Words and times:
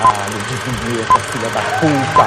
Caralho, 0.00 0.38
desvia 0.48 1.02
essa 1.02 1.20
filha 1.20 1.48
da 1.50 1.60
puta. 1.60 2.24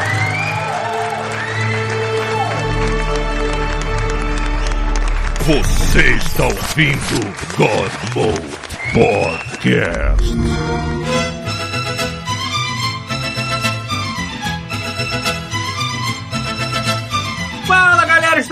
Você 5.46 6.12
está 6.12 6.46
ouvindo 6.46 7.20
God 7.58 7.92
Mode 8.16 8.64
Podcast. 8.94 10.34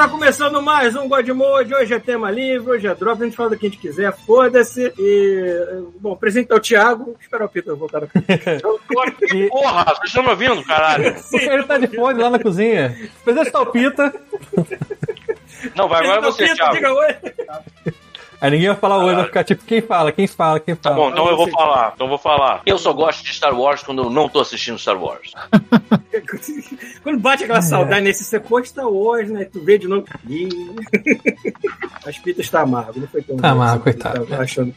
Está 0.01 0.09
começando 0.09 0.59
mais 0.63 0.95
um 0.95 1.07
God 1.07 1.29
Mode. 1.29 1.75
Hoje 1.75 1.93
é 1.93 1.99
tema 1.99 2.31
livre, 2.31 2.71
hoje 2.71 2.87
é 2.87 2.95
drop, 2.95 3.21
a 3.21 3.25
gente 3.25 3.37
fala 3.37 3.51
do 3.51 3.57
que 3.57 3.67
a 3.67 3.69
gente 3.69 3.79
quiser, 3.79 4.11
foda-se. 4.11 4.91
E, 4.97 5.83
bom, 5.99 6.13
apresenta 6.13 6.55
o 6.55 6.59
Thiago, 6.59 7.15
esperar 7.21 7.45
o 7.45 7.49
Peter 7.49 7.75
voltar. 7.75 8.01
Eu 8.63 8.79
tô 8.91 8.99
aqui, 9.01 9.47
porra, 9.49 9.83
vocês 9.83 10.07
estão 10.07 10.23
me 10.23 10.29
ouvindo, 10.29 10.63
caralho? 10.63 11.15
Ele 11.33 11.63
tá 11.65 11.77
de 11.77 11.85
fone 11.85 12.19
lá 12.19 12.31
na 12.31 12.39
cozinha. 12.39 12.97
Apresenta 13.21 13.61
o 13.61 13.65
Pita. 13.67 14.11
Não, 15.75 15.87
vai 15.87 16.03
agora 16.03 16.21
você, 16.21 16.47
Peter, 16.47 16.55
Thiago. 16.55 16.73
diga 16.73 16.93
oi. 16.93 17.15
Aí 18.41 18.49
ninguém 18.51 18.67
vai 18.69 18.77
falar 18.77 18.97
hoje, 19.05 19.15
vai 19.15 19.25
ficar 19.25 19.43
tipo, 19.43 19.63
quem 19.65 19.81
fala, 19.81 20.11
quem 20.11 20.25
fala, 20.27 20.59
quem 20.59 20.75
Tá 20.75 20.89
fala. 20.89 20.95
bom, 20.95 21.09
então 21.11 21.27
eu 21.29 21.37
vou 21.37 21.47
falar, 21.49 21.91
então 21.93 22.05
eu 22.07 22.09
vou 22.09 22.17
falar. 22.17 22.61
Eu 22.65 22.77
só 22.79 22.91
gosto 22.91 23.23
de 23.23 23.33
Star 23.33 23.53
Wars 23.57 23.83
quando 23.83 24.01
eu 24.03 24.09
não 24.09 24.27
tô 24.27 24.39
assistindo 24.39 24.79
Star 24.79 24.99
Wars. 25.01 25.31
Quando 27.03 27.19
bate 27.19 27.43
aquela 27.45 27.61
saudade 27.61 28.01
nesse 28.03 28.23
você 28.23 28.39
posta 28.39 28.85
hoje, 28.85 29.31
né? 29.31 29.45
Tu 29.45 29.59
vê 29.63 29.77
de 29.77 29.87
novo. 29.87 30.05
Ih. 30.27 30.49
As 32.05 32.17
pitas 32.19 32.47
tá 32.49 32.61
amargo, 32.61 32.99
não 32.99 33.07
foi 33.07 33.21
tão 33.23 33.37
Tá 33.37 33.51
amargo, 33.51 33.89
assim, 33.89 33.97
coitado. 33.99 34.25
tava 34.27 34.43
achando 34.43 34.73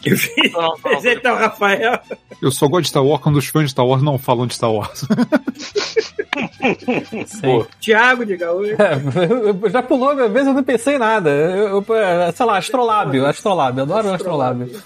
que. 0.00 0.10
Eu 0.10 0.16
vi. 0.16 0.50
Não, 0.52 0.60
não, 0.60 0.68
não, 0.68 0.74
Apresenta 0.76 1.32
o 1.32 1.36
Rafael. 1.36 1.98
Eu 2.40 2.50
só 2.52 2.68
gosto 2.68 2.82
de 2.82 2.88
Star 2.90 3.04
Wars 3.04 3.22
quando 3.22 3.36
os 3.36 3.46
fãs 3.46 3.64
de 3.64 3.70
Star 3.70 3.86
Wars 3.86 4.02
não 4.02 4.18
falam 4.18 4.46
de 4.46 4.54
Star 4.54 4.70
Wars. 4.72 5.04
Sim. 7.26 7.66
Thiago, 7.80 8.24
diga 8.26 8.52
oi. 8.52 8.72
É, 8.72 9.70
já 9.70 9.82
pulou, 9.82 10.10
às 10.10 10.30
vezes 10.32 10.48
eu 10.48 10.54
não 10.54 10.62
pensei 10.64 10.96
em 10.96 10.98
nada. 10.98 11.30
Eu, 11.30 11.84
eu, 11.86 12.32
sei 12.34 12.46
lá, 12.46 12.58
astrolábio, 13.04 13.26
astrolábio, 13.26 13.82
adoro 13.82 14.14
astrolábio. 14.14 14.70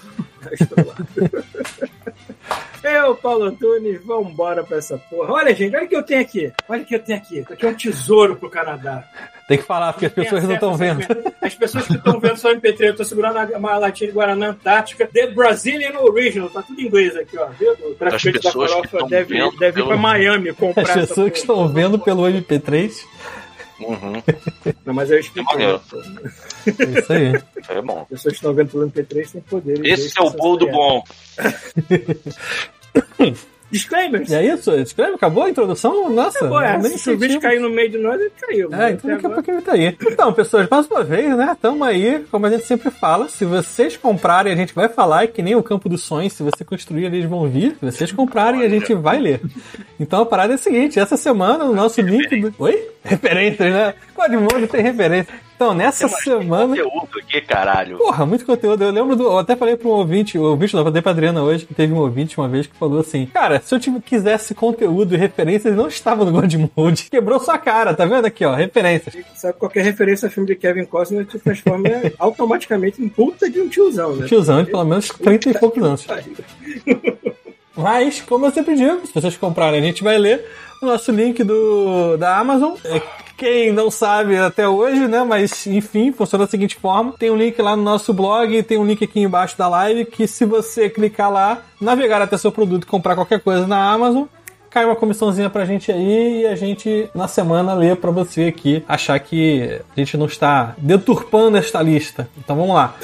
Eu, 2.81 3.13
Paulo 3.15 3.43
Antunes, 3.43 4.03
vambora 4.03 4.63
pra 4.63 4.77
essa 4.77 4.97
porra. 4.97 5.33
Olha, 5.33 5.53
gente, 5.53 5.75
olha 5.75 5.85
o 5.85 5.87
que 5.87 5.95
eu 5.95 6.03
tenho 6.03 6.21
aqui. 6.21 6.51
Olha 6.67 6.81
o 6.81 6.85
que 6.85 6.95
eu 6.95 6.99
tenho 6.99 7.17
aqui. 7.17 7.39
Isso 7.39 7.53
aqui 7.53 7.65
é 7.65 7.69
um 7.69 7.73
tesouro 7.73 8.35
pro 8.37 8.49
Canadá. 8.49 9.03
Tem 9.47 9.57
que 9.57 9.63
falar, 9.63 9.91
porque 9.91 10.05
as 10.05 10.13
pessoas 10.13 10.43
não 10.43 10.53
estão 10.53 10.77
vendo. 10.77 11.01
As 11.41 11.55
pessoas 11.55 11.87
que 11.87 11.95
estão 11.95 12.19
vendo 12.19 12.37
só 12.37 12.53
MP3, 12.53 12.81
eu 12.81 12.95
tô 12.95 13.03
segurando 13.03 13.37
uma 13.53 13.77
latinha 13.77 14.09
de 14.09 14.15
Guaraná 14.15 14.49
Antártica. 14.49 15.07
The 15.07 15.31
Brazilian 15.31 15.99
Original. 15.99 16.49
Tá 16.49 16.61
tudo 16.61 16.79
em 16.79 16.85
inglês 16.85 17.15
aqui, 17.17 17.37
ó. 17.37 17.47
Viu? 17.47 17.73
O 17.73 17.95
traficante 17.95 18.43
da 18.43 18.51
farofa 18.51 18.85
estão 18.85 19.07
deve, 19.07 19.33
vendo 19.33 19.57
deve 19.57 19.81
ir 19.81 19.85
pra 19.85 19.97
Miami 19.97 20.53
comprar 20.53 20.83
As 20.83 20.89
essa 20.89 20.99
pessoas 20.99 21.31
que 21.31 21.39
estão 21.39 21.67
vendo 21.67 21.99
pelo 21.99 22.23
MP3. 22.23 23.03
Uhum, 23.79 24.21
Não, 24.85 24.93
mas 24.93 25.09
eu 25.09 25.19
expliquei. 25.19 25.53
maneiro. 25.53 25.81
pô. 25.89 25.97
É 25.97 26.99
isso 26.99 27.13
aí. 27.13 27.33
é 27.77 27.81
bom. 27.81 28.01
As 28.01 28.07
pessoas 28.07 28.33
que 28.33 28.37
estão 28.37 28.53
vendo 28.53 28.71
pelo 28.71 28.89
MP3 28.89 29.31
têm 29.31 29.41
poder. 29.41 29.85
Esse 29.85 30.19
é 30.19 30.21
o 30.21 30.29
bolo 30.31 30.57
do 30.57 30.67
bom. 30.67 31.03
Disclaimers. 33.71 34.29
E 34.29 34.35
é 34.35 34.53
isso? 34.53 34.71
Escreve, 34.73 35.13
acabou 35.13 35.43
a 35.43 35.49
introdução? 35.49 36.09
Nossa, 36.09 36.47
Pô, 36.47 36.59
é, 36.59 36.77
nem 36.77 36.97
se 36.97 37.11
o 37.11 37.17
bicho 37.17 37.33
senti. 37.33 37.41
cair 37.41 37.59
no 37.59 37.69
meio 37.69 37.89
de 37.89 37.97
nós, 37.97 38.19
ele 38.19 38.31
caiu. 38.39 38.73
É, 38.73 38.91
então 38.91 39.09
daqui 39.09 39.25
a 39.25 39.29
pouco 39.29 39.51
ele 39.51 39.61
tá 39.61 39.73
aí. 39.73 39.97
Então, 40.01 40.33
pessoas, 40.33 40.67
mais 40.69 40.87
uma 40.87 41.03
vez, 41.03 41.37
né? 41.37 41.55
Tamo 41.61 41.83
aí, 41.83 42.25
como 42.31 42.45
a 42.45 42.49
gente 42.49 42.65
sempre 42.65 42.89
fala. 42.89 43.29
Se 43.29 43.45
vocês 43.45 43.95
comprarem, 43.95 44.51
a 44.51 44.55
gente 44.55 44.73
vai 44.73 44.89
falar, 44.89 45.23
é 45.23 45.27
que 45.27 45.41
nem 45.41 45.55
o 45.55 45.63
campo 45.63 45.87
dos 45.87 46.01
sonhos. 46.01 46.33
Se 46.33 46.43
você 46.43 46.65
construir, 46.65 47.05
eles 47.05 47.25
vão 47.25 47.47
vir. 47.47 47.75
Se 47.79 47.85
vocês 47.85 48.11
comprarem, 48.11 48.63
a 48.63 48.69
gente 48.69 48.93
vai 48.93 49.19
ler. 49.19 49.41
Então 49.99 50.21
a 50.21 50.25
parada 50.25 50.53
é 50.53 50.55
a 50.55 50.57
seguinte: 50.57 50.99
essa 50.99 51.17
semana, 51.17 51.65
o 51.65 51.73
nosso 51.75 52.01
link. 52.01 52.39
Do... 52.39 52.53
Oi? 52.59 52.89
Referências, 53.03 53.71
né? 53.71 53.93
Codimodo 54.15 54.67
tem 54.67 54.81
referência. 54.81 55.33
Então, 55.59 55.73
nessa 55.73 56.07
semana. 56.07 56.67
Conteúdo 56.67 57.19
aqui, 57.19 57.41
caralho. 57.41 57.97
Porra, 57.97 58.25
muito 58.25 58.45
conteúdo. 58.45 58.81
Eu 58.81 58.91
lembro 58.91 59.13
do. 59.13 59.25
Eu 59.25 59.39
até 59.39 59.57
falei 59.57 59.75
pra 59.75 59.89
um 59.89 59.91
ouvinte, 59.91 60.37
o 60.37 60.43
ouvinte 60.43 60.73
não, 60.73 60.79
eu 60.79 60.85
falei 60.85 61.01
pra 61.01 61.11
Adriana 61.11 61.43
hoje, 61.43 61.65
que 61.65 61.73
teve 61.73 61.91
um 61.91 61.97
ouvinte 61.97 62.37
uma 62.37 62.47
vez 62.47 62.65
que 62.65 62.77
falou 62.77 63.01
assim: 63.01 63.25
Cara, 63.25 63.59
se 63.59 63.75
eu 63.75 63.77
tive, 63.77 63.99
quisesse 63.99 64.55
conteúdo 64.55 65.15
e 65.15 65.17
referências, 65.17 65.75
não 65.75 65.89
estava 65.89 66.23
no 66.23 66.31
God 66.31 66.55
Mode. 66.77 67.07
Quebrou 67.11 67.41
sua 67.41 67.57
cara, 67.57 67.93
tá 67.93 68.05
vendo 68.05 68.23
aqui, 68.23 68.45
ó? 68.45 68.55
Referências. 68.55 69.13
Sabe, 69.35 69.59
qualquer 69.59 69.83
referência 69.83 70.29
a 70.29 70.31
filme 70.31 70.47
de 70.47 70.55
Kevin 70.55 70.85
Costner 70.85 71.25
te 71.25 71.37
transforma 71.37 71.89
automaticamente 72.17 73.03
em 73.03 73.09
puta 73.09 73.49
de 73.49 73.59
um 73.59 73.67
tiozão, 73.67 74.15
né? 74.15 74.27
Tiozão 74.27 74.63
de 74.63 74.71
pelo 74.71 74.85
menos 74.85 75.09
30 75.09 75.49
e 75.49 75.59
poucos 75.59 75.83
anos. 75.83 76.07
Mas, 77.75 78.21
como 78.21 78.45
eu 78.45 78.51
sempre 78.51 78.75
digo, 78.75 79.05
se 79.05 79.13
vocês 79.13 79.35
comprarem, 79.35 79.81
a 79.81 79.83
gente 79.83 80.05
vai 80.05 80.17
ler 80.17 80.41
o 80.81 80.85
nosso 80.85 81.11
link 81.11 81.43
do, 81.43 82.15
da 82.15 82.37
Amazon. 82.37 82.75
Quem 83.39 83.71
não 83.71 83.89
sabe 83.89 84.37
até 84.37 84.67
hoje, 84.67 85.07
né? 85.07 85.23
Mas 85.23 85.65
enfim, 85.65 86.11
funciona 86.11 86.43
da 86.43 86.51
seguinte 86.51 86.75
forma: 86.75 87.13
tem 87.17 87.31
um 87.31 87.37
link 87.37 87.59
lá 87.61 87.73
no 87.73 87.81
nosso 87.81 88.13
blog, 88.13 88.61
tem 88.63 88.77
um 88.77 88.85
link 88.85 89.01
aqui 89.01 89.21
embaixo 89.21 89.57
da 89.57 89.69
live 89.69 90.03
que 90.03 90.27
se 90.27 90.43
você 90.43 90.89
clicar 90.89 91.31
lá, 91.31 91.61
navegar 91.79 92.21
até 92.21 92.37
seu 92.37 92.51
produto 92.51 92.83
e 92.83 92.85
comprar 92.85 93.15
qualquer 93.15 93.39
coisa 93.39 93.65
na 93.65 93.93
Amazon, 93.93 94.25
cai 94.69 94.85
uma 94.85 94.95
comissãozinha 94.95 95.49
pra 95.49 95.65
gente 95.65 95.91
aí 95.91 96.41
e 96.41 96.47
a 96.47 96.55
gente 96.55 97.09
na 97.13 97.27
semana 97.27 97.73
lê 97.73 97.95
pra 97.95 98.11
você 98.11 98.43
aqui 98.43 98.83
achar 98.87 99.19
que 99.19 99.79
a 99.95 99.99
gente 99.99 100.15
não 100.17 100.25
está 100.27 100.73
deturpando 100.77 101.57
esta 101.57 101.81
lista. 101.81 102.27
Então 102.37 102.55
vamos 102.55 102.75
lá. 102.75 102.95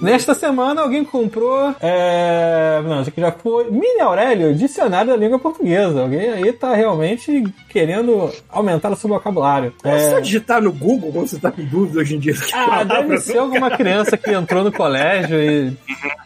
Nesta 0.00 0.34
semana 0.34 0.82
alguém 0.82 1.04
comprou. 1.04 1.74
É... 1.80 2.80
Não, 2.84 3.00
isso 3.00 3.10
aqui 3.10 3.20
já 3.20 3.32
foi. 3.32 3.70
Mini 3.70 4.00
Aurélio, 4.00 4.54
dicionário 4.54 5.12
da 5.12 5.16
língua 5.16 5.38
portuguesa. 5.38 6.02
Alguém 6.02 6.28
aí 6.30 6.52
tá 6.52 6.74
realmente 6.74 7.44
querendo 7.70 8.30
aumentar 8.50 8.90
o 8.92 8.96
seu 8.96 9.08
vocabulário. 9.08 9.72
É 9.84 10.10
só 10.10 10.18
É... 10.18 10.20
digitar 10.20 10.60
no 10.60 10.72
Google 10.72 11.12
quando 11.12 11.28
você 11.28 11.38
tá 11.38 11.50
com 11.50 11.64
dúvida 11.64 12.00
hoje 12.00 12.16
em 12.16 12.18
dia. 12.18 12.34
Ah, 12.52 12.82
deve 12.84 13.18
ser 13.18 13.38
alguma 13.38 13.70
criança 13.70 14.16
que 14.16 14.30
entrou 14.32 14.64
no 14.64 14.72
colégio 14.72 15.40
e 15.40 15.72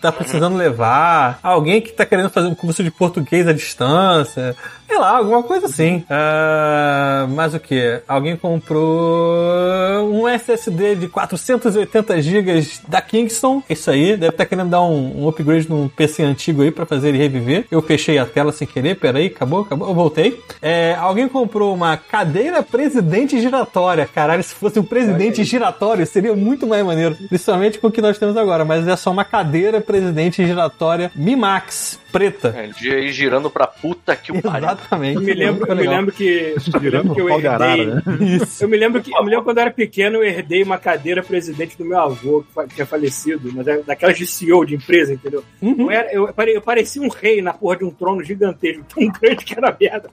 tá 0.01 0.11
precisando 0.11 0.57
levar. 0.57 1.39
Alguém 1.43 1.81
que 1.81 1.93
tá 1.93 2.05
querendo 2.07 2.31
fazer 2.31 2.49
um 2.49 2.55
curso 2.55 2.83
de 2.83 2.91
português 2.91 3.47
à 3.47 3.53
distância. 3.53 4.57
Sei 4.89 4.97
lá, 4.97 5.19
alguma 5.19 5.43
coisa 5.43 5.67
assim. 5.67 6.03
Ah, 6.09 7.27
mas 7.29 7.53
o 7.53 7.61
que? 7.61 8.01
Alguém 8.09 8.37
comprou 8.37 10.11
um 10.11 10.27
SSD 10.27 10.97
de 10.97 11.09
480 11.09 12.23
GB 12.23 12.67
da 12.89 13.03
Kingston. 13.03 13.63
Isso 13.69 13.91
aí, 13.91 14.17
deve 14.17 14.31
estar 14.31 14.47
querendo 14.47 14.71
dar 14.71 14.83
um, 14.83 15.25
um 15.25 15.29
upgrade 15.29 15.69
num 15.69 15.89
PC 15.89 16.23
antigo 16.23 16.63
aí 16.63 16.71
pra 16.71 16.87
fazer 16.87 17.11
ele 17.11 17.19
reviver. 17.19 17.67
Eu 17.71 17.83
fechei 17.83 18.19
a 18.19 18.25
tela 18.25 18.51
sem 18.51 18.67
querer, 18.67 18.95
peraí, 18.95 19.27
acabou, 19.27 19.61
acabou, 19.61 19.89
eu 19.89 19.95
voltei. 19.95 20.43
É, 20.63 20.97
alguém 20.99 21.29
comprou 21.29 21.75
uma 21.75 21.99
cadeira 21.99 22.63
presidente 22.63 23.39
giratória. 23.41 24.09
Caralho, 24.13 24.43
se 24.43 24.55
fosse 24.55 24.81
um 24.81 24.85
presidente 24.85 25.45
giratório, 25.45 26.07
seria 26.07 26.35
muito 26.35 26.67
mais 26.67 26.85
maneiro. 26.85 27.15
Principalmente 27.29 27.79
com 27.79 27.89
o 27.89 27.93
que 27.93 28.01
nós 28.01 28.19
temos 28.19 28.39
agora, 28.39 28.65
mas 28.65 28.89
é 28.89 28.97
só 28.97 29.11
uma 29.11 29.25
cadeira 29.25 29.83
presidente 29.83 30.47
giratória 30.47 31.13
Mi 31.15 31.37
Max 31.37 31.99
preta. 32.13 32.55
É, 32.57 32.67
de 32.69 32.89
ir 32.89 33.13
girando 33.13 33.51
pra 33.51 33.67
puta 33.67 34.15
que 34.17 34.33
o 34.33 34.41
pariu. 34.43 34.69
Exatamente. 34.69 35.17
Eu 35.17 35.23
me 35.23 35.35
lembro, 35.35 35.67
eu 35.69 35.77
me 35.77 35.87
lembro 35.87 36.13
que. 36.13 36.55
Eu 36.75 36.81
me 36.81 36.91
lembro 36.91 37.15
que 37.15 37.21
eu 37.21 37.29
herdei. 37.31 37.87
né? 37.87 38.03
Isso. 38.21 38.65
Eu 38.65 38.69
me 38.69 38.77
lembro 38.77 39.03
que 39.03 39.13
eu 39.15 39.23
me 39.25 39.31
lembro 39.31 39.45
quando 39.45 39.59
eu 39.59 39.63
era 39.63 39.71
pequeno, 39.71 40.17
eu 40.17 40.25
herdei 40.25 40.63
uma 40.63 40.79
cadeira 40.79 41.23
presidente 41.23 41.77
do 41.77 41.85
meu 41.85 41.99
avô, 41.99 42.45
que 42.69 42.75
tinha 42.75 42.87
falecido, 42.87 43.51
mas 43.55 43.67
é 43.67 43.79
daquelas 43.83 44.17
de 44.17 44.27
CEO 44.27 44.65
de 44.65 44.75
empresa, 44.75 45.13
entendeu? 45.13 45.43
Uhum. 45.63 45.75
Eu, 45.79 45.91
era- 45.91 46.13
eu 46.13 46.33
pare- 46.35 46.57
eu 46.57 46.61
parecia 46.63 47.03
um 47.03 47.09
rei 47.09 47.41
na 47.43 47.53
porra 47.53 47.77
de 47.79 47.85
um 47.85 47.91
trono 47.91 48.23
gigantesco, 48.23 48.85
tão 48.95 49.07
grande 49.09 49.45
que 49.45 49.55
era 49.57 49.77
merda. 49.79 50.11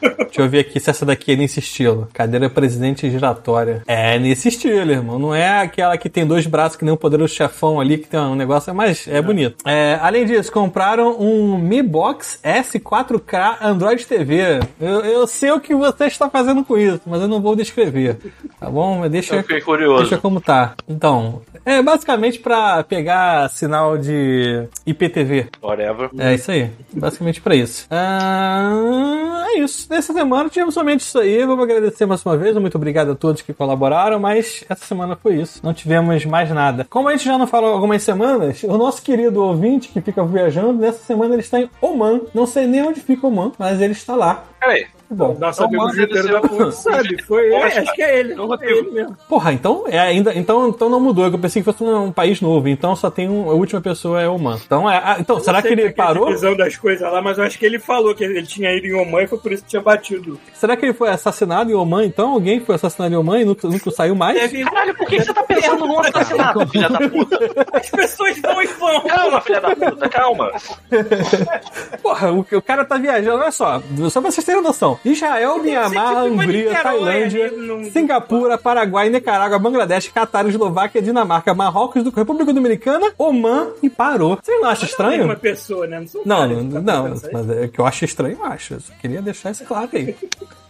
Deixa 0.00 0.40
eu 0.40 0.48
ver 0.48 0.60
aqui 0.60 0.80
se 0.80 0.90
essa 0.90 1.04
daqui 1.06 1.32
é 1.32 1.36
nesse 1.36 1.60
estilo. 1.60 2.08
Cadeira 2.12 2.48
presidente 2.50 3.10
giratória. 3.10 3.82
É 3.86 4.18
nesse 4.18 4.48
estilo, 4.48 4.90
irmão. 4.90 5.18
Não 5.18 5.34
é 5.34 5.60
aquela 5.60 5.96
que 5.96 6.08
tem 6.08 6.26
dois 6.26 6.46
braços 6.46 6.76
que 6.76 6.84
nem 6.84 6.92
o 6.92 6.96
poderoso 6.96 7.34
chefão 7.34 7.80
ali, 7.80 7.98
que 7.98 8.08
tem 8.08 8.18
um 8.20 8.34
negócio, 8.34 8.74
mas 8.74 9.06
é 9.08 9.20
bonito. 9.22 9.56
É, 9.66 9.98
além 10.00 10.24
disso, 10.26 10.50
compraram 10.52 11.20
um 11.20 11.33
Mi 11.58 11.82
Box 11.82 12.38
S4K 12.42 13.56
Android 13.62 14.06
TV. 14.06 14.60
Eu, 14.80 15.00
eu 15.00 15.26
sei 15.26 15.50
o 15.50 15.60
que 15.60 15.74
você 15.74 16.04
está 16.06 16.28
fazendo 16.30 16.64
com 16.64 16.76
isso, 16.78 17.00
mas 17.06 17.20
eu 17.20 17.28
não 17.28 17.40
vou 17.40 17.56
descrever. 17.56 18.18
Tá 18.60 18.68
bom? 18.70 18.96
Mas 18.96 19.04
Eu 19.06 19.10
deixa, 19.10 19.42
fiquei 19.42 19.60
curioso. 19.60 20.02
deixa 20.02 20.18
como 20.18 20.40
tá. 20.40 20.74
Então, 20.88 21.42
é 21.64 21.82
basicamente 21.82 22.38
pra 22.38 22.82
pegar 22.84 23.48
sinal 23.50 23.96
de 23.98 24.66
IPTV. 24.86 25.48
Whatever. 25.62 26.10
É 26.18 26.34
isso 26.34 26.50
aí. 26.50 26.70
Basicamente 26.92 27.40
pra 27.40 27.54
isso. 27.54 27.86
Ah, 27.90 29.44
é 29.48 29.58
isso. 29.60 29.86
Nessa 29.90 30.12
semana 30.12 30.48
tivemos 30.48 30.74
somente 30.74 31.00
isso 31.00 31.18
aí. 31.18 31.44
Vamos 31.44 31.64
agradecer 31.64 32.06
mais 32.06 32.24
uma 32.24 32.36
vez. 32.36 32.56
Muito 32.56 32.74
obrigado 32.76 33.12
a 33.12 33.14
todos 33.14 33.42
que 33.42 33.52
colaboraram, 33.52 34.18
mas 34.18 34.64
essa 34.68 34.84
semana 34.84 35.16
foi 35.20 35.36
isso. 35.36 35.60
Não 35.62 35.72
tivemos 35.74 36.24
mais 36.26 36.50
nada. 36.50 36.86
Como 36.90 37.08
a 37.08 37.12
gente 37.12 37.24
já 37.24 37.38
não 37.38 37.46
falou 37.46 37.72
algumas 37.72 38.02
semanas, 38.02 38.62
o 38.64 38.76
nosso 38.76 39.02
querido 39.02 39.42
ouvinte 39.42 39.88
que 39.88 40.00
fica 40.00 40.24
viajando, 40.24 40.74
nessa 40.74 40.98
semana 41.04 41.23
ele 41.32 41.42
está 41.42 41.60
em 41.60 41.70
Oman. 41.80 42.22
Não 42.34 42.46
sei 42.46 42.66
nem 42.66 42.82
onde 42.82 43.00
fica 43.00 43.26
Oman, 43.26 43.52
mas 43.58 43.80
ele 43.80 43.92
está 43.92 44.14
lá. 44.14 44.44
Peraí. 44.64 44.86
Que 45.06 45.12
bom. 45.14 45.36
Nosso 45.38 45.62
Então, 45.64 45.90
Juteiro 45.90 46.28
ele 46.28 46.40
da 46.40 46.64
o- 46.64 46.72
sabe. 46.72 47.22
Foi, 47.24 47.52
é, 47.52 47.62
acho 47.78 47.92
que 47.94 48.02
é 48.02 48.20
ele. 48.20 48.32
É 48.32 48.40
o 48.40 48.54
É 48.54 48.58
ele 48.70 48.90
mesmo. 48.90 49.16
Porra, 49.28 49.52
então, 49.52 49.84
é, 49.86 49.98
ainda, 49.98 50.32
então, 50.34 50.68
então 50.70 50.88
não 50.88 50.98
mudou. 50.98 51.26
Eu 51.26 51.38
pensei 51.38 51.60
que 51.62 51.70
fosse 51.70 51.84
um, 51.84 52.04
um 52.04 52.12
país 52.12 52.40
novo. 52.40 52.66
Então 52.68 52.96
só 52.96 53.10
tem 53.10 53.28
um, 53.28 53.50
a 53.50 53.52
última 53.52 53.82
pessoa 53.82 54.22
é 54.22 54.26
Oman. 54.26 54.58
Então, 54.64 54.90
é, 54.90 54.96
ah, 54.96 55.16
então 55.20 55.38
será 55.40 55.60
que 55.60 55.68
ele 55.68 55.82
é 55.82 55.88
a 55.88 55.92
parou? 55.92 56.26
divisão 56.28 56.56
das 56.56 56.76
coisas 56.78 57.12
lá, 57.12 57.20
mas 57.20 57.36
eu 57.36 57.44
acho 57.44 57.58
que 57.58 57.66
ele 57.66 57.78
falou 57.78 58.14
que 58.14 58.24
ele 58.24 58.42
tinha 58.46 58.72
ido 58.74 58.86
em 58.86 58.94
Oman 58.94 59.22
e 59.22 59.26
foi 59.26 59.38
por 59.38 59.52
isso 59.52 59.62
que 59.64 59.68
tinha 59.70 59.82
batido. 59.82 60.40
Será 60.54 60.74
que 60.74 60.86
ele 60.86 60.94
foi 60.94 61.10
assassinado 61.10 61.70
em 61.70 61.74
Oman? 61.74 62.06
Então 62.06 62.30
alguém 62.32 62.60
foi 62.60 62.74
assassinado 62.76 63.12
em 63.12 63.16
Oman 63.18 63.40
e 63.40 63.44
nunca, 63.44 63.68
nunca 63.68 63.90
saiu 63.90 64.14
mais? 64.14 64.40
Deve... 64.40 64.64
Caralho, 64.64 64.94
por 64.96 65.06
que 65.06 65.22
você 65.22 65.34
tá 65.34 65.42
pensando 65.42 65.86
no 65.86 66.00
assassinato, 66.00 66.66
filha 66.68 66.88
da 66.88 67.08
puta? 67.10 67.38
As 67.74 67.90
pessoas 67.90 68.38
vão 68.40 68.62
e 68.62 68.66
vão. 68.68 69.00
Calma, 69.02 69.40
filha 69.42 69.60
da 69.60 69.76
puta, 69.76 70.08
calma. 70.08 70.50
Porra, 72.02 72.32
o, 72.32 72.40
o 72.40 72.62
cara 72.62 72.84
tá 72.84 72.96
viajando, 72.96 73.42
olha 73.42 73.52
só, 73.52 73.82
só 74.10 74.20
pra 74.20 74.30
vocês 74.30 74.44
terem 74.44 74.53
noção. 74.62 74.98
Israel, 75.04 75.58
Mianmar, 75.62 76.08
tipo 76.08 76.34
uma 76.34 76.42
Hungria, 76.44 76.82
Tailândia, 76.82 77.52
Singapura, 77.92 78.58
Paraguai, 78.58 79.08
Nicarágua, 79.10 79.58
Bangladesh, 79.58 80.08
Catar, 80.08 80.46
Eslováquia, 80.48 81.00
Dinamarca, 81.02 81.54
Marrocos, 81.54 82.04
República 82.14 82.52
Dominicana, 82.52 83.12
Oman 83.18 83.68
e 83.82 83.90
parou. 83.90 84.38
Você 84.42 84.56
não 84.58 84.68
acha 84.68 84.82
Uma 84.82 84.86
estranho? 84.88 85.36
pessoa, 85.36 85.86
né? 85.86 86.00
Não, 86.00 86.06
são 86.08 86.22
Não, 86.24 86.38
várias, 86.38 86.64
não, 86.64 86.82
não, 86.82 87.04
aí? 87.06 87.20
mas 87.32 87.50
é 87.50 87.68
que 87.68 87.78
eu 87.78 87.86
acho 87.86 88.04
estranho, 88.04 88.36
eu 88.40 88.44
acho. 88.44 88.74
Eu 88.74 88.80
só 88.80 88.92
queria 89.00 89.22
deixar 89.22 89.50
isso 89.50 89.64
claro 89.64 89.88
aí. 89.92 90.14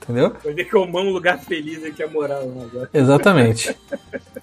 Entendeu? 0.05 0.33
Ver 0.45 0.65
que 0.65 0.77
Oman 0.77 1.01
é 1.01 1.05
um 1.05 1.11
lugar 1.13 1.39
feliz 1.41 1.83
aqui 1.85 2.03
a 2.03 2.09
morar 2.09 2.39
lá 2.39 2.63
agora. 2.63 2.89
Exatamente. 2.93 3.75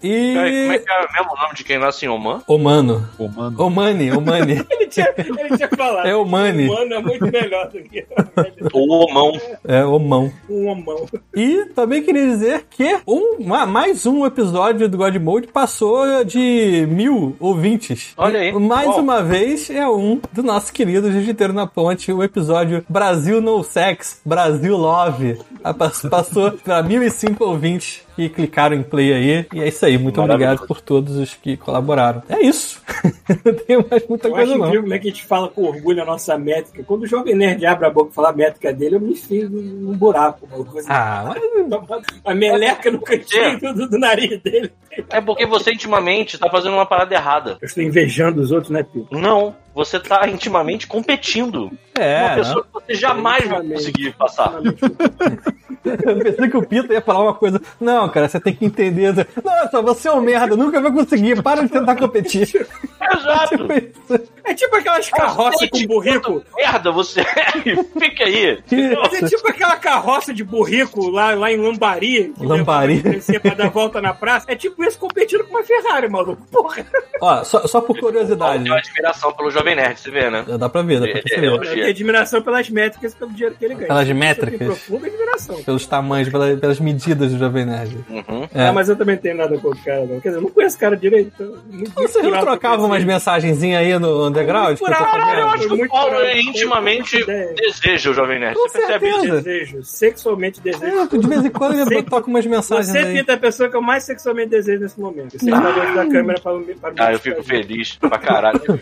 Peraí, 0.01 0.33
como 0.63 0.71
é 0.71 0.75
E. 0.75 0.79
que 0.79 0.91
é 0.91 0.99
o 1.05 1.13
mesmo 1.13 1.35
nome 1.39 1.53
de 1.55 1.63
quem 1.63 1.77
nasce 1.77 2.05
em 2.05 2.09
Oman? 2.09 2.41
Omano. 2.47 3.07
Pô, 3.17 3.27
mano. 3.27 3.61
Omani, 3.63 4.11
Omani. 4.11 4.65
Ele 4.71 4.87
tinha, 4.87 5.13
ele 5.17 5.55
tinha 5.55 5.69
falado. 5.69 6.07
É 6.07 6.15
Omani. 6.15 6.67
Mano, 6.67 6.93
é 6.95 6.99
muito 7.01 7.25
melhor 7.31 7.69
do 7.69 7.79
que 7.83 8.03
O 8.73 9.05
Omão. 9.05 9.31
É, 9.67 9.85
Omão. 9.85 10.31
um 10.49 10.67
Omão. 10.67 11.05
E 11.35 11.65
também 11.75 12.01
queria 12.03 12.25
dizer 12.25 12.65
que 12.69 12.99
um, 13.07 13.43
ma- 13.45 13.65
mais 13.67 14.05
um 14.07 14.25
episódio 14.25 14.89
do 14.89 14.97
God 14.97 15.15
Mode 15.17 15.47
passou 15.47 16.25
de 16.25 16.85
mil 16.89 17.35
ouvintes. 17.39 18.13
Olha 18.17 18.39
aí. 18.39 18.49
E 18.49 18.59
mais 18.59 18.87
Bom. 18.87 19.01
uma 19.01 19.21
vez 19.23 19.69
é 19.69 19.87
um 19.87 20.19
do 20.33 20.41
nosso 20.43 20.73
querido 20.73 21.11
Jiu-Jiteiro 21.11 21.53
na 21.53 21.67
Ponte, 21.67 22.11
o 22.11 22.23
episódio 22.23 22.83
Brasil 22.89 23.39
No 23.39 23.63
Sex, 23.63 24.19
Brasil 24.25 24.75
Love. 24.75 25.37
Pass- 25.77 26.01
Passou 26.09 26.51
para 26.51 26.83
1.005 26.83 27.41
ouvintes 27.41 28.01
que 28.15 28.29
clicaram 28.29 28.75
em 28.75 28.83
play 28.83 29.13
aí. 29.13 29.45
E 29.53 29.61
é 29.61 29.67
isso 29.67 29.85
aí. 29.85 29.97
Muito 29.97 30.21
obrigado 30.21 30.65
por 30.67 30.81
todos 30.81 31.17
os 31.17 31.33
que 31.33 31.57
colaboraram. 31.57 32.23
É 32.29 32.41
isso. 32.41 32.81
Não 33.45 33.53
tem 33.53 33.77
mais 33.89 34.07
muita 34.07 34.27
Eu 34.27 34.33
coisa 34.33 34.51
acho 34.51 34.59
não. 34.59 34.67
incrível 34.67 34.81
como 34.83 34.93
é 34.93 34.99
que 34.99 35.07
a 35.07 35.11
gente 35.11 35.23
fala 35.23 35.47
com 35.47 35.63
orgulho 35.63 36.01
a 36.01 36.05
nossa 36.05 36.37
métrica. 36.37 36.83
Quando 36.83 37.03
o 37.03 37.07
Jovem 37.07 37.35
Nerd 37.35 37.65
abre 37.65 37.85
a 37.87 37.89
boca 37.89 38.11
e 38.11 38.13
fala 38.13 38.29
a 38.29 38.33
métrica 38.33 38.73
dele, 38.73 38.95
eu 38.95 38.99
me 38.99 39.13
enfio 39.13 39.49
num 39.49 39.95
buraco. 39.95 40.47
Uma, 40.51 40.65
coisa 40.65 40.87
Ah, 40.91 41.23
mas 41.27 42.03
a 42.25 42.35
meleca 42.35 42.91
no 42.91 42.99
cantinho 42.99 43.59
do, 43.59 43.89
do 43.89 43.97
nariz 43.97 44.39
dele. 44.41 44.71
É 45.09 45.21
porque 45.21 45.45
você 45.45 45.71
intimamente 45.71 46.37
tá 46.37 46.49
fazendo 46.49 46.73
uma 46.73 46.85
parada 46.85 47.13
errada. 47.15 47.57
Eu 47.61 47.65
estou 47.65 47.83
invejando 47.83 48.41
os 48.41 48.51
outros, 48.51 48.71
né, 48.71 48.83
Pio? 48.83 49.07
Não, 49.11 49.55
você 49.73 49.99
tá 49.99 50.27
intimamente 50.27 50.85
competindo. 50.85 51.71
uma 51.97 52.05
é. 52.05 52.35
pessoa 52.35 52.63
que 52.63 52.73
você 52.73 52.93
jamais 52.95 53.47
vai 53.47 53.63
conseguir 53.65 54.13
passar. 54.13 54.53
Eu 55.83 56.19
pensei 56.19 56.49
que 56.49 56.57
o 56.57 56.65
Pita 56.65 56.93
ia 56.93 57.01
falar 57.01 57.23
uma 57.23 57.33
coisa. 57.33 57.59
Não, 57.79 58.00
cara, 58.09 58.27
você 58.27 58.39
tem 58.39 58.53
que 58.53 58.65
entender. 58.65 59.27
Nossa, 59.43 59.81
você 59.81 60.07
é 60.07 60.11
um 60.11 60.21
merda, 60.21 60.55
nunca 60.55 60.79
vai 60.79 60.91
conseguir. 60.91 61.41
Para 61.41 61.63
de 61.63 61.69
tentar 61.69 61.95
competir. 61.95 62.67
Exato. 63.17 63.67
Tipo. 64.11 64.31
É 64.43 64.53
tipo 64.55 64.75
aquelas 64.75 65.09
carroças 65.09 65.69
com 65.69 65.85
burrico. 65.85 66.43
Merda, 66.55 66.91
você 66.91 67.21
é. 67.21 67.51
Fica 67.99 68.23
aí. 68.25 68.57
Mas 69.01 69.13
é 69.21 69.27
tipo 69.27 69.47
aquela 69.47 69.75
carroça 69.77 70.33
de 70.33 70.43
burrico 70.43 71.09
lá, 71.09 71.33
lá 71.35 71.51
em 71.51 71.57
Lambari. 71.57 72.33
que 72.37 72.45
Lambari. 72.45 73.01
pra 73.41 73.53
dar 73.53 73.69
volta 73.69 74.01
na 74.01 74.13
praça. 74.13 74.45
É 74.51 74.55
tipo 74.55 74.83
isso 74.83 74.97
competindo 74.97 75.43
com 75.45 75.51
uma 75.51 75.63
Ferrari, 75.63 76.09
maluco. 76.09 76.41
Porra. 76.51 76.85
Ó, 77.21 77.43
só, 77.43 77.67
só 77.67 77.81
por 77.81 77.97
curiosidade. 77.99 78.63
Tem 78.63 78.71
uma 78.71 78.79
admiração 78.79 79.31
pelo 79.33 79.51
Jovem 79.51 79.75
Nerd, 79.75 79.99
você 79.99 80.09
vê, 80.11 80.29
né? 80.29 80.43
Dá 80.59 80.67
pra 80.67 80.81
ver, 80.81 80.99
dá 80.99 81.07
pra 81.07 81.19
É, 81.19 81.21
perceber. 81.21 81.47
é, 81.47 81.49
Eu 81.49 81.59
tenho 81.61 81.87
admiração 81.87 82.41
pelas 82.41 82.69
métricas 82.69 83.13
e 83.13 83.15
pelo 83.15 83.31
dinheiro 83.31 83.55
que 83.57 83.65
ele 83.65 83.75
ganha. 83.75 83.87
Pelas 83.87 84.09
métricas? 84.09 84.67
Profunda 84.67 85.07
admiração. 85.07 85.63
Pelos 85.63 85.85
tamanhos, 85.85 86.29
pelas, 86.29 86.59
pelas 86.59 86.79
medidas 86.79 87.31
do 87.31 87.37
Jovem 87.37 87.65
Nerd. 87.65 87.97
Uhum. 88.09 88.47
É. 88.53 88.67
Ah, 88.67 88.73
mas 88.73 88.89
eu 88.89 88.95
também 88.95 89.17
tenho 89.17 89.37
nada 89.37 89.55
contra 89.59 89.79
o 89.79 89.83
cara, 89.83 90.05
não. 90.05 90.19
Quer 90.19 90.29
dizer, 90.29 90.39
eu 90.39 90.43
não 90.43 90.49
conheço 90.49 90.77
o 90.77 90.79
cara 90.79 90.97
direito. 90.97 91.31
Então, 91.35 91.57
muito 91.69 91.93
Vocês 91.93 92.25
não 92.25 92.39
trocavam 92.39 92.89
com 92.89 92.90
umas 92.91 93.03
mensagenzinhas 93.03 93.81
aí 93.81 93.99
no 93.99 94.27
underground? 94.27 94.77
que 94.77 94.83
eu 94.83 94.87
tô 94.87 94.93
Caralho, 94.93 95.21
sabendo? 95.21 95.39
Eu 95.41 95.49
acho 95.49 95.67
que 95.67 95.83
o 95.85 95.89
Paulo 95.89 96.15
por- 96.15 96.25
é 96.25 96.41
intimamente 96.41 97.17
ideia. 97.21 97.53
deseja 97.55 98.09
o 98.09 98.13
Jovem 98.13 98.39
Nerd. 98.39 98.55
Com 98.55 98.67
Você 98.69 98.77
percebe 98.79 99.07
isso? 99.07 99.19
certeza. 99.21 99.41
Desejo, 99.41 99.83
sexualmente 99.83 100.61
desejo. 100.61 100.85
É, 100.85 101.07
de 101.17 101.27
vez 101.27 101.45
em 101.45 101.49
quando 101.49 101.79
ele 101.91 102.03
toca 102.03 102.27
umas 102.27 102.45
mensagens 102.45 102.87
Você, 102.87 102.97
aí. 102.97 103.25
É 103.27 103.31
a 103.31 103.37
pessoa 103.37 103.69
que 103.69 103.75
eu 103.75 103.81
mais 103.81 104.03
sexualmente 104.03 104.49
desejo 104.49 104.81
nesse 104.81 104.99
momento. 104.99 105.31
Você 105.37 105.45
está 105.45 105.59
longe 105.59 105.95
da 105.95 106.05
câmera 106.07 106.39
para 106.41 106.53
me 106.57 106.65
me 106.65 106.75
Ah, 106.97 107.13
eu 107.13 107.19
fico 107.19 107.43
feliz 107.43 107.95
pra 107.95 108.17
caralho. 108.17 108.61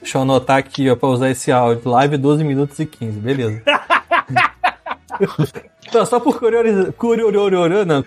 Deixa 0.00 0.18
eu 0.18 0.22
anotar 0.22 0.58
aqui, 0.58 0.88
ó, 0.90 0.96
pra 0.96 1.08
usar 1.08 1.30
esse 1.30 1.50
áudio. 1.50 1.90
Live 1.90 2.16
12 2.16 2.44
minutos 2.44 2.78
e 2.78 2.86
15, 2.86 3.18
beleza. 3.18 3.62
Então, 5.88 6.06
só 6.06 6.18
por 6.20 6.38
curiosidade, 6.40 7.84
não, 7.86 8.02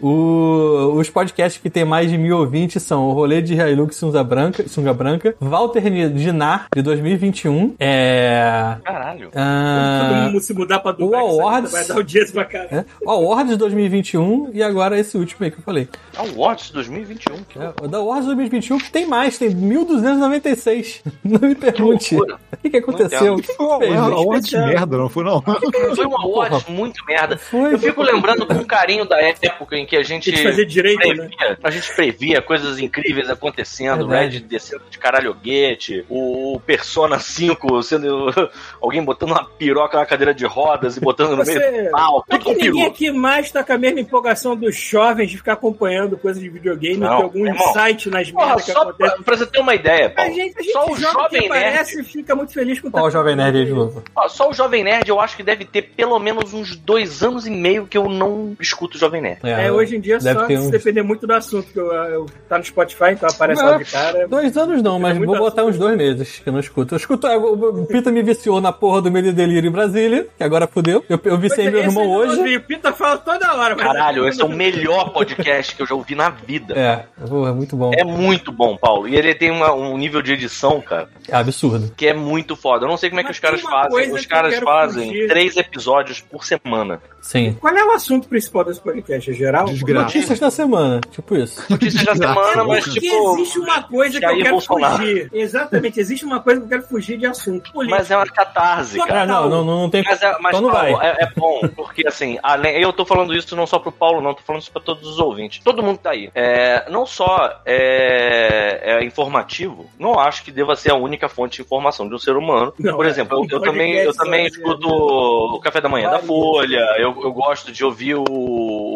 o- 0.00 0.92
os 0.96 1.10
podcasts 1.10 1.60
que 1.60 1.68
tem 1.68 1.84
mais 1.84 2.10
de 2.10 2.16
mil 2.16 2.38
ouvintes 2.38 2.82
são 2.82 3.08
o 3.08 3.12
Rolê 3.12 3.42
de 3.42 3.54
Hilux 3.54 3.96
Sunga 3.96 4.22
Branca, 4.24 4.66
Sunga 4.68 4.94
Branca 4.94 5.34
Walter 5.40 5.82
Dinar, 6.10 6.66
de 6.74 6.80
2021, 6.80 7.74
é... 7.78 8.76
Caralho. 8.84 9.30
Todo 9.30 9.32
ah, 9.36 10.28
mundo 10.30 10.40
se 10.40 10.54
mudar 10.54 10.78
pra 10.80 10.92
Dubai, 10.92 11.20
o 11.20 11.26
Awards- 11.40 11.72
vai 11.72 11.84
dar 11.84 11.94
audiência 11.96 12.32
pra 12.32 12.44
caralho. 12.44 12.70
é, 12.72 12.84
o 13.04 13.10
Awards 13.10 13.56
2021 13.56 14.50
e 14.54 14.62
agora 14.62 14.98
esse 14.98 15.18
último 15.18 15.44
aí 15.44 15.50
que 15.50 15.58
eu 15.58 15.62
falei. 15.62 15.88
É 16.16 16.22
o 16.22 16.38
Watch 16.38 16.72
2021. 16.72 17.36
Que 17.48 17.58
É, 17.58 17.72
o 17.82 17.88
da 17.88 17.98
Awards 17.98 18.26
2021 18.26 18.78
que 18.78 18.90
tem 18.90 19.06
mais, 19.06 19.36
tem 19.38 19.50
1296. 19.50 21.02
Não 21.24 21.40
me 21.48 21.54
pergunte. 21.54 22.16
O 22.16 22.26
que, 22.62 22.70
que 22.70 22.76
aconteceu? 22.78 23.34
O 23.34 23.36
que, 23.42 23.48
que 23.48 23.54
Foi 23.54 23.66
uma 23.90 24.08
gente? 24.08 24.26
hora 24.28 24.40
de 24.40 24.56
merda, 24.56 24.96
não 24.98 25.08
foi 25.08 25.24
não? 25.24 25.42
Foi 25.42 26.06
uma 26.06 26.26
Muito 26.68 27.04
merda. 27.04 27.36
Foi. 27.36 27.74
Eu 27.74 27.78
fico 27.78 28.02
lembrando 28.02 28.46
com 28.46 28.64
carinho 28.64 29.04
da 29.04 29.20
época 29.20 29.76
em 29.76 29.86
que 29.86 29.96
a 29.96 30.02
gente 30.02 30.30
que 30.32 30.64
direito, 30.64 30.98
né? 31.08 31.14
previa, 31.28 31.58
a 31.62 31.70
gente 31.70 31.92
previa 31.94 32.42
coisas 32.42 32.78
incríveis 32.78 33.28
acontecendo, 33.30 34.06
Verdade. 34.08 34.38
Red 34.38 34.44
descendo 34.44 34.82
de 34.90 34.98
caralhoguete, 34.98 36.04
o 36.08 36.60
Persona 36.64 37.18
5 37.18 37.82
sendo 37.82 38.30
alguém 38.80 39.02
botando 39.02 39.30
uma 39.30 39.44
piroca 39.44 39.98
na 39.98 40.06
cadeira 40.06 40.34
de 40.34 40.44
rodas 40.46 40.96
e 40.96 41.00
botando 41.00 41.30
no 41.36 41.44
Você- 41.44 41.58
meio 41.58 41.84
do 41.84 41.90
pau, 41.90 42.24
é 42.28 42.38
tudo 42.38 42.44
que 42.56 42.62
ninguém 42.68 42.86
aqui 42.86 43.10
mais 43.10 43.50
tá 43.50 43.62
com 43.64 43.72
a 43.72 43.78
mesma 43.78 44.00
empolgação 44.00 44.56
dos 44.56 44.76
jovens 44.76 45.30
de 45.30 45.36
ficar 45.36 45.54
acompanhando 45.54 46.16
coisas 46.16 46.42
de 46.42 46.48
videogame, 46.48 46.96
Não, 46.98 47.16
ter 47.16 47.22
algum 47.22 47.46
irmão. 47.46 47.70
insight 47.70 48.08
nas 48.10 48.30
merdas 48.30 48.64
que 48.64 48.72
só 48.72 48.80
pra, 48.80 48.90
acontecem. 48.90 49.22
pra 49.22 49.36
você 49.36 49.46
ter 49.46 49.60
uma 49.60 49.74
ideia, 49.74 50.06
A 50.06 50.10
Paulo, 50.10 50.34
gente, 50.34 50.58
a 50.58 50.62
gente 50.62 50.72
só 50.72 50.90
o 50.90 50.96
jovem 50.96 51.42
que 51.42 51.48
Nerd 51.48 51.48
parece 51.48 52.04
fica 52.04 52.34
muito 52.34 52.52
feliz 52.52 52.80
com 52.80 52.90
Ó, 52.92 53.06
o 53.06 53.10
Jovem 53.10 53.36
Nerd 53.36 53.64
de 53.64 53.72
novo. 53.72 54.02
Ó, 54.14 54.28
Só 54.28 54.50
o 54.50 54.52
Jovem 54.52 54.84
Nerd 54.84 55.08
eu 55.08 55.20
acho 55.20 55.36
que 55.36 55.42
deve 55.42 55.64
ter 55.64 55.82
pelo 55.82 56.18
menos 56.18 56.49
uns 56.54 56.76
dois 56.76 57.22
anos 57.22 57.46
e 57.46 57.50
meio 57.50 57.86
que 57.86 57.96
eu 57.96 58.08
não 58.08 58.56
escuto 58.60 58.96
o 58.96 59.00
Jovem 59.00 59.20
Nerd. 59.22 59.40
É, 59.42 59.70
hoje 59.70 59.96
em 59.96 60.00
dia 60.00 60.18
deve 60.18 60.40
só 60.40 60.46
ter 60.46 60.56
se 60.58 60.64
uns- 60.64 60.70
depender 60.70 61.02
muito 61.02 61.26
do 61.26 61.32
assunto, 61.32 61.72
que 61.72 61.78
eu, 61.78 61.92
eu 61.92 62.26
tá 62.48 62.58
no 62.58 62.64
Spotify, 62.64 63.10
então 63.12 63.28
aparece 63.28 63.62
Não, 63.62 63.70
lá 63.70 63.76
de 63.78 63.84
cara. 63.84 64.28
Dois 64.28 64.56
anos 64.56 64.82
não, 64.82 64.98
mas 64.98 65.16
vou 65.18 65.36
botar 65.38 65.64
uns 65.64 65.78
dois 65.78 65.96
meses 65.96 66.38
que 66.42 66.48
eu 66.48 66.52
não 66.52 66.60
escuto. 66.60 66.94
Eu 66.94 66.96
escuto. 66.96 67.26
O 67.26 67.80
o 67.82 67.86
Pita 67.86 68.10
me 68.10 68.22
viciou 68.22 68.60
na 68.60 68.72
porra 68.72 69.02
do 69.02 69.10
Medo 69.10 69.28
e 69.28 69.32
Delírio 69.32 69.68
em 69.68 69.72
Brasília, 69.72 70.26
que 70.36 70.42
agora 70.42 70.66
fudeu. 70.66 71.04
Eu, 71.08 71.20
eu 71.24 71.38
viciei 71.38 71.70
meu 71.70 71.80
é, 71.80 71.86
esse 71.86 71.90
irmão 71.90 72.04
não 72.04 72.12
hoje. 72.14 72.56
O 72.56 72.60
Pita 72.62 72.92
fala 72.92 73.18
toda 73.18 73.54
hora. 73.54 73.74
mas- 73.76 73.84
Caralho, 73.86 74.26
esse 74.28 74.40
é 74.40 74.44
o 74.44 74.48
melhor 74.48 75.10
podcast 75.12 75.74
que 75.74 75.82
eu 75.82 75.86
já 75.86 75.94
ouvi 75.94 76.14
na 76.14 76.30
vida. 76.30 76.74
É, 76.74 77.04
é 77.22 77.52
muito 77.52 77.76
bom. 77.76 77.90
É 77.96 78.04
muito 78.04 78.52
bom, 78.52 78.76
Paulo. 78.76 79.08
E 79.08 79.16
ele 79.16 79.34
tem 79.34 79.50
uma- 79.50 79.72
um 79.72 79.96
nível 79.98 80.20
de 80.22 80.32
edição, 80.32 80.80
cara, 80.80 81.08
É 81.28 81.36
absurdo. 81.36 81.92
que 81.96 82.06
é 82.06 82.14
muito 82.14 82.54
foda. 82.56 82.84
Eu 82.84 82.88
não 82.88 82.96
sei 82.96 83.08
como 83.10 83.20
é 83.20 83.22
que 83.24 83.28
Mas 83.28 83.36
os 83.36 83.40
caras 83.40 83.60
fazem. 83.60 84.12
Os 84.12 84.26
caras 84.26 84.58
fazem 84.58 85.08
fugir. 85.08 85.28
três 85.28 85.56
episódios 85.56 86.20
por 86.20 86.39
semana. 86.44 87.00
Sim. 87.20 87.56
Qual 87.60 87.74
é 87.76 87.84
o 87.84 87.92
assunto 87.92 88.28
principal 88.28 88.64
desse 88.64 88.80
podcast? 88.80 89.30
É 89.30 89.34
geral? 89.34 89.66
Desgraça. 89.66 90.04
Notícias 90.04 90.38
da 90.38 90.50
semana, 90.50 91.00
tipo 91.10 91.36
isso. 91.36 91.62
Notícias 91.68 92.04
da 92.04 92.14
semana, 92.14 92.64
mas 92.64 92.84
Porque 92.84 93.00
tipo. 93.00 93.34
existe 93.34 93.58
uma 93.58 93.82
coisa 93.82 94.18
que 94.18 94.24
eu 94.24 94.36
quero 94.36 94.50
Bolsonaro. 94.50 94.96
fugir. 94.96 95.30
Exatamente, 95.32 96.00
existe 96.00 96.24
uma 96.24 96.40
coisa 96.40 96.60
que 96.60 96.66
eu 96.66 96.70
quero 96.70 96.82
fugir 96.84 97.18
de 97.18 97.26
assunto. 97.26 97.72
Político. 97.72 97.98
Mas 97.98 98.10
é 98.10 98.16
uma 98.16 98.26
catarse, 98.26 98.98
cara. 98.98 99.22
Ah, 99.22 99.26
não, 99.26 99.48
não, 99.48 99.64
não, 99.64 99.90
tem. 99.90 100.02
Mas, 100.02 100.22
é, 100.22 100.36
mas 100.40 100.56
então 100.56 100.60
não 100.62 100.70
vai. 100.70 100.92
Paulo, 100.92 101.06
é, 101.06 101.16
é 101.20 101.30
bom, 101.36 101.60
porque 101.76 102.06
assim, 102.06 102.38
além, 102.42 102.80
eu 102.80 102.92
tô 102.92 103.04
falando 103.04 103.34
isso 103.34 103.54
não 103.54 103.66
só 103.66 103.78
pro 103.78 103.92
Paulo, 103.92 104.20
não, 104.20 104.34
tô 104.34 104.42
falando 104.42 104.62
isso 104.62 104.72
pra 104.72 104.80
todos 104.80 105.06
os 105.06 105.18
ouvintes. 105.18 105.60
Todo 105.62 105.82
mundo 105.82 105.98
tá 105.98 106.10
aí. 106.10 106.30
É, 106.34 106.90
não 106.90 107.04
só 107.04 107.60
é, 107.66 108.80
é 108.82 109.04
informativo, 109.04 109.86
não 109.98 110.18
acho 110.18 110.42
que 110.42 110.50
deva 110.50 110.74
ser 110.74 110.92
a 110.92 110.96
única 110.96 111.28
fonte 111.28 111.56
de 111.56 111.62
informação 111.62 112.08
de 112.08 112.14
um 112.14 112.18
ser 112.18 112.36
humano. 112.36 112.72
Não, 112.78 112.96
Por 112.96 113.06
é. 113.06 113.08
exemplo, 113.08 113.38
eu, 113.38 113.58
eu 113.58 113.60
também, 113.60 113.94
eu 113.96 114.14
também 114.14 114.46
escuto 114.46 114.88
o 114.88 115.60
Café 115.60 115.80
da 115.80 115.88
Manhã 115.88 116.10
da. 116.10 116.20
Folha, 116.20 116.80
eu, 116.98 117.09
eu 117.22 117.32
gosto 117.32 117.72
de 117.72 117.84
ouvir 117.84 118.14
o, 118.14 118.24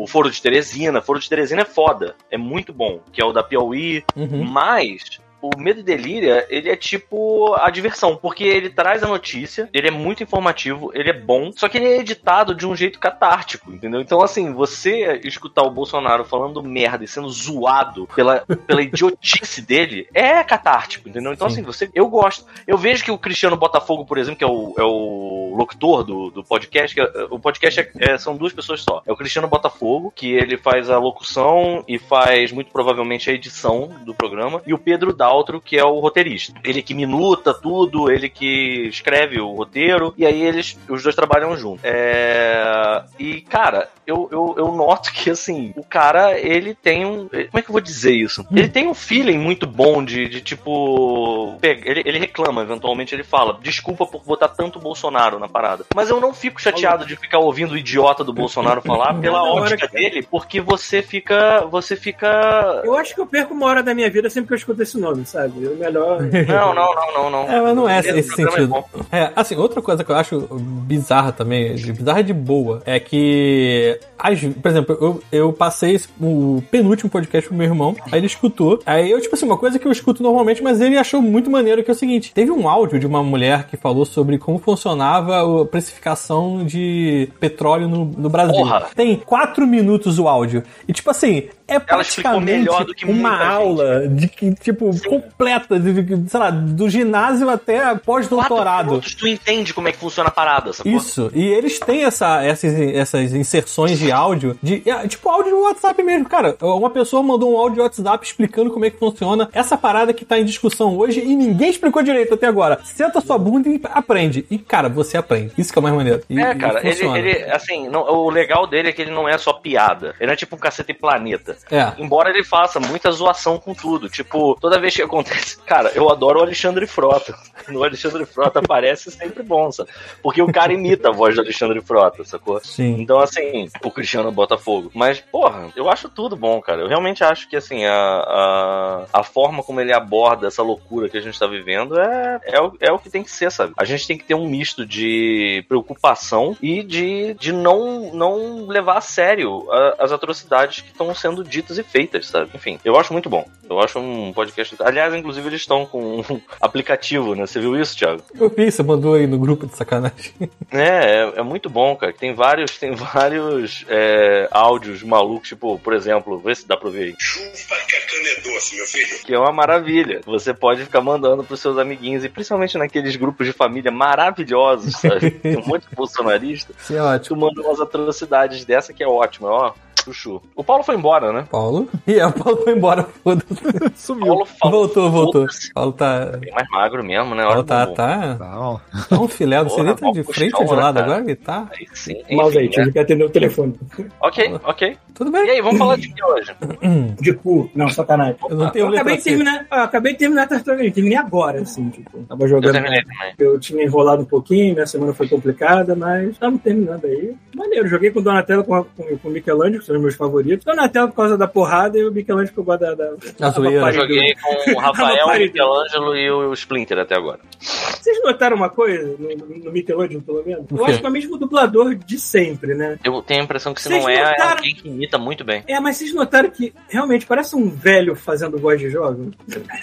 o 0.02 0.06
Foro 0.06 0.30
de 0.30 0.40
Teresina. 0.40 1.00
Foro 1.00 1.18
de 1.18 1.28
Teresina 1.28 1.62
é 1.62 1.64
foda, 1.64 2.14
é 2.30 2.36
muito 2.36 2.72
bom, 2.72 3.00
que 3.12 3.20
é 3.20 3.24
o 3.24 3.32
da 3.32 3.42
Piauí, 3.42 4.04
Uhum. 4.16 4.44
mas 4.44 5.20
o 5.54 5.58
Medo 5.58 5.80
e 5.80 5.82
Delíria, 5.82 6.46
ele 6.48 6.68
é 6.70 6.76
tipo 6.76 7.54
a 7.54 7.70
diversão, 7.70 8.16
porque 8.16 8.44
ele 8.44 8.70
traz 8.70 9.02
a 9.02 9.08
notícia, 9.08 9.68
ele 9.72 9.88
é 9.88 9.90
muito 9.90 10.22
informativo, 10.22 10.90
ele 10.94 11.10
é 11.10 11.12
bom, 11.12 11.50
só 11.54 11.68
que 11.68 11.78
ele 11.78 11.86
é 11.86 11.98
editado 11.98 12.54
de 12.54 12.66
um 12.66 12.74
jeito 12.74 12.98
catártico, 12.98 13.72
entendeu? 13.72 14.00
Então, 14.00 14.22
assim, 14.22 14.52
você 14.52 15.20
escutar 15.24 15.62
o 15.62 15.70
Bolsonaro 15.70 16.24
falando 16.24 16.62
merda 16.62 17.04
e 17.04 17.08
sendo 17.08 17.28
zoado 17.28 18.08
pela, 18.14 18.44
pela 18.66 18.80
idiotice 18.82 19.62
dele 19.62 20.08
é 20.14 20.42
catártico, 20.42 21.08
entendeu? 21.08 21.32
Então, 21.32 21.48
Sim. 21.48 21.54
assim, 21.54 21.62
você, 21.62 21.90
eu 21.94 22.08
gosto. 22.08 22.44
Eu 22.66 22.78
vejo 22.78 23.04
que 23.04 23.10
o 23.10 23.18
Cristiano 23.18 23.56
Botafogo, 23.56 24.04
por 24.04 24.18
exemplo, 24.18 24.38
que 24.38 24.44
é 24.44 24.46
o, 24.46 24.74
é 24.78 24.82
o 24.82 25.54
locutor 25.56 26.04
do, 26.04 26.30
do 26.30 26.44
podcast, 26.44 26.94
que 26.94 27.00
é- 27.00 27.26
o 27.30 27.38
podcast 27.38 27.80
é- 27.80 27.90
é- 28.00 28.18
são 28.18 28.36
duas 28.36 28.52
pessoas 28.52 28.82
só. 28.82 29.02
É 29.06 29.12
o 29.12 29.16
Cristiano 29.16 29.48
Botafogo, 29.48 30.12
que 30.14 30.32
ele 30.32 30.56
faz 30.56 30.90
a 30.90 30.98
locução 30.98 31.84
e 31.86 31.98
faz 31.98 32.52
muito 32.52 32.70
provavelmente 32.70 33.30
a 33.30 33.32
edição 33.32 33.90
do 34.04 34.14
programa, 34.14 34.62
e 34.66 34.74
o 34.74 34.78
Pedro 34.78 35.12
Daltro, 35.34 35.60
que 35.60 35.76
é 35.76 35.84
o 35.84 35.98
roteirista. 35.98 36.54
Ele 36.62 36.80
que 36.82 36.94
minuta 36.94 37.52
tudo, 37.52 38.10
ele 38.10 38.28
que 38.28 38.86
escreve 38.88 39.40
o 39.40 39.52
roteiro, 39.52 40.14
e 40.16 40.24
aí 40.24 40.42
eles, 40.42 40.78
os 40.88 41.02
dois 41.02 41.16
trabalham 41.16 41.56
juntos. 41.56 41.80
É, 41.82 43.02
E, 43.18 43.40
cara, 43.40 43.88
eu, 44.06 44.28
eu, 44.30 44.54
eu 44.58 44.72
noto 44.72 45.12
que, 45.12 45.30
assim, 45.30 45.72
o 45.76 45.82
cara, 45.82 46.38
ele 46.38 46.74
tem 46.74 47.06
um. 47.06 47.28
Como 47.28 47.58
é 47.58 47.62
que 47.62 47.68
eu 47.68 47.72
vou 47.72 47.80
dizer 47.80 48.12
isso? 48.12 48.46
Ele 48.52 48.68
tem 48.68 48.86
um 48.86 48.94
feeling 48.94 49.38
muito 49.38 49.66
bom 49.66 50.04
de, 50.04 50.28
de 50.28 50.40
tipo. 50.40 51.58
Ele, 51.62 52.02
ele 52.04 52.18
reclama, 52.18 52.62
eventualmente 52.62 53.14
ele 53.14 53.24
fala: 53.24 53.58
desculpa 53.62 54.06
por 54.06 54.22
botar 54.22 54.48
tanto 54.48 54.78
Bolsonaro 54.78 55.38
na 55.38 55.48
parada. 55.48 55.86
Mas 55.94 56.10
eu 56.10 56.20
não 56.20 56.34
fico 56.34 56.60
chateado 56.60 57.06
de 57.06 57.16
ficar 57.16 57.38
ouvindo 57.38 57.72
o 57.72 57.78
idiota 57.78 58.22
do 58.22 58.32
Bolsonaro 58.32 58.82
falar 58.82 59.14
pela 59.20 59.42
ótica 59.42 59.88
dele, 59.88 60.22
porque 60.22 60.60
você 60.60 61.02
fica. 61.02 61.64
Você 61.70 61.96
fica. 61.96 62.82
Eu 62.84 62.96
acho 62.96 63.14
que 63.14 63.20
eu 63.20 63.26
perco 63.26 63.54
uma 63.54 63.66
hora 63.66 63.82
da 63.82 63.94
minha 63.94 64.10
vida 64.10 64.28
sempre 64.28 64.48
que 64.48 64.54
eu 64.54 64.58
escuto 64.58 64.82
esse 64.82 64.98
nome, 64.98 65.23
sabe? 65.24 65.62
Eu 65.62 65.76
melhor. 65.76 66.20
Não, 66.22 66.74
não, 66.74 66.94
não, 66.94 67.12
não, 67.14 67.30
não. 67.30 67.50
É, 67.52 67.60
mas 67.60 67.76
não 67.76 67.88
é 67.88 67.98
Esse 68.00 68.10
é 68.10 68.22
sentido. 68.22 68.68
bom. 68.68 68.84
É, 69.10 69.30
assim, 69.34 69.56
outra 69.56 69.80
coisa 69.82 70.02
que 70.04 70.10
eu 70.10 70.16
acho 70.16 70.48
bizarra 70.50 71.32
também, 71.32 71.74
bizarra 71.74 72.22
de 72.22 72.32
boa, 72.32 72.82
é 72.84 72.98
que, 73.00 73.98
às- 74.18 74.40
por 74.40 74.68
exemplo, 74.68 74.98
eu, 75.00 75.22
eu 75.32 75.52
passei 75.52 76.00
o 76.20 76.62
penúltimo 76.70 77.10
podcast 77.10 77.48
pro 77.48 77.56
meu 77.56 77.66
irmão, 77.66 77.96
aí 78.10 78.18
ele 78.18 78.26
escutou, 78.26 78.80
aí 78.86 79.10
eu, 79.10 79.20
tipo 79.20 79.34
assim, 79.34 79.46
uma 79.46 79.56
coisa 79.58 79.78
que 79.78 79.86
eu 79.86 79.92
escuto 79.92 80.22
normalmente, 80.22 80.62
mas 80.62 80.80
ele 80.80 80.96
achou 80.98 81.20
muito 81.22 81.50
maneiro, 81.50 81.82
que 81.82 81.90
é 81.90 81.94
o 81.94 81.96
seguinte, 81.96 82.32
teve 82.34 82.50
um 82.50 82.68
áudio 82.68 82.98
de 82.98 83.06
uma 83.06 83.22
mulher 83.22 83.64
que 83.66 83.76
falou 83.76 84.04
sobre 84.04 84.38
como 84.38 84.58
funcionava 84.58 85.62
a 85.62 85.64
precificação 85.66 86.64
de 86.64 87.28
petróleo 87.40 87.88
no, 87.88 88.04
no 88.04 88.28
Brasil. 88.28 88.54
Porra. 88.54 88.86
Tem 88.94 89.16
quatro 89.16 89.66
minutos 89.66 90.18
o 90.18 90.28
áudio, 90.28 90.62
e 90.88 90.92
tipo 90.92 91.10
assim, 91.10 91.48
é 91.66 91.78
praticamente 91.78 92.58
melhor 92.58 92.84
do 92.84 92.94
que 92.94 93.04
uma 93.06 93.30
muita 93.30 93.44
gente. 93.44 93.52
aula 93.54 94.08
de 94.08 94.28
que, 94.28 94.54
tipo, 94.54 94.90
completa, 95.20 95.78
de, 95.78 96.28
sei 96.30 96.40
lá, 96.40 96.50
do 96.50 96.88
ginásio 96.88 97.48
até 97.50 97.94
pós-doutorado. 97.96 99.00
tu 99.18 99.26
entende 99.28 99.72
como 99.74 99.88
é 99.88 99.92
que 99.92 99.98
funciona 99.98 100.28
a 100.28 100.32
parada, 100.32 100.72
sacou? 100.72 100.90
Isso, 100.92 101.30
e 101.34 101.44
eles 101.46 101.78
têm 101.78 102.04
essa, 102.04 102.42
essas, 102.42 102.72
essas 102.78 103.32
inserções 103.32 103.98
de 103.98 104.10
áudio, 104.10 104.58
de 104.62 104.82
é, 104.88 105.06
tipo 105.08 105.28
áudio 105.28 105.52
no 105.52 105.62
WhatsApp 105.64 106.02
mesmo. 106.02 106.28
Cara, 106.28 106.56
uma 106.60 106.90
pessoa 106.90 107.22
mandou 107.22 107.54
um 107.54 107.58
áudio 107.58 107.78
no 107.78 107.82
WhatsApp 107.84 108.26
explicando 108.26 108.70
como 108.70 108.84
é 108.84 108.90
que 108.90 108.98
funciona 108.98 109.48
essa 109.52 109.76
parada 109.76 110.12
que 110.12 110.24
tá 110.24 110.38
em 110.38 110.44
discussão 110.44 110.96
hoje 110.96 111.20
e 111.20 111.34
ninguém 111.36 111.70
explicou 111.70 112.02
direito 112.02 112.34
até 112.34 112.46
agora. 112.46 112.80
Senta 112.84 113.20
sua 113.20 113.38
bunda 113.38 113.68
e 113.68 113.80
aprende. 113.84 114.46
E, 114.50 114.58
cara, 114.58 114.88
você 114.88 115.16
aprende. 115.16 115.52
Isso 115.58 115.72
que 115.72 115.78
é 115.78 115.80
o 115.80 115.82
mais 115.82 115.94
maneiro. 115.94 116.22
E- 116.28 116.40
É, 116.40 116.54
cara, 116.54 116.80
ele, 116.86 117.06
ele, 117.18 117.50
assim, 117.50 117.88
não- 117.88 118.02
o 118.08 118.30
legal 118.30 118.66
dele 118.66 118.88
é 118.88 118.92
que 118.92 119.02
ele 119.02 119.10
não 119.10 119.28
é 119.28 119.36
só 119.38 119.52
piada. 119.52 120.14
Ele 120.20 120.30
é 120.32 120.36
tipo 120.36 120.56
um 120.56 120.58
cacete 120.58 120.92
planeta. 120.94 121.56
É. 121.70 121.92
Embora 121.98 122.30
ele 122.30 122.44
faça 122.44 122.78
muita 122.80 123.10
zoação 123.10 123.58
com 123.58 123.74
tudo. 123.74 124.08
Tipo, 124.08 124.56
toda 124.60 124.78
vez 124.80 124.93
que 124.96 125.02
acontece. 125.02 125.58
Cara, 125.64 125.90
eu 125.94 126.10
adoro 126.10 126.40
o 126.40 126.42
Alexandre 126.42 126.86
Frota. 126.86 127.34
No 127.68 127.82
Alexandre 127.82 128.24
Frota 128.26 128.58
aparece 128.58 129.10
sempre 129.10 129.42
bom, 129.42 129.70
sabe? 129.72 129.88
Porque 130.22 130.42
o 130.42 130.52
cara 130.52 130.72
imita 130.72 131.08
a 131.08 131.12
voz 131.12 131.34
do 131.34 131.40
Alexandre 131.40 131.80
Frota, 131.80 132.24
sacou? 132.24 132.60
Sim. 132.62 132.96
Então, 133.00 133.18
assim, 133.18 133.68
o 133.82 133.90
Cristiano 133.90 134.30
Botafogo. 134.30 134.90
Mas, 134.94 135.20
porra, 135.20 135.68
eu 135.74 135.88
acho 135.90 136.08
tudo 136.08 136.36
bom, 136.36 136.60
cara. 136.60 136.82
Eu 136.82 136.88
realmente 136.88 137.24
acho 137.24 137.48
que, 137.48 137.56
assim, 137.56 137.84
a, 137.86 137.94
a, 137.94 139.04
a 139.20 139.22
forma 139.22 139.62
como 139.62 139.80
ele 139.80 139.92
aborda 139.92 140.46
essa 140.46 140.62
loucura 140.62 141.08
que 141.08 141.16
a 141.16 141.20
gente 141.20 141.38
tá 141.38 141.46
vivendo 141.46 141.98
é, 141.98 142.40
é, 142.44 142.60
o, 142.60 142.72
é 142.80 142.92
o 142.92 142.98
que 142.98 143.08
tem 143.10 143.22
que 143.22 143.30
ser, 143.30 143.50
sabe? 143.50 143.72
A 143.76 143.84
gente 143.84 144.06
tem 144.06 144.18
que 144.18 144.24
ter 144.24 144.34
um 144.34 144.46
misto 144.48 144.84
de 144.84 145.64
preocupação 145.68 146.56
e 146.60 146.82
de, 146.82 147.34
de 147.34 147.52
não, 147.52 148.12
não 148.12 148.66
levar 148.66 148.98
a 148.98 149.00
sério 149.00 149.70
a- 149.70 149.96
as 150.00 150.12
atrocidades 150.12 150.80
que 150.82 150.90
estão 150.90 151.14
sendo 151.14 151.42
ditas 151.44 151.78
e 151.78 151.82
feitas, 151.82 152.26
sabe? 152.26 152.50
Enfim, 152.54 152.78
eu 152.84 152.96
acho 152.98 153.12
muito 153.12 153.30
bom. 153.30 153.46
Eu 153.68 153.80
acho 153.80 153.98
um 153.98 154.32
podcast. 154.32 154.76
Aliás, 154.84 155.14
inclusive, 155.14 155.48
eles 155.48 155.62
estão 155.62 155.86
com 155.86 156.20
um 156.20 156.40
aplicativo, 156.60 157.34
né? 157.34 157.46
Você 157.46 157.58
viu 157.58 157.80
isso, 157.80 157.96
Thiago? 157.96 158.22
Eu 158.38 158.50
vi, 158.50 158.70
você 158.70 158.82
mandou 158.82 159.14
aí 159.14 159.26
no 159.26 159.38
grupo 159.38 159.66
de 159.66 159.74
sacanagem. 159.76 160.34
É, 160.70 161.22
é, 161.22 161.32
é 161.36 161.42
muito 161.42 161.70
bom, 161.70 161.94
cara. 161.94 162.12
Tem 162.12 162.34
vários, 162.34 162.78
tem 162.78 162.92
vários 162.96 163.84
é, 163.88 164.48
áudios 164.50 165.04
malucos, 165.04 165.48
tipo, 165.48 165.78
por 165.78 165.92
exemplo, 165.92 166.38
vê 166.38 166.52
se 166.54 166.66
dá 166.66 166.76
pra 166.76 166.90
ver 166.90 167.04
aí. 167.04 167.14
Chupa 167.18 167.76
que 167.86 167.94
a 167.94 168.00
cana 168.00 168.28
é 168.28 168.40
doce, 168.40 168.76
meu 168.76 168.86
filho. 168.86 169.24
Que 169.24 169.34
é 169.34 169.38
uma 169.38 169.52
maravilha. 169.52 170.20
Você 170.26 170.52
pode 170.52 170.82
ficar 170.82 171.00
mandando 171.00 171.44
pros 171.44 171.60
seus 171.60 171.78
amiguinhos, 171.78 172.24
e 172.24 172.28
principalmente 172.28 172.76
naqueles 172.76 173.14
grupos 173.14 173.46
de 173.46 173.52
família 173.52 173.92
maravilhosos, 173.92 174.94
sabe? 174.96 175.30
Tem 175.30 175.56
um 175.56 175.66
monte 175.66 175.88
de 175.88 175.94
bolsonarista. 175.94 176.72
Isso 176.76 176.96
é 176.96 177.00
ótimo. 177.00 177.36
Tu 177.36 177.40
manda 177.40 177.68
umas 177.68 177.80
atrocidades 177.80 178.64
dessa 178.64 178.92
que 178.92 179.02
é 179.02 179.08
ótima, 179.08 179.48
ó. 179.48 179.72
Chuchu. 180.04 180.42
O 180.54 180.62
Paulo 180.62 180.84
foi 180.84 180.96
embora, 180.96 181.32
né? 181.32 181.46
Paulo. 181.50 181.88
E 182.06 182.14
é, 182.14 182.26
o 182.26 182.32
Paulo 182.32 182.62
foi 182.62 182.74
embora, 182.74 183.04
foda-se. 183.22 183.54
O 183.54 183.92
Sumiu. 183.96 184.26
Paulo 184.26 184.44
falou. 184.44 184.73
Voltou, 184.74 185.10
voltou. 185.10 185.46
Paulo 185.72 185.92
tá. 185.92 186.26
Bem 186.38 186.52
mais 186.52 186.68
magro 186.68 187.04
mesmo, 187.04 187.34
né? 187.34 187.44
Paulo 187.44 187.62
tá, 187.64 187.86
tá. 187.86 188.36
Não. 188.38 188.80
Tá 189.08 189.20
um 189.22 189.28
filé, 189.28 189.62
você 189.62 189.82
nem 189.82 189.94
tá 189.94 190.10
de 190.10 190.22
frente 190.24 190.54
ou 190.56 190.64
de 190.64 190.70
né, 190.74 190.82
lado 190.82 190.98
agora? 190.98 191.20
Ele 191.20 191.36
tá. 191.36 191.68
Aí 191.78 191.86
sim. 191.94 192.22
Mouse 192.30 192.58
aí, 192.58 192.64
enfim, 192.66 192.72
tive 192.74 192.86
né? 192.86 192.92
que 192.92 192.98
atender 192.98 193.24
o 193.24 193.30
telefone. 193.30 193.74
Ok, 194.20 194.54
ok. 194.64 194.96
Tudo 195.14 195.30
E 195.30 195.32
bem. 195.32 195.50
aí, 195.50 195.62
vamos 195.62 195.78
falar 195.78 195.96
de 195.96 196.08
que 196.12 196.24
hoje? 196.24 196.52
De 197.20 197.32
cu. 197.34 197.70
Não, 197.74 197.88
sacanagem. 197.88 198.34
Eu 198.50 198.56
não 198.56 198.70
tenho 198.70 198.86
Eu 198.86 198.92
acabei 198.94 199.16
de 199.16 199.22
terminar, 199.22 199.66
ah, 199.70 199.82
acabei 199.84 200.12
de 200.12 200.18
terminar 200.18 200.42
a 200.42 200.46
Tartaruga. 200.48 200.90
Terminei 200.90 201.16
agora, 201.18 201.60
assim, 201.60 201.88
tipo. 201.90 202.18
Tava 202.24 202.42
Eu 202.42 202.48
jogando. 202.48 202.72
terminei 202.72 203.00
também. 203.02 203.34
Eu 203.38 203.60
tinha 203.60 203.84
enrolado 203.84 204.22
um 204.22 204.26
pouquinho, 204.26 204.74
minha 204.74 204.86
semana 204.86 205.14
foi 205.14 205.28
complicada, 205.28 205.94
mas 205.94 206.30
estamos 206.30 206.60
terminando 206.62 207.04
aí. 207.04 207.32
Maneiro, 207.54 207.86
joguei 207.86 208.10
com 208.10 208.18
o 208.18 208.22
Donatello 208.22 208.64
com, 208.64 208.82
com, 208.84 209.16
com 209.18 209.28
o 209.28 209.30
Michelangelo, 209.30 209.78
que 209.78 209.86
são 209.86 209.94
os 209.94 210.02
meus 210.02 210.14
favoritos. 210.16 210.64
Donatello 210.64 211.08
por 211.08 211.14
causa 211.16 211.38
da 211.38 211.46
porrada 211.46 211.96
e 211.96 212.04
o 212.04 212.10
Michelangelo 212.12 212.54
eu 212.56 212.64
gosto 212.64 212.80
da. 212.80 212.94
da, 212.94 213.10
A 213.46 213.50
zoeira. 213.50 213.80
da 213.82 213.88
Eu 213.90 213.92
joguei 213.92 214.34
com 214.34 214.63
o 214.72 214.78
Rafael, 214.78 215.26
o. 215.28 215.38
Michelangelo 215.38 216.16
e 216.16 216.30
o 216.30 216.52
Splinter 216.54 216.98
até 216.98 217.14
agora. 217.16 217.40
Vocês 217.60 218.22
notaram 218.22 218.56
uma 218.56 218.68
coisa 218.68 219.16
no, 219.18 219.28
no 219.64 219.72
Michelangelo, 219.72 220.22
pelo 220.22 220.44
menos? 220.44 220.66
Eu 220.70 220.84
acho 220.84 221.00
que 221.00 221.06
é 221.06 221.08
o 221.08 221.12
mesmo 221.12 221.38
dublador 221.38 221.94
de 221.94 222.18
sempre, 222.18 222.74
né? 222.74 222.98
Eu 223.02 223.22
tenho 223.22 223.40
a 223.40 223.44
impressão 223.44 223.72
que 223.72 223.80
se 223.80 223.88
Vocês 223.88 224.02
não 224.02 224.08
é, 224.10 224.14
é 224.16 224.30
notaram? 224.30 224.50
alguém 224.56 224.74
que 224.74 224.88
imita 224.88 225.18
muito 225.18 225.44
bem. 225.44 225.62
É, 225.66 225.80
mas 225.80 225.96
vocês 225.96 226.12
notaram 226.14 226.50
que 226.50 226.74
realmente 226.88 227.26
parece 227.26 227.56
um 227.56 227.68
velho 227.68 228.14
fazendo 228.14 228.58
voz 228.58 228.78
de 228.80 228.90
jogo? 228.90 229.30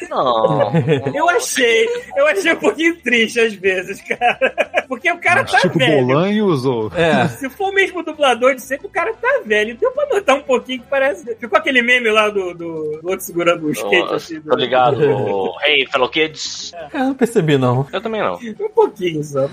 Não. 0.09 0.71
Eu 1.13 1.29
achei, 1.29 1.87
eu 2.17 2.27
achei 2.27 2.51
um 2.53 2.57
pouquinho 2.57 2.95
triste 3.01 3.39
às 3.39 3.53
vezes, 3.53 4.01
cara. 4.01 4.85
Porque 4.87 5.11
o 5.11 5.17
cara 5.19 5.43
tá 5.43 5.59
tipo 5.59 5.77
velho. 5.79 6.05
Bolanhos 6.05 6.65
ou. 6.65 6.91
É. 6.95 7.27
Se 7.27 7.49
for 7.49 7.69
o 7.69 7.73
mesmo 7.73 8.03
dublador 8.03 8.55
de 8.55 8.61
sempre, 8.61 8.87
o 8.87 8.89
cara 8.89 9.13
tá 9.13 9.41
velho. 9.45 9.75
Deu 9.77 9.91
pra 9.91 10.05
notar 10.07 10.35
um 10.37 10.41
pouquinho 10.41 10.81
que 10.81 10.87
parece. 10.87 11.35
Ficou 11.35 11.57
aquele 11.57 11.81
meme 11.81 12.09
lá 12.09 12.29
do, 12.29 12.53
do, 12.53 12.99
do 13.01 13.09
outro 13.09 13.21
segurando 13.25 13.65
o 13.67 13.71
skate, 13.71 14.13
assim. 14.13 14.39
do- 14.39 14.49
Tô 14.71 14.91
ligado. 14.91 15.15
O 15.15 15.51
Hey, 15.63 15.85
fellow 15.87 16.09
kids. 16.09 16.73
Eu 16.93 16.99
não 16.99 17.13
percebi, 17.13 17.57
não. 17.57 17.85
Eu 17.91 18.01
também 18.01 18.21
não. 18.21 18.33
Um 18.35 18.69
pouquinho 18.73 19.23
só. 19.23 19.47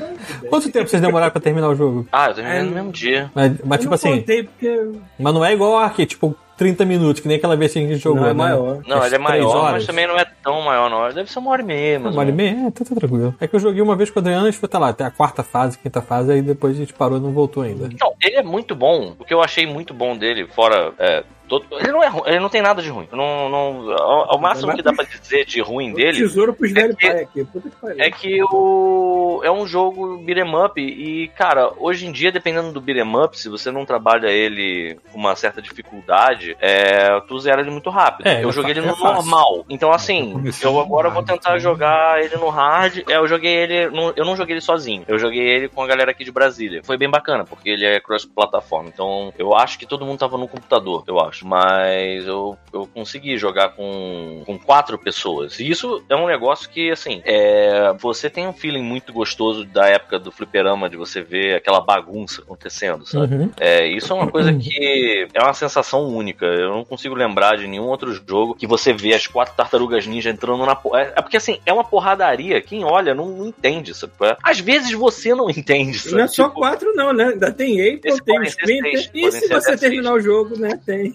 Quanto 0.48 0.70
tempo 0.70 0.88
vocês 0.88 1.02
demoraram 1.02 1.32
pra 1.32 1.40
terminar 1.40 1.68
o 1.68 1.74
jogo? 1.74 2.06
Ah, 2.12 2.28
eu 2.28 2.34
terminei 2.34 2.60
É, 2.60 2.62
no 2.62 2.70
mesmo 2.70 2.92
dia. 2.92 3.30
Mas, 3.34 3.52
mas 3.64 3.78
Eu 3.78 3.78
tipo 3.78 3.84
não 3.90 3.94
assim, 3.94 4.20
contei 4.20 4.42
porque 4.44 4.90
mas 5.18 5.34
não 5.34 5.44
é 5.44 5.52
igual 5.52 5.76
arcade, 5.78 6.06
tipo 6.06 6.34
30 6.56 6.84
minutos, 6.84 7.20
que 7.22 7.28
nem 7.28 7.36
aquela 7.36 7.56
vez 7.56 7.72
que 7.72 7.78
a 7.78 7.82
gente 7.82 7.98
jogou, 7.98 8.20
não 8.20 8.26
é 8.28 8.34
né? 8.34 8.34
maior. 8.34 8.80
Não, 8.86 9.06
ele 9.06 9.14
é 9.14 9.18
maior, 9.18 9.56
horas. 9.56 9.72
mas 9.74 9.86
também 9.86 10.08
não 10.08 10.18
é 10.18 10.24
tão 10.42 10.60
maior, 10.62 10.90
não. 10.90 11.08
Deve 11.14 11.30
ser 11.30 11.38
uma 11.38 11.52
hora 11.52 11.62
e 11.62 11.64
meia, 11.64 12.00
mas. 12.00 12.12
Uma 12.12 12.20
hora 12.22 12.30
e 12.30 12.32
meia? 12.32 12.66
É, 12.66 12.70
tá, 12.72 12.84
tá 12.84 12.94
tranquilo. 12.96 13.34
É 13.40 13.46
que 13.46 13.54
eu 13.54 13.60
joguei 13.60 13.80
uma 13.80 13.94
vez 13.94 14.10
com 14.10 14.18
o 14.18 14.22
Adriano, 14.22 14.42
a 14.46 14.50
gente 14.50 14.58
foi, 14.58 14.68
tá 14.68 14.78
lá, 14.78 14.88
até 14.88 15.04
a 15.04 15.10
quarta 15.10 15.44
fase, 15.44 15.78
quinta 15.78 16.02
fase, 16.02 16.32
aí 16.32 16.42
depois 16.42 16.74
a 16.74 16.78
gente 16.78 16.92
parou 16.92 17.18
e 17.18 17.20
não 17.20 17.30
voltou 17.30 17.62
ainda. 17.62 17.88
Não, 18.00 18.12
ele 18.20 18.36
é 18.36 18.42
muito 18.42 18.74
bom. 18.74 19.14
O 19.20 19.24
que 19.24 19.32
eu 19.32 19.40
achei 19.40 19.66
muito 19.66 19.94
bom 19.94 20.16
dele, 20.16 20.48
fora. 20.48 20.92
É, 20.98 21.22
todo- 21.48 21.66
ele 21.78 21.90
não 21.92 22.02
é 22.02 22.08
ru- 22.08 22.22
ele 22.26 22.40
não 22.40 22.48
tem 22.48 22.62
nada 22.62 22.82
de 22.82 22.90
ruim. 22.90 23.08
Não, 23.12 23.48
não, 23.48 23.92
ao, 23.92 24.32
ao 24.34 24.38
máximo 24.38 24.74
que 24.74 24.82
dá 24.82 24.92
pra 24.92 25.04
dizer 25.04 25.44
de 25.46 25.60
ruim 25.60 25.92
dele 25.92 26.18
Tesouro 26.18 26.52
pros 26.54 26.70
velhos 26.72 26.96
que- 26.96 27.06
aqui. 27.06 27.44
Puta 27.44 27.68
que 27.70 27.76
pariu. 27.76 27.96
é 28.02 28.10
que 28.10 28.40
o 28.42 29.40
é 29.44 29.50
um 29.50 29.66
jogo 29.66 30.18
beat'em 30.18 30.54
up 30.54 30.80
e, 30.80 31.28
cara, 31.28 31.70
hoje 31.78 32.06
em 32.06 32.12
dia, 32.12 32.30
dependendo 32.32 32.72
do 32.72 32.80
beat'em 32.80 33.16
up, 33.16 33.38
se 33.38 33.48
você 33.48 33.70
não 33.70 33.84
trabalha 33.84 34.28
ele 34.28 34.98
com 35.12 35.18
uma 35.18 35.34
certa 35.36 35.60
dificuldade, 35.62 36.56
é, 36.60 37.20
tu 37.26 37.38
zera 37.38 37.60
ele 37.60 37.70
muito 37.70 37.90
rápido. 37.90 38.26
É, 38.26 38.42
eu 38.44 38.48
é 38.48 38.52
joguei 38.52 38.74
fa- 38.74 38.80
ele 38.80 38.86
é 38.88 38.90
no 38.90 38.96
fácil. 38.96 39.14
normal. 39.14 39.64
Então, 39.68 39.92
assim, 39.92 40.32
comecei 40.32 40.68
eu 40.68 40.78
agora 40.80 41.08
vou 41.08 41.18
hard, 41.22 41.26
tentar 41.30 41.50
então. 41.50 41.58
jogar 41.60 42.22
ele 42.22 42.36
no 42.36 42.48
hard. 42.48 42.98
É, 43.08 43.16
eu 43.16 43.26
joguei 43.26 43.52
ele. 43.54 43.88
no- 43.90 44.12
eu 44.16 44.24
não 44.24 44.36
joguei 44.36 44.54
ele 44.54 44.60
sozinho. 44.60 45.04
Eu 45.08 45.18
joguei 45.18 45.40
ele 45.42 45.68
com 45.68 45.82
a 45.82 45.86
galera 45.86 46.10
aqui 46.10 46.24
de 46.24 46.32
Brasília. 46.32 46.82
Foi 46.84 46.96
bem 46.96 47.08
bacana, 47.08 47.44
porque 47.44 47.70
ele 47.70 47.84
é 47.86 48.00
cross-plataforma. 48.00 48.88
Então, 48.92 49.32
eu 49.38 49.54
acho 49.54 49.78
que 49.78 49.86
todo 49.86 50.04
mundo 50.04 50.18
tava 50.18 50.36
no 50.36 50.48
computador, 50.48 51.04
eu 51.06 51.18
acho. 51.20 51.37
Jogos, 51.38 51.42
mas 51.42 52.26
eu, 52.26 52.56
eu 52.72 52.86
consegui 52.86 53.36
jogar 53.36 53.70
com, 53.70 54.42
com 54.44 54.58
quatro 54.58 54.98
pessoas. 54.98 55.58
E 55.58 55.68
isso 55.68 56.02
é 56.08 56.16
um 56.16 56.26
negócio 56.26 56.68
que, 56.68 56.90
assim, 56.90 57.22
é, 57.24 57.92
você 57.98 58.28
tem 58.28 58.46
um 58.46 58.52
feeling 58.52 58.82
muito 58.82 59.12
gostoso 59.12 59.64
da 59.64 59.86
época 59.86 60.18
do 60.18 60.30
fliperama, 60.30 60.88
de 60.88 60.96
você 60.96 61.22
ver 61.22 61.56
aquela 61.56 61.80
bagunça 61.80 62.42
acontecendo, 62.42 63.06
sabe? 63.06 63.34
Uhum. 63.34 63.50
É, 63.58 63.86
isso 63.86 64.12
é 64.12 64.16
uma 64.16 64.30
coisa 64.30 64.52
que 64.54 65.28
é 65.32 65.42
uma 65.42 65.54
sensação 65.54 66.06
única. 66.06 66.46
Eu 66.46 66.70
não 66.70 66.84
consigo 66.84 67.14
lembrar 67.14 67.56
de 67.56 67.66
nenhum 67.66 67.86
outro 67.86 68.12
jogo 68.12 68.54
que 68.54 68.66
você 68.66 68.92
vê 68.92 69.14
as 69.14 69.26
quatro 69.26 69.54
tartarugas 69.54 70.06
ninja 70.06 70.30
entrando 70.30 70.64
na 70.64 70.74
porra. 70.74 71.02
É, 71.02 71.12
é 71.16 71.22
porque 71.22 71.36
assim, 71.36 71.58
é 71.64 71.72
uma 71.72 71.84
porradaria. 71.84 72.60
Quem 72.60 72.84
olha 72.84 73.14
não, 73.14 73.28
não 73.28 73.46
entende, 73.46 73.94
sabe? 73.94 74.12
É, 74.22 74.36
Às 74.42 74.58
vezes 74.58 74.92
você 74.92 75.34
não 75.34 75.50
entende, 75.50 75.98
sabe? 75.98 76.16
Não 76.16 76.24
é 76.24 76.28
só 76.28 76.48
Tipo, 76.48 76.60
quatro, 76.60 76.94
não, 76.94 77.12
né? 77.12 77.28
Ainda 77.28 77.52
tem 77.52 77.80
April, 77.80 78.24
tem 78.24 78.42
Splinter. 78.44 79.10
E 79.14 79.32
se 79.32 79.48
você 79.48 79.72
até 79.72 79.76
terminar 79.76 80.14
o 80.14 80.20
jogo, 80.20 80.58
né? 80.58 80.78
Tem. 80.84 81.14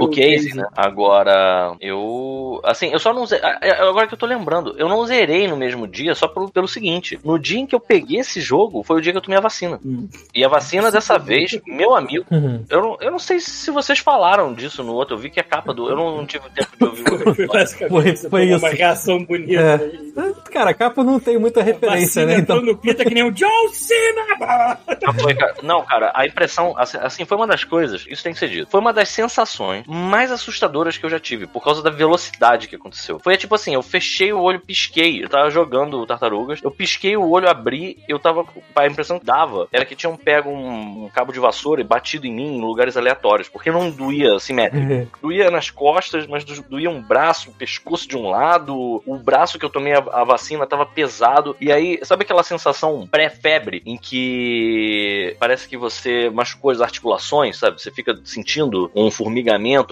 O 0.00 0.08
case, 0.08 0.54
né? 0.54 0.64
Agora, 0.76 1.76
eu. 1.80 2.60
Assim, 2.64 2.90
eu 2.92 2.98
só 2.98 3.12
não. 3.12 3.24
Agora 3.88 4.06
que 4.06 4.14
eu 4.14 4.18
tô 4.18 4.26
lembrando, 4.26 4.74
eu 4.78 4.88
não 4.88 5.04
zerei 5.06 5.46
no 5.48 5.56
mesmo 5.56 5.86
dia 5.86 6.14
só 6.14 6.28
pelo, 6.28 6.50
pelo 6.50 6.68
seguinte: 6.68 7.18
no 7.24 7.38
dia 7.38 7.58
em 7.60 7.66
que 7.66 7.74
eu 7.74 7.80
peguei 7.80 8.20
esse 8.20 8.40
jogo, 8.40 8.82
foi 8.82 8.96
o 8.98 9.00
dia 9.00 9.12
que 9.12 9.18
eu 9.18 9.22
tomei 9.22 9.38
a 9.38 9.42
vacina. 9.42 9.78
Hum. 9.84 10.08
E 10.34 10.44
a 10.44 10.48
vacina 10.48 10.90
dessa 10.90 11.18
vez, 11.18 11.58
meu 11.66 11.94
amigo. 11.94 12.24
Uhum. 12.30 12.64
Eu 12.68 12.82
não, 12.82 12.96
eu 13.00 13.10
não 13.10 13.18
sei 13.18 13.40
se 13.40 13.70
vocês 13.70 13.98
falaram 13.98 14.54
disso 14.54 14.82
no 14.82 14.92
outro. 14.94 15.14
Eu 15.14 15.18
vi 15.18 15.30
que 15.30 15.40
a 15.40 15.44
capa 15.44 15.72
do. 15.74 15.88
Eu 15.88 15.96
não, 15.96 16.16
não 16.18 16.26
tive 16.26 16.44
tempo 16.50 16.70
de 16.76 16.84
ouvir 16.84 17.08
o 17.08 17.12
outro. 17.28 17.48
Foi 17.88 18.16
Foi- 18.30 18.44
isso. 18.44 18.58
uma 18.58 18.70
reação 18.70 19.24
bonita. 19.24 19.60
É. 19.60 19.74
aí. 19.74 20.34
Cara, 20.50 20.70
a 20.70 20.74
capa 20.74 21.02
não 21.02 21.18
tem 21.18 21.38
muita 21.38 21.62
referência, 21.62 22.24
né? 22.24 22.38
Então. 22.38 22.60
no 22.60 22.76
Pita 22.76 23.04
que 23.04 23.14
nem 23.14 23.24
o 23.24 23.32
John 23.32 23.68
Cena! 23.72 24.78
Não, 25.02 25.14
foi, 25.14 25.34
cara. 25.34 25.54
Não, 25.62 25.84
cara, 25.84 26.12
a 26.14 26.26
impressão, 26.26 26.74
assim, 26.76 26.98
assim, 27.00 27.24
foi 27.24 27.36
uma 27.36 27.46
das 27.46 27.64
coisas, 27.64 28.04
isso 28.08 28.22
tem 28.22 28.32
que 28.32 28.38
ser 28.38 28.48
dito, 28.48 28.70
foi 28.70 28.80
uma 28.80 28.92
das 28.92 29.08
sensações 29.08 29.43
mais 29.86 30.30
assustadoras 30.30 30.96
que 30.96 31.04
eu 31.04 31.10
já 31.10 31.18
tive, 31.20 31.46
por 31.46 31.62
causa 31.62 31.82
da 31.82 31.90
velocidade 31.90 32.68
que 32.68 32.76
aconteceu. 32.76 33.18
Foi 33.18 33.36
tipo 33.36 33.54
assim, 33.54 33.74
eu 33.74 33.82
fechei 33.82 34.32
o 34.32 34.40
olho, 34.40 34.60
pisquei, 34.60 35.22
eu 35.22 35.28
tava 35.28 35.50
jogando 35.50 36.04
tartarugas, 36.06 36.60
eu 36.62 36.70
pisquei 36.70 37.16
o 37.16 37.28
olho, 37.28 37.48
abri, 37.48 37.98
eu 38.08 38.18
tava, 38.18 38.44
a 38.74 38.86
impressão 38.86 39.18
que 39.18 39.24
dava 39.26 39.68
era 39.72 39.84
que 39.84 39.94
tinham 39.96 40.16
pego 40.16 40.50
um, 40.50 41.04
um 41.04 41.08
cabo 41.08 41.32
de 41.32 41.40
vassoura 41.40 41.80
e 41.80 41.84
batido 41.84 42.26
em 42.26 42.32
mim 42.32 42.56
em 42.56 42.60
lugares 42.60 42.96
aleatórios, 42.96 43.48
porque 43.48 43.70
não 43.70 43.90
doía 43.90 44.38
simétrico. 44.38 45.18
doía 45.22 45.50
nas 45.50 45.70
costas, 45.70 46.26
mas 46.26 46.44
do- 46.44 46.62
doía 46.62 46.90
um 46.90 47.02
braço, 47.02 47.50
o 47.50 47.54
pescoço 47.54 48.08
de 48.08 48.16
um 48.16 48.28
lado, 48.28 49.02
o 49.06 49.16
braço 49.18 49.58
que 49.58 49.64
eu 49.64 49.70
tomei 49.70 49.92
a, 49.92 49.98
a 50.12 50.24
vacina 50.24 50.66
tava 50.66 50.86
pesado. 50.86 51.56
E 51.60 51.70
aí, 51.72 51.98
sabe 52.02 52.22
aquela 52.24 52.42
sensação 52.42 53.06
pré-febre 53.10 53.82
em 53.86 53.96
que 53.98 55.36
parece 55.38 55.68
que 55.68 55.76
você 55.76 56.30
machucou 56.30 56.70
as 56.70 56.80
articulações, 56.80 57.58
sabe? 57.58 57.80
Você 57.80 57.90
fica 57.90 58.18
sentindo 58.24 58.90
um 58.94 59.10
formigamento, 59.10 59.33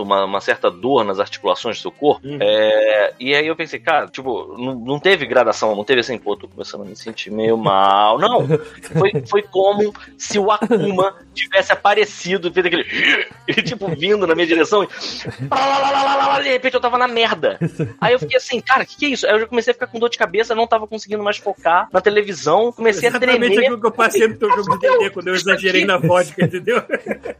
uma, 0.02 0.24
uma 0.24 0.40
certa 0.40 0.70
dor 0.70 1.04
nas 1.04 1.18
articulações 1.18 1.78
do 1.78 1.82
seu 1.82 1.90
corpo. 1.90 2.26
Uhum. 2.26 2.38
É, 2.40 3.14
e 3.18 3.34
aí 3.34 3.46
eu 3.46 3.56
pensei, 3.56 3.78
cara, 3.78 4.06
tipo, 4.08 4.54
não, 4.58 4.74
não 4.74 4.98
teve 4.98 5.26
gradação, 5.26 5.74
não 5.74 5.84
teve 5.84 6.00
assim, 6.00 6.18
pô, 6.18 6.36
tô 6.36 6.48
começando 6.48 6.82
a 6.82 6.84
me 6.84 6.96
sentir 6.96 7.30
meio 7.30 7.56
mal. 7.56 8.18
Não, 8.18 8.46
foi, 8.98 9.12
foi 9.26 9.42
como 9.42 9.92
se 10.16 10.38
o 10.38 10.50
Akuma 10.50 11.14
tivesse 11.34 11.72
aparecido, 11.72 12.52
fez 12.52 12.66
aquele. 12.66 12.84
E, 13.48 13.54
tipo, 13.60 13.88
vindo 13.88 14.24
na 14.24 14.36
minha 14.36 14.46
direção. 14.46 14.84
E, 14.84 16.42
de 16.42 16.48
repente 16.48 16.74
eu 16.74 16.80
tava 16.80 16.96
na 16.96 17.08
merda. 17.08 17.58
Aí 18.00 18.12
eu 18.12 18.18
fiquei 18.18 18.36
assim, 18.36 18.60
cara, 18.60 18.84
o 18.84 18.86
que, 18.86 18.96
que 18.96 19.06
é 19.06 19.08
isso? 19.08 19.26
Aí 19.26 19.32
eu 19.32 19.40
já 19.40 19.46
comecei 19.46 19.72
a 19.72 19.74
ficar 19.74 19.88
com 19.88 19.98
dor 19.98 20.08
de 20.08 20.16
cabeça, 20.16 20.54
não 20.54 20.66
tava 20.66 20.86
conseguindo 20.86 21.22
mais 21.22 21.38
focar 21.38 21.88
na 21.92 22.00
televisão, 22.00 22.70
comecei 22.70 23.08
a 23.08 23.10
Exatamente 23.10 23.38
tremer. 23.38 23.58
aquilo 23.58 23.80
que 23.80 23.86
eu 23.86 23.92
passei 23.92 24.28
no 24.28 24.36
teu 24.36 24.48
jogo 24.50 24.78
de 24.78 24.88
DD 24.88 25.10
quando 25.10 25.28
eu 25.28 25.34
exagerei 25.34 25.84
na 25.84 25.98
vodka, 25.98 26.44
entendeu? 26.44 26.82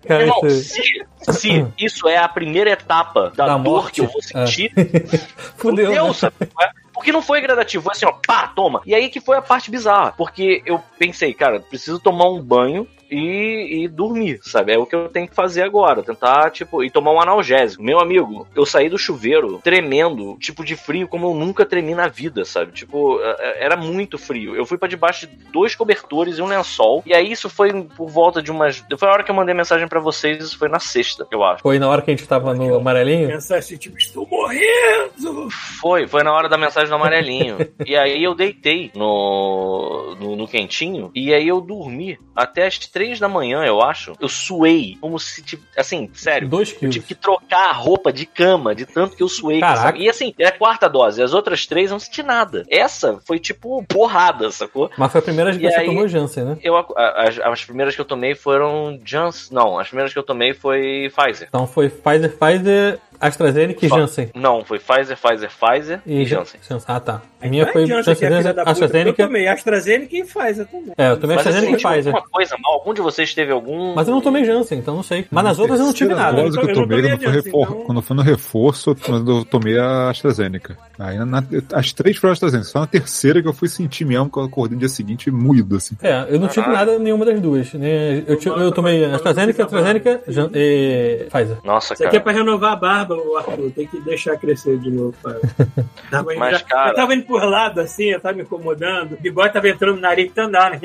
Irmão, 0.08 0.50
se, 0.50 0.82
se 1.30 1.66
isso 1.84 2.08
é 2.08 2.16
a 2.16 2.28
primeira 2.28 2.70
etapa 2.70 3.32
da, 3.34 3.46
Da 3.46 3.56
dor 3.56 3.62
morte. 3.62 3.94
que 3.94 4.00
eu 4.00 4.08
vou 4.08 4.22
sentir, 4.22 4.72
Fudeu. 5.56 5.86
Fudeu, 5.86 6.06
né? 6.06 6.12
sabe? 6.12 6.34
é? 6.40 6.70
Porque 6.92 7.10
não 7.10 7.22
foi 7.22 7.40
gradativo, 7.40 7.82
foi 7.82 7.92
assim, 7.92 8.06
ó, 8.06 8.12
pá, 8.26 8.48
toma. 8.48 8.82
E 8.86 8.94
aí 8.94 9.08
que 9.08 9.20
foi 9.20 9.36
a 9.36 9.42
parte 9.42 9.70
bizarra. 9.70 10.12
Porque 10.16 10.62
eu 10.66 10.80
pensei, 10.98 11.32
cara, 11.34 11.58
preciso 11.58 11.98
tomar 11.98 12.28
um 12.28 12.40
banho 12.40 12.86
e, 13.12 13.84
e 13.84 13.88
dormir, 13.88 14.40
sabe? 14.42 14.72
É 14.72 14.78
o 14.78 14.86
que 14.86 14.94
eu 14.94 15.08
tenho 15.08 15.28
que 15.28 15.34
fazer 15.34 15.62
agora. 15.62 16.02
Tentar, 16.02 16.50
tipo, 16.50 16.82
e 16.82 16.90
tomar 16.90 17.12
um 17.12 17.20
analgésico. 17.20 17.82
Meu 17.82 18.00
amigo, 18.00 18.46
eu 18.54 18.64
saí 18.64 18.88
do 18.88 18.98
chuveiro 18.98 19.60
tremendo, 19.62 20.36
tipo, 20.40 20.64
de 20.64 20.74
frio, 20.74 21.06
como 21.06 21.26
eu 21.28 21.34
nunca 21.34 21.66
tremi 21.66 21.94
na 21.94 22.08
vida, 22.08 22.44
sabe? 22.44 22.72
Tipo, 22.72 23.20
é- 23.20 23.64
era 23.64 23.76
muito 23.76 24.16
frio. 24.16 24.56
Eu 24.56 24.64
fui 24.64 24.78
pra 24.78 24.88
debaixo 24.88 25.26
de 25.26 25.36
dois 25.52 25.74
cobertores 25.74 26.38
e 26.38 26.42
um 26.42 26.46
lençol. 26.46 27.02
E 27.04 27.14
aí 27.14 27.30
isso 27.30 27.50
foi 27.50 27.72
por 27.84 28.08
volta 28.08 28.42
de 28.42 28.50
umas. 28.50 28.82
Foi 28.98 29.08
a 29.08 29.12
hora 29.12 29.22
que 29.22 29.30
eu 29.30 29.34
mandei 29.34 29.54
mensagem 29.54 29.86
pra 29.86 30.00
vocês, 30.00 30.42
isso 30.42 30.58
foi 30.58 30.68
na 30.68 30.78
sexta, 30.78 31.26
eu 31.30 31.44
acho. 31.44 31.62
Foi 31.62 31.78
na 31.78 31.88
hora 31.88 32.00
que 32.00 32.10
a 32.10 32.16
gente 32.16 32.26
tava 32.26 32.54
no 32.54 32.76
amarelinho? 32.76 33.28
Pensar 33.28 33.58
assim, 33.58 33.76
tipo, 33.76 33.98
estou 33.98 34.26
morrendo! 34.26 35.48
Foi, 35.80 36.06
foi 36.06 36.22
na 36.22 36.32
hora 36.32 36.48
da 36.48 36.56
mensagem 36.56 36.88
do 36.88 36.94
amarelinho. 36.94 37.58
e 37.84 37.94
aí 37.96 38.22
eu 38.22 38.34
deitei 38.34 38.90
no, 38.94 40.16
no, 40.18 40.36
no 40.36 40.48
quentinho. 40.48 41.10
E 41.14 41.34
aí 41.34 41.46
eu 41.46 41.60
dormi 41.60 42.18
até 42.34 42.66
as 42.66 42.78
três 42.78 43.01
da 43.20 43.28
manhã, 43.28 43.64
eu 43.64 43.80
acho. 43.82 44.12
Eu 44.20 44.28
suei. 44.28 44.96
Como 45.00 45.18
se, 45.18 45.42
tipo, 45.42 45.62
assim, 45.76 46.10
sério. 46.14 46.48
Dois 46.48 46.70
Eu 46.72 46.78
quilos. 46.78 46.94
tive 46.94 47.06
que 47.06 47.14
trocar 47.14 47.70
a 47.70 47.72
roupa 47.72 48.12
de 48.12 48.26
cama, 48.26 48.74
de 48.74 48.86
tanto 48.86 49.16
que 49.16 49.22
eu 49.22 49.28
suei. 49.28 49.60
Caraca. 49.60 49.80
sabe? 49.82 50.02
E 50.02 50.08
assim, 50.08 50.34
é 50.38 50.46
a 50.46 50.52
quarta 50.52 50.88
dose. 50.88 51.22
As 51.22 51.32
outras 51.34 51.66
três 51.66 51.90
eu 51.90 51.94
não 51.94 52.00
senti 52.00 52.22
nada. 52.22 52.64
Essa 52.70 53.18
foi 53.26 53.38
tipo 53.38 53.84
porrada, 53.84 54.50
sacou? 54.50 54.90
Mas 54.96 55.10
foi 55.12 55.20
a 55.20 55.24
primeira 55.24 55.50
vez 55.50 55.60
que 55.60 55.66
E 55.66 55.70
você 55.70 55.80
aí- 55.80 55.86
tomou 55.86 56.08
Janssen, 56.08 56.44
né? 56.44 56.56
Eu, 56.62 56.76
as, 56.76 57.38
as 57.38 57.64
primeiras 57.64 57.94
que 57.94 58.00
eu 58.00 58.04
tomei 58.04 58.34
foram 58.34 58.98
Janssen. 59.04 59.54
Não, 59.54 59.78
as 59.78 59.88
primeiras 59.88 60.12
que 60.12 60.18
eu 60.18 60.22
tomei 60.22 60.52
foi 60.54 61.10
Pfizer. 61.14 61.48
Então 61.48 61.66
foi 61.66 61.88
Pfizer, 61.88 62.36
Pfizer, 62.36 62.98
AstraZeneca 63.26 63.86
e 63.86 63.88
Janssen. 63.88 64.30
Não, 64.34 64.64
foi 64.64 64.78
Pfizer, 64.78 65.16
Pfizer, 65.18 65.50
Pfizer 65.50 66.00
e, 66.06 66.22
E 66.22 66.26
Janssen. 66.26 66.60
Janssen. 66.68 66.84
Ah, 66.94 67.00
tá. 67.00 67.22
A 67.40 67.46
minha 67.48 67.64
Vai 67.64 67.72
foi 67.72 67.82
adiante, 67.84 68.04
que 68.04 68.10
é 68.10 68.14
Janssen, 68.28 68.50
puta, 68.52 68.60
Eu 68.62 68.68
AstraZeneca. 68.70 69.24
tomei 69.26 69.48
AstraZeneca 69.48 70.16
e 70.16 70.24
Pfizer 70.24 70.66
também. 70.66 70.92
É, 70.96 71.10
eu 71.10 71.16
tomei 71.20 71.36
Mas 71.36 71.46
AstraZeneca 71.46 71.76
assim, 71.76 71.86
e 71.86 71.90
Pfizer. 71.90 72.14
alguma 72.14 72.30
coisa 72.30 72.56
mal? 72.62 72.72
Algum 72.74 72.94
de 72.94 73.00
vocês 73.00 73.34
teve 73.34 73.52
algum. 73.52 73.94
Mas 73.94 74.08
eu 74.08 74.14
não 74.14 74.20
tomei 74.20 74.44
Janssen, 74.44 74.78
então 74.78 74.94
não 74.96 75.02
sei. 75.02 75.26
Mas 75.30 75.44
nas 75.44 75.58
outras 75.58 75.80
eu 75.80 75.86
não 75.86 75.92
tive 75.92 76.14
nada. 76.14 76.40
eu 76.40 76.46
Eu 76.46 76.52
tomei 76.52 76.74
tomei 76.74 77.02
quando, 77.02 77.42
foi 77.42 77.62
então- 77.62 77.84
quando 77.86 78.02
foi 78.02 78.16
no 78.16 78.22
reforço, 78.22 78.94
quando 79.04 79.38
eu 79.38 79.44
tomei 79.44 79.78
a 79.78 80.10
AstraZeneca. 80.10 80.76
Aí 80.98 81.18
na- 81.18 81.42
as 81.74 81.92
três 81.92 82.16
foram 82.16 82.32
AstraZeneca. 82.32 82.68
Só 82.68 82.80
na 82.80 82.86
terceira 82.86 83.42
que 83.42 83.48
eu 83.48 83.52
fui 83.52 83.68
sentir 83.68 84.04
mesmo, 84.04 84.30
que 84.30 84.38
eu 84.38 84.44
acordei 84.44 84.74
no 84.74 84.80
dia 84.80 84.88
seguinte 84.88 85.30
moído, 85.30 85.76
assim. 85.76 85.96
É, 86.02 86.26
eu 86.28 86.38
não 86.38 86.48
tive 86.48 86.68
nada 86.68 86.98
nenhuma 86.98 87.24
das 87.24 87.40
duas. 87.40 87.72
né? 87.74 88.22
Eu, 88.26 88.38
eu 88.58 88.72
tomei 88.72 89.04
AstraZeneca, 89.04 89.64
AstraZeneca 89.64 90.22
Jan- 90.28 90.50
e 90.54 91.26
Pfizer. 91.30 91.56
Nossa, 91.64 91.94
Isso 91.94 92.04
aqui 92.04 92.16
é 92.16 92.20
cara. 92.20 92.22
pra 92.22 92.32
renovar 92.32 92.72
a 92.72 92.76
barba, 92.76 93.11
o 93.16 93.36
Arthur. 93.36 93.70
Tem 93.72 93.86
que 93.86 94.00
deixar 94.00 94.36
crescer 94.36 94.78
de 94.78 94.90
novo. 94.90 95.14
Pai. 95.22 95.34
Tava 96.10 96.32
indo, 96.32 96.38
Mas, 96.40 96.58
já- 96.58 96.64
cara- 96.64 96.90
Eu 96.90 96.94
tava 96.94 97.14
indo 97.14 97.24
por 97.24 97.42
lado, 97.44 97.80
assim, 97.80 98.04
eu 98.10 98.20
tava 98.20 98.36
me 98.36 98.42
incomodando. 98.42 99.14
O 99.14 99.16
bigode 99.20 99.52
tava 99.52 99.68
entrando 99.68 99.94
no 99.96 100.00
nariz, 100.02 100.30
tá 100.32 100.44
andando. 100.44 100.80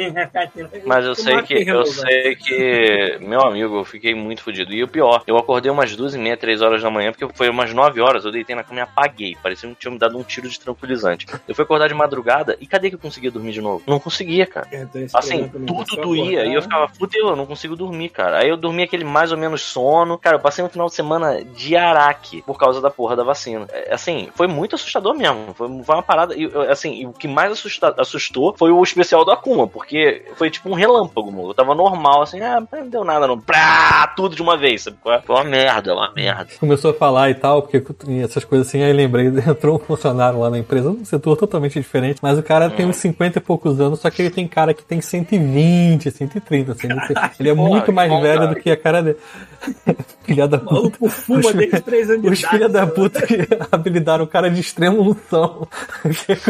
Mas 0.85 1.05
eu 1.05 1.15
sei 1.15 1.41
que, 1.41 1.67
eu 1.69 1.85
sei 1.85 2.35
que, 2.35 3.17
meu 3.21 3.41
amigo, 3.41 3.77
eu 3.79 3.83
fiquei 3.85 4.15
muito 4.15 4.41
fodido. 4.41 4.73
E 4.73 4.83
o 4.83 4.87
pior, 4.87 5.23
eu 5.27 5.37
acordei 5.37 5.69
umas 5.71 5.95
duas 5.95 6.15
e 6.15 6.17
meia, 6.17 6.37
três 6.37 6.61
horas 6.61 6.81
da 6.81 6.89
manhã, 6.89 7.11
porque 7.11 7.27
foi 7.35 7.49
umas 7.49 7.73
nove 7.73 7.99
horas, 7.99 8.23
eu 8.25 8.31
deitei 8.31 8.55
na 8.55 8.63
cama 8.63 8.79
e 8.79 8.83
apaguei. 8.83 9.35
Parecia 9.43 9.69
que 9.69 9.75
tinha 9.75 9.91
me 9.91 9.97
dado 9.99 10.17
um 10.17 10.23
tiro 10.23 10.47
de 10.49 10.59
tranquilizante. 10.59 11.25
Eu 11.47 11.53
fui 11.53 11.63
acordar 11.63 11.87
de 11.87 11.93
madrugada 11.93 12.57
e 12.61 12.65
cadê 12.65 12.89
que 12.89 12.95
eu 12.95 12.99
conseguia 12.99 13.29
dormir 13.31 13.51
de 13.51 13.61
novo? 13.61 13.83
Não 13.85 13.99
conseguia, 13.99 14.45
cara. 14.45 14.67
Assim, 15.13 15.47
tudo 15.65 15.95
doía 15.97 16.45
e 16.45 16.53
eu 16.53 16.61
ficava, 16.61 16.87
fudeu, 16.87 17.27
eu 17.29 17.35
não 17.35 17.45
consigo 17.45 17.75
dormir, 17.75 18.09
cara. 18.09 18.39
Aí 18.39 18.49
eu 18.49 18.57
dormi 18.57 18.83
aquele 18.83 19.03
mais 19.03 19.31
ou 19.31 19.37
menos 19.37 19.61
sono. 19.61 20.17
Cara, 20.17 20.37
eu 20.37 20.39
passei 20.39 20.63
um 20.63 20.69
final 20.69 20.87
de 20.87 20.93
semana 20.95 21.43
de 21.43 21.75
araque 21.75 22.16
por 22.45 22.57
causa 22.57 22.79
da 22.81 22.89
porra 22.89 23.15
da 23.15 23.23
vacina. 23.23 23.65
É, 23.71 23.93
Assim, 23.93 24.29
foi 24.35 24.47
muito 24.47 24.75
assustador 24.75 25.13
mesmo. 25.15 25.53
Foi, 25.55 25.67
foi 25.83 25.95
uma 25.95 26.03
parada. 26.03 26.35
E, 26.35 26.45
assim, 26.69 26.93
e 27.01 27.05
o 27.07 27.13
que 27.13 27.27
mais 27.27 27.51
assusta- 27.51 27.95
assustou 27.97 28.53
foi 28.57 28.71
o 28.71 28.83
especial 28.83 29.25
do 29.25 29.31
Akuma, 29.31 29.67
porque 29.67 30.23
foi 30.35 30.49
tipo 30.49 30.69
um 30.69 30.73
relâmpago, 30.73 31.31
mano. 31.31 31.49
Eu 31.49 31.53
tava 31.53 31.73
normal, 31.73 32.21
assim, 32.21 32.39
ah, 32.41 32.61
não 32.71 32.87
deu 32.89 33.03
nada, 33.03 33.27
não. 33.27 33.39
Prá, 33.39 34.07
tudo 34.15 34.35
de 34.35 34.41
uma 34.41 34.55
vez, 34.57 34.83
sabe? 34.83 34.97
é? 35.07 35.21
Foi 35.21 35.35
uma 35.35 35.43
merda, 35.43 35.93
uma 35.93 36.11
merda. 36.13 36.47
Começou 36.59 36.91
a 36.91 36.93
falar 36.93 37.29
e 37.29 37.35
tal, 37.35 37.61
porque 37.63 37.83
essas 38.23 38.43
coisas 38.45 38.67
assim, 38.67 38.81
aí 38.83 38.93
lembrei, 38.93 39.27
entrou 39.47 39.75
um 39.75 39.79
funcionário 39.79 40.39
lá 40.39 40.49
na 40.49 40.57
empresa, 40.59 40.89
um 40.89 41.03
setor 41.05 41.35
totalmente 41.37 41.79
diferente, 41.79 42.19
mas 42.21 42.37
o 42.37 42.43
cara 42.43 42.69
tem 42.69 42.85
uns 42.85 42.97
50 42.97 43.37
e 43.39 43.41
poucos 43.41 43.79
anos, 43.79 43.99
só 43.99 44.09
que 44.09 44.21
ele 44.21 44.29
tem 44.31 44.47
cara 44.47 44.73
que 44.73 44.83
tem 44.83 45.01
120, 45.01 46.11
130, 46.11 46.71
assim, 46.73 46.87
ele, 46.87 46.99
ele 47.39 47.49
é 47.49 47.53
Porra, 47.55 47.69
muito 47.69 47.91
mais 47.93 48.09
bom, 48.09 48.21
velho 48.21 48.39
cara. 48.41 48.53
do 48.53 48.59
que 48.59 48.69
a 48.71 48.77
cara 48.77 49.01
dele. 49.01 49.17
Filha 50.23 50.47
da 50.47 50.57
O 50.57 50.59
puta. 50.61 50.73
maluco 50.75 51.09
fuma 51.09 51.53
desde 51.53 51.81
três 51.81 52.06
anos 52.09 52.21
de 52.23 52.29
Os 52.29 52.41
filha 52.41 52.69
da 52.69 52.85
puta 52.87 53.21
que 53.25 53.35
habilitaram 53.71 54.23
o 54.25 54.27
cara 54.27 54.49
de 54.49 54.59
extrema 54.61 54.97
unção. 54.99 55.67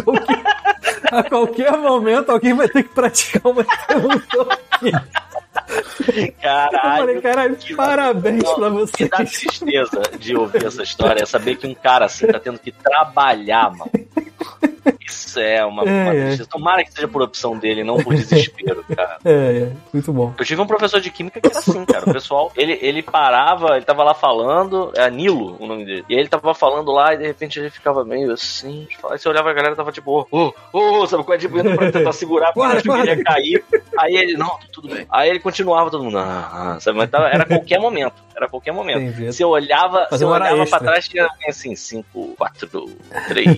Qualquer- 0.04 0.44
a 1.12 1.24
qualquer 1.24 1.72
momento 1.78 2.32
alguém 2.32 2.54
vai 2.54 2.68
ter 2.68 2.84
que 2.84 2.90
praticar 2.94 3.52
uma 3.52 3.62
extrema 3.62 4.08
unção 4.16 4.48
aqui. 4.52 4.92
Eu 6.18 6.32
Caralho. 6.42 6.98
falei, 6.98 7.22
caralho, 7.22 7.58
parabéns 7.76 8.44
Não, 8.44 8.56
pra 8.56 8.70
O 8.70 8.88
que 8.88 9.08
dá 9.10 9.18
tristeza 9.26 10.02
de 10.18 10.36
ouvir 10.36 10.66
essa 10.66 10.82
história 10.84 11.24
é 11.24 11.26
saber 11.26 11.56
que 11.58 11.68
um 11.68 11.74
cara 11.74 12.06
assim 12.06 12.26
tá 12.28 12.40
tendo 12.40 12.58
que 12.60 12.72
trabalhar, 12.72 13.72
mano. 13.72 13.92
Isso 15.06 15.40
é 15.40 15.66
uma, 15.66 15.84
É, 15.84 16.04
uma 16.04 16.14
é. 16.14 16.26
tristeza. 16.26 16.50
Tomara 16.50 16.84
que 16.84 16.92
seja 16.92 17.08
por 17.08 17.22
opção 17.22 17.58
dele, 17.58 17.84
não 17.84 17.98
por 17.98 18.14
desespero, 18.14 18.84
cara. 18.96 19.18
É, 19.24 19.32
é, 19.32 19.72
muito 19.94 20.12
bom. 20.14 20.34
Eu 20.38 20.46
tive 20.46 20.62
um 20.62 20.68
professor 20.68 21.00
de 21.00 21.10
química 21.12 21.40
que 21.40 21.48
era 21.48 21.60
assim, 21.60 21.86
cara. 21.86 22.10
O 22.10 22.14
pessoal, 22.14 22.52
ele, 22.56 22.78
ele 22.82 23.02
parava, 23.02 23.76
ele 23.76 23.86
tava 23.86 24.04
lá 24.04 24.14
falando, 24.14 24.92
é 24.96 25.10
Nilo 25.10 25.58
o 25.60 25.68
nome 25.68 25.86
dele. 25.86 26.06
E 26.10 26.14
aí 26.14 26.20
ele 26.20 26.30
tava 26.30 26.54
falando 26.54 26.92
lá 26.92 27.14
e 27.14 27.18
de 27.18 27.26
repente 27.26 27.60
ele 27.60 27.70
ficava 27.70 28.04
meio 28.04 28.32
assim. 28.32 28.88
Aí 29.10 29.18
você 29.18 29.28
olhava 29.30 29.50
a 29.50 29.54
galera 29.54 29.76
tava 29.76 29.92
tipo, 29.92 30.28
ô, 30.32 30.54
ô, 30.72 30.80
ô, 31.02 31.08
sabe 31.08 31.24
qual 31.24 31.36
é? 31.36 31.40
Tipo, 31.40 31.60
indo 31.60 31.76
pra 31.76 31.92
tentar 31.92 32.12
segurar, 32.12 32.54
porque 32.54 32.88
não 32.88 32.98
queria 32.98 33.24
cair. 33.24 33.64
Aí 33.98 34.16
ele, 34.16 34.38
não, 34.38 34.58
tudo 34.72 34.90
bem. 34.94 35.06
Aí 35.10 35.30
ele 35.30 35.40
continuava 35.40 35.90
todo 35.90 36.04
mundo, 36.04 36.18
ah, 36.18 36.76
ah, 36.76 36.80
sabe? 36.80 36.98
Mas 36.98 37.10
tava, 37.10 37.28
era 37.28 37.46
qualquer 37.46 37.80
momento. 37.80 38.28
Era 38.36 38.48
qualquer 38.48 38.72
momento. 38.72 39.00
Entendi. 39.00 39.26
Você 39.34 39.44
olhava, 39.44 40.06
Fazer 40.12 40.26
você 40.26 40.32
olhava 40.32 40.62
extra. 40.62 40.80
pra 40.80 40.88
trás, 40.92 41.08
tinha 41.08 41.28
assim, 41.48 41.76
5, 41.76 42.36
4, 42.38 42.70
3. 43.28 43.58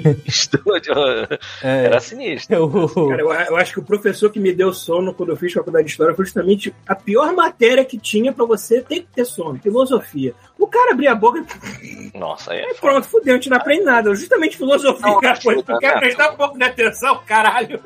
É, 1.63 1.86
Era 1.86 1.99
sinistro. 1.99 2.55
eu, 2.55 3.10
Cara, 3.10 3.21
eu, 3.21 3.32
eu 3.32 3.58
acho 3.58 3.73
que 3.73 3.79
o 3.79 3.84
professor 3.84 4.32
que 4.32 4.39
me 4.39 4.53
deu 4.53 4.73
sono 4.73 5.13
quando 5.13 5.29
eu 5.29 5.36
fiz 5.38 5.53
faculdade 5.53 5.86
de 5.86 5.91
história 5.91 6.15
foi 6.15 6.25
justamente 6.25 6.73
a 6.88 6.95
pior 6.95 7.34
matéria 7.34 7.84
que 7.84 7.97
tinha 7.97 8.32
pra 8.32 8.45
você 8.45 8.82
ter 8.82 9.01
que 9.01 9.08
ter 9.13 9.25
sono, 9.25 9.60
filosofia. 9.60 10.34
O 10.60 10.67
cara 10.67 10.91
abria 10.91 11.13
a 11.13 11.15
boca 11.15 11.41
e 11.82 12.12
Nossa, 12.17 12.52
aí 12.52 12.60
é 12.60 12.65
Aí 12.65 12.76
pronto, 12.76 13.08
fudeu, 13.08 13.34
a 13.34 13.38
gente 13.38 13.50
não 13.50 13.56
aprende 13.58 13.84
nada. 13.86 14.13
Justamente 14.13 14.58
filosofia, 14.58 15.08
Não, 15.08 15.19
pô, 15.19 15.63
tu 15.63 15.78
quer 15.80 15.98
prestar 16.00 16.32
um 16.32 16.36
pouco 16.36 16.58
de 16.58 16.63
atenção, 16.65 17.22
caralho. 17.26 17.80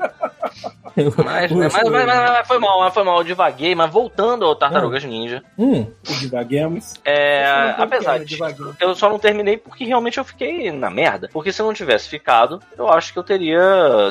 Mas, 1.23 1.51
mas, 1.51 1.51
mas, 1.51 1.71
mas- 1.71 2.05
mas 2.05 2.47
foi 2.47 2.59
mal, 2.59 2.79
mas 2.79 2.93
foi 2.93 3.03
mal, 3.03 3.17
eu 3.19 3.23
divaguei, 3.23 3.75
mas 3.75 3.91
voltando 3.91 4.43
ao 4.45 4.55
Tartarugas 4.55 5.03
Ninja, 5.03 5.43
Hum, 5.57 5.85
Divaguemos. 6.19 6.93
é, 7.05 7.73
tem 7.75 7.83
apesar 7.85 8.19
de 8.23 8.37
eu 8.79 8.95
só 8.95 9.07
não 9.09 9.19
terminei 9.19 9.55
porque 9.57 9.85
realmente 9.85 10.17
eu 10.17 10.23
fiquei 10.23 10.71
na 10.71 10.89
merda. 10.89 11.29
Porque 11.31 11.51
se 11.53 11.61
eu 11.61 11.65
não 11.67 11.73
tivesse 11.73 12.09
ficado, 12.09 12.59
eu 12.77 12.89
acho 12.89 13.13
que 13.13 13.19
eu 13.19 13.23
teria, 13.23 13.61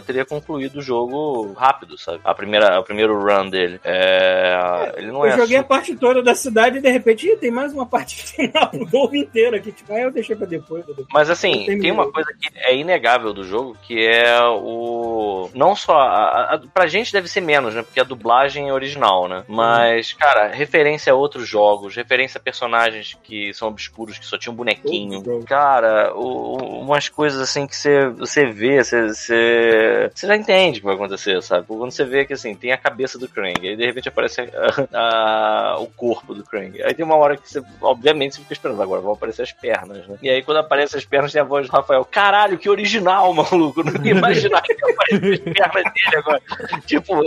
teria 0.07 0.25
concluído 0.25 0.77
o 0.79 0.83
jogo 0.83 1.53
rápido, 1.55 1.99
sabe? 1.99 2.21
A 2.25 2.35
primeira, 2.35 2.79
o 2.79 2.85
primeiro 2.85 3.19
run 3.21 3.51
dele. 3.51 3.81
É, 3.85 4.93
ele 4.97 5.11
não 5.11 5.27
Eu 5.27 5.33
é 5.33 5.37
joguei 5.37 5.57
a 5.59 5.65
parte 5.65 5.95
toda 5.97 6.23
da 6.23 6.35
cidade 6.35 6.79
e 6.79 6.81
de 6.81 6.91
repente 6.91 7.27
"Ih, 7.27 7.37
tem 7.37 7.51
mais 7.51 7.73
uma 7.73 7.87
parte 7.87 8.52
do 8.73 8.87
jogo 8.89 9.15
inteiro 9.17 9.57
aqui. 9.57 9.73
Tipo, 9.73 9.93
aí 9.93 10.03
eu 10.03 10.11
deixei 10.11 10.37
pra 10.37 10.47
depois. 10.47 10.85
depois. 10.87 11.07
Mas 11.13 11.31
assim, 11.31 11.65
tem 11.81 11.91
uma 11.91 12.11
coisa 12.11 12.31
que 12.39 12.49
é 12.59 12.77
inegável 12.77 13.33
do 13.33 13.45
jogo, 13.45 13.77
que 13.83 14.07
é 14.07 14.39
o. 14.49 15.49
Não 15.55 15.75
só. 15.75 15.99
A, 15.99 16.55
a, 16.55 16.61
pra 16.73 16.87
gente 16.87 17.13
deve 17.13 17.29
ser 17.29 17.41
menos, 17.41 17.75
né? 17.75 17.83
Porque 17.83 18.01
a 18.01 18.05
dublagem 18.05 18.69
é 18.69 18.73
original, 18.73 19.29
né? 19.29 19.45
Mas, 19.49 20.13
cara, 20.13 20.49
referência 20.49 21.13
a 21.13 21.17
outros 21.17 21.49
jogos, 21.49 21.95
referência 21.97 22.39
a 22.39 22.43
personagens 22.43 23.17
que 23.23 23.53
são 23.55 23.69
obscuros, 23.69 24.19
que 24.19 24.27
só 24.27 24.37
tinham 24.39 24.55
bonequinho. 24.55 25.17
Outros 25.17 25.33
jogos. 25.35 25.45
Cara, 25.49 26.15
o- 26.15 26.57
o- 26.57 26.81
umas 26.81 27.09
coisas 27.09 27.41
assim 27.41 27.67
que 27.67 27.77
você, 27.77 28.09
você 28.09 28.47
vê, 28.47 28.83
você, 28.83 29.09
você, 29.09 30.11
você 30.15 30.27
já 30.27 30.37
entende 30.37 30.79
o 30.79 30.81
que 30.83 30.87
vai 30.87 30.95
acontecer, 30.95 31.43
sabe? 31.43 31.67
Quando 31.67 31.91
você 31.91 32.05
vê 32.05 32.25
que 32.25 32.33
assim, 32.33 32.55
tem 32.55 32.73
a 32.73 32.77
cabeça 32.79 33.19
do 33.19 33.29
Krang, 33.29 33.67
aí 33.69 33.77
de 33.77 33.85
repente 33.87 34.09
aparece 34.09 34.41
a- 34.43 35.73
a- 35.75 35.77
o 35.79 35.87
corpo 35.87 36.35
do 36.35 36.43
Krang. 36.45 36.83
Aí 36.83 36.95
tem 36.95 37.05
uma 37.05 37.17
hora 37.17 37.37
que 37.37 37.49
você, 37.49 37.63
obviamente, 37.81 38.37
você 38.37 38.42
fica 38.43 38.53
esperando, 38.55 38.83
agora 38.83 39.01
vão 39.01 39.13
aparecer 39.13 39.43
as 39.43 39.53
pernas, 39.53 40.07
né? 40.07 40.17
E 40.23 40.31
aí 40.31 40.43
quando 40.43 40.59
aparecem 40.59 40.99
as 40.99 41.05
pernas 41.05 41.33
tem 41.33 41.41
a 41.41 41.45
voz 41.45 41.69
do 41.69 41.73
Rafael. 41.73 42.05
Caralho, 42.05 42.59
que 42.59 42.69
original, 42.69 43.33
maluco! 43.35 43.83
Não 43.83 44.05
imaginar 44.05 44.63
que 44.63 44.73
ia 44.73 44.93
aparecer 44.93 45.33
as 45.35 45.55
pernas 45.55 45.93
dele 45.93 46.17
agora. 46.17 46.43
Tipo. 46.87 47.21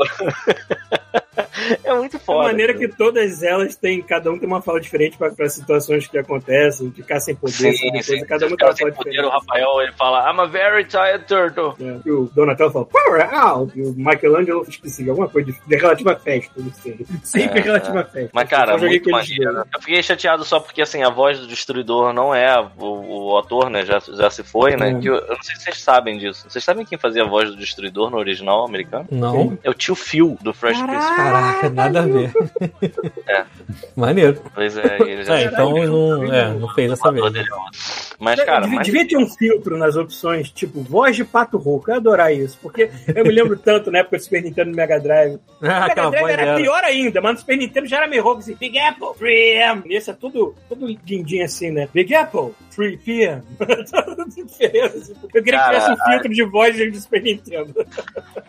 É 1.84 1.94
muito 1.94 2.18
De 2.18 2.24
foda. 2.24 2.44
maneira 2.48 2.74
cara. 2.74 2.88
que 2.88 2.96
todas 2.96 3.44
elas 3.44 3.76
têm, 3.76 4.02
cada 4.02 4.32
um 4.32 4.38
tem 4.40 4.48
uma 4.48 4.62
fala 4.62 4.80
diferente 4.80 5.18
pra, 5.18 5.30
pra 5.32 5.48
situações 5.50 6.08
que 6.08 6.18
acontecem, 6.18 6.92
ficar 6.92 7.20
sem 7.20 7.36
poder, 7.36 7.54
Sim, 7.54 7.90
coisa, 7.90 8.04
sim. 8.04 8.26
cada 8.26 8.46
um 8.48 8.56
tem 8.56 8.68
uma 8.68 8.76
fala 8.76 8.92
poder, 8.92 9.10
diferente. 9.12 9.26
o 9.26 9.30
Rafael 9.30 9.82
ele 9.82 9.92
fala, 9.94 10.32
I'm 10.32 10.40
a 10.40 10.46
very 10.46 10.86
tired 10.86 11.26
turtle. 11.26 11.76
É, 11.80 11.98
e 12.06 12.12
o 12.12 12.30
Donatello 12.34 12.72
fala, 12.72 12.86
power 12.86 13.34
out! 13.34 13.72
E 13.78 13.82
o 13.84 13.94
Michelangelo, 13.96 14.66
esqueci, 14.68 15.10
alguma 15.10 15.28
coisa 15.30 15.52
de, 15.52 15.76
relativa 15.76 16.14
a 16.14 16.16
festa, 16.16 16.52
não 16.58 16.72
sei. 16.74 17.06
Sempre 17.24 17.60
É, 17.60 17.64
relativa 17.64 18.00
a 18.02 18.06
festa. 18.06 18.30
Mas, 18.34 18.50
cara, 18.50 18.78
muito 18.78 19.10
maneiro. 19.10 19.54
dois. 19.54 19.66
Eu 19.74 19.80
fiquei 19.82 20.04
chateado 20.04 20.44
só 20.44 20.60
porque, 20.60 20.82
assim, 20.82 21.04
a 21.04 21.10
voz 21.10 21.40
do 21.40 21.48
Destruidor 21.48 22.14
não 22.14 22.34
é 22.34 22.60
o, 22.78 23.32
o 23.34 23.38
ator, 23.38 23.70
né? 23.70 23.86
Já, 23.86 24.00
já 24.00 24.30
se 24.30 24.44
foi, 24.44 24.76
né? 24.76 24.92
É. 24.92 25.00
Que 25.00 25.08
eu, 25.10 25.16
eu 25.16 25.36
não 25.36 25.44
sei 25.44 25.56
se 25.56 25.64
vocês 25.64 25.82
sabem 25.82 26.18
disso. 26.18 26.46
Vocês 26.50 26.64
sabem 26.64 26.86
quem 26.86 26.98
fazia 26.98 27.24
a 27.24 27.28
voz 27.28 27.50
do 27.50 27.58
Destruidor 27.58 28.10
no 28.10 28.18
original 28.18 28.66
americano? 28.66 29.06
não. 29.12 29.58
É 29.64 29.70
o 29.70 29.74
tio 29.74 29.96
Phil, 29.96 30.38
do 30.42 30.54
Fresh 30.54 30.82
Prince. 30.82 31.08
Caraca, 31.32 31.70
nada 31.70 32.00
a 32.00 32.06
ver. 32.06 32.32
É. 33.28 33.44
Maneiro. 33.96 34.40
Pois 34.54 34.78
é, 34.78 34.98
ele 35.02 35.24
já 35.24 35.40
É, 35.40 35.46
então 35.46 35.72
não, 35.72 36.32
é, 36.32 36.54
não 36.54 36.70
fez 36.70 36.92
o 36.92 36.94
essa 36.94 37.12
vez. 37.12 37.26
Mas, 38.20 38.44
cara, 38.44 38.62
devia, 38.62 38.78
mas... 38.78 38.86
devia 38.86 39.08
ter 39.08 39.18
um 39.18 39.28
filtro 39.28 39.78
nas 39.78 39.96
opções, 39.96 40.52
tipo, 40.52 40.82
voz 40.82 41.16
de 41.16 41.26
pato 41.26 41.58
rouco. 41.58 41.90
Eu 41.90 41.96
ia 41.96 42.00
adorar 42.00 42.34
isso, 42.34 42.58
porque 42.62 42.90
eu 43.08 43.24
me 43.24 43.32
lembro 43.32 43.58
tanto 43.58 43.92
na 43.92 44.00
época 44.00 44.18
do 44.18 44.24
Super 44.24 44.44
Nintendo 44.44 44.72
e 44.72 44.76
Mega 44.76 45.00
Drive. 45.00 45.40
Ah, 45.62 45.86
O 45.86 45.88
Mega 45.88 46.10
Drive 46.12 46.30
era 46.30 46.46
dela. 46.46 46.58
pior 46.60 46.84
ainda, 46.84 47.20
mas 47.20 47.34
no 47.34 47.40
Super 47.40 47.58
Nintendo 47.58 47.88
já 47.88 47.98
era 47.98 48.08
meio 48.08 48.24
rouco 48.24 48.40
assim, 48.40 48.56
Big 48.56 48.78
Apple, 48.78 49.08
3M. 49.20 49.84
Nesse 49.86 50.12
é 50.12 50.14
tudo, 50.14 50.56
tudo 50.70 50.86
lindinho 50.86 51.44
assim, 51.44 51.72
né? 51.72 51.90
Big 51.94 52.14
Apple, 52.14 52.52
3 52.76 53.02
p.m. 53.02 53.42
Assim. 54.86 55.16
Eu 55.34 55.44
queria 55.44 55.60
Cara, 55.60 55.74
que 55.74 55.82
tivesse 55.82 55.92
um 55.92 56.12
filtro 56.12 56.34
de 56.34 56.44
voz 56.44 56.78
do 56.78 57.00
Super 57.00 57.22
Nintendo. 57.22 57.86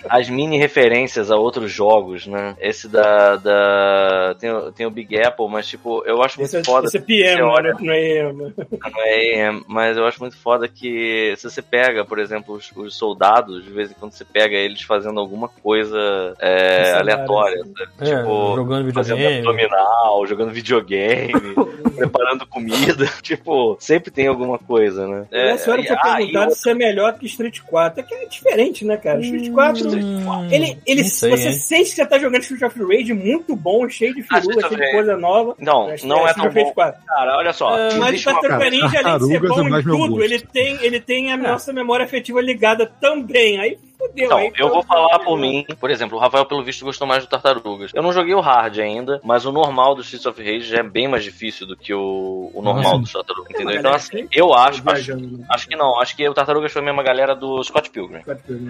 as 0.08 0.28
mini 0.28 0.58
referências 0.58 1.30
a 1.30 1.36
outros 1.36 1.70
jogos, 1.70 2.26
né? 2.26 2.56
Esse 2.68 2.88
da. 2.88 3.36
da 3.36 4.34
tem, 4.38 4.50
o- 4.50 4.72
tem 4.72 4.86
o 4.86 4.90
Big 4.90 5.18
Apple, 5.20 5.48
mas 5.48 5.66
tipo, 5.66 6.02
eu 6.06 6.22
acho 6.22 6.38
muito 6.38 6.48
Esse 6.48 6.56
é, 6.58 6.64
foda. 6.64 6.86
esse 6.86 6.96
é 6.98 7.00
PM, 7.00 7.36
Você 7.36 7.42
olha- 7.42 7.72
né? 7.74 7.78
não 7.80 7.92
é 7.92 8.20
AM. 8.20 8.54
Não 8.92 9.02
é 9.04 9.44
AM, 9.48 9.64
mas 9.68 9.96
eu 9.96 10.06
acho 10.06 10.20
muito 10.20 10.36
foda 10.36 10.66
que 10.68 11.34
se 11.36 11.48
você 11.48 11.62
pega, 11.62 12.04
por 12.04 12.18
exemplo, 12.18 12.54
os, 12.54 12.70
os 12.76 12.96
soldados, 12.96 13.64
de 13.64 13.70
vez 13.70 13.90
em 13.90 13.94
quando 13.94 14.12
você 14.12 14.24
pega 14.24 14.56
eles 14.56 14.82
fazendo 14.82 15.18
alguma 15.20 15.48
coisa 15.48 16.34
é, 16.40 16.92
aleatória, 16.92 17.58
sabe? 17.64 17.88
É, 18.00 18.16
tipo, 18.16 18.54
jogando 18.56 18.92
fazendo 18.92 19.16
videogame. 19.18 19.48
abdominal, 19.48 20.26
jogando 20.26 20.50
videogame, 20.50 21.32
preparando 21.96 22.46
comida. 22.46 23.06
Tipo, 23.26 23.76
sempre 23.80 24.10
tem 24.10 24.26
alguma 24.28 24.58
coisa, 24.58 25.06
né? 25.06 25.26
É, 25.32 25.50
Essa 25.50 25.72
hora 25.72 25.80
e- 25.80 25.86
foi 25.86 25.96
ah, 25.96 26.16
perguntado 26.16 26.54
se 26.54 26.70
é 26.70 26.74
melhor 26.74 27.18
que 27.18 27.26
Street 27.26 27.60
4. 27.62 28.00
É 28.00 28.02
que 28.02 28.14
é 28.14 28.26
diferente, 28.26 28.84
né, 28.84 28.96
cara? 28.96 29.20
Street 29.20 29.50
4. 29.52 29.88
Hum, 29.88 30.48
Ele, 30.50 30.78
ele, 30.86 31.04
sei, 31.04 31.30
você 31.30 31.48
hein? 31.48 31.52
sente 31.54 31.90
que 31.90 31.96
você 31.96 32.06
tá 32.06 32.18
jogando 32.18 32.42
Street 32.42 32.55
of 32.64 32.78
Rage 32.84 33.12
muito 33.12 33.54
bom, 33.56 33.88
cheio 33.88 34.14
de 34.14 34.20
Ah, 34.30 34.40
firula, 34.40 34.40
Street 34.52 34.64
of 34.66 34.74
cheio 34.76 34.86
de 34.86 34.92
coisa 34.92 35.16
nova. 35.16 35.54
Não, 35.58 35.86
Mas, 35.88 36.02
não 36.04 36.26
é 36.28 36.34
tão 36.34 36.46
Street 36.46 36.48
of 36.48 36.54
Rage 36.54 36.68
bom. 36.68 36.74
4. 36.74 37.00
Cara, 37.06 37.36
olha 37.38 37.52
só. 37.52 37.78
É, 37.78 37.94
Mas 37.94 38.20
o 38.20 38.24
Tartaruga 38.24 38.70
Ninja, 38.70 39.00
além 39.04 39.18
de 39.18 39.26
ser 39.26 39.40
bom 39.48 39.60
é 39.66 39.68
mais 39.70 39.86
em 39.86 39.88
tudo, 39.88 40.22
ele 40.22 40.38
tem, 40.40 40.78
ele 40.82 41.00
tem 41.00 41.32
a 41.32 41.36
nossa 41.36 41.72
memória 41.72 42.04
afetiva 42.04 42.40
ligada 42.40 42.86
também. 42.86 43.58
Aí 43.60 43.78
fodeu. 43.98 44.26
Então, 44.26 44.38
aí, 44.38 44.52
eu 44.56 44.68
vou 44.68 44.82
falar 44.82 45.18
por 45.20 45.38
mim. 45.38 45.64
Por 45.80 45.90
exemplo, 45.90 46.16
o 46.16 46.20
Rafael, 46.20 46.44
pelo 46.46 46.62
visto, 46.64 46.84
gostou 46.84 47.06
mais 47.06 47.24
do 47.24 47.28
Tartarugas. 47.28 47.90
Eu 47.94 48.02
não 48.02 48.12
joguei 48.12 48.34
o 48.34 48.40
hard 48.40 48.78
ainda, 48.78 49.20
mas 49.24 49.44
o 49.46 49.52
normal 49.52 49.94
do 49.94 50.02
Streets 50.02 50.26
of 50.26 50.40
Rage 50.42 50.66
já 50.68 50.78
é 50.78 50.82
bem 50.82 51.08
mais 51.08 51.24
difícil 51.24 51.66
do 51.66 51.76
que 51.76 51.92
o, 51.94 52.50
o 52.54 52.62
normal 52.62 52.98
Nossa. 53.00 53.12
do 53.12 53.24
Tartarugas, 53.24 53.50
entendeu? 53.50 53.76
Então, 53.78 53.92
assim, 53.92 54.26
que- 54.26 54.40
eu 54.40 54.52
acho, 54.54 54.66
acho, 54.66 54.82
Viajando, 54.82 55.38
né? 55.38 55.46
acho 55.50 55.68
que 55.68 55.76
não. 55.76 56.00
Acho 56.00 56.16
que 56.16 56.28
o 56.28 56.34
Tartarugas 56.34 56.72
foi 56.72 56.82
a 56.82 56.84
mesma 56.84 57.02
galera 57.02 57.34
do 57.34 57.62
Scott 57.64 57.90
Pilgrim. 57.90 58.22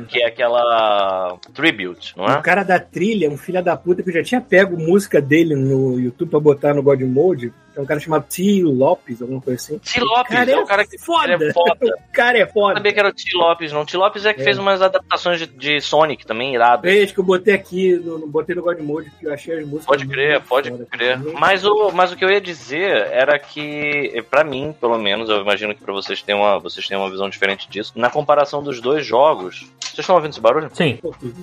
Que 0.08 0.22
é 0.22 0.26
aquela 0.26 1.36
Tribute, 1.54 2.16
não 2.16 2.24
O 2.26 2.30
é? 2.30 2.40
cara 2.42 2.62
da 2.62 2.78
trilha, 2.78 3.30
um 3.30 3.36
filho 3.36 3.62
da 3.62 3.76
puta 3.76 4.02
que 4.02 4.08
eu 4.10 4.14
já 4.14 4.22
tinha 4.22 4.40
pego 4.40 4.76
música 4.76 5.20
dele 5.20 5.54
no 5.54 5.98
YouTube 5.98 6.30
pra 6.30 6.40
botar 6.40 6.74
no 6.74 6.82
God 6.82 7.00
Mode. 7.02 7.52
É 7.76 7.80
um 7.80 7.84
cara 7.84 8.00
chamado 8.00 8.24
T. 8.26 8.62
Lopes, 8.64 9.20
alguma 9.20 9.40
coisa 9.40 9.60
assim. 9.60 9.78
T. 9.78 10.00
Lopes, 10.00 10.34
cara 10.34 10.50
é 10.50 10.54
é 10.54 10.58
o 10.58 10.64
cara 10.66 10.86
que 10.86 10.98
foda. 10.98 11.32
é 11.34 11.52
foda. 11.52 11.76
O 12.08 12.12
cara 12.16 12.38
é 12.38 12.42
Eu 12.42 12.46
foda. 12.48 12.74
sabia 12.76 12.92
que 12.94 12.98
era 12.98 13.08
o 13.10 13.12
T. 13.12 13.24
Lopes, 13.36 13.72
não. 13.72 13.84
T. 13.84 13.96
Lopes 13.98 14.24
é 14.24 14.32
que 14.32 14.40
É. 14.40 14.44
fez 14.44 14.58
umas 14.58 14.80
adaptações 14.80 15.38
de, 15.38 15.46
de 15.46 15.80
Sonic 15.82 16.26
também, 16.26 16.54
irado. 16.54 16.82
Veja 16.82 17.12
que 17.12 17.20
eu 17.20 17.24
botei 17.24 17.52
aqui, 17.54 17.94
no, 18.02 18.18
no- 18.18 18.26
botei 18.26 18.54
no 18.56 18.62
God 18.62 18.78
Mode, 18.80 19.10
que 19.20 19.26
eu 19.26 19.32
achei 19.34 19.58
as 19.58 19.64
músicas. 19.66 19.84
Pode 19.86 20.06
crer, 20.08 20.40
pode 20.40 20.70
foda, 20.70 20.86
crer. 20.90 21.18
Mas 21.38 21.64
o, 21.66 21.90
mas 21.92 22.10
o 22.12 22.16
que 22.16 22.24
eu 22.24 22.30
ia 22.30 22.40
dizer 22.40 23.08
era 23.12 23.38
que, 23.38 24.24
pra 24.30 24.42
mim, 24.42 24.74
pelo 24.80 24.96
menos, 24.98 25.28
eu 25.28 25.42
imagino 25.42 25.74
que 25.74 25.82
pra 25.82 25.92
vocês 25.92 26.22
tenham 26.22 26.40
uma, 26.40 26.58
vocês 26.58 26.86
tenham 26.88 27.02
uma 27.02 27.10
visão 27.10 27.28
diferente 27.28 27.68
disso. 27.68 27.92
Na 27.96 28.08
comparação 28.08 28.62
dos 28.62 28.80
dois 28.80 29.04
jogos. 29.04 29.66
Vocês 29.80 30.00
estão 30.04 30.16
ouvindo 30.16 30.32
esse 30.32 30.40
barulho? 30.40 30.68
Sim, 30.74 30.98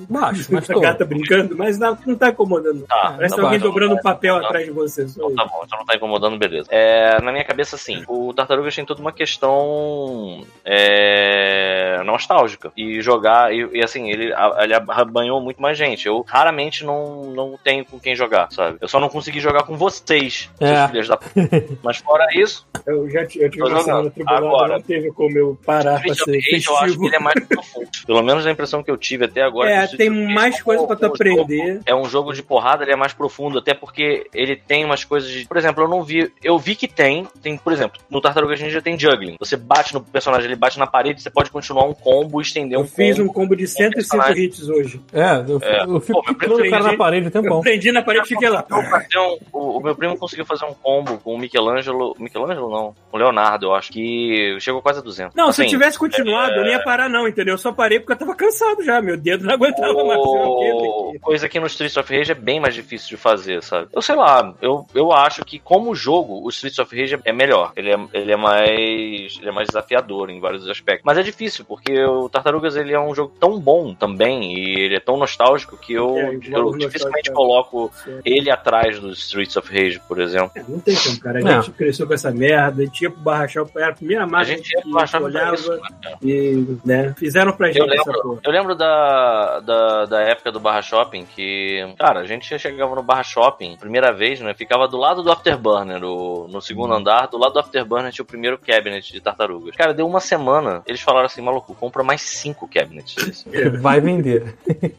baixo, 0.09 0.47
mas 0.51 0.69
A 0.69 0.73
tô. 0.73 0.79
gata 0.79 1.03
brincando, 1.05 1.55
mas 1.57 1.77
não, 1.79 1.97
não 2.05 2.15
tá 2.15 2.29
incomodando. 2.29 2.85
Tá, 2.87 3.13
Parece 3.15 3.17
tá 3.17 3.27
que 3.27 3.35
tem 3.35 3.43
alguém 3.45 3.59
bom. 3.59 3.65
dobrando 3.67 3.95
um 3.95 4.01
papel 4.01 4.39
Tá. 4.39 4.45
atrás 4.45 4.65
de 4.65 4.71
você. 4.71 5.07
Só 5.07 5.29
Então 5.29 5.35
tá 5.35 5.45
bom, 5.51 5.63
então 5.65 5.79
não 5.79 5.85
tá 5.85 5.95
incomodando, 5.95 6.22
beleza. 6.31 6.67
É, 6.71 7.21
na 7.21 7.31
minha 7.31 7.43
cabeça, 7.43 7.77
sim, 7.77 8.03
o 8.07 8.33
Tartarugas 8.33 8.75
tem 8.75 8.85
toda 8.85 9.01
uma 9.01 9.11
questão 9.11 10.43
é, 10.65 12.01
nostálgica. 12.05 12.71
E 12.75 13.01
jogar, 13.01 13.53
e, 13.53 13.67
e 13.73 13.83
assim, 13.83 14.09
ele, 14.09 14.33
a- 14.33 14.59
ele 14.61 14.73
arrebanhou 14.73 15.41
muito 15.41 15.61
mais 15.61 15.77
gente. 15.77 16.07
Eu 16.07 16.23
raramente 16.27 16.83
não, 16.83 17.23
não 17.31 17.57
tenho 17.63 17.85
com 17.85 17.99
quem 17.99 18.15
jogar, 18.15 18.47
sabe? 18.51 18.77
Eu 18.81 18.87
só 18.87 18.99
não 18.99 19.09
consegui 19.09 19.39
jogar 19.39 19.63
com 19.63 19.75
vocês, 19.77 20.49
É. 20.59 20.87
filhos 20.87 21.07
da. 21.07 21.19
Mas 21.83 21.97
fora 21.97 22.25
isso, 22.33 22.65
Eu 22.85 23.09
já 23.09 23.21
eu 23.21 23.27
tive 23.49 23.63
uma 23.63 23.81
semana 23.81 24.09
tribulada, 24.09 24.45
Agora. 24.45 24.73
não 24.73 24.81
teve 24.81 25.11
como 25.11 25.37
eu 25.37 25.57
parar 25.65 26.01
pra 26.01 26.13
ser 26.13 26.33
eu 26.67 26.77
acho 26.77 26.97
que 26.99 27.05
ele 27.05 27.15
é 27.15 27.19
mais 27.19 27.45
profundo. 27.47 27.87
Pelo 28.05 28.21
menos 28.21 28.45
a 28.45 28.51
impressão 28.51 28.83
que 28.83 28.91
eu 28.91 28.97
tive 28.97 29.25
até 29.25 29.41
agora. 29.41 29.69
É, 29.69 29.87
tem 29.87 30.09
mais 30.09 30.61
coisa 30.61 30.85
pra 30.85 30.95
tu 30.95 30.99
um 31.05 31.09
jogo- 31.09 31.15
aprender. 31.15 31.81
É 31.85 31.95
um 31.95 32.05
jogo 32.05 32.33
de 32.33 32.43
porrada, 32.43 32.83
ele 32.83 32.91
é 32.91 32.95
mais 32.95 33.13
profundo, 33.13 33.59
até 33.59 33.73
porque 33.73 34.27
ele 34.33 34.55
tem 34.55 34.83
umas 34.85 35.03
coisas 35.03 35.29
de. 35.29 35.45
Por 35.47 35.57
exemplo, 35.57 35.83
eu 35.83 35.87
não 35.87 36.03
vi 36.03 36.12
vi, 36.21 36.31
eu 36.43 36.57
vi 36.57 36.75
que 36.75 36.87
tem, 36.87 37.27
tem, 37.41 37.57
por 37.57 37.73
exemplo, 37.73 37.99
no 38.09 38.21
Tartaruga 38.21 38.55
Ninja 38.55 38.81
tem 38.81 38.97
juggling. 38.99 39.35
Você 39.39 39.55
bate 39.57 39.93
no 39.93 40.01
personagem, 40.01 40.45
ele 40.47 40.55
bate 40.55 40.77
na 40.79 40.87
parede, 40.87 41.21
você 41.21 41.29
pode 41.29 41.49
continuar 41.49 41.85
um 41.85 41.93
combo, 41.93 42.39
estender 42.41 42.77
Eu 42.77 42.81
um 42.81 42.87
fiz 42.87 43.17
combo. 43.17 43.29
um 43.29 43.33
combo 43.33 43.55
de 43.55 43.67
105 43.67 43.95
personagem. 43.95 44.43
hits 44.45 44.69
hoje. 44.69 45.01
É, 45.11 45.43
eu, 45.47 45.59
É. 45.61 45.83
eu 45.83 45.99
fico 45.99 46.19
Pô, 46.21 46.25
meu 46.25 46.33
ficando 46.33 46.53
o 46.55 46.57
cara 46.69 46.69
primo- 46.69 46.91
na 46.91 46.97
parede 46.97 47.25
o 47.25 47.27
Eu 47.27 47.31
tempão. 47.31 47.61
prendi 47.61 47.91
na 47.91 48.01
parede 48.01 48.25
e 48.25 48.29
fiquei 48.29 48.49
lá. 48.49 48.65
Eu 48.69 49.21
um- 49.23 49.37
o, 49.51 49.77
o 49.77 49.83
meu 49.83 49.95
primo 49.95 50.17
conseguiu 50.17 50.45
fazer 50.45 50.65
um 50.65 50.73
combo 50.73 51.17
com 51.19 51.33
o 51.33 51.37
Michelangelo. 51.37 52.15
Michelangelo 52.19 52.69
não, 52.69 52.95
o 53.11 53.17
Leonardo, 53.17 53.67
eu 53.67 53.73
acho 53.75 53.91
que 53.91 54.57
chegou 54.59 54.81
quase 54.81 54.99
a 54.99 55.01
200. 55.01 55.35
Não, 55.35 55.51
se 55.51 55.61
eu 55.61 55.65
Assim, 55.65 55.71
tivesse 55.75 55.97
continuado, 55.97 56.53
eu 56.53 56.61
não 56.63 56.69
ia 56.71 56.83
parar, 56.83 57.09
não, 57.09 57.27
entendeu? 57.27 57.53
Eu 57.53 57.57
só 57.57 57.71
parei 57.71 57.99
porque 57.99 58.13
eu 58.13 58.17
tava 58.17 58.35
cansado 58.35 58.83
já. 58.83 59.01
Meu 59.01 59.17
dedo 59.17 59.45
não 59.45 59.53
aguentava 59.53 59.93
mais 60.03 60.19
fazer 60.19 60.37
o 60.39 61.05
daqui? 61.11 61.19
Coisa 61.19 61.49
que 61.49 61.59
no 61.59 61.67
Streets 61.67 61.97
of 61.97 62.15
Rage 62.15 62.31
é 62.31 62.35
bem 62.35 62.59
mais 62.59 62.73
difícil 62.75 63.09
de 63.09 63.17
fazer, 63.17 63.61
sabe? 63.63 63.87
Eu 63.93 64.01
sei 64.01 64.15
lá, 64.15 64.53
eu, 64.61 64.85
eu 64.93 65.11
acho 65.11 65.43
que 65.45 65.59
como 65.59 65.93
jogo, 66.03 66.41
o 66.45 66.49
Streets 66.49 66.79
of 66.79 66.95
Rage 66.99 67.19
é 67.23 67.31
melhor. 67.33 67.71
Ele 67.75 67.91
é, 67.93 67.99
ele 68.13 68.31
é 68.31 68.35
mais 68.35 69.37
ele 69.39 69.49
é 69.49 69.51
mais 69.51 69.67
desafiador 69.67 70.29
em 70.29 70.39
vários 70.39 70.67
aspectos. 70.69 71.03
Mas 71.05 71.17
é 71.17 71.23
difícil, 71.23 71.65
porque 71.65 72.03
o 72.03 72.27
Tartarugas 72.29 72.75
ele 72.75 72.93
é 72.93 72.99
um 72.99 73.13
jogo 73.15 73.33
tão 73.39 73.59
bom 73.59 73.93
também, 73.93 74.53
e 74.53 74.79
ele 74.81 74.95
é 74.95 74.99
tão 74.99 75.17
nostálgico 75.17 75.77
que 75.77 75.93
eu, 75.93 76.17
É, 76.17 76.35
eu 76.51 76.77
dificilmente 76.77 77.31
coloco 77.31 77.91
ele 78.25 78.51
atrás 78.51 78.99
do 78.99 79.09
Streets 79.11 79.55
of 79.57 79.71
Rage, 79.71 79.99
por 80.07 80.19
exemplo. 80.19 80.51
É, 80.55 80.63
Não 80.67 80.79
tem 80.79 80.95
como, 80.95 81.19
cara. 81.19 81.39
A 81.39 81.41
Não. 81.41 81.61
gente 81.61 81.71
cresceu 81.71 82.05
com 82.07 82.13
essa 82.13 82.31
merda, 82.31 82.81
a 82.81 82.85
gente 82.85 83.01
ia 83.01 83.09
pro 83.11 83.21
Barra 83.21 83.47
Shop, 83.47 83.71
era 83.75 83.89
a 83.89 83.95
primeira 83.95 84.23
A 84.23 84.27
máquina 84.27 84.57
gente 84.57 84.69
que 84.81 84.97
achar 84.97 85.21
olhava 85.21 85.55
isso, 85.55 85.71
né, 85.71 85.79
e, 86.21 86.77
né, 86.85 87.13
fizeram 87.17 87.53
pra 87.53 87.69
Eu 87.69 87.73
gente 87.73 87.93
essa 87.93 88.09
lembro, 88.11 88.21
porra. 88.21 88.41
eu 88.43 88.51
lembro 88.51 88.75
da, 88.75 89.59
da, 89.61 90.05
da 90.05 90.21
época 90.21 90.51
do 90.51 90.59
Barra 90.59 90.81
Shopping 90.81 91.25
que, 91.25 91.85
cara, 91.97 92.19
a 92.21 92.25
gente 92.25 92.57
chegava 92.59 92.95
no 92.95 93.03
Barra 93.03 93.23
Shopping, 93.23 93.77
primeira 93.77 94.11
vez, 94.11 94.39
né? 94.41 94.53
Ficava 94.53 94.87
do 94.87 94.97
lado 94.97 95.23
do 95.23 95.31
Afterburner, 95.31 95.92
o, 96.01 96.47
no 96.49 96.61
segundo 96.61 96.93
andar, 96.93 97.27
do 97.27 97.37
lado 97.37 97.53
do 97.53 97.59
Afterburner 97.59 98.11
tinha 98.11 98.23
o 98.23 98.27
primeiro 98.27 98.57
cabinet 98.57 99.11
de 99.11 99.21
tartarugas. 99.21 99.75
Cara, 99.75 99.93
deu 99.93 100.07
uma 100.07 100.19
semana, 100.19 100.81
eles 100.85 101.01
falaram 101.01 101.25
assim, 101.25 101.41
maluco, 101.41 101.75
compra 101.75 102.03
mais 102.03 102.21
cinco 102.21 102.67
cabinets. 102.67 103.45
Vai 103.81 103.99
vender. 103.99 104.55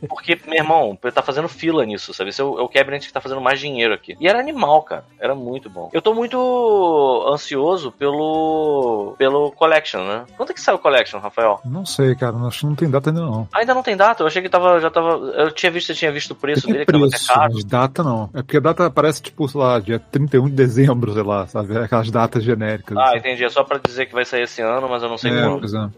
Porque, 0.08 0.38
meu 0.46 0.58
irmão, 0.58 0.98
tá 1.14 1.22
fazendo 1.22 1.48
fila 1.48 1.84
nisso, 1.84 2.12
sabe? 2.12 2.30
Esse 2.30 2.40
é 2.40 2.44
o, 2.44 2.58
é 2.58 2.62
o 2.62 2.68
cabinet 2.68 3.06
que 3.06 3.12
tá 3.12 3.20
fazendo 3.20 3.40
mais 3.40 3.60
dinheiro 3.60 3.94
aqui. 3.94 4.16
E 4.20 4.28
era 4.28 4.38
animal, 4.38 4.82
cara. 4.82 5.04
Era 5.18 5.34
muito 5.34 5.70
bom. 5.70 5.90
Eu 5.92 6.02
tô 6.02 6.14
muito 6.14 7.26
ansioso 7.28 7.92
pelo 7.92 9.14
pelo 9.18 9.52
Collection, 9.52 10.04
né? 10.04 10.24
Quanto 10.36 10.50
é 10.50 10.54
que 10.54 10.60
sai 10.60 10.74
o 10.74 10.78
Collection, 10.78 11.18
Rafael? 11.20 11.60
Não 11.64 11.84
sei, 11.86 12.14
cara. 12.14 12.36
Acho 12.38 12.60
que 12.60 12.66
não 12.66 12.74
tem 12.74 12.90
data 12.90 13.10
ainda 13.10 13.20
não. 13.20 13.48
Ainda 13.52 13.74
não 13.74 13.82
tem 13.82 13.96
data, 13.96 14.22
eu 14.22 14.26
achei 14.26 14.42
que 14.42 14.48
tava, 14.48 14.80
já 14.80 14.90
tava. 14.90 15.16
Eu 15.36 15.50
tinha 15.50 15.70
visto, 15.70 15.90
eu 15.90 15.96
tinha 15.96 16.12
visto 16.12 16.32
o 16.32 16.34
preço 16.34 16.62
Tem 16.62 16.72
dele, 16.72 16.86
que 16.86 16.92
tava 16.92 17.06
até 17.06 17.16
preço, 17.16 17.32
caro. 17.32 17.52
mas 17.54 17.64
data 17.64 18.02
não. 18.02 18.30
É 18.34 18.42
porque 18.42 18.56
a 18.56 18.60
data 18.60 18.86
aparece, 18.86 19.22
tipo, 19.22 19.48
sei 19.48 19.60
lá, 19.60 19.78
dia 19.78 19.98
31 19.98 20.46
de 20.46 20.52
dezembro, 20.52 20.73
sei 20.74 21.22
lá, 21.22 21.46
sabe? 21.46 21.76
Aquelas 21.78 22.10
datas 22.10 22.42
genéricas. 22.42 22.96
Ah, 22.96 23.04
assim. 23.10 23.18
entendi. 23.18 23.44
É 23.44 23.48
só 23.48 23.62
pra 23.64 23.78
dizer 23.78 24.06
que 24.06 24.12
vai 24.14 24.24
sair 24.24 24.42
esse 24.42 24.60
ano, 24.62 24.88
mas 24.88 25.02
eu 25.02 25.08
não 25.08 25.18
sei 25.18 25.30
É, 25.32 25.42
quando. 25.42 25.60
pois 25.60 25.74
é. 25.74 25.88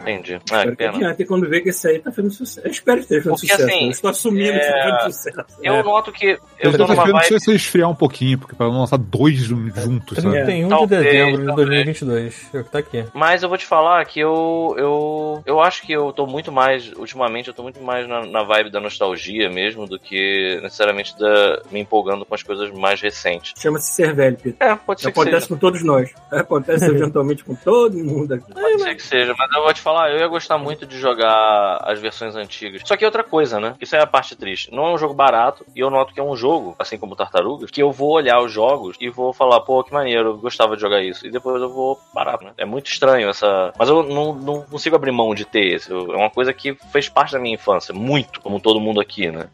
Entendi. 0.00 0.34
Ah, 0.34 0.38
que 0.38 0.44
Espero 0.44 0.70
que 0.70 0.76
pena. 0.76 0.96
adianta. 0.96 1.22
E 1.22 1.26
quando 1.26 1.48
vê 1.48 1.60
que 1.60 1.68
esse 1.70 1.88
aí 1.88 1.98
tá 1.98 2.10
fazendo 2.10 2.30
sucesso. 2.32 2.66
Eu 2.66 2.70
espero 2.70 2.96
que 2.98 3.02
esteja 3.04 3.20
fazendo 3.22 3.34
Porque, 3.38 3.46
sucesso. 3.52 3.68
assim, 3.70 3.80
né? 3.80 3.86
eu 3.86 3.90
estou 3.90 4.10
assumindo 4.10 4.52
que 4.52 4.58
é, 4.58 4.68
está 4.68 4.80
fazendo 4.98 5.12
sucesso. 5.12 5.44
Eu 5.62 5.74
É. 5.74 5.82
noto 5.82 6.12
que 6.12 6.26
eu 6.26 6.38
Eu 6.58 6.72
tô 6.72 6.78
tô 6.86 6.92
numa 6.94 7.04
vibe. 7.04 7.24
se 7.26 7.32
você 7.40 7.54
esfriar 7.54 7.90
um 7.90 7.94
pouquinho, 7.94 8.38
porque 8.38 8.54
pra 8.54 8.66
não 8.66 8.80
lançar 8.80 8.96
dois 8.98 9.36
juntos, 9.36 10.18
sabe? 10.18 10.34
31 10.44 10.64
de 10.64 10.68
Talvez, 10.68 11.02
dezembro 11.04 11.40
de 11.40 11.46
talvez. 11.46 11.66
2022. 11.68 12.50
É 12.54 12.58
o 12.60 12.64
que 12.64 12.70
tá 12.70 12.78
aqui. 12.78 13.04
Mas 13.14 13.42
eu 13.42 13.48
vou 13.48 13.58
te 13.58 13.66
falar 13.66 14.04
que 14.04 14.20
eu, 14.20 14.74
eu, 14.78 15.42
eu 15.46 15.60
acho 15.60 15.82
que 15.82 15.92
eu 15.92 16.12
tô 16.12 16.26
muito 16.26 16.50
mais, 16.52 16.92
ultimamente 16.96 17.48
eu 17.48 17.54
tô 17.54 17.62
muito 17.62 17.80
mais 17.82 18.08
na, 18.08 18.24
na 18.26 18.42
vibe 18.42 18.70
da 18.70 18.80
nostalgia 18.80 19.48
mesmo 19.50 19.86
do 19.86 19.98
que 19.98 20.58
necessariamente 20.62 21.18
da, 21.18 21.62
me 21.70 21.80
empolgando 21.80 22.24
com 22.24 22.34
as 22.34 22.42
coisas 22.42 22.70
mais 22.70 23.00
recentes. 23.00 23.52
Chama-se 23.58 23.92
ser 24.06 24.14
velho, 24.14 24.36
Pedro. 24.42 24.56
É, 24.60 24.74
pode 24.74 25.00
ser 25.00 25.12
que 25.12 25.18
Acontece 25.20 25.42
seja. 25.42 25.48
com 25.48 25.56
todos 25.56 25.82
nós. 25.84 26.14
Acontece 26.30 26.84
eventualmente 26.90 27.44
com 27.44 27.54
todo 27.54 27.94
mundo 27.96 28.34
aqui. 28.34 28.52
Pode 28.52 28.82
ser 28.82 28.94
que 28.94 29.02
seja, 29.02 29.34
mas 29.36 29.50
eu 29.54 29.62
vou 29.62 29.72
te 29.74 29.80
falar, 29.80 30.10
eu 30.12 30.18
ia 30.18 30.28
gostar 30.28 30.58
muito 30.58 30.86
de 30.86 30.98
jogar 30.98 31.78
as 31.82 31.98
versões 32.00 32.34
antigas. 32.36 32.82
Só 32.84 32.96
que 32.96 33.04
é 33.04 33.08
outra 33.08 33.24
coisa, 33.24 33.58
né? 33.60 33.74
Isso 33.80 33.94
é 33.96 34.00
a 34.00 34.06
parte 34.06 34.34
triste. 34.36 34.72
Não 34.72 34.86
é 34.86 34.94
um 34.94 34.98
jogo 34.98 35.14
barato, 35.14 35.64
e 35.74 35.80
eu 35.80 35.90
noto 35.90 36.12
que 36.14 36.20
é 36.20 36.22
um 36.22 36.36
jogo, 36.36 36.74
assim 36.78 36.98
como 36.98 37.16
Tartarugas, 37.16 37.70
que 37.70 37.82
eu 37.82 37.92
vou 37.92 38.12
olhar 38.12 38.40
os 38.40 38.52
jogos 38.52 38.96
e 39.00 39.08
vou 39.08 39.32
falar, 39.32 39.60
pô, 39.60 39.82
que 39.84 39.92
maneiro, 39.92 40.30
eu 40.30 40.36
gostava 40.38 40.74
de 40.76 40.82
jogar 40.82 41.02
isso. 41.02 41.26
E 41.26 41.30
depois 41.30 41.60
eu 41.60 41.68
vou 41.70 41.98
parar, 42.14 42.38
né? 42.42 42.50
É 42.58 42.64
muito 42.64 42.86
estranho 42.90 43.28
essa. 43.28 43.72
Mas 43.78 43.88
eu 43.88 44.02
não, 44.02 44.34
não 44.34 44.62
consigo 44.62 44.96
abrir 44.96 45.12
mão 45.12 45.34
de 45.34 45.44
ter 45.44 45.74
esse. 45.74 45.90
Eu- 45.90 46.12
É 46.12 46.16
uma 46.16 46.30
coisa 46.30 46.52
que 46.52 46.74
fez 46.92 47.08
parte 47.08 47.32
da 47.32 47.38
minha 47.38 47.54
infância, 47.54 47.92
muito, 47.94 48.40
como 48.40 48.60
todo 48.60 48.80
mundo 48.80 49.00
aqui, 49.00 49.30
né? 49.30 49.48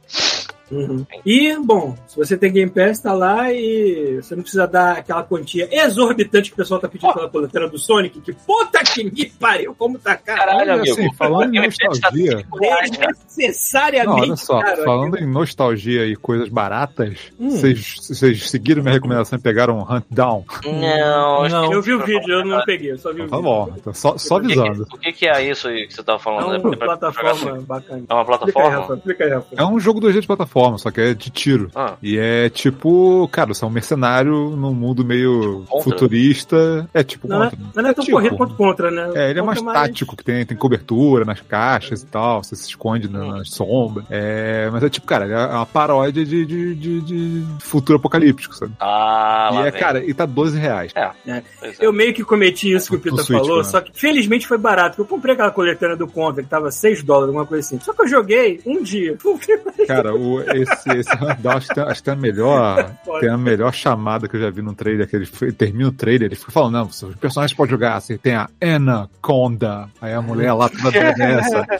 Uhum. 0.72 1.06
E, 1.24 1.54
bom, 1.58 1.94
se 2.06 2.16
você 2.16 2.36
tem 2.36 2.50
Game 2.52 2.70
Pass, 2.70 2.98
tá 3.00 3.12
lá 3.12 3.52
e 3.52 4.16
você 4.22 4.34
não 4.34 4.42
precisa 4.42 4.66
dar 4.66 4.98
aquela 4.98 5.22
quantia 5.22 5.68
exorbitante 5.70 6.48
que 6.50 6.54
o 6.54 6.56
pessoal 6.56 6.80
tá 6.80 6.88
pedindo 6.88 7.12
pela 7.12 7.28
coleteira 7.28 7.68
do 7.68 7.78
Sonic, 7.78 8.20
que 8.20 8.32
puta 8.32 8.80
que 8.82 9.04
me 9.04 9.26
pariu, 9.26 9.74
como 9.76 9.98
tá 9.98 10.16
caro. 10.16 10.38
Caralho, 10.40 10.60
Olha, 10.60 10.74
amigo. 10.74 10.92
assim, 10.92 11.12
falando 11.14 11.54
em 11.54 11.60
tá 11.70 11.86
nostalgia- 11.86 12.44
cara. 12.44 13.12
Necessariamente 13.36 14.06
Não, 14.06 14.26
olha 14.28 14.36
só, 14.36 14.60
caro. 14.60 14.84
falando 14.84 15.18
em 15.18 15.26
nostalgia 15.26 16.06
e 16.06 16.16
coisas 16.16 16.48
baratas, 16.48 17.18
Hum. 17.38 17.50
vocês 17.50 17.96
vocês 18.08 18.48
seguiram 18.50 18.82
minha 18.82 18.94
recomendação 18.94 19.38
e 19.38 19.42
pegaram 19.42 19.78
um 19.78 19.82
Hunt 19.82 20.04
Down? 20.10 20.44
Não, 20.64 21.48
Não. 21.48 21.72
Eu 21.72 21.82
vi 21.82 21.92
o 21.94 22.04
vídeo, 22.04 22.32
eu 22.32 22.44
não 22.44 22.62
peguei, 22.64 22.92
eu 22.92 22.98
só 22.98 23.12
vi 23.12 23.22
o 23.22 23.28
Tá 23.28 23.36
vídeo. 23.36 23.42
bom, 23.50 23.72
então 23.76 23.92
só, 23.92 24.16
só 24.16 24.36
O 24.36 24.40
que, 24.40 24.46
avisando. 24.58 24.86
o 24.92 24.98
que 24.98 25.12
que 25.12 25.26
é 25.26 25.50
isso 25.50 25.68
aí 25.68 25.86
que 25.86 25.94
você 25.94 26.02
tava 26.02 26.18
É 26.18 26.22
falando? 26.22 26.46
uma 26.64 26.74
É 26.74 26.76
pra- 26.76 26.86
plataforma 26.86 27.34
jogar- 27.34 27.60
bacana. 27.62 28.04
É 28.08 28.14
uma 28.14 28.24
plataforma? 28.24 28.94
Explica 28.96 29.24
aí, 29.24 29.30
Rafa. 29.30 29.46
É 29.56 29.64
um 29.64 29.78
jogo 29.80 30.00
2D 30.00 30.20
de 30.20 30.26
plataforma, 30.26 30.61
só 30.78 30.90
que 30.90 31.00
é 31.00 31.14
de 31.14 31.30
tiro. 31.30 31.70
Ah, 31.74 31.94
E 32.02 32.18
é 32.18 32.48
tipo, 32.48 33.28
cara, 33.32 33.52
você 33.54 33.64
é 33.64 33.68
um 33.68 33.70
mercenário 33.70 34.50
num 34.50 34.72
mundo 34.74 35.04
meio 35.04 35.64
Contra. 35.68 35.84
futurista. 35.90 36.88
É 36.94 37.02
tipo 37.02 37.28
Não, 37.28 37.44
é- 37.44 37.50
contra. 37.50 37.82
não 37.82 37.90
é 37.90 37.92
tão 37.94 38.04
Tipo, 38.04 38.16
corrido 38.16 38.36
quanto 38.36 38.54
contra, 38.54 38.90
né? 38.90 39.10
É, 39.14 39.30
ele 39.30 39.40
é 39.40 39.42
Contra 39.42 39.62
mais 39.62 39.78
tático, 39.78 40.16
que 40.16 40.24
tem, 40.24 40.44
tem 40.46 40.56
cobertura 40.56 41.24
nas 41.24 41.40
caixas 41.40 42.02
e 42.02 42.06
tal, 42.06 42.42
você 42.42 42.54
se 42.56 42.68
esconde 42.68 43.08
na- 43.08 43.20
Hum. 43.24 43.32
nas 43.38 43.50
sombras. 43.50 44.04
É, 44.10 44.68
mas 44.72 44.82
é 44.82 44.88
tipo, 44.88 45.06
cara, 45.06 45.26
é 45.26 45.46
uma 45.54 45.66
paródia 45.66 46.24
de, 46.24 46.44
de, 46.46 46.74
de, 46.74 47.00
de 47.00 47.44
futuro 47.60 47.98
apocalíptico, 47.98 48.54
sabe? 48.54 48.72
ah 48.80 49.48
e 49.52 49.54
lá 49.56 49.66
é, 49.66 49.70
vem. 49.70 49.80
cara, 49.80 50.04
e 50.04 50.12
tá 50.14 50.26
12 50.26 50.58
reais. 50.58 50.92
Pois 50.92 51.80
é. 51.80 51.86
Eu 51.86 51.92
meio 51.92 52.12
que 52.14 52.22
cometi 52.24 52.72
isso 52.72 52.98
que 52.98 53.08
o 53.08 53.16
Switch, 53.18 53.40
falou, 53.40 53.58
né? 53.58 53.64
só 53.64 53.80
que 53.80 53.90
felizmente 53.94 54.46
foi 54.46 54.58
barato. 54.58 54.96
porque 54.96 55.02
Eu 55.12 55.16
comprei 55.16 55.34
aquela 55.34 55.50
coletânea 55.50 55.96
do 55.96 56.06
Contra 56.06 56.42
que 56.42 56.48
tava 56.48 56.70
6 56.70 57.02
dólares, 57.02 57.28
alguma 57.28 57.46
coisa 57.46 57.66
assim. 57.66 57.78
Só 57.80 57.92
que 57.92 58.02
eu 58.02 58.08
joguei 58.08 58.60
um 58.66 58.82
dia. 58.82 59.16
Cara, 59.86 60.14
o, 60.14 60.40
esse, 60.54 60.90
esse 60.90 61.14
Rundown 61.16 61.52
acho 61.56 61.68
que 61.68 61.74
tem, 61.74 61.84
acho 61.84 61.94
que 61.96 62.02
tem 62.04 62.14
a 62.14 62.16
melhor. 62.16 62.90
Tem 63.20 63.28
a 63.30 63.38
melhor 63.38 63.72
chamada 63.72 64.28
que 64.28 64.36
eu 64.36 64.40
já 64.40 64.50
vi 64.50 64.62
num 64.62 64.74
trailer, 64.74 65.08
que 65.08 65.16
ele 65.16 65.26
foi- 65.26 65.52
termina 65.52 65.88
o 65.88 65.92
trailer, 65.92 66.26
ele 66.28 66.34
fica 66.36 66.52
falando, 66.52 66.72
não, 66.74 66.84
os 66.86 67.04
personagens 67.20 67.56
podem 67.56 67.70
jogar, 67.70 68.00
você 68.00 68.16
tem 68.18 68.34
a 68.34 68.48
Anaconda, 68.60 69.88
aí 70.00 70.12
a 70.12 70.22
mulher 70.22 70.52
lá 70.52 70.68
toda 70.68 71.12
nessa. 71.16 71.66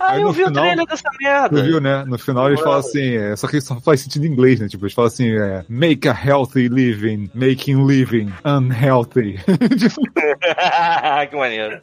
Ah, 0.00 0.12
Aí 0.12 0.20
eu 0.22 0.28
no 0.28 0.32
vi 0.32 0.42
o 0.42 0.46
final- 0.46 0.64
trailer 0.64 0.86
dessa 0.86 1.08
merda. 1.20 1.56
Tu 1.56 1.62
viu, 1.64 1.80
né? 1.80 2.04
No 2.06 2.18
final 2.18 2.48
eles 2.48 2.60
falam 2.60 2.78
assim, 2.78 3.14
é, 3.16 3.36
só 3.36 3.46
que 3.46 3.58
isso 3.58 3.68
só 3.68 3.80
faz 3.80 4.00
sentido 4.00 4.24
em 4.26 4.28
inglês, 4.30 4.58
né? 4.60 4.66
Tipo, 4.68 4.84
eles 4.84 4.94
falam 4.94 5.06
assim, 5.08 5.30
é, 5.30 5.64
make 5.68 6.08
a 6.08 6.12
healthy 6.24 6.68
living, 6.68 7.30
making 7.34 7.86
living 7.86 8.32
unhealthy. 8.44 9.38
Que 11.30 11.36
maneiro. 11.36 11.80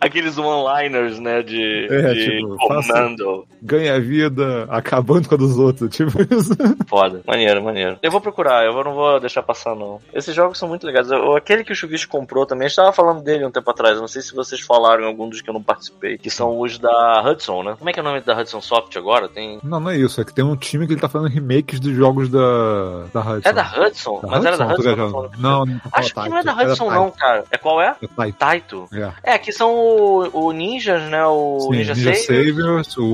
Aqueles 0.00 0.36
one-liners, 0.38 1.18
né, 1.18 1.42
de, 1.42 1.86
É, 1.90 2.14
de 2.14 2.24
tipo, 2.38 2.56
faça- 2.68 2.92
comando. 2.92 3.46
Ganha 3.62 4.00
vida 4.00 4.66
acabando 4.70 5.28
com 5.28 5.33
a 5.34 5.36
dos 5.36 5.58
outros, 5.58 5.90
tipo 5.94 6.10
isso. 6.34 6.54
Foda. 6.86 7.20
Maneiro, 7.26 7.62
maneiro. 7.62 7.98
Eu 8.02 8.10
vou 8.10 8.20
procurar, 8.20 8.64
eu 8.64 8.72
não 8.84 8.94
vou 8.94 9.20
deixar 9.20 9.42
passar, 9.42 9.74
não. 9.74 10.00
Esses 10.12 10.34
jogos 10.34 10.58
são 10.58 10.68
muito 10.68 10.86
legais. 10.86 11.10
Eu- 11.10 11.36
aquele 11.36 11.64
que 11.64 11.72
o 11.72 11.76
Chuvisco 11.76 12.10
comprou 12.10 12.46
também, 12.46 12.66
a 12.66 12.68
gente 12.68 12.76
tava 12.76 12.92
falando 12.92 13.22
dele 13.22 13.44
um 13.46 13.50
tempo 13.50 13.70
atrás. 13.70 14.00
Não 14.00 14.08
sei 14.08 14.22
se 14.22 14.34
vocês 14.34 14.60
falaram 14.60 15.04
em 15.04 15.06
algum 15.06 15.28
dos 15.28 15.40
que 15.40 15.50
eu 15.50 15.54
não 15.54 15.62
participei. 15.62 16.18
Que 16.18 16.30
são 16.30 16.58
os 16.60 16.78
da 16.78 17.22
Hudson, 17.24 17.62
né? 17.62 17.74
Como 17.78 17.88
é 17.90 17.92
que 17.92 17.98
é 18.00 18.02
o 18.02 18.04
nome 18.04 18.20
da 18.20 18.38
Hudson 18.40 18.60
Soft 18.60 18.96
agora? 18.96 19.28
Tem. 19.28 19.58
Não, 19.62 19.80
não 19.80 19.90
é 19.90 19.96
isso, 19.96 20.20
é 20.20 20.24
que 20.24 20.32
tem 20.34 20.44
um 20.44 20.56
time 20.56 20.86
que 20.86 20.92
ele 20.94 21.00
tá 21.00 21.08
fazendo 21.08 21.30
remakes 21.30 21.80
dos 21.80 21.94
jogos 21.94 22.28
da, 22.28 23.04
da 23.12 23.20
Hudson. 23.20 23.48
É 23.48 23.52
da 23.52 23.62
Hudson? 23.62 24.20
Da 24.20 24.28
Mas 24.28 24.44
era 24.44 24.56
da 24.56 24.66
Hudson? 24.66 24.90
Hudson? 24.92 25.10
Falando. 25.10 25.38
Não, 25.38 25.66
não 25.66 25.80
Acho 25.92 26.14
que 26.14 26.28
não 26.28 26.38
é 26.38 26.42
da 26.44 26.54
Hudson, 26.54 26.90
não, 26.90 27.10
cara. 27.10 27.44
É 27.50 27.58
qual 27.58 27.80
é? 27.80 27.96
É 28.02 28.32
Taito. 28.32 28.88
É. 28.92 29.34
É, 29.34 29.38
que 29.38 29.52
são 29.52 29.72
o, 29.74 30.28
o 30.46 30.52
Ninjas, 30.52 31.02
né? 31.10 31.24
O 31.26 31.58
Sim, 31.60 31.70
Ninja, 31.78 31.94
Ninja, 31.94 32.14
Saviors. 32.14 32.88
Saviors, 32.88 32.96
o 32.98 33.04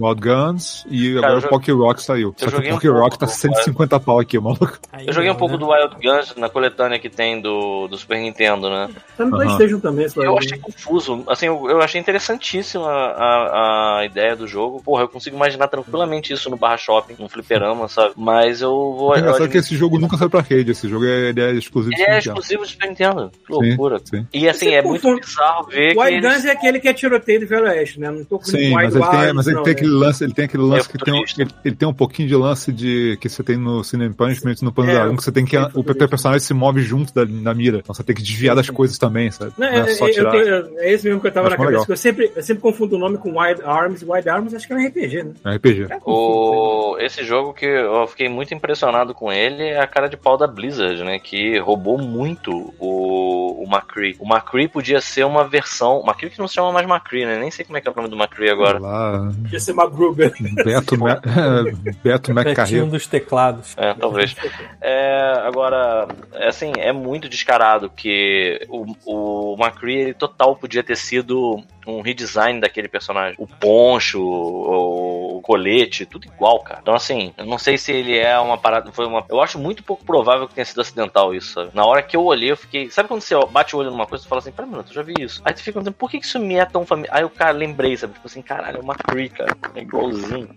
o 0.00 0.06
Wild 0.08 0.20
Guns 0.20 0.84
e 0.88 0.99
Cara, 1.14 1.18
agora 1.18 1.32
eu 1.32 1.38
o 1.38 1.40
joguei- 1.40 1.58
Poké 1.58 1.72
Rock 1.72 2.02
saiu. 2.02 2.34
Só 2.36 2.46
que 2.50 2.56
o 2.56 2.58
um 2.58 2.74
Poké 2.74 2.88
Rock 2.88 3.00
pouco 3.00 3.18
tá 3.18 3.26
do 3.26 3.32
150 3.32 4.00
pau 4.00 4.18
aqui, 4.20 4.38
maluco. 4.38 4.78
Eu 5.06 5.12
joguei 5.12 5.30
um 5.30 5.34
pouco 5.34 5.56
do 5.58 5.68
Wild 5.68 5.94
Guns 6.02 6.34
na 6.36 6.48
coletânea 6.48 6.98
que 6.98 7.08
tem 7.08 7.40
do, 7.40 7.86
do 7.88 7.96
Super 7.98 8.18
Nintendo, 8.18 8.68
né? 8.70 8.88
Tá 9.16 9.24
no. 9.24 9.30
Playstation 9.32 9.78
também, 9.80 10.06
esse 10.06 10.18
Eu 10.18 10.36
achei 10.38 10.58
confuso. 10.58 11.22
Assim, 11.26 11.46
eu, 11.46 11.68
eu 11.70 11.80
achei 11.80 12.00
interessantíssima 12.00 12.88
a, 12.88 13.98
a 14.00 14.04
ideia 14.06 14.34
do 14.36 14.46
jogo. 14.46 14.82
Porra, 14.82 15.02
eu 15.04 15.08
consigo 15.08 15.36
imaginar 15.36 15.68
tranquilamente 15.68 16.32
isso 16.32 16.48
no 16.50 16.56
Barra 16.56 16.76
Shopping, 16.76 17.14
num 17.18 17.28
fliperama, 17.28 17.88
sabe? 17.88 18.12
Mas 18.16 18.60
eu 18.60 18.70
vou. 18.70 19.14
É 19.14 19.18
eu 19.18 19.20
engraçado 19.20 19.48
que 19.48 19.58
esse 19.58 19.76
jogo 19.76 19.98
nunca 19.98 20.16
saiu 20.16 20.30
pra 20.30 20.40
rede, 20.40 20.72
esse 20.72 20.88
jogo 20.88 21.04
é, 21.06 21.28
ele 21.30 21.40
é 21.40 21.52
exclusivo 21.52 21.94
Ele 21.94 22.02
é 22.02 22.18
exclusivo 22.18 22.64
de 22.64 22.70
Super 22.72 22.88
Nintendo. 22.88 23.30
Que 23.46 23.54
Sim, 23.54 23.68
loucura. 23.68 24.00
sim. 24.04 24.26
E 24.32 24.48
assim, 24.48 24.66
Você 24.66 24.74
é 24.74 24.82
muito 24.82 25.02
confunde- 25.02 25.20
bizarro 25.26 25.66
ver 25.66 25.90
O 25.90 25.94
que. 25.94 25.98
Wild 26.00 26.14
eles- 26.26 26.34
Guns 26.36 26.44
é 26.44 26.50
aquele 26.50 26.80
que 26.80 26.88
é 26.88 26.92
tiroteio 26.94 27.40
do 27.40 27.46
Velho 27.46 27.64
Oeste, 27.64 28.00
né? 28.00 28.10
Não 28.10 28.24
tô 28.24 28.38
com 28.38 28.44
Sim, 28.44 28.56
Wild 28.56 28.74
mas 28.74 28.94
ele 28.94 29.06
tem, 29.08 29.32
mas 29.32 29.46
ele 29.46 29.56
tem 29.56 29.64
né? 29.66 29.70
aquele 29.72 29.90
lance, 29.90 30.24
ele 30.24 30.32
tem 30.34 30.44
aquele 30.44 30.62
lance 30.62 30.88
que 30.98 31.04
tem, 31.04 31.24
ele, 31.38 31.50
ele 31.64 31.74
tem 31.76 31.88
um 31.88 31.92
pouquinho 31.94 32.28
de 32.28 32.36
lance 32.36 32.72
de 32.72 33.16
que 33.20 33.28
você 33.28 33.42
tem 33.42 33.56
no 33.56 33.82
Cinema 33.84 34.14
Punishment 34.14 34.54
no 34.62 34.72
Panzer 34.72 34.96
É, 34.96 35.04
1, 35.06 35.16
que 35.16 35.24
você 35.24 35.32
tem 35.32 35.44
que. 35.44 35.56
é, 35.56 35.68
O 35.74 35.82
personagem 35.84 36.40
se 36.40 36.52
move 36.54 36.80
junto 36.82 37.12
da, 37.14 37.24
da 37.24 37.54
mira. 37.54 37.78
Então 37.78 37.94
você 37.94 38.02
tem 38.02 38.14
que 38.14 38.22
desviar 38.22 38.54
das 38.56 38.68
coisas 38.70 38.98
também, 38.98 39.30
sabe? 39.30 39.52
Não, 39.58 39.66
Não 39.70 39.74
é 39.78 39.80
é, 39.90 39.94
só 39.94 40.08
é- 40.08 40.10
tirar. 40.10 40.30
tenho- 40.30 40.78
é 40.78 40.92
esse 40.92 41.06
mesmo 41.06 41.20
que 41.20 41.26
eu 41.26 41.32
tava 41.32 41.48
Acho 41.48 41.56
na 41.58 41.64
cabeça. 41.64 41.86
que 41.86 41.92
Eu 41.92 41.96
sempre, 41.96 42.32
eu 42.34 42.42
sempre 42.42 42.62
confundo 42.62 42.96
o 42.96 42.98
nome 42.98 43.18
com 43.18 43.38
Wild 43.38 43.62
Arms. 43.62 44.02
Wild 44.06 44.28
Arms 44.28 44.54
acho 44.54 44.66
que 44.66 44.72
é 44.72 44.76
um 44.76 44.86
RPG, 44.86 45.22
né? 45.22 45.32
É 45.44 45.54
RPG. 45.56 45.86
O, 46.04 46.96
esse 46.98 47.24
jogo 47.24 47.52
que 47.54 47.66
eu 47.66 48.06
fiquei 48.06 48.28
muito 48.28 48.52
impressionado 48.54 49.14
com 49.14 49.32
ele 49.32 49.62
é 49.62 49.80
a 49.80 49.86
cara 49.86 50.08
de 50.08 50.16
pau 50.16 50.36
da 50.36 50.46
Blizzard, 50.46 51.02
né? 51.04 51.18
Que 51.18 51.58
roubou 51.58 51.98
muito 51.98 52.50
o, 52.78 53.64
o 53.64 53.66
McCree. 53.70 54.16
O 54.18 54.26
McCree 54.26 54.68
podia 54.68 55.00
ser 55.00 55.24
uma 55.24 55.46
versão. 55.46 56.02
McCree 56.04 56.30
que 56.30 56.38
não 56.38 56.48
se 56.48 56.54
chama 56.54 56.72
mais 56.72 56.86
McCree, 56.88 57.24
né? 57.24 57.38
Nem 57.38 57.50
sei 57.50 57.64
como 57.64 57.76
é 57.78 57.80
que 57.80 57.88
é 57.88 57.92
o 57.92 57.94
nome 57.96 58.08
do 58.08 58.16
McCree 58.16 58.50
agora. 58.50 58.78
Lá, 58.78 59.32
Podia 59.42 59.60
ser 59.60 59.72
uma 59.72 59.88
Gruber. 59.88 60.32
Beto, 60.80 60.98
Ma- 60.98 61.20
Beto 62.02 62.32
Petinho 62.34 62.38
McCarreiro. 62.40 62.86
dos 62.86 63.06
teclados. 63.06 63.74
É, 63.76 63.94
talvez. 63.94 64.34
É, 64.80 65.32
agora, 65.44 66.08
é 66.34 66.48
assim, 66.48 66.72
é 66.78 66.92
muito 66.92 67.28
descarado 67.28 67.90
que 67.90 68.66
o, 68.68 68.94
o 69.04 69.56
McCree 69.58 69.96
ele 70.00 70.14
total 70.14 70.56
podia 70.56 70.82
ter 70.82 70.96
sido 70.96 71.62
um 71.86 72.00
redesign 72.02 72.60
daquele 72.60 72.88
personagem. 72.88 73.34
O 73.38 73.46
poncho, 73.46 74.20
o, 74.20 75.38
o 75.38 75.40
colete, 75.42 76.04
tudo 76.06 76.26
igual, 76.26 76.60
cara. 76.60 76.80
Então, 76.82 76.94
assim, 76.94 77.32
eu 77.36 77.44
não 77.46 77.58
sei 77.58 77.76
se 77.78 77.92
ele 77.92 78.16
é 78.16 78.38
uma 78.38 78.56
parada. 78.58 78.92
Foi 78.92 79.06
uma. 79.06 79.24
Eu 79.28 79.40
acho 79.40 79.58
muito 79.58 79.82
pouco 79.82 80.04
provável 80.04 80.46
que 80.46 80.54
tenha 80.54 80.64
sido 80.64 80.80
acidental 80.80 81.34
isso, 81.34 81.54
sabe? 81.54 81.70
Na 81.74 81.84
hora 81.84 82.02
que 82.02 82.16
eu 82.16 82.24
olhei, 82.24 82.50
eu 82.50 82.56
fiquei. 82.56 82.90
Sabe 82.90 83.08
quando 83.08 83.22
você 83.22 83.34
bate 83.50 83.74
o 83.74 83.78
olho 83.78 83.90
numa 83.90 84.06
coisa 84.06 84.24
e 84.24 84.28
fala 84.28 84.40
assim, 84.40 84.52
pera 84.52 84.66
um 84.68 84.70
minuto, 84.70 84.88
eu 84.90 84.94
já 84.94 85.02
vi 85.02 85.14
isso. 85.18 85.40
Aí 85.44 85.52
tu 85.54 85.62
fica 85.62 85.78
pensando, 85.80 85.94
por 85.94 86.10
que 86.10 86.18
isso 86.18 86.38
me 86.38 86.54
é 86.56 86.64
tão 86.64 86.84
familiar? 86.86 87.16
Aí 87.16 87.24
o 87.24 87.30
cara 87.30 87.50
lembrei, 87.52 87.96
sabe? 87.96 88.12
Tipo 88.14 88.26
assim, 88.26 88.42
caralho, 88.42 88.78
é 88.78 88.80
uma 88.80 88.94
McCree, 88.94 89.28
cara. 89.30 89.56
É 89.74 89.80
igualzinho. 89.80 90.48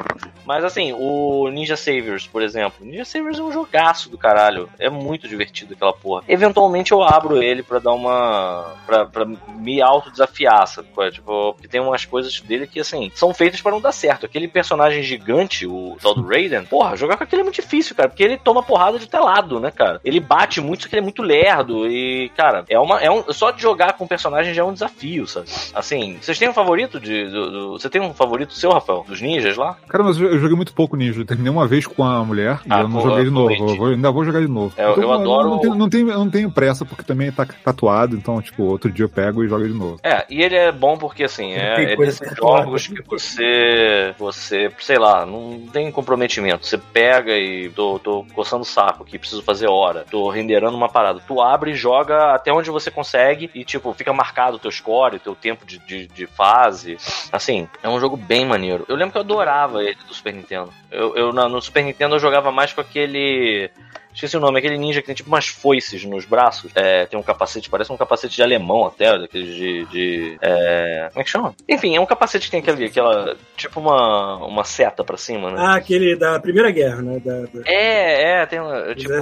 Mas 0.45 0.63
assim, 0.63 0.93
o 0.93 1.49
Ninja 1.49 1.75
Saviors, 1.75 2.27
por 2.27 2.41
exemplo. 2.41 2.85
Ninja 2.85 3.05
Saviors 3.05 3.39
é 3.39 3.41
um 3.43 3.51
jogaço 3.51 4.09
do 4.09 4.17
caralho. 4.17 4.69
É 4.79 4.89
muito 4.89 5.27
divertido 5.27 5.73
aquela 5.73 5.93
porra. 5.93 6.23
Eventualmente 6.27 6.91
eu 6.91 7.01
abro 7.01 7.41
ele 7.41 7.63
pra 7.63 7.79
dar 7.79 7.93
uma. 7.93 8.73
pra, 8.85 9.05
pra 9.05 9.25
me 9.25 9.81
autodesafiar, 9.81 10.67
sabe? 10.67 10.87
é? 10.99 11.11
Tipo, 11.11 11.53
porque 11.53 11.67
tem 11.67 11.81
umas 11.81 12.05
coisas 12.05 12.39
dele 12.41 12.67
que, 12.67 12.79
assim, 12.79 13.11
são 13.15 13.33
feitas 13.33 13.61
pra 13.61 13.71
não 13.71 13.81
dar 13.81 13.91
certo. 13.91 14.25
Aquele 14.25 14.47
personagem 14.47 15.01
gigante, 15.03 15.65
o 15.65 15.97
tal 16.01 16.13
do 16.15 16.25
Raiden, 16.27 16.65
porra, 16.65 16.95
jogar 16.95 17.17
com 17.17 17.23
aquele 17.23 17.41
é 17.41 17.43
muito 17.43 17.55
difícil, 17.55 17.95
cara. 17.95 18.09
Porque 18.09 18.23
ele 18.23 18.37
toma 18.37 18.63
porrada 18.63 18.99
de 18.99 19.07
telado, 19.07 19.59
né, 19.59 19.71
cara? 19.71 19.99
Ele 20.03 20.19
bate 20.19 20.59
muito, 20.61 20.83
só 20.83 20.89
que 20.89 20.95
ele 20.95 21.01
é 21.01 21.03
muito 21.03 21.21
lerdo. 21.21 21.87
E, 21.87 22.29
cara, 22.35 22.65
é 22.69 22.79
uma. 22.79 22.99
É 23.01 23.09
um, 23.09 23.31
só 23.31 23.51
de 23.51 23.61
jogar 23.61 23.93
com 23.93 24.05
o 24.05 24.07
personagem 24.07 24.53
já 24.53 24.61
é 24.61 24.65
um 24.65 24.73
desafio, 24.73 25.27
sabe? 25.27 25.47
Assim, 25.73 26.17
vocês 26.21 26.37
têm 26.37 26.49
um 26.49 26.53
favorito 26.53 26.99
de. 26.99 27.25
do- 27.29 27.51
do- 27.51 27.71
você 27.79 27.89
tem 27.89 28.01
um 28.01 28.13
favorito 28.13 28.53
seu, 28.53 28.71
Rafael? 28.71 29.05
Dos 29.07 29.21
ninjas 29.21 29.57
lá? 29.57 29.77
Cara, 29.87 30.02
mas 30.03 30.19
eu 30.19 30.37
joguei 30.39 30.55
muito 30.55 30.73
pouco 30.73 30.95
Ninja. 30.95 31.21
Eu 31.21 31.25
terminei 31.25 31.51
uma 31.51 31.67
vez 31.67 31.85
com 31.87 32.03
a 32.03 32.23
mulher 32.23 32.59
e 32.65 32.67
Ah, 32.73 32.81
eu 32.81 32.87
não 32.87 33.01
pô, 33.01 33.09
joguei 33.09 33.23
de 33.25 33.29
novo. 33.31 33.51
Eu 33.53 33.75
vou- 33.77 33.87
ainda 33.87 34.11
vou 34.11 34.23
jogar 34.25 34.39
de 34.41 34.47
novo. 34.47 34.73
É, 34.77 34.85
eu- 34.85 34.95
eu 35.01 35.11
adoro- 35.11 35.49
Não 35.49 35.59
tenho, 35.59 35.75
não, 35.75 35.89
tenho, 35.89 36.09
eu 36.11 36.19
não 36.19 36.29
tenho 36.29 36.51
pressa 36.51 36.85
porque 36.85 37.03
também 37.03 37.31
tá 37.31 37.45
tatuado. 37.63 38.15
Então, 38.15 38.41
tipo, 38.41 38.63
outro 38.63 38.91
dia 38.91 39.05
eu 39.05 39.09
pego 39.09 39.43
e 39.43 39.47
jogo 39.47 39.67
de 39.67 39.73
novo. 39.73 39.99
É, 40.03 40.25
e 40.29 40.41
ele 40.41 40.55
é 40.55 40.71
bom 40.71 40.97
porque 40.97 41.23
assim, 41.23 41.53
é, 41.53 41.93
é 41.93 41.95
coisa 41.95 42.19
desses 42.19 42.37
jogos 42.37 42.87
que 42.87 43.01
você, 43.07 44.13
você, 44.17 44.71
sei 44.79 44.97
lá, 44.97 45.25
não 45.25 45.61
tem 45.71 45.91
comprometimento. 45.91 46.65
Você 46.65 46.77
pega 46.77 47.31
e 47.37 47.69
tô, 47.69 47.99
tô 47.99 48.25
coçando 48.33 48.61
o 48.63 48.65
saco 48.65 49.03
aqui, 49.03 49.17
preciso 49.19 49.41
fazer 49.43 49.67
hora, 49.69 50.05
tô 50.09 50.29
renderando 50.29 50.75
uma 50.77 50.89
parada. 50.89 51.19
Tu 51.27 51.41
abre 51.41 51.71
e 51.71 51.75
joga 51.75 52.33
até 52.33 52.51
onde 52.51 52.69
você 52.69 52.89
consegue 52.91 53.49
e, 53.53 53.63
tipo, 53.63 53.93
fica 53.93 54.13
marcado 54.13 54.57
o 54.57 54.59
teu 54.59 54.71
score, 54.71 55.17
o 55.17 55.19
teu 55.19 55.35
tempo 55.35 55.65
de, 55.65 55.79
de, 55.79 56.07
de 56.07 56.25
fase. 56.27 56.97
Assim, 57.31 57.67
é 57.81 57.89
um 57.89 57.99
jogo 57.99 58.15
bem 58.17 58.45
maneiro. 58.45 58.85
Eu 58.87 58.95
lembro 58.95 59.11
que 59.11 59.17
eu 59.17 59.21
adorava 59.21 59.83
ele 59.83 59.92
do 59.95 60.13
Super 60.13 60.33
Nintendo. 60.33 60.73
Eu, 60.91 61.15
eu 61.15 61.33
no 61.33 61.61
Super 61.61 61.83
Nintendo 61.83 62.15
eu 62.15 62.19
jogava 62.19 62.51
mais 62.51 62.73
com 62.73 62.81
aquele. 62.81 63.69
Esqueci 64.13 64.37
o 64.37 64.39
nome, 64.39 64.59
aquele 64.59 64.77
ninja 64.77 65.01
que 65.01 65.07
tem 65.07 65.15
tipo 65.15 65.29
umas 65.29 65.47
foices 65.47 66.03
nos 66.05 66.25
braços. 66.25 66.71
É, 66.75 67.05
tem 67.05 67.19
um 67.19 67.23
capacete, 67.23 67.69
parece 67.69 67.91
um 67.91 67.97
capacete 67.97 68.35
de 68.35 68.43
alemão 68.43 68.85
até, 68.85 69.17
daqueles 69.17 69.55
de. 69.55 69.85
de 69.85 70.37
é, 70.41 71.07
como 71.11 71.21
é 71.21 71.23
que 71.23 71.29
chama? 71.29 71.55
Enfim, 71.67 71.95
é 71.95 71.99
um 71.99 72.05
capacete 72.05 72.45
que 72.45 72.51
tem 72.51 72.59
aquele, 72.59 72.85
aquela. 72.85 73.35
Tipo 73.57 73.79
uma, 73.79 74.37
uma 74.45 74.63
seta 74.63 75.03
pra 75.03 75.17
cima, 75.17 75.51
né? 75.51 75.57
Ah, 75.59 75.75
aquele 75.75 76.15
da 76.15 76.39
Primeira 76.39 76.71
Guerra, 76.71 77.01
né? 77.01 77.19
Da, 77.23 77.41
da... 77.41 77.61
É, 77.65 78.41
é, 78.41 78.45
tem 78.45 78.59
um, 78.59 78.93
tipo 78.95 79.13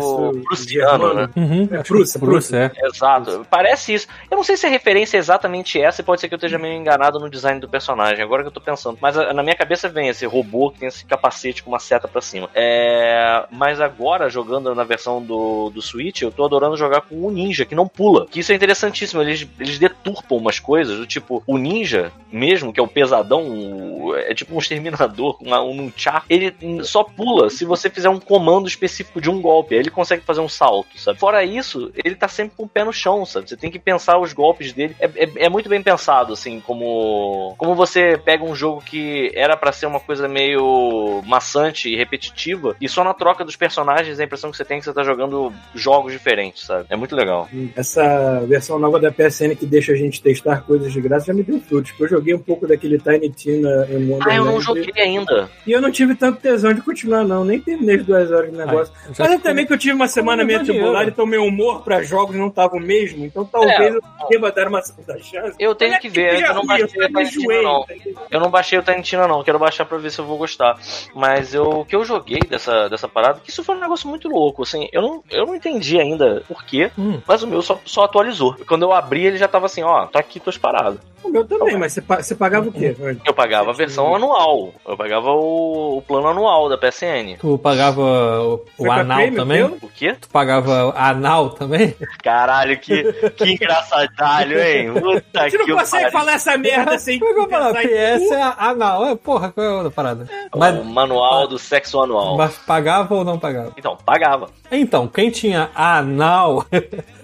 prussiano, 0.44 1.14
né? 1.14 1.30
germano. 1.30 1.34
Uhum, 1.36 1.70
É, 1.72 1.84
Prússia, 1.84 2.20
Prússia, 2.20 2.72
é. 2.76 2.88
Exato, 2.88 3.46
parece 3.50 3.94
isso. 3.94 4.08
Eu 4.30 4.38
não 4.38 4.44
sei 4.44 4.58
se 4.58 4.66
a 4.66 4.70
referência 4.70 5.18
é 5.18 5.20
exatamente 5.20 5.82
essa, 5.82 6.02
e 6.02 6.04
pode 6.04 6.22
ser 6.22 6.28
que 6.28 6.34
eu 6.34 6.38
esteja 6.38 6.58
meio 6.58 6.76
enganado 6.76 7.20
no 7.20 7.30
design 7.30 7.60
do 7.60 7.70
personagem, 7.70 8.24
agora 8.24 8.42
que 8.44 8.48
eu 8.48 8.54
tô 8.54 8.62
pensando. 8.62 8.98
Mas 9.02 9.18
a- 9.18 9.34
na 9.34 9.44
minha 9.44 9.56
cabeça 9.56 9.88
vem 9.90 10.08
esse 10.10 10.26
robô 10.26 10.72
que 10.72 10.80
tem 10.80 10.88
esse 10.88 11.06
capacete 11.06 11.64
com 11.64 11.70
uma 11.72 11.80
seta 11.80 12.08
pra 12.08 12.22
cima. 12.22 12.50
É, 12.54 13.46
mas 13.52 13.80
agora, 13.80 14.30
jogando 14.30 14.74
na 14.76 14.81
versão 14.84 15.22
do, 15.22 15.70
do 15.70 15.82
Switch, 15.82 16.22
eu 16.22 16.32
tô 16.32 16.46
adorando 16.46 16.78
jogar 16.78 17.02
com 17.02 17.16
o 17.26 17.32
ninja, 17.32 17.66
que 17.66 17.76
não 17.76 17.88
pula. 17.88 18.26
Que 18.28 18.40
isso 18.40 18.52
é 18.52 18.56
interessantíssimo, 18.56 19.22
eles, 19.22 19.48
eles 19.60 19.78
deturpam 19.80 20.38
umas 20.38 20.60
coisas, 20.60 20.98
do 20.98 21.06
tipo, 21.08 21.44
o 21.48 21.58
ninja, 21.58 22.12
mesmo, 22.32 22.72
que 22.74 22.80
é 22.80 22.84
o 22.84 22.88
pesadão, 22.88 23.44
o- 23.48 24.16
é 24.16 24.34
tipo 24.34 24.56
um 24.56 24.60
exterminador, 24.60 25.38
uma- 25.42 25.62
um 25.62 25.74
nunchak, 25.74 26.26
ele 26.30 26.54
só 26.84 27.04
pula 27.04 27.50
se 27.50 27.66
você 27.66 27.90
fizer 27.90 28.10
um 28.10 28.20
comando 28.20 28.68
específico 28.68 29.20
de 29.22 29.30
um 29.30 29.42
golpe, 29.42 29.74
aí 29.76 29.80
ele 29.82 29.90
consegue 29.90 30.24
fazer 30.24 30.42
um 30.42 30.50
salto, 30.50 30.98
sabe? 31.00 31.20
Fora 31.20 31.44
isso, 31.44 31.92
ele 32.04 32.16
tá 32.16 32.28
sempre 32.28 32.56
com 32.56 32.64
o 32.64 32.68
pé 32.70 32.84
no 32.84 32.94
chão, 32.94 33.26
sabe? 33.26 33.50
Você 33.50 33.58
tem 33.58 33.72
que 33.72 33.80
pensar 33.80 34.18
os 34.20 34.34
golpes 34.34 34.72
dele. 34.74 34.96
É, 35.00 35.06
é- 35.06 35.46
é 35.46 35.50
muito 35.50 35.68
bem 35.70 35.82
pensado, 35.82 36.34
assim, 36.34 36.60
como, 36.62 37.56
como 37.58 37.76
você 37.76 38.18
pega 38.18 38.44
um 38.44 38.56
jogo 38.56 38.82
que 38.82 39.32
era 39.36 39.56
pra 39.58 39.72
ser 39.72 39.86
uma 39.86 40.00
coisa 40.00 40.28
meio 40.28 41.22
maçante 41.26 41.90
e 41.90 41.96
repetitiva, 41.96 42.76
e 42.80 42.88
só 42.88 43.04
na 43.04 43.14
troca 43.14 43.44
dos 43.44 43.56
personagens 43.56 44.20
a 44.20 44.24
impressão 44.24 44.52
que 44.52 44.58
você 44.58 44.66
tem 44.72 44.78
é 44.78 44.80
que 44.80 44.86
você 44.86 44.94
tá 44.94 45.04
jogando 45.04 45.52
jogos 45.76 46.14
diferentes, 46.14 46.66
sabe? 46.66 46.86
É 46.90 46.96
muito 46.96 47.14
legal. 47.14 47.50
Essa 47.76 48.40
versão 48.48 48.80
nova 48.80 49.02
da 49.02 49.12
PSN 49.12 49.54
que 49.54 49.66
deixa 49.66 49.92
a 49.92 49.96
gente 49.98 50.22
testar 50.22 50.62
coisas 50.62 50.94
de 50.94 51.02
graça 51.02 51.26
já 51.26 51.34
me 51.34 51.44
deu 51.44 51.60
frutos. 51.60 51.92
Eu 52.00 52.08
joguei 52.08 52.34
um 52.34 52.40
pouco 52.40 52.66
daquele 52.66 52.98
Tiny 52.98 53.30
Tina 53.32 53.86
em 53.90 54.10
Wonderland. 54.10 54.24
Ah, 54.30 54.36
eu 54.36 54.46
não 54.46 54.62
joguei 54.62 54.94
ainda. 54.96 55.50
E 55.68 55.74
eu 55.74 55.82
não 55.82 55.92
tive 55.92 56.16
tanto 56.16 56.40
tesão 56.40 56.74
de 56.74 56.82
continuar, 56.82 57.26
não. 57.26 57.44
Nem 57.44 57.60
terminei 57.60 57.98
as 57.98 58.06
duas 58.06 58.32
horas 58.32 58.50
de 58.50 58.58
negócio. 58.58 58.94
Ai, 58.96 59.08
Mas 59.10 59.20
é 59.20 59.24
ficou- 59.24 59.40
também 59.42 59.66
que 59.66 59.74
eu 59.74 59.78
tive 59.78 59.94
uma 59.94 60.08
semana 60.08 60.46
meio 60.46 60.64
tribulada, 60.64 60.90
dinheiro. 60.92 61.10
então 61.12 61.26
meu 61.26 61.44
humor 61.44 61.84
pra 61.84 62.02
jogos 62.02 62.38
não 62.38 62.50
tava 62.50 62.78
o 62.78 62.80
mesmo. 62.80 63.26
Então 63.26 63.44
talvez 63.44 63.94
eu 63.96 64.02
deva 64.30 64.52
dar 64.54 64.70
uma 64.70 64.82
segunda 64.82 65.18
chance. 65.20 65.54
Eu 65.60 65.76
tenho 65.76 65.96
é 65.96 66.00
que 66.00 66.08
ver, 66.08 66.42
eu 66.42 66.54
não 66.54 66.66
baixei 66.66 66.86
a 67.04 67.10
me 67.10 67.16
Tiny 67.26 67.28
enjoei, 67.28 67.62
não. 67.62 67.86
Eu 68.32 68.40
não 68.40 68.50
baixei 68.50 68.80
o 68.80 68.84
Tarantina, 68.84 69.28
não. 69.28 69.44
Quero 69.44 69.60
baixar 69.60 69.84
pra 69.84 69.98
ver 69.98 70.12
se 70.12 70.20
eu 70.20 70.26
vou 70.26 70.38
gostar. 70.38 70.78
Mas 71.14 71.54
eu, 71.54 71.64
o 71.82 71.86
que 71.86 71.94
eu 71.96 72.06
joguei 72.06 72.40
dessa, 72.40 72.88
dessa 72.88 73.10
parada, 73.10 73.42
que 73.44 73.50
isso 73.50 73.64
foi 73.66 73.76
um 73.76 73.82
negócio 73.82 74.08
muito 74.08 74.30
louco, 74.30 74.61
assim. 74.64 74.88
Eu 74.92 75.02
não, 75.02 75.24
eu 75.30 75.46
não 75.46 75.56
entendi 75.56 76.00
ainda 76.00 76.44
por 76.48 76.64
quê, 76.64 76.92
Hum. 76.98 77.20
mas 77.28 77.44
o 77.44 77.48
meu 77.48 77.62
só, 77.62 77.80
só 77.86 78.04
atualizou. 78.04 78.56
Quando 78.68 78.84
eu 78.84 78.92
abri, 78.92 79.26
ele 79.26 79.38
já 79.38 79.48
tava 79.48 79.66
assim, 79.66 79.84
ó, 79.84 80.06
tá 80.06 80.20
aqui 80.20 80.40
tuas 80.40 80.58
paradas. 80.58 81.00
O 81.24 81.30
meu 81.30 81.46
também, 81.46 81.78
mas 81.78 81.94
você, 81.94 82.02
você 82.02 82.36
pagava 82.36 82.70
o 82.70 82.72
quê? 82.72 82.96
Eu 83.26 83.34
pagava 83.34 83.70
a 83.70 83.74
versão 83.74 84.16
anual. 84.16 84.74
Eu 84.88 84.98
pagava 84.98 85.30
o, 85.32 85.98
o 85.98 86.02
plano 86.02 86.28
anual 86.28 86.68
da 86.68 86.78
PSN. 86.78 87.38
Tu 87.40 87.58
pagava 87.60 88.02
o, 88.02 88.66
o 88.78 88.92
anal 88.92 89.18
Premium, 89.20 89.36
também? 89.36 89.64
O 89.64 89.90
quê? 89.96 90.16
Tu 90.20 90.28
pagava 90.30 90.94
anal 90.98 91.52
também? 91.52 91.96
Caralho, 92.24 92.80
que, 92.80 93.04
que 93.32 93.52
engraçadalho, 93.54 94.62
hein? 94.62 94.94
Puta 95.00 95.50
Você 95.50 95.58
não 95.58 95.66
que 95.66 95.74
consegue 95.74 96.04
pariu. 96.06 96.20
falar 96.20 96.34
essa 96.34 96.58
merda 96.58 96.98
sem 96.98 97.20
Como 97.20 97.32
é 97.32 97.34
que 97.34 97.40
eu 97.40 97.50
falo? 97.50 97.74
PS 97.76 98.32
é 98.32 98.54
anal. 98.58 99.06
É, 99.06 99.16
porra, 99.16 99.52
qual 99.52 99.66
é 99.66 99.70
a 99.70 99.74
outra 99.76 99.92
parada? 99.92 100.28
O 100.54 100.58
Mas, 100.58 100.86
manual 100.86 101.48
do 101.48 101.60
sexo 101.60 102.02
anual. 102.02 102.36
mas 102.38 102.56
pagava 102.58 103.14
ou 103.16 103.24
não 103.24 103.38
pagava? 103.38 103.74
Então, 103.78 103.98
pagava. 104.06 104.50
Então, 104.72 105.08
quem 105.08 105.30
tinha 105.30 105.70
anal 105.76 106.66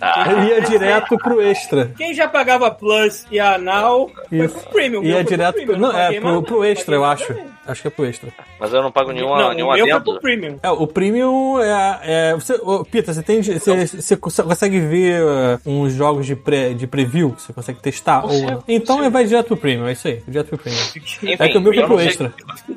Ah, 0.01 0.31
ia 0.43 0.61
direto 0.61 1.17
pro 1.17 1.41
extra. 1.41 1.91
Quem 1.97 2.13
já 2.13 2.27
pagava 2.27 2.69
Plus 2.69 3.25
e 3.31 3.39
Anal 3.39 3.86
foi 3.87 4.11
Isso. 4.31 4.55
pro 4.55 4.69
Premium. 4.71 5.01
meu 5.01 5.11
Ia 5.11 5.15
foi 5.15 5.23
direto 5.23 5.65
pro, 5.65 5.77
não, 5.77 5.97
é, 5.97 6.19
pro, 6.19 6.41
pro 6.43 6.63
extra, 6.63 6.95
eu 6.95 7.05
acho. 7.05 7.33
Acho 7.67 7.81
que 7.81 7.87
é 7.87 7.91
pro 7.91 8.05
extra. 8.05 8.29
mas 8.59 8.73
eu 8.73 8.81
não 8.81 8.91
pago 8.91 9.11
nenhuma, 9.11 9.37
Não, 9.41 9.53
nenhum 9.53 9.67
o 9.67 9.73
meu 9.73 9.79
foi 9.85 9.91
adendo. 9.91 10.11
pro 10.11 10.21
Premium. 10.21 10.59
É, 10.63 10.69
o 10.71 10.87
premium 10.87 11.59
é. 11.59 11.99
é 12.03 12.33
você, 12.35 12.53
ô, 12.63 12.83
Pita, 12.85 13.13
você 13.13 13.21
tem. 13.23 13.41
Você, 13.41 13.85
você 13.87 14.15
cons- 14.17 14.39
consegue 14.39 14.79
ver 14.79 15.21
uh, 15.23 15.59
uns 15.65 15.93
jogos 15.93 16.25
de, 16.25 16.35
pré, 16.35 16.73
de 16.73 16.87
preview 16.87 17.31
que 17.33 17.41
você 17.41 17.53
consegue 17.53 17.79
testar? 17.79 18.21
Consigo, 18.21 18.51
ou, 18.51 18.63
então 18.67 18.95
consigo. 18.97 19.11
vai 19.13 19.25
direto 19.25 19.47
pro 19.47 19.57
premium, 19.57 19.87
é 19.87 19.91
isso 19.93 20.07
aí. 20.07 20.21
Direto 20.27 20.47
pro 20.49 20.57
premium. 20.57 20.81
Enfim, 20.95 21.35
É 21.39 21.49
que 21.49 21.57
o 21.57 21.61
meu 21.61 21.73
foi 21.73 21.83
eu 21.83 21.87
pro 21.87 21.99
extra. 21.99 22.33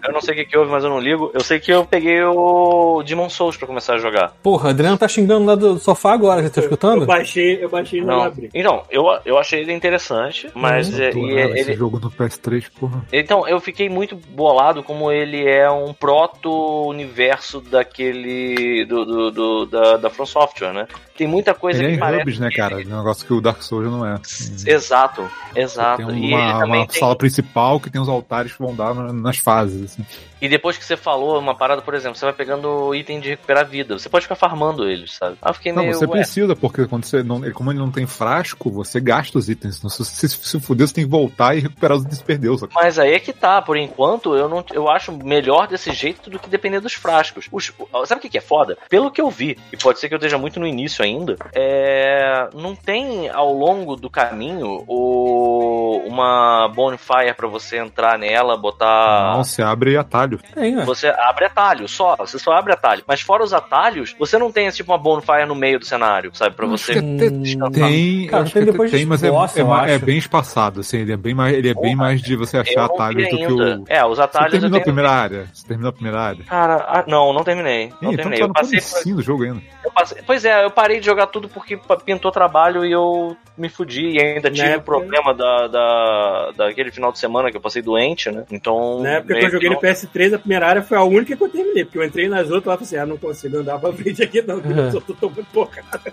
Eu 0.06 0.12
não 0.12 0.20
sei 0.20 0.34
o 0.34 0.36
que, 0.38 0.44
que 0.46 0.56
houve, 0.58 0.70
mas 0.70 0.84
eu 0.84 0.90
não 0.90 0.98
ligo. 1.00 1.30
Eu 1.34 1.40
sei 1.40 1.58
que 1.60 1.70
eu 1.72 1.84
peguei 1.84 2.22
o 2.22 3.02
Demon 3.04 3.28
Souls 3.28 3.56
pra 3.56 3.66
começar 3.66 3.94
a 3.94 3.98
jogar. 3.98 4.32
Porra, 4.42 4.70
Adriano 4.70 4.96
tá 4.98 5.08
xingando 5.08 5.44
lá 5.46 5.54
do 5.54 5.78
sofá 5.78 6.12
agora, 6.12 6.42
já 6.42 6.50
tá 6.50 6.60
Eu 6.60 6.64
escutando? 6.64 7.06
baixei, 7.06 7.62
eu 7.62 7.68
baixei 7.68 8.00
e 8.00 8.04
não 8.04 8.16
Não. 8.18 8.22
abri. 8.24 8.50
Então, 8.54 8.82
eu, 8.90 9.04
eu 9.24 9.38
achei 9.38 9.60
ele 9.60 9.72
interessante, 9.72 10.48
mas 10.54 10.88
Uhum. 10.90 11.00
é, 11.00 11.10
e 11.12 11.34
esse 11.60 11.70
ele, 11.70 11.74
jogo 11.76 11.98
no 12.00 12.10
PS3, 12.10 12.64
porra. 12.78 13.04
então 13.12 13.46
eu 13.46 13.60
fiquei 13.60 13.88
muito 13.88 14.16
bolado 14.16 14.79
como 14.82 15.10
ele 15.12 15.46
é 15.48 15.70
um 15.70 15.92
proto-universo 15.92 17.60
daquele 17.60 18.84
do, 18.84 19.04
do, 19.04 19.30
do- 19.30 19.66
da, 19.66 19.96
da 19.96 20.10
From 20.10 20.26
Software, 20.26 20.72
né? 20.72 20.86
Tem 21.16 21.26
muita 21.26 21.54
coisa 21.54 21.78
Ele 21.78 21.88
é 21.88 21.90
que 21.90 21.96
em 21.96 22.00
parece. 22.00 22.22
hubs, 22.22 22.38
né, 22.38 22.50
cara? 22.50 22.76
Um 22.76 22.84
negócio 22.96 23.26
que 23.26 23.32
o 23.32 23.40
Dark 23.40 23.62
Souls 23.62 23.86
não 23.90 24.06
é. 24.06 24.18
Exato, 24.66 25.28
exato. 25.54 26.06
Tem 26.06 26.24
e 26.30 26.34
uma, 26.34 26.58
também 26.60 26.80
uma 26.80 26.86
tem... 26.86 26.98
sala 27.00 27.16
principal 27.16 27.78
que 27.80 27.90
tem 27.90 28.00
os 28.00 28.08
altares 28.08 28.52
que 28.52 28.58
vão 28.62 28.74
dar 28.74 28.94
na- 28.94 29.12
nas 29.12 29.36
fases. 29.38 29.92
assim. 29.92 30.04
E 30.40 30.48
depois 30.48 30.76
que 30.76 30.84
você 30.84 30.96
falou 30.96 31.38
uma 31.38 31.54
parada, 31.54 31.82
por 31.82 31.94
exemplo, 31.94 32.16
você 32.18 32.24
vai 32.24 32.34
pegando 32.34 32.94
item 32.94 33.20
de 33.20 33.30
recuperar 33.30 33.66
vida. 33.66 33.98
Você 33.98 34.08
pode 34.08 34.24
ficar 34.24 34.36
farmando 34.36 34.88
eles, 34.88 35.14
sabe? 35.16 35.36
Eu 35.44 35.54
fiquei 35.54 35.72
Não, 35.72 35.82
meio. 35.82 35.94
você 35.94 36.06
ué, 36.06 36.10
precisa, 36.10 36.56
porque 36.56 36.86
quando 36.86 37.04
você 37.04 37.22
não, 37.22 37.40
como 37.52 37.70
ele 37.70 37.78
não 37.78 37.90
tem 37.90 38.06
frasco, 38.06 38.70
você 38.70 39.00
gasta 39.00 39.38
os 39.38 39.48
itens. 39.48 39.78
Então, 39.78 39.90
se 39.90 40.04
você 40.04 40.28
se 40.28 40.60
fuder, 40.60 40.86
você 40.88 40.94
tem 40.94 41.04
que 41.04 41.10
voltar 41.10 41.54
e 41.56 41.60
recuperar 41.60 41.96
os 41.96 42.04
itens 42.04 42.18
que 42.20 42.24
perdeu. 42.24 42.56
Só. 42.56 42.66
Mas 42.74 42.98
aí 42.98 43.12
é 43.12 43.20
que 43.20 43.32
tá, 43.32 43.60
por 43.60 43.76
enquanto 43.76 44.34
eu 44.34 44.48
não 44.48 44.64
eu 44.72 44.88
acho 44.90 45.12
melhor 45.12 45.66
desse 45.66 45.92
jeito 45.92 46.30
do 46.30 46.38
que 46.38 46.48
depender 46.48 46.80
dos 46.80 46.94
frascos. 46.94 47.46
Os- 47.52 47.72
sabe 48.06 48.26
o 48.26 48.30
que 48.30 48.38
é 48.38 48.40
foda? 48.40 48.78
Pelo 48.88 49.10
que 49.10 49.20
eu 49.20 49.30
vi, 49.30 49.58
e 49.72 49.76
pode 49.76 49.98
ser 49.98 50.08
que 50.08 50.14
eu 50.14 50.18
esteja 50.18 50.38
muito 50.38 50.58
no 50.60 50.66
início 50.66 51.04
ainda, 51.04 51.36
é, 51.54 52.48
não 52.54 52.74
tem 52.74 53.28
ao 53.28 53.52
longo 53.52 53.96
do 53.96 54.08
caminho 54.08 54.84
o, 54.86 56.02
uma 56.06 56.68
bonfire 56.68 57.34
pra 57.36 57.48
você 57.48 57.78
entrar 57.78 58.18
nela, 58.18 58.56
botar. 58.56 59.34
Não, 59.36 59.44
você 59.44 59.62
abre 59.62 59.96
atalho. 59.96 60.29
Tem, 60.38 60.74
né? 60.76 60.84
Você 60.84 61.08
abre 61.08 61.44
atalho, 61.46 61.88
só. 61.88 62.16
Você 62.16 62.38
só 62.38 62.52
abre 62.52 62.72
atalho. 62.72 63.02
Mas 63.06 63.20
fora 63.20 63.42
os 63.42 63.52
atalhos, 63.52 64.14
você 64.18 64.38
não 64.38 64.50
tem 64.52 64.68
tipo 64.70 64.92
uma 64.92 64.98
bonfire 64.98 65.46
no 65.46 65.54
meio 65.54 65.78
do 65.78 65.84
cenário, 65.84 66.30
sabe? 66.34 66.54
Pra 66.54 66.66
você. 66.66 66.94
Tem, 66.94 68.28
Cara, 68.28 68.44
tem 68.44 68.52
que 68.52 68.70
depois 68.70 68.90
tem, 68.90 69.00
de 69.00 69.06
mas 69.06 69.22
é, 69.22 69.28
é, 69.28 69.94
é 69.94 69.98
bem 69.98 70.18
espaçado, 70.18 70.80
assim, 70.80 70.98
ele 70.98 71.12
é 71.12 71.16
bem 71.16 71.34
mais, 71.34 71.54
ele 71.54 71.68
é 71.68 71.74
bem 71.74 71.94
Porra, 71.94 71.96
mais 71.96 72.20
de 72.22 72.36
você 72.36 72.58
achar 72.58 72.84
atalhos 72.84 73.28
do 73.28 73.36
que 73.36 73.46
o. 73.46 73.84
É, 73.88 74.04
os 74.04 74.16
Você 74.16 74.22
atalhos 74.22 74.54
eu 74.54 74.60
terminou 74.60 74.68
a 74.68 74.82
tenho. 74.82 74.84
primeira 74.84 75.10
área? 75.10 75.46
Você 75.52 75.66
terminou 75.66 75.90
a 75.90 75.92
primeira 75.92 76.20
área? 76.20 76.44
Cara, 76.44 76.74
ah, 76.88 77.04
não, 77.06 77.32
não 77.32 77.42
terminei. 77.44 77.92
Não 78.00 78.10
Ih, 78.10 78.14
então 78.14 78.30
terminei. 78.30 78.38
tá 78.40 78.44
Eu 78.46 78.52
passei 78.52 78.80
por 78.80 79.14
do 79.16 79.22
jogo 79.22 79.44
ainda. 79.44 79.60
Eu 79.84 79.90
passei- 79.92 80.22
Pois 80.26 80.44
é, 80.44 80.64
eu 80.64 80.70
parei 80.70 81.00
de 81.00 81.06
jogar 81.06 81.26
tudo 81.28 81.48
porque 81.48 81.78
pintou 82.04 82.30
trabalho 82.30 82.84
e 82.84 82.92
eu 82.92 83.36
me 83.56 83.68
fudi. 83.68 84.10
E 84.10 84.20
ainda 84.22 84.50
tive 84.50 84.68
o 84.68 84.70
época- 84.72 84.82
problema 84.84 85.34
da, 85.34 85.66
da, 85.68 86.50
daquele 86.56 86.90
final 86.90 87.12
de 87.12 87.18
semana 87.18 87.50
que 87.50 87.56
eu 87.56 87.60
passei 87.60 87.82
doente, 87.82 88.30
né? 88.30 88.44
Então. 88.50 89.00
Na 89.02 89.10
época 89.12 89.34
que 89.38 89.46
eu 89.46 89.50
joguei 89.50 89.70
no 89.70 89.80
PS3, 89.80 90.19
a 90.34 90.38
primeira 90.38 90.66
área 90.66 90.82
foi 90.82 90.96
a 90.96 91.04
única 91.04 91.36
que 91.36 91.42
eu 91.42 91.48
terminei, 91.48 91.84
porque 91.84 91.98
eu 91.98 92.04
entrei 92.04 92.28
nas 92.28 92.50
outras 92.50 92.66
lá 92.66 92.74
e 92.74 92.76
falei 92.76 92.82
assim, 92.84 92.96
ah, 92.96 93.06
não 93.06 93.16
consigo 93.16 93.58
andar 93.58 93.78
pra 93.78 93.92
frente 93.92 94.22
aqui 94.22 94.42
não, 94.42 94.60
porque 94.60 94.96
eu 94.96 95.00
tô, 95.00 95.14
tô 95.14 95.30
muito 95.30 95.50
porcada. 95.52 96.12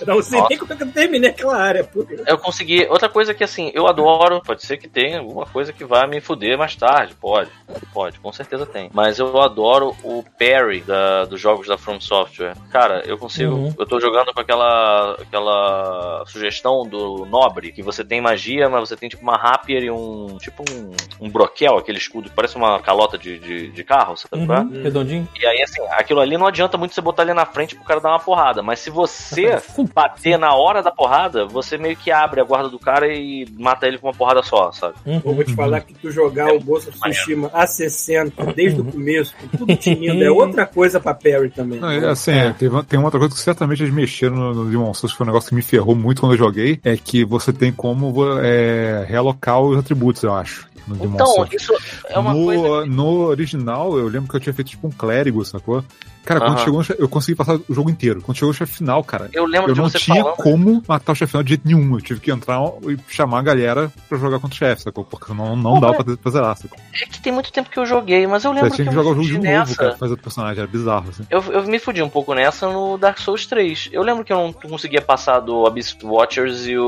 Eu 0.00 0.06
não 0.06 0.22
sei 0.22 0.38
Nossa. 0.38 0.48
nem 0.50 0.58
como 0.58 0.72
é 0.72 0.76
que 0.76 0.82
eu 0.82 0.92
terminei 0.92 1.30
aquela 1.30 1.56
área, 1.56 1.84
pô. 1.84 2.06
Eu 2.26 2.38
consegui. 2.38 2.86
Outra 2.86 3.08
coisa 3.08 3.34
que 3.34 3.44
assim, 3.44 3.70
eu 3.74 3.86
adoro, 3.86 4.42
pode 4.42 4.64
ser 4.64 4.76
que 4.76 4.88
tenha 4.88 5.18
alguma 5.18 5.46
coisa 5.46 5.72
que 5.72 5.84
vai 5.84 6.06
me 6.06 6.20
fuder 6.20 6.58
mais 6.58 6.76
tarde. 6.76 7.14
Pode, 7.20 7.50
pode, 7.92 8.18
com 8.20 8.32
certeza 8.32 8.66
tem. 8.66 8.90
Mas 8.92 9.18
eu 9.18 9.40
adoro 9.40 9.96
o 10.02 10.22
parry 10.38 10.80
da, 10.80 11.24
dos 11.24 11.40
jogos 11.40 11.66
da 11.66 11.78
From 11.78 12.00
Software. 12.00 12.54
Cara, 12.70 13.02
eu 13.06 13.18
consigo. 13.18 13.54
Uhum. 13.54 13.74
Eu 13.78 13.86
tô 13.86 13.98
jogando 14.00 14.32
com 14.32 14.40
aquela, 14.40 15.14
aquela 15.14 16.24
sugestão 16.26 16.86
do 16.86 17.26
Nobre, 17.26 17.72
que 17.72 17.82
você 17.82 18.04
tem 18.04 18.20
magia, 18.20 18.68
mas 18.68 18.88
você 18.88 18.96
tem 18.96 19.08
tipo 19.08 19.22
uma 19.22 19.36
rapier 19.36 19.82
e 19.82 19.90
um. 19.90 20.36
Tipo 20.38 20.62
um, 20.70 21.26
um 21.26 21.30
broquel, 21.30 21.78
aquele 21.78 21.98
escudo 21.98 22.28
que 22.28 22.36
parece 22.36 22.56
uma 22.56 22.80
calota 22.80 23.18
de, 23.18 23.38
de, 23.40 23.68
de 23.70 23.84
carro, 23.84 24.16
sabe 24.16 24.46
qual 24.46 24.58
é? 24.58 24.60
Uhum, 24.62 24.82
redondinho. 24.82 25.28
E 25.40 25.46
aí, 25.46 25.62
assim, 25.62 25.80
aquilo 25.92 26.20
ali 26.20 26.36
não 26.36 26.46
adianta 26.46 26.76
muito 26.78 26.94
você 26.94 27.00
botar 27.00 27.22
ali 27.22 27.32
na 27.34 27.46
frente 27.46 27.74
pro 27.74 27.84
cara 27.84 28.00
dar 28.00 28.10
uma 28.10 28.18
porrada. 28.20 28.62
Mas 28.62 28.78
se 28.80 28.90
você 28.90 29.58
bater 29.94 30.38
na 30.38 30.54
hora 30.54 30.82
da 30.82 30.90
porrada, 30.90 31.46
você 31.46 31.76
meio 31.78 31.96
que 31.96 32.10
abre 32.10 32.40
a 32.40 32.44
guarda 32.44 32.68
do 32.68 32.78
cara 32.78 33.06
e 33.12 33.46
mata 33.58 33.86
ele 33.86 33.98
com 33.98 34.06
uma 34.08 34.14
porrada 34.14 34.42
só, 34.42 34.70
sabe? 34.72 34.94
Eu 35.06 35.20
vou 35.34 35.44
te 35.44 35.54
falar 35.54 35.80
que 35.80 35.94
tu 35.94 36.10
jogar 36.10 36.50
É 36.50 36.52
o 36.52 36.72
of 36.74 36.90
Tsushima 36.90 37.50
a 37.52 37.66
60, 37.66 38.52
desde 38.52 38.80
o 38.80 38.84
começo, 38.84 39.34
com 39.36 39.56
tudo 39.58 39.76
tinindo, 39.76 40.22
é 40.22 40.30
outra 40.30 40.66
coisa 40.66 41.00
pra 41.00 41.14
Parry 41.14 41.50
também. 41.50 41.80
Não, 41.80 41.90
é 41.90 42.08
assim, 42.10 42.32
é, 42.32 42.52
teve- 42.52 42.82
tem 42.84 42.98
uma 42.98 43.06
outra 43.06 43.18
coisa 43.20 43.34
que 43.34 43.40
certamente 43.40 43.82
eles 43.82 43.92
mexeram 43.94 44.36
no, 44.36 44.54
no 44.54 44.70
Demon 44.70 44.92
Souls, 44.94 45.12
que 45.12 45.18
foi 45.18 45.24
um 45.24 45.28
negócio 45.28 45.48
que 45.48 45.54
me 45.54 45.62
ferrou 45.62 45.94
muito 45.94 46.20
quando 46.20 46.32
eu 46.32 46.38
joguei, 46.38 46.80
é 46.84 46.96
que 46.96 47.24
você 47.24 47.52
tem 47.52 47.72
como 47.72 48.12
é, 48.40 49.04
realocar 49.08 49.60
os 49.60 49.78
atributos, 49.78 50.22
eu 50.22 50.34
acho. 50.34 50.68
No 50.90 50.96
Demon 50.96 51.14
Então, 51.14 51.26
Souls. 51.26 51.52
isso 51.52 51.72
é 52.08 52.18
uma 52.18 52.34
no, 52.34 52.44
coisa. 52.44 52.86
no 52.86 53.08
original, 53.26 53.96
eu 53.98 54.08
lembro 54.08 54.28
que 54.28 54.36
eu 54.36 54.40
tinha 54.40 54.52
feito 54.52 54.68
tipo 54.68 54.86
um 54.88 54.90
clérigo, 54.90 55.44
sacou? 55.44 55.84
Cara, 56.24 56.40
quando 56.40 56.56
Aham. 56.56 56.64
chegou 56.64 56.82
chefe, 56.82 57.02
eu 57.02 57.08
consegui 57.08 57.36
passar 57.36 57.56
o 57.56 57.74
jogo 57.74 57.90
inteiro. 57.90 58.20
Quando 58.22 58.36
chegou 58.36 58.50
o 58.50 58.54
chefe 58.54 58.74
final, 58.78 59.02
cara, 59.02 59.28
Eu 59.32 59.46
lembro 59.46 59.70
eu 59.70 59.76
não 59.76 59.88
você 59.88 59.98
tinha 59.98 60.22
falando. 60.22 60.36
como 60.36 60.82
matar 60.86 61.12
o 61.12 61.14
chefe 61.14 61.30
final 61.32 61.42
de 61.42 61.48
jeito 61.50 61.66
nenhum. 61.66 61.94
Eu 61.94 62.00
tive 62.00 62.20
que 62.20 62.30
entrar 62.30 62.60
e 62.88 62.96
chamar 63.12 63.38
a 63.38 63.42
galera 63.42 63.92
pra 64.08 64.18
jogar 64.18 64.38
contra 64.38 64.54
o 64.54 64.58
chefe, 64.58 64.82
sacou? 64.82 65.04
Porque 65.04 65.26
senão 65.26 65.56
não 65.56 65.80
dava 65.80 66.04
pra, 66.04 66.16
pra 66.16 66.30
zerar, 66.30 66.56
sacou? 66.56 66.78
É 66.94 67.06
que 67.06 67.20
tem 67.20 67.32
muito 67.32 67.50
tempo 67.52 67.70
que 67.70 67.78
eu 67.78 67.86
joguei, 67.86 68.26
mas 68.26 68.44
eu 68.44 68.52
Você 68.52 68.60
lembro 68.60 68.76
tinha 68.76 68.84
que 68.86 68.92
que 68.92 68.98
eu 68.98 69.02
jogar 69.02 69.10
o 69.10 69.14
jogo 69.22 69.26
de 69.26 69.34
fudi 69.34 69.46
novo, 69.48 69.58
nessa. 69.58 69.76
cara, 69.76 69.96
fazer 69.96 70.14
o 70.14 70.18
personagem, 70.18 70.58
era 70.62 70.70
bizarro, 70.70 71.08
assim. 71.08 71.24
Eu, 71.30 71.42
eu 71.52 71.62
me 71.64 71.78
fudi 71.78 72.02
um 72.02 72.08
pouco 72.08 72.34
nessa 72.34 72.68
no 72.70 72.98
Dark 72.98 73.18
Souls 73.18 73.46
3. 73.46 73.88
Eu 73.92 74.02
lembro 74.02 74.24
que 74.24 74.32
eu 74.32 74.36
não 74.38 74.52
conseguia 74.52 75.00
passar 75.00 75.40
do 75.40 75.66
Abyss 75.66 75.96
Watchers 76.02 76.66
e 76.66 76.76
o, 76.76 76.84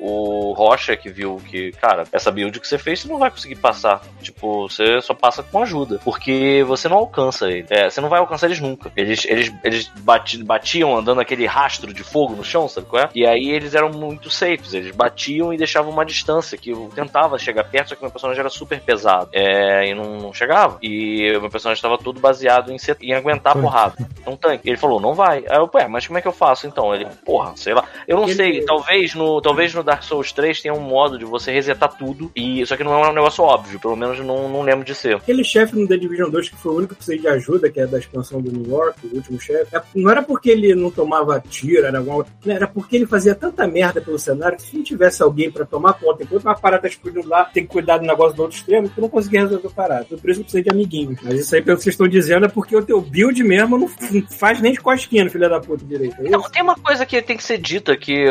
o 0.00 0.52
Rocha 0.56 0.96
que 0.96 1.10
viu 1.10 1.36
que, 1.48 1.72
cara, 1.72 2.04
essa 2.12 2.30
build 2.30 2.58
que 2.58 2.66
você 2.66 2.78
fez, 2.78 3.00
você 3.00 3.08
não 3.08 3.18
vai 3.18 3.30
conseguir 3.30 3.56
passar. 3.56 4.00
Tipo, 4.22 4.68
você 4.68 5.00
só 5.00 5.14
passa 5.14 5.42
com 5.42 5.62
ajuda. 5.62 6.00
Porque 6.04 6.64
você 6.66 6.88
não 6.88 6.96
alcança 6.96 7.50
ele. 7.50 7.66
É, 7.70 7.88
você 7.90 8.00
não 8.00 8.08
vai 8.08 8.20
alcançar 8.20 8.48
eles 8.54 8.60
nunca. 8.60 8.92
Eles, 8.96 9.24
eles, 9.26 9.52
eles 9.62 9.90
bati- 10.00 10.42
batiam 10.42 10.96
andando 10.96 11.20
aquele 11.20 11.46
rastro 11.46 11.92
de 11.92 12.02
fogo 12.02 12.34
no 12.34 12.44
chão, 12.44 12.68
sabe 12.68 12.86
qual 12.86 13.02
é? 13.04 13.08
E 13.14 13.26
aí 13.26 13.50
eles 13.50 13.74
eram 13.74 13.90
muito 13.90 14.30
safes. 14.30 14.72
Eles 14.74 14.94
batiam 14.94 15.52
e 15.52 15.56
deixavam 15.56 15.90
uma 15.92 16.04
distância 16.04 16.56
que 16.58 16.70
eu 16.70 16.90
tentava 16.94 17.38
chegar 17.38 17.64
perto, 17.64 17.90
só 17.90 17.94
que 17.94 18.02
meu 18.02 18.10
personagem 18.10 18.40
era 18.40 18.48
super 18.50 18.80
pesado. 18.80 19.28
É, 19.32 19.88
e 19.88 19.94
não, 19.94 20.18
não 20.18 20.32
chegava. 20.32 20.78
E 20.82 21.32
o 21.36 21.40
meu 21.40 21.50
personagem 21.50 21.78
estava 21.78 21.98
todo 21.98 22.20
baseado 22.20 22.70
em, 22.72 22.78
ser- 22.78 22.96
em 23.00 23.12
aguentar 23.14 23.56
a 23.56 23.60
porrada. 23.60 23.94
Um 24.26 24.36
tanque. 24.36 24.68
Ele 24.68 24.76
falou, 24.76 25.00
não 25.00 25.14
vai. 25.14 25.44
Aí 25.48 25.56
eu, 25.58 25.68
ué, 25.74 25.86
mas 25.88 26.06
como 26.06 26.18
é 26.18 26.22
que 26.22 26.28
eu 26.28 26.32
faço 26.32 26.66
então? 26.66 26.94
Ele, 26.94 27.06
porra, 27.24 27.52
sei 27.56 27.74
lá. 27.74 27.84
Eu 28.06 28.16
não 28.16 28.24
Ele- 28.24 28.34
sei, 28.34 28.64
talvez 28.64 29.14
no, 29.14 29.40
talvez 29.40 29.74
no 29.74 29.82
Dark 29.82 30.02
Souls 30.02 30.32
3 30.32 30.60
tenha 30.62 30.74
um 30.74 30.80
modo 30.80 31.18
de 31.18 31.24
você 31.24 31.52
resetar 31.52 31.92
tudo. 31.96 32.30
E 32.34 32.60
isso 32.60 32.72
aqui 32.72 32.84
não 32.84 33.02
é 33.04 33.08
um 33.08 33.12
negócio 33.12 33.42
óbvio, 33.44 33.78
pelo 33.80 33.96
menos 33.96 34.18
não, 34.20 34.48
não 34.48 34.62
lembro 34.62 34.84
de 34.84 34.94
ser. 34.94 35.16
Aquele 35.16 35.44
chefe 35.44 35.76
no 35.76 35.86
The 35.86 35.96
Division 35.96 36.30
2 36.30 36.48
que 36.48 36.56
foi 36.56 36.72
o 36.72 36.76
único 36.76 36.90
que 36.94 36.96
precisei 36.96 37.18
de 37.20 37.28
ajuda, 37.28 37.70
que 37.70 37.80
é 37.80 37.86
da 37.86 37.98
expansão 37.98 38.40
do 38.44 38.52
New 38.52 38.70
York, 38.70 39.06
o 39.06 39.16
último 39.16 39.40
chefe, 39.40 39.74
é- 39.76 39.82
não 39.94 40.10
era 40.10 40.22
porque 40.22 40.50
ele 40.50 40.74
não 40.74 40.90
tomava 40.90 41.40
tiro, 41.40 41.86
era, 41.86 41.98
alguma, 41.98 42.26
não, 42.44 42.54
era 42.54 42.66
porque 42.66 42.96
ele 42.96 43.06
fazia 43.06 43.34
tanta 43.34 43.66
merda 43.66 44.00
pelo 44.00 44.18
cenário 44.18 44.56
que 44.56 44.62
se 44.62 44.76
não 44.76 44.84
tivesse 44.84 45.22
alguém 45.22 45.50
pra 45.50 45.64
tomar 45.64 45.94
conta, 45.94 46.22
enquanto 46.22 46.44
uma 46.44 46.54
parada 46.54 46.82
tá 46.82 46.88
explodindo 46.88 47.28
lá, 47.28 47.44
tem 47.44 47.64
que 47.64 47.70
cuidar 47.70 47.98
do 47.98 48.06
negócio 48.06 48.36
do 48.36 48.42
outro 48.42 48.56
extremo, 48.56 48.88
tu 48.88 49.00
não 49.00 49.08
conseguia 49.08 49.40
resolver 49.40 49.66
a 49.66 49.70
parada. 49.70 50.04
Por 50.04 50.30
isso 50.30 50.40
eu 50.40 50.44
precisei 50.44 50.62
de 50.62 50.70
amiguinhos. 50.70 51.18
Mas 51.22 51.40
isso 51.40 51.54
aí, 51.54 51.62
pelo 51.62 51.76
que 51.76 51.82
vocês 51.82 51.94
estão 51.94 52.08
dizendo, 52.08 52.46
é 52.46 52.48
porque 52.48 52.76
o 52.76 52.84
teu 52.84 53.00
build 53.00 53.42
mesmo 53.42 53.78
não, 53.78 53.88
faz 54.30 54.60
nem 54.60 54.72
de 54.72 54.80
cosquinha, 54.80 55.28
filha 55.28 55.48
da 55.48 55.60
puta 55.60 55.84
direito. 55.84 56.16
É 56.20 56.28
Não, 56.28 56.42
tem 56.42 56.62
uma 56.62 56.76
coisa 56.76 57.04
que 57.06 57.20
tem 57.22 57.36
que 57.36 57.44
ser 57.44 57.58
dita 57.58 57.96
que, 57.96 58.26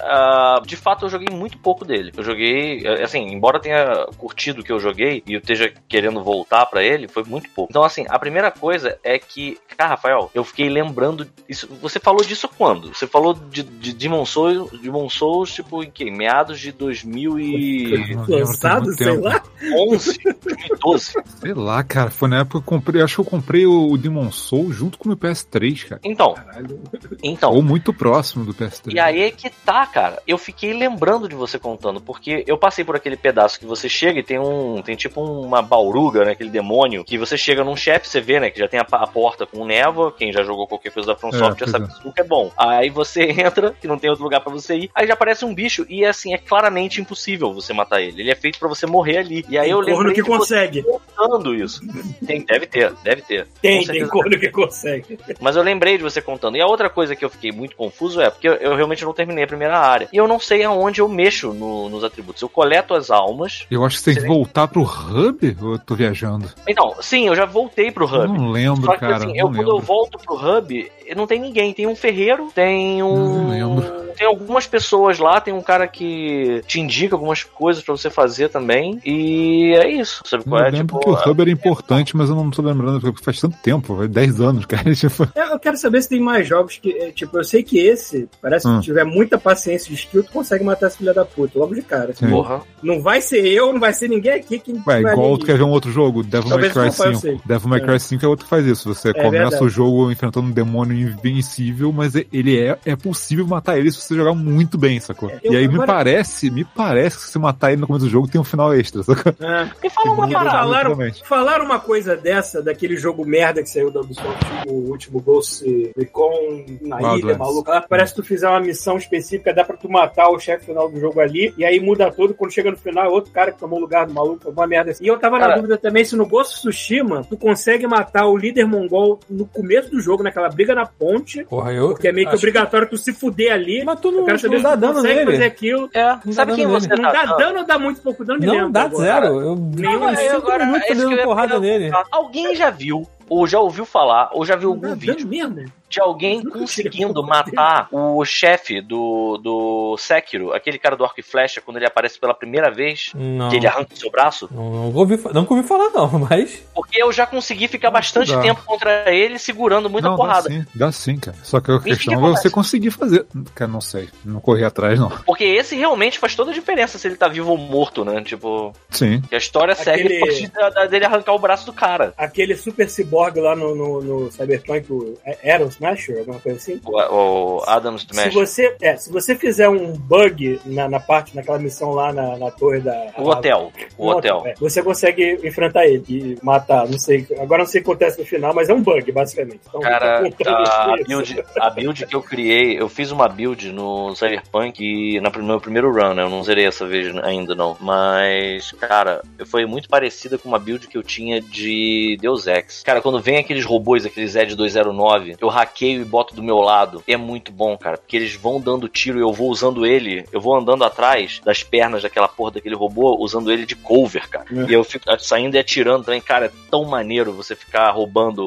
ah, 0.00 0.60
de 0.64 0.76
fato, 0.76 1.06
eu 1.06 1.10
joguei 1.10 1.28
muito 1.34 1.58
pouco 1.58 1.84
dele. 1.84 2.12
Eu 2.16 2.22
joguei, 2.22 2.82
eh, 2.84 3.02
assim, 3.02 3.20
embora 3.32 3.60
tenha 3.60 4.06
curtido 4.16 4.60
o 4.60 4.64
que 4.64 4.72
eu 4.72 4.80
joguei 4.80 5.22
e 5.26 5.34
eu 5.34 5.38
esteja 5.38 5.72
querendo 5.88 6.22
voltar 6.22 6.66
pra 6.66 6.82
ele, 6.82 7.08
foi 7.08 7.24
muito 7.24 7.48
pouco. 7.50 7.70
Então, 7.70 7.82
assim, 7.82 8.04
a 8.08 8.18
primeira 8.18 8.50
coisa 8.50 8.98
é 9.02 9.18
que, 9.18 9.57
cara, 9.76 9.90
Rafael, 9.90 10.30
eu 10.34 10.44
fiquei 10.44 10.68
lembrando 10.68 11.26
isso. 11.48 11.68
Você 11.80 11.98
falou 12.00 12.22
disso 12.24 12.48
quando? 12.48 12.88
Você 12.94 13.06
falou 13.06 13.34
de, 13.34 13.62
de 13.62 13.92
Demon 13.92 14.24
Souls, 14.24 14.70
Demon 14.80 15.08
Souls, 15.08 15.52
tipo, 15.52 15.82
em 15.82 15.90
que? 15.90 16.10
Meados 16.10 16.58
de 16.60 16.72
2011, 16.72 17.92
Eu 17.92 17.98
não 17.98 18.06
lembro, 18.06 18.26
tem 18.26 18.38
Lançado, 18.40 18.92
sei 18.94 19.06
tempo. 19.06 19.24
lá. 19.24 19.42
2012. 19.60 21.12
Sei 21.40 21.54
lá, 21.54 21.82
cara, 21.84 22.10
foi 22.10 22.28
na 22.28 22.38
época 22.40 22.50
que 22.52 22.56
eu 22.58 22.62
comprei, 22.62 23.02
acho 23.02 23.14
que 23.16 23.20
eu 23.20 23.24
comprei 23.24 23.66
o 23.66 23.96
Demon 23.96 24.30
Soul 24.30 24.72
junto 24.72 24.98
com 24.98 25.04
o 25.04 25.08
meu 25.08 25.16
PS3, 25.16 25.88
cara. 25.88 26.00
Então, 26.04 26.34
Caralho. 26.34 26.80
então, 27.22 27.52
Ou 27.52 27.62
muito 27.62 27.92
próximo 27.92 28.44
do 28.44 28.54
PS3. 28.54 28.94
E 28.94 29.00
aí 29.00 29.22
é 29.22 29.30
que 29.30 29.50
tá, 29.50 29.86
cara. 29.86 30.22
Eu 30.26 30.38
fiquei 30.38 30.72
lembrando 30.72 31.28
de 31.28 31.34
você 31.34 31.58
contando, 31.58 32.00
porque 32.00 32.44
eu 32.46 32.58
passei 32.58 32.84
por 32.84 32.96
aquele 32.96 33.16
pedaço 33.16 33.58
que 33.58 33.66
você 33.66 33.88
chega 33.88 34.20
e 34.20 34.22
tem 34.24 34.38
um. 34.38 34.82
Tem 34.82 34.96
tipo 34.96 35.20
uma 35.20 35.62
bauruga, 35.62 36.24
né? 36.24 36.32
Aquele 36.32 36.50
demônio. 36.50 37.04
Que 37.04 37.18
você 37.18 37.36
chega 37.36 37.64
num 37.64 37.76
chefe, 37.76 38.08
você 38.08 38.20
vê, 38.20 38.40
né? 38.40 38.50
Que 38.50 38.58
já 38.58 38.68
tem 38.68 38.80
a, 38.80 38.86
a 38.90 39.06
porta 39.06 39.46
com 39.52 39.64
névoa. 39.64 40.12
Quem 40.12 40.32
já 40.32 40.42
jogou 40.42 40.66
qualquer 40.66 40.90
coisa 40.92 41.08
da 41.08 41.16
From 41.16 41.28
É, 41.30 41.32
Software 41.32 41.66
já 41.66 41.78
pois 41.78 41.90
sabe 41.92 42.08
é. 42.08 42.12
que 42.12 42.20
é 42.20 42.24
bom. 42.24 42.50
Aí 42.56 42.90
você 42.90 43.24
entra, 43.30 43.74
que 43.80 43.86
não 43.88 43.98
tem 43.98 44.10
outro 44.10 44.24
lugar 44.24 44.40
pra 44.40 44.52
você 44.52 44.76
ir. 44.76 44.90
Aí 44.94 45.06
já 45.06 45.14
aparece 45.14 45.44
um 45.44 45.54
bicho 45.54 45.84
e 45.88 46.04
assim, 46.04 46.32
é 46.34 46.38
claramente 46.38 47.00
impossível 47.00 47.52
você 47.52 47.72
matar 47.72 48.00
ele. 48.00 48.22
Ele 48.22 48.30
é 48.30 48.34
feito 48.34 48.58
pra 48.58 48.68
você 48.68 48.86
morrer 48.86 49.18
ali. 49.18 49.44
E 49.48 49.58
aí 49.58 49.70
eu 49.70 49.84
Tem 49.84 49.94
corno 49.94 50.12
que 50.12 50.22
consegue. 50.22 50.82
contando 50.82 51.54
isso. 51.54 51.80
Tem, 52.26 52.44
deve 52.44 52.66
ter, 52.66 52.92
deve 53.02 53.22
ter. 53.22 53.46
Tem, 53.62 53.84
tem 53.86 54.06
corno 54.06 54.38
que 54.38 54.50
consegue. 54.50 55.18
Mas 55.40 55.56
eu 55.56 55.62
lembrei 55.62 55.96
de 55.96 56.02
você 56.02 56.20
contando. 56.20 56.56
E 56.56 56.60
a 56.60 56.66
outra 56.66 56.88
coisa 56.90 57.14
que 57.16 57.24
eu 57.24 57.30
fiquei 57.30 57.52
muito 57.52 57.76
confuso 57.76 58.20
é 58.20 58.30
porque 58.30 58.48
eu, 58.48 58.54
eu 58.54 58.74
realmente 58.76 59.04
não 59.04 59.12
terminei 59.12 59.44
a 59.44 59.46
primeira 59.46 59.78
área. 59.78 60.08
E 60.12 60.16
eu 60.16 60.26
não 60.28 60.38
sei 60.40 60.62
aonde 60.64 61.00
eu 61.00 61.08
mexo 61.08 61.52
no- 61.52 61.88
nos 61.88 62.04
atributos. 62.04 62.42
Eu 62.42 62.48
coleto 62.48 62.94
as 62.94 63.10
almas. 63.10 63.66
Eu 63.70 63.84
acho 63.84 63.96
que 63.98 64.02
você 64.02 64.12
tem 64.14 64.22
que 64.22 64.28
voltar 64.28 64.68
pro 64.68 64.82
hub 64.82 65.56
ou 65.62 65.72
eu 65.72 65.78
tô 65.78 65.94
viajando? 65.94 66.48
Então, 66.68 66.94
sim, 67.00 67.26
eu 67.28 67.34
já 67.34 67.44
voltei 67.44 67.90
pro 67.90 68.04
Eu 68.06 68.20
hub. 68.24 68.38
não 68.38 68.50
lembro, 68.50 68.84
Só 68.86 68.92
que 68.94 69.00
cara. 69.00 69.16
assim, 69.16 69.37
eu, 69.38 69.50
quando 69.50 69.70
eu 69.70 69.78
volto 69.80 70.18
pro 70.18 70.34
hub, 70.34 70.92
não 71.16 71.26
tem 71.26 71.40
ninguém. 71.40 71.72
Tem 71.72 71.86
um 71.86 71.96
ferreiro, 71.96 72.48
tem 72.54 73.02
um. 73.02 73.42
Não 73.44 73.48
lembro. 73.50 74.08
Tem 74.18 74.26
algumas 74.26 74.66
pessoas 74.66 75.16
lá, 75.20 75.40
tem 75.40 75.54
um 75.54 75.62
cara 75.62 75.86
que 75.86 76.60
te 76.66 76.80
indica 76.80 77.14
algumas 77.14 77.44
coisas 77.44 77.84
pra 77.84 77.96
você 77.96 78.10
fazer 78.10 78.48
também. 78.48 78.98
E 79.06 79.72
é 79.76 79.88
isso. 79.88 80.22
Sabe 80.26 80.42
Eu 80.44 80.48
qual 80.50 80.60
é? 80.60 80.70
lembro 80.70 80.98
Tipo, 80.98 81.00
que 81.00 81.28
o 81.28 81.30
Hub 81.32 81.40
era 81.40 81.50
importante, 81.50 82.16
mas 82.16 82.28
eu 82.28 82.34
não 82.34 82.50
tô 82.50 82.60
lembrando, 82.60 83.00
porque 83.00 83.22
faz 83.24 83.40
tanto 83.40 83.56
tempo, 83.62 83.96
faz 83.96 84.10
10 84.10 84.40
anos, 84.40 84.66
cara. 84.66 84.92
Tipo, 84.92 85.28
Eu 85.36 85.48
eu 85.52 85.58
quero 85.60 85.76
saber 85.76 86.02
se 86.02 86.08
tem 86.08 86.20
mais 86.20 86.48
jogos 86.48 86.78
que, 86.82 86.90
é, 86.98 87.12
tipo, 87.12 87.36
eu 87.38 87.44
sei 87.44 87.62
que 87.62 87.78
esse, 87.78 88.28
parece 88.42 88.66
que 88.66 88.72
Hum. 88.72 88.78
se 88.80 88.84
tiver 88.86 89.04
muita 89.04 89.38
paciência 89.38 89.88
de 89.88 89.94
skill, 89.94 90.24
tu 90.24 90.32
consegue 90.32 90.64
matar 90.64 90.88
esse 90.88 90.98
filho 90.98 91.14
da 91.14 91.24
puta, 91.24 91.56
logo 91.58 91.74
de 91.74 91.82
cara. 91.82 92.12
Sim. 92.12 92.28
porra. 92.28 92.60
Não 92.82 93.00
vai 93.00 93.20
ser 93.20 93.46
eu, 93.46 93.72
não 93.72 93.78
vai 93.80 93.92
ser 93.92 94.08
ninguém 94.08 94.32
aqui 94.32 94.58
que 94.58 94.72
Ué, 94.72 94.80
vai 95.02 95.12
igual 95.12 95.38
tu 95.38 95.46
quer 95.46 95.56
ver 95.56 95.62
um 95.64 95.70
outro 95.70 95.92
jogo, 95.92 96.24
Devil 96.24 96.50
May 96.50 96.70
Cry 96.70 96.84
não 96.86 96.92
foi, 96.92 97.06
eu 97.08 97.14
5. 97.14 97.20
sei. 97.20 97.40
Devil 97.46 97.68
May 97.68 97.80
É. 97.80 97.84
Cry 97.84 98.00
5 98.00 98.24
é 98.24 98.28
outro 98.28 98.44
que 98.46 98.50
faz 98.50 98.66
isso. 98.66 98.92
Você 98.92 99.12
começa 99.14 99.30
verdade. 99.30 99.64
o 99.64 99.68
jogo 99.68 100.10
enfrentando 100.10 100.48
um 100.48 100.50
demônio 100.52 100.96
invencível, 101.02 101.92
mas 101.92 102.14
ele 102.32 102.58
é, 102.58 102.78
é 102.84 102.96
possível 102.96 103.46
matar 103.46 103.78
ele 103.78 103.90
se 103.90 104.00
você 104.00 104.14
jogar 104.14 104.34
muito 104.34 104.76
bem, 104.78 104.98
sacou? 105.00 105.30
eu- 105.42 105.52
e 105.52 105.56
aí 105.56 105.68
me 105.68 105.74
agora- 105.74 105.86
parece, 105.86 106.50
me 106.50 106.64
parece 106.64 107.16
que 107.16 107.22
se 107.24 107.32
você 107.32 107.38
matar 107.38 107.72
ele 107.72 107.80
no 107.80 107.86
começo 107.86 108.04
do 108.06 108.10
jogo 108.10 108.28
tem 108.28 108.40
um 108.40 108.44
final 108.44 108.72
extra, 108.74 109.02
sacou? 109.02 109.32
Ah. 109.40 109.68
Me 109.82 109.90
fala 109.90 110.10
uma 110.12 110.28
parada. 110.28 110.58
Falaram, 110.58 110.98
falaram 111.24 111.64
uma 111.64 111.80
coisa 111.80 112.16
dessa, 112.16 112.62
daquele 112.62 112.96
jogo 112.96 113.24
merda 113.26 113.62
que 113.62 113.68
saiu 113.70 113.90
da 113.90 114.00
Ubisoft, 114.00 114.44
o 114.66 114.72
último 114.90 115.20
Ghost 115.20 115.64
Recon 115.96 116.64
na 116.82 116.98
ilha, 117.00 117.08
Wildlands. 117.12 117.38
maluco. 117.38 117.70
Lá, 117.70 117.80
parece 117.88 118.14
que 118.14 118.20
tu 118.22 118.26
fizer 118.26 118.48
uma 118.48 118.60
missão 118.60 118.96
específica, 118.96 119.52
dá 119.54 119.64
pra 119.64 119.76
tu 119.76 119.88
matar 119.88 120.28
o 120.30 120.38
chefe 120.38 120.66
final 120.66 120.90
do 120.90 120.98
jogo 121.00 121.20
ali, 121.20 121.52
e 121.56 121.64
aí 121.64 121.80
muda 121.80 122.10
tudo. 122.10 122.34
Quando 122.34 122.52
chega 122.52 122.70
no 122.70 122.76
final, 122.76 123.04
é 123.04 123.08
outro 123.08 123.32
cara 123.32 123.52
que 123.52 123.58
tomou 123.58 123.78
o 123.78 123.82
lugar 123.82 124.06
do 124.06 124.12
maluco, 124.14 124.46
alguma 124.46 124.66
merda 124.66 124.90
assim. 124.90 125.04
E 125.04 125.08
eu 125.08 125.18
tava 125.18 125.38
na 125.38 125.54
dúvida 125.56 125.76
também 125.76 126.04
se 126.04 126.16
no 126.16 126.26
Ghost 126.26 126.60
Tsushima 126.60 127.22
tu 127.28 127.36
consegue 127.36 127.86
matar 127.86 128.26
o 128.26 128.36
líder 128.36 128.64
mongol 128.66 129.20
no 129.28 129.46
começo 129.46 129.90
do 129.90 130.00
jogo, 130.00 130.22
naquela 130.22 130.48
briga 130.48 130.74
na 130.74 130.86
ponte, 130.98 131.44
Porra, 131.44 131.72
eu. 131.72 131.88
porque 131.90 132.08
é 132.08 132.12
meio 132.12 132.28
que 132.28 132.36
obrigatório 132.36 132.88
tu 132.88 132.96
se 132.96 133.12
fuder 133.12 133.52
ali. 133.52 133.84
Mas 133.84 134.00
tu 134.00 134.10
não, 134.10 134.38
saber 134.38 134.56
não 134.56 134.62
dá 134.62 134.70
tu 134.76 134.80
dano 134.80 134.94
consegue 134.94 135.14
fazer 135.24 135.30
nele. 135.32 135.44
aquilo. 135.44 135.90
É, 135.94 136.18
Não 136.24 136.32
sabe 136.32 136.50
dá 136.52 136.56
quem 136.56 136.66
você 136.66 136.88
nele. 136.88 137.02
Não 137.02 137.12
tá 137.12 137.24
dá 137.24 137.36
dano 137.36 137.58
ou 137.60 137.66
dá 137.66 137.78
muito 137.78 138.00
pouco 138.02 138.24
dano? 138.24 138.40
Não, 138.44 138.52
lembro 138.54 138.70
dá 138.70 138.82
agora. 138.82 139.04
zero. 139.04 139.40
Eu 139.40 139.56
Nem 139.56 139.72
dei 139.72 139.96
uns 139.96 140.18
eu, 140.20 140.30
5 140.32 140.36
agora, 140.36 140.66
minutos 140.66 140.88
é 140.88 140.92
isso 140.92 141.06
que 141.06 141.12
eu 141.12 141.16
dando 141.16 141.24
porrada 141.26 141.58
nele. 141.60 141.90
Alguém 142.10 142.54
já 142.56 142.70
viu, 142.70 143.06
ou 143.28 143.46
já 143.46 143.60
ouviu 143.60 143.84
falar, 143.84 144.30
ou 144.32 144.44
já 144.44 144.56
viu 144.56 144.70
algum 144.70 144.94
vídeo 144.94 145.26
mesmo. 145.26 145.64
de 145.88 146.00
alguém 146.02 146.42
conseguindo 146.44 147.22
matar 147.22 147.88
o 147.90 148.22
chefe 148.24 148.80
do, 148.82 149.38
do 149.42 149.96
Sekiro, 149.98 150.52
aquele 150.52 150.78
cara 150.78 150.94
do 150.96 151.02
arco 151.04 151.18
e 151.18 151.22
flecha, 151.22 151.62
quando 151.62 151.78
ele 151.78 151.86
aparece 151.86 152.18
pela 152.20 152.34
primeira 152.34 152.70
vez, 152.70 153.10
Não. 153.14 153.48
que 153.48 153.56
ele 153.56 153.66
arranca 153.66 153.94
o 153.94 153.96
seu 153.96 154.10
braço? 154.10 154.48
Não, 154.52 154.70
não, 154.70 154.94
ouvi, 154.94 155.18
não 155.32 155.46
ouvi 155.48 155.62
falar, 155.66 155.88
não, 155.90 156.06
mas. 156.28 156.62
Porque 156.74 157.02
eu 157.02 157.10
já 157.10 157.26
consegui 157.26 157.68
ficar 157.68 157.90
bastante 157.90 158.32
dá. 158.32 158.40
tempo 158.40 158.62
contra 158.66 159.10
ele, 159.14 159.38
segurando 159.38 159.88
muita 159.88 160.08
não, 160.10 160.16
porrada. 160.16 160.48
dá 160.48 160.54
sim, 160.54 160.66
dá 160.74 160.92
sim, 160.92 161.16
cara. 161.16 161.36
Só 161.42 161.58
que 161.58 161.70
a 161.72 161.78
que 161.78 161.84
que 161.84 161.96
questão 161.96 162.14
é 162.26 162.30
você 162.32 162.50
conseguir 162.50 162.90
fazer. 162.90 163.24
Cara, 163.54 163.70
não 163.70 163.80
sei. 163.80 164.10
Não 164.24 164.40
correr 164.40 164.64
atrás, 164.64 164.98
não. 165.00 165.08
Porque 165.24 165.44
esse 165.44 165.74
realmente 165.74 166.18
faz 166.18 166.34
toda 166.34 166.50
a 166.50 166.54
diferença 166.54 166.98
se 166.98 167.08
ele 167.08 167.16
tá 167.16 167.28
vivo 167.28 167.50
ou 167.52 167.56
morto, 167.56 168.04
né? 168.04 168.20
Tipo, 168.22 168.74
Sim. 168.90 169.22
que 169.22 169.34
a 169.34 169.38
história 169.38 169.74
segue 169.74 170.02
Aquele- 170.02 170.16
a 170.18 170.70
partir 170.70 170.90
dele 170.90 171.04
arrancar 171.06 171.32
o 171.32 171.38
braço 171.38 171.64
do 171.64 171.72
cara. 171.72 172.12
aquele 172.18 172.54
super 172.56 172.90
cyborg 172.90 173.17
lá 173.40 173.56
no, 173.56 173.74
no, 173.74 174.00
no 174.02 174.32
Cyberpunk, 174.32 174.92
o 174.92 175.14
Aero 175.42 175.66
Smasher, 175.66 176.18
alguma 176.18 176.38
coisa 176.40 176.58
assim. 176.58 176.80
O, 176.84 177.56
o 177.58 177.64
Adam 177.66 177.96
Se 177.98 178.06
Smash. 178.10 178.34
você, 178.34 178.76
é, 178.80 178.96
se 178.96 179.10
você 179.10 179.34
fizer 179.34 179.68
um 179.68 179.92
bug 179.92 180.60
na, 180.64 180.88
na 180.88 181.00
parte, 181.00 181.34
naquela 181.34 181.58
missão 181.58 181.90
lá 181.92 182.12
na, 182.12 182.36
na 182.36 182.50
torre 182.50 182.80
da. 182.80 183.12
O 183.18 183.28
hotel. 183.28 183.72
O 183.96 184.06
no 184.06 184.16
hotel. 184.16 184.42
é, 184.46 184.54
você 184.58 184.82
consegue 184.82 185.38
enfrentar 185.44 185.86
ele 185.86 186.04
e 186.08 186.38
matar. 186.42 186.88
Não 186.88 186.98
sei. 186.98 187.26
Agora 187.40 187.62
não 187.62 187.70
sei 187.70 187.80
o 187.80 187.84
que 187.84 187.90
acontece 187.90 188.18
no 188.18 188.26
final, 188.26 188.54
mas 188.54 188.68
é 188.68 188.74
um 188.74 188.82
bug, 188.82 189.10
basicamente. 189.12 189.60
Então, 189.68 189.80
Cara, 189.80 190.22
tá 190.30 190.58
a 190.90 190.96
isso. 190.96 191.06
build, 191.06 191.44
a 191.60 191.70
build 191.70 192.06
que 192.06 192.16
eu 192.16 192.22
criei, 192.22 192.80
eu 192.80 192.88
fiz 192.88 193.10
uma 193.10 193.28
build 193.28 193.72
no 193.72 194.14
Cyberpunk 194.14 194.82
e 194.82 195.20
na, 195.20 195.30
no 195.30 195.44
meu 195.44 195.60
primeiro 195.60 195.92
run, 195.92 196.14
né? 196.14 196.22
Eu 196.22 196.30
não 196.30 196.42
zerei 196.42 196.66
essa 196.66 196.86
vez 196.86 197.14
ainda, 197.18 197.54
não. 197.54 197.76
Mas, 197.80 198.72
cara, 198.72 199.22
foi 199.46 199.66
muito 199.66 199.88
parecida 199.88 200.38
com 200.38 200.48
uma 200.48 200.58
build 200.58 200.86
que 200.86 200.96
eu 200.96 201.02
tinha 201.02 201.40
de 201.40 202.16
Deus 202.20 202.46
Ex. 202.46 202.82
Cara, 202.82 203.00
quando 203.10 203.22
vem 203.22 203.38
aqueles 203.38 203.64
robôs, 203.64 204.04
aqueles 204.04 204.34
Ed 204.36 204.54
209, 204.54 205.36
eu 205.40 205.48
hackeio 205.48 206.02
e 206.02 206.04
boto 206.04 206.34
do 206.34 206.42
meu 206.42 206.58
lado. 206.58 207.02
É 207.08 207.16
muito 207.16 207.50
bom, 207.50 207.76
cara, 207.76 207.96
porque 207.96 208.16
eles 208.16 208.34
vão 208.34 208.60
dando 208.60 208.86
tiro 208.88 209.18
e 209.18 209.22
eu 209.22 209.32
vou 209.32 209.48
usando 209.48 209.86
ele, 209.86 210.24
eu 210.30 210.40
vou 210.40 210.54
andando 210.54 210.84
atrás 210.84 211.40
das 211.44 211.62
pernas 211.62 212.02
daquela 212.02 212.28
porra 212.28 212.52
daquele 212.52 212.74
robô, 212.74 213.16
usando 213.18 213.50
ele 213.50 213.64
de 213.64 213.74
cover, 213.74 214.28
cara. 214.28 214.44
É. 214.54 214.70
E 214.70 214.74
eu 214.74 214.84
fico 214.84 215.04
saindo 215.18 215.54
e 215.56 215.58
atirando 215.58 216.04
também. 216.04 216.20
Cara, 216.20 216.46
é 216.46 216.50
tão 216.70 216.84
maneiro 216.84 217.32
você 217.32 217.56
ficar 217.56 217.90
roubando 217.92 218.46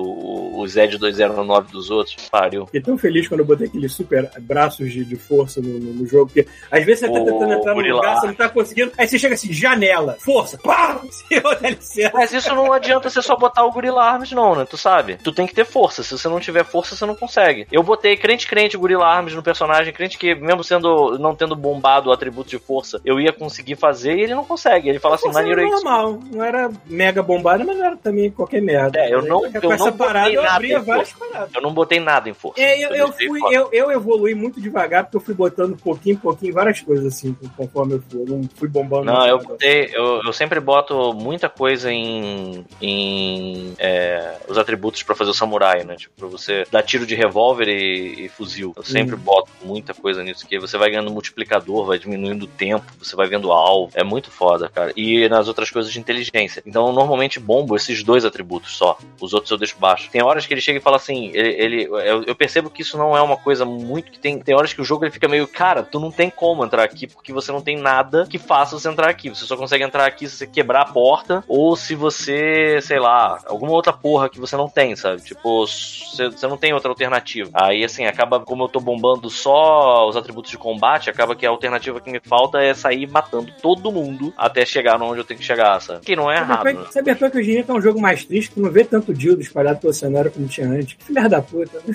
os 0.59 0.77
Ed 0.77 0.97
209 0.97 1.71
dos 1.71 1.89
outros. 1.89 2.15
Pariu. 2.29 2.65
Fiquei 2.67 2.81
tão 2.81 2.97
feliz 2.97 3.27
quando 3.27 3.39
eu 3.39 3.45
botei 3.45 3.67
aqueles 3.67 3.91
super 3.93 4.29
braços 4.41 4.91
de, 4.91 5.03
de 5.03 5.15
força 5.15 5.59
no, 5.59 5.79
no- 5.79 5.93
no 5.93 6.05
jogo, 6.07 6.27
porque 6.27 6.47
às 6.69 6.85
vezes 6.85 6.99
você 6.99 7.07
tá 7.07 7.19
tentando 7.19 7.53
entrar 7.53 7.73
no 7.75 7.81
lugar, 7.81 8.15
você 8.19 8.27
não 8.27 8.33
tá 8.35 8.49
conseguindo, 8.49 8.91
aí 8.97 9.07
você 9.07 9.17
chega 9.17 9.33
assim, 9.33 9.51
janela, 9.51 10.17
força, 10.19 10.57
pá! 10.57 11.01
Mas 12.13 12.33
isso 12.33 12.53
não 12.55 12.71
adianta 12.71 13.09
você 13.09 13.21
só 13.21 13.35
botar 13.35 13.65
o 13.65 13.71
Gorilla 13.71 14.03
Arms, 14.03 14.31
não, 14.31 14.50
né? 14.55 14.65
Tu 14.65 14.77
sabe? 14.77 15.17
Tu 15.17 15.31
tem 15.31 15.47
que 15.47 15.53
ter 15.53 15.65
força. 15.65 16.03
Se 16.03 16.17
você 16.17 16.27
não 16.27 16.39
tiver 16.39 16.63
força, 16.63 16.95
você 16.95 17.05
não 17.05 17.15
consegue. 17.15 17.67
Eu 17.71 17.83
botei 17.83 18.15
crente 18.17 18.47
crente 18.47 18.77
Gorilla 18.77 19.05
Arms 19.05 19.33
no 19.33 19.43
personagem, 19.43 19.93
crente 19.93 20.17
que, 20.17 20.35
mesmo 20.35 20.63
sendo 20.63 21.17
não 21.17 21.35
tendo 21.35 21.55
bombado 21.55 22.09
o 22.09 22.13
atributo 22.13 22.49
de 22.49 22.59
força, 22.59 22.99
eu 23.05 23.19
ia 23.19 23.31
conseguir 23.33 23.75
fazer 23.75 24.15
e 24.17 24.21
ele 24.21 24.35
não 24.35 24.43
consegue. 24.45 24.89
Ele 24.89 24.99
fala 24.99 25.15
assim, 25.15 25.31
maneiro 25.31 25.59
era 25.61 25.69
é 25.69 25.73
isso. 25.73 25.83
normal, 25.83 26.19
não 26.31 26.43
era 26.43 26.71
mega 26.85 27.21
bombada, 27.23 27.63
mas 27.63 27.77
não 27.77 27.85
era 27.85 27.97
também 27.97 28.31
qualquer 28.31 28.61
merda. 28.61 28.99
É, 28.99 29.13
eu 29.13 29.21
não- 29.21 29.41
Com 29.41 29.57
eu 29.61 29.71
essa 29.71 29.85
não 29.85 29.91
botei 29.91 30.07
parada 30.07 30.31
eu 30.31 30.41
nada 30.41 30.55
abria 30.55 30.77
em 30.77 30.81
várias 30.81 31.13
paradas. 31.13 31.49
Eu 31.55 31.61
não 31.61 31.73
botei 31.73 31.99
nada 31.99 32.29
em 32.29 32.33
força. 32.33 32.61
É, 32.61 32.79
eu, 32.83 32.89
eu, 32.91 33.11
fui, 33.11 33.39
eu, 33.51 33.69
eu 33.71 33.91
evolui 33.91 34.33
muito 34.35 34.59
devagar, 34.61 35.03
porque 35.03 35.17
eu 35.17 35.21
fui 35.21 35.33
botando 35.33 35.75
pouquinho 35.77 36.13
em 36.15 36.19
pouquinho 36.19 36.53
várias 36.53 36.79
coisas 36.81 37.05
assim, 37.05 37.35
conforme 37.55 37.93
eu 37.95 38.03
fui. 38.09 38.21
Eu 38.21 38.25
não 38.25 38.41
fui 38.55 38.67
bombando. 38.67 39.05
Não, 39.05 39.25
eu 39.27 39.39
botei. 39.39 39.89
Eu, 39.93 40.21
eu 40.25 40.33
sempre 40.33 40.59
boto 40.59 41.13
muita 41.13 41.49
coisa 41.49 41.91
em. 41.91 42.65
em 42.81 43.73
é, 43.77 44.35
os 44.47 44.57
atributos 44.57 45.03
pra 45.03 45.15
fazer 45.15 45.31
o 45.31 45.33
samurai, 45.33 45.83
né? 45.83 45.95
Tipo, 45.95 46.13
pra 46.17 46.27
você 46.27 46.65
dar 46.71 46.83
tiro 46.83 47.05
de 47.05 47.15
revólver 47.15 47.67
e, 47.67 48.25
e 48.25 48.29
fuzil. 48.29 48.73
Eu 48.75 48.83
sempre 48.83 49.15
boto 49.15 49.49
muita 49.63 49.93
coisa 49.93 50.23
nisso, 50.23 50.47
que 50.47 50.59
você 50.59 50.77
vai 50.77 50.89
ganhando 50.89 51.11
multiplicador, 51.11 51.85
vai 51.85 51.97
diminuindo 51.99 52.43
o 52.43 52.47
tempo, 52.47 52.85
você 52.99 53.15
vai 53.15 53.27
vendo 53.27 53.51
alvo. 53.51 53.91
É 53.95 54.03
muito 54.03 54.29
foda, 54.31 54.69
cara. 54.69 54.91
E 54.95 55.27
nas 55.29 55.47
outras 55.47 55.69
coisas 55.69 55.91
de 55.91 55.99
inteligência. 55.99 56.61
Então, 56.65 56.87
eu 56.87 56.93
normalmente 56.93 57.39
bombo 57.39 57.75
esses 57.75 58.03
dois 58.03 58.25
atributos 58.25 58.75
só. 58.77 58.97
Os 59.19 59.33
outros 59.33 59.51
eu 59.51 59.57
deixo 59.57 59.77
baixo. 59.79 60.09
Tem 60.11 60.21
horas 60.23 60.45
que 60.45 60.53
ele 60.53 60.61
chega 60.61 60.79
e 60.79 60.81
fala 60.81 60.97
assim, 60.97 61.31
ele. 61.33 61.49
ele- 61.49 61.83
eu, 61.91 62.23
eu 62.23 62.35
percebo 62.35 62.69
que 62.69 62.81
isso 62.81 62.97
não 62.97 63.15
é 63.15 63.21
uma 63.21 63.37
coisa 63.37 63.65
muito 63.65 64.11
que 64.11 64.19
tem. 64.19 64.39
Tem 64.39 64.55
horas 64.55 64.73
que 64.73 64.81
o 64.81 64.85
jogo 64.85 65.03
ele 65.05 65.11
fica 65.11 65.27
meio, 65.27 65.47
cara, 65.47 65.83
tu 65.83 65.99
não 65.99 66.11
tem 66.11 66.29
como 66.29 66.63
entrar 66.65 66.83
aqui 66.83 67.07
porque 67.07 67.31
você 67.33 67.51
não 67.51 67.61
tem 67.61 67.77
nada 67.77 68.25
que 68.29 68.37
faça 68.37 68.77
você 68.77 68.89
entrar 68.89 69.09
aqui. 69.09 69.29
Você 69.29 69.45
só 69.45 69.55
consegue 69.57 69.83
entrar 69.83 70.05
aqui 70.05 70.27
se 70.27 70.35
você 70.37 70.47
quebrar 70.47 70.81
a 70.81 70.85
porta 70.85 71.43
ou 71.47 71.75
se 71.75 71.95
você, 71.95 72.79
sei 72.81 72.99
lá, 72.99 73.39
alguma 73.45 73.71
outra 73.71 73.93
porra 73.93 74.20
que 74.29 74.39
você 74.39 74.55
não 74.55 74.67
tem, 74.69 74.95
sabe? 74.95 75.21
Tipo, 75.21 75.65
você, 75.65 76.47
não 76.47 76.57
tem 76.57 76.73
outra 76.73 76.89
alternativa. 76.89 77.49
Aí, 77.53 77.83
assim, 77.83 78.05
acaba, 78.05 78.39
como 78.39 78.63
eu 78.63 78.69
tô 78.69 78.79
bombando 78.79 79.29
só 79.29 80.07
os 80.07 80.15
atributos 80.15 80.51
de 80.51 80.57
combate, 80.57 81.09
acaba 81.09 81.35
que 81.35 81.45
a 81.45 81.49
alternativa 81.49 81.99
que 81.99 82.11
me 82.11 82.19
falta 82.19 82.59
é 82.59 82.73
sair 82.73 83.09
matando 83.09 83.51
todo 83.61 83.91
mundo 83.91 84.33
até 84.37 84.65
chegar 84.65 85.01
onde 85.01 85.19
eu 85.19 85.23
tenho 85.23 85.39
que 85.39 85.45
chegar, 85.45 85.79
sabe? 85.81 86.05
Que 86.05 86.15
não 86.15 86.31
é 86.31 86.37
errado. 86.37 86.63
né? 86.63 86.71
Cyberpunk, 86.71 86.93
Cyberpunk 86.93 87.37
hoje 87.37 87.51
em 87.51 87.53
dia 87.55 87.63
tá 87.63 87.73
um 87.73 87.81
jogo 87.81 88.01
mais 88.01 88.23
triste, 88.25 88.51
tu 88.53 88.61
não 88.61 88.71
vê 88.71 88.83
tanto 88.83 89.13
dildo 89.13 89.41
espalhado 89.41 89.79
pelo 89.79 89.93
cenário 89.93 90.31
como 90.31 90.47
tinha 90.47 90.67
antes. 90.67 90.95
Que 90.95 91.05
filha 91.05 91.27
da 91.29 91.41
puta. 91.41 91.81
né? 91.85 91.93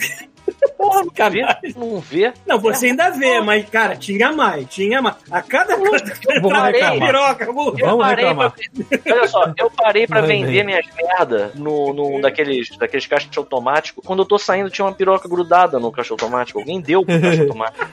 Porra, 0.77 1.05
Sacanagem. 1.05 1.75
não 1.77 2.01
vê. 2.01 2.33
Não, 2.47 2.59
você 2.59 2.87
ainda 2.87 3.11
vê, 3.11 3.41
mas, 3.41 3.69
cara, 3.69 3.97
tinha 3.97 4.33
mais, 4.33 4.67
tinha 4.69 5.01
mais. 5.03 5.17
A 5.31 5.41
cada 5.43 5.77
coisa 5.77 6.05
que 6.05 6.27
piroca. 6.27 7.45
Eu 7.45 7.55
Vamos 7.87 7.99
parei 8.07 8.25
reclamar. 8.27 8.53
pra, 8.53 9.15
olha 9.15 9.29
só, 9.29 9.53
eu 9.57 9.71
parei 9.71 10.07
pra 10.07 10.21
Vai 10.21 10.29
vender 10.29 10.53
bem. 10.53 10.65
minhas 10.65 10.87
merda 10.97 11.51
no, 11.55 11.93
no, 11.93 12.21
daqueles, 12.21 12.69
daqueles 12.77 13.07
caixas 13.07 13.37
automáticos. 13.37 14.05
Quando 14.05 14.21
eu 14.21 14.27
tô 14.27 14.39
saindo, 14.39 14.71
tinha 14.71 14.85
uma 14.85 14.93
piroca 14.95 15.29
grudada 15.29 15.79
no 15.79 15.91
caixa 15.91 16.13
automático. 16.15 16.59
Alguém 16.59 16.81
deu 16.81 17.05
pro 17.05 17.21
caixa 17.21 17.43
automático. 17.43 17.87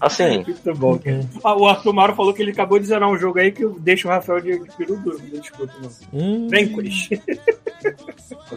Assim, 0.00 0.44
Muito 0.46 0.74
bom, 0.74 0.98
cara. 0.98 1.20
Ah, 1.44 1.56
o 1.56 1.66
Arthur 1.66 1.92
Mauro 1.92 2.14
falou 2.14 2.32
que 2.32 2.40
ele 2.42 2.52
acabou 2.52 2.78
de 2.78 2.86
zerar 2.86 3.08
um 3.08 3.18
jogo 3.18 3.38
aí 3.38 3.50
que 3.52 3.66
deixa 3.80 4.06
o 4.08 4.10
Rafael 4.10 4.40
de, 4.40 4.58
de 4.58 4.70
peru 4.76 4.96
duro. 4.96 5.18
Discuto, 5.18 5.72
não. 5.82 5.90
Hum, 6.12 6.48
Vanquish. 6.48 7.10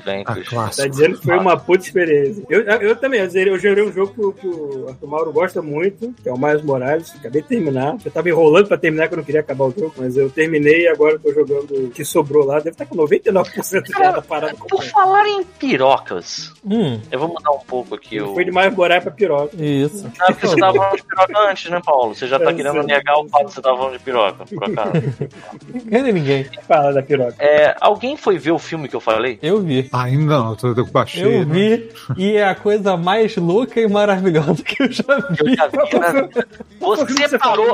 Chris. 0.02 0.76
Tá 0.78 0.88
dizendo 0.88 1.18
que 1.18 1.24
foi 1.26 1.38
uma 1.38 1.58
puta 1.58 1.84
experiência. 1.84 2.44
Eu, 2.50 2.62
eu, 2.62 2.82
eu 2.82 2.96
também, 2.96 3.20
eu 3.22 3.30
zerei, 3.30 3.54
eu 3.54 3.60
gerei 3.60 3.84
um 3.84 3.92
jogo 3.92 4.14
que, 4.14 4.22
o- 4.22 4.32
que 4.34 4.48
o 4.48 4.86
Arthur 4.90 5.08
Mauro 5.08 5.32
gosta 5.34 5.62
muito, 5.62 6.14
que 6.22 6.28
é 6.30 6.34
o 6.34 6.38
Miles 6.38 6.62
Morales. 6.64 7.14
Acabei 7.16 7.42
de 7.42 7.48
terminar. 7.48 7.98
Eu 8.04 8.12
tava 8.12 8.30
enrolando 8.30 8.68
pra 8.68 8.78
terminar, 8.78 9.08
que 9.08 9.14
eu 9.14 9.18
não 9.18 9.24
queria 9.24 9.42
acabar 9.42 9.66
o 9.66 9.72
jogo, 9.78 9.94
mas 9.98 10.16
eu 10.18 10.30
terminei 10.30 10.84
e 10.84 10.88
agora 10.88 11.14
eu 11.14 11.20
tô 11.20 11.34
jogando 11.34 11.72
o 11.86 11.90
que 11.90 12.04
sobrou 12.06 12.46
lá. 12.46 12.58
Deve 12.58 12.70
estar 12.72 12.86
com 12.86 12.96
99% 12.96 13.84
já 13.98 14.12
da 14.12 14.22
parada. 14.22 14.54
Por 14.56 14.68
completa. 14.70 14.92
falar 14.92 15.28
em 15.28 15.44
pirocas, 15.44 16.52
hum, 16.66 17.00
eu 17.12 17.20
vou 17.20 17.28
mudar 17.30 17.52
um 17.52 17.60
pouco 17.60 17.96
aqui 17.96 18.22
o. 18.22 18.34
Foi 18.34 18.46
de 18.46 18.52
Miles 18.52 18.76
Morales 18.76 19.04
pra 19.04 19.12
piroca. 19.14 19.56
isso. 19.62 20.10
Ah, 20.20 20.26
porque 20.28 20.48
você 20.48 20.58
tava 20.58 20.74
falando 20.78 20.96
de 20.98 21.04
piroca 21.04 21.40
antes, 21.52 21.72
né, 21.72 21.82
Paulo? 21.84 22.16
Você 22.16 22.28
já 22.28 22.40
tá 22.40 22.52
Eu 22.52 22.56
querendo 22.56 22.74
sei. 22.74 22.84
negar 22.84 23.18
o 23.20 23.28
fato 23.28 23.48
de 23.48 23.54
você 23.54 23.62
tava 23.62 23.78
falando 23.78 23.94
de 23.98 24.04
piroca, 24.04 24.46
por 24.46 24.64
acaso. 24.64 24.92
Ninguém 25.74 26.04
nem 26.04 26.14
ninguém. 26.14 26.46
Fala 26.68 26.94
da 26.94 27.02
piroca. 27.02 27.36
É, 27.40 27.76
alguém 27.82 28.16
foi 28.18 28.38
ver 28.38 28.52
o 28.52 28.60
filme 28.60 28.88
que 28.88 28.96
eu 28.96 29.00
falei? 29.02 29.40
Eu 29.42 29.62
vi. 29.62 29.83
Vi. 29.84 29.90
Ainda 29.94 30.38
não, 30.40 30.58
eu, 30.64 30.76
eu 30.76 30.86
baixei. 30.88 31.24
Eu 31.24 31.46
né? 31.46 31.54
vi 31.54 31.90
e 32.18 32.36
é 32.36 32.44
a 32.48 32.56
coisa 32.56 32.98
mais 32.98 33.36
louca 33.38 33.80
e 33.80 33.88
maravilhosa 33.88 34.62
que 34.64 34.84
eu 34.84 34.92
já 34.92 35.04
Eu 35.08 35.46
vi. 35.46 35.56
já 35.56 35.68
vi, 35.68 35.78
né? 36.00 36.30
Você 36.80 37.38
parou. 37.40 37.68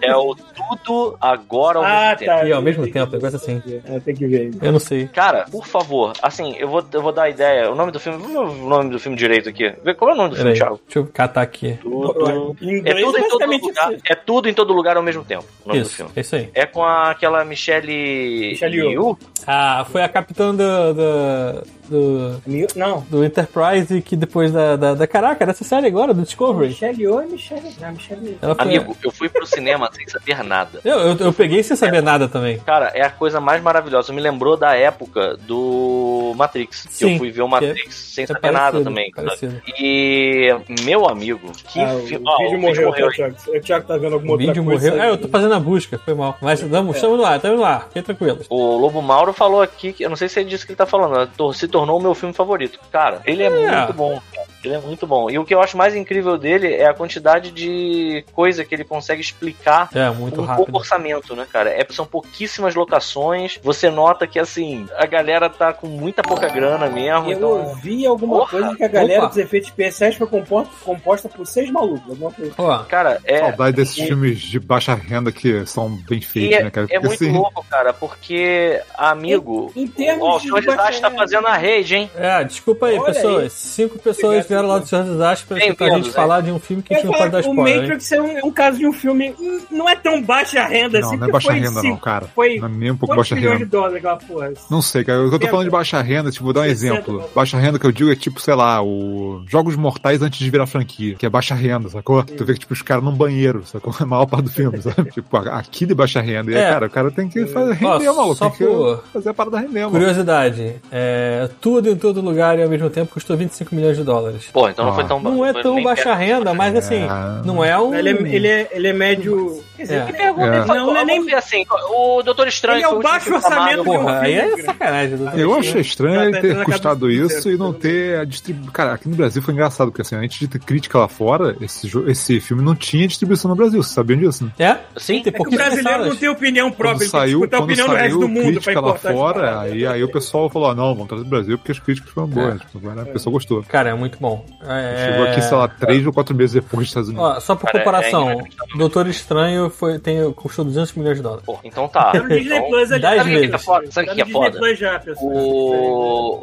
É 0.00 0.16
o 0.16 0.34
tudo 0.34 1.16
agora 1.20 1.78
ao 1.78 1.84
Ah, 1.84 1.90
mesmo 2.18 2.26
tá. 2.26 2.34
tempo. 2.36 2.46
E 2.46 2.52
ao 2.52 2.62
mesmo 2.62 2.86
tempo, 2.90 3.12
negócio 3.12 3.36
assim. 3.36 3.62
É, 3.86 4.00
tem 4.00 4.14
que 4.14 4.26
ver. 4.26 4.50
Eu 4.62 4.72
não 4.72 4.78
sei. 4.78 5.06
Cara, 5.08 5.44
por 5.50 5.66
favor, 5.66 6.12
assim, 6.22 6.54
eu 6.58 6.68
vou, 6.68 6.82
eu 6.92 7.02
vou 7.02 7.12
dar 7.12 7.24
a 7.24 7.30
ideia. 7.30 7.70
O 7.70 7.74
nome 7.74 7.92
do 7.92 8.00
filme. 8.00 8.18
Vamos 8.18 8.32
ver 8.32 8.62
o 8.62 8.68
nome 8.68 8.90
do 8.90 8.98
filme 8.98 9.16
direito 9.16 9.48
aqui. 9.48 9.70
Qual 9.98 10.10
é 10.10 10.14
o 10.14 10.16
nome 10.16 10.30
do 10.30 10.36
filme, 10.36 10.52
Peraí, 10.52 10.58
Thiago? 10.60 10.80
deixa 10.86 10.98
eu 10.98 11.06
catar 11.12 11.42
aqui. 11.42 11.78
Tudo. 11.82 12.56
É 12.84 12.94
tudo 12.94 13.18
em 13.18 13.28
todo 13.28 13.38
basicamente 13.38 13.62
lugar. 13.62 13.92
isso. 13.92 14.02
É 14.08 14.14
tudo 14.14 14.48
em 14.48 14.54
todo 14.54 14.72
lugar 14.72 14.96
ao 14.96 15.02
mesmo 15.02 15.24
tempo. 15.24 15.44
O 15.64 15.68
nome 15.68 15.80
do 15.80 15.86
Isso, 15.86 15.96
filme. 15.96 16.12
é 16.16 16.20
isso 16.20 16.36
aí. 16.36 16.50
É 16.54 16.66
com 16.66 16.82
a- 16.82 17.10
aquela 17.10 17.44
Michelle. 17.44 18.50
Michelle 18.50 18.76
Yeoh? 18.76 19.16
Ah, 19.46 19.84
foi 19.90 20.02
a 20.02 20.08
capitã 20.08 20.54
do, 20.54 20.94
do, 20.94 20.94
这 21.14 21.64
do, 21.88 22.40
Mil- 22.46 22.66
Não. 22.76 23.00
do 23.10 23.24
Enterprise 23.24 24.00
que 24.02 24.16
depois 24.16 24.52
da, 24.52 24.76
da, 24.76 24.94
da- 24.94 25.06
Caraca, 25.06 25.44
dessa 25.46 25.64
série 25.64 25.86
agora, 25.86 26.12
do 26.14 26.22
Discovery. 26.22 26.68
Michelle 26.68 27.00
Yeoh 27.02 27.20
é 27.20 27.26
Michelle. 27.26 27.62
Não, 27.80 27.92
Michelle. 27.92 28.38
Ela 28.40 28.54
foi. 28.54 28.64
Amigo, 28.64 28.96
eu 29.04 29.10
fui 29.10 29.28
pro 29.28 29.46
cinema 29.46 29.90
sem 29.92 30.06
saber 30.08 30.42
nada. 30.44 30.80
Eu, 30.84 30.98
eu, 30.98 31.16
eu 31.18 31.32
peguei 31.32 31.62
sem 31.62 31.76
saber 31.76 32.02
nada 32.02 32.28
também. 32.28 32.58
Cara, 32.60 32.90
é 32.94 33.02
a 33.02 33.10
coisa 33.10 33.40
mais 33.40 33.62
maravilhosa. 33.62 34.12
Me 34.12 34.20
lembrou 34.20 34.56
da 34.56 34.74
época 34.74 35.36
do 35.46 36.32
Matrix. 36.36 36.82
Que 36.86 36.92
Sim, 36.94 37.12
eu 37.12 37.18
fui 37.18 37.30
ver 37.30 37.42
o 37.42 37.48
Matrix 37.48 37.94
sem 37.94 38.24
É 38.24 38.26
saber 38.26 38.50
nada 38.50 38.64
parecido, 38.72 38.84
também. 38.84 39.12
sabe? 39.14 39.26
parecido. 39.26 39.62
E 39.78 40.54
meu 40.84 41.08
amigo, 41.08 41.50
que 41.68 41.80
Ah, 41.80 41.94
o 41.94 42.00
filme. 42.06 42.26
vídeo 42.38 42.58
morreu, 42.60 42.90
tá, 42.92 43.10
Thiago? 43.12 43.36
O 43.48 43.60
Thiago 43.60 43.86
tá 43.86 43.96
vendo 43.96 44.14
alguma 44.14 44.30
O 44.30 44.32
outra 44.32 44.46
vídeo 44.46 44.64
coisa. 44.64 44.90
morreu. 44.90 45.02
É, 45.04 45.10
eu 45.10 45.16
tô 45.18 45.28
fazendo 45.28 45.54
a 45.54 45.60
busca, 45.60 45.98
foi 45.98 46.14
mal. 46.14 46.36
Mas 46.40 46.60
vamos, 46.62 46.96
estamos 46.96 47.20
lá, 47.20 47.36
estamos 47.36 47.60
lá, 47.60 47.80
fiquem 47.88 48.02
tranquilos. 48.02 48.46
O 48.48 48.76
Lobo 48.76 49.00
Mauro 49.02 49.32
falou 49.32 49.60
aqui, 49.62 49.92
que 49.92 50.04
eu 50.04 50.08
não 50.08 50.16
sei 50.16 50.28
se 50.28 50.40
é 50.40 50.44
disso 50.44 50.64
que 50.66 50.72
ele 50.72 50.76
tá 50.76 50.86
falando, 50.86 51.16
né? 51.18 51.28
Tornou 51.74 51.98
o 51.98 52.00
meu 52.00 52.14
filme 52.14 52.32
favorito. 52.32 52.78
Cara, 52.92 53.20
ele 53.24 53.42
é, 53.42 53.46
É. 53.46 53.50
muito 53.78 53.92
bom. 53.94 54.22
Ele 54.68 54.76
é 54.76 54.80
muito 54.80 55.06
bom. 55.06 55.30
E 55.30 55.38
o 55.38 55.44
que 55.44 55.54
eu 55.54 55.60
acho 55.60 55.76
mais 55.76 55.94
incrível 55.94 56.36
dele 56.38 56.72
é 56.74 56.86
a 56.86 56.94
quantidade 56.94 57.50
de 57.50 58.24
coisa 58.32 58.64
que 58.64 58.74
ele 58.74 58.84
consegue 58.84 59.20
explicar 59.20 59.88
É, 59.94 60.10
muito 60.10 60.36
com 60.36 60.42
um 60.42 60.44
rápido. 60.44 60.64
pouco 60.64 60.78
orçamento, 60.78 61.34
né, 61.36 61.46
cara? 61.50 61.70
É, 61.70 61.86
são 61.90 62.06
pouquíssimas 62.06 62.74
locações. 62.74 63.58
Você 63.62 63.90
nota 63.90 64.26
que, 64.26 64.38
assim, 64.38 64.86
a 64.96 65.06
galera 65.06 65.48
tá 65.48 65.72
com 65.72 65.86
muita 65.86 66.22
pouca 66.22 66.48
grana 66.48 66.88
mesmo. 66.88 67.30
Eu 67.30 67.36
então, 67.36 67.48
ouvi 67.68 68.06
alguma 68.06 68.38
Porra. 68.38 68.50
coisa 68.50 68.76
que 68.76 68.84
a 68.84 68.88
galera 68.88 69.20
Opa. 69.20 69.28
dos 69.28 69.36
efeitos 69.38 69.68
especiais 69.70 70.14
foi 70.16 70.26
composta, 70.26 70.72
composta 70.84 71.28
por 71.28 71.46
seis 71.46 71.70
malucos. 71.70 72.08
Alguma 72.10 72.32
coisa. 72.32 72.84
Cara, 72.88 73.20
é. 73.24 73.38
Saudade 73.40 73.76
desses 73.76 73.98
e- 73.98 74.06
filmes 74.06 74.40
de 74.40 74.58
baixa 74.60 74.94
renda 74.94 75.30
que 75.32 75.64
são 75.66 75.90
bem 76.08 76.20
feitos, 76.20 76.58
é, 76.58 76.62
né, 76.64 76.70
cara? 76.70 76.86
é 76.90 76.98
muito 76.98 77.12
assim, 77.14 77.32
louco, 77.32 77.64
cara, 77.68 77.92
porque, 77.92 78.80
amigo. 78.96 79.72
Em- 79.76 79.84
em 79.84 79.86
termos 79.86 80.22
ó, 80.26 80.36
o 80.36 80.38
de 80.38 80.42
Senhor 80.44 80.60
Desastre 80.60 81.00
tá 81.00 81.10
fazendo 81.10 81.46
a 81.46 81.56
rede, 81.56 81.94
hein? 81.96 82.10
é, 82.16 82.42
desculpa 82.44 82.86
aí, 82.86 82.98
Olha 82.98 83.12
pessoas. 83.12 83.42
aí. 83.44 83.50
Cinco 83.50 83.98
pessoas 83.98 84.44
Obrigado, 84.44 84.53
vieram 84.54 84.68
lá 84.68 84.78
do 84.78 84.86
Senhor 84.86 85.04
Desastre 85.04 85.46
pra 85.48 85.58
escutar 85.58 85.84
a 85.84 85.88
Bem-vindos, 85.88 86.06
gente 86.06 86.06
hein? 86.06 86.12
falar 86.22 86.40
de 86.40 86.50
um 86.50 86.58
filme 86.58 86.82
que 86.82 86.94
Eu 86.94 87.04
não 87.04 87.12
pode 87.12 87.30
dar 87.30 87.38
o 87.38 87.40
spoiler. 87.40 87.74
hein? 87.74 87.80
Matrix 87.82 88.12
é 88.12 88.22
um, 88.22 88.38
é 88.38 88.44
um 88.44 88.50
caso 88.50 88.78
de 88.78 88.86
um 88.86 88.92
filme. 88.92 89.34
Não 89.70 89.88
é 89.88 89.96
tão 89.96 90.22
baixa 90.22 90.64
renda 90.66 91.00
Não, 91.00 91.08
assim. 91.08 91.16
não 91.16 91.28
é 91.28 91.30
baixa 91.30 91.48
foi 91.48 91.56
renda, 91.58 91.70
não, 91.70 91.80
cinco- 91.82 92.00
cara. 92.00 92.26
Foi 92.34 92.58
Não 92.58 92.68
é 92.68 92.70
nem 92.70 92.90
um 92.90 92.96
pouco 92.96 93.16
baixa 93.16 93.34
renda. 93.34 93.56
de 93.58 93.64
dólares 93.64 93.96
aquela 93.96 94.16
porra? 94.16 94.52
Não 94.70 94.80
sei, 94.82 95.04
cara. 95.04 95.24
O 95.24 95.28
que 95.28 95.34
eu 95.34 95.38
tô 95.38 95.48
falando 95.48 95.64
de 95.66 95.70
baixa 95.70 96.00
renda, 96.00 96.30
tipo, 96.30 96.44
vou 96.44 96.52
dar 96.52 96.60
um 96.60 96.64
60, 96.64 96.94
exemplo. 96.94 97.30
Baixa 97.34 97.58
renda 97.58 97.78
que 97.78 97.86
eu 97.86 97.92
digo 97.92 98.10
é 98.10 98.16
tipo, 98.16 98.40
sei 98.40 98.54
lá, 98.54 98.82
o 98.82 99.42
Jogos 99.48 99.76
Mortais 99.76 100.22
antes 100.22 100.38
de 100.38 100.50
virar 100.50 100.66
franquia, 100.66 101.14
que 101.16 101.26
é 101.26 101.28
baixa 101.28 101.54
renda, 101.54 101.88
sacou? 101.88 102.22
Tu 102.22 102.44
vê 102.44 102.54
que, 102.54 102.60
tipo, 102.60 102.72
os 102.72 102.82
caras 102.82 103.02
num 103.04 103.12
banheiro, 103.12 103.64
sacou? 103.66 103.92
A 104.04 104.06
maior 104.06 104.26
parte 104.26 104.44
do 104.44 104.50
filme, 104.50 104.80
sabe? 104.82 105.10
tipo, 105.12 105.36
aqui 105.36 105.86
de 105.86 105.94
baixa 105.94 106.20
renda. 106.20 106.50
E, 106.50 106.54
aí, 106.56 106.62
É. 106.62 106.70
cara, 106.70 106.86
o 106.86 106.90
cara 106.90 107.10
tem 107.10 107.28
que 107.28 107.46
fazer, 107.46 107.72
render, 107.74 108.08
Ó, 108.08 108.14
maluco. 108.14 108.34
só 108.36 108.50
Tem 108.50 108.66
que 108.68 109.08
fazer 109.12 109.28
a 109.30 109.34
parada 109.34 109.58
render, 109.58 109.80
mano. 109.80 109.90
Curiosidade, 109.92 110.76
é, 110.92 111.48
tudo 111.60 111.88
em 111.90 111.96
todo 111.96 112.20
lugar 112.20 112.58
e 112.58 112.62
ao 112.62 112.68
mesmo 112.68 112.90
tempo 112.90 113.12
custou 113.12 113.36
25 113.36 113.74
milhões 113.74 113.96
de 113.96 114.04
dólares. 114.04 114.43
Pô, 114.52 114.68
então 114.68 114.84
não 114.84 114.92
Ah. 114.92 114.94
foi 114.94 115.04
tão 115.04 115.20
Não 115.20 115.44
é 115.44 115.52
tão 115.52 115.82
baixa 115.82 116.14
renda, 116.14 116.54
mas 116.54 116.74
assim, 116.76 117.06
não 117.44 117.64
é 117.64 117.78
um. 117.78 117.94
Ele 117.94 118.08
é, 118.10 118.12
ele 118.12 118.48
é, 118.48 118.68
ele 118.72 118.88
é 118.88 118.92
médio. 118.92 119.62
Quer 119.76 119.82
dizer, 119.82 119.94
É. 120.02 120.06
que 120.06 120.12
pergunta. 120.12 120.46
É. 120.46 120.64
Não, 120.66 120.86
não 120.86 120.96
é 120.96 121.04
nem. 121.04 121.34
Assim, 121.34 121.64
o 121.90 122.22
Doutor 122.22 122.46
Estranho 122.48 122.76
Ele 122.78 122.84
é 122.84 122.88
o 122.88 123.00
baixo 123.00 123.34
orçamento 123.34 123.84
Porra, 123.84 124.20
aí 124.20 124.34
filme 124.40 124.60
é 124.60 124.64
sacanagem. 124.64 125.18
Eu 125.36 125.54
achei 125.58 125.80
estranho 125.80 126.32
Tá 126.32 126.40
ter 126.40 126.64
custado 126.64 127.10
isso 127.10 127.50
e 127.50 127.56
não 127.56 127.72
tudo 127.72 127.80
ter 127.80 128.18
a 128.20 128.24
distribuição. 128.24 128.72
Cara, 128.72 128.92
aqui 128.94 129.08
no 129.08 129.16
Brasil 129.16 129.42
foi 129.42 129.52
engraçado, 129.54 129.88
porque 129.88 130.02
assim, 130.02 130.14
antes 130.16 130.38
de 130.38 130.46
ter 130.48 130.58
crítica 130.60 130.98
lá 130.98 131.08
fora, 131.08 131.56
esse, 131.60 131.88
jo- 131.88 132.08
esse 132.08 132.40
filme 132.40 132.62
não 132.62 132.74
tinha 132.74 133.06
distribuição 133.08 133.48
no 133.48 133.56
Brasil, 133.56 133.82
vocês 133.82 133.94
sabiam 133.94 134.18
disso? 134.18 134.44
Né? 134.44 134.52
É? 134.58 134.78
Sim. 134.96 135.22
tem 135.22 135.32
É 135.34 135.36
que 135.36 135.42
o 135.42 135.50
brasileiro 135.50 136.06
não 136.06 136.16
tem 136.16 136.28
opinião 136.28 136.70
Quando 136.70 136.76
própria, 136.76 137.04
ele 137.04 137.10
tem 137.10 137.20
que 137.20 137.26
saiu, 137.26 137.38
escutar 137.40 137.56
a 137.56 137.60
opinião 137.60 137.88
do 137.88 137.94
resto 137.94 138.08
saiu 138.10 138.20
do 138.20 138.28
mundo 138.28 138.42
pra 138.44 138.50
crítica 138.62 138.80
lá 138.80 138.94
fora, 138.94 139.60
aí, 139.60 139.86
aí 139.86 140.04
o 140.04 140.08
pessoal 140.10 140.48
falou, 140.48 140.70
ah, 140.70 140.74
não, 140.74 140.94
vamos 140.94 141.08
trazer 141.08 141.24
do 141.24 141.30
Brasil 141.30 141.58
porque 141.58 141.72
as 141.72 141.78
críticas 141.78 142.10
foram 142.12 142.28
boas. 142.28 142.54
É. 142.54 142.58
Tipo, 142.58 142.78
agora 142.78 143.02
a 143.02 143.06
pessoa 143.06 143.32
gostou. 143.32 143.62
Cara, 143.64 143.90
é 143.90 143.94
muito 143.94 144.18
bom. 144.20 144.44
É... 144.62 145.10
Chegou 145.10 145.26
aqui, 145.26 145.42
sei 145.42 145.56
lá, 145.56 145.68
três 145.68 146.06
ou 146.06 146.12
quatro 146.12 146.34
meses 146.34 146.54
depois 146.54 146.80
dos 146.80 146.88
Estados 146.88 147.08
Unidos. 147.08 147.26
Ó, 147.26 147.40
só 147.40 147.56
por 147.56 147.68
é 147.70 147.78
comparação. 147.78 148.42
Doutor 148.76 149.06
Estranho 149.08 149.63
foi, 149.70 149.98
tem, 149.98 150.32
custou 150.32 150.64
200 150.64 150.92
milhões 150.94 151.16
de 151.16 151.22
dólares. 151.22 151.44
Pô, 151.44 151.58
então 151.64 151.88
tá. 151.88 152.12
Tá 152.12 152.18
no 152.22 152.28
Disney 152.28 152.56
Então, 152.56 152.68
Plus 152.70 152.92
ali. 152.92 153.00
dez 153.02 153.16
Sabe 153.16 153.30
o 153.30 153.32
que 153.34 153.40
vezes. 153.40 153.54
é 153.54 153.58
foda? 153.58 153.90
Sabe 153.90 154.06
o 154.06 154.14
que 154.14 154.22
no 154.24 154.28
é 154.28 154.32
foda? 154.32 154.50
Disney 154.50 154.66
Plus 154.66 154.78
já, 154.78 154.98
pessoal. 155.00 155.32
O, 155.32 156.38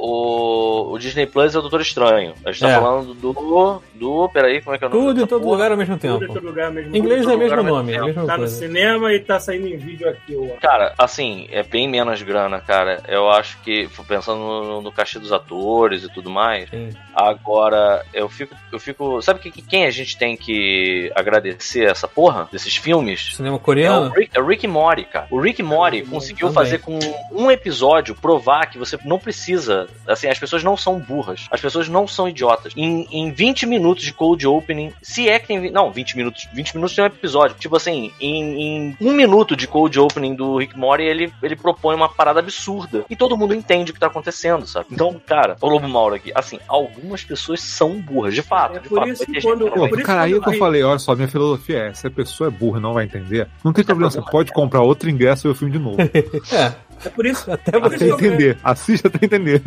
o, 0.89 0.93
o 0.93 0.99
Disney 0.99 1.25
Plus 1.25 1.55
é 1.55 1.57
o 1.57 1.61
Doutor 1.61 1.81
Estranho. 1.81 2.33
A 2.45 2.51
gente 2.51 2.61
tá 2.61 2.69
É. 2.69 2.79
falando 2.79 3.13
do. 3.13 3.81
Do. 4.01 4.29
Peraí, 4.29 4.61
como 4.61 4.75
é 4.75 4.79
que 4.79 4.83
é 4.83 4.87
o 4.87 4.89
nome? 4.89 5.05
Tudo 5.07 5.21
em 5.23 5.27
todo 5.27 5.41
porra? 5.41 5.51
lugar 5.53 5.71
ao 5.71 5.77
mesmo 5.77 5.97
Tudo 5.97 6.15
em 6.15 6.19
tempo. 6.19 6.33
todo 6.33 6.43
lugar 6.45 6.65
ao 6.67 6.71
mesmo 6.73 6.95
Em 6.95 6.99
inglês 6.99 7.25
é 7.27 7.33
o 7.33 7.37
mesmo 7.37 7.63
nome, 7.63 7.91
é 7.93 7.95
mesmo 7.95 8.07
mesma 8.07 8.25
Tá 8.25 8.33
no 8.33 8.39
coisa. 8.39 8.55
cinema 8.57 9.13
e 9.13 9.19
tá 9.19 9.39
saindo 9.39 9.67
em 9.67 9.77
vídeo 9.77 10.09
aqui, 10.09 10.35
ó. 10.35 10.59
Cara, 10.59 10.93
assim, 10.97 11.47
é 11.51 11.61
bem 11.63 11.87
menos 11.87 12.21
grana, 12.23 12.59
cara. 12.59 13.01
Eu 13.07 13.29
acho 13.29 13.57
que, 13.61 13.87
pensando 14.07 14.39
no, 14.39 14.81
no 14.81 14.91
cachê 14.91 15.19
dos 15.19 15.31
atores 15.31 16.03
e 16.03 16.09
tudo 16.11 16.29
mais, 16.29 16.69
Sim. 16.69 16.89
agora 17.13 18.03
eu 18.13 18.27
fico. 18.29 18.55
Eu 18.71 18.79
fico. 18.79 19.21
Sabe 19.21 19.39
que, 19.39 19.51
que- 19.51 19.61
quem 19.61 19.85
a 19.85 19.91
gente 19.91 20.17
tem 20.17 20.35
que 20.35 21.11
agradecer 21.15 21.85
essa 21.89 22.07
porra 22.07 22.47
desses 22.51 22.75
filmes? 22.75 23.35
Cinema 23.35 23.55
É 23.55 23.57
o, 23.57 23.59
coreano? 23.59 24.09
Rick, 24.11 24.31
é 24.37 24.39
o 24.41 24.45
Rick 24.45 24.67
Morty, 24.67 25.03
cara. 25.05 25.27
O 25.29 25.39
Rick 25.39 25.61
Morty 25.61 26.01
conseguiu 26.03 26.47
Também. 26.47 26.63
fazer 26.63 26.79
com 26.79 26.97
um 27.31 27.51
episódio 27.51 28.15
provar 28.15 28.67
que 28.69 28.77
você 28.77 28.97
não 29.05 29.19
precisa. 29.19 29.87
Assim, 30.07 30.27
as 30.27 30.39
pessoas 30.39 30.63
não 30.63 30.75
são 30.77 30.99
burras. 30.99 31.47
As 31.51 31.59
pessoas 31.61 31.87
não 31.89 32.07
são 32.07 32.27
idiotas. 32.27 32.73
Em, 32.75 33.07
em 33.11 33.31
20 33.31 33.65
minutos 33.65 33.90
de 33.99 34.13
cold 34.13 34.45
opening, 34.47 34.93
se 35.01 35.27
é 35.27 35.37
que 35.39 35.47
tem. 35.47 35.69
Não, 35.71 35.91
20 35.91 36.15
minutos. 36.15 36.47
20 36.53 36.75
minutos 36.75 36.95
tem 36.95 37.03
um 37.03 37.07
episódio. 37.07 37.55
Tipo 37.59 37.75
assim, 37.75 38.11
em, 38.19 38.61
em 38.89 38.97
um 39.01 39.11
minuto 39.13 39.55
de 39.55 39.67
cold 39.67 39.99
opening 39.99 40.35
do 40.35 40.57
Rick 40.57 40.75
e 40.75 40.79
Morty, 40.79 41.03
ele, 41.03 41.33
ele 41.43 41.55
propõe 41.55 41.95
uma 41.95 42.07
parada 42.09 42.39
absurda. 42.39 43.05
E 43.09 43.15
todo 43.15 43.37
mundo 43.37 43.53
entende 43.53 43.91
o 43.91 43.93
que 43.93 43.99
tá 43.99 44.07
acontecendo, 44.07 44.65
sabe? 44.67 44.87
Então, 44.91 45.19
cara, 45.25 45.57
o 45.61 45.67
Lobo 45.67 45.87
Mauro 45.87 46.15
aqui, 46.15 46.31
assim, 46.35 46.59
algumas 46.67 47.23
pessoas 47.23 47.61
são 47.61 47.99
burras, 47.99 48.33
de 48.33 48.41
fato. 48.41 48.77
É 48.77 48.79
de 48.79 48.89
por 48.89 48.99
fato. 48.99 49.09
isso 49.11 49.25
quando- 49.41 49.65
não 49.65 49.71
Pô, 49.71 49.79
vai 49.81 49.89
por 49.89 49.97
isso 49.99 50.05
cara, 50.05 50.21
aí 50.21 50.31
que 50.39 50.49
eu 50.49 50.53
eu- 50.53 50.59
falei, 50.59 50.83
olha 50.83 50.99
só, 50.99 51.15
minha 51.15 51.27
filosofia 51.27 51.77
é, 51.85 51.93
se 51.93 52.07
a 52.07 52.11
pessoa 52.11 52.47
é 52.47 52.51
burra 52.51 52.79
e 52.79 52.81
não 52.81 52.93
vai 52.93 53.05
entender, 53.05 53.47
não 53.63 53.73
tem 53.73 53.83
problema, 53.83 54.09
você 54.11 54.21
pode 54.21 54.51
comprar 54.51 54.81
outro 54.81 55.09
ingresso 55.09 55.47
e 55.47 55.49
ver 55.49 55.53
o 55.53 55.55
filme 55.57 55.71
de 55.73 55.79
novo. 55.79 55.97
É, 56.51 56.73
É 57.03 57.09
por 57.09 57.25
isso, 57.25 57.49
até 57.51 57.71
por 57.71 57.89
você. 57.89 57.97
Que 57.97 58.03
eu- 58.05 58.15
entender. 58.15 58.57
Assiste 58.63 59.07
até 59.07 59.25
entender. 59.25 59.61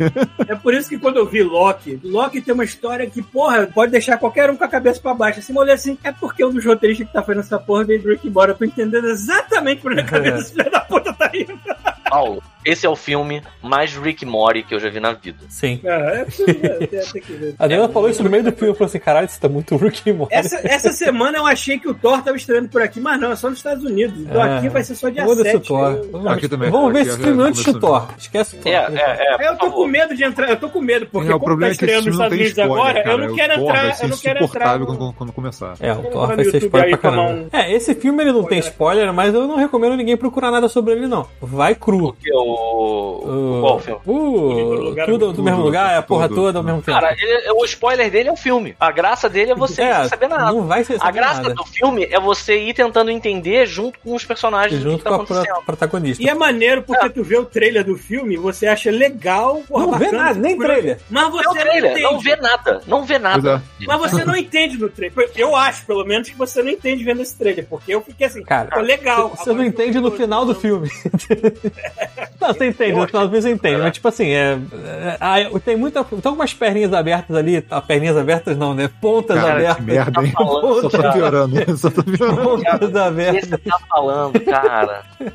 É 0.47 0.55
por 0.55 0.73
isso 0.73 0.89
que 0.89 0.97
quando 0.97 1.17
eu 1.17 1.25
vi 1.25 1.43
Loki, 1.43 1.99
Loki 2.03 2.41
tem 2.41 2.53
uma 2.53 2.63
história 2.63 3.09
que, 3.09 3.21
porra, 3.21 3.67
pode 3.67 3.91
deixar 3.91 4.17
qualquer 4.17 4.49
um 4.49 4.55
com 4.55 4.63
a 4.63 4.67
cabeça 4.67 4.99
pra 4.99 5.13
baixo. 5.13 5.39
Assim, 5.39 5.53
eu 5.53 5.59
olhei 5.59 5.73
assim, 5.73 5.97
é 6.03 6.11
porque 6.11 6.43
um 6.45 6.51
dos 6.53 6.65
roteiristas 6.65 7.07
que 7.07 7.13
tá 7.13 7.21
fazendo 7.23 7.41
essa 7.41 7.59
porra 7.59 7.83
veio 7.83 8.01
do 8.01 8.09
Rick 8.09 8.27
embora. 8.27 8.51
Eu 8.51 8.55
tô 8.57 8.65
entendendo 8.65 9.07
exatamente 9.07 9.81
por 9.81 9.91
onde 9.91 10.01
a 10.01 10.05
cabeça 10.05 10.37
desse 10.37 10.53
filho 10.53 10.71
da 10.71 10.79
puta 10.81 11.13
tá 11.13 11.29
indo. 11.33 11.59
Paulo, 12.09 12.41
esse 12.65 12.85
é 12.85 12.89
o 12.89 12.95
filme 12.95 13.41
mais 13.61 13.95
Rick 13.95 14.25
Morty 14.25 14.63
que 14.63 14.73
eu 14.75 14.79
já 14.79 14.89
vi 14.89 14.99
na 14.99 15.13
vida. 15.13 15.37
Sim. 15.49 15.79
É, 15.83 16.21
é 16.21 16.25
preciso 16.25 16.45
ver, 16.59 16.87
tem, 16.87 16.99
tem 17.01 17.21
que 17.21 17.33
ver. 17.33 17.55
A 17.59 17.63
Adriana 17.65 17.89
falou 17.89 18.09
isso 18.09 18.23
no 18.23 18.29
meio 18.29 18.43
do 18.43 18.51
filme, 18.51 18.69
eu 18.69 18.75
falei 18.75 18.87
assim, 18.87 18.99
caralho, 18.99 19.25
isso 19.27 19.39
tá 19.39 19.47
muito 19.49 19.75
Rick 19.77 20.11
Morty. 20.11 20.33
Essa, 20.33 20.59
essa 20.67 20.91
semana 20.91 21.37
eu 21.37 21.45
achei 21.45 21.77
que 21.79 21.87
o 21.87 21.93
Thor 21.93 22.21
tava 22.21 22.35
estreando 22.37 22.67
por 22.69 22.81
aqui, 22.81 22.99
mas 22.99 23.19
não, 23.19 23.31
é 23.31 23.35
só 23.35 23.49
nos 23.49 23.59
Estados 23.59 23.83
Unidos. 23.83 24.19
Então 24.19 24.43
É. 24.43 24.57
aqui 24.57 24.69
vai 24.69 24.83
ser 24.83 24.95
só 24.95 25.09
dia 25.09 25.23
Foda-se 25.23 25.51
7. 25.51 25.55
o 25.57 25.59
Thor. 25.61 25.91
Eu- 25.91 26.11
Vamos, 26.11 26.31
Aqui 26.31 26.47
também. 26.49 26.69
vamos 26.71 26.93
ver 26.93 27.01
esse 27.01 27.11
já 27.17 27.23
filme 27.23 27.43
antes 27.43 27.63
do. 27.63 27.79
Thor. 27.79 28.07
Esquece 28.17 28.55
o 28.55 28.59
Thor. 28.59 28.71
É, 28.71 28.75
é, 28.75 29.45
é. 29.45 29.47
Eu 29.49 29.57
tô 29.57 29.71
com 29.71 29.85
medo 29.87 30.15
de 30.15 30.23
entrar, 30.23 30.49
eu 30.49 30.57
tô 30.57 30.69
com 30.69 30.81
medo, 30.81 31.05
porque 31.11 31.29
É, 31.29 31.35
o 31.35 31.39
como 31.39 31.45
problema 31.45 31.69
tá 31.69 31.71
é 31.71 31.73
estreando 31.73 32.05
nos 32.07 32.17
não 32.17 32.25
Estados 32.25 32.33
Unidos 32.37 32.57
spoiler, 32.57 32.77
agora, 32.79 33.03
cara. 33.03 33.11
eu 33.15 33.27
não 33.29 33.35
quero 33.35 33.53
o 33.53 33.63
entrar, 33.63 33.93
ser 33.95 34.03
eu 34.05 34.09
não 34.09 34.17
quero 34.17 34.43
entrar. 34.43 34.79
quando, 34.79 35.13
quando 35.13 35.31
começar. 35.33 35.73
É, 35.79 35.91
o 35.93 36.03
Thor 36.03 36.27
vai 36.27 36.35
ser 36.37 36.45
YouTube 36.45 36.63
spoiler 36.65 36.85
aí 36.93 36.97
pra 36.97 37.11
caramba. 37.11 37.47
É, 37.53 37.73
esse 37.73 37.93
filme 37.95 38.23
ele 38.23 38.31
não 38.31 38.43
tem 38.43 38.59
spoiler, 38.59 39.13
mas 39.13 39.33
eu 39.33 39.47
não 39.47 39.57
recomendo 39.57 39.95
ninguém 39.97 40.17
procurar 40.17 40.51
nada 40.51 40.67
sobre 40.67 40.93
ele, 40.93 41.07
não. 41.07 41.27
Vai 41.41 41.75
cru. 41.75 42.13
Que 42.13 42.31
é 42.31 42.35
o. 42.55 43.61
Qual 43.61 43.79
filme? 43.79 44.01
Uh, 44.05 44.73
lugar, 44.89 45.05
tudo 45.05 45.33
do 45.33 45.43
mesmo 45.43 45.61
lugar, 45.61 45.93
é 45.93 45.97
a 45.97 46.01
porra 46.01 46.27
tudo. 46.27 46.35
toda 46.41 46.59
ao 46.59 46.63
mesmo 46.63 46.81
tempo. 46.81 46.99
Cara, 46.99 47.15
ele- 47.19 47.51
o 47.51 47.65
spoiler 47.65 48.09
dele 48.11 48.29
é 48.29 48.31
o 48.31 48.35
filme. 48.35 48.75
A 48.79 48.91
graça 48.91 49.29
dele 49.29 49.51
é 49.51 49.55
você 49.55 49.81
É, 49.81 49.99
não 49.99 50.09
saber 50.09 50.27
nada. 50.27 50.45
não 50.51 50.67
vai 50.67 50.83
ser 50.83 50.97
A 50.99 51.11
graça 51.11 51.41
nada. 51.41 51.53
do 51.55 51.63
filme 51.65 52.05
é 52.05 52.19
você 52.19 52.57
ir 52.57 52.73
tentando 52.73 53.09
entender 53.11 53.65
junto 53.65 53.99
com 53.99 54.13
os 54.15 54.23
personagens 54.25 54.79
o 54.79 54.83
Junto 54.83 54.97
que 54.99 55.03
tá 55.03 55.17
com 55.17 55.57
a 55.57 55.61
protagonista. 55.61 56.21
E 56.23 56.27
é 56.29 56.33
maneiro 56.33 56.81
porque 56.83 57.09
tu 57.09 57.23
vê 57.23 57.37
o 57.37 57.45
trailer 57.45 57.83
do 57.83 57.95
filme, 57.95 58.37
você 58.37 58.67
acha 58.67 58.91
legal, 58.91 59.61
porra, 59.67 59.85
Não 59.87 59.97
vê 59.97 60.11
nada, 60.11 60.39
nem 60.39 60.57
trailer. 60.57 60.99
Mas 61.09 61.29
você 61.31 61.43
Não, 61.47 61.53
não, 61.53 61.61
trailer, 61.61 61.91
entende. 61.91 62.03
não 62.03 62.19
vê 62.19 62.35
nada. 62.35 62.81
Não 62.87 63.03
vê 63.03 63.19
nada. 63.19 63.63
é. 63.81 63.85
Mas 63.87 63.99
você 63.99 64.23
não 64.25 64.35
entende 64.35 64.77
no 64.77 64.89
trailer. 64.89 65.29
Eu 65.35 65.55
acho, 65.55 65.85
pelo 65.85 66.03
menos, 66.05 66.29
que 66.29 66.35
você 66.35 66.61
não 66.61 66.69
entende 66.69 67.03
vendo 67.03 67.21
esse 67.21 67.35
trailer, 67.37 67.65
porque 67.69 67.93
eu 67.93 68.01
fiquei 68.01 68.27
assim, 68.27 68.43
Cara, 68.43 68.79
legal. 68.81 69.29
Você 69.35 69.51
não 69.53 69.63
entende 69.63 69.99
no 69.99 70.11
final 70.11 70.45
do 70.45 70.53
filme. 70.55 70.89
Não, 72.47 72.53
você 72.53 72.67
entende, 72.67 72.91
no 72.93 73.07
final 73.07 73.23
do 73.23 73.29
filme 73.29 73.41
você 73.41 73.51
entende. 73.51 73.81
Mas, 73.81 73.93
tipo 73.93 74.07
assim, 74.07 74.29
é, 74.29 74.57
é, 74.73 75.17
ah, 75.19 75.35
tem 75.63 75.75
muita. 75.75 76.03
Tem 76.03 76.19
algumas 76.25 76.53
perninhas 76.53 76.93
abertas 76.93 77.35
ali. 77.35 77.61
Tá, 77.61 77.81
perninhas 77.81 78.17
abertas 78.17 78.57
não, 78.57 78.73
né? 78.73 78.89
Pontas 79.01 79.37
Cara, 79.39 79.53
abertas. 79.53 79.75
que 79.77 79.81
merda, 79.83 80.21
hein? 80.23 80.31
falando, 80.31 80.81
Só 80.81 80.89
tá 80.89 80.97
cara? 81.01 81.13
piorando. 81.13 81.55
Só 81.77 81.89
tá 81.89 82.03
piorando. 82.03 82.41
Pontas 82.41 82.89
O 82.89 82.91
que 82.91 82.97
abertas. 82.99 83.49
você 83.49 83.57
tá 83.57 83.79
falando, 83.89 84.39
cara? 84.41 85.03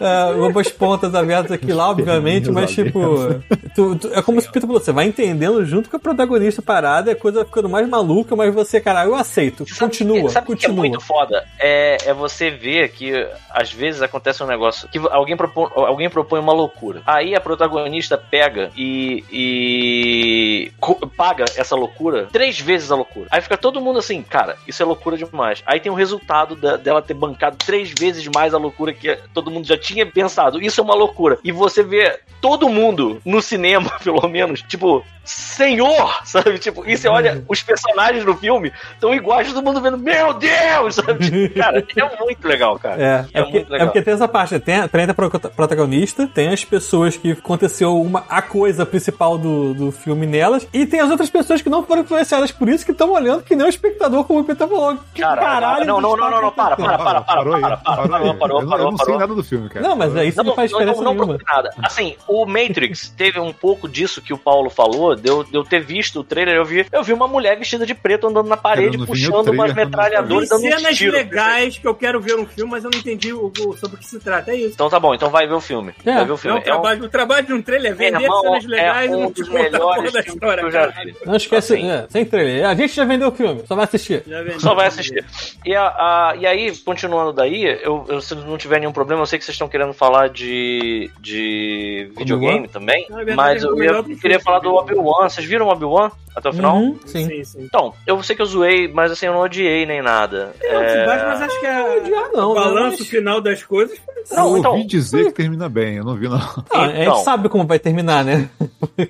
É, 0.00 0.22
algumas 0.32 0.68
pontas 0.70 1.14
abertas 1.14 1.52
aqui 1.52 1.72
lá, 1.72 1.90
obviamente, 1.90 2.50
mas 2.50 2.70
tipo. 2.72 3.40
tu- 3.74 3.96
tu- 3.96 4.10
é 4.12 4.22
como 4.22 4.40
se 4.40 4.48
o 4.48 4.52
Peter 4.52 4.66
falou, 4.66 4.80
você 4.82 4.92
vai 4.92 5.06
entendendo 5.06 5.64
junto 5.64 5.90
com 5.90 5.96
a 5.96 6.00
protagonista 6.00 6.62
parada, 6.62 7.10
e 7.10 7.12
a 7.12 7.16
coisa 7.16 7.38
vai 7.38 7.46
ficando 7.46 7.68
mais 7.68 7.88
maluca, 7.88 8.34
mas 8.36 8.54
você, 8.54 8.80
cara, 8.80 9.04
eu 9.04 9.14
aceito. 9.14 9.66
Sabe 9.68 9.80
Continua, 9.90 10.30
sabe 10.30 10.44
o 10.52 10.56
que 10.56 10.64
é 10.64 10.68
continua. 10.68 10.76
muito 10.88 11.00
foda? 11.00 11.44
É, 11.58 11.98
é 12.06 12.14
você 12.14 12.50
ver 12.50 12.88
que 12.90 13.12
às 13.50 13.72
vezes 13.72 14.02
acontece 14.02 14.42
um 14.42 14.46
negócio 14.46 14.88
que 14.88 14.98
alguém 15.10 15.36
propõe, 15.36 15.68
alguém 15.74 16.08
propõe 16.08 16.40
uma 16.40 16.52
loucura. 16.54 17.02
Aí 17.06 17.34
a 17.34 17.40
protagonista 17.40 18.16
pega 18.16 18.70
e, 18.76 19.24
e 19.30 20.72
paga 21.16 21.44
essa 21.56 21.74
loucura 21.76 22.26
três 22.32 22.58
vezes 22.60 22.90
a 22.90 22.96
loucura. 22.96 23.26
Aí 23.30 23.40
fica 23.40 23.56
todo 23.56 23.80
mundo 23.80 23.98
assim, 23.98 24.22
cara, 24.22 24.56
isso 24.66 24.82
é 24.82 24.86
loucura 24.86 25.16
demais. 25.16 25.62
Aí 25.66 25.80
tem 25.80 25.90
o 25.90 25.94
resultado 25.94 26.54
da- 26.56 26.76
dela 26.76 27.02
ter 27.02 27.14
bancado 27.14 27.56
três 27.56 27.92
vezes 27.98 28.26
mais 28.34 28.54
a 28.54 28.58
loucura 28.58 28.92
que 28.92 29.16
todo 29.32 29.50
mundo 29.50 29.66
já 29.66 29.76
tinha 29.78 30.06
pensado. 30.06 30.60
Isso 30.62 30.80
é 30.80 30.84
uma 30.84 30.94
loucura. 30.94 31.38
E 31.44 31.52
você 31.52 31.82
vê 31.82 32.18
todo 32.40 32.68
mundo 32.68 33.20
no 33.24 33.40
cinema, 33.40 33.90
pelo 34.02 34.26
menos, 34.28 34.62
tipo, 34.62 35.04
senhor, 35.24 36.20
sabe? 36.24 36.58
Tipo, 36.58 36.84
e 36.88 36.96
você 36.96 37.08
olha, 37.08 37.42
os 37.48 37.62
personagens 37.62 38.24
do 38.24 38.34
filme 38.36 38.72
estão 38.92 39.14
iguais, 39.14 39.48
todo 39.52 39.64
mundo 39.64 39.80
vendo, 39.80 39.98
meu 39.98 40.34
Deus, 40.34 40.94
sabe? 40.96 41.24
Tipo, 41.30 41.54
cara, 41.58 41.78
é 41.96 42.18
muito 42.24 42.46
legal, 42.46 42.78
cara. 42.78 43.02
É, 43.02 43.06
é, 43.06 43.40
É 43.40 43.42
porque, 43.42 43.52
muito 43.58 43.70
legal. 43.70 43.86
é 43.86 43.90
porque 43.90 44.02
tem 44.02 44.14
essa 44.14 44.28
parte, 44.28 44.58
tem, 44.60 44.76
a- 44.76 44.88
tem 44.88 45.04
a 45.04 45.14
prota- 45.14 45.48
protagonista, 45.50 46.26
tem 46.26 46.43
as 46.48 46.64
pessoas 46.64 47.16
que 47.16 47.32
aconteceu 47.32 48.00
uma, 48.00 48.24
a 48.28 48.40
coisa 48.42 48.84
principal 48.86 49.36
do, 49.38 49.74
do 49.74 49.92
filme 49.92 50.26
nelas, 50.26 50.66
e 50.72 50.86
tem 50.86 51.00
as 51.00 51.10
outras 51.10 51.30
pessoas 51.30 51.62
que 51.62 51.68
não 51.68 51.82
foram 51.84 52.02
influenciadas 52.02 52.50
por 52.52 52.68
isso, 52.68 52.84
que 52.84 52.92
estão 52.92 53.10
olhando 53.12 53.42
que 53.42 53.54
nem 53.56 53.66
o 53.66 53.70
espectador, 53.70 54.24
como 54.24 54.40
o 54.40 54.44
Peter 54.44 54.66
falou. 54.68 54.98
Que 55.14 55.22
Cara, 55.22 55.40
caralho 55.40 55.86
não, 55.86 56.00
não, 56.00 56.16
não, 56.16 56.30
não, 56.30 56.42
não, 56.42 56.50
para, 56.52 56.76
para, 56.76 56.98
para, 56.98 57.20
para, 57.20 57.22
Parou 57.22 57.60
para, 57.60 57.76
para, 57.76 57.96
parou 57.96 58.08
parou, 58.08 58.34
parou, 58.34 58.60
Eu 58.60 58.62
não- 58.62 58.68
parou, 58.68 58.86
Eu 58.86 58.90
não 58.92 58.98
sei 58.98 59.16
nada 59.16 59.34
do 59.34 59.42
filme, 59.44 59.68
cara. 59.68 59.86
Não, 59.88 59.96
mas 59.96 60.14
é 60.16 60.24
isso 60.24 60.42
não, 60.42 60.54
faz 60.54 60.70
diferença 60.70 61.02
não, 61.02 61.14
não, 61.14 61.26
não 61.26 61.38
nada. 61.46 61.70
Assim, 61.82 62.16
o 62.28 62.44
Matrix 62.46 63.08
teve 63.16 63.38
um 63.40 63.52
pouco 63.52 63.88
disso 63.88 64.20
que 64.22 64.32
o 64.32 64.38
Paulo 64.38 64.70
falou, 64.70 65.14
de 65.14 65.28
eu, 65.28 65.44
de 65.44 65.54
eu 65.54 65.64
ter 65.64 65.80
visto 65.82 66.20
o 66.20 66.24
trailer, 66.24 66.54
eu 66.56 66.64
vi, 66.64 66.86
eu 66.92 67.02
vi 67.02 67.12
uma 67.12 67.26
mulher 67.28 67.58
vestida 67.58 67.84
de 67.86 67.94
preto 67.94 68.26
andando 68.26 68.48
na 68.48 68.56
parede, 68.56 68.96
não 68.96 69.06
puxando 69.06 69.42
trailer, 69.44 69.52
umas 69.54 69.68
não- 69.74 69.76
metralhadoras 69.84 70.48
Tem 70.48 70.58
dando 70.60 70.66
uns 70.74 70.80
cenas 70.80 70.96
tiros. 70.96 71.14
legais 71.14 71.78
que 71.78 71.86
eu 71.86 71.94
quero 71.94 72.20
ver 72.20 72.36
no 72.36 72.46
filme, 72.46 72.70
mas 72.70 72.84
eu 72.84 72.90
não 72.90 72.98
entendi 72.98 73.32
o, 73.32 73.52
o- 73.60 73.76
sobre 73.76 73.96
o 73.96 73.98
que 73.98 74.06
se 74.06 74.18
trata. 74.18 74.50
É 74.52 74.56
isso. 74.56 74.74
Então 74.74 74.88
tá 74.88 74.98
bom, 75.00 75.14
então 75.14 75.30
vai 75.30 75.46
ver 75.46 75.54
o 75.54 75.60
filme. 75.60 75.92
É, 76.04 76.23
vai 76.26 76.26
ver 76.26 76.32
o 76.32 76.34
Não, 76.34 76.36
filme. 76.38 76.58
o, 76.58 76.62
trabalho, 76.62 77.04
o 77.04 77.08
trabalho 77.08 77.46
de 77.46 77.52
um 77.52 77.62
trailer 77.62 77.92
é 77.92 77.94
vender 77.94 78.22
irmão, 78.22 78.42
cenas 78.42 78.64
legais 78.66 79.10
é 79.10 79.12
e 79.12 79.16
um 79.16 79.20
não 79.20 79.32
te 79.32 79.42
a 79.42 80.10
da 80.10 80.20
história. 80.20 80.60
que 80.62 80.66
eu 80.66 80.70
já 80.70 80.88
caralho. 80.88 81.14
vi. 81.14 81.26
Não 81.26 81.36
esquece, 81.36 81.74
Assim. 81.74 81.90
é, 81.90 82.06
sem 82.08 82.24
trailer. 82.24 82.66
A 82.66 82.74
gente 82.74 82.94
já 82.94 83.04
vendeu 83.04 83.28
o 83.28 83.32
filme, 83.32 83.62
só 83.66 83.74
vai 83.74 83.84
assistir. 83.84 84.22
Só 84.58 84.74
vai 84.74 84.86
assistir. 84.86 85.24
E, 85.64 85.74
a, 85.74 85.86
a- 85.86 86.34
e 86.38 86.46
aí, 86.46 86.76
continuando 86.78 87.32
daí, 87.32 87.64
eu, 87.82 88.04
eu, 88.08 88.20
se 88.20 88.34
não 88.34 88.56
tiver 88.58 88.78
nenhum 88.80 88.92
problema, 88.92 89.22
eu 89.22 89.26
sei 89.26 89.38
que 89.38 89.44
vocês 89.44 89.54
estão 89.54 89.68
querendo 89.68 89.92
falar 89.92 90.28
de, 90.28 91.10
de 91.20 92.10
videogame 92.16 92.68
também, 92.68 93.06
verdade, 93.08 93.34
mas 93.36 93.62
é 93.62 93.66
eu, 93.66 93.70
do 93.70 93.76
filme, 94.04 94.16
queria 94.20 94.40
falar 94.40 94.58
do 94.60 94.70
né? 94.70 94.76
Obi-Wan. 94.78 95.28
Vocês 95.28 95.46
viram 95.46 95.66
o 95.66 95.70
Obi-Wan 95.70 96.10
até 96.36 96.48
o 96.48 96.52
final? 96.52 96.76
Uhum, 96.76 96.98
sim. 97.06 97.26
Sim, 97.26 97.44
sim. 97.44 97.62
Então, 97.62 97.94
eu 98.06 98.22
sei 98.22 98.34
que 98.36 98.42
eu 98.42 98.46
zoei, 98.46 98.88
mas 98.88 99.10
assim, 99.12 99.26
eu 99.26 99.32
não 99.32 99.40
odiei 99.40 99.86
nem 99.86 100.02
nada. 100.02 100.52
É, 100.60 100.66
É, 100.74 101.06
mas, 101.06 101.22
mas 101.22 101.42
acho 101.42 101.60
que 101.60 101.66
a, 101.66 101.84
odiar 101.96 102.30
não, 102.32 102.50
o 102.50 102.54
né? 102.54 102.60
balanço 102.60 102.98
Mas- 103.00 103.08
final 103.08 103.40
das 103.40 103.62
coisas 103.62 103.98
Não, 104.30 104.52
eu 104.52 104.58
então- 104.58 104.72
ouvi 104.72 104.84
dizer 104.86 105.26
que 105.26 105.32
termina 105.32 105.68
bem, 105.68 105.96
eu 105.96 106.04
não 106.04 106.13
vi, 106.16 106.28
não. 106.28 106.38
Ah, 106.72 106.84
a 106.86 107.00
Então. 107.02 107.14
gente 107.16 107.24
sabe 107.24 107.48
como 107.48 107.66
vai 107.66 107.78
terminar, 107.78 108.24
né? 108.24 108.48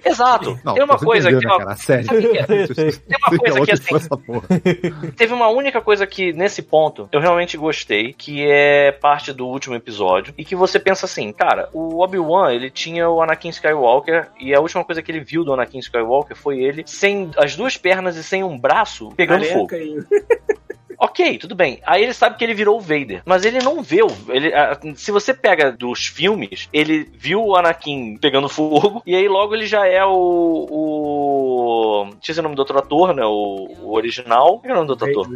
Exato. 0.05 0.59
Não, 0.65 0.75
Tem 0.75 0.83
uma 0.85 0.99
coisa 0.99 1.31
entendeu, 1.31 1.51
que. 1.51 1.59
né, 1.59 1.65
cara? 1.65 1.77
Sério. 1.77 2.09
Que 2.09 2.39
é? 2.39 2.45
Tem 2.47 3.19
uma 3.29 3.39
coisa 3.39 3.61
que 3.65 3.73
assim? 3.73 5.11
Teve 5.17 5.33
uma 5.35 5.49
única 5.49 5.81
coisa 5.81 6.07
que, 6.07 6.33
nesse 6.33 6.63
ponto, 6.63 7.09
eu 7.13 7.21
realmente 7.21 7.57
gostei, 7.57 8.13
que 8.13 8.45
é 8.47 8.93
parte 8.93 9.33
do 9.33 9.47
último 9.47 9.75
episódio, 9.75 10.33
e 10.39 10.45
que 10.45 10.57
você 10.57 10.79
pensa 10.79 11.07
assim, 11.07 11.33
cara, 11.33 11.69
o 11.73 12.03
Obi-Wan, 12.03 12.53
ele 12.53 12.71
tinha 12.71 13.09
o 13.09 13.21
Anakin 13.23 13.49
Skywalker, 13.51 14.29
e 14.41 14.55
a 14.55 14.61
última 14.61 14.85
coisa 14.85 15.03
que 15.03 15.11
ele 15.11 15.21
viu 15.21 15.45
do 15.45 15.53
Anakin 15.53 15.79
Skywalker 15.79 16.37
foi 16.37 16.59
ele 16.63 16.83
sem 16.87 17.31
as 17.37 17.57
duas 17.57 17.77
pernas 17.77 18.17
e 18.17 18.23
sem 18.25 18.43
um 18.43 18.59
braço 18.59 19.11
pegando 19.17 19.45
fogo. 19.47 19.69
Ok, 21.05 21.39
tudo 21.39 21.55
bem. 21.55 21.81
Aí 21.85 22.03
ele 22.03 22.15
sabe 22.15 22.37
que 22.39 22.43
ele 22.45 22.55
virou 22.55 22.79
o 22.79 22.81
Vader. 22.81 23.21
Mas 23.27 23.45
ele 23.45 23.59
não 23.59 23.83
vê 23.83 24.03
o. 24.03 24.09
Ele, 24.29 24.53
a- 24.55 24.79
se 24.95 25.13
você 25.13 25.35
pega 25.35 25.71
dos 25.71 26.07
filmes, 26.07 26.69
ele 26.73 27.07
viu 27.15 27.45
o 27.45 27.55
Anakin 27.57 28.17
pegando 28.17 28.49
fogo. 28.49 29.03
E 29.07 29.15
aí 29.15 29.29
logo 29.29 29.55
ele 29.55 29.67
já 29.67 29.87
é 29.87 30.05
o. 30.05 30.67
o 30.71 32.07
esqueci 32.21 32.41
o 32.41 32.43
nome 32.43 32.55
do 32.55 32.61
outro 32.61 32.79
ator, 32.79 33.15
né? 33.15 33.25
O, 33.25 33.69
o 33.83 33.95
original. 33.95 34.59
Qual 34.61 34.71
é 34.71 34.73
o 34.73 34.77
nome 34.77 34.87
do 34.87 34.91
outro 34.91 35.11
ator? 35.11 35.29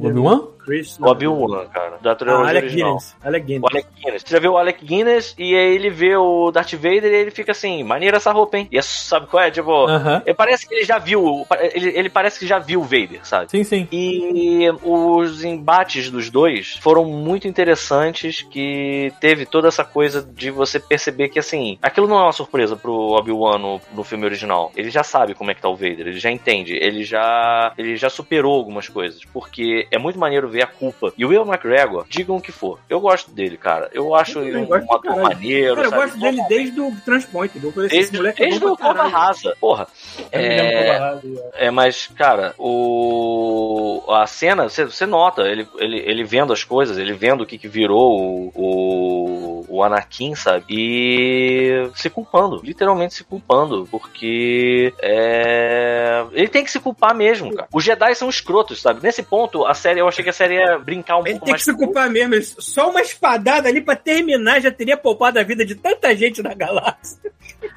Do 0.00 0.08
Obi-Wan? 0.08 0.42
Chris, 0.64 0.98
O 0.98 1.06
Obi-Wan, 1.06 1.66
cara. 1.66 1.98
Da 2.02 2.12
Ah, 2.12 2.14
trilogia 2.14 2.48
Alec 2.50 2.64
original. 2.66 2.88
Guinness. 2.90 3.16
Alec 3.22 3.44
O 3.44 3.46
Guinness. 3.46 3.64
Alec 3.72 3.88
Guinness. 4.02 4.22
Você 4.24 4.34
já 4.34 4.40
viu 4.40 4.52
o 4.52 4.56
Alec 4.58 4.84
Guinness 4.84 5.34
e 5.38 5.54
aí 5.54 5.74
ele 5.74 5.90
vê 5.90 6.16
o 6.16 6.50
Darth 6.50 6.72
Vader 6.74 7.04
e 7.04 7.16
ele 7.16 7.30
fica 7.30 7.52
assim, 7.52 7.82
maneira 7.82 8.16
essa 8.16 8.32
roupa, 8.32 8.56
hein? 8.58 8.68
E 8.72 8.78
é- 8.78 8.82
sabe 8.82 9.26
qual 9.26 9.42
é? 9.42 9.50
Tipo, 9.50 9.86
Aham. 9.86 10.22
ele 10.24 10.34
parece 10.34 10.66
que 10.68 10.74
ele 10.74 10.84
já 10.84 10.98
viu. 10.98 11.46
Ele, 11.74 11.88
ele 11.98 12.08
parece 12.08 12.38
que 12.38 12.46
já 12.46 12.58
viu 12.58 12.80
o 12.80 12.84
Vader, 12.84 13.20
sabe? 13.24 13.50
Sim, 13.50 13.64
sim. 13.64 13.88
E 13.92 14.68
os 14.82 15.44
embates 15.44 16.10
dos 16.10 16.30
dois 16.30 16.76
foram 16.80 17.04
muito 17.04 17.46
interessantes, 17.46 18.42
que 18.42 19.12
teve 19.20 19.44
toda 19.46 19.68
essa 19.68 19.84
coisa 19.84 20.22
de 20.22 20.50
você 20.50 20.78
perceber 20.80 21.28
que, 21.28 21.38
assim, 21.38 21.78
aquilo 21.82 22.06
não 22.06 22.18
é 22.18 22.22
uma 22.22 22.32
surpresa 22.32 22.76
pro 22.76 22.92
Obi-Wan 22.92 23.58
no, 23.58 23.80
no 23.92 24.04
filme 24.04 24.24
original. 24.24 24.72
Ele 24.76 24.90
já 24.90 25.02
sabe 25.02 25.34
como 25.34 25.50
é 25.50 25.54
que 25.54 25.60
tá 25.62 25.68
o 25.68 25.74
Vader, 25.76 26.00
ele 26.08 26.18
já 26.18 26.30
entende, 26.30 26.74
ele 26.80 27.04
já 27.04 27.72
ele 27.76 27.96
já 27.96 28.08
superou 28.08 28.54
algumas 28.54 28.88
coisas, 28.88 29.20
porque 29.32 29.86
é 29.90 29.98
muito 29.98 30.18
maneiro 30.18 30.48
ver 30.54 30.62
a 30.62 30.66
culpa. 30.66 31.12
E 31.18 31.24
o 31.24 31.28
Will 31.28 31.42
McGregor, 31.42 32.06
digam 32.08 32.36
o 32.36 32.40
que 32.40 32.52
for, 32.52 32.78
eu 32.88 33.00
gosto 33.00 33.30
dele, 33.32 33.56
cara. 33.56 33.90
Eu 33.92 34.14
acho 34.14 34.38
Eu 34.38 34.46
ele 34.46 34.56
um, 34.58 34.74
ator 34.74 35.16
maneiro, 35.16 35.74
Cara, 35.74 35.86
eu 35.86 35.90
sabe? 35.90 36.02
gosto 36.02 36.20
dele 36.20 36.42
desde 36.48 36.80
o 36.80 36.92
Transpoint. 37.04 37.52
Eu 37.62 37.72
falei 37.72 37.88
assim, 37.88 37.96
esse 37.96 38.12
Desde, 38.12 38.16
moleque 38.16 38.42
é 38.42 38.46
desde 38.46 38.60
bom 38.60 38.72
o 38.72 38.76
Cobra. 38.76 39.02
Rasa, 39.04 39.56
porra. 39.60 39.88
É, 40.30 40.96
Rasa, 40.96 41.22
é. 41.54 41.66
é, 41.66 41.70
mas, 41.70 42.06
cara, 42.16 42.54
o. 42.58 44.04
A 44.08 44.26
cena, 44.26 44.68
você, 44.68 44.84
você 44.84 45.06
nota, 45.06 45.42
ele, 45.42 45.66
ele, 45.78 45.98
ele 45.98 46.24
vendo 46.24 46.52
as 46.52 46.62
coisas, 46.62 46.98
ele 46.98 47.12
vendo 47.12 47.42
o 47.42 47.46
que, 47.46 47.58
que 47.58 47.66
virou 47.66 48.20
o, 48.20 48.52
o, 48.54 49.64
o 49.68 49.82
Anakin, 49.82 50.34
sabe? 50.34 50.64
E 50.68 51.90
se 51.94 52.08
culpando, 52.10 52.60
literalmente 52.62 53.14
se 53.14 53.24
culpando, 53.24 53.88
porque 53.90 54.92
é, 55.00 56.24
ele 56.32 56.48
tem 56.48 56.64
que 56.64 56.70
se 56.70 56.78
culpar 56.78 57.14
mesmo, 57.14 57.52
cara. 57.54 57.68
Os 57.72 57.82
Jedi 57.82 58.14
são 58.14 58.28
escrotos, 58.28 58.80
sabe? 58.80 59.00
Nesse 59.02 59.22
ponto, 59.22 59.66
a 59.66 59.74
série, 59.74 60.00
eu 60.00 60.08
achei 60.08 60.22
que 60.22 60.30
a 60.30 60.34
série 60.34 60.43
ia 60.52 60.78
brincar 60.78 61.16
um 61.18 61.20
Ele 61.26 61.30
pouco 61.38 61.44
tem 61.46 61.54
que 61.54 61.60
mais. 61.60 61.64
se 61.64 61.74
culpar 61.76 62.10
mesmo. 62.10 62.34
Ele- 62.34 62.44
Só 62.44 62.90
uma 62.90 63.00
espadada 63.00 63.68
ali 63.68 63.80
pra 63.80 63.96
terminar 63.96 64.60
já 64.60 64.70
teria 64.70 64.96
poupado 64.96 65.38
a 65.38 65.42
vida 65.42 65.64
de 65.64 65.74
tanta 65.74 66.14
gente 66.14 66.42
na 66.42 66.54
galáxia. 66.54 67.32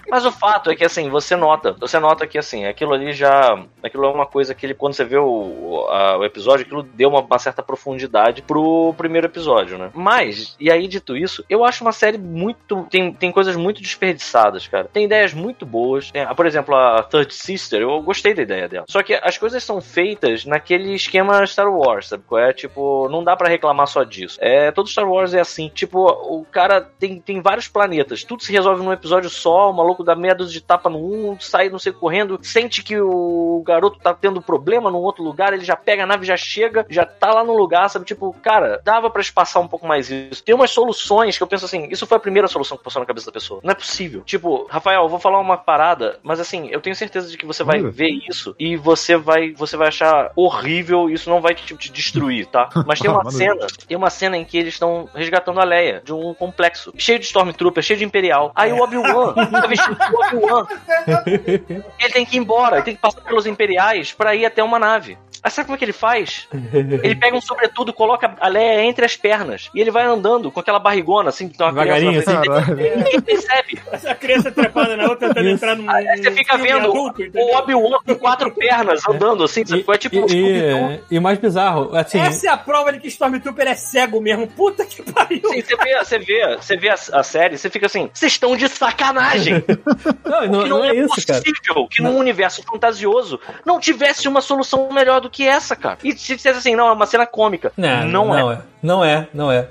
Mas 0.09 0.25
o 0.25 0.31
fato 0.31 0.71
é 0.71 0.75
que 0.75 0.85
assim, 0.85 1.09
você 1.09 1.35
nota, 1.35 1.73
você 1.73 1.99
nota 1.99 2.25
que 2.25 2.37
assim, 2.37 2.65
aquilo 2.65 2.93
ali 2.93 3.11
já. 3.11 3.61
Aquilo 3.83 4.05
é 4.05 4.09
uma 4.09 4.25
coisa 4.25 4.53
que 4.55 4.65
ele, 4.65 4.73
quando 4.73 4.93
você 4.93 5.03
vê 5.03 5.17
o, 5.17 5.85
a- 5.89 6.17
o 6.17 6.23
episódio, 6.23 6.65
aquilo 6.65 6.81
deu 6.83 7.09
uma, 7.09 7.19
uma 7.21 7.37
certa 7.39 7.61
profundidade 7.61 8.41
pro 8.41 8.93
primeiro 8.97 9.27
episódio, 9.27 9.77
né? 9.77 9.89
Mas, 9.93 10.55
e 10.59 10.71
aí 10.71 10.87
dito 10.87 11.15
isso, 11.17 11.43
eu 11.49 11.65
acho 11.65 11.83
uma 11.83 11.91
série 11.91 12.17
muito. 12.17 12.87
Tem, 12.89 13.11
tem 13.13 13.31
coisas 13.31 13.55
muito 13.57 13.81
desperdiçadas, 13.81 14.65
cara. 14.67 14.85
Tem 14.91 15.03
ideias 15.05 15.33
muito 15.33 15.65
boas. 15.65 16.09
Tem, 16.11 16.25
por 16.35 16.45
exemplo, 16.45 16.73
a 16.75 17.03
Third 17.03 17.33
Sister, 17.33 17.81
eu 17.81 18.01
gostei 18.01 18.33
da 18.33 18.41
ideia 18.43 18.67
dela. 18.69 18.85
Só 18.89 19.03
que 19.03 19.13
as 19.21 19.37
coisas 19.37 19.61
são 19.63 19.81
feitas 19.81 20.45
naquele 20.45 20.93
esquema 20.93 21.45
Star 21.45 21.69
Wars, 21.69 22.07
sabe? 22.07 22.23
qual 22.25 22.41
É 22.41 22.53
tipo, 22.57 23.07
não 23.09 23.23
dá 23.23 23.35
pra 23.35 23.49
reclamar 23.49 23.87
só 23.87 24.03
disso. 24.03 24.37
É, 24.41 24.71
todo 24.71 24.89
Star 24.89 25.09
Wars 25.09 25.33
é 25.33 25.39
assim. 25.39 25.69
Tipo, 25.69 26.07
o 26.07 26.45
cara 26.45 26.81
tem, 26.81 27.21
tem 27.21 27.41
vários 27.41 27.67
planetas, 27.67 28.23
tudo 28.23 28.43
se 28.43 28.51
resolve 28.51 28.83
num 28.83 28.91
episódio 28.91 29.29
só, 29.29 29.69
o 29.69 29.73
maluco 29.73 30.03
dá 30.03 30.15
meia 30.15 30.35
dúzia 30.35 30.53
de 30.53 30.61
tapa 30.61 30.89
no 30.89 30.97
um, 30.97 31.39
sai, 31.39 31.69
não 31.69 31.79
sei, 31.79 31.93
correndo, 31.93 32.39
sente 32.41 32.83
que 32.83 32.99
o 32.99 33.63
garoto 33.65 33.99
tá 33.99 34.13
tendo 34.13 34.41
problema 34.41 34.89
num 34.91 34.97
outro 34.97 35.23
lugar, 35.23 35.53
ele 35.53 35.63
já 35.63 35.75
pega 35.75 36.03
a 36.03 36.07
nave, 36.07 36.25
já 36.25 36.35
chega, 36.35 36.85
já 36.89 37.05
tá 37.05 37.31
lá 37.33 37.43
no 37.43 37.55
lugar, 37.55 37.89
sabe? 37.89 38.05
Tipo, 38.05 38.33
cara, 38.41 38.81
dava 38.83 39.09
pra 39.09 39.21
espaçar 39.21 39.61
um 39.61 39.67
pouco 39.67 39.87
mais 39.87 40.09
isso. 40.09 40.43
Tem 40.43 40.55
umas 40.55 40.71
soluções 40.71 41.37
que 41.37 41.43
eu 41.43 41.47
penso 41.47 41.65
assim, 41.65 41.87
isso 41.91 42.05
foi 42.05 42.17
a 42.17 42.21
primeira 42.21 42.47
solução 42.47 42.77
que 42.77 42.83
passou 42.83 42.99
na 42.99 43.05
cabeça 43.05 43.27
da 43.27 43.31
pessoa. 43.31 43.59
Não 43.63 43.71
é 43.71 43.75
possível. 43.75 44.21
Tipo, 44.25 44.67
Rafael, 44.69 45.03
eu 45.03 45.09
vou 45.09 45.19
falar 45.19 45.39
uma 45.39 45.57
parada, 45.57 46.19
mas 46.23 46.39
assim, 46.39 46.67
eu 46.71 46.81
tenho 46.81 46.95
certeza 46.95 47.29
de 47.29 47.37
que 47.37 47.45
você 47.45 47.63
vai 47.63 47.81
ver 47.81 48.19
isso 48.29 48.55
e 48.59 48.75
você 48.75 49.15
vai, 49.15 49.51
você 49.51 49.77
vai 49.77 49.89
achar 49.89 50.31
horrível, 50.35 51.09
isso 51.09 51.29
não 51.29 51.41
vai 51.41 51.53
te, 51.53 51.75
te 51.75 51.91
destruir, 51.91 52.46
tá? 52.47 52.69
Mas 52.85 52.99
tem 52.99 53.09
uma 53.09 53.29
cena, 53.31 53.67
tem 53.87 53.97
uma 53.97 54.09
cena 54.09 54.37
em 54.37 54.45
que 54.45 54.57
eles 54.57 54.73
estão 54.73 55.09
resgatando 55.13 55.59
a 55.59 55.63
Leia 55.63 56.01
de 56.03 56.13
um 56.13 56.33
complexo, 56.33 56.93
cheio 56.97 57.19
de 57.19 57.25
Stormtrooper, 57.25 57.83
cheio 57.83 57.99
de 57.99 58.05
Imperial. 58.05 58.51
Aí 58.55 58.71
o 58.71 58.81
Obi-Wan, 58.81 59.33
tá 59.51 59.67
vestido 59.67 59.95
de 59.95 60.15
Obi-Wan, 60.15 60.67
ele 61.99 62.13
tem 62.13 62.25
que 62.25 62.37
ir 62.37 62.39
embora, 62.39 62.77
ele 62.77 62.85
tem 62.85 62.95
que 62.95 63.01
passar 63.01 63.21
pelos 63.21 63.45
Imperiais 63.45 64.11
pra 64.11 64.35
ir 64.35 64.45
até 64.45 64.63
uma 64.63 64.79
nave. 64.79 65.17
Aí 65.47 65.51
sabe 65.51 65.67
como 65.67 65.75
é 65.75 65.79
que 65.79 65.85
ele 65.85 65.93
faz? 65.93 66.45
Ele 66.51 67.15
pega 67.15 67.37
um 67.37 67.41
sobretudo, 67.41 67.93
coloca 67.93 68.35
a 68.39 68.47
Leia 68.49 68.83
entre 68.83 69.05
as 69.05 69.15
pernas. 69.15 69.69
E 69.73 69.79
ele 69.79 69.89
vai 69.89 70.03
andando 70.03 70.51
com 70.51 70.59
aquela 70.59 70.79
barrigona, 70.79 71.29
assim, 71.29 71.47
que 71.47 71.57
tem 71.57 71.65
uma 71.65 71.71
Devagarinho, 71.71 72.21
criança. 72.21 72.75
Ninguém 72.75 73.21
percebe. 73.21 73.81
Essa 73.91 74.15
criança 74.15 74.51
trepada 74.51 74.97
na 74.97 75.07
outra 75.07 75.29
tentando 75.29 75.49
entrar 75.49 75.75
num. 75.75 75.89
Aí 75.89 76.17
você 76.17 76.31
fica 76.31 76.57
vendo 76.57 76.89
adulto, 76.89 77.21
o 77.33 77.55
Obi-Wan 77.55 77.99
com 78.05 78.15
quatro 78.15 78.51
pernas 78.51 79.07
andando, 79.07 79.43
assim, 79.43 79.65
sabe? 79.65 79.85
É 79.87 79.97
tipo 79.97 80.19
um 80.19 80.27
e, 80.27 80.59
e, 80.59 81.01
e 81.11 81.19
mais 81.19 81.37
bizarro, 81.39 81.95
assim, 81.95 82.19
Essa 82.19 82.47
é 82.47 82.49
a 82.49 82.57
prova 82.57 82.91
de 82.91 82.99
que 82.99 83.07
Stormtrooper 83.07 83.67
é 83.67 83.75
cego 83.75 84.19
mesmo. 84.19 84.47
Puta 84.47 84.85
que 84.85 85.01
pariu. 85.01 85.49
Sim, 85.49 85.61
você 85.61 85.75
vê, 85.77 85.97
você 85.97 86.19
vê, 86.19 86.57
você 86.57 86.77
vê 86.77 86.89
a, 86.89 86.95
a 87.13 87.23
série, 87.23 87.57
você 87.57 87.69
fica 87.69 87.85
assim, 87.85 88.09
vocês 88.13 88.33
estão 88.33 88.55
de 88.57 88.67
sacanagem. 88.67 89.63
não, 90.25 90.47
não, 90.47 90.63
que 90.63 90.69
não 90.69 90.83
é 90.83 90.93
isso, 90.93 91.25
cara. 91.25 91.41
possível 91.41 91.87
que 91.89 92.01
num 92.01 92.17
universo 92.17 92.61
fantasioso 92.63 93.39
não 93.65 93.79
tivesse 93.79 94.27
uma 94.27 94.41
solução 94.41 94.89
melhor 94.91 95.21
do 95.21 95.29
que 95.29 95.36
essa, 95.43 95.75
cara. 95.75 95.97
E 96.03 96.11
se 96.17 96.35
dissesse 96.35 96.57
assim, 96.57 96.75
não, 96.75 96.87
é 96.87 96.91
uma 96.91 97.05
cena 97.05 97.25
cômica. 97.25 97.71
Não, 97.77 98.05
não, 98.05 98.27
não, 98.27 98.51
é. 98.51 98.53
é. 98.53 98.61
Não 98.81 99.03
é, 99.03 99.27
não 99.33 99.51
é. 99.51 99.67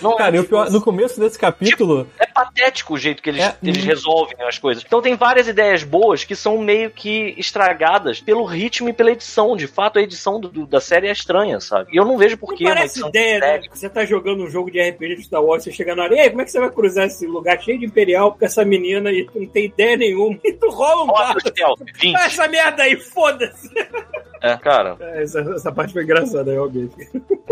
Não 0.00 0.16
cara, 0.16 0.36
é, 0.36 0.38
e 0.38 0.40
o 0.40 0.44
pior, 0.44 0.70
no 0.70 0.80
começo 0.80 1.18
desse 1.18 1.38
capítulo, 1.38 2.06
É 2.18 2.23
patético 2.34 2.94
o 2.94 2.98
jeito 2.98 3.22
que 3.22 3.30
eles, 3.30 3.40
É, 3.42 3.56
eles 3.62 3.82
hum. 3.82 3.86
resolvem 3.86 4.36
as 4.46 4.58
coisas. 4.58 4.82
Então 4.84 5.00
tem 5.00 5.14
várias 5.14 5.46
ideias 5.48 5.82
boas 5.84 6.24
que 6.24 6.34
são 6.34 6.58
meio 6.58 6.90
que 6.90 7.34
estragadas 7.38 8.20
pelo 8.20 8.44
ritmo 8.44 8.88
e 8.88 8.92
pela 8.92 9.12
edição. 9.12 9.56
De 9.56 9.66
fato, 9.66 9.98
a 9.98 10.02
edição 10.02 10.40
do- 10.40 10.48
do- 10.48 10.66
da 10.66 10.80
série 10.80 11.08
é 11.08 11.12
estranha, 11.12 11.60
sabe? 11.60 11.90
E 11.92 11.96
eu 11.96 12.04
não 12.04 12.18
vejo 12.18 12.32
Não 12.34 12.38
porquê. 12.40 12.64
uma 12.64 12.74
parece 12.74 13.06
ideia, 13.06 13.38
né? 13.38 13.60
Você 13.72 13.88
tá 13.88 14.04
jogando 14.04 14.42
um 14.44 14.50
jogo 14.50 14.70
de 14.70 14.80
RPG 14.80 15.16
de 15.16 15.22
Star 15.22 15.42
Wars, 15.42 15.62
você 15.62 15.72
chega 15.72 15.94
na 15.94 16.04
areia, 16.04 16.28
como 16.30 16.42
é 16.42 16.44
que 16.44 16.50
você 16.50 16.60
vai 16.60 16.70
cruzar 16.70 17.06
esse 17.06 17.26
lugar 17.26 17.60
cheio 17.62 17.78
de 17.78 17.86
Imperial 17.86 18.34
com 18.36 18.44
essa 18.44 18.64
menina 18.64 19.10
e 19.12 19.24
tu 19.24 19.38
não 19.40 19.46
tem 19.46 19.66
ideia 19.66 19.96
nenhuma? 19.96 20.38
E 20.44 20.52
tu 20.52 20.68
rola 20.70 21.04
um 21.04 21.06
Roda 21.06 21.24
dado. 21.28 21.36
o 21.36 21.40
stealth, 21.48 21.78
20. 22.00 22.16
Ah, 22.16 22.26
essa 22.26 22.48
merda 22.48 22.82
aí, 22.82 22.96
foda-se. 22.96 23.70
É, 24.42 24.56
cara. 24.56 24.96
É, 25.00 25.22
Essa, 25.22 25.40
essa 25.40 25.72
parte 25.72 25.92
foi 25.92 26.02
engraçada, 26.02 26.52
realmente. 26.52 26.94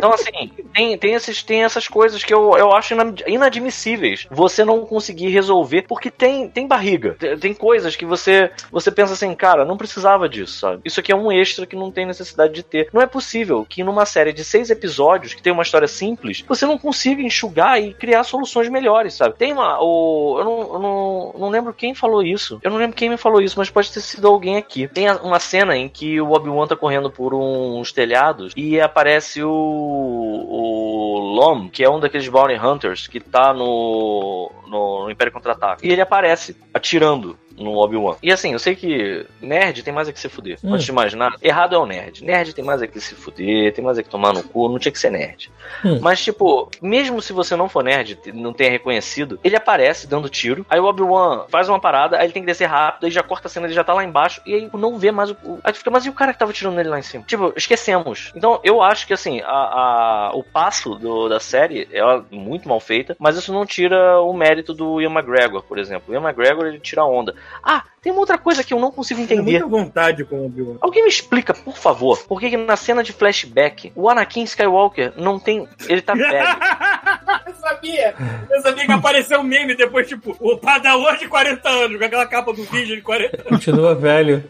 Então, 0.03 0.13
assim, 0.13 0.51
tem, 0.75 0.99
tem, 0.99 1.15
esses, 1.15 1.45
tem 1.45 1.63
essas 1.63 1.87
coisas 1.87 2.25
que 2.25 2.35
eu, 2.35 2.57
eu 2.59 2.73
acho 2.73 2.93
inad- 2.93 3.23
inadmissíveis. 3.25 4.27
Você 4.33 4.65
não 4.65 4.85
conseguir 4.85 5.29
resolver, 5.29 5.83
porque 5.83 6.11
tem, 6.11 6.49
tem 6.49 6.67
barriga. 6.67 7.15
Tem, 7.17 7.39
tem 7.39 7.55
coisas 7.55 7.95
que 7.95 8.05
você, 8.05 8.51
você 8.73 8.91
pensa 8.91 9.13
assim, 9.13 9.33
cara, 9.33 9.65
não 9.65 9.77
precisava 9.77 10.29
disso, 10.29 10.59
sabe? 10.59 10.83
Isso 10.85 10.99
aqui 10.99 11.13
é 11.13 11.17
um 11.17 11.31
extra 11.31 11.67
que 11.67 11.77
não 11.77 11.93
tem 11.93 12.05
necessidade 12.05 12.53
de 12.53 12.65
ter. 12.65 12.89
Não 12.93 13.01
é 13.01 13.07
possível 13.07 13.65
que 13.69 13.85
numa 13.85 14.05
série 14.05 14.33
de 14.33 14.45
seis 14.45 14.71
episódios, 14.71 15.35
que 15.35 15.43
tem 15.43 15.53
uma 15.53 15.63
história 15.63 15.87
simples, 15.87 16.45
você 16.49 16.67
não 16.67 16.77
consiga 16.77 17.23
enxugar 17.23 17.81
e 17.81 17.95
criar 17.95 18.25
soluções 18.25 18.69
melhores, 18.69 19.15
sabe? 19.15 19.37
Tem 19.37 19.53
uma. 19.53 19.79
O, 19.81 20.37
eu 20.41 20.45
não, 20.45 20.61
eu 20.61 20.79
não, 20.81 21.35
não 21.39 21.49
lembro 21.49 21.73
quem 21.73 21.95
falou 21.95 22.25
isso. 22.25 22.59
Eu 22.61 22.73
não 22.73 22.79
lembro 22.79 22.97
quem 22.97 23.09
me 23.09 23.17
falou 23.17 23.41
isso, 23.41 23.57
mas 23.57 23.71
pode 23.71 23.93
ter 23.93 24.01
sido 24.01 24.27
alguém 24.27 24.57
aqui. 24.57 24.89
Tem 24.89 25.09
uma 25.23 25.39
cena 25.39 25.77
em 25.77 25.89
que 25.89 26.21
o 26.21 26.33
Obi-Wan 26.33 26.67
tá 26.67 26.75
correndo 26.75 27.09
por 27.09 27.35
uns 27.35 27.93
telhados 27.93 28.53
e 28.57 28.81
aparece 28.81 29.45
o, 29.45 29.92
o 29.93 31.19
Lom, 31.35 31.69
que 31.69 31.83
é 31.85 31.91
um 31.91 32.01
daqueles 32.01 32.29
Bounty 32.29 32.55
Hunters 32.55 33.07
que 33.07 33.21
tá 33.21 33.53
no, 33.53 34.51
no, 34.67 35.11
Império 35.11 35.33
Contra-Ataque. 35.33 35.87
E 35.87 35.91
ele 35.91 36.01
aparece 36.01 36.57
atirando 36.73 37.39
no 37.63 37.77
Obi-Wan. 37.77 38.17
E 38.23 38.31
assim, 38.33 38.53
eu 38.53 38.59
sei 38.59 38.75
que 38.75 39.27
nerd 39.41 39.83
tem 39.83 39.93
mais 39.93 40.09
é 40.09 40.13
que 40.13 40.21
se 40.21 40.29
fuder. 40.29 40.59
Hum. 40.65 40.75
Antes 40.75 40.85
de 40.87 40.93
mais 40.93 41.15
nada, 41.15 41.37
errado 41.43 41.75
é 41.75 41.79
o 41.79 41.87
nerd. 41.87 42.25
Nerd 42.25 42.55
tem 42.55 42.65
mais 42.65 42.83
é 42.83 42.87
que 42.87 43.01
se 43.01 43.15
fuder, 43.15 43.73
tem 43.73 43.85
mais 43.85 43.99
é 43.99 44.03
que 44.03 44.09
tomar 44.09 44.33
no 44.33 44.43
cu, 44.43 44.69
não 44.69 44.79
tinha 44.79 44.93
que 44.93 44.99
ser 44.99 45.11
nerd. 45.11 45.51
Hum. 45.85 45.99
Mas, 46.01 46.23
tipo, 46.23 46.71
mesmo 46.81 47.21
se 47.23 47.33
você 47.33 47.57
não 47.57 47.69
for 47.69 47.83
nerd, 47.85 48.19
não 48.35 48.53
tenha 48.53 48.71
reconhecido, 48.71 49.39
ele 49.45 49.57
aparece 49.57 50.07
dando 50.07 50.29
tiro, 50.29 50.65
aí 50.69 50.79
o 50.81 50.85
Obi-Wan 50.85 51.47
faz 51.49 51.69
uma 51.69 51.81
parada, 51.81 52.17
aí 52.19 52.25
ele 52.27 52.33
tem 52.33 52.43
que 52.43 52.47
descer 52.47 52.67
rápido, 52.67 53.05
aí 53.05 53.11
já 53.11 53.23
corta 53.23 53.47
a 53.49 53.51
cena, 53.51 53.67
ele 53.67 53.75
já 53.75 53.85
tá 53.85 53.95
lá 53.95 54.05
embaixo, 54.05 54.41
e 54.47 54.55
aí 54.55 54.71
não 54.75 54.99
vê 54.99 55.11
mais 55.11 55.31
o. 55.31 55.37
Aí 55.65 55.73
tu 55.73 55.79
fica, 55.79 55.91
mas 55.91 56.05
e 56.07 56.09
o 56.09 56.13
cara 56.13 56.33
que 56.33 56.39
tava 56.39 56.53
tirando 56.53 56.75
nele 56.77 56.89
lá 56.89 56.99
em 56.99 57.03
cima? 57.03 57.25
Tipo, 57.27 57.53
esquecemos. 57.57 58.33
Então, 58.35 58.61
eu 58.65 58.83
acho 58.83 59.07
que, 59.07 59.13
assim, 59.13 59.41
a, 59.41 59.47
a- 59.49 60.31
o 60.35 60.43
passo 60.43 60.95
do- 60.97 61.29
da 61.29 61.41
série 61.41 61.89
é 61.93 62.03
muito 62.31 62.69
mal 62.69 62.81
feita, 62.81 63.17
mas 63.19 63.37
isso 63.37 63.53
não 63.53 63.65
tira 63.67 64.21
o 64.21 64.33
mérito 64.33 64.73
do 64.75 65.01
Ian 65.01 65.11
McGregor, 65.11 65.63
por 65.63 65.79
exemplo. 65.79 66.05
O 66.09 66.15
Ian 66.15 66.23
McGregor, 66.23 66.67
ele 66.67 66.79
tira 66.81 67.03
a 67.03 67.07
onda. 67.07 67.35
Ah, 67.63 67.85
tem 68.03 68.11
uma 68.11 68.21
outra 68.21 68.37
coisa 68.37 68.65
que 68.65 68.75
eu 68.75 68.81
não 68.81 68.91
consigo 68.91 69.25
Tem 69.25 69.39
entender. 69.39 69.61
muita 69.61 69.67
vontade 69.67 70.25
com 70.25 70.41
o 70.41 70.47
Obi-Wan. 70.47 70.77
Alguém 70.81 71.05
me 71.05 71.09
explica, 71.09 71.55
por 71.55 71.77
favor, 71.77 72.19
por 72.25 72.41
que, 72.41 72.51
que 72.51 72.57
na 72.57 72.77
cena 72.77 73.03
de 73.03 73.13
flashback 73.13 73.93
o 73.95 74.09
Anakin 74.09 74.43
Skywalker 74.43 75.13
não 75.17 75.39
tem. 75.39 75.69
Ele 75.89 76.03
tá 76.03 76.13
velho. 76.13 76.33
eu 77.47 77.55
sabia! 77.55 78.15
Eu 78.51 78.61
sabia 78.61 78.87
que 78.87 78.93
apareceu 78.93 79.39
um 79.39 79.45
meme 79.45 79.77
depois, 79.77 80.09
tipo, 80.09 80.37
o 80.41 80.59
Padawan 80.59 81.17
de 81.17 81.29
40 81.29 81.69
anos, 81.69 81.99
com 81.99 82.05
aquela 82.05 82.27
capa 82.27 82.53
do 82.53 82.65
vídeo 82.65 82.97
de 82.97 83.03
40 83.03 83.37
anos. 83.37 83.49
continua 83.49 83.95
velho. 83.95 84.43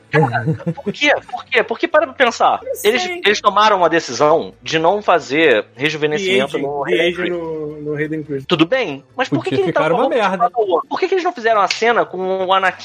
Por 0.74 0.92
quê? 0.92 1.14
Por 1.30 1.44
quê? 1.44 1.62
Porque 1.62 1.86
para 1.86 2.06
pra 2.06 2.14
pensar. 2.14 2.60
Eles, 2.82 3.04
eles 3.06 3.40
tomaram 3.40 3.76
uma 3.76 3.90
decisão 3.90 4.54
de 4.62 4.78
não 4.78 5.02
fazer 5.02 5.66
rejuvenescimento 5.74 6.58
no 6.58 6.84
Hayden 6.84 7.30
no, 7.30 7.82
no 7.82 7.94
Hayden. 7.96 8.24
Tudo 8.48 8.64
bem, 8.64 9.04
mas 9.14 9.28
por 9.28 9.44
que, 9.44 9.50
que 9.50 9.60
ele 9.60 9.72
tá 9.72 9.92
uma 9.92 10.08
merda. 10.08 10.50
Por 10.50 10.98
que, 10.98 11.06
que 11.06 11.14
eles 11.14 11.24
não 11.24 11.32
fizeram 11.32 11.60
a 11.60 11.68
cena 11.68 12.06
com 12.06 12.46
o 12.46 12.52
Anakin 12.52 12.81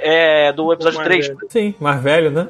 é, 0.00 0.52
do 0.52 0.72
episódio 0.72 0.98
Mais 0.98 1.08
3? 1.08 1.26
velho. 1.28 1.38
Sim, 1.48 1.74
mais 1.80 2.02
velho, 2.02 2.30
né? 2.30 2.48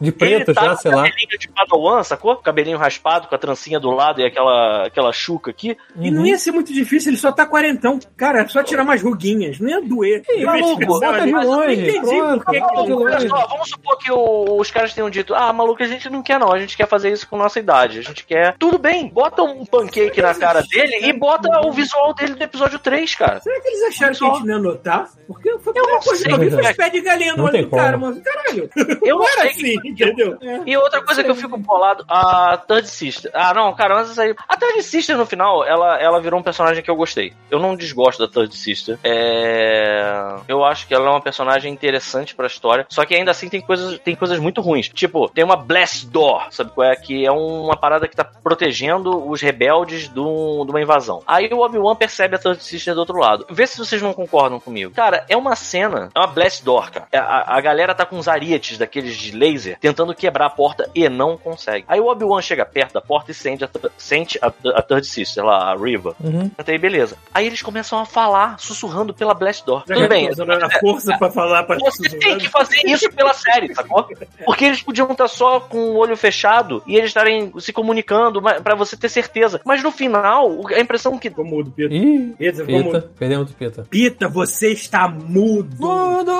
De 0.00 0.10
preto 0.10 0.48
ele 0.50 0.54
tá 0.54 0.62
já, 0.64 0.70
com 0.70 0.76
sei 0.76 0.90
lá. 0.90 1.02
cabelinho 1.04 1.38
de 1.38 1.48
Padawan, 1.48 2.02
sacou? 2.02 2.36
Cabelinho 2.36 2.78
raspado, 2.78 3.28
com 3.28 3.34
a 3.34 3.38
trancinha 3.38 3.78
do 3.78 3.90
lado 3.90 4.20
e 4.20 4.24
aquela, 4.24 4.86
aquela 4.86 5.12
chuca 5.12 5.50
aqui. 5.50 5.76
E 6.00 6.10
não 6.10 6.24
ia 6.26 6.38
ser 6.38 6.50
muito 6.52 6.72
difícil, 6.72 7.10
ele 7.10 7.18
só 7.18 7.30
tá 7.30 7.44
quarentão. 7.46 7.98
Cara, 8.16 8.40
é 8.42 8.48
só 8.48 8.62
tirar 8.62 8.82
umas 8.84 9.02
ruguinhas, 9.02 9.58
não 9.60 9.68
ia 9.68 9.82
doer. 9.82 10.22
Ih, 10.30 10.44
maluco, 10.44 10.86
bota 10.86 11.20
de 11.20 11.30
longe, 11.32 11.72
entendi 11.74 12.00
que 12.00 12.60
Olha 12.60 12.84
longe. 12.94 13.28
só, 13.28 13.46
vamos 13.48 13.68
supor 13.68 13.98
que 13.98 14.10
o- 14.10 14.58
os 14.58 14.70
caras 14.70 14.94
tenham 14.94 15.10
dito: 15.10 15.34
Ah, 15.34 15.52
maluco, 15.52 15.82
a 15.82 15.86
gente 15.86 16.08
não 16.08 16.22
quer 16.22 16.38
não, 16.40 16.52
a 16.52 16.58
gente 16.58 16.76
quer 16.76 16.86
fazer 16.88 17.12
isso 17.12 17.28
com 17.28 17.36
nossa 17.36 17.58
idade. 17.58 17.98
A 17.98 18.02
gente 18.02 18.24
quer. 18.24 18.54
Tudo 18.58 18.78
bem, 18.78 19.08
bota 19.08 19.42
um 19.42 19.64
pancake 19.66 20.22
na 20.22 20.34
cara 20.34 20.62
dele 20.62 21.06
e 21.06 21.12
bota 21.12 21.48
o 21.66 21.72
visual 21.72 22.14
dele 22.14 22.34
do 22.34 22.42
episódio 22.42 22.78
3, 22.78 23.14
cara. 23.14 23.40
Será 23.40 23.60
que 23.60 23.68
eles 23.68 23.82
acharam 23.84 24.14
que 24.14 24.24
a 24.24 24.28
gente 24.28 24.46
não 24.46 24.56
ia 24.56 24.62
notar? 24.62 25.08
Porque 25.26 25.58
foi 25.58 25.72
Eu 25.76 25.82
não 25.86 26.00
coisa 26.00 26.22
sei, 26.22 26.32
eu 26.36 26.50
vi 26.50 26.50
foi 26.50 26.62
cara. 26.62 26.70
os 26.72 26.76
pés 26.76 26.92
de 26.92 27.00
galinha 27.00 27.32
no 27.32 27.38
Não 27.38 27.44
olho 27.46 27.64
do 27.64 27.70
cara, 27.70 27.92
como. 27.92 28.06
mano. 28.06 28.22
Caralho. 28.22 28.70
Eu 29.02 29.16
não 29.18 29.28
era 29.28 29.48
assim, 29.48 29.74
entendeu? 29.84 30.36
É. 30.40 30.60
E 30.66 30.76
outra 30.76 31.02
coisa 31.02 31.22
que 31.22 31.30
eu 31.30 31.34
fico 31.34 31.56
bolado, 31.56 32.04
a 32.08 32.56
Third 32.56 32.88
Sister. 32.88 33.30
Ah, 33.34 33.52
não, 33.54 33.74
cara, 33.74 33.94
mas 33.96 34.10
isso 34.10 34.20
aí. 34.20 34.34
A 34.48 34.56
Third 34.56 34.82
Sister 34.82 35.16
no 35.16 35.26
final, 35.26 35.64
ela, 35.64 36.00
ela 36.00 36.20
virou 36.20 36.38
um 36.40 36.42
personagem 36.42 36.82
que 36.82 36.90
eu 36.90 36.96
gostei. 36.96 37.32
Eu 37.50 37.58
não 37.58 37.76
desgosto 37.76 38.26
da 38.26 38.32
Third 38.32 38.54
Sister. 38.56 38.98
É. 39.04 40.36
Eu 40.48 40.64
acho 40.64 40.86
que 40.86 40.94
ela 40.94 41.06
é 41.06 41.10
uma 41.10 41.20
personagem 41.20 41.72
interessante 41.72 42.34
pra 42.34 42.46
história. 42.46 42.86
Só 42.88 43.04
que 43.04 43.14
ainda 43.14 43.30
assim 43.30 43.48
tem 43.48 43.60
coisas, 43.60 43.98
tem 43.98 44.14
coisas 44.14 44.38
muito 44.38 44.60
ruins. 44.60 44.88
Tipo, 44.88 45.28
tem 45.28 45.44
uma 45.44 45.56
Blast 45.56 46.06
Door, 46.06 46.46
sabe 46.50 46.70
qual 46.70 46.88
é? 46.88 46.96
Que 46.96 47.24
é 47.26 47.30
uma 47.30 47.76
parada 47.76 48.08
que 48.08 48.16
tá 48.16 48.24
protegendo 48.24 49.28
os 49.28 49.40
rebeldes 49.40 50.08
do, 50.08 50.64
de 50.64 50.70
uma 50.70 50.80
invasão. 50.80 51.22
Aí 51.26 51.48
o 51.52 51.60
Obi-Wan 51.60 51.96
percebe 51.96 52.36
a 52.36 52.38
Third 52.38 52.62
Sister 52.62 52.94
do 52.94 53.00
outro 53.00 53.18
lado. 53.18 53.46
Vê 53.50 53.66
se 53.66 53.78
vocês 53.78 54.00
não 54.02 54.12
concordam 54.12 54.60
comigo. 54.60 54.92
Cara, 54.94 55.24
é 55.28 55.36
uma 55.36 55.54
cena, 55.56 56.08
é 56.14 56.18
uma 56.18 56.25
Blast 56.26 56.64
Door, 56.64 56.90
cara. 56.90 57.08
É, 57.12 57.18
A, 57.18 57.56
a 57.56 57.60
galera 57.60 57.94
tá 57.94 58.04
com 58.06 58.16
uns 58.16 58.28
arietes 58.28 58.78
daqueles 58.78 59.16
de 59.16 59.32
laser 59.36 59.78
tentando 59.80 60.14
quebrar 60.14 60.46
a 60.46 60.50
porta 60.50 60.88
e 60.94 61.08
não 61.08 61.36
consegue. 61.36 61.84
Aí 61.88 62.00
o 62.00 62.06
Obi-Wan 62.06 62.40
chega 62.42 62.64
perto 62.64 62.94
da 62.94 63.00
porta 63.00 63.30
e 63.30 63.34
sente 63.34 63.64
a, 63.64 63.68
sente 63.96 64.38
a, 64.42 64.46
a 64.74 64.82
Third 64.82 65.06
Sister 65.06 65.44
lá, 65.44 65.72
a 65.72 65.76
Riva. 65.76 66.14
Uhum. 66.22 66.50
Até 66.56 66.72
aí, 66.72 66.78
beleza. 66.78 67.16
Aí 67.32 67.46
eles 67.46 67.62
começam 67.62 67.98
a 67.98 68.04
falar, 68.06 68.58
sussurrando 68.58 69.14
pela 69.14 69.34
Blast 69.34 69.64
Door. 69.64 69.84
Já 69.86 69.94
Tudo 69.94 70.08
bem. 70.08 70.28
a 70.28 70.80
força 70.80 71.16
pra 71.18 71.30
falar 71.30 71.62
pra 71.64 71.76
Você 71.78 72.08
tem 72.18 72.38
que 72.38 72.48
fazer 72.48 72.80
isso 72.86 73.10
pela 73.12 73.32
série, 73.32 73.74
sacou? 73.74 74.06
Porque 74.44 74.64
eles 74.64 74.82
podiam 74.82 75.10
estar 75.10 75.28
só 75.28 75.60
com 75.60 75.78
o 75.78 75.96
olho 75.96 76.16
fechado 76.16 76.82
e 76.86 76.96
eles 76.96 77.10
estarem 77.10 77.52
se 77.58 77.72
comunicando 77.72 78.40
pra 78.42 78.74
você 78.74 78.96
ter 78.96 79.08
certeza. 79.08 79.60
Mas 79.64 79.82
no 79.82 79.90
final, 79.90 80.66
a 80.68 80.80
impressão 80.80 81.18
que. 81.18 81.28
Ficou 81.28 81.44
mudo, 81.44 81.70
Pita. 81.70 81.92
Ih, 81.94 82.34
Pita, 82.38 82.64
Pita, 82.64 82.82
mudo. 82.82 83.10
perdemos 83.18 83.50
o 83.50 83.54
Pita. 83.54 83.86
Pita, 83.90 84.28
você 84.28 84.72
está 84.72 85.08
mudo. 85.08 85.76
Mudo! 86.16 86.32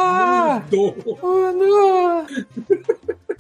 Mudo. 0.72 1.18
Mudo! 1.20 2.26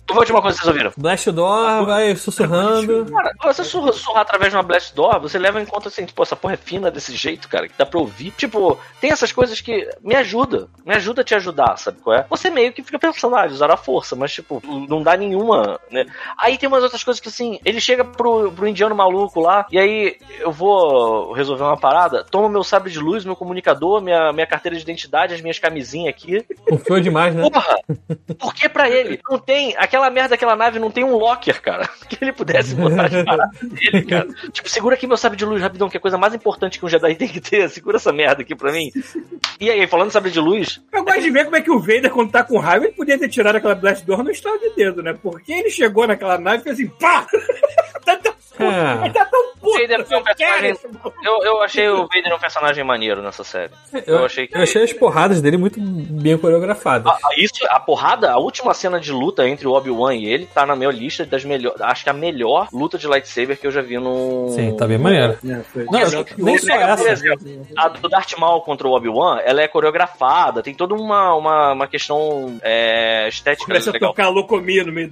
Qual 0.06 0.18
a 0.18 0.20
última 0.20 0.40
coisa 0.40 0.56
que 0.56 0.64
vocês 0.64 0.74
ouviram? 0.74 0.92
Blast 0.96 1.30
Door 1.32 1.84
vai 1.84 2.14
sussurrando. 2.14 3.06
Cara, 3.06 3.32
você 3.42 3.64
surra, 3.64 3.92
surrar 3.92 4.22
através 4.22 4.52
de 4.52 4.56
uma 4.56 4.62
Blast 4.62 4.94
Door, 4.94 5.20
você 5.20 5.38
leva 5.38 5.60
em 5.60 5.66
conta 5.66 5.88
assim, 5.88 6.04
tipo, 6.04 6.22
essa 6.22 6.36
porra 6.36 6.54
é 6.54 6.56
fina 6.56 6.90
desse 6.90 7.14
jeito, 7.14 7.48
cara, 7.48 7.66
que 7.68 7.74
dá 7.76 7.84
pra 7.84 7.98
ouvir. 7.98 8.30
Tipo, 8.30 8.78
tem 9.00 9.10
essas 9.10 9.32
coisas 9.32 9.60
que 9.60 9.88
me 10.02 10.14
ajuda, 10.14 10.68
me 10.84 10.94
ajuda 10.94 11.22
a 11.22 11.24
te 11.24 11.34
ajudar, 11.34 11.76
sabe 11.76 11.98
qual 12.00 12.16
é? 12.16 12.26
Você 12.30 12.48
meio 12.50 12.72
que 12.72 12.82
fica 12.82 12.98
pensando, 12.98 13.34
ah, 13.36 13.42
eles 13.42 13.54
usaram 13.54 13.74
a 13.74 13.78
força, 13.78 14.14
mas 14.14 14.32
tipo, 14.32 14.62
não 14.88 15.02
dá 15.02 15.16
nenhuma, 15.16 15.80
né? 15.90 16.06
Aí 16.38 16.56
tem 16.56 16.68
umas 16.68 16.82
outras 16.82 17.02
coisas 17.02 17.20
que 17.20 17.28
assim, 17.28 17.58
ele 17.64 17.80
chega 17.80 18.04
pro, 18.04 18.52
pro 18.52 18.68
indiano 18.68 18.94
maluco 18.94 19.40
lá, 19.40 19.66
e 19.72 19.78
aí 19.78 20.16
eu 20.38 20.52
vou 20.52 21.32
resolver 21.32 21.64
uma 21.64 21.76
parada, 21.76 22.24
toma 22.24 22.48
meu 22.48 22.62
sabre 22.62 22.92
de 22.92 23.00
luz, 23.00 23.24
meu 23.24 23.34
comunicador, 23.34 24.00
minha, 24.00 24.32
minha 24.32 24.46
carteira 24.46 24.76
de 24.76 24.82
identidade, 24.82 25.34
as 25.34 25.40
minhas 25.40 25.58
camisinhas 25.58 26.10
aqui. 26.10 26.44
Confiou 26.68 27.00
demais, 27.00 27.34
né? 27.34 27.42
Porra! 27.42 27.76
Por 28.38 28.54
que 28.54 28.68
pra 28.68 28.88
ele? 28.88 29.20
Não 29.28 29.38
tem 29.38 29.74
aquela 29.76 29.95
aquela 29.96 30.10
merda 30.10 30.28
daquela 30.30 30.56
nave 30.56 30.78
não 30.78 30.90
tem 30.90 31.04
um 31.04 31.16
locker, 31.16 31.60
cara? 31.60 31.88
Que 32.08 32.18
ele 32.22 32.32
pudesse 32.32 32.74
botar 32.74 33.06
as 33.06 33.24
paradas 33.24 33.60
dele, 33.60 34.04
cara. 34.04 34.28
Tipo, 34.52 34.68
segura 34.68 34.94
aqui 34.94 35.06
meu 35.06 35.16
sabre 35.16 35.36
de 35.36 35.44
luz 35.44 35.60
rapidão, 35.60 35.88
que 35.88 35.96
é 35.96 35.98
a 35.98 36.00
coisa 36.00 36.16
mais 36.16 36.34
importante 36.34 36.78
que 36.78 36.86
um 36.86 36.88
Jedi 36.88 37.16
tem 37.16 37.28
que 37.28 37.40
ter. 37.40 37.68
Segura 37.70 37.96
essa 37.96 38.12
merda 38.12 38.42
aqui 38.42 38.54
pra 38.54 38.70
mim. 38.70 38.92
E 39.58 39.68
aí, 39.68 39.86
falando 39.88 40.08
de 40.08 40.12
sabre 40.12 40.30
de 40.30 40.38
luz, 40.38 40.80
Eu 40.92 41.04
gosto 41.04 41.20
de 41.20 41.30
ver 41.30 41.44
como 41.44 41.56
é 41.56 41.60
que 41.60 41.70
o 41.70 41.80
Vader, 41.80 42.10
quando 42.10 42.30
tá 42.30 42.44
com 42.44 42.58
raiva, 42.58 42.84
ele 42.84 42.94
podia 42.94 43.18
ter 43.18 43.28
tirado 43.28 43.56
aquela 43.56 43.74
Blast 43.74 44.04
Door 44.06 44.22
no 44.22 44.30
estado 44.30 44.58
de 44.60 44.70
dedo, 44.76 45.02
né? 45.02 45.16
Porque 45.20 45.52
ele 45.52 45.70
chegou 45.70 46.06
naquela 46.06 46.38
nave 46.38 46.58
e 46.58 46.62
fez 46.62 46.76
assim, 46.76 46.88
pá! 46.88 47.26
É. 48.62 49.04
ele 49.04 49.10
tá 49.14 49.24
tão 49.26 49.46
puto, 49.60 49.78
Vader 49.80 50.04
foi 50.06 50.16
um 50.16 50.20
eu 50.20 50.24
personagem- 50.24 50.76
eu, 51.24 51.42
eu 51.42 51.62
achei 51.62 51.88
o 51.88 52.06
Vader 52.06 52.34
um 52.34 52.38
personagem 52.38 52.84
maneiro 52.84 53.22
nessa 53.22 53.42
série. 53.44 53.72
Eu 54.06 54.24
achei 54.24 54.46
que- 54.46 54.56
eu 54.56 54.62
achei 54.62 54.82
as 54.82 54.92
porradas 54.92 55.40
dele 55.42 55.56
muito 55.56 55.78
bem 55.80 56.36
coreografadas. 56.38 57.06
A, 57.12 57.14
a- 57.16 57.34
isso, 57.36 57.54
a 57.68 57.80
porrada, 57.80 58.30
a 58.30 58.38
última 58.38 58.72
cena 58.74 59.00
de 59.00 59.12
luta 59.12 59.46
entre 59.48 59.66
o 59.66 59.72
Obi-Wan 59.72 60.14
e 60.14 60.26
ele 60.26 60.46
tá 60.46 60.64
na 60.64 60.76
minha 60.76 60.90
lista 60.90 61.24
das 61.26 61.44
melhores. 61.44 61.80
Acho 61.80 62.04
que 62.04 62.10
a 62.10 62.12
melhor 62.12 62.68
luta 62.72 62.96
de 62.98 63.06
lightsaber 63.06 63.58
que 63.58 63.66
eu 63.66 63.70
já 63.70 63.82
vi 63.82 63.98
no. 63.98 64.48
Sim, 64.50 64.76
tá 64.76 64.86
bem 64.86 64.98
maneiro. 64.98 65.36
É, 65.48 65.60
foi. 65.64 65.84
Não, 65.84 66.00
assim, 66.00 66.24
nem 66.38 66.58
só 66.58 66.72
por 66.74 66.82
essa. 66.82 67.08
exemplo, 67.10 67.66
A 67.76 67.88
do 67.88 68.08
Darth 68.08 68.32
Maul 68.38 68.60
contra 68.62 68.86
o 68.86 68.92
Obi-Wan, 68.92 69.40
ela 69.44 69.62
é 69.62 69.68
coreografada, 69.68 70.62
tem 70.62 70.74
toda 70.74 70.94
uma, 70.94 71.34
uma, 71.34 71.72
uma 71.72 71.86
questão 71.88 72.58
é, 72.62 73.28
estética 73.28 73.66
Começa 73.66 73.90
a 73.90 73.92
legal. 73.92 74.10
tocar 74.10 74.28
locomia 74.28 74.84
no 74.84 74.92
meio. 74.92 75.10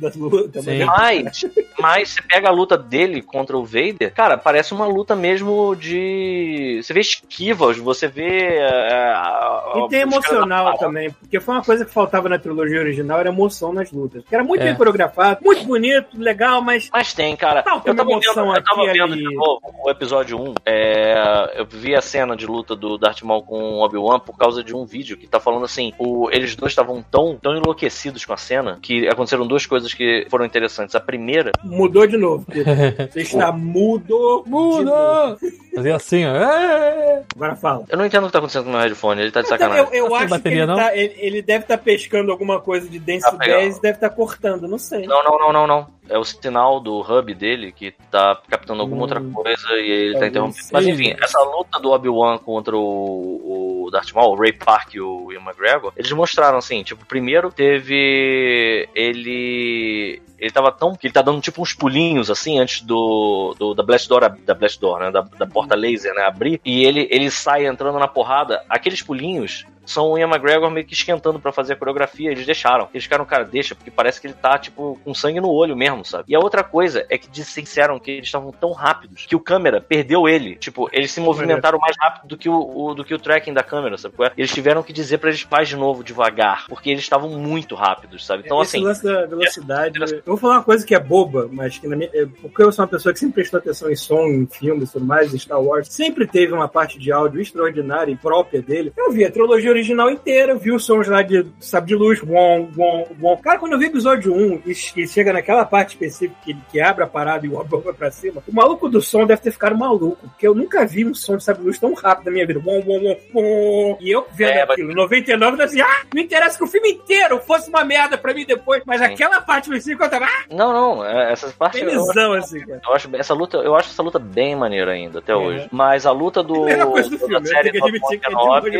Sim. 0.63 0.85
mas- 0.85 1.05
Mas, 1.05 1.47
mas 1.79 2.09
você 2.11 2.23
pega 2.23 2.49
a 2.49 2.53
luta 2.53 2.77
dele 2.77 3.23
contra 3.35 3.59
o 3.59 3.65
Vader, 3.65 4.15
cara, 4.15 4.39
parece 4.39 4.73
uma 4.73 4.87
luta 4.87 5.17
mesmo 5.17 5.75
de. 5.75 6.81
Você 6.83 6.93
vê 6.95 7.01
esquivas, 7.01 7.77
você 7.79 8.07
vê. 8.07 8.29
é, 8.55 9.13
a- 9.13 9.73
E 9.77 9.89
tem 9.89 10.01
emocional 10.03 10.79
também, 10.79 11.11
porque 11.11 11.41
foi 11.41 11.55
uma 11.57 11.65
coisa 11.65 11.85
que 11.85 11.91
faltava 11.91 12.29
na 12.29 12.39
trilogia 12.39 12.79
original, 12.79 13.19
era 13.19 13.29
emoção 13.31 13.73
nas 13.73 13.91
lutas. 13.91 14.23
Que 14.29 14.35
era 14.35 14.45
muito 14.45 14.61
É. 14.63 14.67
bem 14.67 14.77
coreografado, 14.77 15.41
muito 15.45 15.65
bonito, 15.65 16.17
legal, 16.17 16.63
mas 16.63 16.89
Mas 16.93 17.13
tem, 17.13 17.35
cara. 17.35 17.63
Falta 17.65 17.91
eu 17.91 17.95
tava 17.97 18.09
vendo, 18.11 18.23
eu 18.25 18.35
tava 18.63 18.85
vendo 18.93 19.03
ali. 19.13 19.17
de 19.29 19.35
novo 19.35 19.61
o 19.85 19.91
episódio 19.91 20.41
1. 20.41 20.55
é, 20.65 21.55
eu 21.57 21.67
vi 21.67 21.95
a 21.97 22.01
cena 22.01 22.37
de 22.37 22.47
luta 22.47 22.77
do 22.77 22.97
Darth 22.97 23.23
Maul 23.23 23.43
com 23.43 23.59
o 23.75 23.85
Obi-Wan 23.85 24.21
por 24.21 24.37
causa 24.39 24.63
de 24.63 24.75
um 24.75 24.85
vídeo 24.85 25.17
que 25.17 25.27
tá 25.27 25.41
falando 25.41 25.65
assim: 25.65 25.93
o, 25.99 26.29
eles 26.31 26.55
dois 26.55 26.71
estavam 26.73 27.03
tão, 27.03 27.37
tão 27.37 27.57
enlouquecidos 27.57 28.25
com 28.25 28.33
a 28.33 28.37
cena 28.37 28.79
que 28.81 29.09
aconteceram 29.09 29.47
duas 29.47 29.67
coisas 29.67 29.93
que 29.93 30.27
foram 30.31 30.45
interessantes. 30.45 30.95
A 30.95 31.01
primeira, 31.01 31.51
mudou 31.65 32.07
de 32.07 32.17
novo. 32.17 32.47
Está 33.33 33.53
mudo. 33.53 34.45
Muda! 34.47 35.37
Fazia 35.75 35.97
assim, 35.97 36.25
ó. 36.25 36.35
É. 36.37 37.23
Agora 37.35 37.57
fala. 37.57 37.85
eu 37.89 37.99
não 37.99 38.07
entendo 38.07 38.25
o 38.25 38.27
que 38.27 38.33
tá 38.33 38.39
acontecendo 38.39 38.65
com 38.65 38.71
o 38.71 38.73
meu 38.73 38.81
headphone, 38.81 39.21
ele 39.21 39.31
tá 39.31 39.41
de 39.41 39.47
Eu, 39.47 39.51
sacanagem. 39.51 39.85
eu, 39.93 40.05
eu 40.05 40.09
tem 40.09 40.17
acho 40.19 40.29
bateria, 40.29 40.65
que 40.67 40.73
ele, 40.73 40.81
tá- 40.81 40.97
ele- 40.97 41.15
ele 41.19 41.43
deve 41.43 41.65
estar 41.65 41.79
pescando 41.79 42.31
alguma 42.31 42.61
coisa 42.61 42.89
de 42.89 42.99
Dance 42.99 43.21
Tá 43.23 43.33
pegando. 43.33 43.59
10 43.61 43.77
e 43.77 43.81
deve 43.83 43.97
estar 43.97 44.11
cortando, 44.11 44.69
não 44.69 44.79
sei. 44.79 45.07
Não, 45.07 45.23
não, 45.25 45.39
não, 45.39 45.53
não, 45.53 45.67
não. 45.67 45.87
É 46.09 46.19
o 46.19 46.25
sinal 46.25 46.81
do 46.81 47.01
hub 47.01 47.35
dele 47.35 47.73
que 47.73 47.93
tá 48.11 48.41
captando 48.49 48.83
alguma 48.83 49.01
Hum, 49.01 49.03
outra 49.03 49.21
coisa 49.21 49.73
e 49.73 49.91
ele 49.91 50.13
tá 50.13 50.21
talvez 50.21 50.31
interrompendo. 50.31 50.69
Mas 50.73 50.87
enfim, 50.87 51.15
essa 51.23 51.41
luta 51.41 51.81
do 51.81 51.91
Obi-Wan 51.91 52.39
contra 52.39 52.77
o, 52.77 53.85
o 53.87 53.91
Darth 53.91 54.13
Maul, 54.13 54.33
o 54.33 54.39
Ray 54.39 54.53
Park 54.53 54.95
e 54.95 55.01
o 55.01 55.33
Ian 55.33 55.41
McGregor, 55.41 55.93
eles 55.97 56.13
mostraram 56.13 56.59
assim, 56.59 56.83
tipo, 56.83 57.07
primeiro 57.07 57.51
teve 57.51 58.89
ele 58.95 60.23
ele 60.39 60.51
tava 60.51 60.71
tão 60.71 60.95
que 60.95 61.07
ele 61.07 61.15
tá 61.15 61.23
dando 61.23 61.41
tipo 61.41 61.63
uns 61.63 61.73
pulinhos 61.73 62.31
assim 62.31 62.59
antes 62.59 62.83
do, 62.83 63.55
do 63.59 63.75
da 63.75 63.83
Blast 63.83 64.09
Door 64.09 64.37
da 64.45 64.55
Blast 64.55 64.79
Door, 64.81 64.99
né, 65.01 65.11
da, 65.11 65.21
da 65.23 65.47
porta 65.47 65.75
laser, 65.75 66.13
né, 66.15 66.23
abrir 66.23 66.61
e 66.65 66.85
ele 66.85 67.09
ele 67.11 67.31
sai 67.31 67.67
entrando 67.67 67.99
na 67.99 68.09
porrada. 68.09 68.63
Aqueles 68.69 69.01
pulinhos 69.01 69.65
são 69.87 70.13
o 70.13 70.19
Ian 70.19 70.29
McGregor 70.29 70.71
meio 70.71 70.87
que 70.87 70.95
esquentando 70.95 71.39
pra 71.39 71.53
fazer 71.53 71.75
a 71.75 71.77
coreografia, 71.77 72.31
eles 72.31 72.47
deixaram. 72.47 72.89
Eles 72.93 73.05
ficaram, 73.05 73.25
cara, 73.25 73.45
deixa, 73.45 73.75
porque 73.75 73.91
parece 73.91 74.21
que 74.21 74.27
ele 74.27 74.35
tá, 74.35 74.59
tipo, 74.59 74.99
com 75.05 75.15
sangue 75.15 75.41
no 75.41 75.51
olho 75.51 75.77
mesmo, 75.77 76.05
sabe? 76.05 76.25
E 76.29 76.35
a 76.35 76.39
outra 76.39 76.63
coisa 76.65 77.05
é 77.11 77.19
que 77.19 77.29
disseram 77.29 77.99
que 77.99 78.11
eles 78.11 78.27
estavam 78.27 78.51
tão 78.53 78.73
rápidos 78.73 79.27
que 79.27 79.37
o 79.37 79.41
câmera 79.41 79.81
perdeu 79.81 80.29
ele. 80.29 80.57
Tipo, 80.57 80.89
eles 80.93 81.11
se 81.13 81.21
movimentaram 81.21 81.79
mais 81.79 81.97
rápido 82.01 82.29
do 82.29 82.37
que 82.37 82.49
o, 82.49 82.55
o- 82.89 82.95
do 82.95 83.05
que 83.05 83.15
o 83.15 83.19
tracking 83.19 83.53
da 83.53 83.63
câmera, 83.63 83.97
sabe? 83.99 84.15
é? 84.21 84.33
Eles 84.37 84.53
tiveram 84.53 84.83
que 84.83 84.93
dizer 84.93 85.19
pra 85.19 85.29
eles 85.29 85.43
faz 85.43 85.69
de 85.69 85.77
novo, 85.77 86.03
devagar, 86.05 86.67
porque 86.69 86.91
eles 86.91 87.03
estavam 87.03 87.31
muito 87.31 87.75
rápidos, 87.75 88.25
sabe? 88.25 88.43
Então, 88.45 88.61
Esse 88.63 88.77
assim, 88.77 88.85
lance 88.87 89.05
da 89.05 89.27
velocidade. 89.27 89.99
Eu 90.15 90.23
vou 90.27 90.37
falar 90.37 90.55
uma 90.57 90.63
coisa 90.65 90.85
que 90.87 90.95
é 90.95 90.99
boba, 91.01 91.49
mas 91.53 91.79
que 91.79 91.87
na 91.87 91.97
minha. 91.97 92.11
é, 92.13 92.27
Porque 92.27 92.63
eu 92.63 92.73
sou 92.73 92.85
uma 92.85 92.89
pessoa 92.91 93.13
que 93.13 93.19
sempre 93.19 93.35
prestou 93.35 93.59
atenção 93.59 93.91
em 93.91 93.97
som, 93.97 94.27
em 94.27 94.47
filmes 94.47 94.91
e 94.91 94.93
tudo 94.93 95.05
mais, 95.05 95.33
em 95.35 95.39
Star 95.39 95.61
Wars. 95.61 95.89
Sempre 95.93 96.27
teve 96.27 96.53
uma 96.53 96.69
parte 96.69 96.99
de 96.99 97.13
áudio 97.13 97.41
extraordinária 97.41 98.13
e 98.13 98.17
própria 98.17 98.63
dele. 98.63 98.93
Eu 98.97 99.11
vi 99.13 99.25
a 99.25 99.31
trilogia 99.31 99.74
original 99.75 100.11
inteira, 100.11 100.55
vi 100.55 100.73
os 100.73 100.85
sons 100.85 101.09
lá 101.09 101.23
de 101.23 101.47
sabe 101.61 101.89
de 101.89 101.95
luz, 101.95 102.21
bom, 102.21 102.69
bom, 102.75 103.09
bom. 103.17 103.37
Cara, 103.39 103.59
quando 103.59 103.73
eu 103.73 103.79
vi 103.79 103.87
o 103.87 103.89
episódio 103.89 104.35
1 104.35 104.63
e, 104.67 105.03
e 105.03 105.07
chega 105.09 105.33
naquela 105.33 105.65
parte 105.65 105.91
específica 105.91 106.37
que, 106.45 106.55
que 106.71 106.81
abre 106.81 107.05
a 107.05 107.07
parada 107.07 107.47
e 107.47 107.49
o 107.49 107.59
Obama 107.59 107.83
vai 107.85 107.93
pra 107.95 108.11
cima, 108.11 108.43
o 108.47 108.55
maluco 108.55 108.89
do 108.89 109.01
som 109.03 109.27
deve 109.27 109.41
ter 109.43 109.51
ficado 109.51 109.77
maluco. 109.77 110.17
Porque 110.29 110.47
eu 110.47 110.55
nunca 110.55 110.87
vi 110.87 111.05
um 111.05 111.15
som 111.15 111.37
de 111.37 111.45
sabe 111.45 111.61
de 111.61 111.67
luz 111.67 111.79
tão 111.79 111.93
rápido 111.95 112.27
na 112.27 112.33
minha 112.33 112.47
vida. 112.47 112.61
Bom, 112.61 112.81
bom, 112.81 113.01
bom, 113.01 113.17
bom. 113.33 113.99
E 114.01 114.11
eu 114.11 114.27
vendo 114.33 114.51
É, 114.51 114.61
mas- 114.67 114.71
aquilo, 114.73 114.95
99, 114.95 115.59
eu 115.61 115.65
assim, 115.65 115.81
ah, 115.81 116.03
não 116.15 116.23
interessa 116.23 116.57
que 116.59 116.65
o 116.65 116.67
filme 116.69 116.91
inteiro 116.93 117.39
fosse 117.41 117.69
uma 117.69 117.85
merda 117.85 118.17
pra 118.17 118.33
mim 118.35 118.45
depois, 118.47 118.83
mas 118.87 119.01
Sim. 119.01 119.07
aquela 119.07 119.41
parte 119.41 119.65
específica 119.65 120.05
eu 120.05 120.11
tava, 120.11 120.25
ah, 120.27 120.45
não, 120.51 120.73
não, 120.73 121.05
é, 121.05 121.33
essas 121.33 121.53
partes 121.53 121.81
eu, 121.81 121.89
felizão 121.91 122.33
assim, 122.33 122.61
cara. 122.61 122.81
eu 122.87 122.95
acho 122.95 123.09
essa 123.17 123.35
luta, 123.35 123.57
eu 123.59 123.75
acho 123.75 123.91
essa 123.91 124.03
luta 124.03 124.19
bem 124.19 124.55
maneira 124.57 124.93
ainda 124.93 125.19
até 125.19 125.35
hoje. 125.35 125.69
Mas 125.73 126.07
a 126.07 126.13
luta 126.13 126.43
do 126.43 126.69
É. 126.69 126.73
Melhor 126.75 126.91
coisa 126.93 127.09
do 127.11 127.19
filme, 127.19 127.35
né? 127.41 127.47
série 127.47 127.63
Tem 127.71 127.73
que 127.73 127.79
do 127.81 127.85
admitir 127.87 128.21
que 128.21 128.27
é 128.27 128.31
99 128.31 128.71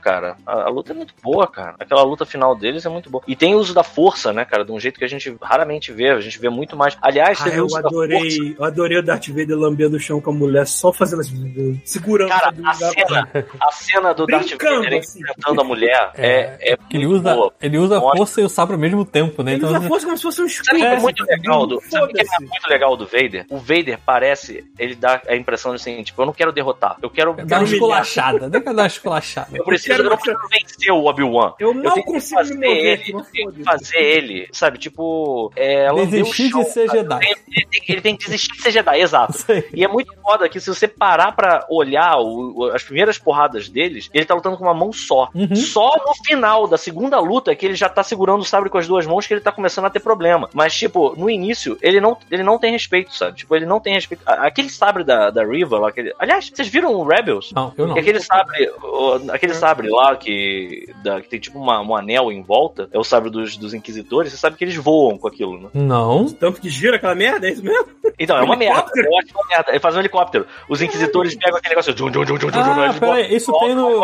cara, 0.00 0.36
a, 0.46 0.62
a 0.62 0.68
luta 0.68 0.92
é 0.92 0.94
muito 0.96 1.14
boa, 1.22 1.46
cara. 1.46 1.74
Aquela 1.78 2.02
luta 2.02 2.24
final 2.24 2.54
deles 2.56 2.84
é 2.84 2.88
muito 2.88 3.10
boa. 3.10 3.22
E 3.26 3.36
tem 3.36 3.54
o 3.54 3.58
uso 3.58 3.74
da 3.74 3.82
força, 3.84 4.32
né, 4.32 4.44
cara? 4.44 4.64
De 4.64 4.72
um 4.72 4.80
jeito 4.80 4.98
que 4.98 5.04
a 5.04 5.08
gente 5.08 5.36
raramente 5.40 5.92
vê. 5.92 6.10
A 6.10 6.20
gente 6.20 6.38
vê 6.38 6.48
muito 6.48 6.76
mais. 6.76 6.96
Aliás, 7.02 7.40
Ah, 7.40 7.44
teve 7.44 7.56
o 7.56 7.60
eu 7.60 7.64
uso 7.66 7.74
da 7.76 7.82
força. 7.82 7.96
adorei, 8.04 8.56
eu 8.58 8.64
adorei 8.64 8.98
o 8.98 9.02
Darth 9.02 9.28
Vader 9.28 9.56
lambendo 9.58 9.96
o 9.96 10.00
chão 10.00 10.20
com 10.20 10.30
a 10.30 10.34
mulher, 10.34 10.66
só 10.66 10.92
fazendo 10.92 11.20
assim, 11.20 11.80
segurando 11.84 12.28
Cara, 12.30 12.52
a 12.64 12.74
cena, 12.74 13.28
a 13.60 13.72
cena 13.72 14.12
do 14.14 14.26
Darth 14.26 14.50
Vader 14.50 14.98
assim. 14.98 15.20
enfrentando 15.20 15.60
a 15.60 15.64
mulher 15.64 16.10
é, 16.14 16.72
é, 16.72 16.76
Que 16.88 16.96
ele 16.96 17.06
muito 17.06 17.20
usa, 17.20 17.34
boa. 17.34 17.52
ele 17.60 17.78
usa 17.78 17.98
a 17.98 18.00
força 18.00 18.40
e 18.40 18.44
o 18.44 18.48
sabre 18.48 18.74
ao 18.74 18.80
mesmo 18.80 19.04
tempo, 19.04 19.42
né? 19.42 19.52
Ele 19.52 19.58
Então, 19.58 19.70
usa 19.70 19.78
a 19.78 19.88
força 19.88 20.06
como 20.06 20.16
se 20.16 20.22
fosse 20.22 20.42
um 20.42 20.48
Sabe 20.48 20.60
o 20.62 20.80
que 20.80 20.86
escudo. 20.86 20.96
é 20.96 21.00
muito 21.00 21.24
legal 21.24 21.66
do, 21.66 21.80
sabe 21.88 22.04
o 22.04 22.08
que 22.08 22.20
é 22.20 22.24
muito 22.40 22.68
legal 22.68 22.96
do 22.96 23.06
Vader? 23.06 23.46
O 23.50 23.58
Vader 23.58 23.98
parece, 24.04 24.64
ele 24.78 24.94
dá 24.94 25.20
a 25.28 25.36
impressão 25.36 25.72
de 25.74 25.76
assim, 25.80 26.02
tipo, 26.02 26.20
eu 26.20 26.26
não 26.26 26.32
quero 26.32 26.52
derrotar, 26.52 26.96
eu 27.02 27.10
quero, 27.10 27.34
dá 27.44 27.58
uma 27.58 27.64
esculachada. 27.64 28.44
Eu 28.46 28.50
dar 28.50 28.72
uma 28.72 28.86
esculachada. 28.86 29.48
eu 29.56 29.64
preciso, 29.64 29.89
eu, 29.90 29.96
quero 29.96 30.04
não 30.04 30.10
mostrar- 30.16 30.34
preciso 30.36 30.66
vencer 30.68 30.92
o 30.92 31.04
Obi-Wan. 31.04 31.52
Eu 31.58 31.74
mal 31.74 31.82
tenho 31.94 32.06
que 32.06 32.12
consigo 32.12 32.40
me 32.40 32.44
fazer 32.44 32.54
mover 32.54 32.76
ele, 32.86 33.12
eu 33.12 33.22
que 33.54 33.64
fazer 33.64 33.98
ele, 33.98 34.48
sabe? 34.52 34.78
Tipo, 34.78 35.52
é, 35.56 35.92
o 35.92 35.96
Desistir 36.06 36.50
de 36.52 36.64
ser 36.64 36.86
sabe? 36.86 36.98
Jedi. 37.00 37.18
Ele 37.26 37.34
tem, 37.34 37.54
ele 37.56 37.66
tem- 37.66 37.82
ele 37.88 38.00
tem 38.00 38.16
que 38.16 38.24
desistir 38.24 38.52
de 38.52 38.62
ser 38.62 38.70
Jedi, 38.70 39.00
exato. 39.00 39.34
Aí. 39.48 39.64
E 39.74 39.84
é 39.84 39.88
muito 39.88 40.12
foda 40.22 40.48
que 40.48 40.60
se 40.60 40.68
você 40.68 40.86
parar 40.88 41.32
pra 41.32 41.66
olhar 41.68 42.16
o- 42.18 42.70
as 42.74 42.82
primeiras 42.82 43.18
porradas 43.18 43.68
deles, 43.68 44.08
ele 44.12 44.24
tá 44.24 44.34
lutando 44.34 44.56
com 44.56 44.64
uma 44.64 44.74
mão 44.74 44.92
só. 44.92 45.28
Uhum. 45.34 45.54
Só 45.56 45.90
no 46.06 46.14
final 46.24 46.66
da 46.66 46.76
segunda 46.78 47.18
luta 47.20 47.54
que 47.54 47.66
ele 47.66 47.74
já 47.74 47.88
tá 47.88 48.02
segurando 48.02 48.40
o 48.40 48.44
sabre 48.44 48.68
com 48.70 48.78
as 48.78 48.86
duas 48.86 49.06
mãos 49.06 49.26
que 49.26 49.34
ele 49.34 49.40
tá 49.40 49.52
começando 49.52 49.84
a 49.86 49.90
ter 49.90 50.00
problema. 50.00 50.48
Mas, 50.54 50.76
tipo, 50.76 51.14
no 51.16 51.28
início, 51.30 51.76
ele 51.82 52.00
não, 52.00 52.16
ele 52.30 52.42
não 52.42 52.58
tem 52.58 52.72
respeito, 52.72 53.14
sabe? 53.14 53.36
Tipo, 53.38 53.54
ele 53.56 53.66
não 53.66 53.80
tem 53.80 53.94
respeito. 53.94 54.22
Aquele 54.26 54.68
sabre 54.68 55.04
da, 55.04 55.30
da 55.30 55.44
Riva 55.44 55.78
lá, 55.78 55.88
aquele... 55.88 56.14
aliás, 56.18 56.50
vocês 56.52 56.68
viram 56.68 56.94
o 56.94 57.04
Rebels? 57.06 57.52
Não, 57.54 57.72
eu 57.76 57.86
não. 57.86 57.94
Que 57.94 58.00
aquele 58.00 58.20
sabre, 58.20 58.70
o- 58.82 59.30
aquele 59.32 59.54
sabre 59.54 59.79
lá 59.88 60.16
que, 60.16 60.92
da- 61.02 61.20
que 61.20 61.28
tem 61.28 61.40
tipo 61.40 61.58
uma- 61.58 61.80
um 61.80 61.94
anel 61.94 62.30
em 62.32 62.42
volta, 62.42 62.88
é 62.92 62.98
o 62.98 63.04
sabre 63.04 63.30
dos, 63.30 63.56
dos 63.56 63.72
inquisidores, 63.74 64.32
você 64.32 64.38
sabe 64.38 64.56
que 64.56 64.64
eles 64.64 64.76
voam 64.76 65.16
com 65.18 65.28
aquilo, 65.28 65.58
né? 65.60 65.68
Não. 65.74 66.26
Tanto 66.28 66.60
que 66.60 66.68
gira 66.68 66.96
aquela 66.96 67.14
merda, 67.14 67.48
é 67.48 67.52
isso 67.52 67.62
mesmo? 67.64 67.86
Então, 68.18 68.36
é 68.36 68.42
uma 68.42 68.56
merda. 68.56 68.80
Helicóptero? 68.80 69.06
Eu 69.06 69.18
acho 69.18 69.28
uma 69.34 69.46
merda. 69.48 69.70
Ele 69.70 69.80
faz 69.80 69.96
um 69.96 70.00
helicóptero. 70.00 70.46
Os 70.68 70.82
inquisidores 70.82 71.34
pegam 71.34 71.56
aquele 71.58 71.70
negócio. 71.70 71.96
Jum, 71.96 72.12
jum, 72.12 72.24
jum, 72.24 72.38
jum, 72.38 72.50
jum, 72.50 72.60
Ah, 72.60 72.94
peraí, 72.98 73.34
isso 73.34 73.52
tem 73.60 73.74
no. 73.74 74.00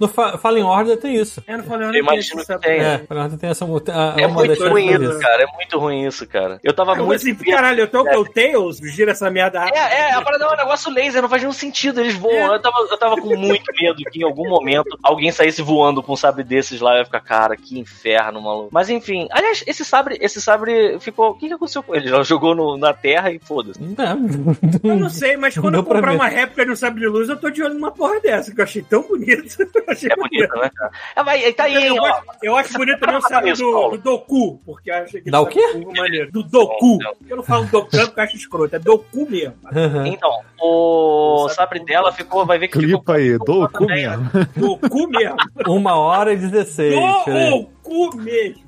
No 0.00 0.08
Fa- 0.08 0.38
Fallen 0.38 0.64
Order 0.64 0.96
tem 0.98 1.14
isso. 1.16 1.42
É, 1.46 1.56
não 1.56 1.64
falei, 1.64 1.88
Eu 1.88 1.94
imagino 1.94 2.44
que 2.44 2.58
tem. 2.58 2.80
É, 2.80 2.98
Fallen 3.06 3.22
Order 3.24 3.38
tem 3.38 3.50
essa. 3.50 3.64
a- 3.64 4.14
É 4.20 4.26
muito 4.26 4.68
ruim 4.68 4.90
isso, 4.90 5.18
cara. 5.20 5.42
É 5.42 5.46
muito 5.54 5.78
ruim 5.78 6.06
isso, 6.06 6.26
cara. 6.26 6.60
Eu 6.62 6.72
tava 6.72 6.92
Eu 6.92 6.96
vou 6.98 7.06
muito. 7.06 7.20
assim, 7.20 7.34
caralho, 7.34 7.80
eu 7.80 7.88
tô 7.88 8.04
com 8.04 8.16
o 8.16 8.24
Tails, 8.24 8.78
gira 8.78 9.12
essa 9.12 9.30
merda 9.30 9.60
rápido. 9.60 9.76
É, 9.76 9.94
é, 10.10 10.12
a 10.12 10.22
parada 10.22 10.44
é 10.44 10.48
um 10.48 10.56
negócio 10.56 10.92
laser, 10.92 11.22
não 11.22 11.28
faz 11.28 11.42
nenhum 11.42 11.52
sentido, 11.52 12.00
eles 12.00 12.14
voam. 12.14 12.52
Eu, 12.54 12.60
tava, 12.60 12.76
eu 12.90 12.98
tava 12.98 13.16
com 13.16 13.36
muito 13.36 13.70
medo 13.80 13.96
que 14.10 14.20
em 14.20 14.24
algum 14.24 14.48
momento 14.48 14.98
alguém 15.12 15.30
saísse 15.32 15.62
voando 15.62 16.02
com 16.02 16.12
um 16.12 16.16
sabre 16.16 16.42
desses 16.44 16.80
lá 16.80 16.94
eu 16.94 16.98
ia 16.98 17.04
ficar, 17.04 17.20
cara, 17.20 17.56
que 17.56 17.78
inferno, 17.78 18.40
maluco. 18.42 18.68
Mas 18.72 18.90
enfim, 18.90 19.28
aliás, 19.30 19.62
esse 19.66 19.84
sabre, 19.84 20.18
esse 20.20 20.40
sabre 20.40 20.98
ficou. 21.00 21.30
O 21.30 21.34
que, 21.34 21.46
que 21.48 21.54
aconteceu 21.54 21.82
com 21.82 21.94
ele? 21.94 22.08
Ele 22.08 22.24
jogou 22.24 22.54
no- 22.54 22.76
na 22.76 22.92
terra 22.92 23.30
e 23.30 23.38
foda-se. 23.38 23.80
Eu 24.82 24.96
não 24.96 25.08
sei, 25.08 25.36
mas 25.36 25.56
quando 25.56 25.76
eu 25.76 25.84
comprar 25.84 26.12
uma 26.14 26.28
réplica 26.28 26.64
de 26.66 26.72
um 26.72 26.76
sabre 26.76 27.00
de 27.00 27.06
luz, 27.06 27.28
eu 27.28 27.36
tô 27.36 27.50
de 27.50 27.62
olho 27.62 27.74
numa 27.74 27.90
porra 27.90 28.20
dessa, 28.20 28.52
que 28.54 28.60
eu 28.60 28.64
achei 28.64 28.82
tão 28.82 29.02
bonito. 29.02 29.56
Eu 29.74 29.84
achei 29.88 30.10
É 30.10 30.16
bonito, 30.16 30.54
né, 30.56 30.70
cara? 30.74 30.90
É, 31.16 31.22
vai, 31.22 31.52
tá 31.52 31.64
aí, 31.64 31.86
Eu, 31.86 31.94
ó. 31.94 31.98
gosto- 31.98 32.22
eu 32.42 32.56
acho 32.56 32.72
bonito 32.74 32.98
também 33.00 33.16
o 33.16 33.20
sabre 33.22 33.52
do, 33.54 33.88
do 33.90 33.98
Doku, 33.98 34.58
porque 34.64 34.90
eu 34.90 34.94
acho 34.96 35.20
que 35.22 35.30
Dá 35.30 35.40
o 35.40 35.46
quê? 35.46 35.60
maneiro. 35.96 36.30
Do 36.32 36.42
Doku. 36.42 36.98
Não. 37.02 37.12
Eu 37.28 37.36
não 37.36 37.42
falo 37.44 37.64
Doku 37.66 37.90
porque 37.90 38.20
eu 38.20 38.24
acho 38.24 38.36
escroto, 38.36 38.76
é 38.76 38.78
Doku 38.78 39.28
mesmo. 39.30 39.54
Então, 40.06 40.30
o 40.60 41.48
sabe 41.48 41.62
sabre 41.62 41.84
dela 41.84 42.08
é. 42.10 42.12
ficou, 42.12 42.44
vai 42.44 42.58
ver 42.58 42.68
que 42.68 42.78
ficou. 42.78 43.00
Clipa 43.02 43.14
aí, 43.14 43.38
dou 43.38 43.64
o 43.64 43.68
cu 43.68 43.86
também, 43.86 44.06
né? 44.08 44.16
mesmo. 44.16 44.30
Doku 44.56 45.01
mesmo. 45.08 45.36
Uma 45.66 45.94
hora 45.96 46.32
e 46.32 46.36
16. 46.36 46.94
Doku 47.50 48.16
mesmo. 48.16 48.62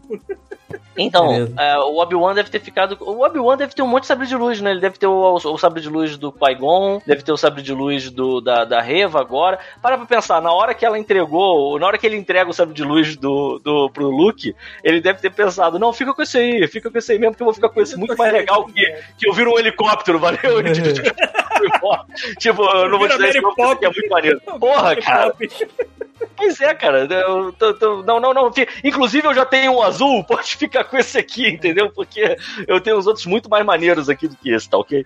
Então, 0.96 1.48
é, 1.58 1.78
o 1.78 1.96
Obi-Wan 1.98 2.34
deve 2.34 2.50
ter 2.50 2.60
ficado. 2.60 2.96
O 3.00 3.24
Obi-Wan 3.24 3.56
deve 3.56 3.74
ter 3.74 3.82
um 3.82 3.86
monte 3.86 4.02
de 4.02 4.06
sabre 4.08 4.26
de 4.26 4.36
luz, 4.36 4.60
né? 4.60 4.70
Ele 4.70 4.80
deve 4.80 4.96
ter 4.96 5.06
o, 5.06 5.34
o 5.34 5.58
sabre 5.58 5.80
de 5.80 5.88
luz 5.88 6.16
do 6.16 6.32
Qui-Gon, 6.32 7.00
deve 7.06 7.22
ter 7.22 7.32
o 7.32 7.36
sabre 7.36 7.62
de 7.62 7.72
luz 7.72 8.10
do, 8.10 8.40
da, 8.40 8.64
da 8.64 8.80
Reva 8.80 9.20
agora. 9.20 9.58
Para 9.82 9.96
pra 9.98 10.06
pensar, 10.06 10.40
na 10.40 10.52
hora 10.52 10.72
que 10.74 10.84
ela 10.86 10.98
entregou, 10.98 11.78
na 11.78 11.86
hora 11.86 11.98
que 11.98 12.06
ele 12.06 12.16
entrega 12.16 12.48
o 12.48 12.54
sabre 12.54 12.74
de 12.74 12.84
luz 12.84 13.16
do, 13.16 13.58
do, 13.62 13.90
pro 13.90 14.08
Luke, 14.08 14.54
ele 14.84 15.00
deve 15.00 15.20
ter 15.20 15.30
pensado: 15.30 15.78
não, 15.78 15.92
fica 15.92 16.14
com 16.14 16.22
esse 16.22 16.38
aí, 16.38 16.66
fica 16.68 16.90
com 16.90 16.96
esse 16.98 17.12
aí 17.12 17.18
mesmo, 17.18 17.34
que 17.34 17.42
eu 17.42 17.46
vou 17.46 17.54
ficar 17.54 17.68
com 17.68 17.80
esse 17.80 17.96
muito 17.96 18.16
mais 18.16 18.32
legal 18.32 18.64
que, 18.66 18.86
que 19.18 19.28
eu 19.28 19.32
viro 19.32 19.52
um 19.52 19.58
helicóptero, 19.58 20.18
valeu? 20.18 20.38
tipo, 22.38 22.62
eu 22.62 22.88
não 22.88 22.98
vou 22.98 23.08
te 23.08 23.18
dar 23.18 23.28
esse 23.28 23.40
nome, 23.40 23.72
aqui 23.72 23.84
é 23.84 23.88
muito 23.88 24.08
maneiro. 24.08 24.40
Porra, 24.58 24.96
cara. 24.96 25.34
Pois 26.36 26.60
é, 26.60 26.74
cara. 26.74 27.06
Eu 27.10 27.52
tô- 27.52 27.74
tô- 27.74 28.02
não, 28.02 28.18
não, 28.20 28.32
não. 28.34 28.50
Inclusive, 28.82 29.26
eu 29.26 29.34
já 29.34 29.44
tenho 29.44 29.72
um 29.72 29.82
azul, 29.82 30.24
pode 30.24 30.53
ficar 30.56 30.84
com 30.84 30.96
esse 30.96 31.18
aqui, 31.18 31.48
entendeu? 31.48 31.90
Porque 31.90 32.36
eu 32.66 32.80
tenho 32.80 32.98
os 32.98 33.06
outros 33.06 33.26
muito 33.26 33.48
mais 33.48 33.64
maneiros 33.64 34.08
aqui 34.08 34.28
do 34.28 34.36
que 34.36 34.50
esse, 34.52 34.68
tá 34.68 34.78
ok? 34.78 35.04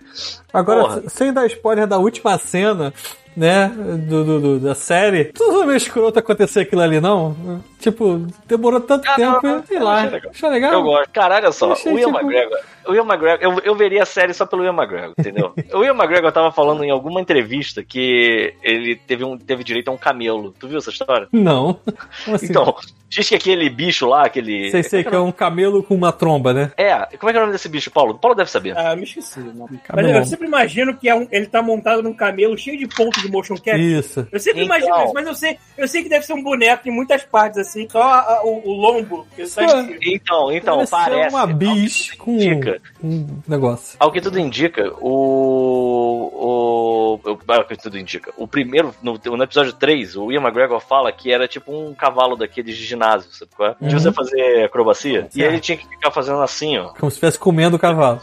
Agora, 0.53 0.81
Porra. 0.81 1.09
sem 1.09 1.33
dar 1.33 1.45
spoiler 1.47 1.87
da 1.87 1.97
última 1.97 2.37
cena, 2.37 2.93
né, 3.35 3.71
do, 4.07 4.23
do- 4.23 4.39
do- 4.41 4.59
da 4.59 4.75
série, 4.75 5.25
tudo 5.25 5.65
meio 5.65 5.77
escroto 5.77 6.19
acontecer 6.19 6.61
aquilo 6.61 6.81
ali, 6.81 6.99
não? 6.99 7.61
Tipo, 7.79 8.27
demorou 8.45 8.81
tanto 8.81 9.07
Ah, 9.09 9.15
tempo, 9.15 9.39
não, 9.41 9.55
não, 9.57 9.65
sei 9.65 9.79
lá. 9.79 9.95
achei 9.99 10.09
legal. 10.11 10.31
Achou 10.31 10.49
legal? 10.49 10.73
Eu 10.73 10.83
gosto. 10.83 11.09
Cara, 11.11 11.35
olha 11.35 11.51
só, 11.51 11.71
achei, 11.71 11.93
o 11.93 11.97
Ian 11.99 12.07
tipo- 12.07 12.19
McGregor. 12.19 12.57
O 12.87 12.93
Ian 12.95 13.03
McGregor, 13.03 13.37
eu, 13.41 13.59
eu 13.63 13.75
veria 13.75 14.03
a 14.03 14.05
série 14.05 14.33
só 14.33 14.45
pelo 14.45 14.63
Ian 14.65 14.73
McGregor, 14.73 15.13
entendeu? 15.17 15.53
o 15.73 15.83
Ian 15.83 15.93
McGregor 15.93 16.31
tava 16.31 16.51
falando 16.51 16.83
em 16.83 16.89
alguma 16.89 17.21
entrevista 17.21 17.83
que 17.83 18.53
ele 18.63 18.95
teve, 18.95 19.23
um, 19.23 19.37
teve 19.37 19.63
direito 19.63 19.87
a 19.89 19.91
um 19.91 19.97
camelo. 19.97 20.53
Tu 20.59 20.67
viu 20.67 20.77
essa 20.79 20.89
história? 20.89 21.27
Não. 21.31 21.79
Como 22.25 22.35
assim? 22.35 22.47
Então, 22.47 22.75
diz 23.07 23.29
que 23.29 23.35
aquele 23.35 23.69
bicho 23.69 24.07
lá, 24.07 24.25
aquele. 24.25 24.71
sei, 24.71 24.83
sei 24.83 25.03
que 25.03 25.15
é 25.15 25.19
um 25.19 25.31
camelo 25.31 25.83
com 25.83 25.93
uma 25.95 26.11
tromba, 26.11 26.51
né? 26.53 26.71
É, 26.75 26.95
como 27.17 27.29
é 27.29 27.31
que 27.31 27.37
é 27.37 27.39
o 27.39 27.43
nome 27.43 27.53
desse 27.53 27.69
bicho, 27.69 27.91
Paulo? 27.91 28.15
Paulo 28.17 28.35
deve 28.35 28.49
saber. 28.49 28.75
Ah, 28.77 28.95
me 28.95 29.03
esqueci. 29.03 29.39
Não. 29.39 29.69
Mas 29.93 30.07
eu 30.09 30.25
sempre 30.25 30.47
imagino 30.47 30.95
que 30.97 31.07
é 31.07 31.15
um- 31.15 31.27
ele 31.31 31.45
tá 31.45 31.61
montado 31.61 32.01
num 32.03 32.13
camelo 32.13 32.57
cheio 32.57 32.77
de 32.77 32.87
pontos 32.87 33.18
de 33.21 33.31
motion 33.31 33.55
capture. 33.55 33.99
Isso. 33.99 34.27
Eu 34.31 34.39
sempre 34.39 34.63
Então. 34.63 34.77
imagino 34.77 35.03
isso, 35.03 35.13
mas 35.13 35.27
eu 35.27 35.35
sei, 35.35 35.57
eu 35.77 35.87
sei 35.87 36.03
que 36.03 36.09
deve 36.09 36.25
ser 36.25 36.33
um 36.33 36.43
boneco 36.43 36.87
em 36.87 36.91
muitas 36.91 37.23
partes, 37.23 37.59
assim, 37.59 37.87
só 37.89 38.01
a- 38.01 38.19
a- 38.19 38.41
o, 38.43 38.69
o 38.69 38.73
lombo. 38.73 39.27
Tá 39.55 39.63
é-. 39.63 39.97
Então, 40.03 40.51
então, 40.51 40.75
Parece 40.75 40.91
parece. 40.91 41.35
uma 41.35 41.47
bis 41.47 42.11
com 42.17 42.31
indica. 42.31 42.81
um 43.03 43.27
negócio. 43.47 43.95
Ao 43.99 44.11
que 44.11 44.21
tudo 44.21 44.39
indica, 44.39 44.93
o. 44.99 47.19
o, 47.23 47.31
o 47.31 47.39
ao 47.47 47.65
que 47.65 47.75
tudo 47.75 47.97
indica. 47.97 48.31
O 48.37 48.47
primeiro, 48.47 48.93
no, 49.01 49.19
no 49.23 49.43
episódio 49.43 49.73
3, 49.73 50.15
o 50.15 50.31
Ian 50.31 50.41
McGregor 50.41 50.79
fala 50.79 51.11
que 51.11 51.31
era 51.31 51.47
tipo 51.47 51.71
um 51.71 51.93
cavalo 51.93 52.35
daqueles 52.35 52.77
de 52.77 52.85
ginásio, 52.85 53.29
sabe 53.31 53.51
qual 53.55 53.69
é? 53.71 53.75
De 53.87 53.93
Uhum. 53.93 53.99
você 53.99 54.11
fazer 54.11 54.63
acrobacia. 54.63 55.27
E 55.29 55.33
Certo. 55.39 55.51
ele 55.51 55.59
tinha 55.59 55.77
que 55.77 55.87
ficar 55.87 56.11
fazendo 56.11 56.41
assim, 56.41 56.77
ó. 56.77 56.89
Como 56.89 57.09
se 57.09 57.15
estivesse 57.15 57.39
comendo 57.39 57.75
o 57.75 57.79
cavalo. 57.79 58.21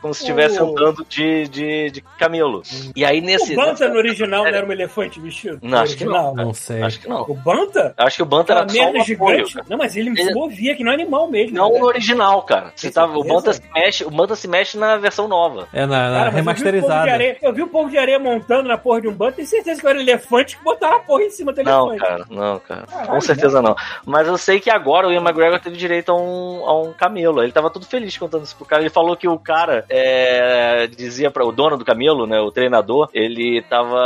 Como 0.00 0.14
se 0.14 0.20
estivesse 0.20 0.60
Oh. 0.60 0.70
andando 0.70 1.04
de, 1.08 1.48
de, 1.48 1.90
de 1.90 2.00
camelo. 2.18 2.62
E 2.94 3.04
aí 3.04 3.20
nesse. 3.20 3.54
O 3.54 3.56
nessa- 3.56 3.88
no 3.88 3.96
original 3.96 4.35
não 4.44 4.46
era 4.46 4.66
um 4.66 4.72
elefante 4.72 5.20
vestido? 5.20 5.58
Não, 5.62 5.78
acho 5.78 5.96
que 5.96 6.04
Original? 6.04 6.34
Não 6.34 6.52
sei. 6.54 6.82
Acho 6.82 7.00
que 7.00 7.08
não. 7.08 7.22
O 7.22 7.34
Banta? 7.34 7.94
Acho 7.96 8.16
que 8.16 8.22
o 8.22 8.26
Banta 8.26 8.52
era 8.52 8.68
só 8.68 8.90
um 8.90 9.04
gigante. 9.04 9.54
cara. 9.54 9.66
Não, 9.68 9.78
mas 9.78 9.96
ele 9.96 10.14
se 10.14 10.22
Ele- 10.22 10.34
movia 10.34 10.74
que 10.76 10.84
não 10.84 10.90
é 10.92 10.94
animal 10.94 11.28
mesmo. 11.28 11.56
Não 11.56 11.72
né? 11.72 11.78
no 11.78 11.86
original, 11.86 12.42
cara. 12.42 12.72
Você 12.74 12.90
tava, 12.90 13.12
o 13.12 13.22
certeza? 13.22 13.34
Banta 13.34 13.52
se 13.52 13.62
mexe, 13.74 14.04
o 14.04 14.10
Banta 14.10 14.36
se 14.36 14.48
mexe 14.48 14.78
na 14.78 14.96
versão 14.96 15.26
nova. 15.28 15.68
É 15.72 15.86
na, 15.86 15.86
na 15.86 15.94
Cara, 15.96 16.10
mas 16.12 16.26
eu 16.26 16.30
vi 16.30 16.30
o 16.30 16.34
remasterizada. 16.36 17.12
areia- 17.12 17.36
Eu 17.42 17.52
vi 17.52 17.62
o 17.62 17.68
povo 17.68 17.90
de 17.90 17.98
areia 17.98 18.18
montando 18.18 18.68
na 18.68 18.76
porra 18.78 19.00
de 19.00 19.08
um 19.08 19.12
bando, 19.12 19.32
tenho 19.36 19.48
certeza 19.48 19.80
que 19.80 19.86
era 19.86 20.00
elefante 20.00 20.56
que 20.56 20.64
botaram 20.64 20.96
a 20.96 21.00
porra 21.00 21.22
em 21.22 21.30
cima 21.30 21.52
do 21.52 21.62
Não, 21.62 21.88
elefante. 21.92 22.10
cara, 22.10 22.24
não, 22.30 22.58
cara. 22.60 22.86
Caralho, 22.86 23.08
Com 23.10 23.20
certeza 23.20 23.62
não. 23.62 23.74
Mas 24.04 24.26
eu 24.28 24.36
sei 24.38 24.60
que 24.60 24.70
agora 24.70 25.06
o 25.08 25.12
Ian 25.12 25.20
McGregor 25.22 25.60
teve 25.60 25.76
direito 25.76 26.10
a 26.12 26.16
um, 26.16 26.64
a 26.66 26.80
um 26.82 26.92
camelo. 26.92 27.42
Ele 27.42 27.52
tava 27.52 27.70
todo 27.70 27.86
feliz 27.86 28.16
contando 28.16 28.44
isso 28.44 28.56
pro 28.56 28.64
cara. 28.66 28.82
Ele 28.82 28.90
falou 28.90 29.16
que 29.16 29.28
o 29.28 29.38
cara 29.38 29.84
é, 29.88 30.86
dizia 30.88 31.30
para 31.30 31.44
o 31.44 31.52
dono 31.52 31.76
do 31.76 31.84
camelo, 31.84 32.26
né, 32.26 32.40
o 32.40 32.50
treinador, 32.50 33.08
ele 33.12 33.62
tava 33.62 33.96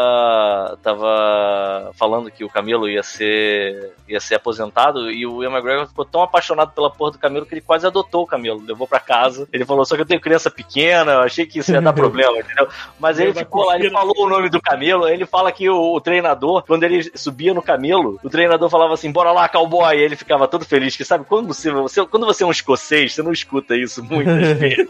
tava 0.82 1.92
falando 1.98 2.30
que 2.30 2.44
o 2.44 2.48
camelo 2.48 2.88
ia 2.88 3.02
ser 3.02 3.92
ia 4.08 4.20
ser 4.20 4.34
aposentado 4.34 5.10
e 5.10 5.24
o 5.26 5.42
Ian 5.42 5.50
McGregor 5.50 5.86
ficou 5.86 6.04
tão 6.04 6.22
apaixonado 6.22 6.72
pela 6.72 6.90
porra 6.90 7.12
do 7.12 7.18
camelo 7.18 7.46
que 7.46 7.54
ele 7.54 7.60
quase 7.60 7.86
adotou 7.86 8.22
o 8.24 8.26
camelo, 8.26 8.60
levou 8.66 8.86
pra 8.86 8.98
casa. 8.98 9.48
Ele 9.52 9.64
falou 9.64 9.84
só 9.84 9.94
que 9.94 10.02
eu 10.02 10.06
tenho 10.06 10.20
criança 10.20 10.50
pequena, 10.50 11.12
eu 11.12 11.20
achei 11.20 11.46
que 11.46 11.60
isso 11.60 11.70
ia 11.72 11.80
dar 11.80 11.92
problema, 11.94 12.36
entendeu? 12.38 12.68
Mas 12.98 13.18
ele 13.20 13.32
ficou 13.32 13.64
lá, 13.66 13.76
ele 13.76 13.88
no 13.88 13.92
falou 13.98 14.14
o 14.18 14.28
nome 14.28 14.48
do 14.50 14.60
camelo, 14.60 15.04
aí 15.04 15.14
ele 15.14 15.26
fala 15.26 15.52
que 15.52 15.68
o, 15.68 15.94
o 15.94 16.00
treinador, 16.00 16.64
quando 16.66 16.82
ele 16.84 17.10
subia 17.16 17.54
no 17.54 17.62
camelo, 17.62 18.18
o 18.22 18.28
treinador 18.30 18.68
falava 18.68 18.94
assim, 18.94 19.12
bora 19.12 19.30
lá, 19.32 19.48
cowboy, 19.48 19.96
e 19.96 20.00
ele 20.02 20.16
ficava 20.16 20.48
todo 20.48 20.64
feliz, 20.64 20.96
que 20.96 21.04
sabe, 21.04 21.24
quando 21.24 21.46
você, 21.48 21.70
você- 21.70 22.04
quando 22.06 22.26
você 22.26 22.42
é 22.42 22.46
um 22.46 22.50
escocês, 22.50 23.14
você 23.14 23.22
não 23.22 23.32
escuta 23.32 23.76
isso 23.76 24.02
muitas 24.02 24.34
vezes. 24.58 24.88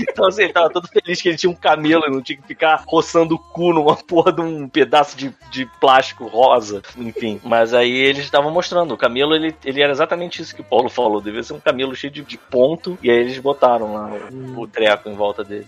Então, 0.00 0.28
assim, 0.28 0.44
ele 0.44 0.52
tava 0.52 0.70
todo 0.70 0.86
feliz 0.86 1.20
que 1.20 1.28
ele 1.28 1.36
tinha 1.36 1.50
um 1.50 1.54
camelo 1.56 2.04
e 2.06 2.10
não 2.10 2.22
tinha 2.22 2.38
que 2.38 2.46
ficar 2.46 2.84
roçando 2.86 3.34
o 3.34 3.38
cu 3.38 3.72
numa 3.72 3.96
porra 3.96 4.30
de 4.38 4.46
um 4.48 4.68
pedaço 4.68 5.16
de, 5.16 5.34
de 5.50 5.66
plástico 5.80 6.26
rosa, 6.26 6.82
enfim. 6.96 7.40
Mas 7.44 7.74
aí 7.74 7.90
eles 7.92 8.24
estavam 8.24 8.50
mostrando, 8.50 8.92
o 8.94 8.96
camelo, 8.96 9.34
ele, 9.34 9.54
ele 9.64 9.82
era 9.82 9.90
exatamente 9.92 10.40
isso 10.40 10.54
que 10.54 10.60
o 10.60 10.64
Paulo 10.64 10.88
falou, 10.88 11.20
devia 11.20 11.42
ser 11.42 11.54
um 11.54 11.60
camelo 11.60 11.94
cheio 11.94 12.12
de, 12.12 12.22
de 12.22 12.38
ponto, 12.38 12.96
e 13.02 13.10
aí 13.10 13.16
eles 13.18 13.38
botaram 13.38 13.94
lá 13.94 14.10
o, 14.56 14.60
o 14.62 14.66
treco 14.68 15.08
em 15.08 15.14
volta 15.14 15.42
dele. 15.44 15.66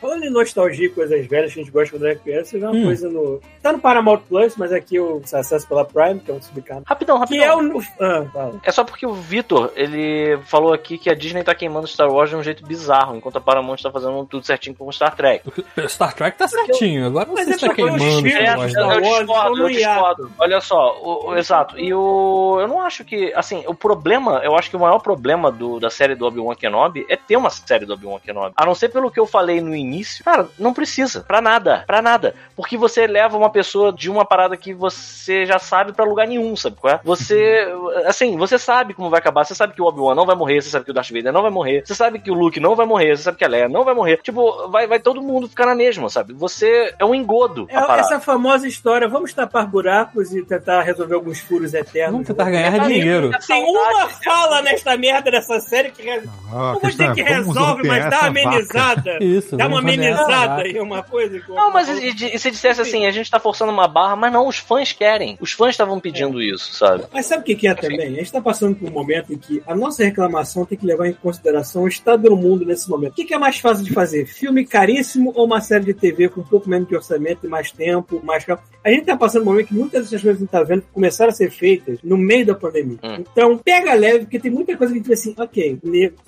Falando 0.00 0.24
em 0.24 0.30
nostalgia 0.30 0.86
e 0.86 0.90
coisas 0.90 1.26
velhas 1.26 1.52
que 1.52 1.60
a 1.60 1.62
gente 1.62 1.72
gosta 1.72 1.90
quando 1.96 2.06
era 2.06 2.16
criança, 2.16 2.56
eu 2.56 2.60
vi 2.60 2.66
uma 2.66 2.78
Hum. 2.78 2.84
coisa 2.84 3.08
no. 3.10 3.40
Tá 3.62 3.72
no 3.72 3.78
Paramount 3.80 4.20
Plus, 4.28 4.54
mas 4.56 4.72
aqui 4.72 4.96
eu 4.96 5.20
acesso 5.32 5.66
pela 5.66 5.84
Prime, 5.84 6.20
que 6.20 6.30
é 6.30 6.34
um 6.34 6.40
subcanal. 6.40 6.82
Rapidão, 6.86 7.16
Que 7.26 7.38
rapidão. 7.38 7.72
é 7.72 7.76
o. 7.76 7.82
Ah. 8.00 8.50
É 8.62 8.70
só 8.70 8.84
porque 8.84 9.04
o 9.06 9.12
Vitor, 9.12 9.72
ele 9.74 10.38
falou 10.44 10.72
aqui 10.72 10.96
que 10.98 11.10
a 11.10 11.14
Disney 11.14 11.42
tá 11.42 11.54
queimando 11.54 11.86
Star 11.86 12.08
Wars 12.10 12.30
de 12.30 12.36
um 12.36 12.42
jeito 12.42 12.64
bizarro, 12.66 13.16
enquanto 13.16 13.36
a 13.36 13.40
Paramount 13.40 13.78
tá 13.82 13.90
fazendo 13.90 14.24
tudo 14.26 14.44
certinho 14.46 14.76
com 14.76 14.86
o 14.86 14.92
Star 14.92 15.14
Trek. 15.16 15.44
Star 15.88 16.14
Trek 16.14 16.38
tá 16.38 16.46
certinho. 16.46 17.06
Agora 17.06 17.28
Mas 17.34 17.44
você 17.46 17.50
é 17.52 17.54
está 17.54 17.66
só 17.66 17.74
foi 17.98 18.08
os 18.08 18.22
queimando 18.22 18.52
filmes, 18.68 18.72
Star? 18.72 18.86
Wars. 18.88 18.92
Star 18.92 18.94
eu 18.96 19.00
discordo, 19.26 19.62
eu 19.62 19.68
discordo. 19.68 20.32
Olha 20.38 20.60
só, 20.60 20.98
o, 21.02 21.28
o- 21.30 21.36
exato. 21.36 21.78
E 21.78 21.92
o. 21.94 22.58
Eu 22.60 22.68
não 22.68 22.80
acho 22.82 23.04
que. 23.04 23.32
Assim, 23.34 23.62
o 23.66 23.74
problema, 23.74 24.40
eu 24.44 24.56
acho 24.56 24.70
que 24.70 24.76
o 24.76 24.80
maior 24.80 24.98
problema 25.00 25.50
do, 25.50 25.78
da 25.80 25.90
série 25.90 26.14
do 26.14 26.26
Obi-Wan 26.26 26.54
Kenobi 26.54 27.06
é 27.08 27.16
ter 27.16 27.36
uma 27.36 27.50
série 27.50 27.84
do 27.86 27.92
Obi-Wan 27.94 28.18
Kenobi. 28.20 28.52
A 28.56 28.64
não 28.66 28.74
ser 28.74 28.88
pelo 28.88 29.10
que 29.10 29.20
eu 29.20 29.26
falei 29.26 29.60
no 29.60 29.74
início. 29.74 30.24
Cara, 30.24 30.48
não 30.58 30.72
precisa. 30.74 31.20
Pra 31.26 31.40
nada. 31.40 31.84
Pra 31.86 32.00
nada. 32.02 32.34
Porque 32.56 32.76
você 32.76 33.06
leva 33.06 33.36
uma 33.36 33.50
pessoa 33.50 33.92
de 33.92 34.10
uma 34.10 34.24
parada 34.24 34.56
que 34.56 34.72
você 34.74 35.44
já 35.46 35.58
sabe 35.58 35.92
pra 35.92 36.04
lugar 36.04 36.26
nenhum, 36.26 36.54
sabe 36.56 36.76
qual 36.80 36.94
é? 36.94 37.00
Você. 37.04 37.66
Assim, 38.06 38.36
você 38.36 38.58
sabe 38.58 38.94
como 38.94 39.10
vai 39.10 39.18
acabar. 39.20 39.44
Você 39.44 39.54
sabe 39.54 39.72
que 39.74 39.82
o 39.82 39.86
Obi-Wan 39.86 40.14
não 40.14 40.26
vai 40.26 40.36
morrer. 40.36 40.60
Você 40.62 40.70
sabe 40.70 40.84
que 40.84 40.90
o 40.90 40.94
Darth 40.94 41.10
Vader 41.10 41.32
não 41.32 41.42
vai 41.42 41.50
morrer. 41.50 41.82
Você 41.84 41.94
sabe 41.94 42.18
que 42.18 42.30
o 42.30 42.34
Luke 42.34 42.60
não 42.60 42.74
vai 42.74 42.86
morrer. 42.86 43.16
Você 43.16 43.22
sabe 43.24 43.38
que 43.38 43.44
a 43.44 43.48
Leia 43.48 43.68
não 43.68 43.84
vai 43.84 43.94
morrer. 43.94 44.18
Tipo, 44.22 44.68
vai, 44.68 44.86
vai 44.86 44.98
todo 44.98 45.22
mundo 45.22 45.48
ficar 45.48 45.66
na 45.66 45.74
mesma, 45.74 46.08
sabe? 46.08 46.32
Você 46.34 46.94
é 46.98 47.04
um 47.04 47.14
engodo. 47.14 47.66
É 47.70 47.78
parada. 47.88 48.08
essa 48.14 48.20
famosa 48.20 48.66
história, 48.68 49.08
vamos 49.08 49.32
tapar 49.32 49.66
buracos 49.66 50.34
e 50.34 50.42
tentar 50.42 50.82
resolver 50.82 51.14
alguns 51.14 51.40
furos 51.40 51.74
eternos. 51.74 52.12
Vamos 52.12 52.26
tentar 52.26 52.50
ganhar 52.50 52.78
dinheiro. 52.86 53.30
Tem 53.46 53.64
uma 53.64 54.08
fala 54.08 54.62
nesta 54.62 54.96
merda 54.96 55.30
dessa 55.30 55.58
série 55.60 55.90
que 55.90 56.02
re- 56.02 56.22
Ah, 56.50 56.52
a 56.52 56.56
não 56.58 56.72
vou 56.72 56.80
questão 56.80 57.08
dizer 57.12 57.20
é, 57.22 57.24
que 57.26 57.32
resolve, 57.34 57.86
mas 57.88 58.04
dá 58.04 58.10
vaca. 58.10 58.26
amenizada. 58.26 59.18
Isso, 59.24 59.56
Dá 59.56 59.66
uma 59.66 59.78
amenizada 59.80 60.66
e 60.68 60.78
uma 60.80 61.02
coisa. 61.02 61.38
que- 61.40 61.52
Não, 61.52 61.72
mas 61.72 61.88
e, 61.88 62.08
e- 62.34 62.38
se 62.38 62.50
dissesse 62.50 62.80
assim, 62.80 63.06
a 63.06 63.10
gente 63.10 63.30
tá 63.30 63.38
forçando 63.40 63.72
uma 63.72 63.88
barra, 63.88 64.16
mas 64.16 64.32
não, 64.32 64.46
os 64.46 64.58
fãs 64.58 64.92
querem. 64.92 65.36
Os 65.40 65.52
fãs 65.52 65.70
estavam 65.70 65.98
pedindo 66.00 66.40
isso, 66.42 66.72
sabe? 66.74 67.04
Mas 67.12 67.26
sabe 67.26 67.42
o 67.42 67.44
que, 67.44 67.54
que 67.54 67.68
é 67.68 67.74
também? 67.74 68.00
A 68.06 68.10
gente 68.10 68.22
está 68.22 68.40
passando 68.40 68.74
por 68.76 68.88
um 68.88 68.92
momento 68.92 69.32
em 69.32 69.38
que 69.38 69.62
a 69.66 69.74
nossa 69.74 70.04
reclamação 70.04 70.64
tem 70.64 70.76
que 70.78 70.86
levar 70.86 71.06
em 71.08 71.12
consideração 71.12 71.82
o 71.84 71.88
estado 71.88 72.22
do 72.28 72.36
mundo 72.36 72.64
nesse 72.64 72.88
momento. 72.88 73.12
O 73.12 73.14
que, 73.14 73.24
que 73.24 73.34
é 73.34 73.38
mais 73.38 73.58
fácil 73.58 73.84
de 73.84 73.92
fazer? 73.92 74.26
Filme 74.26 74.64
caríssimo 74.66 75.32
ou 75.34 75.44
uma 75.46 75.60
série 75.60 75.84
de 75.84 75.94
TV 75.94 76.28
com 76.28 76.40
um 76.40 76.44
pouco 76.44 76.68
menos 76.68 76.88
de 76.88 76.94
orçamento 76.96 77.46
e 77.46 77.48
mais 77.48 77.70
tempo, 77.78 78.20
mais 78.24 78.44
calma? 78.44 78.62
A 78.84 78.90
gente 78.90 79.00
está 79.00 79.16
passando 79.16 79.42
um 79.42 79.44
momento 79.46 79.66
que 79.68 79.74
muitas 79.74 80.04
dessas 80.04 80.22
coisas 80.22 80.38
que 80.38 80.44
a 80.44 80.46
gente 80.46 80.50
tá 80.50 80.62
vendo 80.62 80.82
começaram 80.92 81.30
a 81.30 81.34
ser 81.34 81.50
feitas 81.50 81.98
no 82.02 82.16
meio 82.16 82.46
da 82.46 82.54
pandemia. 82.54 82.96
Hum. 83.02 83.16
Então, 83.32 83.58
pega 83.58 83.92
leve, 83.94 84.20
porque 84.20 84.38
tem 84.38 84.50
muita 84.50 84.76
coisa 84.76 84.92
que 84.92 84.98
a 84.98 85.02
gente 85.02 85.08
vê 85.08 85.14
assim, 85.14 85.34
ok, 85.36 85.78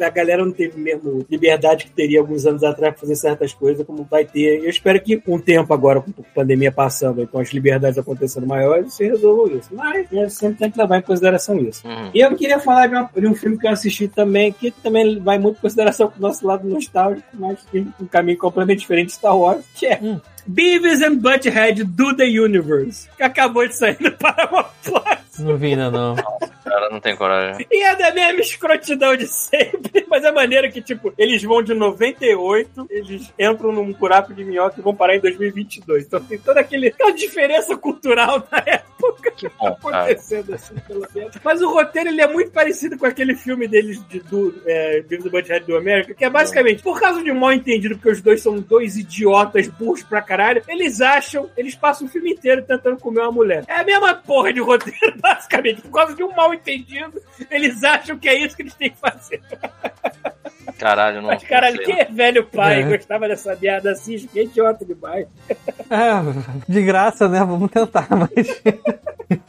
a 0.01 0.11
galera 0.11 0.44
não 0.44 0.53
teve 0.53 0.78
mesmo 0.78 1.24
liberdade 1.30 1.84
que 1.86 1.90
teria 1.92 2.20
alguns 2.20 2.44
anos 2.46 2.62
atrás 2.62 2.92
para 2.92 3.01
fazer 3.01 3.16
certas 3.16 3.55
coisas, 3.55 3.86
como 3.86 4.05
vai 4.11 4.24
ter. 4.24 4.62
Eu 4.62 4.68
espero 4.70 5.01
que 5.01 5.16
com 5.16 5.36
o 5.36 5.40
tempo 5.40 5.72
agora, 5.72 6.01
com 6.01 6.11
a 6.11 6.34
pandemia 6.34 6.70
passando, 6.72 7.22
então 7.22 7.40
as 7.40 7.48
liberdades 7.51 7.98
acontecendo 7.98 8.46
maiores, 8.46 8.94
se 8.94 9.05
resolvam 9.05 9.46
isso. 9.57 9.68
Mas 9.74 10.11
né, 10.11 10.28
sempre 10.28 10.59
tem 10.59 10.70
que 10.70 10.78
levar 10.78 10.98
em 10.98 11.03
consideração 11.03 11.59
isso. 11.59 11.86
Uhum. 11.86 12.11
E 12.14 12.20
eu 12.20 12.34
queria 12.36 12.59
falar 12.59 12.88
de, 12.88 12.94
uma- 12.94 13.11
de 13.16 13.26
um 13.26 13.34
filme 13.34 13.59
que 13.59 13.66
eu 13.66 13.70
assisti 13.70 14.07
também, 14.09 14.53
que 14.53 14.70
também 14.70 15.18
vai 15.20 15.38
muito 15.38 15.57
em 15.59 15.61
consideração 15.61 16.09
com 16.11 16.18
o 16.18 16.22
nosso 16.22 16.46
lado 16.46 16.68
nostálgico, 16.68 17.26
mas 17.34 17.64
tem 17.72 17.86
um 18.01 18.07
caminho 18.07 18.36
completamente 18.38 18.80
diferente 18.80 19.07
de 19.09 19.12
Star 19.14 19.36
Wars, 19.38 19.64
que 19.74 19.86
é 19.86 19.98
Hum. 20.03 20.20
Beavis 20.47 21.03
and 21.03 21.16
Butthead 21.16 21.84
do 21.84 22.16
The 22.16 22.24
Universe, 22.24 23.09
que 23.16 23.22
acabou 23.22 23.66
de 23.66 23.76
sair 23.76 23.97
no 24.01 24.12
Paramount 24.16 24.66
Plus. 24.82 25.38
Não 25.38 25.57
vi 25.57 25.68
ainda, 25.68 25.91
não. 25.91 26.16
cara, 26.16 26.91
não 26.91 27.01
tem 27.01 27.16
coragem. 27.16 27.66
E 27.70 27.82
é 27.82 27.97
da 27.97 28.12
mesma 28.12 28.41
escrotidão 28.41 29.16
de 29.16 29.26
sempre. 29.26 30.05
Mas 30.09 30.24
a 30.24 30.32
maneira 30.32 30.70
que, 30.70 30.82
tipo, 30.82 31.12
eles 31.16 31.43
vão 31.43 31.62
de 31.62 31.72
98, 31.72 32.86
eles 32.91 33.32
entram 33.38 33.72
num 33.72 33.93
buraco 33.93 34.34
de 34.34 34.45
minhoca 34.45 34.78
e 34.78 34.82
vão 34.82 34.95
parar 34.95 35.16
em 35.16 35.20
2022. 35.20 36.07
Então 36.07 36.20
tem 36.20 36.38
toda 36.38 36.61
aquele, 36.61 36.88
aquela 36.88 37.12
diferença 37.12 37.76
cultural 37.76 38.41
da 38.41 38.59
época 38.66 38.89
Que 39.36 39.48
bom, 39.48 39.74
cara. 39.76 40.05
acontecendo 40.05 40.55
assim, 40.55 40.74
pelo 40.86 41.07
menos. 41.14 41.34
Mas 41.42 41.62
o 41.62 41.72
roteiro, 41.72 42.11
ele 42.11 42.20
é 42.20 42.26
muito 42.26 42.51
parecido 42.51 42.98
com 42.98 43.07
aquele 43.07 43.34
filme 43.34 43.66
deles 43.66 44.06
de, 44.09 44.20
do 44.20 44.62
é, 44.66 45.01
Beavis 45.02 45.27
and 45.27 45.31
Butthead 45.31 45.66
do 45.66 45.77
América, 45.77 46.14
que 46.14 46.24
é 46.24 46.31
basicamente, 46.31 46.82
por 46.82 47.01
causa 47.01 47.22
de 47.22 47.31
um 47.31 47.39
mal 47.39 47.52
entendido, 47.52 47.97
porque 47.97 48.10
os 48.10 48.20
dois 48.20 48.43
são 48.43 48.60
dois 48.60 48.97
idiotas 48.97 49.66
burros 49.68 50.02
pra 50.02 50.20
caralho, 50.20 50.62
eles 50.68 51.01
acham, 51.01 51.51
eles 51.56 51.74
passam 51.74 52.06
o 52.06 52.10
filme 52.10 52.32
inteiro 52.32 52.62
tentando 52.62 52.98
comer 52.98 53.20
uma 53.20 53.32
mulher. 53.32 53.64
É 53.66 53.81
a 53.81 53.85
mesma 53.85 54.14
porra 54.14 54.52
de 54.52 54.60
roteiro, 54.60 55.16
basicamente. 55.20 55.82
Por 55.82 55.90
causa 55.90 56.14
de 56.14 56.22
um 56.22 56.35
mal 56.35 56.52
entendido, 56.52 57.20
eles 57.51 57.82
acham 57.82 58.18
que 58.18 58.28
é 58.28 58.39
isso 58.39 58.56
que 58.56 58.62
eles 58.62 58.74
têm 58.74 58.90
que 58.90 58.98
fazer. 58.98 59.40
Caralho, 60.81 61.20
não. 61.20 61.28
Mas, 61.28 61.43
caralho, 61.44 61.77
não 61.77 61.85
sei, 61.85 61.94
quem 61.94 62.02
é 62.02 62.05
velho 62.07 62.47
pai 62.47 62.81
É. 62.81 62.97
gostava 62.97 63.28
dessa 63.28 63.55
merda 63.55 63.93
assim? 63.93 64.16
Que 64.32 64.43
idiota 64.44 64.82
demais. 64.85 65.27
É, 65.90 66.11
de 66.66 66.82
graça, 66.82 67.28
né? 67.28 67.40
Vamos 67.40 67.70
tentar, 67.70 68.09
mas 68.11 68.31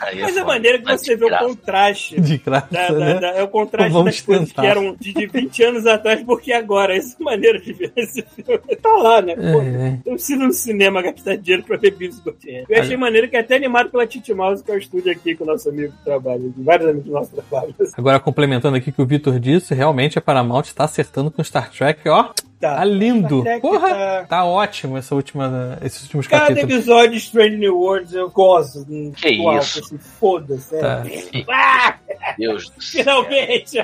Aí 0.00 0.18
é 0.18 0.22
Mas 0.22 0.36
a 0.36 0.40
foda. 0.40 0.44
maneira 0.46 0.78
que 0.78 0.84
Mas 0.84 1.00
você 1.00 1.16
vê 1.16 1.24
o 1.24 1.28
graça. 1.28 1.44
contraste. 1.46 2.20
de 2.20 2.38
graça, 2.38 2.66
Da, 2.70 2.88
da- 2.88 2.98
né? 2.98 3.14
da- 3.20 3.28
é 3.30 3.42
o 3.42 3.48
contraste 3.48 3.92
Vamos 3.92 4.06
das 4.16 4.20
coisas 4.20 4.48
tentar. 4.48 4.62
que 4.62 4.68
eram 4.68 4.96
de, 4.98 5.12
de 5.12 5.26
20 5.26 5.62
anos 5.64 5.86
atrás, 5.86 6.22
porque 6.22 6.52
agora, 6.52 6.96
essa 6.96 7.16
maneira 7.20 7.58
de 7.60 7.72
ver 7.72 7.92
esse 7.96 8.22
filme 8.22 8.58
tá 8.82 8.90
lá, 8.92 9.22
né? 9.22 9.34
Pô, 9.34 9.60
É, 9.60 9.88
é. 9.88 9.98
Eu 10.06 10.12
preciso 10.14 10.42
ir 10.42 10.46
no 10.46 10.52
cinema 10.52 11.02
gastar 11.02 11.36
dinheiro 11.36 11.62
pra 11.64 11.76
ver 11.76 11.90
Beavis 11.92 12.20
Butthead. 12.20 12.66
Eu 12.68 12.80
achei 12.80 12.96
maneiro 12.96 13.28
que 13.28 13.36
é 13.36 13.40
até 13.40 13.56
animado 13.56 13.90
pela 13.90 14.06
Titi 14.06 14.32
Mouse, 14.34 14.62
que 14.62 14.70
é 14.70 14.74
o 14.74 14.78
estúdio 14.78 15.12
aqui 15.12 15.34
com 15.34 15.44
o 15.44 15.46
nosso 15.46 15.68
amigo 15.68 15.92
que 15.92 16.04
trabalha, 16.04 16.40
vários 16.56 16.88
amigos 16.88 17.10
nossos 17.10 17.32
trabalham. 17.32 17.74
Agora, 17.96 18.20
complementando 18.20 18.76
aqui 18.76 18.90
o 18.90 18.92
que 18.92 19.02
o 19.02 19.06
Vitor 19.06 19.38
disse, 19.38 19.74
realmente 19.74 20.18
a 20.18 20.22
Paramount 20.22 20.62
está 20.64 20.84
acertando 20.84 21.30
com 21.30 21.42
Star 21.42 21.70
Trek, 21.70 22.08
ó. 22.08 22.30
Tá 22.60 22.84
lindo. 22.84 23.42
Star 23.42 23.44
Trek 23.44 23.60
Porra, 23.60 23.88
tá- 23.90 24.24
tá 24.28 24.44
ótimo 24.44 24.96
essa 24.96 25.14
última, 25.14 25.78
esses 25.80 26.02
últimos 26.02 26.26
Cada 26.26 26.48
capítulos. 26.48 26.74
episódio 26.74 27.10
de 27.12 27.16
Strange 27.18 27.56
New 27.56 27.76
Worlds 27.78 28.12
eu 28.14 28.28
gosto. 28.30 28.84
Que 29.16 29.28
alto, 29.50 29.62
isso? 29.64 29.78
assim, 29.84 29.98
Foda-se. 29.98 30.76
é. 30.76 30.80
Tá. 30.80 31.04
Ah, 32.20 32.34
Deus 32.36 32.70
do 32.70 32.82
céu. 32.82 33.02
finalmente! 33.04 33.78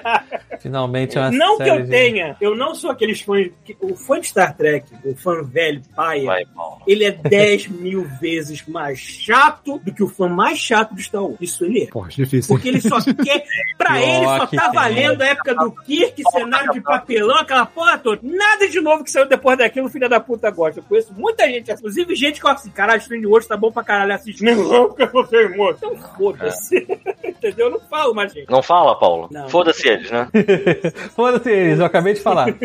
Finalmente 0.61 1.17
é 1.19 1.21
uma 1.21 1.31
Não 1.31 1.57
que 1.59 1.69
eu 1.69 1.83
de- 1.83 1.89
tenha, 1.91 2.37
eu 2.41 2.55
não 2.57 2.75
sou 2.75 2.91
aqueles 2.91 3.21
fãs. 3.21 3.49
que- 3.65 3.77
O 3.81 3.95
fã 3.97 4.21
de 4.21 4.27
Star 4.29 4.57
Trek, 4.57 4.87
o 5.05 5.15
fã 5.17 5.43
velho, 5.43 5.81
Vai, 5.95 6.25
Paulo. 6.55 6.83
ele 6.87 7.05
é 7.05 7.11
10 7.11 7.67
mil 7.69 8.05
vezes 8.21 8.65
mais 8.67 8.99
chato 8.99 9.79
do 9.85 9.93
que 9.93 10.03
o 10.03 10.09
fã 10.09 10.29
mais 10.29 10.59
chato 10.59 10.95
de 10.95 11.03
Star 11.03 11.23
Wars. 11.23 11.37
Isso 11.41 11.65
ele 11.65 11.85
é. 11.85 11.87
Porra, 11.87 12.09
difícil. 12.11 12.55
Porque 12.55 12.69
ele 12.69 12.81
só 12.81 12.99
quer. 13.01 13.45
Pra 13.79 13.95
Pior 13.95 14.03
ele 14.07 14.25
só 14.25 14.39
tá 14.39 14.47
tem. 14.47 14.73
valendo 14.73 15.23
a 15.23 15.27
época 15.27 15.55
do 15.55 15.73
Kirk, 15.73 16.23
cenário 16.31 16.73
de 16.73 16.81
papelão, 16.81 17.37
aquela 17.39 17.67
porra 17.67 17.99
toda. 17.99 18.21
Nada 18.23 18.69
de 18.69 18.81
novo 18.81 19.05
que 19.05 19.11
saiu 19.11 19.29
depois 19.29 19.59
daquilo, 19.59 19.89
filha 19.89 20.09
da 20.09 20.21
puta 20.21 20.51
gosta. 20.51 20.81
Eu 20.81 20.85
conheço 20.85 21.13
muita 21.15 21.47
gente, 21.49 21.71
inclusive 21.71 22.15
gente 22.15 22.37
que 22.37 22.43
fala 22.43 22.55
assim: 22.55 22.71
caralho, 22.71 23.01
Strange 23.01 23.27
Worlds 23.27 23.49
tá 23.49 23.57
bom 23.57 23.71
pra 23.73 23.83
caralho 23.85 24.15
assistir. 24.15 24.45
Não, 24.45 24.89
porque 24.89 25.07
você 25.07 25.37
é 25.45 25.49
morto. 25.57 25.79
Então 25.79 25.97
foda-se. 26.17 26.87
Entendeu? 27.25 27.67
Eu 27.67 27.73
não 27.73 27.81
falo 27.81 28.15
mais, 28.15 28.33
gente. 28.33 28.51
Não 28.51 28.63
fala, 28.63 28.99
Paulo? 28.99 29.29
Foda-se 29.49 29.89
eles, 29.89 30.11
né? 30.11 30.29
Foda-se 31.15 31.51
eles, 31.51 31.79
eu 31.79 31.85
acabei 31.87 32.15
de 32.15 32.21
falar. 32.21 32.47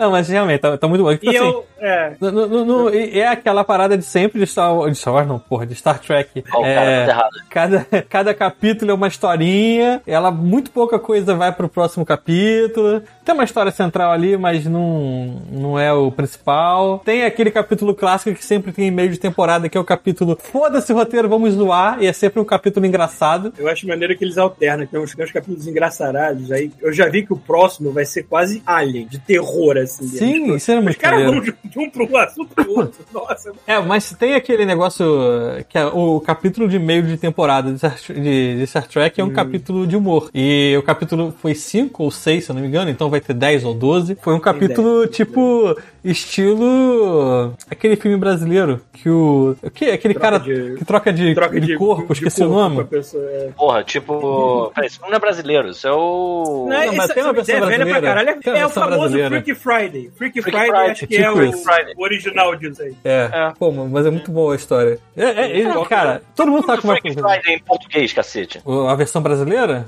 Não, 0.00 0.10
mas 0.10 0.28
realmente, 0.28 0.60
tá, 0.60 0.78
tá 0.78 0.88
muito 0.88 1.04
bom. 1.04 1.12
Tipo 1.12 1.26
E 1.30 1.36
assim, 1.36 1.46
eu. 1.46 1.66
É. 1.78 2.12
no- 2.20 2.30
no- 2.32 2.64
no- 2.64 2.88
é 2.94 3.26
aquela 3.26 3.62
parada 3.64 3.96
de 3.96 4.04
sempre 4.04 4.38
de 4.40 4.46
Star 4.46 4.74
Wars, 4.74 4.92
de 4.92 4.98
Star 4.98 5.14
Wars 5.14 5.26
não, 5.28 5.38
porra, 5.38 5.66
de 5.66 5.74
Star 5.74 5.98
Trek. 5.98 6.42
Ó, 6.52 6.60
o 6.60 6.62
cara 6.62 6.90
É, 6.90 7.06
tá 7.06 7.28
cada, 7.50 7.86
cada 8.08 8.34
capítulo 8.34 8.90
é 8.90 8.94
uma 8.94 9.08
historinha, 9.08 10.00
ela 10.06 10.30
muito 10.30 10.70
pouca 10.70 10.98
coisa 10.98 11.34
vai 11.34 11.52
pro 11.52 11.68
próximo 11.68 12.04
capítulo. 12.04 13.02
Tem 13.24 13.34
uma 13.34 13.44
história 13.44 13.70
central 13.72 14.10
ali, 14.10 14.36
mas 14.36 14.64
não, 14.66 15.40
não 15.52 15.78
é 15.78 15.92
o 15.92 16.10
principal. 16.10 17.00
Tem 17.04 17.24
aquele 17.24 17.50
capítulo 17.50 17.94
clássico 17.94 18.34
que 18.36 18.44
sempre 18.44 18.72
tem 18.72 18.88
em 18.88 18.90
meio 18.90 19.10
de 19.10 19.18
temporada, 19.18 19.68
que 19.68 19.76
é 19.76 19.80
o 19.80 19.84
capítulo 19.84 20.36
Foda-se 20.40 20.92
roteiro, 20.92 21.28
vamos 21.28 21.54
zoar, 21.54 22.02
e 22.02 22.06
é 22.06 22.12
sempre 22.12 22.40
um 22.40 22.44
capítulo 22.44 22.84
engraçado. 22.86 23.52
Eu 23.58 23.68
acho 23.68 23.86
maneiro 23.86 24.16
que 24.16 24.24
eles 24.24 24.38
alternam, 24.38 24.86
que 24.86 24.92
tem 24.92 25.00
uns, 25.00 25.14
tem 25.14 25.24
uns 25.24 25.32
capítulos 25.32 25.66
engraçarados. 25.66 26.50
Aí 26.52 26.70
eu 26.80 26.92
já 26.92 27.08
vi 27.08 27.24
que 27.24 27.32
o 27.32 27.36
próximo 27.36 27.92
vai 27.92 28.04
ser 28.04 28.22
quase 28.24 28.62
Alien, 28.66 29.06
de 29.06 29.18
terror, 29.18 29.76
assim. 29.76 29.89
Sim, 29.92 30.44
Eles- 30.48 30.62
isso 30.62 30.70
era 30.70 30.80
Os 30.80 30.84
muito 30.84 30.98
caras 30.98 31.20
maneiro. 31.24 31.44
vão 31.44 31.54
de, 31.62 31.68
de 31.70 31.78
um 31.78 31.90
pro 31.90 32.16
assunto 32.16 32.54
pro 32.54 32.70
outro. 32.78 33.04
Nossa, 33.12 33.52
É, 33.66 33.78
mas 33.80 34.12
tem 34.18 34.34
aquele 34.34 34.64
negócio 34.64 35.04
que 35.68 35.76
é 35.78 35.84
o 35.86 36.20
capítulo 36.20 36.68
de 36.68 36.78
meio 36.78 37.02
de 37.02 37.16
temporada 37.16 37.70
de 37.72 37.78
Star, 37.78 37.96
de, 38.08 38.58
de 38.58 38.66
Star 38.66 38.86
Trek 38.86 39.20
é 39.20 39.24
um 39.24 39.30
capítulo 39.30 39.86
de 39.86 39.96
humor. 39.96 40.30
E 40.34 40.74
o 40.78 40.82
capítulo 40.82 41.34
foi 41.40 41.54
5 41.54 42.02
ou 42.02 42.10
6, 42.10 42.44
se 42.44 42.50
eu 42.50 42.54
não 42.54 42.62
me 42.62 42.68
engano, 42.68 42.90
então 42.90 43.10
vai 43.10 43.20
ter 43.20 43.34
10 43.34 43.64
ou 43.64 43.74
12. 43.74 44.16
Foi 44.22 44.34
um 44.34 44.40
capítulo 44.40 45.06
tipo 45.06 45.76
estilo 46.04 47.54
aquele 47.70 47.96
filme 47.96 48.16
brasileiro 48.16 48.80
que 48.92 49.08
o 49.08 49.56
o 49.62 49.70
que 49.70 49.90
aquele 49.90 50.14
Troca 50.14 50.30
cara 50.30 50.38
de- 50.44 50.74
que 50.76 50.84
troca 50.84 51.12
de, 51.12 51.34
troca 51.34 51.60
de, 51.60 51.66
de, 51.66 51.76
corpo, 51.76 52.06
de 52.06 52.12
esqueci 52.12 52.40
corpo 52.40 52.52
o 52.54 52.56
nome. 52.58 52.84
pessoa, 52.84 53.24
é. 53.30 53.50
Porra, 53.56 53.82
tipo. 53.84 54.70
Peraí, 54.74 54.88
isso 54.88 55.00
não 55.02 55.12
é 55.14 55.18
brasileiro, 55.18 55.68
isso 55.68 55.86
é 55.86 55.92
o. 55.92 56.66
Não, 56.68 56.78
Não, 56.78 56.86
mas 56.94 57.04
essa- 57.04 57.14
tem 57.14 57.22
uma 57.24 57.32
versão 57.32 57.54
é 57.54 57.60
velha 57.60 57.68
pra 57.68 57.84
brasileira. 57.84 58.06
caralho. 58.24 58.40
Tem 58.42 58.52
É 58.54 58.66
o 58.66 58.68
famoso 58.68 58.98
brasileira. 58.98 59.28
Freaky 59.30 59.54
Friday. 59.54 60.10
Freaky 60.16 60.42
Freaky 60.42 60.42
Friday, 60.42 60.66
Friday, 60.70 60.90
acho 60.90 61.06
que 61.06 61.14
tipo 61.16 61.22
é 61.28 61.32
o, 61.32 61.42
isso. 61.44 61.64
O 61.96 62.02
original 62.02 62.56
disso 62.56 62.82
aí. 62.82 62.94
É, 63.04 63.30
É. 63.32 63.52
pô, 63.58 63.70
mas 63.72 64.06
é 64.06 64.10
muito 64.10 64.30
boa 64.30 64.52
a 64.52 64.56
história. 64.56 64.98
É, 65.16 65.24
é, 65.24 65.58
ele- 65.58 65.84
cara, 65.86 66.22
todo 66.36 66.50
mundo 66.50 66.66
sabe 66.66 66.80
como 66.82 66.92
é 66.92 66.96
que 67.00 67.12
Freaky 67.12 67.20
Friday 67.22 67.54
em 67.56 67.62
português, 67.62 68.12
cacete. 68.12 68.60
O- 68.64 68.88
A 68.88 68.94
versão 68.94 69.22
brasileira? 69.22 69.86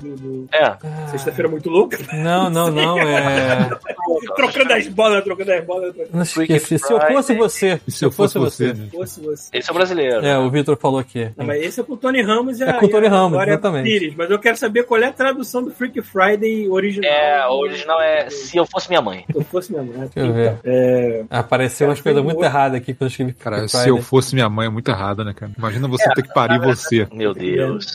É. 0.51 0.73
Sexta-feira 1.11 1.49
muito 1.49 1.69
louca. 1.69 1.97
Não, 2.13 2.49
não, 2.49 2.69
não, 2.71 2.97
é. 2.99 3.69
trocando 4.35 4.73
as 4.73 4.87
bolas, 4.87 5.23
trocando 5.23 5.51
as 5.51 5.63
bolas. 5.65 5.93
Não 6.11 6.25
Freaky 6.25 6.53
esqueci. 6.53 6.85
Se 6.85 6.93
eu 6.93 6.99
fosse 7.01 7.35
você. 7.35 7.81
E 7.87 7.91
se 7.91 8.05
eu 8.05 8.11
fosse 8.11 8.37
você? 8.37 8.73
né? 8.73 8.87
Fosse 8.91 9.21
você. 9.21 9.49
Esse 9.53 9.69
é 9.69 9.71
o 9.71 9.75
brasileiro. 9.75 10.25
É, 10.25 10.37
o 10.37 10.49
Vitor 10.49 10.77
falou 10.77 10.99
aqui. 10.99 11.29
Não, 11.37 11.45
mas 11.45 11.61
esse 11.61 11.79
é 11.79 11.83
com 11.83 11.93
o 11.93 11.97
Tony 11.97 12.21
Ramos 12.21 12.59
e 12.59 12.63
a, 12.63 12.69
É 12.69 12.73
com 12.73 12.85
o 12.85 12.89
Tony 12.89 13.07
a 13.07 13.09
Ramos, 13.09 13.41
exatamente. 13.41 13.83
Pires. 13.89 14.15
Mas 14.15 14.29
eu 14.31 14.39
quero 14.39 14.57
saber 14.57 14.83
qual 14.83 15.01
é 15.01 15.05
a 15.05 15.11
tradução 15.13 15.63
do 15.63 15.71
Freaky 15.71 16.01
Friday 16.01 16.67
original. 16.69 17.11
É, 17.11 17.47
o 17.47 17.59
original 17.59 18.01
é 18.01 18.29
Se 18.29 18.57
Eu 18.57 18.65
Fosse 18.65 18.89
Minha 18.89 19.01
Mãe. 19.01 19.25
Se 19.31 19.37
eu 19.37 19.43
fosse 19.43 19.71
minha 19.71 19.83
mãe. 19.83 20.09
Deixa 20.13 20.19
eu 20.29 20.33
ver. 20.33 20.59
É, 20.63 21.23
Apareceu 21.29 21.87
umas 21.87 21.99
Cara, 22.01 22.15
coisas 22.15 22.23
muito 22.23 22.43
erradas 22.43 22.77
aqui 22.77 22.93
quando 22.93 23.01
eu 23.03 23.07
escrevi 23.07 23.33
Cara, 23.33 23.55
Freaky 23.57 23.71
se 23.71 23.77
Friday. 23.83 23.99
eu 23.99 24.01
fosse 24.03 24.33
minha 24.35 24.49
mãe 24.49 24.67
é 24.67 24.69
muito 24.69 24.89
errado, 24.89 25.23
né, 25.23 25.33
cara? 25.33 25.51
Imagina 25.57 25.87
você 25.87 26.09
ter 26.13 26.23
que 26.23 26.33
parir 26.33 26.59
você. 26.59 27.07
Meu 27.13 27.33
Deus. 27.33 27.85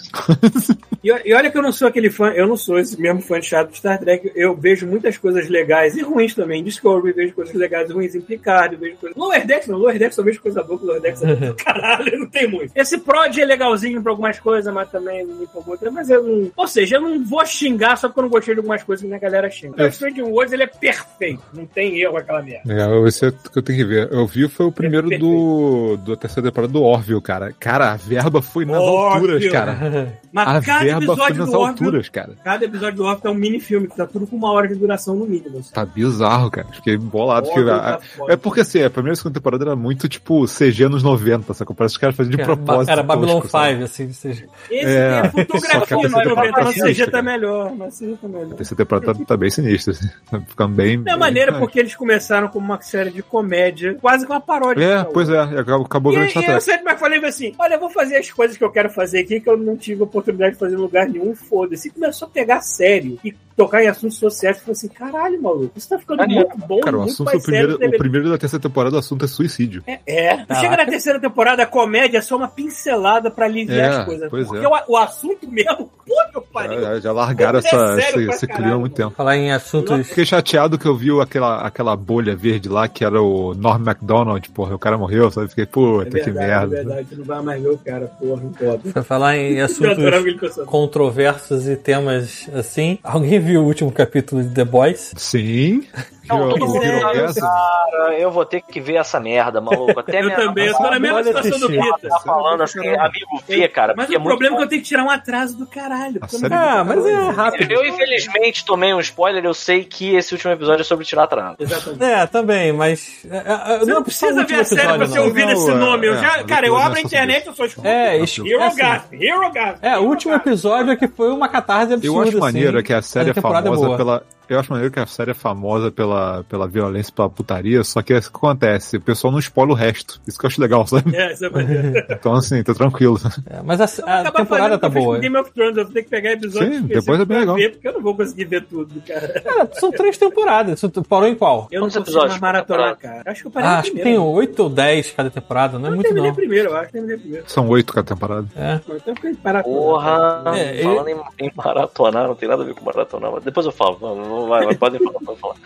E, 1.02 1.08
e 1.28 1.34
olha 1.34 1.50
que 1.50 1.56
eu 1.58 1.62
não 1.62 1.72
sou 1.72 1.88
aquele 1.88 2.10
fã, 2.10 2.28
eu 2.30 2.46
não 2.46 2.56
sou 2.56 2.78
esse 2.78 3.00
mesmo 3.00 3.20
fã 3.20 3.40
chato 3.40 3.70
de 3.70 3.78
Star 3.78 3.98
Trek. 3.98 4.32
Eu 4.34 4.56
vejo 4.56 4.86
muitas 4.86 5.16
coisas 5.16 5.48
legais 5.48 5.96
e 5.96 6.02
ruins 6.02 6.34
também. 6.34 6.62
Discovery, 6.62 7.12
vejo 7.14 7.34
coisas 7.34 7.54
legais 7.54 7.88
e 7.90 7.92
ruins 7.92 7.97
em 8.02 8.20
Picard, 8.20 8.76
vejo 8.76 8.96
coisas. 8.96 9.16
Lower 9.16 9.46
Decks 9.46 9.68
não, 9.68 9.78
Lower 9.78 9.98
Decks 9.98 10.18
eu 10.18 10.24
vejo 10.24 10.40
coisa 10.40 10.62
boa, 10.62 10.80
Lower 10.82 11.00
Decks 11.00 11.22
é 11.22 11.52
caralho, 11.64 12.18
não 12.18 12.28
tem 12.28 12.48
muito. 12.48 12.72
Esse 12.74 12.98
Prod 12.98 13.36
é 13.36 13.44
legalzinho 13.44 14.02
pra 14.02 14.12
algumas 14.12 14.38
coisas, 14.38 14.72
mas 14.72 14.90
também 14.90 15.24
não 15.26 15.34
me 15.36 15.44
empolgou. 15.44 15.78
Mas 15.92 16.10
eu 16.10 16.22
não. 16.22 16.50
Ou 16.56 16.66
seja, 16.66 16.96
eu 16.96 17.00
não 17.00 17.24
vou 17.24 17.44
xingar 17.46 17.96
só 17.96 18.08
porque 18.08 18.20
eu 18.20 18.24
não 18.24 18.30
gostei 18.30 18.54
de 18.54 18.60
algumas 18.60 18.82
coisas 18.82 19.08
que 19.08 19.14
a 19.14 19.18
galera 19.18 19.50
xinga. 19.50 19.82
O 19.84 19.86
Strange 19.88 20.22
Worlds 20.22 20.52
ele 20.52 20.62
é 20.64 20.66
perfeito, 20.66 21.42
não 21.52 21.66
tem 21.66 22.00
erro 22.00 22.16
aquela 22.16 22.42
merda. 22.42 22.72
É, 22.72 23.08
esse 23.08 23.24
é 23.24 23.28
o 23.28 23.32
que 23.32 23.58
eu 23.58 23.62
tenho 23.62 23.78
que 23.78 23.84
ver. 23.84 24.08
Eu 24.12 24.26
vi 24.26 24.48
foi 24.48 24.66
o 24.66 24.72
primeiro 24.72 25.08
do, 25.18 25.96
do 25.98 26.16
terceira 26.16 26.48
temporada 26.50 26.72
do 26.72 26.82
Orville, 26.82 27.20
cara. 27.20 27.52
Cara, 27.58 27.92
a 27.92 27.96
verba 27.96 28.42
foi 28.42 28.64
nas 28.64 28.78
Orville. 28.80 29.34
alturas, 29.34 29.52
cara. 29.52 30.18
Mas 30.46 30.56
A 30.64 30.66
cada 30.66 30.88
episódio 30.90 31.34
do 31.36 31.42
Orville, 31.52 31.64
alturas, 31.66 32.08
cara. 32.08 32.32
cada 32.44 32.64
episódio 32.64 32.96
do 32.96 33.04
Orville 33.04 33.26
é 33.26 33.30
um 33.30 33.34
mini 33.34 33.60
filme, 33.60 33.88
que 33.88 33.96
tá 33.96 34.06
tudo 34.06 34.26
com 34.26 34.36
uma 34.36 34.50
hora 34.52 34.68
de 34.68 34.74
duração 34.74 35.14
no 35.16 35.26
mínimo. 35.26 35.58
assim. 35.58 35.72
Tá 35.72 35.84
bizarro, 35.84 36.50
cara. 36.50 36.66
Fiquei 36.72 36.96
bolado. 36.96 37.46
Fiquei- 37.48 37.64
tá 37.64 37.98
é 38.28 38.36
porque 38.36 38.60
assim, 38.60 38.82
a 38.82 38.90
primeira 38.90 39.14
e 39.14 39.16
segunda 39.16 39.34
temporada 39.34 39.64
era 39.64 39.76
muito 39.76 40.08
tipo 40.08 40.46
CG 40.46 40.88
nos 40.88 41.02
90, 41.02 41.52
sacou? 41.54 41.74
Parece 41.74 41.94
que 41.94 41.96
os 41.98 42.00
caras 42.00 42.16
faziam 42.16 42.36
de 42.36 42.40
Era, 42.42 42.56
propósito. 42.56 42.90
era 42.90 43.02
Babylon 43.02 43.34
tosco, 43.40 43.48
sabe? 43.48 43.72
5, 43.74 43.84
assim. 43.84 44.12
Seja... 44.12 44.44
Esse 44.70 44.86
É, 44.86 45.20
é, 45.24 45.30
fotografia 45.30 45.46
terceira 45.48 46.08
no 46.08 46.22
temporada 46.22 46.28
90 46.28 46.48
no 46.48 46.52
tá 46.52 46.64
CG 46.72 46.80
sinistra, 46.80 47.06
tá 47.06 47.10
cara. 47.12 47.22
melhor. 47.24 47.72
CG 47.90 48.16
tá 48.20 48.28
melhor. 48.28 48.52
A 48.52 48.54
terceira 48.56 48.76
temporada 48.84 49.14
tá, 49.14 49.24
tá 49.24 49.36
bem 49.36 49.50
sinistra, 49.50 49.92
assim. 49.92 50.08
Tá 50.30 50.40
ficando 50.40 50.74
bem. 50.74 51.02
É 51.06 51.16
maneira 51.16 51.52
porque 51.58 51.78
eles 51.80 51.94
começaram 51.94 52.48
com 52.48 52.58
uma 52.58 52.80
série 52.80 53.10
de 53.10 53.22
comédia, 53.22 53.94
quase 54.00 54.26
com 54.26 54.32
uma 54.32 54.40
paródia. 54.40 54.82
É, 54.84 54.98
Star 55.00 55.12
pois 55.12 55.28
é, 55.28 55.38
acabou, 55.40 55.86
acabou 55.86 56.12
E, 56.12 56.16
virando 56.16 56.44
e 56.44 56.50
eu 56.50 56.60
sempre 56.60 56.84
mais 56.84 56.98
falei 57.00 57.24
assim: 57.24 57.54
olha, 57.58 57.74
eu 57.74 57.80
vou 57.80 57.90
fazer 57.90 58.16
as 58.16 58.30
coisas 58.30 58.56
que 58.56 58.64
eu 58.64 58.70
quero 58.70 58.90
fazer 58.90 59.20
aqui 59.20 59.40
que 59.40 59.48
eu 59.48 59.56
não 59.56 59.76
tive 59.76 60.02
oportunidade 60.02 60.27
de 60.32 60.54
fazer 60.56 60.74
em 60.74 60.78
lugar 60.78 61.08
nenhum, 61.08 61.34
foda-se. 61.34 61.88
E 61.88 61.90
começou 61.90 62.26
a 62.26 62.30
pegar 62.30 62.60
sério 62.60 63.18
e 63.24 63.34
tocar 63.56 63.82
em 63.82 63.88
assuntos 63.88 64.18
sociais. 64.18 64.58
Falei 64.58 64.72
assim: 64.72 64.88
caralho, 64.88 65.40
maluco, 65.42 65.72
isso 65.76 65.88
tá 65.88 65.98
ficando 65.98 66.26
muito 66.26 66.58
bom. 66.58 66.80
Cara, 66.80 66.96
o 66.96 67.00
muito 67.00 67.12
assunto, 67.12 67.26
mais 67.26 67.40
o 67.40 67.42
primeiro, 67.42 67.78
que 67.78 67.86
o 67.86 67.98
primeiro 67.98 68.30
da 68.30 68.38
terceira 68.38 68.62
temporada, 68.62 68.96
o 68.96 68.98
assunto 68.98 69.24
é 69.24 69.28
suicídio. 69.28 69.82
É, 69.86 69.98
é. 70.06 70.28
Caraca. 70.36 70.54
chega 70.54 70.76
na 70.76 70.86
terceira 70.86 71.20
temporada, 71.20 71.62
a 71.62 71.66
comédia 71.66 72.18
é 72.18 72.22
só 72.22 72.36
uma 72.36 72.48
pincelada 72.48 73.30
pra 73.30 73.46
aliviar 73.46 73.78
É, 73.92 73.96
as 73.98 74.04
coisas. 74.04 74.30
pois 74.30 74.46
Porque 74.46 74.64
é. 74.64 74.68
o, 74.68 74.72
o 74.88 74.96
assunto 74.96 75.50
mesmo, 75.50 75.90
puta 76.06 76.40
que 76.40 76.52
pariu. 76.52 76.80
Já, 76.80 77.00
já 77.00 77.12
largaram 77.12 77.58
É 77.58 77.62
essa, 77.66 77.96
esse, 77.98 78.30
esse 78.30 78.46
clima 78.46 78.74
há 78.74 78.78
muito 78.78 78.94
tempo. 78.94 79.10
Falar 79.16 79.36
em 79.36 79.50
assuntos. 79.52 80.06
Fiquei 80.08 80.24
chateado 80.24 80.78
que 80.78 80.86
eu 80.86 80.96
vi 80.96 81.08
aquela, 81.20 81.60
aquela 81.66 81.96
bolha 81.96 82.36
verde 82.36 82.68
lá, 82.68 82.86
que 82.88 83.04
era 83.04 83.20
o 83.20 83.54
Norm 83.54 83.82
MacDonald, 83.82 84.48
porra, 84.50 84.74
o 84.74 84.78
cara 84.78 84.96
morreu, 84.96 85.30
sabe? 85.30 85.48
Fiquei, 85.48 85.64
É 85.64 85.66
puta, 85.66 86.10
que 86.10 86.30
verdade, 86.30 86.38
é 86.38 86.46
merda. 86.46 86.66
verdade. 86.76 87.08
Tu 87.10 87.16
não 87.18 87.24
vai 87.24 87.42
mais 87.42 87.62
ver 87.62 87.70
o 87.70 87.78
cara, 87.78 88.06
porra, 88.06 88.42
não 88.42 88.52
pode. 88.52 88.92
Pra 88.92 89.02
falar 89.02 89.36
em 89.36 89.58
Eu 89.58 89.68
personagem. 90.10 90.64
controversos 90.66 91.68
e 91.68 91.76
temas 91.76 92.48
assim. 92.52 92.98
Alguém 93.02 93.38
viu 93.38 93.62
o 93.62 93.66
último 93.66 93.92
capítulo 93.92 94.42
de 94.42 94.50
The 94.50 94.64
Boys? 94.64 95.12
Sim. 95.16 95.84
Não, 96.28 96.40
Hero- 96.40 96.50
todo 96.50 96.66
mundo 96.66 96.84
Hero 96.84 97.34
cara, 97.34 98.18
eu 98.18 98.30
vou 98.30 98.44
ter 98.44 98.60
que 98.60 98.80
ver 98.80 98.94
essa 98.96 99.18
merda, 99.18 99.60
maluco. 99.60 99.98
Até 99.98 100.20
Eu 100.20 100.24
minha 100.24 100.36
também, 100.36 100.66
eu 100.66 100.74
tô 100.74 100.82
na 100.82 100.98
mesma 100.98 101.16
Olha, 101.16 101.24
situação 101.24 101.58
do. 101.60 101.68
Pita. 101.68 102.08
tá 102.08 102.20
falando 102.20 102.62
assim, 102.62 102.86
amigo, 102.86 103.42
vê, 103.46 103.68
cara. 103.68 103.94
Mas 103.96 104.06
porque 104.06 104.18
o 104.18 104.20
é 104.20 104.24
problema 104.24 104.56
é 104.56 104.58
que 104.58 104.64
eu 104.64 104.68
tenho 104.68 104.82
que 104.82 104.88
tirar 104.88 105.04
um 105.04 105.10
atraso 105.10 105.56
do 105.56 105.66
caralho. 105.66 106.20
Ah, 106.50 106.84
mas 106.84 107.06
é 107.06 107.14
rápido. 107.30 107.72
Eu, 107.72 107.86
infelizmente, 107.86 108.64
tomei 108.64 108.92
um 108.94 109.00
spoiler. 109.00 109.44
Eu 109.44 109.54
sei 109.54 109.84
que 109.84 110.14
esse 110.14 110.32
último 110.34 110.52
episódio 110.52 110.82
é 110.82 110.84
sobre 110.84 111.04
tirar 111.04 111.24
atraso. 111.24 111.56
Exatamente. 111.58 112.04
É, 112.04 112.26
também, 112.26 112.72
mas. 112.72 113.24
é, 113.30 113.36
é, 113.74 113.78
Você 113.78 113.90
não 113.90 114.00
é 114.00 114.04
precisa 114.04 114.44
ver 114.44 114.54
a 114.60 114.64
série 114.64 114.82
pra 114.82 114.94
episódio, 114.96 115.12
você 115.14 115.18
ouvir 115.20 115.48
esse 115.48 115.70
é, 115.70 115.74
nome. 115.74 116.06
Eu 116.06 116.14
é, 116.14 116.20
já, 116.20 116.44
cara, 116.44 116.66
eu 116.66 116.76
abro 116.76 116.98
a 116.98 117.02
internet 117.02 117.44
e 117.44 117.48
eu 117.48 117.54
só 117.54 117.64
escuto. 117.64 117.86
É, 117.86 118.16
Hero 118.16 118.62
assim, 118.62 118.76
Gas, 118.76 119.02
Hero 119.12 119.52
Gas. 119.52 119.78
é, 119.82 119.98
o 119.98 120.02
último 120.02 120.34
episódio 120.34 120.92
é 120.92 120.96
que 120.96 121.08
foi 121.08 121.30
uma 121.30 121.48
catarse 121.48 121.94
absurda. 121.94 122.06
Eu 122.06 122.28
acho 122.28 122.38
maneiro 122.38 122.78
assim. 122.78 122.86
que 122.86 122.92
a 122.92 123.02
série 123.02 123.30
é 123.30 123.34
famosa 123.34 123.96
pela. 123.96 124.22
Eu 124.48 124.58
acho 124.58 124.70
maneiro 124.72 124.92
que 124.92 124.98
a 125.00 125.06
série 125.06 125.30
é 125.32 125.34
famosa 125.34 125.90
pela, 125.90 126.44
pela 126.48 126.66
violência, 126.66 127.12
pela 127.14 127.28
putaria, 127.28 127.82
só 127.84 128.00
que 128.02 128.14
o 128.14 128.20
que 128.20 128.26
acontece? 128.28 128.96
O 128.96 129.00
pessoal 129.00 129.30
não 129.32 129.38
spoila 129.38 129.72
o 129.72 129.74
resto. 129.74 130.20
Isso 130.26 130.38
que 130.38 130.46
eu 130.46 130.48
acho 130.48 130.60
legal, 130.60 130.86
sabe? 130.86 131.14
É, 131.16 131.32
isso 131.32 131.44
é 131.44 131.50
maneiro. 131.50 131.88
Então, 132.18 132.32
assim, 132.34 132.62
tá 132.62 132.74
tranquilo. 132.74 133.18
É, 133.48 133.60
mas 133.64 133.80
a, 133.80 133.84
a 133.84 134.20
Acabar 134.20 134.32
temporada 134.38 134.78
tá 134.78 134.88
boa. 134.88 135.18
Game 135.18 135.36
of 135.36 135.50
Thrones, 135.52 135.76
eu 135.76 135.84
vou 135.84 135.92
ter 135.92 136.02
que 136.02 136.08
pegar 136.10 136.32
episódios 136.32 136.76
Sim, 136.76 136.82
depois 136.82 137.20
é 137.20 137.24
bem 137.24 137.38
legal. 137.40 137.56
ver, 137.56 137.70
porque 137.72 137.88
eu 137.88 137.92
não 137.92 138.00
vou 138.02 138.14
conseguir 138.16 138.44
ver 138.46 138.64
tudo, 138.64 139.00
cara. 139.06 139.40
Cara, 139.40 139.70
são 139.74 139.90
três 139.92 140.16
temporadas. 140.18 140.80
Você 140.80 140.88
parou 141.08 141.28
em 141.28 141.34
qual? 141.34 141.68
Eu 141.70 141.80
não 141.80 141.86
consigo 141.88 142.04
episódios 142.04 142.30
mais 142.32 142.40
maratonar, 142.40 142.96
cara. 142.96 143.22
Acho 143.26 143.42
que 143.42 143.46
eu 143.46 143.50
parei 143.50 143.68
Ah, 143.68 143.78
acho 143.78 143.92
que 143.92 144.02
tem 144.02 144.18
oito 144.18 144.62
ou 144.64 144.68
dez 144.68 145.10
cada 145.12 145.30
temporada, 145.30 145.78
não 145.78 145.86
é 145.86 145.90
Eu 145.90 145.94
muito 145.94 146.06
terminei 146.06 146.30
não. 146.30 146.36
primeiro, 146.36 146.70
eu 146.70 146.76
acho 146.76 146.86
que 146.86 146.92
terminei 146.92 147.16
primeiro. 147.18 147.44
São 147.48 147.68
oito 147.68 147.92
cada 147.92 148.06
temporada. 148.14 148.46
É. 148.56 148.80
Então. 148.96 149.14
Porra, 149.62 150.42
É, 150.56 150.82
falando 150.82 151.08
em, 151.08 151.16
em 151.46 151.52
maratonar, 151.54 152.26
não 152.28 152.34
tem 152.34 152.48
nada 152.48 152.62
a 152.62 152.66
ver 152.66 152.74
com 152.74 152.84
maratonar, 152.84 153.30
mas 153.32 153.44
depois 153.44 153.66
eu 153.66 153.72
falo. 153.72 153.96
Vai, 153.98 154.14
vai, 154.46 154.74
podem 154.76 155.00
falar, 155.02 155.18
podem 155.20 155.36
falar. 155.36 155.56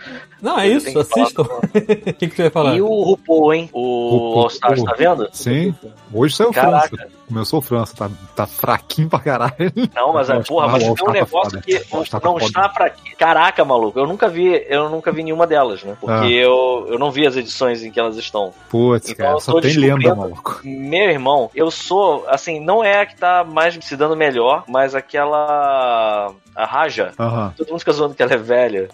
Não, 0.41 0.59
é 0.59 0.67
isso, 0.67 0.97
assistam. 0.97 1.43
O 1.73 2.13
que, 2.13 2.27
que 2.27 2.35
tu 2.35 2.41
vai 2.41 2.49
falar? 2.49 2.75
E 2.75 2.81
o 2.81 2.87
RuPaul, 2.87 3.53
hein? 3.53 3.69
O 3.73 4.09
RuPaul. 4.09 4.39
All 4.39 4.47
Stars, 4.47 4.83
tá 4.83 4.93
vendo? 4.97 5.29
Sim. 5.31 5.75
Hoje 6.13 6.35
saiu 6.35 6.51
Caraca. 6.51 6.95
França. 6.95 7.22
Começou 7.33 7.61
França, 7.61 7.95
tá, 7.97 8.09
tá 8.35 8.45
fraquinho 8.45 9.09
pra 9.09 9.19
caralho. 9.19 9.55
Não, 9.95 10.13
mas, 10.13 10.29
é, 10.29 10.39
porra, 10.41 10.67
mas 10.67 10.83
tem 10.83 10.91
um 10.91 10.95
tá 10.95 11.11
negócio 11.11 11.61
que 11.61 11.79
Tá 11.79 12.19
não 12.23 12.37
está 12.37 12.89
quê? 12.91 13.15
Caraca, 13.17 13.65
maluco, 13.65 13.97
eu 13.99 14.05
nunca 14.05 14.29
vi, 14.29 14.63
eu 14.69 14.87
nunca 14.89 15.11
vi 15.11 15.23
nenhuma 15.23 15.47
delas, 15.47 15.83
né? 15.83 15.95
Porque 15.99 16.13
Ah. 16.25 16.29
eu, 16.29 16.85
eu 16.89 16.99
não 16.99 17.09
vi 17.11 17.25
as 17.25 17.35
edições 17.35 17.83
em 17.83 17.91
que 17.91 17.99
elas 17.99 18.17
estão. 18.17 18.53
Putz, 18.69 19.09
Então, 19.09 19.25
cara, 19.25 19.39
só 19.39 19.59
tem 19.59 19.73
lenda, 19.73 20.13
maluco. 20.13 20.61
Meu 20.63 21.09
irmão, 21.09 21.49
eu 21.55 21.71
sou, 21.71 22.23
assim, 22.27 22.59
não 22.59 22.83
é 22.83 23.01
a 23.01 23.05
que 23.05 23.15
tá 23.15 23.43
mais 23.43 23.77
se 23.83 23.95
dando 23.95 24.15
melhor, 24.15 24.63
mas 24.67 24.93
aquela. 24.93 26.31
A 26.55 26.65
Raja. 26.65 27.11
Todo 27.57 27.69
mundo 27.69 27.79
fica 27.79 27.91
zoando 27.93 28.13
que 28.13 28.21
ela 28.21 28.33
é 28.33 28.37
velha. 28.37 28.87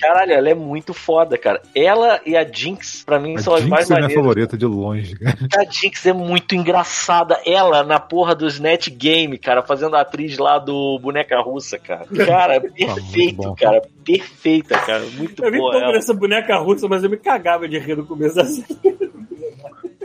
Caralho, 0.00 0.32
ela 0.32 0.48
é 0.48 0.54
muito 0.54 0.94
foda, 0.94 1.36
cara. 1.36 1.60
Ela 1.74 2.20
e 2.24 2.36
a 2.36 2.44
Jinx, 2.48 3.02
pra 3.04 3.18
mim, 3.18 3.34
A 3.34 3.38
são 3.40 3.52
as 3.52 3.64
mais 3.64 3.88
Jinx 3.88 3.90
é 3.90 3.94
minha 3.94 4.02
maneiras. 4.02 4.22
favorita 4.24 4.56
de 4.56 4.64
longe, 4.66 5.16
cara. 5.18 5.36
A 5.58 5.64
Jinx 5.68 6.06
é 6.06 6.12
muito 6.12 6.54
engraçada. 6.54 7.40
Ela 7.44 7.79
na 7.84 7.98
porra 8.00 8.34
do 8.34 8.46
Snatch 8.46 8.88
Game, 8.90 9.36
cara, 9.38 9.62
fazendo 9.62 9.96
a 9.96 10.00
atriz 10.00 10.38
lá 10.38 10.58
do 10.58 10.98
Boneca 11.00 11.40
Russa, 11.40 11.78
cara. 11.78 12.06
Cara, 12.26 12.54
é 12.56 12.60
perfeito, 12.60 13.54
cara. 13.54 13.82
Perfeita, 14.04 14.78
cara. 14.78 15.04
Muito 15.16 15.44
Eu 15.44 15.50
vi 15.50 15.58
boa. 15.58 15.70
pouco 15.72 15.84
ela. 15.86 15.92
dessa 15.94 16.14
boneca 16.14 16.56
russa, 16.58 16.88
mas 16.88 17.04
eu 17.04 17.10
me 17.10 17.16
cagava 17.16 17.68
de 17.68 17.78
rir 17.78 17.96
no 17.96 18.06
começo 18.06 18.36
da 18.36 18.44
série. 18.44 19.09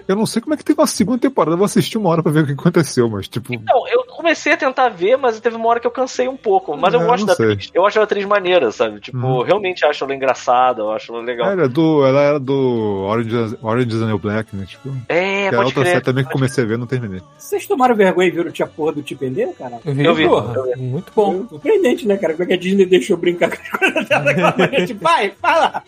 Eu 0.07 0.15
não 0.15 0.25
sei 0.25 0.41
como 0.41 0.53
é 0.53 0.57
que 0.57 0.63
tem 0.63 0.75
uma 0.77 0.85
segunda 0.87 1.17
temporada, 1.19 1.53
eu 1.53 1.57
vou 1.57 1.65
assistir 1.65 1.97
uma 1.97 2.09
hora 2.09 2.21
pra 2.21 2.31
ver 2.31 2.43
o 2.43 2.45
que 2.45 2.51
aconteceu, 2.53 3.09
mas 3.09 3.27
tipo. 3.27 3.51
Não, 3.53 3.87
eu 3.87 4.03
comecei 4.05 4.53
a 4.53 4.57
tentar 4.57 4.89
ver, 4.89 5.17
mas 5.17 5.39
teve 5.39 5.55
uma 5.55 5.67
hora 5.67 5.79
que 5.79 5.87
eu 5.87 5.91
cansei 5.91 6.27
um 6.27 6.37
pouco. 6.37 6.77
Mas 6.77 6.93
eu 6.93 6.99
Não, 6.99 7.07
gosto 7.07 7.25
da 7.25 7.33
sei. 7.35 7.53
atriz. 7.53 7.71
Eu 7.73 7.85
acho 7.85 7.99
a 7.99 8.03
atriz 8.03 8.25
maneira, 8.25 8.71
sabe? 8.71 8.99
Tipo, 8.99 9.17
Hum. 9.17 9.41
realmente 9.41 9.83
acho 9.85 10.03
ela 10.03 10.13
engraçada, 10.15 10.81
eu 10.81 10.91
acho 10.91 11.11
ela 11.13 11.23
legal. 11.23 11.49
Ela, 11.51 11.63
é 11.63 11.67
do, 11.67 12.05
ela 12.05 12.21
era 12.21 12.39
do 12.39 13.03
Orange, 13.07 13.57
Orange 13.61 13.89
is 13.93 13.99
the 13.99 14.05
New 14.05 14.19
Black, 14.19 14.55
né? 14.55 14.65
Tipo, 14.67 14.89
É, 15.09 15.49
que 15.49 15.55
a 15.55 15.57
pode 15.57 15.65
outra 15.69 15.81
crer. 15.81 15.91
série 15.93 16.03
também 16.05 16.23
que 16.23 16.31
comecei 16.31 16.63
a 16.63 16.67
ver 16.67 16.77
não 16.77 16.85
terminei. 16.87 17.21
Vocês 17.37 17.65
tomaram 17.65 17.95
vergonha 17.95 18.27
e 18.27 18.31
viram 18.31 18.51
Tia 18.51 18.67
Porra 18.67 18.93
do 18.93 19.01
Tipendeiro, 19.01 19.53
cara? 19.53 19.79
Eu 19.83 19.93
vi, 19.93 20.05
Eu 20.05 20.13
vi, 20.15 20.27
porra. 20.27 20.53
eu 20.55 20.77
Muito 20.77 21.11
bom. 21.15 21.45
Surpreendente, 21.49 22.07
né, 22.07 22.15
cara? 22.17 22.33
Como 22.33 22.43
é 22.43 22.47
que 22.47 22.53
a 22.53 22.57
Disney 22.57 22.85
deixou 22.85 23.17
brincar 23.17 23.49
com 23.49 23.55
as 23.61 23.69
coisas 23.69 24.07
dela? 24.07 24.25
Tipo, 24.85 25.03
vai, 25.03 25.31
fala! 25.41 25.81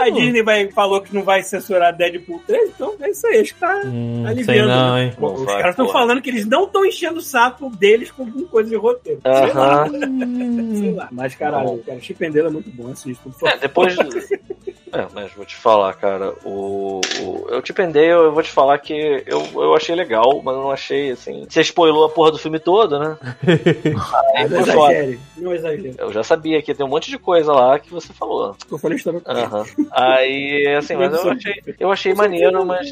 A 0.00 0.10
Disney 0.10 0.42
vai, 0.44 0.70
falou 0.70 1.00
que 1.00 1.12
não 1.12 1.22
vai 1.24 1.42
censurar 1.42 1.96
Deadpool 1.96 2.40
3, 2.46 2.70
então 2.74 2.94
é 3.00 3.10
isso 3.10 3.26
aí, 3.26 3.44
que 3.54 3.60
tá 3.60 3.82
Hum, 3.86 4.24
aliviando. 4.26 4.68
não, 4.68 4.94
né? 4.94 5.04
hein? 5.04 5.12
Pô, 5.18 5.28
Não 5.28 5.34
Os 5.40 5.44
caras 5.46 5.70
estão 5.70 5.88
falando 5.88 6.20
que 6.22 6.30
eles 6.30 6.46
não 6.46 6.64
estão 6.64 6.84
enchendo 6.84 7.18
o 7.18 7.22
saco 7.22 7.70
deles 7.70 8.10
com 8.10 8.22
alguma 8.24 8.46
coisa 8.46 8.70
de 8.70 8.76
roteiro. 8.76 9.20
Sei 9.22 9.52
lá, 9.52 9.88
sei 9.88 10.92
lá. 10.94 11.08
Mas, 11.10 11.34
caralho, 11.34 11.78
cara, 11.84 12.00
Chipendale 12.00 12.46
é 12.46 12.50
muito 12.50 12.70
bom, 12.70 12.90
assista, 12.90 13.22
por 13.24 13.32
favor. 13.32 13.48
É, 13.48 13.58
depois. 13.58 13.96
É, 14.92 15.06
mas 15.12 15.32
vou 15.32 15.44
te 15.44 15.56
falar, 15.56 15.94
cara, 15.94 16.34
o, 16.44 17.00
o 17.20 17.46
eu 17.50 17.62
te 17.62 17.72
pendei, 17.72 18.12
eu 18.12 18.32
vou 18.32 18.42
te 18.42 18.50
falar 18.50 18.78
que 18.78 19.22
eu, 19.26 19.46
eu 19.54 19.74
achei 19.74 19.94
legal, 19.94 20.40
mas 20.42 20.54
eu 20.54 20.62
não 20.62 20.70
achei 20.70 21.10
assim. 21.10 21.46
Você 21.48 21.60
spoilou 21.62 22.04
a 22.04 22.08
porra 22.08 22.32
do 22.32 22.38
filme 22.38 22.58
todo, 22.58 22.98
né? 22.98 23.16
Aí 24.34 24.48
não 24.48 24.60
exagere, 24.60 25.20
não 25.36 25.54
exagere. 25.54 25.94
Eu 25.98 26.12
já 26.12 26.22
sabia 26.22 26.62
que 26.62 26.74
tem 26.74 26.84
um 26.84 26.88
monte 26.88 27.10
de 27.10 27.18
coisa 27.18 27.52
lá 27.52 27.78
que 27.78 27.90
você 27.90 28.12
falou. 28.12 28.56
Eu 28.70 28.78
falei 28.78 28.96
isso 28.96 29.04
também. 29.04 29.22
Aham. 29.26 29.64
Aí, 29.92 30.76
assim, 30.76 30.96
mas 30.96 31.12
eu 31.12 31.30
achei, 31.30 31.62
eu 31.78 31.92
achei 31.92 32.14
maneiro, 32.14 32.64
mas. 32.64 32.88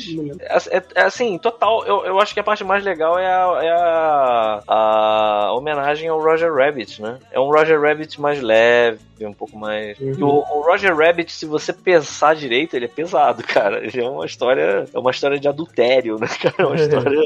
É, 0.70 0.82
é, 0.94 1.02
assim, 1.02 1.39
total, 1.39 1.85
eu, 1.86 2.05
eu 2.06 2.20
acho 2.20 2.35
que 2.35 2.40
a 2.40 2.44
parte 2.44 2.64
mais 2.64 2.85
legal 2.85 3.18
é 3.18 3.27
a, 3.27 3.60
é 3.62 3.70
a, 3.70 4.62
a 4.66 5.52
homenagem 5.55 6.09
ao 6.09 6.20
Roger 6.20 6.52
Rabbit, 6.52 7.01
né? 7.02 7.18
É 7.31 7.40
um 7.40 7.51
Roger 7.51 7.81
Rabbit 7.81 8.20
mais 8.20 8.40
leve, 8.40 9.01
um 9.20 9.32
pouco 9.32 9.56
mais. 9.59 9.98
Uhum. 9.98 10.24
O, 10.24 10.59
o 10.59 10.62
Roger 10.62 10.94
Rabbit, 10.97 11.32
se 11.32 11.47
você 11.47 11.73
pensar 11.86 12.34
direito, 12.34 12.74
ele 12.74 12.86
é 12.86 12.88
pesado, 12.88 13.42
cara. 13.46 13.78
Ele 13.86 14.00
é 14.02 14.10
uma 14.10 14.26
história. 14.26 14.84
É 14.92 14.98
uma 14.98 15.12
história 15.12 15.38
de 15.38 15.46
adultério, 15.46 16.18
né, 16.18 16.26
cara? 16.26 16.54
É 16.58 16.66
uma 16.66 16.74
história. 16.76 17.22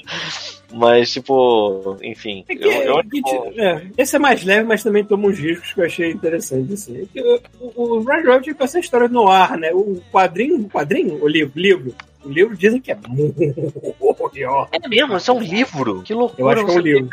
Mas, 0.72 1.10
tipo, 1.10 1.96
enfim. 2.02 2.44
É 2.48 2.54
que- 2.54 2.62
eu, 2.64 2.70
eu, 2.70 3.02
que, 3.04 3.22
tipo, 3.22 3.52
é, 3.60 3.82
esse 3.96 4.14
é 4.14 4.18
mais 4.18 4.44
leve, 4.44 4.64
mas 4.64 4.82
também 4.82 5.02
toma 5.04 5.28
uns 5.28 5.38
riscos 5.38 5.72
que 5.72 5.80
eu 5.80 5.84
achei 5.86 6.10
interessante. 6.12 6.74
Assim. 6.74 7.02
É 7.02 7.06
que, 7.12 7.40
O, 7.58 7.96
o 7.96 8.02
Rabbit 8.04 8.52
com 8.54 8.64
essa 8.64 8.78
história 8.78 9.08
no 9.08 9.26
ar, 9.28 9.56
né? 9.56 9.70
O 9.72 10.00
quadrinho, 10.12 10.60
o 10.60 10.68
quadrinho, 10.68 11.18
o 11.24 11.26
livro, 11.26 11.52
livro, 11.56 11.94
o 12.24 12.28
livro 12.28 12.56
dizem 12.56 12.80
que 12.80 12.92
é 12.92 12.98
muito 13.08 14.30
pior. 14.30 14.68
É 14.72 14.88
mesmo, 14.88 15.16
isso 15.16 15.30
é 15.30 15.34
um 15.34 15.40
livro. 15.40 16.02
Que 16.02 16.14
loucura. 16.14 16.42
Eu 16.42 16.48
acho 16.48 16.64
que 16.64 16.70
é 16.70 16.74
um 16.74 16.80
livro. 16.80 17.10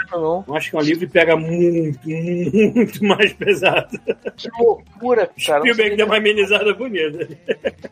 Eu 0.48 0.56
acho 0.56 0.70
que 0.70 0.76
é 0.76 0.80
um 0.80 0.82
livro 0.84 1.00
que 1.00 1.14
pega 1.14 1.36
muito, 1.36 2.00
muito 2.08 3.06
mais 3.06 3.34
pesado. 3.34 4.00
Que 4.36 4.50
loucura, 4.60 5.30
cara. 5.46 5.60
não 5.60 5.74
Spielberg 5.74 5.96
deu 5.96 6.06
uma 6.06 6.18
amenizada 6.18 6.74
bonita. 6.74 7.28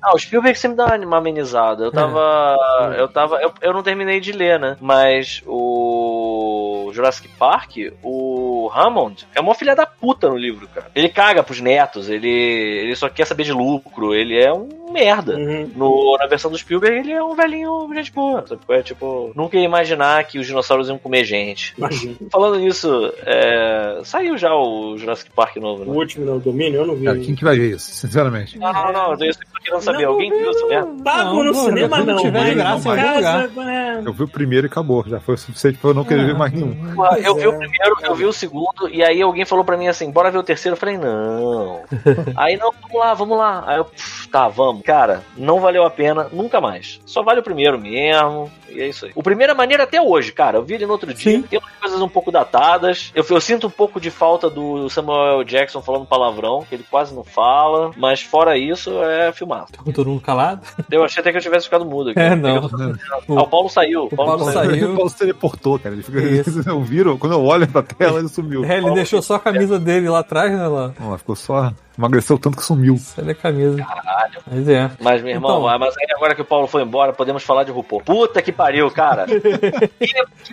Ah, 0.01 0.13
o 0.13 0.19
Spielberg 0.19 0.57
sempre 0.57 0.77
dá 0.77 0.95
uma 0.97 1.17
amenizada. 1.17 1.85
Eu 1.85 1.91
tava. 1.91 2.95
Eu 2.97 3.07
tava. 3.07 3.41
Eu, 3.41 3.53
eu 3.61 3.73
não 3.73 3.83
terminei 3.83 4.19
de 4.19 4.31
ler, 4.31 4.59
né? 4.59 4.77
Mas 4.79 5.41
o 5.45 6.91
Jurassic 6.93 7.27
Park, 7.39 7.77
o 8.03 8.69
Hammond, 8.73 9.27
é 9.35 9.41
uma 9.41 9.55
filha 9.55 9.75
da 9.75 9.85
puta 9.85 10.29
no 10.29 10.37
livro, 10.37 10.67
cara. 10.67 10.91
Ele 10.95 11.09
caga 11.09 11.43
pros 11.43 11.59
netos, 11.59 12.09
ele, 12.09 12.29
ele 12.29 12.95
só 12.95 13.09
quer 13.09 13.25
saber 13.25 13.43
de 13.43 13.51
lucro, 13.51 14.13
ele 14.13 14.39
é 14.39 14.53
um 14.53 14.84
merda. 14.91 15.35
Uhum. 15.35 15.71
No, 15.75 16.17
na 16.19 16.27
versão 16.27 16.51
do 16.51 16.57
Spielberg, 16.57 16.99
ele 16.99 17.11
é 17.11 17.23
um 17.23 17.35
velhinho 17.35 17.89
gente 17.93 18.11
boa. 18.11 18.45
Sabe? 18.45 18.61
É 18.69 18.81
tipo, 18.81 19.31
nunca 19.35 19.57
ia 19.57 19.63
imaginar 19.63 20.23
que 20.25 20.39
os 20.39 20.47
dinossauros 20.47 20.87
iam 20.87 20.97
comer 20.97 21.23
gente. 21.23 21.73
Imagina. 21.77 22.15
Falando 22.31 22.59
nisso, 22.59 23.13
é, 23.25 24.01
saiu 24.03 24.37
já 24.37 24.53
o 24.53 24.97
Jurassic 24.97 25.31
Park 25.31 25.57
novo, 25.57 25.83
O 25.83 25.85
né? 25.85 25.91
último, 25.91 26.25
não, 26.25 26.37
o 26.37 26.39
Domínio, 26.39 26.81
eu 26.81 26.87
não 26.87 26.95
vi. 26.95 27.05
Cara, 27.05 27.19
quem 27.19 27.35
que 27.35 27.43
vai 27.43 27.57
ver 27.57 27.75
isso, 27.75 27.91
sinceramente? 27.91 28.57
Não, 28.57 28.71
não, 28.71 28.91
não, 28.91 29.11
eu 29.11 29.17
tô 29.17 29.25
querendo 29.65 29.81
saber. 29.81 30.03
Não, 30.03 30.11
Alguém 30.13 30.29
viu 30.31 30.49
essa 30.49 30.65
merda? 30.67 31.03
Pago 31.03 31.35
Não, 31.35 31.43
no 31.43 31.53
cinema, 31.53 31.97
não. 32.03 32.17
tiver 32.17 32.31
de 32.39 32.45
mas 32.45 32.55
graça 32.55 32.89
em 32.89 32.95
casa, 32.95 33.47
né? 33.63 34.01
Eu 34.05 34.13
vi 34.13 34.23
o 34.23 34.27
primeiro 34.27 34.67
e 34.67 34.69
acabou. 34.69 35.03
Já 35.07 35.19
foi 35.19 35.35
o 35.35 35.37
suficiente 35.37 35.77
pra 35.79 35.89
eu 35.89 35.93
não 35.93 36.03
querer 36.05 36.25
ver 36.25 36.35
mais 36.35 36.53
nenhum. 36.53 36.95
Porra, 36.95 37.19
eu 37.19 37.35
vi 37.35 37.43
é. 37.43 37.47
o 37.49 37.57
primeiro, 37.57 37.95
eu 38.03 38.15
vi 38.15 38.25
o 38.25 38.33
segundo, 38.33 38.87
e 38.89 39.03
aí 39.03 39.21
alguém 39.21 39.45
falou 39.45 39.65
pra 39.65 39.77
mim 39.77 39.87
assim, 39.87 40.09
bora 40.11 40.31
ver 40.31 40.37
o 40.37 40.43
terceiro. 40.43 40.75
Eu 40.75 40.79
falei, 40.79 40.97
não. 40.97 41.81
aí, 42.35 42.57
não, 42.57 42.71
vamos 42.81 42.99
lá, 42.99 43.13
vamos 43.13 43.37
lá. 43.37 43.63
Aí 43.67 43.77
eu, 43.77 43.85
"Pff, 43.85 44.27
tá, 44.29 44.47
vamos. 44.47 44.83
Cara, 44.83 45.23
não 45.37 45.59
valeu 45.59 45.83
a 45.85 45.89
pena, 45.89 46.27
nunca 46.31 46.61
mais. 46.61 46.99
Só 47.05 47.23
vale 47.23 47.39
o 47.39 47.43
primeiro 47.43 47.79
mesmo, 47.79 48.51
e 48.69 48.81
é 48.81 48.87
isso 48.87 49.05
aí. 49.05 49.11
O 49.15 49.23
primeiro 49.23 49.51
é 49.51 49.55
maneiro 49.55 49.81
até 49.83 50.01
hoje, 50.01 50.31
cara. 50.31 50.57
Eu 50.57 50.63
vi 50.63 50.75
ele 50.75 50.85
no 50.85 50.91
outro 50.91 51.13
dia, 51.13 51.31
Sim. 51.37 51.41
tem 51.43 51.59
umas 51.59 51.71
coisas 51.79 52.01
um 52.01 52.09
pouco 52.09 52.31
datadas. 52.31 53.11
Eu, 53.15 53.25
eu 53.29 53.41
sinto 53.41 53.67
um 53.67 53.71
pouco 53.71 53.99
de 53.99 54.09
falta 54.11 54.49
do 54.49 54.89
Samuel. 54.89 55.43
Jackson 55.43 55.81
falando 55.81 56.05
palavrão, 56.05 56.65
que 56.67 56.75
ele 56.75 56.85
quase 56.89 57.13
não 57.13 57.23
fala, 57.23 57.91
mas 57.97 58.21
fora 58.21 58.57
isso, 58.57 59.01
é 59.03 59.31
filmado. 59.31 59.54
Falar. 59.59 59.83
Com 59.83 59.91
todo 59.91 60.09
mundo 60.09 60.21
calado. 60.21 60.61
Eu 60.91 61.03
achei 61.03 61.21
até 61.21 61.31
que 61.31 61.37
eu 61.37 61.41
tivesse 61.41 61.65
ficado 61.65 61.85
mudo 61.85 62.09
aqui. 62.09 62.19
É, 62.19 62.35
não. 62.35 62.65
Ah, 62.65 63.25
o 63.43 63.47
Paulo 63.47 63.69
saiu. 63.69 64.05
O 64.05 64.15
Paulo, 64.15 64.37
Paulo 64.37 64.53
saiu. 64.53 64.69
saiu. 64.71 64.91
O 64.91 64.95
Paulo 64.95 65.09
se 65.09 65.17
teleportou, 65.17 65.79
cara. 65.79 65.95
Ele 65.95 66.03
fica. 66.03 66.19
Vocês 66.21 66.65
não 66.65 66.83
viram? 66.83 67.17
Quando 67.17 67.33
eu 67.33 67.43
olho 67.43 67.67
pra 67.67 67.81
tela, 67.83 68.19
ele 68.19 68.27
sumiu. 68.29 68.63
É, 68.65 68.77
ele 68.77 68.91
deixou 68.91 69.21
só 69.21 69.35
a 69.35 69.39
camisa 69.39 69.79
dele 69.79 70.09
lá 70.09 70.19
atrás, 70.19 70.51
né? 70.51 70.67
Lá. 70.67 70.93
Ó, 70.99 71.11
lá, 71.11 71.17
ficou 71.17 71.35
só. 71.35 71.71
Emagreceu 71.97 72.37
tanto 72.37 72.57
que 72.57 72.63
sumiu. 72.63 72.97
Sai 72.97 73.25
da 73.25 73.33
camisa. 73.35 73.77
Caralho. 73.83 74.39
Mas 74.49 74.67
é. 74.69 74.91
Mas, 75.01 75.21
meu 75.21 75.31
irmão, 75.33 75.57
Então. 75.59 75.67
ah, 75.67 75.79
mas 75.79 75.95
aí 75.97 76.05
agora 76.15 76.35
que 76.35 76.41
o 76.41 76.45
Paulo 76.45 76.67
foi 76.67 76.83
embora, 76.83 77.13
podemos 77.13 77.43
falar 77.43 77.63
de 77.63 77.71
RuPaul. 77.71 78.01
Puta 78.03 78.41
que 78.41 78.51
pariu, 78.51 78.89
cara. 78.91 79.25
Que- 79.35 79.39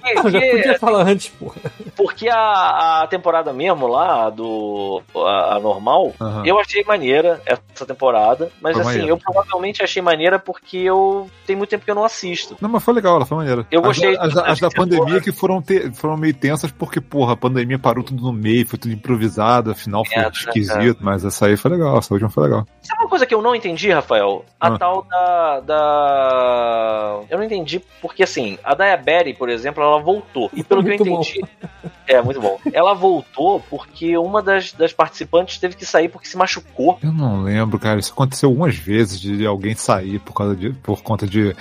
que- 0.00 0.14
Não, 0.14 0.30
já 0.30 0.40
que- 0.40 0.50
podia 0.50 0.78
falar 0.78 1.02
antes, 1.06 1.28
porra. 1.28 1.56
porque 1.96 2.28
a, 2.28 3.02
a 3.02 3.06
temporada 3.06 3.52
mesmo 3.52 3.86
lá, 3.86 4.30
do 4.30 5.02
a, 5.16 5.56
a 5.56 5.60
normal, 5.60 6.12
Aham. 6.20 6.42
eu 6.46 6.58
achei 6.58 6.82
maneira 6.84 7.40
essa 7.44 7.84
temporada. 7.86 8.50
Mas 8.60 8.72
Foi 8.74 8.82
assim, 8.82 8.90
maneiro. 8.92 9.08
eu 9.14 9.18
provavelmente 9.18 9.82
achei 9.82 10.00
maneira 10.02 10.38
porque 10.38 10.78
eu 10.78 11.28
tem 11.46 11.56
muito 11.56 11.70
tempo 11.70 11.84
que 11.84 11.90
eu 11.90 11.94
não 11.94 12.04
assisto. 12.04 12.56
Não, 12.60 12.68
mas 12.70 12.82
foi 12.82 12.94
legal, 12.94 13.16
ela 13.16 13.26
foi 13.26 13.36
maneira. 13.38 13.66
Eu 13.70 13.80
As- 13.80 13.86
gostei- 13.86 14.16
As, 14.16 14.36
as 14.36 14.60
da 14.60 14.68
Porra. 14.70 14.88
pandemia 14.88 15.20
que 15.20 15.32
foram, 15.32 15.60
te- 15.60 15.90
foram 15.92 16.16
meio 16.16 16.34
tensas 16.34 16.70
porque, 16.70 17.00
porra, 17.00 17.32
a 17.34 17.36
pandemia 17.36 17.78
parou 17.78 18.02
tudo 18.04 18.22
no 18.22 18.32
meio, 18.32 18.66
foi 18.66 18.78
tudo 18.78 18.92
improvisado, 18.94 19.70
afinal 19.70 20.04
foi 20.04 20.22
É, 20.22 20.28
esquisito, 20.28 20.98
mas 21.00 21.24
essa 21.32 21.46
aí 21.46 21.56
foi 21.56 21.70
legal, 21.70 21.98
essa 21.98 22.12
última 22.12 22.30
foi 22.30 22.44
legal. 22.44 22.66
Sabe 22.82 23.02
uma 23.02 23.08
coisa 23.08 23.26
que 23.26 23.34
eu 23.34 23.42
não 23.42 23.54
entendi, 23.54 23.90
Rafael? 23.90 24.44
A 24.60 24.68
Ah. 24.68 24.78
tal 24.78 25.02
da, 25.08 25.60
da. 25.60 27.20
Eu 27.30 27.38
não 27.38 27.44
entendi 27.44 27.80
porque, 28.00 28.22
assim, 28.22 28.58
a 28.62 28.74
Diabetes, 28.74 29.36
por 29.36 29.48
exemplo, 29.48 29.82
ela 29.82 29.98
voltou. 30.00 30.50
E 30.54 30.62
pelo 30.62 30.82
que 30.82 30.90
eu 30.90 30.96
Muito 30.98 31.10
bom. 31.10 31.20
entendi. 31.20 31.44
É, 32.06 32.20
muito 32.20 32.40
bom. 32.40 32.58
Ela 32.72 32.94
voltou 32.94 33.60
porque 33.70 34.16
uma 34.18 34.42
das, 34.42 34.72
das 34.72 34.92
participantes 34.92 35.58
teve 35.58 35.74
que 35.76 35.86
sair 35.86 36.08
porque 36.08 36.26
se 36.28 36.36
machucou. 36.36 36.98
Eu 37.02 37.12
não 37.12 37.42
lembro, 37.42 37.78
cara. 37.78 37.98
Isso 38.00 38.12
aconteceu 38.12 38.48
algumas 38.48 38.76
vezes 38.76 39.20
de 39.20 39.46
alguém 39.46 39.74
sair 39.74 40.18
por 40.18 40.34
causa 40.34 40.54
de. 40.54 40.70
por 40.70 41.02
conta 41.02 41.26
de. 41.26 41.54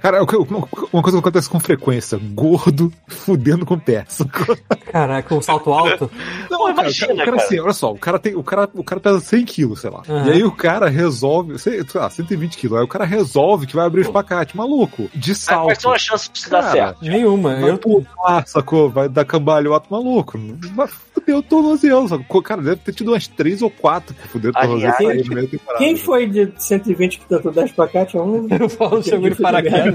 Cara, 0.00 0.18
uma 0.22 1.02
coisa 1.02 1.12
que 1.12 1.18
acontece 1.18 1.48
com 1.48 1.58
frequência: 1.60 2.18
gordo 2.18 2.92
fudendo 3.06 3.64
com 3.64 3.80
sacou? 4.08 4.56
Caraca, 4.90 5.34
um 5.34 5.42
salto 5.42 5.72
alto. 5.72 6.10
Não, 6.50 6.58
Pô, 6.58 6.64
cara, 6.66 6.72
imagina, 6.82 7.12
o 7.14 7.16
cara, 7.16 7.30
cara. 7.32 7.42
assim, 7.44 7.60
olha 7.60 7.72
só, 7.72 7.92
o 7.92 7.98
cara 7.98 8.18
tem. 8.18 8.34
O 8.34 8.42
cara, 8.42 8.68
o 8.74 8.84
cara 8.84 9.00
pesa 9.14 9.20
100 9.20 9.44
quilos, 9.44 9.80
sei 9.80 9.90
lá. 9.90 10.02
Aham. 10.08 10.26
E 10.26 10.32
aí 10.32 10.44
o 10.44 10.52
cara 10.52 10.88
resolve. 10.88 11.58
Sei, 11.58 11.82
sei 11.86 12.00
lá, 12.00 12.10
120 12.10 12.56
quilos. 12.56 12.78
Aí 12.78 12.84
o 12.84 12.88
cara 12.88 13.04
resolve 13.04 13.66
que 13.66 13.76
vai 13.76 13.86
abrir 13.86 14.00
o 14.00 14.02
espacate, 14.02 14.56
maluco. 14.56 15.08
De 15.14 15.34
salto. 15.34 15.66
Quais 15.66 15.82
são 15.82 15.92
as 15.92 16.02
chances 16.02 16.30
disso 16.32 16.50
dar 16.50 16.62
Cara, 16.62 16.72
certo? 16.72 17.04
Nenhuma. 17.04 17.56
Vai 17.56 17.70
Eu, 17.70 17.78
pular, 17.78 18.46
sacou? 18.46 18.90
Vai 18.90 19.08
dar 19.08 19.24
cambalhota 19.24 19.86
maluco. 19.90 20.38
Vai 20.74 20.88
fuder 21.24 21.36
o 21.36 21.42
tornozelo? 21.42 22.24
Cara, 22.42 22.62
deve 22.62 22.76
ter 22.76 22.92
tido 22.92 23.12
umas 23.12 23.26
três 23.26 23.62
ou 23.62 23.70
quatro 23.70 24.14
que 24.14 24.28
fuderam 24.28 24.50
o 24.50 24.60
tornozelo 24.60 25.10
Aliás, 25.10 25.50
temporada. 25.50 25.78
Quem 25.78 25.96
foi 25.96 26.26
de 26.26 26.52
120 26.56 27.18
que 27.18 27.26
tentou 27.26 27.52
dar 27.52 27.64
espacate? 27.64 28.16
Um... 28.16 28.46
eu 28.60 28.68
falo, 28.68 29.02
chegou 29.02 29.28
de 29.30 29.36
paraquedas 29.40 29.94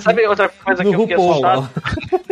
Sabe 0.00 0.26
outra 0.26 0.48
coisa 0.48 0.82
que 0.82 0.90
no 0.90 0.94
eu 0.94 1.00
fiquei 1.00 1.16
RuPaul. 1.16 1.46
assustado? 1.46 1.70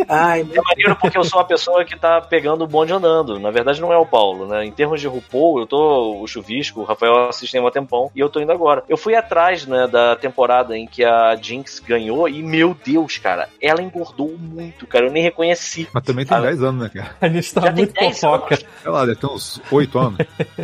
Ai, 0.07 0.41
É 0.41 0.61
maneiro 0.61 0.95
porque 0.99 1.17
eu 1.17 1.23
sou 1.23 1.39
a 1.39 1.43
pessoa 1.43 1.83
que 1.85 1.97
tá 1.97 2.21
pegando 2.21 2.63
o 2.63 2.67
bonde 2.67 2.93
andando. 2.93 3.39
Na 3.39 3.51
verdade, 3.51 3.81
não 3.81 3.91
é 3.91 3.97
o 3.97 4.05
Paulo, 4.05 4.47
né? 4.47 4.65
Em 4.65 4.71
termos 4.71 5.01
de 5.01 5.07
RuPaul, 5.07 5.59
eu 5.59 5.65
tô. 5.67 6.21
O 6.21 6.27
Chuvisco, 6.27 6.81
o 6.81 6.83
Rafael 6.83 7.29
assistem 7.29 7.61
há 7.61 7.63
um 7.63 7.71
tempão 7.71 8.11
e 8.15 8.19
eu 8.19 8.29
tô 8.29 8.39
indo 8.39 8.51
agora. 8.51 8.83
Eu 8.87 8.97
fui 8.97 9.15
atrás, 9.15 9.65
né, 9.65 9.87
da 9.87 10.15
temporada 10.15 10.77
em 10.77 10.87
que 10.87 11.03
a 11.03 11.35
Jinx 11.35 11.79
ganhou 11.79 12.27
e, 12.27 12.41
meu 12.41 12.75
Deus, 12.85 13.17
cara, 13.17 13.49
ela 13.61 13.81
engordou 13.81 14.35
muito, 14.37 14.85
cara. 14.87 15.05
Eu 15.07 15.11
nem 15.11 15.23
reconheci. 15.23 15.87
Mas 15.93 16.03
também 16.03 16.25
tem 16.25 16.37
Ah, 16.37 16.41
10 16.41 16.63
anos, 16.63 16.81
né, 16.83 16.89
cara? 16.93 17.15
A 17.19 17.27
gente 17.27 17.53
tá 17.53 17.61
Já 17.61 17.67
tem 17.73 17.85
muito 17.85 17.93
10 17.99 18.16
fofoca. 18.21 18.55
anos. 18.55 18.65
Sei 18.81 18.91
lá, 18.91 19.05
deve 19.05 19.15
ter 19.19 19.27
uns 19.27 19.61
8 19.71 19.99
anos. 19.99 20.17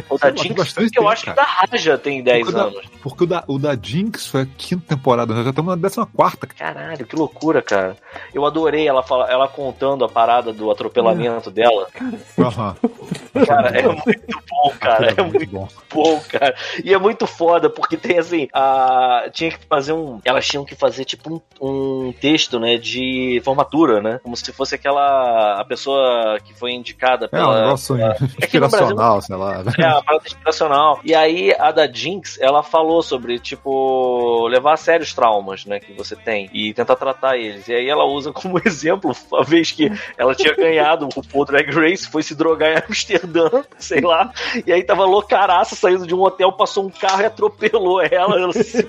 O 0.10 0.18
da 0.18 0.28
lá, 0.28 0.34
tem 0.34 0.44
Jinx, 0.44 0.56
bastante 0.56 0.92
que 0.92 1.00
eu 1.00 1.02
tempo, 1.04 1.08
acho 1.14 1.24
que 1.24 1.30
o 1.32 1.36
da 1.36 1.44
Raja 1.44 1.98
tem 1.98 2.24
10 2.24 2.40
Porque 2.46 2.52
o 2.52 2.58
da- 2.58 2.64
anos. 2.68 2.86
Porque 3.02 3.24
o 3.24 3.28
da, 3.28 3.44
o 3.48 3.60
da 3.60 3.76
Jinx 3.82 4.28
foi 4.28 4.42
a 4.42 4.46
quinta 4.58 4.96
temporada, 4.96 5.34
nós 5.34 5.44
já 5.44 5.50
estamos 5.50 5.76
na 5.76 5.82
décima 5.82 6.06
quarta. 6.06 6.48
cara. 6.48 6.74
Caralho, 6.74 7.06
que 7.06 7.16
loucura, 7.16 7.62
cara. 7.62 7.98
Eu 8.34 8.46
adorei 8.46 8.88
ela, 8.88 9.04
fala, 9.04 9.30
ela 9.30 9.48
contando 9.48 10.04
a 10.06 10.10
parada 10.10 10.54
do 10.54 10.70
atropelamento 10.72 11.52
dela. 11.52 11.88
Aham. 12.40 12.76
Cara, 13.46 13.70
é 13.80 13.82
muito 13.88 14.40
bom, 14.50 14.74
cara. 14.80 15.08
É 15.08 15.10
Aquilo 15.12 15.28
muito 15.28 15.50
bom. 15.50 15.68
bom, 15.94 16.22
cara. 16.30 16.56
E 16.84 16.94
é 16.94 16.98
muito 16.98 17.26
foda, 17.28 17.70
porque 17.70 17.98
tem 17.98 18.18
assim, 18.20 18.48
a... 18.54 19.26
tinha 19.32 19.52
que 19.52 19.66
fazer 19.68 19.94
um. 19.94 20.20
Elas 20.24 20.48
tinham 20.48 20.64
que 20.66 20.76
fazer 20.76 21.04
tipo 21.06 21.42
um, 21.60 22.08
um 22.08 22.14
texto, 22.14 22.60
né, 22.60 22.78
de 22.78 23.42
formatura, 23.44 24.02
né? 24.02 24.20
Como 24.24 24.36
se 24.38 24.52
fosse 24.54 24.76
aquela. 24.76 25.60
a 25.60 25.66
pessoa 25.66 26.40
que 26.44 26.54
foi 26.54 26.72
indicada 26.74 27.28
É 27.52 27.58
um 27.58 27.62
negócio 27.66 27.96
pela- 27.96 28.18
inspiracional, 28.42 29.22
sei 29.22 29.36
lá. 29.36 29.64
É, 29.78 29.88
uma 29.88 30.04
parada 30.04 30.24
inspiracional. 30.26 31.00
E 31.04 31.14
aí, 31.16 31.54
a 31.60 31.72
da 31.72 31.88
Jinx, 31.92 32.38
ela 32.40 32.64
falou 32.64 33.02
sobre, 33.02 33.40
tipo, 33.40 34.48
levar 34.48 34.74
a 34.74 34.78
sério 34.78 35.04
os 35.04 35.14
traumas, 35.14 35.66
né, 35.66 35.80
que 35.80 35.94
você 35.94 36.16
tem 36.16 36.50
e 36.54 36.74
tentar 36.74 36.96
tratar 36.96 37.38
eles. 37.38 37.68
E 37.68 37.74
aí 37.74 37.90
ela 37.90 38.06
usa 38.06 38.32
como 38.32 38.60
exemplo 38.66 39.16
a 39.34 39.44
vez 39.44 39.72
que 39.72 39.92
ela 40.18 40.36
tinha 40.36 40.56
ganhado 40.56 41.06
o 41.06 41.10
RuPaul 41.10 41.46
Drag 41.46 41.70
Race, 41.72 42.08
foi 42.10 42.24
se 42.24 42.36
drogar 42.36 42.72
em 42.72 42.84
Amsterdã, 42.88 43.50
sei 43.78 44.02
lá, 44.02 44.32
e 44.66 44.72
aí 44.72 44.84
tava 44.84 45.06
loucaraça 45.06 45.76
saindo 45.76 46.06
de 46.08 46.16
um 46.16 46.22
hotel, 46.22 46.52
passou 46.52 46.86
um 46.86 46.90
carro 46.90 47.22
e 47.22 47.26
atropelou 47.26 48.02
ela, 48.02 48.40
ela 48.40 48.54
se. 48.54 48.86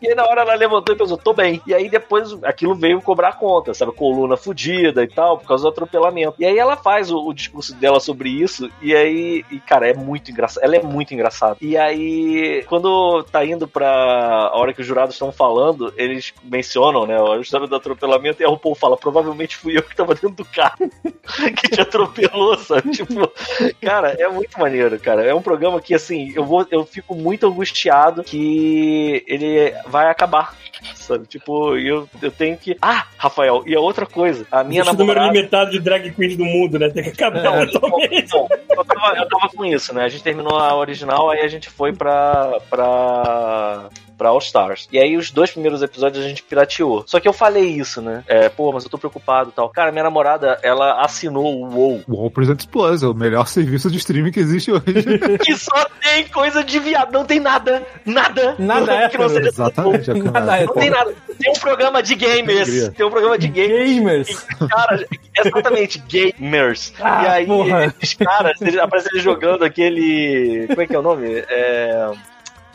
E 0.00 0.08
aí 0.08 0.14
na 0.14 0.24
hora 0.24 0.42
ela 0.42 0.54
levantou 0.54 0.94
e 0.94 0.98
pensou, 0.98 1.16
tô 1.16 1.32
bem. 1.32 1.60
E 1.66 1.74
aí 1.74 1.88
depois 1.88 2.32
aquilo 2.44 2.74
veio 2.74 3.00
cobrar 3.00 3.32
conta, 3.38 3.74
sabe, 3.74 3.92
coluna 3.92 4.36
fudida 4.36 5.02
e 5.02 5.08
tal, 5.08 5.38
por 5.38 5.46
causa 5.46 5.64
do 5.64 5.68
atropelamento. 5.70 6.34
E 6.38 6.44
aí 6.44 6.58
ela 6.58 6.76
faz 6.76 7.05
o, 7.10 7.26
o 7.26 7.34
discurso 7.34 7.74
dela 7.74 8.00
sobre 8.00 8.28
isso, 8.28 8.70
e 8.80 8.94
aí, 8.94 9.44
e, 9.50 9.58
cara, 9.60 9.88
é 9.88 9.94
muito 9.94 10.30
engraçado, 10.30 10.62
ela 10.62 10.76
é 10.76 10.82
muito 10.82 11.12
engraçada. 11.14 11.56
E 11.60 11.76
aí, 11.76 12.64
quando 12.68 13.22
tá 13.24 13.44
indo 13.44 13.66
pra 13.68 13.88
a 13.88 14.56
hora 14.56 14.72
que 14.72 14.80
os 14.80 14.86
jurados 14.86 15.14
estão 15.14 15.32
falando, 15.32 15.92
eles 15.96 16.32
mencionam, 16.44 17.06
né, 17.06 17.16
a 17.16 17.38
história 17.38 17.66
do 17.66 17.76
atropelamento, 17.76 18.42
e 18.42 18.44
a 18.44 18.48
RuPaul 18.48 18.74
fala, 18.74 18.96
provavelmente 18.96 19.56
fui 19.56 19.76
eu 19.76 19.82
que 19.82 19.96
tava 19.96 20.14
dentro 20.14 20.30
do 20.30 20.44
carro 20.44 20.90
que 21.56 21.68
te 21.68 21.80
atropelou, 21.80 22.56
sabe? 22.58 22.90
Tipo, 22.90 23.30
cara, 23.80 24.16
é 24.18 24.28
muito 24.28 24.58
maneiro, 24.58 24.98
cara. 24.98 25.24
É 25.24 25.34
um 25.34 25.42
programa 25.42 25.80
que, 25.80 25.94
assim, 25.94 26.32
eu 26.34 26.44
vou, 26.44 26.66
eu 26.70 26.84
fico 26.84 27.14
muito 27.14 27.46
angustiado 27.46 28.22
que 28.22 29.24
ele 29.26 29.72
vai 29.86 30.10
acabar. 30.10 30.54
Sabe? 30.94 31.26
Tipo, 31.26 31.76
eu, 31.76 32.08
eu 32.20 32.30
tenho 32.30 32.56
que. 32.56 32.76
Ah, 32.80 33.06
Rafael, 33.16 33.62
e 33.66 33.74
a 33.74 33.80
outra 33.80 34.06
coisa, 34.06 34.46
a 34.50 34.62
minha 34.62 34.82
Existe 34.82 34.94
o 34.94 34.98
número 34.98 35.18
namorada. 35.20 35.38
limitado 35.38 35.70
de 35.70 35.80
drag 35.80 36.10
queens 36.12 36.36
do 36.36 36.44
mundo, 36.44 36.78
né? 36.78 36.90
Acabar 37.12 37.44
É. 37.44 37.66
Bom, 37.78 37.98
eu 38.70 38.84
tava, 38.84 39.16
eu 39.16 39.28
tava 39.28 39.48
com 39.48 39.64
isso, 39.64 39.94
né? 39.94 40.04
A 40.04 40.08
gente 40.08 40.22
terminou 40.22 40.58
a 40.58 40.74
original, 40.74 41.30
aí 41.30 41.40
a 41.40 41.48
gente 41.48 41.68
foi 41.68 41.92
pra. 41.92 42.58
pra. 42.70 43.88
Pra 44.16 44.30
All 44.30 44.38
Stars. 44.38 44.88
E 44.90 44.98
aí 44.98 45.16
os 45.16 45.30
dois 45.30 45.50
primeiros 45.50 45.82
episódios 45.82 46.24
a 46.24 46.28
gente 46.28 46.42
pirateou. 46.42 47.04
Só 47.06 47.20
que 47.20 47.28
eu 47.28 47.32
falei 47.32 47.66
isso, 47.68 48.00
né? 48.00 48.24
É, 48.26 48.48
pô, 48.48 48.72
mas 48.72 48.84
eu 48.84 48.90
tô 48.90 48.98
preocupado 48.98 49.50
e 49.50 49.52
tal. 49.52 49.68
Cara, 49.70 49.92
minha 49.92 50.04
namorada, 50.04 50.58
ela 50.62 51.02
assinou 51.02 51.62
o 51.62 51.68
WoW. 51.68 52.02
O 52.08 52.20
All 52.20 52.30
Presents 52.30 52.66
Plus 52.66 53.02
é 53.02 53.06
o 53.06 53.14
melhor 53.14 53.46
serviço 53.48 53.90
de 53.90 53.98
streaming 53.98 54.32
que 54.32 54.40
existe 54.40 54.72
hoje. 54.72 55.38
Que 55.44 55.54
só 55.56 55.86
tem 56.02 56.26
coisa 56.28 56.62
de 56.64 56.78
viado. 56.78 57.12
Não 57.12 57.24
tem 57.24 57.40
nada. 57.40 57.86
Nada. 58.04 58.56
Nada 58.58 59.08
que 59.08 59.18
não 59.18 59.28
seja 59.28 59.48
Exatamente. 59.48 60.10
é 60.10 60.14
Nada 60.14 60.66
Não 60.66 60.74
tem 60.74 60.90
nada. 60.90 61.14
Tem 61.38 61.50
um 61.50 61.60
programa 61.60 62.02
de 62.02 62.14
gamers. 62.14 62.88
Tem 62.90 63.06
um 63.06 63.10
programa 63.10 63.38
de 63.38 63.48
gamers. 63.48 63.90
Gamers. 63.96 64.46
Cara, 64.70 65.06
exatamente, 65.36 65.98
gamers. 65.98 66.92
Ah, 67.00 67.22
e 67.22 67.26
aí, 67.26 67.46
porra. 67.46 67.94
os 68.02 68.14
caras, 68.14 68.60
eles, 68.60 68.78
aparece 68.78 69.08
ele 69.12 69.20
jogando 69.20 69.64
aquele. 69.64 70.66
Como 70.68 70.80
é 70.80 70.86
que 70.86 70.94
é 70.94 70.98
o 70.98 71.02
nome? 71.02 71.44
É. 71.48 72.10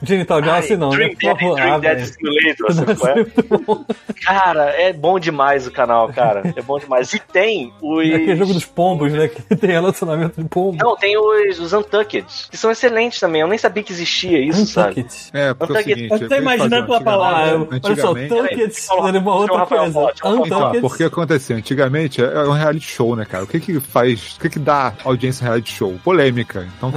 Genital 0.04 0.42
Johnson 0.42 0.78
não, 0.78 0.90
Dream 0.90 1.10
né? 1.10 1.16
Dead, 1.16 1.32
Por 1.32 1.40
favor, 1.40 1.56
Dream 1.56 1.74
ah, 1.74 1.80
Dead. 1.80 2.06
Simulator, 2.06 2.74
sabe 2.96 3.22
é? 3.22 4.24
Cara, 4.24 4.70
é 4.70 4.94
bom 4.94 5.20
demais 5.20 5.68
o 5.68 5.72
canal, 5.72 6.10
cara. 6.10 6.42
É 6.56 6.62
bom 6.62 6.78
demais. 6.78 7.14
E 7.14 7.20
tem 7.20 7.72
os. 7.82 8.06
É 8.10 8.16
aquele 8.16 8.36
jogo 8.36 8.54
dos 8.54 8.66
pombos, 8.66 9.12
né? 9.14 9.28
Que 9.28 9.56
tem 9.56 9.72
relacionamento 9.72 10.42
de 10.42 10.48
pombo. 10.50 10.78
Não, 10.84 10.96
tem 10.96 11.18
os, 11.18 11.60
os 11.60 11.74
Untucked, 11.74 12.26
que 12.50 12.58
são 12.58 12.70
excelentes 12.72 13.20
também. 13.20 13.42
Eu 13.42 13.48
nem 13.48 13.58
sabia 13.58 13.84
que 13.84 13.92
existia 13.92 14.40
isso, 14.40 14.66
sabe? 14.66 15.02
Untucked. 15.02 15.30
É, 15.34 15.54
porque 15.54 15.74
é 15.74 15.76
o 15.76 15.80
Eu 15.80 15.84
tô 15.84 15.90
seguinte. 15.90 16.22
eu 16.24 16.30
tô 16.30 16.36
imaginando 16.36 16.86
pela 16.86 17.02
palavra. 17.02 17.68
Ah, 17.72 17.76
antigamente- 17.76 18.34
olha 18.34 18.72
só, 18.72 18.96
Peraí, 18.96 19.10
era 19.10 19.20
uma 19.20 19.36
outra 19.36 19.58
Rafael 19.58 19.92
coisa. 19.92 20.12
Então, 20.16 20.42
Untucked. 20.42 20.82
porque 20.82 21.04
acontecia, 21.04 21.56
antigamente 21.56 22.22
é 22.22 22.44
um 22.44 22.52
reality 22.54 22.88
show, 22.88 23.16
né, 23.16 23.26
cara? 23.26 23.44
O 23.44 23.48
que 23.48 23.60
que 23.60 23.80
faz, 23.80 24.36
o 24.36 24.40
que 24.40 24.50
que 24.50 24.60
dá 24.60 24.94
audiência 25.04 25.44
reality 25.46 25.72
show? 25.72 25.98
Polêmica. 26.04 26.68
Então, 26.78 26.92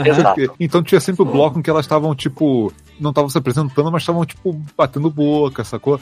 então 0.58 0.82
tinha 0.82 1.00
sempre 1.00 1.22
o 1.22 1.24
bloco 1.24 1.58
em 1.58 1.62
que 1.62 1.70
elas 1.70 1.84
estavam, 1.84 2.14
tipo, 2.14 2.72
não 3.00 3.10
estavam 3.10 3.28
se 3.30 3.38
apresentando, 3.38 3.90
mas 3.90 4.02
estavam, 4.02 4.24
tipo, 4.24 4.60
batendo 4.76 5.10
boca, 5.10 5.64
sacou? 5.64 5.98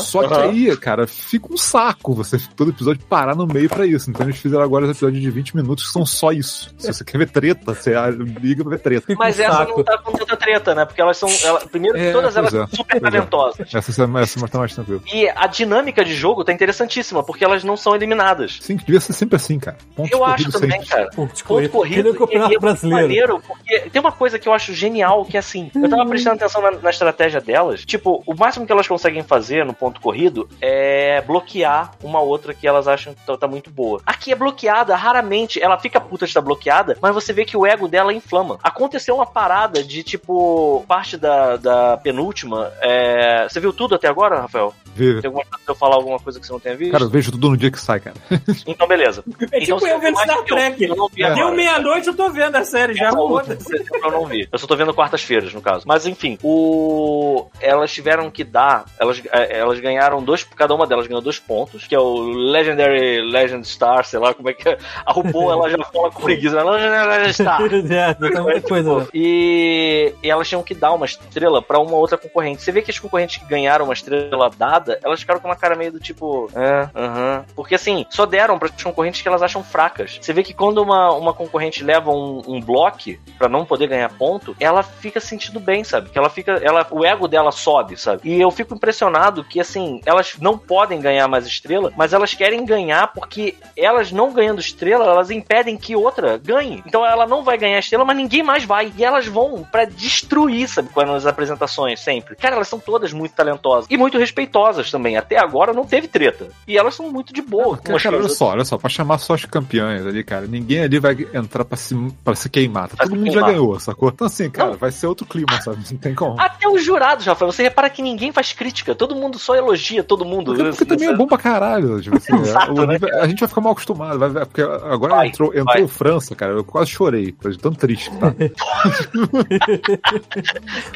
Só 0.00 0.26
que 0.26 0.34
aí, 0.34 0.76
cara, 0.76 1.06
fica 1.06 1.52
um 1.52 1.56
saco 1.56 2.14
você 2.14 2.38
todo 2.56 2.70
episódio 2.70 3.02
parar 3.08 3.34
no 3.34 3.46
meio 3.46 3.68
pra 3.68 3.86
isso. 3.86 4.10
Então 4.10 4.26
eles 4.26 4.38
fizeram 4.38 4.62
agora 4.62 4.84
os 4.84 4.90
episódios 4.90 5.22
de 5.22 5.30
20 5.30 5.56
minutos 5.56 5.86
que 5.86 5.92
são 5.92 6.04
só 6.06 6.32
isso. 6.32 6.74
Se 6.78 6.92
você 6.92 7.04
quer 7.04 7.18
ver 7.18 7.30
treta, 7.30 7.74
você 7.74 7.92
liga 8.40 8.62
pra 8.64 8.76
ver 8.76 8.82
treta. 8.82 9.06
Fica 9.06 9.18
Mas 9.18 9.38
um 9.38 9.42
essa 9.42 9.52
saco. 9.58 9.76
não 9.78 9.84
tá 9.84 9.98
com 9.98 10.12
tanta 10.12 10.36
treta, 10.36 10.74
né? 10.74 10.84
Porque 10.84 11.00
elas 11.00 11.16
são. 11.16 11.28
ela- 11.44 11.60
primeiro 11.66 11.96
que 11.96 12.04
É, 12.04 12.12
todas 12.12 12.36
elas 12.36 12.52
é, 12.52 12.58
são 12.58 12.66
super 12.68 13.00
pois 13.00 13.02
é. 13.02 13.16
talentosas. 13.16 13.74
Essa, 13.74 14.04
essa 14.20 14.48
tá 14.48 14.58
mais 14.58 14.74
tranquila. 14.74 15.00
E 15.12 15.28
a 15.28 15.46
dinâmica 15.46 16.04
de 16.04 16.14
jogo 16.14 16.44
tá 16.44 16.52
interessantíssima, 16.52 17.22
porque 17.24 17.44
elas 17.44 17.62
não 17.64 17.76
são 17.76 17.94
eliminadas. 17.94 18.58
Sim, 18.60 18.76
devia 18.76 19.00
ser 19.00 19.12
sempre 19.12 19.36
assim, 19.36 19.58
cara. 19.58 19.76
Pontos 19.94 20.12
Eu 20.12 20.24
acho 20.24 20.50
também, 20.50 20.70
sempre. 20.72 20.86
cara. 20.88 21.10
Ponto 21.14 21.34
de 21.34 21.42
Ponto 21.44 21.48
corrida. 21.48 21.68
corrido 21.72 21.98
Ele 22.00 22.08
é 22.08 22.10
o 22.10 22.14
campeonato 22.14 22.52
e 22.52 22.56
é 22.56 22.58
muito 22.58 22.60
brasileiro. 22.60 23.02
maneiro, 23.02 23.42
porque 23.46 23.80
tem 23.90 24.00
uma 24.00 24.12
coisa 24.12 24.38
que 24.38 24.48
eu 24.48 24.52
acho 24.52 24.72
genial, 24.74 25.24
que 25.24 25.36
é 25.36 25.40
assim, 25.40 25.70
eu 25.74 25.88
tava 25.88 26.06
prestando 26.06 26.21
atenção 26.30 26.62
na, 26.62 26.70
na 26.72 26.90
estratégia 26.90 27.40
delas, 27.40 27.84
tipo, 27.84 28.22
o 28.26 28.34
máximo 28.34 28.64
que 28.66 28.72
elas 28.72 28.86
conseguem 28.86 29.22
fazer 29.22 29.64
no 29.64 29.74
ponto 29.74 30.00
corrido 30.00 30.48
é 30.60 31.20
bloquear 31.22 31.92
uma 32.02 32.20
outra 32.20 32.54
que 32.54 32.66
elas 32.66 32.86
acham 32.88 33.14
que 33.14 33.20
tá, 33.26 33.36
tá 33.36 33.48
muito 33.48 33.70
boa. 33.70 34.00
Aqui 34.06 34.32
é 34.32 34.34
bloqueada, 34.36 34.94
raramente 34.94 35.62
ela 35.62 35.78
fica 35.78 36.00
puta 36.00 36.24
de 36.24 36.30
estar 36.30 36.40
bloqueada, 36.40 36.96
mas 37.00 37.14
você 37.14 37.32
vê 37.32 37.44
que 37.44 37.56
o 37.56 37.66
ego 37.66 37.88
dela 37.88 38.12
inflama. 38.12 38.58
Aconteceu 38.62 39.14
uma 39.14 39.26
parada 39.26 39.82
de 39.82 40.02
tipo, 40.02 40.84
parte 40.86 41.16
da, 41.16 41.56
da 41.56 41.96
penúltima. 41.96 42.72
é, 42.80 43.48
Você 43.48 43.60
viu 43.60 43.72
tudo 43.72 43.94
até 43.94 44.08
agora, 44.08 44.40
Rafael? 44.40 44.72
Vê. 44.94 45.20
Tem 45.20 45.28
alguma 45.28 45.44
coisa 45.44 45.64
pra 45.64 45.72
eu 45.72 45.78
falar 45.78 45.96
alguma 45.96 46.18
coisa 46.18 46.38
que 46.38 46.46
você 46.46 46.52
não 46.52 46.60
tenha 46.60 46.76
visto? 46.76 46.92
Cara, 46.92 47.04
eu 47.04 47.08
vejo 47.10 47.32
tudo 47.32 47.50
no 47.50 47.56
dia 47.56 47.70
que 47.70 47.80
sai, 47.80 48.00
cara. 48.00 48.16
Então, 48.66 48.86
beleza. 48.86 49.24
É 49.50 49.60
tipo 49.60 49.76
Então, 49.76 49.88
eu 49.88 49.98
vendo 50.00 50.18
Star 50.18 50.36
eu. 50.36 50.44
Trek. 50.44 50.82
Eu 50.84 51.34
Deu 51.34 51.52
meia-noite, 51.52 52.08
eu 52.08 52.14
tô 52.14 52.30
vendo 52.30 52.54
a 52.56 52.64
série 52.64 52.94
já. 52.94 53.10
foda-se. 53.10 53.84
Eu 54.02 54.10
não 54.10 54.26
vi. 54.26 54.48
Eu 54.52 54.58
só 54.58 54.66
tô 54.66 54.76
vendo 54.76 54.92
quartas-feiras, 54.94 55.52
no 55.54 55.60
caso. 55.60 55.84
Mas 55.86 56.06
enfim, 56.12 56.38
o... 56.42 57.46
elas 57.60 57.92
tiveram 57.92 58.30
que 58.30 58.44
dar. 58.44 58.84
Elas, 58.98 59.20
eh, 59.32 59.58
elas 59.58 59.80
ganharam 59.80 60.22
dois. 60.22 60.44
Cada 60.44 60.74
uma 60.74 60.86
delas 60.86 61.06
ganhou 61.06 61.20
dois 61.20 61.38
pontos, 61.38 61.86
que 61.86 61.94
é 61.94 61.98
o 61.98 62.20
Legendary 62.20 63.20
Legend 63.22 63.66
Star, 63.66 64.04
sei 64.04 64.18
lá 64.18 64.32
como 64.32 64.48
é 64.48 64.52
que 64.52 64.68
é. 64.68 64.78
A 65.04 65.12
RuPaul, 65.12 65.52
ela 65.52 65.68
já 65.70 65.82
fala 65.84 66.10
com 66.10 66.22
preguiça, 66.22 66.56
né? 66.56 66.70
Legendary 66.70 67.08
Legend 67.08 67.34
Star. 67.34 67.60
é, 67.90 68.14
tem 68.14 68.40
muita 68.40 68.60
coisa. 68.60 68.98
né? 68.98 69.06
E, 69.12 70.14
e 70.22 70.30
elas 70.30 70.48
tinham 70.48 70.62
que 70.62 70.74
dar 70.74 70.92
uma 70.92 71.06
estrela 71.06 71.60
pra 71.60 71.80
uma 71.80 71.96
outra 71.96 72.16
concorrente. 72.16 72.62
Você 72.62 72.70
vê 72.70 72.82
que 72.82 72.90
as 72.90 72.98
concorrentes 72.98 73.38
que 73.38 73.46
ganharam 73.46 73.86
uma 73.86 73.94
estrela 73.94 74.50
dada, 74.56 75.00
elas 75.02 75.20
ficaram 75.20 75.40
com 75.40 75.48
uma 75.48 75.56
cara 75.56 75.74
meio 75.74 75.92
do 75.92 75.98
tipo, 75.98 76.50
é, 76.54 76.88
aham. 76.94 77.44
Porque 77.56 77.74
assim, 77.74 78.06
só 78.10 78.26
deram 78.26 78.58
para 78.58 78.68
as 78.68 78.82
concorrentes 78.82 79.22
que 79.22 79.28
elas 79.28 79.42
acham 79.42 79.64
fracas. 79.64 80.18
Você 80.20 80.32
vê 80.32 80.42
que 80.42 80.54
quando 80.54 80.78
uma, 80.78 81.12
uma 81.12 81.32
concorrente 81.32 81.82
leva 81.82 82.10
um, 82.10 82.42
um 82.46 82.60
bloco 82.60 82.92
pra 83.38 83.48
não 83.48 83.64
poder 83.64 83.86
ganhar 83.86 84.10
ponto, 84.10 84.54
ela 84.60 84.82
fica 84.82 85.18
se 85.18 85.32
sentindo 85.32 85.58
bem, 85.58 85.82
sabe? 85.82 86.01
Que 86.10 86.18
ela 86.18 86.28
fica, 86.28 86.52
ela, 86.62 86.86
o 86.90 87.04
ego 87.04 87.28
dela 87.28 87.52
sobe, 87.52 87.96
sabe? 87.96 88.22
E 88.24 88.40
eu 88.40 88.50
fico 88.50 88.74
impressionado 88.74 89.44
que 89.44 89.60
assim, 89.60 90.00
elas 90.04 90.34
não 90.40 90.56
podem 90.58 91.00
ganhar 91.00 91.28
mais 91.28 91.46
estrela, 91.46 91.92
mas 91.96 92.12
elas 92.12 92.34
querem 92.34 92.64
ganhar 92.64 93.12
porque 93.12 93.54
elas 93.76 94.12
não 94.12 94.32
ganhando 94.32 94.60
estrela, 94.60 95.04
elas 95.04 95.30
impedem 95.30 95.76
que 95.76 95.96
outra 95.96 96.38
ganhe. 96.38 96.82
Então 96.86 97.04
ela 97.04 97.26
não 97.26 97.42
vai 97.42 97.58
ganhar 97.58 97.78
estrela, 97.78 98.04
mas 98.04 98.16
ninguém 98.16 98.42
mais 98.42 98.64
vai. 98.64 98.92
E 98.96 99.04
elas 99.04 99.26
vão 99.26 99.66
pra 99.70 99.84
destruir, 99.84 100.68
sabe? 100.68 100.88
Quando 100.92 101.12
as 101.12 101.26
apresentações 101.26 102.00
sempre. 102.00 102.36
Cara, 102.36 102.56
elas 102.56 102.68
são 102.68 102.78
todas 102.78 103.12
muito 103.12 103.34
talentosas 103.34 103.86
e 103.90 103.96
muito 103.96 104.18
respeitosas 104.18 104.90
também. 104.90 105.16
Até 105.16 105.38
agora 105.38 105.72
não 105.72 105.84
teve 105.84 106.08
treta. 106.08 106.48
E 106.66 106.76
elas 106.76 106.94
são 106.94 107.10
muito 107.10 107.32
de 107.32 107.42
boa. 107.42 107.76
com 107.76 107.96
Cara, 107.98 108.16
olha 108.16 108.28
só, 108.28 108.46
olha 108.48 108.64
só, 108.64 108.78
pra 108.78 108.88
chamar 108.88 109.18
só 109.18 109.34
as 109.34 109.44
campeãs 109.44 110.06
ali, 110.06 110.24
cara, 110.24 110.46
ninguém 110.46 110.82
ali 110.82 110.98
vai 110.98 111.16
entrar 111.32 111.64
pra 111.64 111.76
se, 111.76 111.94
pra 112.24 112.34
se 112.34 112.48
queimar. 112.48 112.88
Tá? 112.88 113.04
Todo 113.04 113.14
mundo 113.14 113.24
queimar. 113.24 113.48
já 113.48 113.52
ganhou, 113.52 113.80
sacou? 113.80 114.08
Então 114.08 114.26
assim, 114.26 114.50
cara, 114.50 114.70
Não. 114.70 114.76
vai 114.76 114.90
ser 114.90 115.06
outro 115.06 115.26
clima, 115.26 115.60
sabe? 115.62 115.91
Não 115.92 115.98
tem 115.98 116.14
como. 116.14 116.40
Até 116.40 116.66
os 116.68 116.82
jurados, 116.82 117.26
Rafael, 117.26 117.52
você 117.52 117.62
repara 117.62 117.90
que 117.90 118.00
ninguém 118.02 118.32
faz 118.32 118.52
crítica, 118.52 118.94
todo 118.94 119.14
mundo 119.14 119.38
só 119.38 119.54
elogia 119.54 120.02
todo 120.02 120.24
mundo. 120.24 120.54
Porque, 120.54 120.70
porque 120.70 120.84
também 120.84 121.08
é 121.08 121.16
bom 121.16 121.26
pra 121.26 121.38
caralho. 121.38 122.00
Tipo 122.00 122.16
assim, 122.16 122.34
Exato, 122.40 122.72
o 122.72 122.86
né, 122.86 122.98
a 123.20 123.26
gente 123.26 123.40
vai 123.40 123.48
ficar 123.48 123.60
mal 123.60 123.72
acostumado. 123.72 124.18
Vai, 124.18 124.30
porque 124.46 124.62
agora 124.62 125.16
Vai, 125.16 125.28
entrou, 125.28 125.48
entrou 125.50 125.64
vai. 125.64 125.86
França, 125.86 126.34
cara. 126.34 126.52
Eu 126.52 126.64
quase 126.64 126.90
chorei. 126.90 127.34
Foi 127.40 127.56
tão 127.56 127.72
triste 127.72 128.10
que 128.10 128.16
tá. 128.16 128.34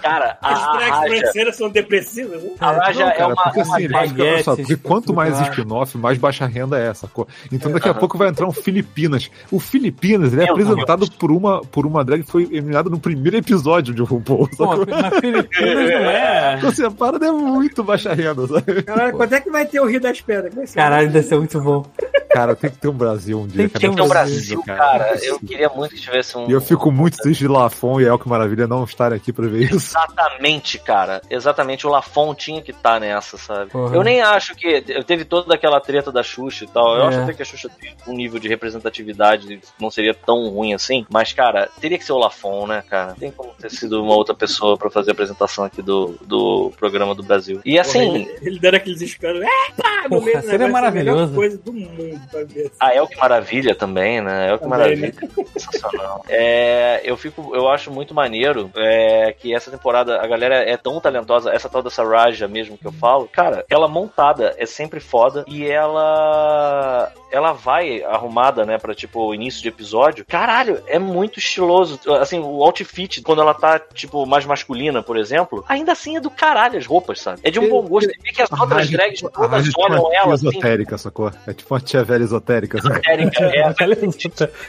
Cara, 0.02 0.38
a, 0.40 0.52
As 0.52 0.62
a 0.62 0.72
tracks 0.72 0.98
Raja, 0.98 1.16
francesas 1.16 1.56
são 1.56 1.68
depressivas, 1.68 2.42
né? 2.42 2.50
a 2.58 2.72
Raja 2.72 3.04
Não, 3.04 3.10
é 3.10 3.14
cara, 3.14 3.34
uma, 3.34 3.42
porque 3.42 3.60
uma 3.60 3.76
assim, 3.76 3.86
ficar, 3.86 3.98
olha 3.98 4.08
só, 4.42 4.50
baguete, 4.52 4.66
porque 4.66 4.76
quanto 4.76 5.14
mais 5.14 5.40
spin-off, 5.40 5.98
mais 5.98 6.18
baixa 6.18 6.46
renda 6.46 6.78
é, 6.78 6.92
sacou? 6.94 7.26
Então 7.52 7.72
daqui 7.72 7.88
a 7.88 7.90
Aham. 7.90 8.00
pouco 8.00 8.16
vai 8.16 8.28
entrar 8.28 8.46
um 8.46 8.52
Filipinas. 8.52 9.30
O 9.50 9.58
Filipinas, 9.60 10.32
ele 10.32 10.42
é 10.42 10.44
Meu 10.44 10.54
apresentado 10.54 11.10
por 11.12 11.30
uma, 11.30 11.60
por 11.60 11.86
uma 11.86 12.04
drag 12.04 12.22
que 12.24 12.30
foi 12.30 12.44
eliminada 12.44 12.88
no 12.88 12.98
primeiro 12.98 13.36
episódio 13.36 13.94
de 13.94 14.02
RuPaul, 14.02 14.48
Pô, 14.56 14.85
na 14.94 15.10
Filipinas 15.10 15.74
não 15.90 16.10
é. 16.10 16.54
Então 16.58 16.68
assim, 16.70 16.84
a 16.84 16.90
parada 16.90 17.26
é 17.26 17.32
muito 17.32 17.82
baixa 17.84 18.12
renda, 18.14 18.46
sabe? 18.46 18.82
Caralho, 18.82 19.16
quando 19.16 19.32
é 19.32 19.40
que 19.40 19.50
vai 19.50 19.66
ter 19.66 19.80
o 19.80 19.86
Rio 19.86 20.00
das 20.00 20.20
Pedras? 20.20 20.56
É 20.56 20.66
você- 20.66 20.74
Caralho, 20.78 21.10
deve 21.10 21.26
ser 21.26 21.36
muito 21.36 21.60
bom. 21.60 21.84
Cara, 22.30 22.54
tem 22.56 22.70
que 22.70 22.76
ter 22.78 22.88
um 22.88 22.92
Brasil 22.92 23.40
um 23.40 23.46
dia, 23.46 23.56
Tem 23.56 23.68
que 23.68 23.72
cara. 23.80 23.94
ter 23.94 24.00
um 24.02 24.04
é 24.04 24.08
Brasil, 24.08 24.62
cara, 24.64 24.98
não 24.98 25.14
é 25.14 25.18
eu 25.30 25.38
queria 25.40 25.68
muito 25.68 25.94
que 25.94 26.00
tivesse 26.00 26.36
um. 26.36 26.48
E 26.48 26.52
eu 26.52 26.60
fico 26.60 26.90
muito 26.92 27.16
triste 27.18 27.40
de 27.40 27.48
Lafon 27.48 28.00
e 28.00 28.04
Elke 28.04 28.28
Maravilha 28.28 28.66
não 28.66 28.84
estarem 28.84 29.16
aqui 29.16 29.32
pra 29.32 29.46
ver 29.46 29.64
isso. 29.64 29.76
Exatamente, 29.76 30.78
cara. 30.78 31.20
Exatamente, 31.30 31.86
o 31.86 31.90
Lafon 31.90 32.34
tinha 32.34 32.60
que 32.62 32.70
estar 32.72 33.00
nessa, 33.00 33.36
sabe? 33.38 33.70
Porra. 33.70 33.94
Eu 33.96 34.02
nem 34.02 34.20
acho 34.20 34.54
que. 34.54 34.80
Teve 35.06 35.24
toda 35.24 35.54
aquela 35.54 35.80
treta 35.80 36.10
da 36.12 36.22
Xuxa 36.22 36.64
e 36.64 36.68
tal. 36.68 36.96
Eu 36.96 37.04
É. 37.04 37.06
acho 37.08 37.18
até 37.20 37.32
que 37.32 37.42
a 37.42 37.44
Xuxa 37.44 37.68
tem 37.80 37.94
um 38.06 38.12
nível 38.14 38.38
de 38.38 38.48
representatividade 38.48 39.60
não 39.80 39.90
seria 39.90 40.14
tão 40.14 40.48
ruim 40.48 40.74
assim. 40.74 41.06
Mas, 41.10 41.32
cara, 41.32 41.68
teria 41.80 41.98
que 41.98 42.04
ser 42.04 42.12
o 42.12 42.18
Lafon, 42.18 42.66
né, 42.66 42.82
cara? 42.88 43.14
Tem 43.18 43.30
como 43.30 43.52
ter 43.54 43.70
sido 43.70 44.02
uma 44.02 44.14
outra 44.14 44.34
pessoa 44.34 44.76
pra 44.76 44.90
fazer 44.90 45.10
a 45.10 45.12
apresentação 45.12 45.64
aqui 45.64 45.82
do, 45.82 46.16
do 46.24 46.72
programa 46.78 47.14
do 47.14 47.22
Brasil. 47.22 47.60
E 47.64 47.70
Porra, 47.72 47.80
assim, 47.82 48.14
ele, 48.14 48.38
ele 48.42 48.58
dando 48.58 48.74
aqueles 48.74 49.00
escândalos. 49.00 49.42
É, 49.46 49.72
pá, 49.82 50.02
no 50.04 50.08
Porra, 50.10 50.24
meio 50.24 50.42
seria 50.42 50.66
é 50.66 50.70
maravilhoso. 50.70 51.34
coisa 51.34 51.58
do 51.58 51.72
mundo 51.72 52.15
pra 52.30 52.44
ver. 52.44 52.70
A 52.78 52.94
El 52.94 53.06
que 53.06 53.16
Maravilha 53.16 53.74
também, 53.74 54.20
né? 54.20 54.50
El 54.50 54.58
que 54.58 54.64
Também, 54.64 54.78
Maravilha. 54.78 55.14
Sensacional. 55.56 56.24
É, 56.28 57.00
eu 57.04 57.16
fico, 57.16 57.54
eu 57.54 57.68
acho 57.68 57.90
muito 57.90 58.14
maneiro 58.14 58.70
é, 58.76 59.34
que 59.38 59.54
essa 59.54 59.70
temporada 59.70 60.20
a 60.20 60.26
galera 60.26 60.56
é 60.56 60.76
tão 60.76 61.00
talentosa, 61.00 61.50
essa 61.50 61.68
tal 61.68 61.82
dessa 61.82 62.04
Raja 62.04 62.48
mesmo 62.48 62.78
que 62.78 62.86
eu 62.86 62.92
falo, 62.92 63.28
cara, 63.28 63.64
ela 63.68 63.88
montada 63.88 64.54
é 64.58 64.66
sempre 64.66 65.00
foda 65.00 65.44
e 65.48 65.66
ela 65.66 67.12
ela 67.30 67.52
vai 67.52 68.02
arrumada, 68.04 68.64
né, 68.64 68.78
pra 68.78 68.94
tipo 68.94 69.34
início 69.34 69.60
de 69.60 69.68
episódio. 69.68 70.24
Caralho, 70.26 70.82
é 70.86 70.98
muito 70.98 71.38
estiloso. 71.38 71.98
Assim, 72.20 72.38
o 72.38 72.62
outfit 72.62 73.20
quando 73.22 73.42
ela 73.42 73.52
tá 73.52 73.78
tipo 73.78 74.24
mais 74.26 74.44
masculina, 74.44 75.02
por 75.02 75.16
exemplo, 75.16 75.64
ainda 75.68 75.92
assim 75.92 76.16
é 76.16 76.20
do 76.20 76.30
caralho 76.30 76.78
as 76.78 76.86
roupas, 76.86 77.20
sabe? 77.20 77.40
É 77.42 77.50
de 77.50 77.58
um 77.58 77.68
bom 77.68 77.82
gosto. 77.82 78.08
Você 78.08 78.18
vê 78.22 78.32
que 78.32 78.42
as 78.42 78.52
outras 78.52 78.88
drags 78.88 79.20
todas 79.20 79.66
é 79.66 79.68
tipo 79.68 79.82
olham 79.82 80.00
uma 80.00 80.10
tia 80.10 80.18
ela 80.18 80.34
assim, 80.34 80.48
esotérica, 80.48 80.98
sacou? 80.98 81.32
É 81.46 81.52
tipo 81.52 81.74
uma 81.74 81.80
tia 81.80 82.04
velha 82.06 82.24
esotérica, 82.24 82.80
sabe? 82.80 83.00
Érica, 83.06 83.44
é, 83.54 83.60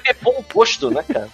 é 0.09 0.13
bom 0.21 0.43
gosto, 0.53 0.89
né, 0.89 1.03
cara? 1.03 1.29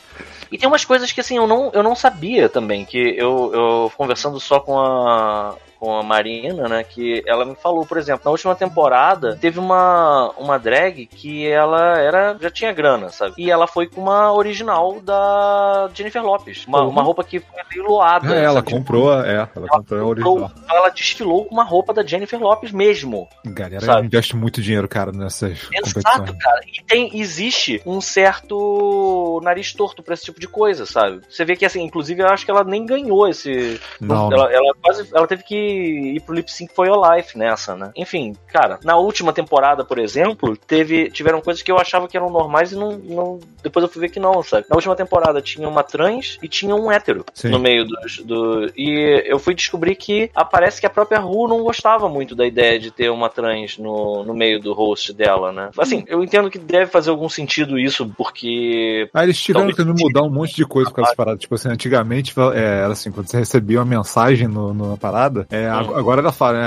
E 0.51 0.57
tem 0.57 0.67
umas 0.67 0.85
coisas 0.85 1.11
que 1.11 1.19
assim 1.19 1.37
eu 1.37 1.47
não, 1.47 1.71
eu 1.73 1.81
não 1.81 1.95
sabia 1.95 2.47
também, 2.47 2.85
que 2.85 2.97
eu, 3.17 3.51
eu 3.53 3.91
conversando 3.97 4.39
só 4.39 4.59
com 4.59 4.79
a 4.79 5.55
com 5.83 5.97
a 5.97 6.01
Marina, 6.01 6.69
né, 6.69 6.81
que 6.81 7.21
ela 7.27 7.43
me 7.43 7.55
falou, 7.55 7.85
por 7.85 7.97
exemplo, 7.97 8.21
na 8.23 8.31
última 8.31 8.55
temporada 8.55 9.35
teve 9.35 9.59
uma, 9.59 10.31
uma 10.37 10.57
drag 10.57 11.05
que 11.07 11.45
ela 11.45 11.99
era 11.99 12.37
já 12.39 12.49
tinha 12.49 12.71
grana, 12.71 13.09
sabe? 13.09 13.33
E 13.37 13.51
ela 13.51 13.67
foi 13.67 13.87
com 13.87 13.99
uma 13.99 14.31
original 14.31 15.01
da 15.01 15.89
Jennifer 15.93 16.23
Lopes, 16.23 16.65
uma, 16.65 16.83
Uhum. 16.83 16.89
uma 16.89 17.01
roupa 17.01 17.21
que 17.21 17.41
foi 17.41 17.61
meio 17.69 17.85
loada. 17.85 18.33
É, 18.33 18.45
ela 18.45 18.61
sabe? 18.61 18.71
comprou, 18.71 19.13
é, 19.13 19.49
ela 19.53 19.67
comprou 19.67 19.99
a 19.99 20.05
original. 20.05 20.51
Ela 20.69 20.87
desfilou 20.87 21.43
com 21.43 21.53
uma 21.53 21.65
roupa 21.65 21.93
da 21.93 22.05
Jennifer 22.05 22.39
Lopes 22.39 22.71
mesmo. 22.71 23.27
Galera 23.45 23.85
Sabe? 23.85 24.07
investe 24.07 24.37
muito 24.37 24.61
dinheiro, 24.61 24.87
cara, 24.87 25.11
nessas 25.11 25.67
Exato, 25.69 26.33
cara. 26.37 26.61
E 26.65 26.81
tem, 26.85 27.19
existe 27.19 27.81
um 27.85 27.99
certo 27.99 29.41
nariz 29.43 29.73
torto 29.73 30.01
pra 30.01 30.13
esse 30.13 30.23
tipo 30.23 30.39
de 30.39 30.47
coisa, 30.47 30.85
sabe? 30.85 31.19
Você 31.29 31.43
vê 31.43 31.57
que, 31.57 31.65
assim, 31.65 31.83
inclusive, 31.83 32.21
eu 32.21 32.27
acho 32.27 32.45
que 32.45 32.51
ela 32.51 32.63
nem 32.63 32.85
ganhou 32.85 33.27
esse. 33.27 33.81
Não, 33.99 34.31
ela, 34.31 34.49
ela 34.49 34.73
quase. 34.81 35.09
Ela 35.13 35.27
teve 35.27 35.43
que 35.43 35.72
ir 35.73 36.19
pro 36.21 36.35
Lip 36.35 36.51
Sync 36.51 36.73
for 36.73 36.87
Your 36.87 36.99
Life 37.13 37.37
nessa, 37.37 37.75
né? 37.75 37.91
Enfim, 37.95 38.35
cara, 38.47 38.79
na 38.83 38.95
última 38.97 39.33
temporada, 39.33 39.83
por 39.83 39.97
exemplo, 39.99 40.55
teve, 40.57 41.09
tiveram 41.09 41.41
coisas 41.41 41.61
que 41.61 41.71
eu 41.71 41.77
achava 41.77 42.07
que 42.07 42.17
eram 42.17 42.29
normais 42.29 42.71
e 42.71 42.75
não, 42.75 42.91
não. 42.97 43.39
Depois 43.61 43.83
eu 43.83 43.89
fui 43.89 44.01
ver 44.01 44.09
que 44.09 44.19
não, 44.19 44.41
sabe? 44.43 44.65
Na 44.69 44.75
última 44.75 44.95
temporada 44.95 45.41
tinha 45.41 45.67
uma 45.67 45.83
trans 45.83 46.37
e 46.41 46.47
tinha 46.47 46.75
um 46.75 46.91
hétero 46.91 47.25
Sim. 47.33 47.49
no 47.49 47.59
meio 47.59 47.85
dos, 47.85 48.17
do. 48.19 48.71
E 48.77 49.23
eu 49.25 49.39
fui 49.39 49.53
descobrir 49.53 49.95
que 49.95 50.29
ah, 50.35 50.45
parece 50.45 50.79
que 50.79 50.87
a 50.87 50.89
própria 50.89 51.19
Ru 51.19 51.47
não 51.47 51.63
gostava 51.63 52.07
muito 52.09 52.35
da 52.35 52.45
ideia 52.45 52.79
de 52.79 52.91
ter 52.91 53.09
uma 53.09 53.29
trans 53.29 53.77
no, 53.77 54.23
no 54.23 54.33
meio 54.33 54.59
do 54.59 54.73
host 54.73 55.13
dela, 55.13 55.51
né? 55.51 55.69
Assim, 55.77 56.03
eu 56.07 56.23
entendo 56.23 56.49
que 56.49 56.57
deve 56.59 56.87
fazer 56.91 57.09
algum 57.09 57.29
sentido 57.29 57.77
isso, 57.79 58.07
porque. 58.17 59.09
Aí 59.13 59.25
eles 59.25 59.39
tiveram 59.41 59.71
que 59.71 59.83
mudar 59.83 60.23
um 60.23 60.29
monte 60.29 60.55
de 60.55 60.65
coisa 60.65 60.89
com 60.91 61.01
essas 61.01 61.15
paradas. 61.15 61.41
Tipo 61.41 61.55
assim, 61.55 61.69
antigamente 61.69 62.33
é, 62.53 62.59
era 62.83 62.93
assim, 62.93 63.11
quando 63.11 63.27
você 63.27 63.37
recebia 63.37 63.79
uma 63.79 63.85
mensagem 63.85 64.47
no, 64.47 64.73
no- 64.73 64.91
na 64.91 64.97
parada, 64.97 65.47
é, 65.49 65.62
Hum. 65.69 65.79
ag- 65.79 65.93
agora 65.99 66.21
ela 66.21 66.31
fala, 66.31 66.59
né, 66.59 66.65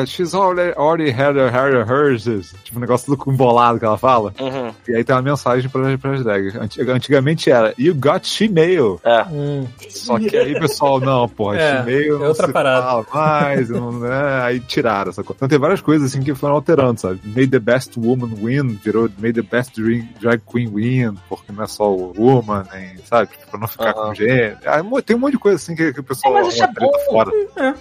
"Ah, 0.00 0.06
she's 0.06 0.34
already, 0.34 0.72
already 0.78 1.10
had 1.10 1.36
her, 1.36 1.52
her, 1.54 1.84
hers, 1.86 2.24
tipo 2.64 2.76
um 2.78 2.80
negócio 2.80 3.14
tudo 3.14 3.30
embolado 3.32 3.78
que 3.78 3.84
ela 3.84 3.98
fala. 3.98 4.32
Uhum, 4.40 4.72
E 4.88 4.94
aí 4.96 5.04
tem 5.04 5.14
uma 5.14 5.22
mensagem 5.22 5.68
pra, 5.70 5.96
pras 5.98 6.22
drags. 6.22 6.54
Antig- 6.54 6.88
Antigamente 6.88 7.50
era, 7.50 7.74
you 7.78 7.94
got 7.94 8.26
she-mail. 8.26 9.00
é. 9.04 9.22
Hum, 9.30 9.66
Só 9.88 10.18
que 10.18 10.36
aí, 10.36 10.58
pessoal, 10.58 11.00
não, 11.00 11.28
porra, 11.28 11.56
É, 11.58 11.78
she-mail 11.78 12.16
é 12.16 12.18
não 12.18 12.26
outra 12.28 12.48
parada. 12.52 13.04
mais, 13.12 13.68
não, 13.70 13.92
né? 13.92 14.40
aí 14.42 14.60
tiraram, 14.60 15.12
sacou? 15.12 15.34
Então 15.36 15.48
tem 15.48 15.58
várias 15.58 15.80
coisas 15.80 16.10
assim 16.10 16.22
que 16.22 16.34
foram 16.34 16.54
alterando, 16.54 17.00
sabe? 17.00 17.20
Made 17.24 17.48
the 17.48 17.58
best 17.58 17.98
woman 17.98 18.30
win, 18.40 18.78
virou 18.82 19.08
made 19.18 19.34
the 19.40 19.42
best 19.42 19.80
drag, 19.80 20.02
drag 20.20 20.40
queen 20.50 20.68
win, 20.72 21.14
porque 21.28 21.52
não 21.52 21.64
é 21.64 21.66
só 21.66 21.90
o 21.92 22.12
woman, 22.18 22.64
nem, 22.72 22.96
sabe? 23.04 23.30
Pra 23.50 23.58
não 23.60 23.66
ficar 23.68 23.90
Aham. 23.90 24.08
com 24.08 24.14
gênero. 24.14 24.56
Aí 24.66 24.82
tem 25.02 25.16
um 25.16 25.18
monte 25.20 25.32
de 25.32 25.38
coisa 25.38 25.56
assim 25.56 25.74
que, 25.74 25.92
que 25.92 26.00
o 26.00 26.04
pessoal 26.04 26.36
É, 26.38 26.42
mas 26.42 26.54
isso 26.54 26.62
é 26.64 26.66
bom. 26.66 26.92
fora. 27.10 27.30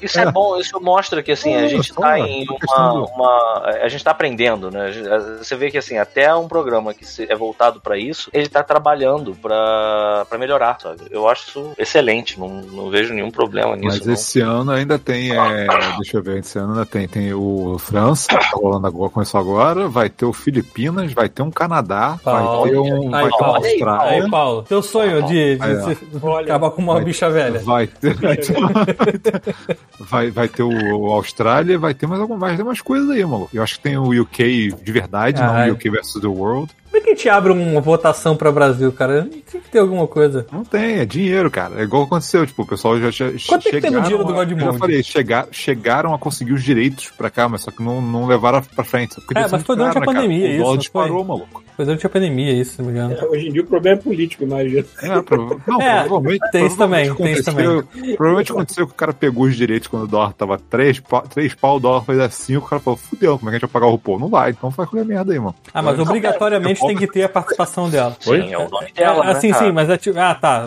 Isso 0.01 0.19
é 0.19 0.31
bom, 0.31 0.46
Então, 0.47 0.59
isso 0.61 0.79
mostra 0.81 1.21
que 1.23 1.31
assim, 1.31 1.55
a 1.55 1.61
É, 1.61 1.67
gente 1.67 1.93
tá 1.93 1.99
uma 2.01 2.19
em 2.19 2.45
uma, 2.47 2.91
uma- 2.93 3.61
A 3.83 3.87
gente 3.89 4.03
tá 4.03 4.11
aprendendo, 4.11 4.69
né? 4.71 4.91
Você 5.39 5.55
vê 5.55 5.69
que 5.71 5.77
assim, 5.77 5.97
até 5.97 6.33
um 6.35 6.47
programa 6.47 6.93
que 6.93 7.05
é 7.29 7.35
voltado 7.35 7.79
pra 7.79 7.97
isso, 7.97 8.29
ele 8.33 8.47
tá 8.47 8.63
trabalhando 8.63 9.35
pra 9.35 10.25
pra 10.29 10.37
melhorar, 10.37 10.77
sabe? 10.81 11.01
Eu 11.11 11.27
acho 11.27 11.47
isso 11.49 11.71
excelente, 11.77 12.39
não, 12.39 12.47
não 12.49 12.89
vejo 12.89 13.13
nenhum 13.13 13.31
problema 13.31 13.75
nisso. 13.75 13.97
Mas 13.97 14.05
não. 14.05 14.13
esse 14.13 14.39
ano 14.41 14.71
ainda 14.71 14.97
tem, 14.99 15.31
é, 15.31 15.67
deixa 15.97 16.17
eu 16.17 16.23
ver, 16.23 16.39
esse 16.39 16.57
ano 16.57 16.73
ainda 16.73 16.85
tem, 16.85 17.07
tem 17.07 17.33
o 17.33 17.77
França, 17.79 18.27
que 18.29 18.35
tá 18.37 18.49
rolando 18.57 18.87
agora, 18.87 19.09
começou 19.11 19.39
agora, 19.39 19.87
vai 19.87 20.09
ter 20.09 20.25
o 20.25 20.33
Filipinas, 20.33 21.13
vai 21.13 21.29
ter 21.29 21.41
um 21.41 21.51
Canadá, 21.51 22.17
Paulo. 22.23 22.61
vai 22.61 22.69
ter 22.71 22.77
um, 22.79 23.15
Aí, 23.15 23.21
vai 23.21 23.31
ter 23.31 23.35
uma 23.35 23.37
Paulo. 23.53 23.55
Austrália, 23.65 24.23
Aí, 24.23 24.29
Paulo, 24.29 24.63
teu 24.63 24.81
sonho 24.81 25.23
de, 25.23 25.55
de 25.57 25.83
se- 25.83 25.97
Olha, 26.21 26.45
acabar 26.45 26.71
com 26.71 26.81
uma 26.81 26.93
vai- 26.95 27.03
bicha 27.05 27.29
velha. 27.29 27.59
vai 27.59 27.87
ter, 27.87 28.13
vai 28.15 28.37
ter, 28.37 28.55
vai, 29.99 30.26
vai 30.26 30.26
ter 30.47 30.63
o, 30.63 31.07
Austrália, 31.07 31.77
vai 31.77 31.93
ter 31.93 32.07
mais 32.07 32.21
algumas, 32.21 32.39
vai 32.39 32.57
ter 32.57 32.63
coisas 32.81 33.09
aí, 33.09 33.25
mano. 33.25 33.49
Eu 33.53 33.63
acho 33.63 33.75
que 33.75 33.81
tem 33.81 33.97
o 33.97 34.21
UK 34.21 34.73
de 34.81 34.91
verdade, 34.91 35.41
não 35.41 35.55
o 35.69 35.73
UK 35.73 35.89
versus 35.89 36.21
the 36.21 36.27
World. 36.27 36.71
Como 36.97 36.99
é 36.99 37.01
que 37.01 37.09
a 37.09 37.15
gente 37.15 37.29
abre 37.29 37.51
uma 37.51 37.79
votação 37.81 38.35
pra 38.35 38.51
Brasil, 38.51 38.91
cara? 38.91 39.27
Tem 39.51 39.61
que 39.61 39.69
ter 39.69 39.79
alguma 39.79 40.07
coisa. 40.07 40.45
Não 40.51 40.63
tem, 40.65 40.95
é 40.99 41.05
dinheiro, 41.05 41.49
cara. 41.51 41.79
É 41.79 41.83
igual 41.83 42.03
aconteceu, 42.03 42.45
tipo, 42.45 42.63
o 42.63 42.67
pessoal 42.67 42.99
já, 42.99 43.11
já 43.11 43.25
Quanto 43.47 43.63
tem 43.63 43.73
que 43.73 43.81
ter 43.81 43.91
no 43.91 44.01
dinheiro 44.01 44.23
do 44.23 44.31
a- 44.33 44.35
Godmode? 44.35 44.65
Eu 44.65 44.73
já 44.73 44.79
falei, 44.79 45.03
chegar, 45.03 45.47
chegaram 45.51 46.13
a 46.13 46.17
conseguir 46.19 46.53
os 46.53 46.63
direitos 46.63 47.11
pra 47.15 47.29
cá, 47.29 47.47
mas 47.47 47.61
só 47.61 47.71
que 47.71 47.83
não, 47.83 48.01
não 48.01 48.25
levaram 48.25 48.61
pra 48.61 48.83
frente. 48.83 49.15
É, 49.35 49.47
mas 49.47 49.63
foi 49.63 49.75
durante 49.75 49.97
a 49.97 50.01
cara? 50.01 50.05
pandemia, 50.05 50.45
O 50.47 50.49
isso, 50.49 50.57
dólar 50.59 50.71
não 50.71 50.77
disparou, 50.77 51.17
foi? 51.25 51.27
maluco. 51.27 51.63
Foi 51.75 51.85
durante 51.85 52.05
a 52.07 52.09
pandemia, 52.09 52.53
isso, 52.53 52.71
se 52.71 52.79
não 52.81 52.87
me 52.87 52.91
engano. 52.93 53.13
É, 53.13 53.25
Hoje 53.25 53.47
em 53.47 53.51
dia 53.51 53.61
o 53.61 53.65
problema 53.67 53.99
é 53.99 54.01
político, 54.01 54.43
imagina. 54.43 54.83
É, 55.03 55.21
prova- 55.21 55.57
não, 55.67 55.79
É, 55.81 55.99
provavelmente. 56.03 56.51
tem 56.51 56.65
isso 56.65 56.77
também, 56.77 57.13
tem 57.13 57.31
isso 57.33 57.49
aconteceu- 57.49 57.83
Provavelmente 58.17 58.51
aconteceu 58.51 58.87
que 58.87 58.93
o 58.93 58.95
cara 58.95 59.13
pegou 59.13 59.43
os 59.45 59.55
direitos 59.55 59.87
quando 59.87 60.03
o 60.03 60.07
dólar 60.07 60.33
tava 60.33 60.57
3, 60.57 60.99
pau, 60.99 61.21
3 61.21 61.53
pau, 61.53 61.77
o 61.77 61.79
dólar 61.79 62.01
foi 62.03 62.19
a 62.23 62.29
5, 62.29 62.65
o 62.65 62.67
cara 62.69 62.81
falou, 62.81 62.97
fudeu, 62.97 63.37
como 63.37 63.49
é 63.49 63.51
que 63.51 63.57
a 63.57 63.59
gente 63.59 63.69
vai 63.69 63.81
pagar 63.81 63.85
o 63.87 63.91
RuPaul? 63.91 64.19
Não 64.19 64.27
vai, 64.29 64.49
então 64.51 64.71
faz 64.71 64.89
qualquer 64.89 65.05
merda 65.05 65.31
aí, 65.33 65.39
mano. 65.39 65.53
Ah, 65.71 65.81
mas 65.83 65.99
obrigatoriamente 65.99 66.79
tem 66.87 66.97
que 66.97 67.07
ter 67.07 67.23
a 67.23 67.29
participação 67.29 67.89
dela. 67.89 68.15
Sim, 68.19 68.53
é 68.53 68.57
o 68.57 68.69
nome 68.69 68.91
dela, 68.93 69.23
Ah, 69.23 69.33
né, 69.33 69.39
sim, 69.39 69.51
cara? 69.51 69.65
sim, 69.65 69.71
mas 69.71 69.89
é 69.89 69.97
tipo. 69.97 70.19
Ah, 70.19 70.33
tá. 70.35 70.63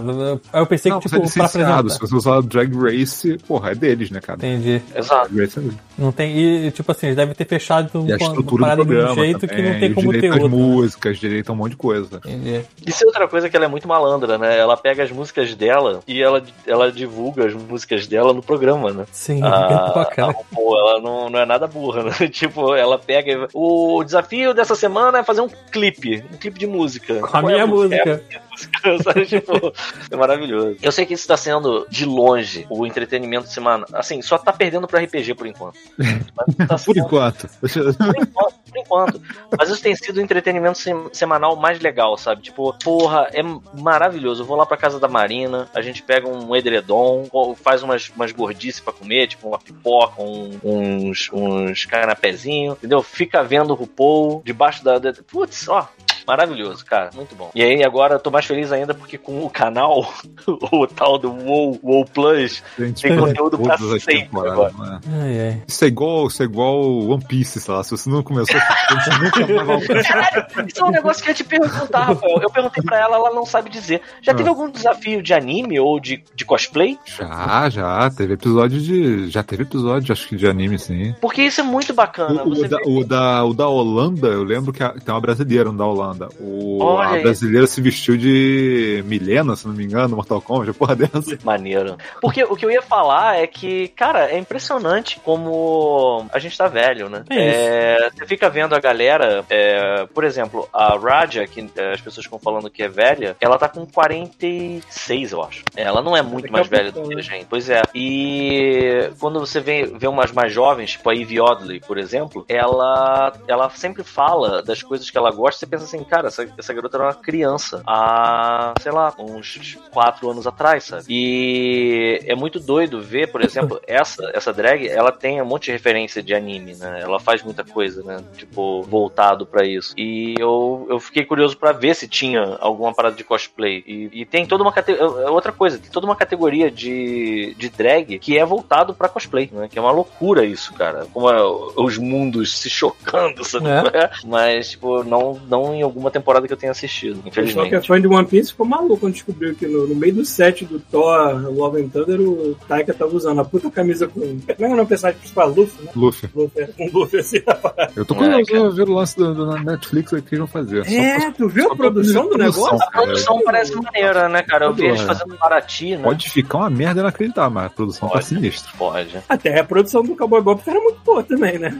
Aí 0.52 0.60
eu 0.60 0.66
pensei 0.66 0.90
Não, 0.92 1.00
que, 1.00 1.08
você 1.08 1.16
é 1.16 1.20
tipo, 1.20 1.32
pra 1.34 1.46
apresentar. 1.46 1.88
Se 1.90 2.00
você 2.00 2.14
usar 2.14 2.36
o 2.36 2.42
Drag 2.42 2.72
Race, 2.74 3.38
porra, 3.46 3.72
é 3.72 3.74
deles, 3.74 4.10
né, 4.10 4.20
cara? 4.20 4.38
Entendi. 4.38 4.82
Exato. 4.94 5.28
Drag 5.32 5.40
Race 5.46 5.58
é 5.58 5.62
deles. 5.62 5.78
Não 6.00 6.10
tem. 6.10 6.36
E, 6.36 6.70
tipo 6.70 6.90
assim, 6.90 7.06
eles 7.08 7.16
devem 7.16 7.34
ter 7.34 7.44
fechado 7.46 7.90
a 7.94 8.00
uma 8.00 8.16
estrutura 8.16 8.42
do 8.42 8.58
parada 8.58 8.76
de 8.84 8.90
um 8.90 8.94
programa 8.94 9.14
jeito 9.14 9.40
que 9.40 9.46
também, 9.48 9.72
não 9.72 9.80
tem 9.80 9.90
e 9.90 9.94
como 9.94 10.12
ter 10.12 10.30
outra. 10.32 10.48
músicas, 10.48 11.18
direito 11.18 11.50
a 11.50 11.52
um 11.52 11.56
monte 11.56 11.70
de 11.72 11.76
coisa. 11.76 12.16
Entendi. 12.24 12.62
Isso 12.86 13.04
é 13.04 13.06
outra 13.06 13.28
coisa 13.28 13.48
que 13.50 13.56
ela 13.56 13.66
é 13.66 13.68
muito 13.68 13.86
malandra, 13.86 14.38
né? 14.38 14.58
Ela 14.58 14.76
pega 14.76 15.02
as 15.02 15.10
músicas 15.10 15.54
dela 15.54 16.00
e 16.08 16.22
ela, 16.22 16.42
ela 16.66 16.90
divulga 16.90 17.46
as 17.46 17.54
músicas 17.54 18.06
dela 18.06 18.32
no 18.32 18.42
programa, 18.42 18.90
né? 18.92 19.04
Sim, 19.12 19.40
Ah, 19.44 19.92
bacana. 19.94 20.34
pô, 20.52 20.76
ela 20.78 21.00
não, 21.00 21.28
não 21.28 21.38
é 21.38 21.44
nada 21.44 21.66
burra, 21.66 22.04
né? 22.04 22.10
Tipo, 22.32 22.74
ela 22.74 22.98
pega. 22.98 23.48
O 23.52 24.02
desafio 24.02 24.54
dessa 24.54 24.74
semana 24.74 25.18
é 25.18 25.22
fazer 25.22 25.42
um 25.42 25.48
clipe, 25.70 26.24
um 26.32 26.36
clipe 26.38 26.58
de 26.58 26.66
música. 26.66 27.16
Com 27.20 27.26
a 27.26 27.28
Qual 27.28 27.50
é 27.50 27.54
minha 27.54 27.66
música. 27.66 28.22
É 28.30 28.38
a 28.82 28.88
música, 28.90 29.02
sabe? 29.02 29.26
Tipo, 29.26 29.72
é 30.10 30.16
maravilhoso. 30.16 30.76
Eu 30.82 30.92
sei 30.92 31.06
que 31.06 31.14
isso 31.14 31.26
tá 31.26 31.36
sendo, 31.36 31.86
de 31.90 32.04
longe, 32.04 32.66
o 32.70 32.86
entretenimento 32.86 33.48
semanal. 33.48 33.86
Assim, 33.92 34.20
só 34.22 34.36
tá 34.38 34.52
perdendo 34.52 34.86
pro 34.86 34.98
RPG 34.98 35.34
por 35.34 35.46
enquanto. 35.46 35.78
Mas 35.98 36.54
tá 36.56 36.66
Por 36.78 36.94
sendo- 36.94 36.98
enquanto. 37.00 37.48
Deixa 37.62 37.80
eu- 37.80 37.94
por 37.94 38.16
enquanto, 38.16 38.54
por 38.70 38.78
enquanto. 38.78 39.22
Mas 39.58 39.68
isso 39.70 39.82
tem 39.82 39.94
sido 39.94 40.18
o 40.18 40.20
entretenimento 40.20 40.78
sem- 40.78 41.08
semanal 41.12 41.56
mais 41.56 41.80
legal, 41.80 42.16
sabe? 42.16 42.42
Tipo, 42.42 42.72
porra, 42.82 43.28
é 43.32 43.42
maravilhoso. 43.80 44.42
Eu 44.42 44.46
vou 44.46 44.56
lá 44.56 44.66
pra 44.66 44.76
casa 44.76 44.98
da 45.00 45.08
Marina, 45.08 45.68
a 45.74 45.80
gente 45.82 46.02
pega 46.02 46.28
um 46.28 46.54
edredom, 46.56 47.26
faz 47.56 47.82
umas, 47.82 48.10
umas 48.14 48.32
gordices 48.32 48.80
pra 48.80 48.92
comer, 48.92 49.26
tipo 49.28 49.48
uma 49.48 49.58
pipoca, 49.58 50.22
um- 50.22 50.58
uns, 50.62 51.28
uns 51.32 51.84
canapézinhos, 51.84 52.76
entendeu? 52.78 53.02
Fica 53.02 53.42
vendo 53.42 53.70
o 53.70 53.74
RuPaul 53.74 54.42
debaixo 54.44 54.82
da. 54.84 54.98
da- 54.98 55.10
Putz, 55.30 55.68
ó. 55.68 55.88
Maravilhoso, 56.30 56.84
cara, 56.84 57.10
muito 57.14 57.34
bom. 57.34 57.50
E 57.54 57.62
aí 57.62 57.82
agora 57.84 58.14
eu 58.14 58.20
tô 58.20 58.30
mais 58.30 58.46
feliz 58.46 58.70
ainda 58.70 58.94
porque 58.94 59.18
com 59.18 59.44
o 59.44 59.50
canal, 59.50 60.06
o 60.72 60.86
tal 60.86 61.18
do 61.18 61.30
WoW, 61.32 61.78
WoW 61.82 62.04
Plus, 62.04 62.62
Gente, 62.78 63.02
Tem 63.02 63.16
conteúdo 63.18 63.58
pra 63.58 63.76
sempre 63.76 64.00
temporadas, 64.22 64.76
né? 64.78 65.00
Ai, 65.22 65.40
ai. 65.40 65.62
Isso 65.66 65.84
é 65.84 65.88
igual, 65.88 66.26
isso 66.28 66.42
é 66.42 66.46
igual 66.46 66.80
One 67.08 67.24
Piece, 67.24 67.60
sei 67.60 67.74
lá. 67.74 67.82
Se 67.82 67.90
você 67.90 68.08
não 68.08 68.22
começou, 68.22 68.58
você 68.60 69.18
nunca 69.24 69.64
mais 69.64 69.86
vai. 69.86 70.66
Isso 70.66 70.80
é 70.80 70.84
um 70.84 70.90
negócio 70.90 71.22
que 71.22 71.28
eu 71.28 71.32
ia 71.32 71.34
te 71.36 71.44
perguntar, 71.44 72.04
Rafael. 72.04 72.38
Eu 72.42 72.50
perguntei 72.50 72.82
pra 72.82 72.98
ela, 72.98 73.16
ela 73.16 73.30
não 73.34 73.44
sabe 73.44 73.70
dizer. 73.70 74.00
Já 74.22 74.32
teve 74.34 74.48
Ah. 74.48 74.52
algum 74.52 74.70
desafio 74.70 75.22
de 75.22 75.34
anime 75.34 75.78
ou 75.80 75.98
de, 76.00 76.22
de 76.34 76.44
cosplay? 76.44 76.98
Já, 77.04 77.68
já. 77.70 78.10
Teve 78.10 78.34
episódio 78.34 78.80
de. 78.80 79.28
Já 79.30 79.42
teve 79.42 79.62
episódio, 79.62 80.12
acho 80.12 80.28
que 80.28 80.36
de 80.36 80.46
anime, 80.46 80.78
sim. 80.78 81.14
Porque 81.20 81.42
isso 81.42 81.60
é 81.60 81.64
muito 81.64 81.92
bacana. 81.92 82.42
O, 82.44 82.50
Você 82.50 82.66
o 82.66 82.68
da, 82.68 82.76
vê- 82.76 82.82
o, 82.86 83.04
da, 83.04 83.44
o 83.44 83.54
da 83.54 83.68
Holanda, 83.68 84.28
eu 84.28 84.42
lembro 84.44 84.72
que 84.72 84.82
a- 84.82 84.90
tem 84.92 85.12
uma 85.14 85.20
brasileira, 85.20 85.70
um 85.70 85.76
da 85.76 85.84
Holanda. 85.86 86.19
O, 86.40 86.82
Olha 86.82 87.18
a 87.18 87.22
brasileira 87.22 87.66
se 87.66 87.80
vestiu 87.80 88.16
de 88.16 89.02
Milena, 89.06 89.56
se 89.56 89.66
não 89.66 89.74
me 89.74 89.84
engano, 89.84 90.16
Mortal 90.16 90.40
Kombat, 90.40 90.72
porra 90.72 90.96
dessa. 90.96 91.38
Maneiro. 91.44 91.96
Porque 92.20 92.42
o 92.44 92.56
que 92.56 92.64
eu 92.64 92.70
ia 92.70 92.82
falar 92.82 93.38
é 93.38 93.46
que, 93.46 93.88
cara, 93.88 94.30
é 94.30 94.38
impressionante 94.38 95.20
como 95.24 96.26
a 96.32 96.38
gente 96.38 96.56
tá 96.56 96.66
velho, 96.66 97.08
né? 97.08 97.24
É 97.30 97.34
isso. 97.34 97.58
É, 97.58 98.10
você 98.10 98.26
fica 98.26 98.50
vendo 98.50 98.74
a 98.74 98.80
galera, 98.80 99.44
é, 99.48 100.06
por 100.06 100.24
exemplo, 100.24 100.68
a 100.72 100.96
Raja, 100.98 101.46
que 101.46 101.68
é, 101.76 101.92
as 101.92 102.00
pessoas 102.00 102.24
ficam 102.24 102.38
falando 102.38 102.70
que 102.70 102.82
é 102.82 102.88
velha, 102.88 103.36
ela 103.40 103.58
tá 103.58 103.68
com 103.68 103.86
46, 103.86 105.32
eu 105.32 105.42
acho. 105.42 105.64
Ela 105.76 106.02
não 106.02 106.16
é 106.16 106.22
muito 106.22 106.42
Daqui 106.42 106.52
mais 106.52 106.68
velha 106.68 106.92
do 106.92 107.02
que 107.02 107.12
a 107.12 107.16
né? 107.16 107.22
gente. 107.22 107.46
Pois 107.48 107.68
é. 107.68 107.82
E 107.94 109.10
quando 109.18 109.40
você 109.40 109.60
vê, 109.60 109.86
vê 109.86 110.06
umas 110.06 110.32
mais 110.32 110.52
jovens, 110.52 110.92
tipo 110.92 111.08
a 111.08 111.14
Ivy 111.14 111.40
Odley, 111.40 111.80
por 111.80 111.98
exemplo, 111.98 112.44
ela, 112.48 113.32
ela 113.46 113.70
sempre 113.70 114.02
fala 114.02 114.62
das 114.62 114.82
coisas 114.82 115.10
que 115.10 115.18
ela 115.18 115.30
gosta. 115.30 115.60
Você 115.60 115.66
pensa 115.66 115.84
assim, 115.84 116.04
cara, 116.10 116.28
essa, 116.28 116.46
essa 116.58 116.74
garota 116.74 116.96
era 116.96 117.04
uma 117.04 117.14
criança 117.14 117.82
há, 117.86 118.74
sei 118.80 118.90
lá, 118.90 119.14
uns 119.18 119.78
quatro 119.92 120.28
anos 120.28 120.46
atrás, 120.46 120.84
sabe? 120.84 121.04
E 121.08 122.20
é 122.26 122.34
muito 122.34 122.58
doido 122.58 123.00
ver, 123.00 123.30
por 123.30 123.42
exemplo, 123.42 123.80
essa, 123.86 124.30
essa 124.34 124.52
drag, 124.52 124.88
ela 124.88 125.12
tem 125.12 125.40
um 125.40 125.44
monte 125.44 125.66
de 125.66 125.72
referência 125.72 126.22
de 126.22 126.34
anime, 126.34 126.74
né? 126.74 127.00
Ela 127.00 127.20
faz 127.20 127.42
muita 127.42 127.64
coisa, 127.64 128.02
né? 128.02 128.22
Tipo, 128.36 128.82
voltado 128.82 129.46
pra 129.46 129.64
isso. 129.64 129.94
E 129.96 130.34
eu, 130.38 130.86
eu 130.90 130.98
fiquei 130.98 131.24
curioso 131.24 131.56
pra 131.56 131.72
ver 131.72 131.94
se 131.94 132.08
tinha 132.08 132.58
alguma 132.60 132.92
parada 132.92 133.14
de 133.14 133.22
cosplay. 133.22 133.84
E, 133.86 134.10
e 134.12 134.26
tem 134.26 134.44
toda 134.44 134.64
uma 134.64 134.72
categoria. 134.72 135.30
Outra 135.30 135.52
coisa, 135.52 135.78
tem 135.78 135.90
toda 135.90 136.06
uma 136.06 136.16
categoria 136.16 136.70
de, 136.70 137.54
de 137.56 137.68
drag 137.68 138.18
que 138.18 138.36
é 138.36 138.44
voltado 138.44 138.94
pra 138.94 139.08
cosplay, 139.08 139.48
né? 139.52 139.68
Que 139.68 139.78
é 139.78 139.82
uma 139.82 139.92
loucura 139.92 140.44
isso, 140.44 140.72
cara. 140.74 141.06
Como 141.12 141.30
é 141.30 141.40
os 141.76 141.98
mundos 141.98 142.58
se 142.58 142.68
chocando, 142.68 143.44
sabe? 143.44 143.68
É. 143.68 144.10
Mas, 144.24 144.70
tipo, 144.70 145.04
não, 145.04 145.40
não 145.48 145.74
em 145.74 145.82
alguma 145.90 146.10
temporada 146.10 146.46
que 146.46 146.52
eu 146.52 146.56
tenha 146.56 146.72
assistido, 146.72 147.18
O 147.20 147.22
pessoal 147.30 147.32
que 147.34 147.40
é 147.40 147.42
infelizmente. 147.78 147.86
fã 147.88 148.00
de 148.00 148.06
One 148.08 148.26
Piece 148.26 148.50
ficou 148.52 148.66
maluco 148.66 148.96
quando 148.98 149.12
descobriu 149.14 149.54
que 149.54 149.66
no, 149.66 149.86
no 149.86 149.94
meio 149.94 150.14
do 150.14 150.24
set 150.24 150.64
do 150.64 150.78
Thor 150.80 151.52
Love 151.52 151.82
and 151.82 151.88
Thunder 151.88 152.20
o 152.20 152.56
Taika 152.68 152.94
tava 152.94 153.14
usando 153.14 153.40
a 153.40 153.44
puta 153.44 153.70
camisa 153.70 154.06
com. 154.08 154.20
Como 154.20 154.42
é 154.48 154.54
que 154.54 154.62
é 154.62 154.66
o 154.66 154.70
nome 154.70 154.82
do 154.82 154.86
personagem 154.88 155.18
principal? 155.20 155.48
Luffy, 155.50 155.84
né? 155.84 155.90
Luffy. 155.94 156.30
Luffy, 156.34 156.62
é, 156.62 156.66
com 156.66 156.98
Luffy 156.98 157.20
assim 157.20 157.42
na 157.46 157.54
parada. 157.54 157.92
Eu 157.96 158.04
tô 158.04 158.14
É, 158.14 158.16
curioso 158.18 158.46
pra 158.50 158.68
ver 158.70 158.88
o 158.90 158.94
lance 158.94 159.16
do, 159.16 159.34
do- 159.34 159.46
na 159.46 159.62
Netflix 159.62 160.12
aí 160.14 160.22
que 160.22 160.28
eles 160.34 160.38
vão 160.38 160.46
fazer. 160.46 160.86
É, 160.86 161.18
pra- 161.20 161.30
tu 161.32 161.48
viu 161.48 161.72
a 161.72 161.76
produção 161.76 162.22
do 162.24 162.30
produção, 162.30 162.64
negócio? 162.64 162.88
A 162.88 162.90
produção 162.90 163.42
parece 163.44 163.74
maneira, 163.74 164.28
né, 164.28 164.42
cara? 164.42 164.66
Eu 164.66 164.74
vi 164.74 164.84
eles 164.86 165.00
É. 165.00 165.04
fazendo 165.06 165.34
Paraty, 165.36 165.96
né? 165.96 166.02
Pode 166.02 166.30
ficar 166.30 166.58
uma 166.58 166.70
merda 166.70 167.00
inacreditável, 167.00 167.50
mas 167.50 167.66
a 167.66 167.70
produção 167.70 168.08
tá 168.08 168.14
Pode. 168.14 168.24
sinistra. 168.26 168.72
Pode. 168.78 169.18
Até 169.28 169.58
a 169.60 169.64
produção 169.64 170.02
do 170.02 170.16
Cowboy 170.16 170.40
Bob 170.40 170.60
era 170.66 170.80
muito 170.80 171.00
boa 171.04 171.22
também, 171.22 171.58
né? 171.58 171.76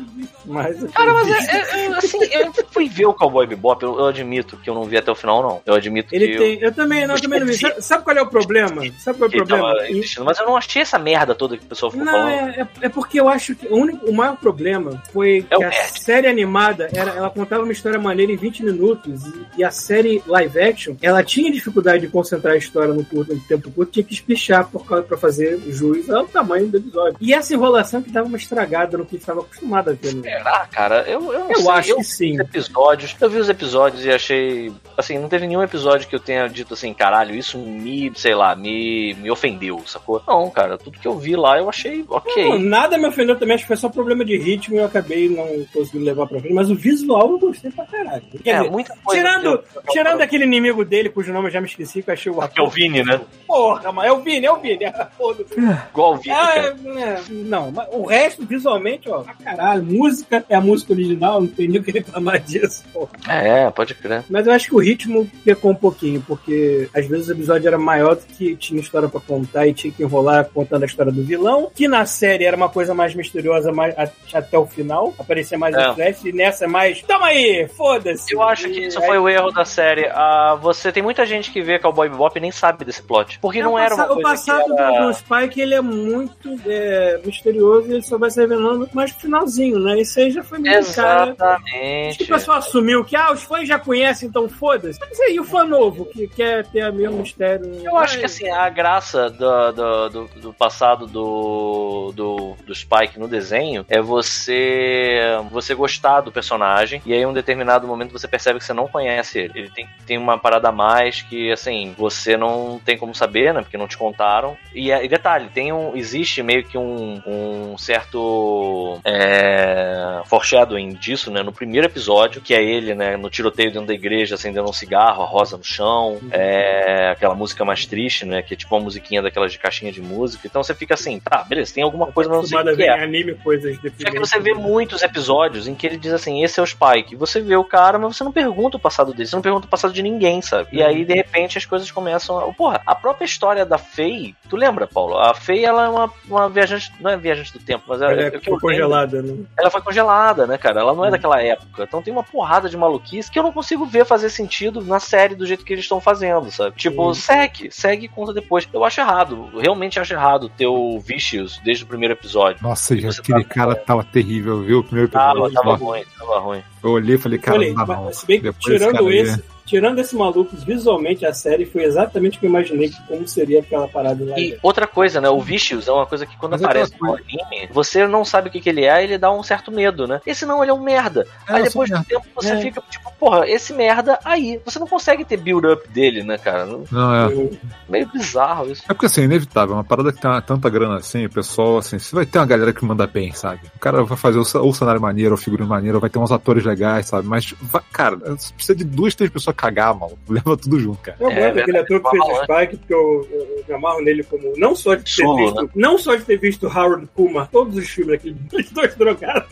Mas. 0.47 0.82
Cara, 0.93 1.12
mas 1.15 1.28
é, 1.28 1.57
é- 1.57 1.87
é, 1.87 1.95
assim, 1.97 2.19
eu 2.32 2.53
fui 2.70 2.89
ver 2.89 3.07
o 3.07 3.15
Cowboy 3.15 3.47
Bebop, 3.47 3.82
eu, 3.82 3.99
eu 4.02 4.09
admito 4.09 4.56
que 4.56 4.68
eu 4.70 4.74
não 4.74 4.85
vi 4.85 4.97
até 4.97 5.10
o 5.10 5.14
final, 5.14 5.43
não. 5.43 5.62
Eu 5.66 5.74
admito 5.74 6.14
Ele 6.14 6.28
que 6.28 6.39
tem. 6.39 6.59
Eu 6.60 6.72
também, 6.72 7.06
não, 7.06 7.14
eu 7.14 7.20
também 7.22 7.40
não 7.40 7.47
vi. 7.47 7.56
Sabe, 7.81 8.05
qual 8.05 8.16
é 8.16 8.22
o 8.22 8.27
problema? 8.27 8.82
Sabe 8.98 9.18
qual 9.18 9.31
é 9.31 9.35
o 9.35 9.36
eu, 9.39 9.47
problema? 9.47 10.24
mas 10.24 10.39
eu 10.39 10.47
não 10.47 10.56
achei 10.56 10.82
essa 10.82 10.98
merda 10.98 11.35
toda 11.35 11.56
que 11.56 11.64
o 11.64 11.68
pessoal 11.68 11.90
ficou 11.90 12.05
Não, 12.06 12.12
falando. 12.12 12.31
é, 12.31 12.60
é, 12.60 12.68
é 12.82 12.89
porque 12.89 13.20
eu 13.20 13.28
acho 13.28 13.55
que 13.55 13.66
o, 13.68 13.77
único, 13.77 14.06
o 14.06 14.14
maior 14.14 14.36
problema 14.36 15.02
foi 15.12 15.47
É 15.51 15.56
que 15.56 15.64
a 15.64 15.68
nerd. 15.68 16.01
série 16.01 16.27
animada, 16.27 16.89
era, 16.93 17.10
ela 17.12 17.31
contava 17.31 17.62
uma 17.62 17.72
história 17.72 17.98
maneira 17.98 18.32
em 18.32 18.36
20 18.36 18.64
minutos, 18.64 19.27
e, 19.27 19.60
e 19.60 19.64
a 19.64 19.70
série 19.70 20.22
live 20.27 20.60
action, 20.60 20.94
ela 21.02 21.22
tinha 21.22 21.51
dificuldade 21.52 22.01
de 22.02 22.09
concentrar 22.09 22.55
a 22.55 22.56
história 22.56 22.93
no, 22.93 23.05
curto, 23.05 23.35
no 23.35 23.40
tempo 23.40 23.70
curto, 23.70 23.93
tinha 23.93 24.05
que 24.05 24.14
espichar 24.14 24.68
por 24.68 24.85
causa, 24.86 25.02
pra 25.05 25.16
fazer 25.18 25.59
juiz 25.68 26.09
ao 26.10 26.27
tamanho 26.27 26.68
do 26.68 26.77
episódio. 26.78 27.16
E 27.20 27.32
essa 27.32 27.55
enrolação 27.55 28.02
que 28.02 28.10
dava 28.10 28.27
uma 28.28 28.36
estragada 28.36 28.97
no 28.98 29.05
que 29.06 29.16
estava 29.16 29.40
acostumado 29.40 29.90
a 29.90 29.94
ter. 29.94 30.14
né? 30.14 30.22
Será, 30.22 30.66
cara? 30.70 31.02
Eu, 31.09 31.32
eu, 31.32 31.51
Eu 31.51 31.70
acho 31.70 31.90
eu 31.90 31.97
que 31.98 32.05
sim. 32.05 32.35
os 32.35 32.40
episódios, 32.40 33.16
eu 33.20 33.31
vi 33.31 33.39
os 33.39 33.48
episódios 33.48 33.81
episódios 33.91 34.05
e 34.07 34.11
achei. 34.11 34.73
Assim, 34.97 35.19
não 35.19 35.29
teve 35.29 35.47
nenhum 35.47 35.62
episódio 35.62 36.07
que 36.09 36.15
eu 36.15 36.21
tenha 36.21 36.47
dito 36.49 36.75
assim, 36.75 36.93
caralho, 36.93 37.35
isso 37.35 37.59
me, 37.59 38.11
sei 38.15 38.35
lá, 38.35 38.55
me, 38.55 39.15
me 39.15 39.31
ofendeu, 39.31 39.81
sacou? 39.87 40.23
Não, 40.27 40.51
cara, 40.51 40.77
tudo 40.77 40.99
que 40.99 41.07
eu 41.09 41.19
vi 41.19 41.37
lá 41.37 41.59
eu 41.59 41.69
achei 41.69 42.05
ok. 42.09 42.45
Não, 42.51 42.59
nada 42.59 42.99
me 42.99 43.07
ofendeu 43.07 43.37
também, 43.39 43.55
acho 43.55 43.65
que 43.65 43.69
foi 43.69 43.77
só 43.77 43.89
problema 43.89 44.25
de 44.25 44.37
ritmo 44.37 44.75
e 44.77 44.79
eu 44.79 44.85
acabei 44.85 45.29
não 45.29 45.47
conseguindo 45.73 46.05
levar 46.05 46.27
pra 46.27 46.39
frente. 46.41 46.55
Mas 46.55 46.71
o 46.71 46.75
visual 46.75 47.31
eu 47.31 47.39
gostei 47.39 47.71
pra 47.71 47.85
caralho. 47.87 48.23
Quer 48.43 48.51
É, 48.51 48.59
dizer, 48.59 48.71
muita 48.71 48.95
coisa. 49.05 49.21
tirando, 49.23 49.45
eu- 49.47 49.65
tirando 49.91 50.21
aquele 50.21 50.45
inimigo 50.45 50.85
dele, 50.85 51.09
cujo 51.09 51.33
nome 51.33 51.49
eu 51.49 51.53
já 51.53 51.61
me 51.61 51.67
esqueci, 51.67 52.03
que 52.03 52.11
eu 52.11 52.15
achei 52.15 52.31
o 52.33 52.49
Que 52.49 52.61
é 52.61 52.62
o 52.62 52.69
Vini, 52.69 53.03
né? 53.03 53.21
Porra, 53.47 53.91
mas 53.93 54.07
é 54.09 54.12
o 54.12 54.21
Vini, 54.21 54.47
é 54.47 54.53
o 54.53 54.57
Vini. 54.61 54.85
Foda-se. 55.17 55.55
Igual 55.91 56.15
o 56.15 56.17
Vini, 56.17 56.35
Ah, 56.35 56.47
cara. 56.47 56.77
é, 56.99 57.23
não, 57.31 57.71
mas 57.71 57.89
o 57.93 58.05
resto, 58.05 58.45
visualmente, 58.45 59.09
ó, 59.09 59.21
pra 59.23 59.35
caralho. 59.35 59.83
Música 59.83 60.45
é 60.49 60.55
a 60.57 60.61
música 60.61 60.93
original, 60.93 61.41
não 61.41 61.49
tem 61.49 61.69
nem 61.69 61.81
o 61.81 61.85
que 61.85 61.91
reclamar 61.91 62.41
disso, 62.41 62.85
pô. 62.93 63.09
É, 63.29 63.71
pode 63.81 63.94
crer. 63.94 64.23
Mas 64.28 64.47
eu 64.47 64.52
acho 64.52 64.69
que 64.69 64.74
o 64.74 64.78
ritmo 64.78 65.28
pecou 65.44 65.70
um 65.70 65.74
pouquinho, 65.74 66.23
porque 66.27 66.89
às 66.94 67.07
vezes 67.07 67.28
o 67.28 67.32
episódio 67.32 67.66
era 67.66 67.78
maior 67.78 68.15
do 68.16 68.23
que 68.27 68.55
tinha 68.57 68.81
história 68.81 69.09
pra 69.09 69.20
contar 69.20 69.66
e 69.66 69.73
tinha 69.73 69.93
que 69.93 70.02
enrolar 70.02 70.44
contando 70.52 70.82
a 70.82 70.86
história 70.86 71.11
do 71.12 71.23
vilão, 71.23 71.70
que 71.74 71.89
na 71.89 72.05
série 72.05 72.44
era 72.44 72.57
uma 72.57 72.69
coisa 72.69 72.93
mais 72.94 73.15
misteriosa 73.15 73.73
mais, 73.73 73.94
até 74.32 74.59
o 74.59 74.66
final, 74.66 75.15
aparecia 75.19 75.57
mais 75.59 75.74
É. 75.74 75.89
no 75.89 75.94
flash, 75.94 76.24
e 76.24 76.32
nessa 76.32 76.65
é 76.65 76.69
mais, 76.69 77.01
toma 77.02 77.27
aí, 77.27 77.66
foda-se. 77.77 78.35
Eu 78.35 78.43
acho 78.43 78.69
que 78.69 78.86
isso 78.86 79.01
aí- 79.01 79.07
foi 79.07 79.19
o 79.19 79.28
erro 79.28 79.51
da 79.51 79.65
série. 79.65 80.07
Ah, 80.12 80.59
você 80.61 80.93
tem 80.93 81.02
muita 81.02 81.24
gente 81.24 81.51
que 81.51 81.62
vê 81.62 81.78
Cowboy 81.78 82.09
Bebop 82.09 82.36
e 82.36 82.40
nem 82.40 82.51
sabe 82.51 82.85
desse 82.85 83.02
plot. 83.02 83.39
Porque 83.40 83.61
É, 83.61 83.62
não 83.62 83.78
era 83.78 83.94
uma 83.94 84.07
coisa 84.07 84.20
O 84.20 84.23
passado 84.23 84.78
era... 84.78 85.07
do, 85.07 85.15
Spike 85.15 85.61
ele 85.61 85.74
é 85.74 85.81
muito 85.81 86.51
é, 86.66 87.20
misterioso 87.24 87.89
e 87.89 87.93
ele 87.94 88.02
só 88.02 88.19
vai 88.19 88.31
se 88.31 88.40
revelando 88.40 88.89
mais 88.93 89.12
no 89.15 89.20
finalzinho, 89.20 89.78
né? 89.78 90.01
Isso 90.01 90.19
aí 90.20 90.31
já 90.31 90.43
foi 90.43 90.59
meio 90.59 90.74
cara. 90.94 91.23
Acho 91.23 91.35
que 91.35 91.43
Exatamente. 91.43 92.23
o 92.23 92.27
pessoal 92.27 92.59
assumiu 92.59 93.05
que 93.05 93.16
ah, 93.16 93.32
os 93.32 93.43
fãs 93.43 93.66
já 93.70 93.78
conhecem, 93.78 94.28
então 94.28 94.48
foda-se. 94.48 94.98
Mas 95.01 95.18
aí 95.20 95.38
o 95.38 95.44
fã 95.44 95.64
novo 95.64 96.05
que 96.06 96.28
quer 96.28 96.66
ter 96.66 96.88
o 96.88 96.94
mesmo 96.94 97.18
mistério. 97.18 97.66
Eu 97.82 97.97
acho 97.97 98.18
que 98.18 98.24
assim, 98.24 98.48
a 98.48 98.68
graça 98.68 99.30
do, 99.30 99.72
do, 99.72 100.09
do, 100.09 100.40
do 100.40 100.52
passado 100.52 101.06
do, 101.06 102.12
do, 102.14 102.56
do 102.66 102.74
Spike 102.74 103.18
no 103.18 103.28
desenho 103.28 103.84
é 103.88 104.01
você 104.01 105.20
você 105.51 105.74
gostar 105.74 106.20
do 106.20 106.32
personagem 106.32 107.02
e 107.05 107.12
aí 107.12 107.20
em 107.20 107.26
um 107.26 107.32
determinado 107.32 107.86
momento 107.86 108.12
você 108.12 108.26
percebe 108.26 108.59
que 108.59 108.64
você 108.64 108.72
não 108.72 108.88
conhece 108.88 109.38
ele. 109.38 109.52
Ele 109.55 109.70
tem, 109.70 109.88
tem 110.06 110.18
uma 110.18 110.38
parada 110.38 110.68
a 110.68 110.72
mais 110.72 111.22
que, 111.22 111.51
assim, 111.52 111.94
você 111.97 112.36
não 112.36 112.80
tem 112.84 112.97
como 112.97 113.14
saber, 113.14 113.52
né? 113.52 113.60
Porque 113.60 113.76
não 113.76 113.88
te 113.88 113.97
contaram. 113.97 114.56
E, 114.74 114.90
e 114.90 115.09
detalhe, 115.09 115.48
tem 115.52 115.72
um, 115.72 115.97
existe 115.97 116.42
meio 116.42 116.64
que 116.64 116.78
um, 116.78 117.22
um 117.26 117.78
certo 117.78 118.98
é, 119.05 120.22
foreshadowing 120.26 120.94
disso, 120.94 121.30
né? 121.30 121.42
No 121.42 121.52
primeiro 121.52 121.86
episódio, 121.86 122.40
que 122.40 122.55
é 122.55 122.62
ele, 122.62 122.94
né? 122.94 123.16
No 123.16 123.30
tiroteio 123.30 123.60
dentro 123.66 123.87
da 123.87 123.95
igreja, 123.95 124.35
acendendo 124.35 124.69
um 124.69 124.73
cigarro, 124.73 125.23
a 125.23 125.27
rosa 125.27 125.57
no 125.57 125.65
chão, 125.65 126.19
é, 126.31 127.11
aquela 127.11 127.35
música 127.35 127.65
mais 127.65 127.85
triste, 127.87 128.24
né? 128.24 128.43
Que 128.43 128.55
é 128.55 128.57
tipo 128.57 128.74
uma 128.74 128.85
musiquinha 128.85 129.20
daquelas 129.20 129.53
de 129.53 129.59
caixinha 129.59 129.93
de 129.93 130.01
música. 130.01 130.47
Então 130.47 130.62
você 130.62 130.74
fica 130.74 130.95
assim, 130.95 131.20
tá, 131.20 131.45
beleza, 131.45 131.74
tem 131.74 131.82
alguma 131.82 132.07
coisa, 132.12 132.31
mas 132.31 132.39
não 132.39 132.47
sei 132.47 132.73
o 132.73 132.77
que 132.77 132.82
é. 132.85 133.03
anime 133.03 133.35
coisas 133.35 133.77
Só 133.77 134.11
que 134.11 134.19
você 134.19 134.39
vê 134.41 134.55
muitos 134.55 135.03
episódios 135.03 135.66
em 135.66 135.74
que 135.74 135.87
ele 135.87 135.97
diz 135.97 136.12
assim, 136.12 136.43
esse 136.43 136.61
é 136.61 136.62
o 136.62 136.66
Spike. 136.66 137.16
Você 137.16 137.41
vê 137.41 137.57
o 137.57 137.65
cara, 137.65 137.99
mas 137.99 138.16
você 138.16 138.24
não 138.24 138.32
pergunta 138.32 138.77
o 138.77 138.81
passado 138.81 139.12
dele, 139.12 139.27
você 139.27 139.37
não 139.37 139.43
pergunta 139.43 139.66
o 139.66 139.70
passado 139.70 139.93
de 139.93 140.03
ninguém, 140.03 140.41
sabe? 140.41 140.69
E 140.73 140.82
aí, 140.82 141.05
de 141.05 141.15
repente, 141.15 141.59
as 141.59 141.66
coisas 141.66 141.91
começam 141.91 142.39
a... 142.39 142.53
Porra, 142.53 142.81
a 142.87 142.95
própria 142.95 143.24
história 143.24 143.65
da 143.65 143.78
Faye, 143.78 144.35
tu 144.49 144.57
lembra, 144.57 144.87
Paulo? 144.87 145.19
A 145.19 145.35
Faye, 145.35 145.65
ela 145.65 145.87
é 145.87 145.89
uma, 145.89 146.12
uma 146.28 146.49
viajante, 146.49 146.93
não 147.01 147.11
é 147.11 147.16
viajante 147.16 147.53
do 147.53 147.59
tempo, 147.59 147.85
mas 147.89 148.01
Ela 148.01 148.12
é, 148.12 148.23
é 148.23 148.24
é 148.24 148.28
o 148.28 148.41
que 148.41 148.49
eu 148.49 148.55
lembro. 148.55 148.61
congelada, 148.61 149.23
né? 149.23 149.45
Ela 149.59 149.70
foi 149.70 149.81
congelada, 149.81 150.47
né, 150.47 150.59
cara? 150.59 150.81
Ela 150.81 150.95
não 150.95 151.05
é 151.05 151.11
daquela 151.11 151.43
época. 151.43 151.85
Então 151.85 152.03
tem 152.03 152.12
uma 152.12 152.23
porrada 152.23 152.69
de 152.69 152.77
maluquice 152.77 153.31
que 153.31 153.39
eu 153.39 153.43
não 153.43 153.49
consigo 153.52 153.85
ver 153.86 154.05
fazer 154.05 154.31
sentido 154.31 154.82
na 154.82 154.98
série 155.01 155.35
do 155.35 155.47
jeito 155.47 155.64
que 155.64 155.72
eles 155.72 155.85
estão 155.85 156.01
fazendo, 156.01 156.51
sabe? 156.51 156.77
Tipo, 156.77 157.10
Hum. 157.10 157.14
segue, 157.14 157.70
segue 157.70 158.06
e 158.06 158.09
conta 158.09 158.32
depois. 158.32 158.68
Eu 158.72 158.85
acho 158.85 159.01
errado, 159.01 159.48
realmente 159.59 159.98
acho 160.01 160.12
errado 160.14 160.48
ter 160.48 160.66
o 160.66 160.98
Vicious 161.01 161.60
desde 161.64 161.85
o 161.85 161.86
primeiro 161.86 162.14
episódio. 162.14 162.62
Nossa, 162.62 162.97
já, 162.97 163.10
aquele 163.10 163.44
tá- 163.44 163.55
cara 163.55 163.74
tava 163.77 164.05
terrível, 164.05 164.62
viu? 164.62 164.78
O 164.81 164.85
primeiro 164.85 165.09
episódio. 165.09 165.52
Tava, 165.52 165.52
tava 165.52 165.77
ruim, 165.77 166.05
tava 166.18 166.39
ruim. 166.40 166.62
Eu 166.82 166.90
olhei 166.90 167.14
e 167.16 167.18
falei, 167.18 167.39
cara, 167.39 167.59
Olha 167.59 167.66
aí, 167.68 167.72
não 167.74 167.85
dá 167.86 167.97
não. 167.97 168.12
se 168.12 168.27
bem 168.27 168.40
que 168.40 168.52
tirando 168.55 169.10
esse, 169.10 169.43
tirando 169.70 170.01
esse 170.01 170.16
maluco, 170.16 170.56
visualmente 170.56 171.24
a 171.24 171.32
série 171.32 171.64
foi 171.64 171.84
exatamente 171.84 172.36
o 172.36 172.40
que 172.40 172.47
eu 172.47 172.51
imaginei 172.51 172.88
que 172.88 173.01
como 173.06 173.26
seria 173.28 173.60
aquela 173.60 173.86
parada 173.86 174.24
lá. 174.24 174.36
E 174.38 174.59
outra 174.62 174.84
coisa, 174.84 175.20
né? 175.20 175.28
O 175.30 175.40
Vicious 175.40 175.86
é 175.86 175.92
uma 175.92 176.06
coisa 176.06 176.26
que 176.26 176.36
quando 176.36 176.52
Mas 176.52 176.62
é 176.62 176.64
aparece 176.64 176.92
no 177.01 177.14
anime, 177.14 177.68
você 177.72 178.05
não 178.06 178.24
sabe 178.24 178.48
o 178.48 178.52
que, 178.52 178.60
que 178.60 178.68
ele 178.68 178.84
é, 178.84 179.05
ele 179.05 179.16
dá 179.16 179.30
um 179.32 179.44
certo 179.44 179.70
medo, 179.70 180.09
né? 180.09 180.20
E 180.26 180.34
senão 180.34 180.60
ele 180.60 180.72
é 180.72 180.74
um 180.74 180.82
merda. 180.82 181.24
É, 181.48 181.52
aí 181.55 181.62
depois 181.62 181.88
do 181.88 181.92
merda. 181.94 182.09
tempo 182.09 182.26
você 182.34 182.51
É. 182.52 182.60
fica 182.60 182.82
tipo, 182.90 183.12
porra, 183.18 183.48
esse 183.48 183.72
merda 183.72 184.18
aí. 184.24 184.60
Você 184.64 184.78
não 184.80 184.88
consegue 184.88 185.24
ter 185.24 185.36
build-up 185.36 185.88
dele, 185.88 186.24
né, 186.24 186.36
cara? 186.36 186.66
Não, 186.90 187.14
é. 187.14 187.51
Meio 187.88 188.09
bizarro 188.12 188.70
isso. 188.72 188.82
É 188.88 188.92
porque 188.92 189.06
assim, 189.06 189.20
é 189.20 189.24
inevitável, 189.24 189.74
uma 189.76 189.84
parada 189.84 190.12
que 190.12 190.20
tem 190.20 190.28
uma- 190.30 190.42
tanta 190.42 190.68
grana 190.68 190.97
assim, 190.97 191.24
o 191.26 191.30
pessoal, 191.30 191.78
assim, 191.78 191.98
você 191.98 192.14
vai 192.14 192.26
ter 192.26 192.38
uma 192.40 192.47
galera 192.47 192.72
que 192.72 192.84
manda 192.84 193.06
bem, 193.06 193.30
sabe? 193.32 193.60
O 193.76 193.78
cara 193.78 194.02
vai 194.02 194.16
fazer 194.16 194.38
ou 194.59 194.74
cenário 194.74 195.01
maneiro, 195.01 195.32
ou 195.32 195.36
figurino 195.36 195.68
maneiro, 195.68 195.98
ou 195.98 196.01
vai 196.01 196.10
ter 196.10 196.18
uns 196.18 196.32
atores 196.32 196.64
legais, 196.64 197.06
sabe? 197.06 197.28
Mas, 197.28 197.55
vai- 197.60 197.82
cara, 197.92 198.16
você 198.16 198.52
precisa 198.52 198.74
de 198.74 198.84
duas, 198.84 199.14
três 199.14 199.30
pessoas 199.30 199.55
cagar, 199.61 199.95
mano. 199.95 200.19
Leva 200.28 200.57
tudo 200.57 200.78
junto, 200.78 200.99
cara. 201.01 201.16
Eu 201.20 201.31
É, 201.31 201.41
gosto 201.41 201.55
daquele 201.57 201.78
ator 201.78 202.03
que 202.03 202.11
fez 202.11 202.23
o. 202.24 202.43
Spike, 202.45 202.77
porque 202.78 202.95
eu, 202.95 203.28
eu, 203.31 203.41
eu 203.59 203.65
me 203.69 203.74
amarro 203.74 204.03
nele 204.03 204.23
como. 204.24 204.53
Não 204.57 204.74
só 204.74 204.95
de 204.95 205.05
ter 205.05 205.11
Solo, 205.11 205.37
visto. 205.37 205.62
né? 205.62 205.69
Não 205.74 205.99
só 205.99 206.15
de 206.16 206.23
ter 206.24 206.39
visto 206.39 206.66
Howard 206.66 207.07
Kumar, 207.15 207.49
todos 207.51 207.77
os 207.77 207.89
filmes 207.89 208.12
daqueles 208.15 208.39
dois 208.73 208.95
drogados. 208.97 209.49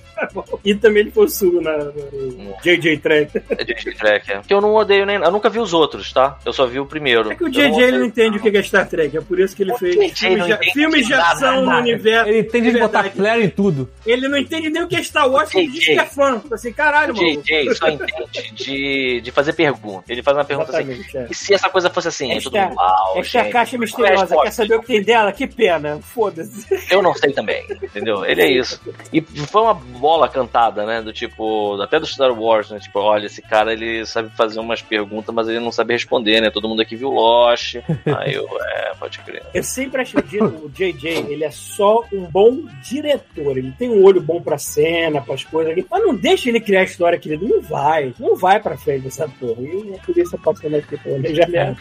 E 0.64 0.74
também 0.74 1.02
ele 1.02 1.10
foi 1.10 1.28
sugo 1.28 1.60
na, 1.60 1.76
no 1.78 2.54
JJ 2.62 2.98
Track. 2.98 3.42
É 3.50 3.64
de 3.64 3.74
Track, 3.94 4.32
é. 4.32 4.40
Que 4.46 4.52
eu 4.54 4.60
não 4.60 4.74
odeio 4.74 5.04
nem. 5.06 5.16
Eu 5.16 5.30
nunca 5.30 5.48
vi 5.48 5.58
os 5.58 5.72
outros, 5.72 6.12
tá? 6.12 6.38
Eu 6.44 6.52
só 6.52 6.66
vi 6.66 6.78
o 6.80 6.86
primeiro. 6.86 7.32
É 7.32 7.34
que 7.34 7.44
o 7.44 7.48
JJ 7.50 7.80
ele 7.82 7.98
não 7.98 8.04
entende 8.06 8.38
o 8.38 8.40
que 8.40 8.56
é 8.56 8.62
Star 8.62 8.88
Trek, 8.88 9.16
é 9.16 9.20
por 9.20 9.38
isso 9.38 9.54
que 9.56 9.62
ele 9.62 9.72
O 9.72 9.78
fez 9.78 9.94
JJ 9.94 10.14
filmes 10.28 10.48
não 10.48 10.56
de, 10.58 10.72
filmes 10.72 11.06
de 11.06 11.12
nada, 11.12 11.32
ação 11.32 11.64
no 11.64 11.76
universo. 11.78 12.28
Ele 12.28 12.38
entende 12.40 12.70
de 12.70 12.76
É 12.76 12.80
botar 12.80 13.04
flare 13.10 13.44
em 13.44 13.50
tudo. 13.50 13.88
Ele 14.06 14.28
não 14.28 14.36
entende 14.38 14.70
nem 14.70 14.82
o 14.82 14.88
que 14.88 14.96
é 14.96 15.02
Star 15.02 15.30
Wars, 15.30 15.54
ele 15.54 15.68
diz 15.68 15.80
JJ. 15.84 15.94
que 15.94 16.00
é 16.00 16.06
fã. 16.06 16.42
Assim, 16.52 16.72
caralho, 16.72 17.14
O 17.14 17.16
mano. 17.16 17.42
JJ 17.42 17.74
só 17.74 17.88
entende 17.88 18.52
de, 18.54 19.20
de 19.20 19.30
fazer 19.30 19.52
pergunta. 19.52 20.04
Ele 20.08 20.22
faz 20.22 20.36
uma 20.36 20.44
pergunta 20.44 20.70
assim. 20.76 20.90
Exatamente, 20.90 21.16
é. 21.16 21.26
E 21.30 21.34
se 21.34 21.54
essa 21.54 21.68
coisa 21.68 21.90
fosse 21.90 22.08
assim? 22.08 22.32
Esta- 22.32 22.50
mundo, 22.50 22.74
uau, 22.76 23.18
Esta 23.18 23.42
gente, 23.42 23.52
caixa 23.52 23.70
qual 23.70 23.74
é 23.74 23.76
a 23.76 23.80
misteriosa, 23.80 24.20
resposta? 24.22 24.42
quer 24.44 24.50
saber 24.52 24.74
o 24.76 24.80
que 24.80 24.86
tem 24.86 25.02
dela? 25.02 25.32
Que 25.32 25.46
pena. 25.46 25.98
Foda-se. 26.02 26.66
Eu 26.90 27.02
não 27.02 27.14
sei 27.14 27.32
também, 27.32 27.64
entendeu? 27.82 28.24
Ele 28.24 28.42
é 28.42 28.50
isso. 28.50 28.80
E 29.12 29.20
foi 29.20 29.62
uma 29.62 29.74
bola 30.08 30.26
cantada, 30.26 30.86
né? 30.86 31.02
Do 31.02 31.12
tipo, 31.12 31.78
até 31.82 32.00
do 32.00 32.06
Star 32.06 32.32
Wars, 32.32 32.70
né? 32.70 32.78
Tipo, 32.78 32.98
olha, 33.00 33.26
esse 33.26 33.42
cara 33.42 33.74
ele 33.74 34.06
sabe 34.06 34.30
fazer 34.30 34.58
umas 34.58 34.80
perguntas, 34.80 35.34
mas 35.34 35.46
ele 35.46 35.60
não 35.60 35.70
sabe 35.70 35.92
responder, 35.92 36.40
né? 36.40 36.50
Todo 36.50 36.66
mundo 36.66 36.80
aqui 36.80 36.96
viu 36.96 37.10
Lost. 37.10 37.74
Aí 38.16 38.32
eu, 38.32 38.48
é, 38.58 38.94
pode 38.98 39.18
crer. 39.18 39.42
Eu 39.52 39.62
sempre 39.62 40.00
achei 40.00 40.22
que 40.22 40.42
o 40.42 40.70
JJ, 40.70 41.26
ele 41.28 41.44
é 41.44 41.50
só 41.50 42.02
um 42.10 42.24
bom 42.24 42.62
diretor. 42.82 43.58
Ele 43.58 43.70
tem 43.72 43.90
um 43.90 44.02
olho 44.02 44.22
bom 44.22 44.40
pra 44.40 44.56
cena, 44.56 45.20
pras 45.20 45.44
coisas. 45.44 45.76
Mas 45.90 46.02
não 46.02 46.14
deixa 46.14 46.48
ele 46.48 46.60
criar 46.60 46.80
a 46.80 46.84
história, 46.84 47.18
querido. 47.18 47.46
Não 47.46 47.60
vai. 47.60 48.14
Não 48.18 48.34
vai 48.34 48.60
pra 48.60 48.78
frente 48.78 49.08
essa 49.08 49.28
porra. 49.28 49.60
E 49.60 49.94
a 49.94 50.06
polícia 50.06 50.38
passando 50.42 50.76
aqui 50.76 50.96
planejamento. 50.96 51.80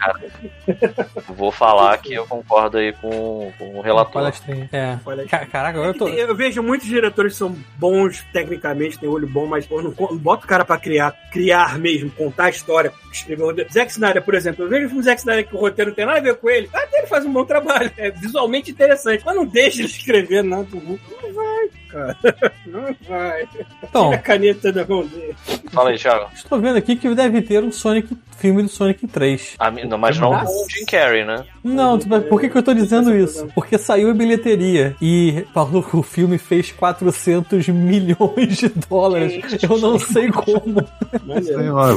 Vou 1.30 1.50
falar 1.50 1.98
que 2.00 2.14
eu 2.14 2.28
concordo 2.28 2.78
aí 2.78 2.92
com, 2.92 3.54
com 3.58 3.80
o 3.80 3.82
relator. 3.82 4.34
É. 4.74 4.98
Caraca, 5.28 5.70
agora 5.70 5.88
eu 5.92 5.98
tô. 5.98 6.10
Eu 6.10 6.36
vejo 6.36 6.62
muitos 6.62 6.88
diretores 6.88 7.32
que 7.32 7.40
são 7.40 7.56
bons 7.78 8.17
tecnicamente, 8.32 9.00
tem 9.00 9.10
olho 9.10 9.28
bom, 9.28 9.46
mas 9.46 9.66
pô, 9.66 9.82
não, 9.82 9.94
não 9.98 10.18
bota 10.18 10.46
o 10.46 10.48
cara 10.48 10.66
pra 10.66 10.78
criar, 10.78 11.12
criar 11.32 11.78
mesmo, 11.80 12.12
contar 12.12 12.46
a 12.46 12.50
história, 12.50 12.92
escrever 13.12 13.44
o. 13.44 13.72
Zack 13.72 13.92
Snyder, 13.92 14.24
por 14.24 14.36
exemplo, 14.36 14.66
eu 14.66 14.70
vejo 14.70 14.86
o 14.86 14.90
filme 14.90 15.04
Zack 15.04 15.20
Snyder 15.20 15.48
que 15.48 15.56
o 15.56 15.60
roteiro 15.60 15.92
não 15.92 15.96
tem 15.96 16.06
nada 16.06 16.20
a 16.20 16.24
ver 16.24 16.36
com 16.36 16.50
ele, 16.50 16.70
até 16.74 17.00
ele 17.00 17.08
faz 17.08 17.26
um 17.26 17.34
bom 17.34 17.46
trabalho, 17.46 17.92
é 17.98 18.12
visualmente 18.12 18.72
interessante, 18.72 19.24
mas 19.26 19.36
não 19.36 19.46
deixa 19.46 19.80
ele 19.80 19.88
escrever 19.88 20.44
nada 20.44 20.64
do 20.64 20.78
mundo. 20.78 21.00
Não 21.22 21.34
vai, 21.34 21.47
cara. 21.98 22.18
Não 22.66 22.96
vai. 23.08 23.48
Então, 23.84 24.06
Tira 24.10 24.16
a 24.16 24.22
caneta 24.22 24.72
da 24.72 24.86
mão 24.86 25.06
dele. 25.06 25.36
Fala 25.72 25.90
aí, 25.90 25.98
Thiago. 25.98 26.30
estou 26.34 26.60
vendo 26.60 26.78
aqui 26.78 26.96
que 26.96 27.14
deve 27.16 27.42
ter 27.42 27.64
um 27.64 27.72
Sonic 27.72 28.16
filme 28.38 28.62
do 28.62 28.70
Sonic 28.70 29.08
3. 29.08 29.56
Ah, 29.60 29.72
não, 29.72 29.98
mas 29.98 30.20
não 30.20 30.32
Nossa. 30.32 30.46
com 30.46 30.66
o 30.66 30.70
Jim 30.70 30.86
Carrey, 30.86 31.26
né? 31.26 31.44
Não, 31.64 31.98
por 31.98 32.40
que, 32.40 32.50
que 32.50 32.58
eu 32.58 32.64
tô 32.64 32.74
dizendo 32.74 33.16
isso? 33.16 33.48
Porque 33.56 33.78
saiu 33.78 34.10
em 34.10 34.14
bilheteria 34.14 34.96
e 35.02 35.44
falou 35.54 35.82
que 35.84 35.96
o 35.98 36.04
filme 36.04 36.38
fez 36.38 36.72
400 36.72 37.68
milhões 37.70 38.58
de 38.58 38.70
dólares. 38.88 39.42
Eu 39.64 39.78
não 39.80 39.98
sei 40.00 40.30
como. 40.32 40.86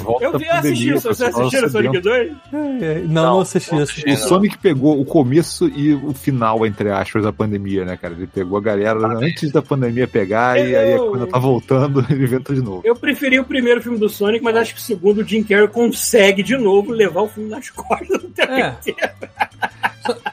Volta 0.03 0.25
Eu 0.25 0.39
vi, 0.39 0.47
eu 0.47 0.53
assisti 0.53 0.87
pandemia, 0.87 0.95
isso. 0.95 1.09
Você 1.09 1.25
pessoal, 1.27 1.47
assistiu 1.47 1.67
o 1.67 1.71
Sonic 1.71 1.97
sedento. 1.97 2.09
2? 2.09 2.83
É, 2.83 2.95
Não, 3.01 3.09
Não, 3.09 3.23
não 3.35 3.41
assisti 3.41 3.75
isso. 3.75 3.83
assisti. 3.83 4.11
O 4.11 4.17
Sonic 4.17 4.59
pegou 4.59 5.01
o 5.01 5.05
começo 5.05 5.69
e 5.69 5.95
o 5.95 6.13
final, 6.15 6.67
entre 6.67 6.91
aspas, 6.91 7.23
da 7.23 7.33
pandemia, 7.33 7.85
né, 7.85 7.97
cara? 7.97 8.15
Ele 8.15 8.27
pegou 8.27 8.59
a 8.59 8.63
galera 8.63 8.99
antes 9.19 9.53
da 9.53 9.61
pandemia 9.63 9.90
pegar 10.09 10.59
e 10.59 10.75
aí 10.77 10.93
Eu- 10.93 11.11
quando 11.11 11.27
tá 11.27 11.39
voltando, 11.39 12.05
ele 12.11 12.25
inventa 12.25 12.55
de 12.55 12.61
novo. 12.63 12.81
Eu 12.85 12.95
preferi 12.97 13.39
o 13.39 13.45
primeiro 13.45 13.83
filme 13.83 13.99
do 13.99 14.09
Sonic, 14.09 14.43
mas 14.45 14.57
acho 14.57 14.75
que 14.75 14.81
o 14.81 14.83
segundo, 14.85 15.19
o 15.21 15.25
Jim 15.25 15.43
Carrey 15.43 15.69
consegue 15.69 16.43
de 16.43 16.57
novo 16.57 16.93
levar 16.93 17.23
o 17.23 17.29
filme 17.29 17.49
nas 17.51 17.69
costas 17.71 18.21
do 18.23 18.29
tempo 18.29 18.53
É. 18.53 18.69
inteiro. 18.69 19.11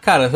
Cara, 0.01 0.29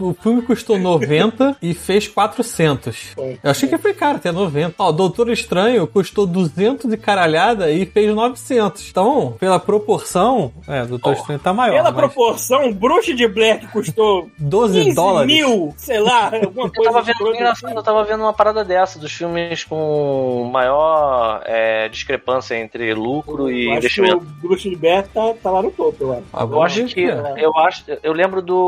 o 0.00 0.14
filme 0.14 0.42
custou 0.42 0.78
90 0.78 1.56
e 1.62 1.74
fez 1.74 2.06
400. 2.08 3.14
Eu 3.42 3.50
achei 3.50 3.68
que 3.68 3.78
foi 3.78 3.94
caro, 3.94 4.16
até 4.16 4.30
90. 4.32 4.74
Ó, 4.78 4.92
Doutor 4.92 5.28
Estranho 5.30 5.86
custou 5.86 6.26
200 6.26 6.88
de 6.90 6.96
caralhada 6.96 7.70
e 7.70 7.84
fez 7.86 8.14
900. 8.14 8.88
Então, 8.90 9.34
pela 9.38 9.58
proporção, 9.58 10.52
é, 10.68 10.84
Doutor 10.84 11.14
Estranho 11.14 11.38
tá 11.40 11.52
maior. 11.52 11.76
Pela 11.76 11.90
mas 11.90 11.94
proporção, 12.00 12.72
Bruxa 12.72 13.14
de 13.14 13.26
Black 13.26 13.66
custou 13.68 14.30
12 14.38 14.82
15 14.84 14.94
dólares. 14.94 15.32
mil, 15.34 15.74
sei 15.76 16.00
lá, 16.00 16.26
alguma 16.32 16.66
Eu 16.66 16.72
coisa. 16.72 16.92
tava 16.92 17.02
vendo, 17.02 17.34
engraçado, 17.34 17.74
eu 17.76 17.82
tava 17.82 18.04
vendo 18.04 18.20
uma 18.20 18.32
parada 18.32 18.64
dessa, 18.64 18.98
dos 18.98 19.12
filmes 19.12 19.64
com 19.64 20.48
maior 20.52 21.42
é, 21.44 21.88
discrepância 21.88 22.54
entre 22.56 22.94
lucro 22.94 23.50
e 23.50 23.66
Eu 23.66 23.72
acho 23.72 23.94
que 23.94 24.00
o 24.00 24.04
investimento. 24.04 24.26
Bruxa 24.40 24.68
de 24.70 24.76
Black 24.76 25.08
tá, 25.10 25.34
tá 25.42 25.50
lá 25.50 25.62
no 25.62 25.70
topo, 25.70 25.96
eu 26.00 26.12
acho. 26.12 26.52
Eu 26.52 26.62
acho 26.62 26.84
que. 26.86 27.10
ó. 27.10 27.36
Eu 27.36 27.56
acho. 27.58 27.84
Eu 28.02 28.12
lembro 28.12 28.40
do 28.42 28.59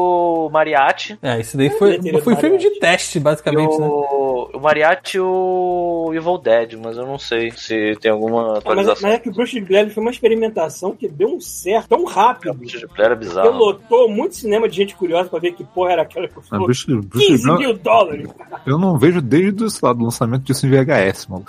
Mariachi. 0.52 1.19
É, 1.23 1.40
isso 1.40 1.56
daí 1.56 1.70
foi, 1.70 1.90
bilheteria 1.98 2.23
foi 2.23 2.36
filme 2.36 2.59
de 2.59 2.70
teste, 2.78 3.19
basicamente, 3.20 3.78
né? 3.78 3.86
o, 3.86 4.51
o 4.55 4.60
Mariachi 4.60 5.16
e 5.16 5.20
o 5.20 6.10
Evil 6.14 6.39
Dead, 6.39 6.74
mas 6.82 6.97
eu 6.97 7.06
não 7.06 7.19
sei 7.19 7.51
se 7.52 7.97
tem 8.01 8.10
alguma 8.10 8.43
Ah, 8.43 8.47
mas, 8.48 8.56
atualização. 8.59 9.09
mas 9.09 9.14
é 9.14 9.19
que 9.23 9.28
o 9.28 9.32
Bruxa 9.32 9.60
de 9.60 9.66
Black 9.66 9.90
foi 9.90 10.01
uma 10.02 10.10
experimentação 10.10 10.94
que 10.97 11.09
deu 11.09 11.28
um 11.28 11.40
certo 11.40 11.89
tão 11.89 12.05
rápido. 12.05 12.56
Era 12.98 13.14
Que 13.16 13.24
bizarro. 13.24 13.51
lotou 13.56 14.09
muito 14.09 14.35
cinema 14.36 14.69
de 14.69 14.77
gente 14.77 14.94
curiosa 14.94 15.28
pra 15.28 15.39
ver 15.39 15.52
que 15.52 15.64
porra 15.64 15.93
era 15.93 16.02
aquela 16.02 16.27
que 16.27 16.35
A 16.35 16.36
custou 16.36 16.59
Bruxa, 16.64 16.86
Bruxa 16.89 17.27
15 17.28 17.43
Black, 17.47 17.59
mil 17.59 17.74
dólares. 17.78 18.28
eu 18.66 18.78
não 18.78 18.97
vejo 18.98 19.20
desde 19.20 19.64
esse 19.64 19.85
lado 19.85 19.98
do 19.98 20.05
lançamento 20.05 20.43
disso 20.43 20.66
em 20.66 20.70
VHS, 20.70 21.27
mano. 21.28 21.44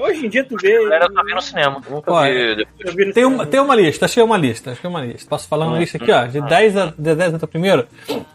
Hoje 0.00 0.26
em 0.26 0.28
dia 0.28 0.44
tu 0.44 0.56
vê. 0.60 0.76
Eu 0.76 0.88
só 1.12 1.24
vi 1.24 1.34
no 1.34 1.40
cinema. 1.42 1.80
Nunca 1.90 2.12
Olha, 2.12 2.32
vi 2.54 2.56
depois. 2.56 2.86
eu 2.88 2.94
Tem 2.94 3.12
cinema. 3.12 3.34
uma, 3.34 3.46
tem 3.46 3.60
uma 3.60 3.74
lista, 3.74 4.04
achei 4.06 4.22
uma 4.22 4.36
lista, 4.36 4.70
achei 4.72 4.88
uma 4.88 5.00
lista. 5.04 5.28
Posso 5.28 5.48
falar 5.48 5.66
uma 5.66 5.78
lista 5.78 5.96
aqui, 5.96 6.10
ó? 6.10 6.24
De 6.26 6.40
10 6.40 6.76
a 6.76 6.86
de 6.96 7.14
10 7.14 7.34
até 7.34 7.44
o 7.44 7.48
primeiro. 7.48 7.86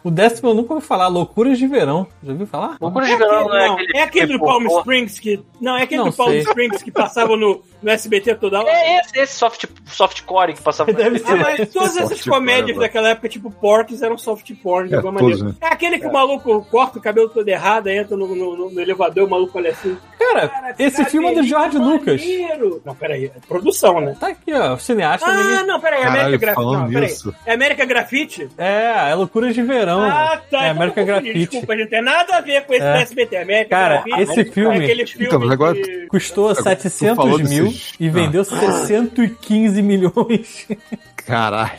O 0.04 0.12
décimo 0.12 0.50
eu 0.50 0.54
nunca 0.54 0.74
ouvi 0.74 0.86
falar, 0.86 1.08
Loucuras 1.08 1.58
de 1.58 1.66
Verão. 1.68 2.06
Já 2.24 2.32
ouviu 2.32 2.46
falar? 2.48 2.78
Loucura 2.80 3.06
É 3.06 3.08
de 3.08 3.14
aquele, 3.16 3.30
verão 3.30 3.48
não 3.48 3.56
é 3.58 3.68
não, 3.68 3.74
aquele. 3.76 3.98
é 3.98 4.02
aquele 4.04 4.28
do 4.34 4.40
que 4.40 4.46
Palm. 4.46 4.66
Springs 4.80 5.20
que. 5.20 5.40
Não, 5.62 5.78
é 5.78 5.84
aquele 5.84 6.02
Não 6.04 6.10
do 6.10 6.16
Palm 6.16 6.30
sei. 6.32 6.40
Springs 6.42 6.84
que 6.84 6.92
passava 6.92 7.36
no, 7.38 7.62
no 7.82 7.90
SBT 7.90 8.36
toda 8.36 8.60
hora. 8.60 8.70
É 8.70 9.00
esse, 9.00 9.18
esse 9.20 9.36
soft, 9.36 9.66
softcore 9.88 10.54
que 10.54 10.62
passava. 10.62 10.92
Deve 10.94 11.18
Ah, 11.24 11.28
ser. 11.28 11.36
mas 11.36 11.70
todas 11.74 11.98
essas 11.98 12.22
comédias 12.24 12.72
porn, 12.76 12.80
daquela 12.82 13.10
época, 13.10 13.30
tipo 13.30 13.50
Porks, 13.52 14.02
eram 14.02 14.18
soft 14.18 14.52
porn 14.62 14.90
de 14.90 14.94
É, 14.94 14.98
alguma 14.98 15.20
todos, 15.20 15.40
maneira. 15.42 15.58
né? 15.62 15.68
É 15.70 15.74
aquele 15.74 15.98
que 16.00 16.08
o 16.08 16.12
maluco 16.14 16.66
corta 16.70 17.00
o 17.00 17.02
cabelo 17.02 17.30
todo 17.30 17.48
errado, 17.48 17.88
entra 17.88 18.16
no, 18.18 18.28
no- 18.36 18.58
no- 18.58 18.70
no 18.72 18.82
elevador, 18.82 19.26
o 19.26 19.30
maluco 19.30 19.58
olha 19.58 19.72
assim. 19.72 19.98
Cara, 20.20 20.48
"Cara, 20.50 20.76
esse 20.78 21.04
filme 21.06 21.28
é 21.30 21.34
do 21.36 21.44
George 21.44 21.78
maneiro." 21.80 22.00
Lucas. 22.00 22.22
Não, 22.86 22.96
peraí, 22.96 23.26
é 23.26 23.32
produção, 23.48 24.00
né? 24.02 24.16
Tá 24.20 24.28
aqui, 24.28 24.54
ó. 24.54 24.74
O 24.74 24.80
cineasta. 24.80 25.26
Ah, 25.30 25.64
não, 25.64 25.80
peraí, 25.80 26.02
é 26.02 26.06
América 26.08 26.38
Graffiti. 26.38 27.36
É 27.46 27.54
América 27.54 27.86
Graffiti? 27.86 28.50
É, 28.58 29.12
é 29.12 29.16
Loucuras 29.44 29.56
de 29.56 29.61
Verão. 29.64 30.02
Ah, 30.03 30.38
tá. 30.49 30.57
É 30.65 30.70
então 30.70 30.72
América 30.72 31.02
eu 31.02 31.06
confundi, 31.06 31.06
Graffiti. 31.06 31.40
Desculpa, 31.52 31.76
não 31.76 31.88
tem 31.88 32.02
nada 32.02 32.38
a 32.38 32.41
ver 32.41 32.65
com 32.65 32.74
esse 32.74 32.84
É. 32.84 33.02
SBT. 33.02 33.38
América 33.38 33.70
Cara, 33.70 33.94
Graffiti 33.95 34.22
esse 34.22 34.40
é 34.40 34.45
filme- 34.45 34.78
aquele 34.84 35.06
filme 35.07 35.26
Então, 35.28 35.52
agora- 35.52 35.74
que- 35.76 36.07
Custou 36.07 36.53
tu 36.56 36.64
700 36.64 37.15
falou 37.15 37.40
mil 37.40 37.65
desses- 37.65 37.94
e 37.99 38.07
Ah. 38.07 38.11
vendeu 38.11 38.44
615 38.44 39.82
milhões. 39.82 40.68
Caralho. 41.26 41.72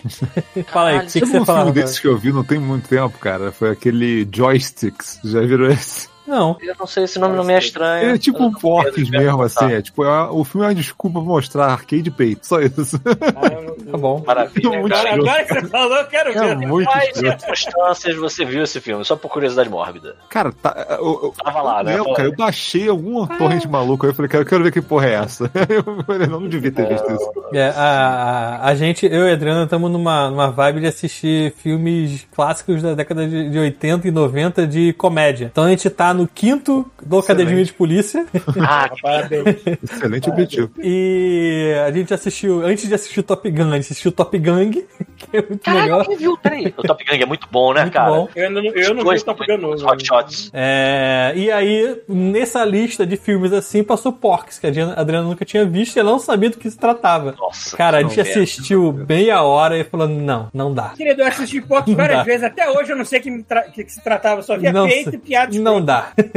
Fala 0.72 0.88
aí, 0.90 0.96
o 0.98 1.00
que, 1.06 1.20
que 1.20 1.26
você 1.26 1.38
um 1.38 1.44
falava? 1.44 1.66
filme 1.66 1.80
desses 1.82 1.98
que 1.98 2.06
eu 2.06 2.16
vi 2.16 2.32
não 2.32 2.42
tem 2.42 2.58
muito 2.58 2.88
tempo, 2.88 3.18
cara? 3.18 3.52
Foi 3.52 3.70
aquele 3.70 4.26
Joysticks. 4.34 5.20
Já 5.24 5.40
viram 5.40 5.66
esse? 5.66 6.08
Não. 6.26 6.56
Eu 6.60 6.74
não 6.78 6.86
sei, 6.86 7.04
esse 7.04 7.18
nome 7.18 7.36
não 7.36 7.44
me 7.44 7.52
é 7.52 7.58
estranho. 7.58 8.04
Ele 8.08 8.14
é 8.14 8.18
tipo 8.18 8.42
um 8.42 8.52
Porques 8.52 9.10
mesmo, 9.10 9.42
assim. 9.42 9.72
É, 9.72 9.82
tipo, 9.82 10.04
é 10.04 10.28
o 10.30 10.44
filme 10.44 10.66
é 10.66 10.68
uma 10.70 10.74
desculpa 10.74 11.18
pra 11.20 11.28
mostrar 11.28 11.66
arcade 11.66 12.10
peito. 12.10 12.46
Só 12.46 12.60
isso. 12.60 13.00
Ah, 13.04 13.74
Tá 13.90 13.98
bom. 13.98 14.22
Maravilha. 14.26 14.80
Muito 14.80 14.94
Agora, 14.94 15.14
agora 15.14 15.44
que 15.44 15.54
você 15.54 15.66
falou, 15.68 15.96
eu 15.96 16.06
quero 16.06 16.30
É 16.30 16.54
ver. 16.54 16.66
muito 16.66 16.90
Quais 16.90 17.16
circunstâncias 17.16 18.16
você 18.16 18.44
viu 18.44 18.62
esse 18.62 18.80
filme? 18.80 19.04
Só 19.04 19.16
por 19.16 19.28
curiosidade 19.30 19.68
mórbida. 19.68 20.16
Cara, 20.28 20.52
tá. 20.52 20.86
Eu, 20.98 21.20
eu, 21.24 21.34
Tava 21.44 21.62
lá, 21.62 21.82
né? 21.82 21.96
lembro, 21.96 22.12
cara, 22.14 22.28
eu 22.28 22.34
baixei 22.34 22.88
alguma 22.88 23.26
torrente 23.26 23.68
maluca. 23.68 24.06
Aí 24.06 24.10
eu 24.10 24.14
falei, 24.14 24.28
cara, 24.28 24.42
eu 24.42 24.48
quero 24.48 24.64
ver 24.64 24.72
que 24.72 24.80
porra 24.80 25.06
é 25.06 25.14
essa. 25.14 25.50
Eu 25.68 25.82
falei, 26.04 26.26
não, 26.28 26.40
não 26.40 26.48
devia 26.48 26.70
ter 26.70 26.86
visto 26.88 27.10
isso. 27.12 27.32
É, 27.52 27.68
a, 27.70 28.60
a, 28.62 28.68
a 28.68 28.74
gente, 28.74 29.06
eu 29.06 29.26
e 29.26 29.30
a 29.30 29.34
Adriana, 29.34 29.64
estamos 29.64 29.90
numa, 29.90 30.30
numa 30.30 30.50
vibe 30.50 30.80
de 30.80 30.86
assistir 30.86 31.52
filmes 31.56 32.26
clássicos 32.34 32.82
da 32.82 32.94
década 32.94 33.26
de, 33.26 33.50
de 33.50 33.58
80 33.58 34.06
e 34.08 34.10
90 34.10 34.66
de 34.66 34.92
comédia. 34.94 35.46
Então 35.50 35.64
a 35.64 35.68
gente 35.70 35.88
tá 35.90 36.13
no 36.14 36.26
quinto 36.28 36.90
do 37.04 37.18
Academia 37.18 37.64
de 37.64 37.72
Polícia 37.72 38.24
Ah, 38.60 38.88
Parabéns. 39.02 39.56
Excelente 39.82 40.30
objetivo. 40.30 40.70
e 40.82 41.72
a 41.86 41.90
gente 41.92 42.12
assistiu, 42.14 42.64
antes 42.64 42.88
de 42.88 42.94
assistir 42.94 43.20
o 43.20 43.22
Top 43.22 43.48
Gun, 43.50 43.70
a 43.70 43.74
gente 43.76 43.84
assistiu 43.92 44.10
o 44.10 44.12
Top 44.12 44.36
Gang, 44.38 44.70
que 45.16 45.36
é 45.36 45.42
muito 45.42 45.58
Caraca, 45.60 45.82
legal. 45.82 46.04
quem 46.04 46.16
viu? 46.16 46.36
Peraí. 46.38 46.74
O 46.76 46.82
Top 46.82 47.04
Gun 47.04 47.14
é 47.22 47.26
muito 47.26 47.48
bom, 47.50 47.72
né, 47.74 47.82
Muito 47.82 47.92
cara? 47.92 48.10
bom. 48.10 48.28
Eu, 48.34 48.50
não, 48.50 48.64
eu 48.64 48.94
não 48.94 49.04
vi 49.04 49.16
o 49.18 49.24
Top 49.24 49.46
Gun 49.46 49.58
novo. 49.58 49.74
os 49.74 49.82
Hot 49.82 50.06
Shots. 50.06 50.50
É, 50.52 51.32
e 51.36 51.50
aí, 51.50 52.00
nessa 52.08 52.64
lista 52.64 53.06
de 53.06 53.16
filmes 53.16 53.52
assim, 53.52 53.82
passou 53.82 54.12
Porks, 54.12 54.58
que 54.58 54.66
a 54.66 54.70
Adriana, 54.70 55.22
nunca 55.22 55.44
tinha 55.44 55.64
visto 55.64 55.96
e 55.96 56.00
ela 56.00 56.10
não 56.12 56.18
sabia 56.18 56.50
do 56.50 56.56
que 56.58 56.70
se 56.70 56.78
tratava. 56.78 57.34
Nossa. 57.38 57.76
Cara, 57.76 57.98
a 57.98 58.02
gente 58.02 58.20
assistiu 58.20 58.92
meia 59.08 59.42
hora 59.42 59.78
e 59.78 59.84
falou: 59.84 60.08
não, 60.08 60.48
não 60.52 60.72
dá. 60.72 60.90
Querido, 60.96 61.22
eu 61.22 61.26
assisti 61.26 61.60
Não 61.60 61.94
várias 61.94 62.18
dá. 62.18 62.22
vezes. 62.24 62.44
Até 62.44 62.68
hoje 62.70 62.92
eu 62.92 62.96
não 62.96 63.04
sei 63.04 63.20
o 63.20 63.22
que, 63.22 63.84
que, 63.84 63.92
se 63.92 64.02
tratava. 64.02 64.42
Só 64.42 64.56
via 64.56 64.72
peito 64.72 65.14
e 65.14 65.18
piada 65.18 65.46
Não 65.58 65.78
escrota. 65.78 65.82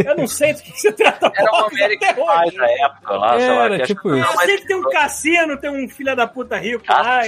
Eu 0.06 0.18
não 0.18 0.28
sei 0.28 0.54
do 0.54 0.62
que 0.62 0.80
se 0.80 0.92
trata 0.92 1.32
Era 1.36 1.52
uma 1.52 1.64
Fox 1.64 1.74
American. 1.76 2.14
Pie 2.14 2.58
da 2.58 2.72
época 2.86 3.14
lá, 3.16 3.40
sei 3.40 3.50
lá. 3.50 3.66
Era 3.66 3.76
que 3.78 3.82
acho 3.84 3.94
tipo 3.96 4.02
que- 4.10 4.20
isso. 4.20 4.32
Eu 4.32 4.40
sei 4.40 4.58
que 4.58 4.68
tem 4.68 4.76
um 4.78 4.90
cassino, 4.90 5.58
tem 5.58 5.70
um 5.86 5.90
filho 5.90 6.16
da 6.16 6.28
puta 6.28 6.58
rico 6.58 6.84
lá. 6.88 7.22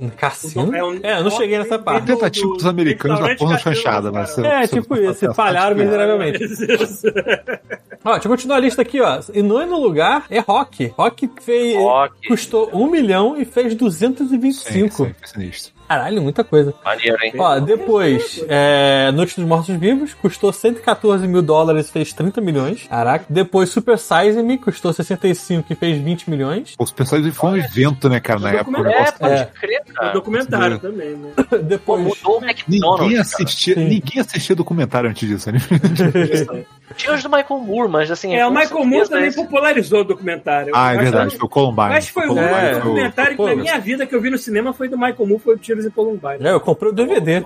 Um 0.00 0.08
cassino? 0.10 0.74
É, 0.76 0.84
um- 0.84 1.00
É, 1.02 1.18
eu 1.18 1.24
não 1.24 1.30
cheguei 1.30 1.58
nessa 1.58 1.78
parte. 1.78 2.06
Tentativa 2.06 2.48
dos 2.54 2.66
americanos 2.66 3.20
da 3.20 3.34
porra 3.36 3.58
chanchada, 3.58 4.10
mas. 4.12 4.36
É, 4.38 4.66
tipo 4.66 4.96
isso, 4.96 5.32
falharam 5.34 5.76
miseravelmente. 5.76 6.44
Ó, 8.04 8.12
deixa 8.12 8.28
eu 8.28 8.30
continuar 8.30 8.56
a 8.56 8.60
lista 8.60 8.82
aqui, 8.82 9.00
ó. 9.00 9.20
E 9.34 9.42
nono 9.42 9.78
lugar 9.80 10.26
é 10.30 10.38
Rock. 10.38 10.92
Rock 10.96 11.28
fez. 11.40 11.76
Rock. 11.76 12.28
Custou 12.28 12.70
1 12.72 12.88
milhão 12.90 13.36
e 13.36 13.44
fez 13.44 13.74
225. 13.74 15.04
Sim, 15.06 15.06
sim, 15.08 15.14
sinistro. 15.24 15.75
Caralho, 15.88 16.20
muita 16.22 16.42
coisa. 16.42 16.74
Maneiro, 16.84 17.16
hein? 17.22 17.32
Ó, 17.38 17.60
depois, 17.60 18.44
é, 18.48 19.10
Noite 19.12 19.36
dos 19.36 19.44
Mortos 19.48 19.74
Vivos, 19.76 20.14
custou 20.14 20.52
114 20.52 21.26
mil 21.28 21.42
dólares 21.42 21.88
e 21.88 21.92
fez 21.92 22.12
30 22.12 22.40
milhões. 22.40 22.86
Caraca. 22.88 23.24
Depois, 23.28 23.68
Super 23.70 23.98
Size 23.98 24.42
Me, 24.42 24.58
custou 24.58 24.92
65 24.92 25.72
e 25.72 25.76
fez 25.76 25.98
20 26.02 26.28
milhões. 26.30 26.74
Os 26.78 26.90
personagens 26.90 27.36
foi 27.36 27.50
um 27.50 27.56
evento, 27.56 28.08
né, 28.08 28.18
cara, 28.20 28.40
na 28.40 28.50
época. 28.52 28.80
O 28.82 28.86
É, 28.86 29.12
pode 29.12 29.32
É. 29.34 29.44
crer, 29.60 29.82
É 29.88 29.92
cara. 29.92 30.12
documentário 30.12 30.78
também, 30.78 31.10
né? 31.16 31.30
Pô, 31.48 31.58
Depois, 31.58 32.02
mudou 32.02 32.40
o 32.40 32.44
McDonald's. 32.44 33.00
Ninguém 33.02 33.18
assistia, 33.20 33.74
Sim. 33.74 33.84
ninguém 33.84 34.20
assistia 34.20 34.56
documentário 34.56 35.08
antes 35.10 35.28
disso, 35.28 35.50
né? 35.52 35.58
Tinha 36.96 37.14
os 37.14 37.22
do 37.22 37.28
Michael 37.28 37.60
Moore, 37.60 37.88
mas 37.90 38.10
assim. 38.10 38.34
É, 38.34 38.46
o 38.46 38.50
Michael 38.50 38.84
Moore 38.84 39.08
também 39.08 39.26
esse- 39.26 39.36
popularizou 39.36 40.00
o 40.00 40.04
documentário. 40.04 40.72
Ah, 40.74 40.94
é 40.94 40.98
verdade, 40.98 41.36
foi 41.36 41.46
o 41.46 41.48
Columbine. 41.48 41.88
Mas 41.88 42.08
foi 42.08 42.28
o 42.28 42.38
É, 42.38 42.70
foi 42.70 42.80
o- 42.80 42.84
documentário 42.84 43.36
que 43.36 43.44
na 43.44 43.56
minha 43.56 43.78
vida 43.80 44.06
que 44.06 44.14
eu 44.14 44.20
vi 44.20 44.30
no 44.30 44.38
cinema 44.38 44.72
foi 44.72 44.88
do 44.88 44.96
Michael 44.96 45.26
Moore, 45.26 45.42
foi 45.42 45.54
o 45.56 45.58
Tiros 45.76 45.86
e 45.86 45.90
Columbine. 45.90 46.46
é, 46.46 46.52
eu 46.52 46.60
comprei 46.60 46.90
o 46.90 46.94
DVD. 46.94 47.44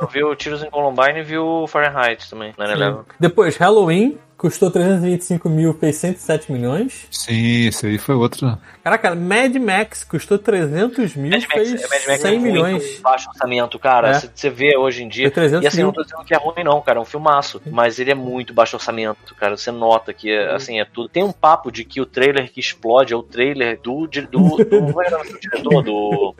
Eu 0.00 0.06
vi 0.08 0.24
o 0.24 0.34
Tiros 0.34 0.62
em 0.62 0.70
Columbine 0.70 1.20
e 1.20 1.22
vi 1.22 1.38
o 1.38 1.66
Fahrenheit 1.66 2.28
também, 2.28 2.54
né? 2.58 2.96
Depois, 3.20 3.56
Halloween, 3.56 4.18
custou 4.36 4.70
325 4.70 5.48
mil, 5.48 5.72
fez 5.74 5.96
107 5.96 6.52
milhões. 6.52 7.06
Sim, 7.10 7.66
esse 7.68 7.86
aí 7.86 7.98
foi 7.98 8.14
outro. 8.14 8.56
Caraca, 8.84 9.14
Mad 9.14 9.54
Max 9.56 10.04
custou 10.04 10.38
300 10.38 11.16
mil, 11.16 11.30
Mad 11.30 11.42
Max, 11.42 11.52
fez 11.54 11.70
Mad 11.72 12.06
Max 12.06 12.20
100 12.20 12.34
é 12.34 12.38
milhões. 12.38 12.82
muito 12.84 13.02
baixo 13.02 13.28
orçamento, 13.30 13.78
cara. 13.78 14.10
É. 14.10 14.14
Você 14.14 14.30
você 14.34 14.50
vê 14.50 14.76
hoje 14.76 15.02
em 15.02 15.08
dia. 15.08 15.24
Foi 15.26 15.30
300 15.32 15.64
E 15.64 15.66
assim, 15.68 15.76
mil. 15.78 15.86
não 15.86 15.92
tô 15.92 16.02
dizendo 16.02 16.24
que 16.24 16.34
é 16.34 16.38
ruim, 16.38 16.62
não, 16.64 16.80
cara. 16.80 16.98
É 16.98 17.02
um 17.02 17.04
filmaço. 17.06 17.60
Mas 17.70 17.98
ele 17.98 18.10
é 18.10 18.14
muito 18.14 18.52
baixo 18.54 18.76
orçamento, 18.76 19.34
cara. 19.34 19.56
Você 19.56 19.70
nota 19.70 20.12
que, 20.12 20.30
é, 20.30 20.54
assim, 20.54 20.78
é 20.80 20.84
tudo. 20.84 21.08
Tem 21.08 21.24
um 21.24 21.32
papo 21.32 21.70
de 21.72 21.84
que 21.84 22.00
o 22.00 22.06
trailer 22.06 22.50
que 22.52 22.60
explode 22.60 23.12
é 23.12 23.16
o 23.16 23.22
trailer 23.22 23.80
do. 23.82 24.06
do, 24.06 24.20
do, 24.22 24.64
como 24.92 25.02
é 25.02 25.06
que 25.06 25.14
é 25.14 25.16
o 25.16 25.18
nome 25.18 25.32
do 25.32 25.40
diretor? 25.40 25.82
Do. 25.82 26.34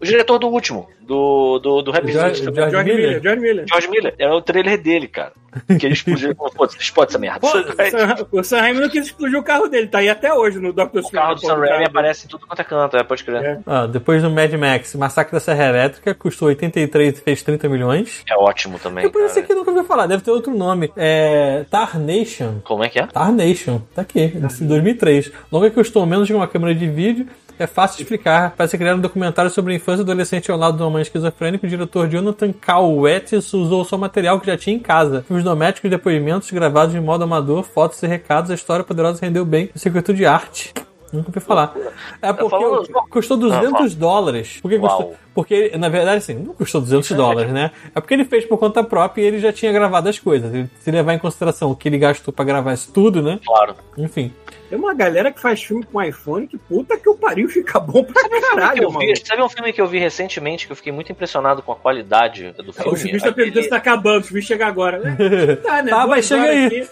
O 0.00 0.04
diretor 0.04 0.38
do 0.38 0.48
último. 0.48 0.88
Do. 1.00 1.58
Do, 1.58 1.82
do 1.82 1.90
Rap 1.90 2.06
George- 2.10 2.28
Justice. 2.40 2.54
George 2.54 2.70
George 2.70 2.90
Miller? 2.90 3.06
Miller, 3.08 3.22
George 3.22 3.40
Miller. 3.40 3.64
George 3.68 3.88
Miller. 3.88 4.14
É 4.18 4.28
o 4.30 4.40
trailer 4.42 4.78
dele, 4.80 5.08
cara. 5.08 5.32
Que 5.78 5.86
ele 5.86 5.94
explodiu. 5.94 6.34
Pô, 6.34 6.64
explode 6.78 7.10
essa 7.10 7.18
merda. 7.18 7.40
Pô, 7.40 7.48
Sam- 7.48 8.26
o 8.32 8.42
Sam 8.42 8.60
Raimi 8.60 8.80
não 8.80 8.88
quis 8.88 9.06
explodir 9.06 9.38
o 9.38 9.42
carro 9.42 9.68
dele, 9.68 9.86
tá 9.88 9.98
aí 9.98 10.08
até 10.08 10.32
hoje 10.32 10.58
no 10.58 10.72
Doctor 10.72 11.02
O 11.04 11.10
carro 11.10 11.34
do 11.34 11.40
Sam 11.40 11.56
Raimi 11.56 11.84
aparece 11.84 12.26
em 12.26 12.28
tudo 12.28 12.46
quanto 12.46 12.60
é 12.60 12.64
canto, 12.64 12.96
é, 12.96 13.02
pode 13.02 13.24
crer. 13.24 13.42
É. 13.42 13.58
Ah, 13.66 13.86
depois 13.86 14.22
do 14.22 14.30
Mad 14.30 14.52
Max, 14.54 14.94
Massacre 14.94 15.32
da 15.32 15.40
Serra 15.40 15.66
Elétrica, 15.68 16.14
custou 16.14 16.48
83 16.48 17.18
e 17.18 17.20
fez 17.20 17.42
30 17.42 17.68
milhões. 17.68 18.22
É 18.28 18.34
ótimo 18.36 18.78
também. 18.78 19.04
Depois 19.04 19.26
esse 19.26 19.34
Cara. 19.34 19.44
aqui 19.44 19.52
eu 19.52 19.56
nunca 19.56 19.70
ouvi 19.70 19.86
falar, 19.86 20.06
deve 20.06 20.22
ter 20.22 20.30
outro 20.30 20.54
nome. 20.56 20.92
É. 20.96 21.64
Tar 21.70 21.98
Nation. 21.98 22.60
Como 22.64 22.84
é 22.84 22.88
que 22.88 22.98
é? 22.98 23.06
Tar 23.06 23.32
Nation, 23.32 23.80
tá 23.94 24.02
aqui, 24.02 24.28
de 24.28 24.64
2003. 24.64 25.32
Longa 25.50 25.68
que 25.70 25.76
custou 25.76 26.04
menos 26.06 26.26
de 26.26 26.34
uma 26.34 26.46
câmera 26.46 26.74
de 26.74 26.88
vídeo. 26.88 27.26
É 27.58 27.66
fácil 27.66 27.96
de 27.96 28.02
explicar. 28.02 28.54
Parece 28.56 28.76
criar 28.76 28.94
um 28.94 29.00
documentário 29.00 29.50
sobre 29.50 29.72
a 29.72 29.76
infância 29.76 30.04
do 30.04 30.10
adolescente 30.10 30.50
ao 30.50 30.58
lado 30.58 30.76
de 30.76 30.82
uma 30.82 30.90
mãe 30.90 31.02
esquizofrênica. 31.02 31.66
O 31.66 31.70
diretor 31.70 32.08
Jonathan 32.08 32.52
Cauetes 32.52 33.52
usou 33.54 33.84
só 33.84 33.96
material 33.96 34.38
que 34.40 34.46
já 34.46 34.56
tinha 34.56 34.76
em 34.76 34.80
casa. 34.80 35.22
Filmes 35.26 35.44
domésticos, 35.44 35.90
depoimentos 35.90 36.50
gravados 36.50 36.92
de 36.92 37.00
modo 37.00 37.24
amador, 37.24 37.62
fotos 37.62 38.02
e 38.02 38.06
recados. 38.06 38.50
A 38.50 38.54
história 38.54 38.84
poderosa 38.84 39.24
rendeu 39.24 39.44
bem 39.44 39.70
o 39.74 39.78
circuito 39.78 40.12
de 40.12 40.26
arte. 40.26 40.74
Nunca 41.12 41.28
ouvi 41.28 41.40
falar. 41.40 41.72
É 42.20 42.32
porque 42.32 42.50
falando- 42.50 42.88
custou 43.08 43.36
200 43.36 43.94
dólares. 43.94 44.58
Por 44.60 44.68
que 44.68 44.76
Uau. 44.76 44.88
custou? 44.96 45.16
Porque, 45.34 45.72
na 45.78 45.88
verdade, 45.88 46.18
assim, 46.18 46.34
não 46.34 46.52
custou 46.52 46.80
200 46.80 47.12
dólares, 47.12 47.52
né? 47.52 47.70
É 47.94 48.00
porque 48.00 48.12
ele 48.12 48.24
fez 48.24 48.44
por 48.44 48.58
conta 48.58 48.82
própria 48.82 49.22
e 49.22 49.24
ele 49.26 49.38
já 49.38 49.52
tinha 49.52 49.72
gravado 49.72 50.08
as 50.08 50.18
coisas. 50.18 50.68
Se 50.80 50.90
levar 50.90 51.14
em 51.14 51.18
consideração 51.18 51.70
o 51.70 51.76
que 51.76 51.88
ele 51.88 51.96
gastou 51.98 52.34
pra 52.34 52.44
gravar 52.44 52.72
isso 52.74 52.90
tudo, 52.92 53.22
né? 53.22 53.38
Claro. 53.46 53.76
Enfim. 53.96 54.32
Tem 54.68 54.78
uma 54.78 54.92
galera 54.94 55.30
que 55.32 55.40
faz 55.40 55.62
filme 55.62 55.84
com 55.84 56.02
iPhone 56.02 56.46
que 56.46 56.58
puta 56.58 56.96
que 56.98 57.08
o 57.08 57.14
pariu 57.16 57.48
fica 57.50 57.78
bom 57.80 58.02
pra 58.04 58.28
Que 58.28 58.40
caralho, 58.40 58.90
mano. 58.90 59.06
vi, 59.06 59.14
sabe 59.24 59.42
um 59.42 59.48
filme 59.48 59.72
que 59.72 59.80
eu 59.80 59.86
vi 59.86 59.98
recentemente 59.98 60.66
que 60.66 60.72
eu 60.72 60.76
fiquei 60.76 60.92
muito 60.92 61.10
impressionado 61.12 61.62
com 61.62 61.72
a 61.72 61.76
qualidade 61.76 62.52
do 62.52 62.70
O 62.70 62.72
filme? 62.72 62.96
chuvisco 62.98 63.28
tá 63.28 63.34
perguntando 63.34 63.62
se 63.64 63.70
tá 63.70 63.76
acabando, 63.76 64.22
o 64.22 64.26
chuvisco 64.26 64.48
chega 64.48 64.66
agora. 64.66 65.00
É, 65.18 65.56
Tá, 65.66 65.82
né? 65.82 65.90
Tá, 65.90 65.98
Duas 66.04 66.10
mas 66.10 66.26
chega 66.26 66.42
horas 66.42 66.56
aí. 66.56 66.66
aqui. 66.66 66.88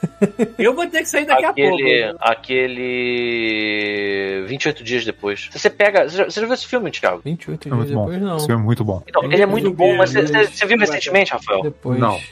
Eu 0.59 0.75
vou 0.75 0.87
ter 0.87 0.99
que 1.01 1.09
sair 1.09 1.27
daqui 1.27 1.45
a 1.45 1.53
pouco. 1.53 1.75
aquele, 1.75 2.15
aquele 3.15 4.45
28 4.47 4.85
dias 4.85 5.05
depois. 5.05 5.49
Você 5.53 5.71
pega. 5.71 6.09
Você 6.09 6.17
já, 6.17 6.25
você 6.25 6.41
já 6.41 6.47
viu 6.47 6.55
esse 6.55 6.67
filme, 6.67 6.91
Thiago? 6.91 7.21
28 7.25 7.61
É 7.69 7.71
dias 7.71 7.77
muito 7.77 7.95
bom. 7.95 8.05
depois, 8.07 8.23
não. 8.23 8.37
Esse 8.37 8.47
filme 8.47 8.63
é 8.63 8.65
muito 8.65 8.85
bom. 8.85 9.03
Então, 9.07 9.25
ele 9.25 9.43
é 9.43 9.47
muito 9.47 9.71
bom, 9.73 9.97
mas 9.97 10.11
você, 10.11 10.23
né? 10.23 10.45
você- 10.45 10.67
viu 10.67 10.79
recentemente, 10.79 11.33
Rafael? 11.33 11.63
Depois. 11.63 11.99
Não, 11.99 12.15
Ele 12.17 12.27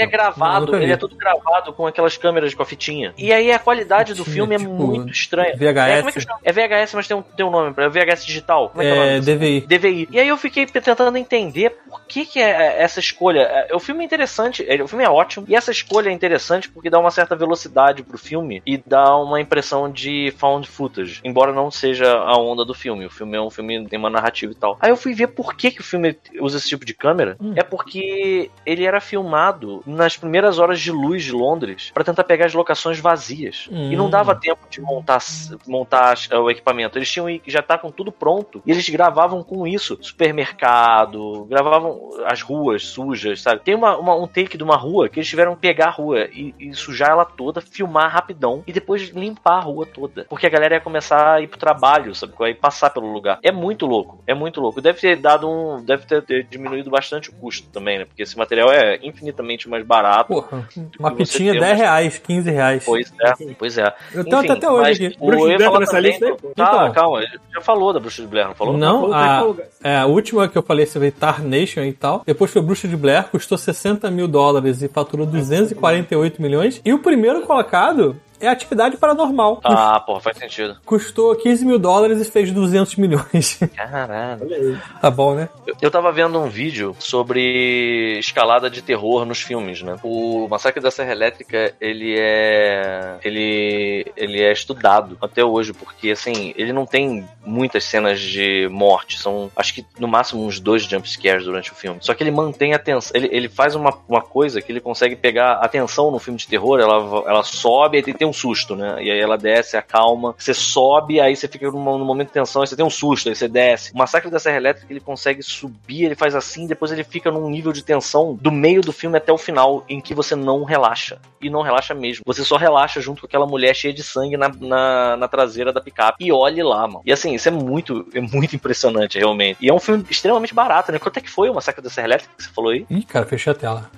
é. 0.00 0.04
Não, 0.04 0.10
gravado, 0.10 0.72
vi. 0.76 0.82
ele 0.84 0.92
é 0.92 0.96
tudo 0.96 1.16
gravado 1.16 1.72
com 1.72 1.86
aquelas 1.86 2.16
câmeras 2.16 2.54
com 2.54 2.62
a 2.62 2.66
fitinha. 2.66 3.12
E 3.16 3.32
aí 3.32 3.50
a 3.52 3.58
qualidade 3.58 4.14
do 4.14 4.24
filme 4.24 4.54
é 4.54 4.57
tipo, 4.58 4.72
muito 4.74 5.12
estranha. 5.12 5.54
VHS? 5.56 6.16
É, 6.16 6.48
é, 6.48 6.50
é 6.50 6.52
VHS, 6.84 6.94
mas 6.94 7.06
tem 7.08 7.16
um, 7.16 7.22
tem 7.22 7.44
um 7.46 7.50
nome 7.50 7.72
pra 7.74 7.84
é 7.84 7.88
VHS 7.88 8.24
digital. 8.24 8.68
Como 8.70 8.82
é 8.82 8.86
que 8.86 8.90
é, 8.90 8.94
o 8.94 8.96
nome 8.96 9.10
É? 9.16 9.20
DVI. 9.20 9.60
DVI. 9.66 10.08
E 10.10 10.20
aí 10.20 10.28
eu 10.28 10.36
fiquei 10.36 10.66
tentando 10.66 11.16
entender 11.16 11.70
por 11.88 12.02
que, 12.06 12.24
que 12.24 12.40
é 12.40 12.80
essa 12.82 13.00
escolha. 13.00 13.40
É, 13.40 13.74
O 13.74 13.78
filme 13.80 14.02
é 14.02 14.04
interessante, 14.06 14.64
é, 14.68 14.82
o 14.82 14.88
filme 14.88 15.04
é 15.04 15.10
ótimo, 15.10 15.44
e 15.48 15.54
essa 15.54 15.70
escolha 15.70 16.08
é 16.08 16.12
interessante 16.12 16.68
porque 16.68 16.90
dá 16.90 16.98
uma 16.98 17.10
certa 17.10 17.34
velocidade 17.36 18.02
pro 18.02 18.18
filme 18.18 18.62
e 18.66 18.76
dá 18.78 19.16
uma 19.16 19.40
impressão 19.40 19.90
de 19.90 20.32
found 20.36 20.68
footage, 20.68 21.20
embora 21.24 21.52
não 21.52 21.70
seja 21.70 22.12
a 22.12 22.36
onda 22.38 22.64
do 22.64 22.74
filme. 22.74 23.06
O 23.06 23.10
filme 23.10 23.36
é 23.36 23.40
um 23.40 23.50
filme 23.50 23.86
tem 23.88 23.98
uma 23.98 24.10
narrativa 24.10 24.52
e 24.52 24.54
tal. 24.54 24.76
Aí 24.80 24.90
eu 24.90 24.96
fui 24.96 25.14
ver 25.14 25.28
por 25.28 25.54
que, 25.54 25.70
que 25.70 25.80
o 25.80 25.84
filme 25.84 26.16
usa 26.40 26.56
esse 26.58 26.68
tipo 26.68 26.84
de 26.84 26.94
câmera. 26.94 27.36
Hum. 27.40 27.52
É 27.56 27.62
porque 27.62 28.50
ele 28.64 28.84
era 28.84 29.00
filmado 29.00 29.82
nas 29.86 30.16
primeiras 30.16 30.58
horas 30.58 30.80
de 30.80 30.90
luz 30.90 31.22
de 31.24 31.32
Londres 31.32 31.90
para 31.92 32.04
tentar 32.04 32.24
pegar 32.24 32.46
as 32.46 32.54
locações 32.54 32.98
vazias. 32.98 33.68
E 33.70 33.96
não 33.96 34.06
Hum. 34.06 34.10
dava 34.10 34.34
tempo 34.34 34.47
de 34.70 34.80
montar, 34.80 35.18
montar 35.66 36.12
as- 36.12 36.28
o 36.30 36.50
equipamento. 36.50 36.98
Eles 36.98 37.10
tinham 37.10 37.26
que 37.38 37.50
já 37.50 37.62
tá 37.62 37.76
com 37.78 37.90
tudo 37.90 38.10
pronto. 38.12 38.62
E 38.66 38.70
eles 38.70 38.88
gravavam 38.88 39.42
com 39.42 39.66
isso. 39.66 39.98
Supermercado, 40.00 41.44
gravavam 41.48 42.10
as 42.26 42.42
ruas 42.42 42.84
sujas, 42.86 43.40
sabe? 43.42 43.60
Tem 43.62 43.74
uma, 43.74 43.96
uma- 43.96 44.14
um 44.16 44.26
take 44.26 44.56
de 44.56 44.62
uma 44.64 44.76
rua 44.76 45.08
que 45.08 45.18
eles 45.18 45.28
tiveram 45.28 45.54
que 45.54 45.60
pegar 45.60 45.86
a 45.86 45.90
rua 45.90 46.28
e, 46.32 46.54
e 46.58 46.74
sujar 46.74 47.10
ela 47.10 47.24
toda, 47.24 47.60
filmar 47.60 48.10
rapidão 48.10 48.62
e 48.66 48.72
depois 48.72 49.02
limpar 49.10 49.58
a 49.58 49.60
rua 49.60 49.86
toda. 49.86 50.24
Porque 50.28 50.46
a 50.46 50.50
galera 50.50 50.74
ia 50.76 50.80
começar 50.80 51.34
a 51.34 51.40
ir 51.40 51.46
pro 51.48 51.58
trabalho, 51.58 52.14
sabe? 52.14 52.32
Ia 52.40 52.54
passar 52.54 52.90
pelo 52.90 53.12
lugar. 53.12 53.38
É 53.42 53.52
muito 53.52 53.86
louco, 53.86 54.22
é 54.26 54.34
muito 54.34 54.60
louco. 54.60 54.80
Deve 54.80 55.00
ter 55.00 55.16
dado 55.16 55.48
um. 55.48 55.82
Deve 55.84 56.06
ter, 56.06 56.22
ter 56.22 56.44
diminuído 56.44 56.90
bastante 56.90 57.30
o 57.30 57.32
custo 57.32 57.68
também, 57.70 57.98
né? 57.98 58.04
Porque 58.04 58.22
esse 58.22 58.36
material 58.36 58.70
é 58.70 58.98
infinitamente 59.02 59.68
mais 59.68 59.84
barato. 59.84 60.28
Porra, 60.34 60.68
uma 60.98 61.10
pitinha 61.14 61.52
tem 61.52 61.60
10 61.60 61.72
uma- 61.78 61.84
reais, 61.84 62.18
15 62.18 62.50
reais. 62.50 62.84
Pois 62.84 63.12
é, 63.20 63.54
pois 63.58 63.78
é. 63.78 63.94
Eu 64.14 64.24
até, 64.40 64.52
até 64.52 64.70
hoje 64.70 65.06
aqui. 65.06 65.16
o- 65.20 65.26
Bruxa 65.26 65.48
de 65.48 65.56
Blair 65.56 65.72
tá 65.72 65.78
nessa 65.80 66.00
lista 66.00 66.26
aí, 66.26 66.34
pô? 66.36 66.48
Calma, 66.56 66.82
Então. 66.82 66.92
calma, 66.92 67.18
ele 67.22 67.38
já 67.54 67.60
falou 67.60 67.92
da 67.92 68.00
Bruxa 68.00 68.22
de 68.22 68.28
Blair, 68.28 68.48
não 68.48 68.54
falou? 68.54 68.76
Não, 68.76 69.00
Falou, 69.10 69.10
tá 69.54 69.64
em 69.84 69.88
a, 69.88 69.90
é, 69.90 69.98
a 69.98 70.06
última 70.06 70.48
que 70.48 70.56
eu 70.58 70.62
falei, 70.62 70.86
você 70.86 70.98
veio 70.98 71.12
Tarnation 71.12 71.82
e 71.82 71.92
tal. 71.92 72.22
Depois 72.26 72.50
foi 72.50 72.62
Bruxa 72.62 72.88
de 72.88 72.96
Blair, 72.96 73.24
custou 73.28 73.56
60 73.58 74.10
mil 74.10 74.26
dólares 74.28 74.82
e 74.82 74.88
faturou 74.88 75.26
248 75.26 76.40
milhões. 76.42 76.80
E 76.84 76.92
o 76.92 76.98
primeiro 77.00 77.42
colocado 77.42 78.16
é 78.40 78.48
Atividade 78.48 78.96
Paranormal. 78.96 79.60
Ah, 79.64 80.00
porra, 80.00 80.20
faz 80.20 80.38
sentido. 80.38 80.76
Custou 80.84 81.34
15 81.34 81.64
mil 81.64 81.78
dólares 81.78 82.20
e 82.20 82.30
fez 82.30 82.52
200 82.52 82.96
milhões. 82.96 83.58
Caralho. 83.74 84.42
Olha 84.42 84.56
aí. 84.56 84.78
tá 85.00 85.10
bom, 85.10 85.34
né? 85.34 85.48
Eu, 85.66 85.74
eu 85.82 85.90
tava 85.90 86.12
vendo 86.12 86.38
um 86.38 86.48
vídeo 86.48 86.94
sobre 86.98 88.18
escalada 88.18 88.70
de 88.70 88.82
terror 88.82 89.24
nos 89.24 89.40
filmes, 89.40 89.82
né? 89.82 89.96
O 90.02 90.48
Massacre 90.48 90.82
da 90.82 90.90
Serra 90.90 91.12
Elétrica, 91.12 91.74
ele 91.80 92.14
é. 92.18 93.16
Ele. 93.24 94.06
Ele 94.16 94.40
é 94.40 94.52
estudado 94.52 95.16
até 95.20 95.44
hoje, 95.44 95.72
porque 95.72 96.10
assim, 96.10 96.52
ele 96.56 96.72
não 96.72 96.86
tem 96.86 97.26
muitas 97.44 97.84
cenas 97.84 98.20
de 98.20 98.68
morte. 98.70 99.18
São, 99.18 99.50
acho 99.56 99.74
que 99.74 99.84
no 99.98 100.08
máximo 100.08 100.44
uns 100.44 100.60
dois 100.60 100.82
jumpscares 100.84 101.44
durante 101.44 101.72
o 101.72 101.74
filme. 101.74 101.98
Só 102.00 102.14
que 102.14 102.22
ele 102.22 102.30
mantém 102.30 102.74
a 102.74 102.78
tensão. 102.78 103.12
Ele, 103.14 103.28
ele 103.32 103.48
faz 103.48 103.74
uma, 103.74 103.96
uma 104.08 104.20
coisa 104.20 104.60
que 104.60 104.70
ele 104.70 104.80
consegue 104.80 105.16
pegar 105.16 105.54
a 105.54 105.68
tensão 105.68 106.10
no 106.10 106.18
filme 106.18 106.38
de 106.38 106.46
terror, 106.46 106.80
ela, 106.80 106.96
ela 107.26 107.42
sobe 107.42 107.98
e 107.98 108.02
tem 108.02 108.27
um 108.28 108.32
susto, 108.32 108.76
né? 108.76 109.02
E 109.02 109.10
aí 109.10 109.20
ela 109.20 109.36
desce, 109.36 109.76
acalma. 109.76 110.34
Você 110.38 110.54
sobe, 110.54 111.20
aí 111.20 111.34
você 111.34 111.48
fica 111.48 111.70
num, 111.70 111.98
num 111.98 112.04
momento 112.04 112.28
de 112.28 112.34
tensão, 112.34 112.62
aí 112.62 112.68
você 112.68 112.76
tem 112.76 112.84
um 112.84 112.90
susto, 112.90 113.28
aí 113.28 113.34
você 113.34 113.48
desce. 113.48 113.92
O 113.92 113.98
Massacre 113.98 114.30
da 114.30 114.38
Serra 114.38 114.56
Elétrica, 114.56 114.92
ele 114.92 115.00
consegue 115.00 115.42
subir, 115.42 116.04
ele 116.04 116.14
faz 116.14 116.34
assim, 116.34 116.66
depois 116.66 116.92
ele 116.92 117.04
fica 117.04 117.30
num 117.30 117.48
nível 117.48 117.72
de 117.72 117.82
tensão 117.82 118.34
do 118.34 118.50
meio 118.50 118.80
do 118.80 118.92
filme 118.92 119.16
até 119.16 119.32
o 119.32 119.38
final, 119.38 119.84
em 119.88 120.00
que 120.00 120.14
você 120.14 120.34
não 120.34 120.64
relaxa. 120.64 121.20
E 121.40 121.48
não 121.48 121.62
relaxa 121.62 121.94
mesmo. 121.94 122.24
Você 122.26 122.44
só 122.44 122.56
relaxa 122.56 123.00
junto 123.00 123.20
com 123.20 123.26
aquela 123.26 123.46
mulher 123.46 123.74
cheia 123.74 123.94
de 123.94 124.02
sangue 124.02 124.36
na, 124.36 124.48
na, 124.48 125.16
na 125.16 125.28
traseira 125.28 125.72
da 125.72 125.80
picape. 125.80 126.24
E 126.24 126.32
olhe 126.32 126.62
lá, 126.62 126.86
mano. 126.86 127.02
E 127.04 127.12
assim, 127.12 127.34
isso 127.34 127.48
é 127.48 127.52
muito, 127.52 128.06
é 128.14 128.20
muito 128.20 128.56
impressionante, 128.56 129.18
realmente. 129.18 129.58
E 129.60 129.68
é 129.68 129.74
um 129.74 129.78
filme 129.78 130.04
extremamente 130.10 130.54
barato, 130.54 130.90
né? 130.92 130.98
Quanto 130.98 131.18
é 131.18 131.20
que 131.20 131.30
foi 131.30 131.48
o 131.48 131.54
Massacre 131.54 131.82
da 131.82 131.90
Serra 131.90 132.08
Elétrica 132.08 132.34
que 132.36 132.42
você 132.42 132.50
falou 132.50 132.70
aí? 132.70 132.86
Ih, 132.90 133.02
cara, 133.04 133.24
fechei 133.26 133.52
a 133.52 133.56
tela. 133.56 133.90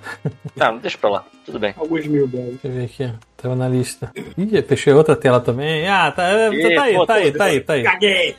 Ah, 0.59 0.71
deixa 0.81 0.97
pra 0.97 1.09
lá. 1.09 1.25
Tudo 1.45 1.59
bem. 1.59 1.73
Alguns 1.77 2.05
mil 2.05 2.27
dólares. 2.27 2.59
Deixa 2.61 2.67
eu 2.67 2.71
ver 2.71 2.85
aqui. 2.85 3.30
Tava 3.41 3.55
na 3.55 3.67
lista. 3.67 4.11
Ih, 4.37 4.61
fechei 4.61 4.93
outra 4.93 5.15
tela 5.15 5.39
também. 5.41 5.87
Ah, 5.87 6.11
tá, 6.11 6.29
tá, 6.29 6.53
Ih, 6.53 6.75
tá 6.75 6.83
aí, 6.83 7.05
tá 7.05 7.13
aí, 7.15 7.31
tá 7.31 7.43
aí, 7.45 7.61
tá 7.61 7.73
aí. 7.73 7.83
Caguei! 7.83 8.35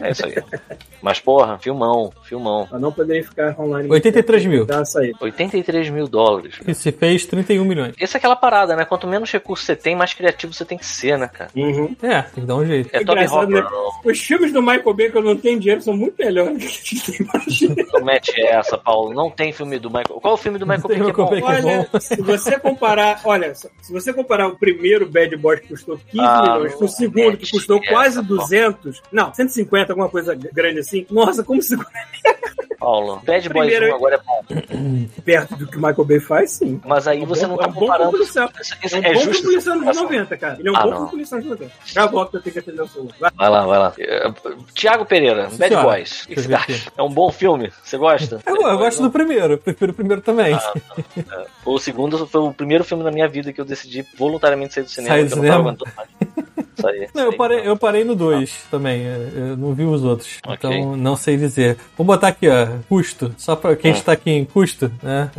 É 0.00 0.10
isso 0.10 0.26
aí. 0.26 0.34
Mas, 1.02 1.20
porra, 1.20 1.58
filmão, 1.58 2.12
filmão. 2.22 2.66
Pra 2.66 2.78
não 2.78 2.92
poderem 2.92 3.22
ficar 3.22 3.58
online. 3.58 3.88
83 3.90 4.46
mil. 4.46 4.66
Dá 4.66 4.80
essa 4.80 5.00
aí. 5.00 5.12
83 5.20 5.90
mil 5.90 6.08
dólares. 6.08 6.58
E 6.66 6.74
se 6.74 6.90
fez 6.92 7.26
31 7.26 7.64
milhões. 7.64 7.94
Essa 8.00 8.16
é 8.16 8.18
aquela 8.18 8.36
parada, 8.36 8.74
né? 8.76 8.84
Quanto 8.84 9.06
menos 9.06 9.30
recursos 9.30 9.66
você 9.66 9.76
tem, 9.76 9.94
mais 9.96 10.14
criativo 10.14 10.52
você 10.52 10.64
tem 10.64 10.78
que 10.78 10.86
ser, 10.86 11.18
né, 11.18 11.28
cara? 11.28 11.50
Uhum. 11.54 11.94
É, 12.02 12.22
tem 12.22 12.40
que 12.42 12.46
dar 12.46 12.56
um 12.56 12.66
jeito. 12.66 12.90
É 12.92 13.04
Toby 13.04 13.12
Engraçado, 13.22 13.42
Hopper, 13.44 13.64
né? 13.64 13.70
Os 14.04 14.18
filmes 14.20 14.52
do 14.52 14.60
Michael 14.62 14.94
Bay 14.94 15.10
que 15.10 15.18
eu 15.18 15.22
não 15.22 15.36
tenho 15.36 15.58
dinheiro 15.60 15.80
são 15.82 15.96
muito 15.96 16.14
melhores 16.18 16.52
do 16.54 16.58
que 16.58 16.66
a 16.66 16.70
gente 16.70 17.22
imagina. 17.22 17.74
Não 17.92 18.04
mete 18.04 18.40
essa, 18.40 18.76
Paulo. 18.78 19.12
Não 19.14 19.30
tem 19.30 19.52
filme 19.52 19.78
do 19.78 19.88
Michael. 19.88 20.20
Qual 20.20 20.32
é 20.32 20.34
o 20.34 20.38
filme 20.38 20.58
do 20.58 20.66
Michael 20.66 20.88
Tem 20.88 20.98
Bay 20.98 21.12
que 21.12 21.20
é 21.20 21.24
bom? 21.24 21.30
Bay. 21.30 21.40
Que 21.40 21.46
Olha, 21.46 21.88
se 22.00 22.22
você 22.22 22.58
comparar, 22.58 23.20
olha, 23.24 23.54
se 23.54 23.92
você 23.92 24.12
comparar 24.12 24.48
o 24.48 24.56
primeiro 24.56 25.08
Bad 25.08 25.36
Boy 25.36 25.60
que 25.60 25.68
custou 25.68 25.98
15 26.10 26.24
Ah, 26.24 26.42
milhões 26.42 26.74
com 26.74 26.84
o 26.84 26.88
segundo 26.88 27.36
que 27.36 27.50
custou 27.50 27.80
quase 27.82 28.16
Paulo. 28.16 28.28
200, 28.42 29.02
não, 29.12 29.32
150, 29.32 29.92
alguma 29.92 30.08
coisa 30.08 30.34
grande 30.34 30.80
assim. 30.80 30.87
Nossa, 31.10 31.42
como 31.44 31.60
se 31.62 31.76
Paulo. 32.78 33.20
Bad 33.26 33.48
Boys 33.48 33.68
Primeiro- 33.72 33.92
1 33.92 33.96
agora 33.96 34.14
é 34.14 34.18
bom. 34.18 34.44
perto 35.24 35.56
do 35.56 35.66
que 35.66 35.76
o 35.76 35.80
Michael 35.80 36.04
Bay 36.04 36.20
faz, 36.20 36.52
sim. 36.52 36.80
Mas 36.86 37.08
aí 37.08 37.24
você 37.26 37.44
É 37.44 37.46
um 37.46 37.50
não 37.50 37.56
bom- 37.56 37.62
tá 37.62 37.68
é 37.68 37.72
bom 37.72 37.80
comparando. 37.80 38.10
policial. 38.12 38.50
Isso, 38.84 38.96
É 38.96 39.00
um 39.00 39.02
é 39.02 39.14
bom 39.14 39.20
justo. 39.20 39.42
policial 39.44 39.78
dos 39.80 39.88
essa 39.88 40.02
90, 40.02 40.36
cara. 40.36 40.56
Ele 40.60 40.68
é 40.68 40.72
um 40.72 40.76
Ah, 40.76 40.82
bom 40.84 40.90
não. 40.90 41.08
policial 41.08 41.40
dos 41.40 41.50
90. 41.50 41.72
Já 41.84 42.06
volto 42.06 42.30
pra 42.30 42.40
ter 42.40 42.50
que 42.52 42.58
atender 42.60 42.80
o 42.82 42.88
celular. 42.88 43.14
Vai. 43.20 43.30
Vai 43.36 43.50
lá, 43.50 43.66
vai 43.66 43.78
lá. 43.80 43.92
É, 43.98 44.32
Tiago 44.74 45.04
Pereira, 45.04 45.50
Sim, 45.50 45.56
Bad 45.58 45.68
senhora. 45.74 45.88
Boys. 45.88 46.22
O 46.22 46.28
que 46.28 46.40
você 46.40 46.54
acha? 46.54 46.92
É 46.96 47.02
um 47.02 47.10
bom 47.10 47.32
filme? 47.32 47.72
Você 47.82 47.98
gosta? 47.98 48.40
Eu, 48.46 48.54
eu 48.56 48.78
gosto 48.78 49.02
do 49.02 49.10
primeiro, 49.10 49.58
prefiro 49.58 49.90
o 49.90 49.94
primeiro 49.94 50.22
também. 50.22 50.54
Ah, 50.54 50.72
Foi 51.64 51.74
o 51.74 51.78
segundo, 51.78 52.26
foi 52.28 52.40
o 52.42 52.54
primeiro 52.54 52.84
filme 52.84 53.02
na 53.02 53.10
minha 53.10 53.26
vida 53.28 53.52
que 53.52 53.60
eu 53.60 53.64
decidi 53.64 54.06
voluntariamente 54.16 54.74
sair 54.74 54.84
do 54.84 54.90
cinema. 54.90 55.14
Sair 55.16 55.24
do 55.24 55.30
porque 55.36 55.46
eu 55.48 55.62
não 55.62 55.74
tava 55.74 55.86
cinema? 56.06 56.27
Isso 56.78 56.86
aí. 56.88 57.08
Não, 57.14 57.24
eu 57.24 57.36
parei, 57.36 57.60
eu 57.68 57.76
parei 57.76 58.04
no 58.04 58.14
2 58.14 58.64
também. 58.70 59.02
eu- 59.02 59.56
não 59.56 59.74
vi 59.74 59.84
os 59.84 60.04
outros. 60.04 60.38
Ok. 60.46 60.70
Então 60.70 60.96
não 60.96 61.16
sei 61.16 61.36
dizer. 61.36 61.76
Vou 61.96 62.06
botar 62.06 62.28
aqui, 62.28 62.48
ó. 62.48 62.66
Custo. 62.88 63.34
Só 63.36 63.56
pra 63.56 63.74
quem 63.76 63.90
está 63.90 64.12
aqui 64.12 64.30
em 64.30 64.44
custo, 64.44 64.90
né? 65.02 65.30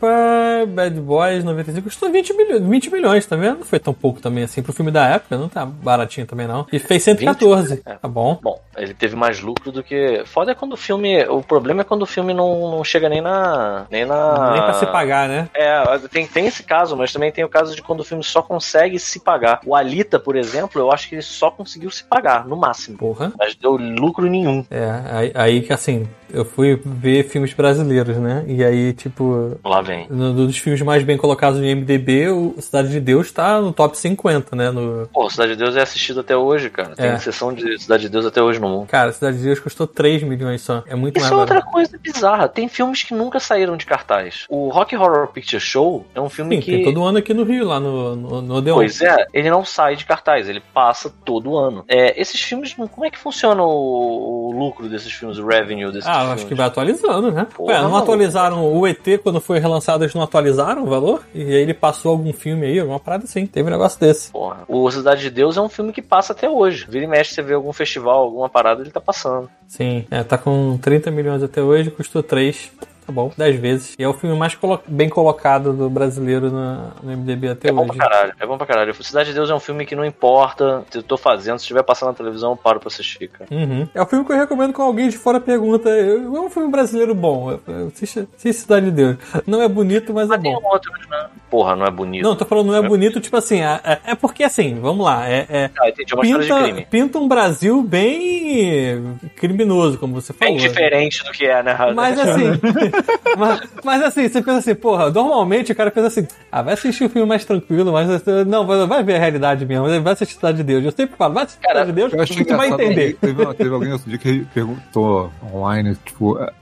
Pá, 0.00 0.64
Bad 0.68 1.00
Boys 1.00 1.44
95 1.44 1.84
custou 1.88 2.10
20 2.10 2.32
milhões, 2.34 2.62
20 2.62 2.90
milhões, 2.90 3.26
tá 3.26 3.36
vendo? 3.36 3.58
Não 3.58 3.64
foi 3.66 3.78
tão 3.78 3.92
pouco 3.94 4.20
também 4.20 4.44
assim 4.44 4.62
pro 4.62 4.72
filme 4.72 4.90
da 4.90 5.06
época, 5.06 5.36
não 5.36 5.48
tá 5.48 5.64
baratinho 5.66 6.26
também 6.26 6.46
não. 6.46 6.66
E 6.72 6.78
fez 6.78 7.02
114. 7.02 7.82
É. 7.84 7.94
Tá 7.94 8.08
bom. 8.08 8.38
Bom, 8.42 8.60
ele 8.76 8.94
teve 8.94 9.14
mais 9.16 9.40
lucro 9.40 9.70
do 9.70 9.82
que. 9.82 10.22
Foda 10.26 10.52
é 10.52 10.54
quando 10.54 10.72
o 10.72 10.76
filme. 10.76 11.22
O 11.26 11.42
problema 11.42 11.82
é 11.82 11.84
quando 11.84 12.02
o 12.02 12.06
filme 12.06 12.32
não, 12.34 12.70
não 12.70 12.82
chega 12.84 13.08
nem 13.08 13.20
na. 13.20 13.86
Nem 13.90 14.04
na. 14.04 14.50
Nem 14.52 14.62
pra 14.62 14.74
se 14.74 14.86
pagar, 14.86 15.28
né? 15.28 15.48
É, 15.54 15.82
tem, 16.10 16.26
tem 16.26 16.46
esse 16.46 16.62
caso, 16.62 16.96
mas 16.96 17.12
também 17.12 17.30
tem 17.30 17.44
o 17.44 17.48
caso 17.48 17.74
de 17.74 17.82
quando 17.82 18.00
o 18.00 18.04
filme 18.04 18.24
só 18.24 18.42
consegue 18.42 18.98
se 18.98 19.20
pagar. 19.20 19.60
O 19.66 19.74
Alita, 19.74 20.18
por 20.18 20.36
exemplo, 20.36 20.61
eu 20.74 20.92
acho 20.92 21.08
que 21.08 21.14
ele 21.16 21.22
só 21.22 21.50
conseguiu 21.50 21.90
se 21.90 22.04
pagar, 22.04 22.46
no 22.46 22.56
máximo. 22.56 22.98
Porra. 22.98 23.32
Mas 23.38 23.54
deu 23.54 23.76
lucro 23.76 24.28
nenhum. 24.28 24.64
É, 24.70 25.02
aí, 25.10 25.32
aí 25.34 25.62
que 25.62 25.72
assim, 25.72 26.08
eu 26.32 26.44
fui 26.44 26.80
ver 26.84 27.24
filmes 27.24 27.52
brasileiros, 27.52 28.16
né? 28.16 28.44
E 28.46 28.64
aí, 28.64 28.92
tipo, 28.92 29.58
Lá 29.64 29.80
vem. 29.80 30.06
no, 30.10 30.32
dos 30.34 30.56
filmes 30.58 30.80
mais 30.82 31.02
bem 31.02 31.16
colocados 31.16 31.58
no 31.58 31.64
IMDB, 31.66 32.28
o 32.28 32.54
Cidade 32.60 32.88
de 32.90 33.00
Deus 33.00 33.30
tá 33.32 33.60
no 33.60 33.72
top 33.72 33.96
50, 33.98 34.54
né? 34.56 34.70
No... 34.70 35.08
Pô, 35.12 35.28
Cidade 35.30 35.52
de 35.52 35.58
Deus 35.58 35.76
é 35.76 35.82
assistido 35.82 36.20
até 36.20 36.36
hoje, 36.36 36.70
cara. 36.70 36.94
Tem 36.96 37.06
É. 37.06 37.18
sessão 37.18 37.52
de 37.52 37.78
Cidade 37.80 38.02
de 38.04 38.08
Deus 38.08 38.26
até 38.26 38.42
hoje 38.42 38.58
no 38.60 38.68
mundo. 38.68 38.86
Cara, 38.88 39.12
Cidade 39.12 39.38
de 39.38 39.44
Deus 39.44 39.60
custou 39.60 39.86
3 39.86 40.22
milhões 40.22 40.60
só. 40.62 40.82
É 40.86 40.94
muito 40.94 41.16
Isso 41.18 41.24
mais 41.26 41.32
é 41.32 41.40
outra 41.40 41.54
barato. 41.56 41.72
coisa 41.72 41.98
bizarra. 41.98 42.48
Tem 42.48 42.68
filmes 42.68 43.02
que 43.02 43.14
nunca 43.14 43.38
saíram 43.40 43.76
de 43.76 43.86
cartaz. 43.86 44.44
O 44.48 44.68
Rock 44.70 44.96
Horror 44.96 45.28
Picture 45.28 45.60
Show 45.60 46.06
é 46.14 46.20
um 46.20 46.28
filme 46.28 46.56
Sim, 46.56 46.62
que. 46.62 46.72
tem 46.72 46.84
todo 46.84 47.04
ano 47.04 47.18
aqui 47.18 47.34
no 47.34 47.44
Rio, 47.44 47.66
lá 47.66 47.78
no, 47.80 48.16
no, 48.16 48.42
no 48.42 48.54
Odeon. 48.56 48.74
Pois 48.74 49.00
é, 49.00 49.26
ele 49.32 49.50
não 49.50 49.64
sai 49.64 49.96
de 49.96 50.04
cartaz, 50.04 50.48
ele 50.48 50.62
passa 50.72 51.12
todo 51.24 51.56
ano. 51.56 51.84
É, 51.88 52.20
esses 52.20 52.40
filmes, 52.40 52.74
como 52.74 53.04
é 53.06 53.10
que 53.10 53.18
funciona 53.18 53.62
o, 53.62 54.48
o 54.50 54.58
lucro 54.58 54.88
desses 54.88 55.12
filmes, 55.12 55.38
o 55.38 55.46
revenue 55.46 55.92
desses 55.92 56.06
Ah, 56.08 56.12
filmes? 56.14 56.21
Acho 56.30 56.46
que 56.46 56.54
vai 56.54 56.66
atualizando, 56.66 57.30
né? 57.32 57.46
Porra, 57.54 57.72
Ué, 57.72 57.76
não 57.82 57.90
maluco. 57.90 58.02
atualizaram 58.04 58.72
o 58.72 58.86
ET 58.86 59.02
quando 59.22 59.40
foi 59.40 59.58
relançado, 59.58 60.04
eles 60.04 60.14
não 60.14 60.22
atualizaram 60.22 60.84
o 60.84 60.86
valor? 60.86 61.22
E 61.34 61.42
aí 61.42 61.62
ele 61.62 61.74
passou 61.74 62.12
algum 62.12 62.32
filme 62.32 62.66
aí, 62.66 62.78
alguma 62.78 63.00
parada 63.00 63.24
assim. 63.24 63.46
Teve 63.46 63.68
um 63.68 63.72
negócio 63.72 63.98
desse. 63.98 64.30
Porra. 64.30 64.58
O 64.68 64.90
Cidade 64.90 65.22
de 65.22 65.30
Deus 65.30 65.56
é 65.56 65.60
um 65.60 65.68
filme 65.68 65.92
que 65.92 66.02
passa 66.02 66.32
até 66.32 66.48
hoje. 66.48 66.86
Vira 66.88 67.04
e 67.04 67.08
mexe, 67.08 67.34
você 67.34 67.42
vê 67.42 67.54
algum 67.54 67.72
festival, 67.72 68.20
alguma 68.20 68.48
parada, 68.48 68.82
ele 68.82 68.90
tá 68.90 69.00
passando. 69.00 69.50
Sim, 69.66 70.04
é, 70.10 70.22
tá 70.22 70.36
com 70.38 70.78
30 70.80 71.10
milhões 71.10 71.42
até 71.42 71.62
hoje, 71.62 71.90
custou 71.90 72.22
3. 72.22 72.70
Tá 73.06 73.12
bom, 73.12 73.32
10 73.36 73.56
vezes. 73.58 73.94
E 73.98 74.02
é 74.04 74.08
o 74.08 74.12
filme 74.12 74.36
mais 74.38 74.54
colo- 74.54 74.80
bem 74.86 75.08
colocado 75.08 75.72
do 75.72 75.90
brasileiro 75.90 76.50
na- 76.52 76.90
no 77.02 77.10
MDB 77.10 77.48
até 77.48 77.68
É 77.68 77.72
bom 77.72 77.82
hoje. 77.82 77.96
pra 77.96 78.08
caralho, 78.08 78.32
é 78.38 78.46
bom 78.46 78.56
pra 78.56 78.66
caralho. 78.66 78.94
Cidade 79.02 79.30
de 79.30 79.34
Deus 79.34 79.50
é 79.50 79.54
um 79.54 79.58
filme 79.60 79.84
que 79.84 79.96
não 79.96 80.04
importa 80.04 80.84
se 80.90 80.98
eu 80.98 81.02
tô 81.02 81.16
fazendo, 81.16 81.58
se 81.58 81.64
estiver 81.64 81.82
passando 81.82 82.10
na 82.10 82.14
televisão, 82.14 82.50
eu 82.52 82.56
paro 82.56 82.78
pra 82.78 82.88
assistir, 82.88 83.28
cara. 83.28 83.46
Uhum. 83.50 83.88
É 83.94 84.00
o 84.00 84.06
filme 84.06 84.24
que 84.24 84.32
eu 84.32 84.36
recomendo 84.36 84.72
com 84.72 84.82
alguém 84.82 85.08
de 85.08 85.18
fora 85.18 85.40
pergunta. 85.40 85.88
É 85.90 86.14
um 86.16 86.48
filme 86.48 86.70
brasileiro 86.70 87.14
bom. 87.14 87.58
Assiste, 87.92 88.28
assiste 88.36 88.60
Cidade 88.62 88.86
de 88.86 88.92
Deus. 88.92 89.16
Não 89.46 89.60
é 89.60 89.68
bonito, 89.68 90.14
mas 90.14 90.30
é 90.30 90.38
Tem 90.38 90.52
bom. 90.52 90.60
outros, 90.64 90.92
né? 91.08 91.26
Porra, 91.50 91.74
não 91.76 91.84
é 91.84 91.90
bonito. 91.90 92.22
Não, 92.22 92.34
tô 92.36 92.44
falando 92.46 92.68
não 92.68 92.76
é 92.76 92.88
bonito, 92.88 93.20
tipo 93.20 93.36
assim, 93.36 93.60
é, 93.60 93.80
é- 93.84 93.98
é 94.12 94.14
porque 94.14 94.42
assim, 94.44 94.78
vamos 94.80 95.04
lá, 95.04 95.28
é, 95.28 95.46
é- 95.50 95.70
Ah, 95.78 95.88
entendi, 95.88 96.12
é 96.12 96.16
uma 96.16 96.24
história 96.24 96.46
de 96.46 96.52
pinta, 96.52 96.62
crime. 96.64 96.86
pinta 96.90 97.18
um 97.18 97.28
Brasil 97.28 97.82
bem 97.82 99.18
criminoso, 99.36 99.98
como 99.98 100.14
você 100.14 100.32
falou. 100.32 100.54
Bem 100.54 100.62
diferente 100.66 101.22
do 101.24 101.30
que 101.32 101.44
é, 101.44 101.62
né? 101.62 101.76
Mas 101.94 102.18
assim, 102.18 102.52
mas, 103.38 103.60
mas 103.84 104.02
assim, 104.02 104.28
você 104.28 104.42
pensa 104.42 104.58
assim, 104.58 104.74
porra, 104.74 105.10
normalmente 105.10 105.72
o 105.72 105.74
cara 105.74 105.90
pensa 105.90 106.06
assim, 106.08 106.26
ah, 106.50 106.62
vai 106.62 106.74
assistir 106.74 107.04
um 107.04 107.08
filme 107.08 107.26
mais 107.28 107.44
tranquilo, 107.44 107.92
mas 107.92 108.08
não, 108.46 108.66
vai, 108.66 108.86
vai 108.86 109.02
ver 109.02 109.16
a 109.16 109.18
realidade 109.18 109.64
mesmo, 109.66 109.86
vai 110.02 110.12
assistir 110.12 110.34
Cidade 110.34 110.58
de 110.58 110.64
Deus. 110.64 110.84
Eu 110.84 110.92
sempre 110.92 111.16
falo, 111.16 111.34
vai 111.34 111.44
assistir 111.44 111.66
Cidade 111.66 111.86
de 111.86 111.92
Deus, 111.92 112.12
Eu 112.12 112.20
achei 112.22 112.36
que 112.36 112.44
tu 112.44 112.56
vai 112.56 112.68
entender. 112.70 113.16
Teve, 113.20 113.54
teve 113.54 113.70
alguém 113.74 113.92
outro 113.92 114.08
dia 114.08 114.18
que 114.18 114.44
perguntou 114.54 115.32
online, 115.52 115.96
tipo, 116.04 116.36
a- 116.36 116.44
a- 116.44 116.52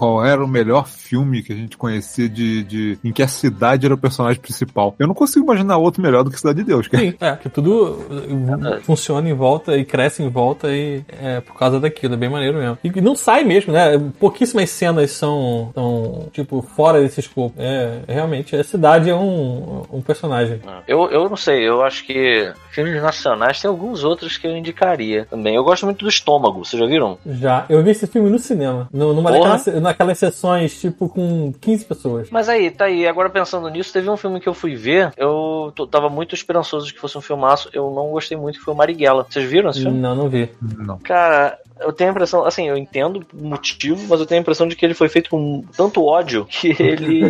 qual 0.00 0.24
era 0.24 0.42
o 0.42 0.48
melhor 0.48 0.88
filme 0.88 1.42
que 1.42 1.52
a 1.52 1.56
gente 1.56 1.76
conhecia 1.76 2.26
de, 2.26 2.64
de 2.64 2.98
em 3.04 3.12
que 3.12 3.22
a 3.22 3.28
cidade 3.28 3.84
era 3.84 3.94
o 3.94 3.98
personagem 3.98 4.40
principal. 4.40 4.94
Eu 4.98 5.06
não 5.06 5.14
consigo 5.14 5.44
imaginar 5.44 5.76
outro 5.76 6.00
melhor 6.00 6.24
do 6.24 6.30
que 6.30 6.38
Cidade 6.38 6.60
de 6.60 6.64
Deus, 6.64 6.88
cara. 6.88 7.04
Sim, 7.04 7.14
é, 7.20 7.36
que 7.36 7.50
tudo 7.50 7.98
uh, 8.08 8.80
funciona 8.80 9.28
em 9.28 9.34
volta 9.34 9.76
e 9.76 9.84
cresce 9.84 10.22
em 10.22 10.30
volta 10.30 10.72
e 10.72 11.04
é 11.20 11.42
por 11.42 11.54
causa 11.54 11.78
daquilo, 11.78 12.14
é 12.14 12.16
bem 12.16 12.30
maneiro 12.30 12.56
mesmo. 12.56 12.78
E 12.82 13.00
não 13.02 13.14
sai 13.14 13.44
mesmo, 13.44 13.74
né? 13.74 13.98
Pouquíssimas 14.18 14.70
cenas 14.70 15.10
são, 15.10 15.70
são 15.74 16.28
tipo, 16.32 16.62
fora 16.62 16.98
desse 17.02 17.20
escopo. 17.20 17.54
É, 17.58 17.98
realmente, 18.08 18.56
a 18.56 18.64
cidade 18.64 19.10
é 19.10 19.14
um, 19.14 19.82
um 19.92 20.00
personagem. 20.00 20.60
Eu, 20.88 21.10
eu 21.10 21.28
não 21.28 21.36
sei, 21.36 21.68
eu 21.68 21.82
acho 21.82 22.06
que 22.06 22.50
filmes 22.70 23.02
nacionais 23.02 23.60
tem 23.60 23.68
alguns 23.68 24.02
outros 24.02 24.38
que 24.38 24.46
eu 24.46 24.56
indicaria 24.56 25.26
também. 25.26 25.56
Eu 25.56 25.64
gosto 25.64 25.84
muito 25.84 26.02
do 26.04 26.08
Estômago, 26.08 26.64
vocês 26.64 26.80
já 26.80 26.86
viram? 26.88 27.18
Já, 27.26 27.66
eu 27.68 27.82
vi 27.82 27.90
esse 27.90 28.06
filme 28.06 28.30
no 28.30 28.38
cinema, 28.38 28.88
no- 28.90 29.12
numa 29.12 29.30
Porra. 29.30 29.56
daquelas, 29.58 29.82
naquelas 29.90 30.18
sessões, 30.18 30.80
tipo, 30.80 31.08
com 31.08 31.52
15 31.60 31.84
pessoas. 31.84 32.28
Mas 32.30 32.48
aí, 32.48 32.70
tá 32.70 32.86
aí. 32.86 33.06
Agora 33.06 33.28
pensando 33.30 33.68
nisso, 33.68 33.92
teve 33.92 34.08
um 34.08 34.16
filme 34.16 34.40
que 34.40 34.48
eu 34.48 34.54
fui 34.54 34.74
ver. 34.74 35.12
Eu 35.16 35.72
tava 35.90 36.08
muito 36.08 36.34
esperançoso 36.34 36.86
de 36.86 36.94
que 36.94 37.00
fosse 37.00 37.16
um 37.18 37.20
filmaço. 37.20 37.68
Eu 37.72 37.90
não 37.90 38.08
gostei 38.10 38.36
muito, 38.36 38.58
que 38.58 38.64
foi 38.64 38.74
o 38.74 38.76
Marighella. 38.76 39.26
Vocês 39.28 39.48
viram 39.48 39.70
esse 39.70 39.82
filme? 39.82 39.98
Não, 39.98 40.14
não 40.14 40.28
vi. 40.28 40.48
Não. 40.60 40.98
Cara, 40.98 41.58
eu 41.80 41.92
tenho 41.92 42.10
a 42.10 42.12
impressão, 42.12 42.44
assim, 42.44 42.68
eu 42.68 42.76
entendo 42.76 43.24
o 43.38 43.44
motivo, 43.44 44.06
mas 44.08 44.20
eu 44.20 44.26
tenho 44.26 44.40
a 44.40 44.42
impressão 44.42 44.68
de 44.68 44.76
que 44.76 44.84
ele 44.84 44.94
foi 44.94 45.08
feito 45.08 45.30
com 45.30 45.64
tanto 45.76 46.04
ódio 46.04 46.44
que 46.46 46.68
ele. 46.78 47.20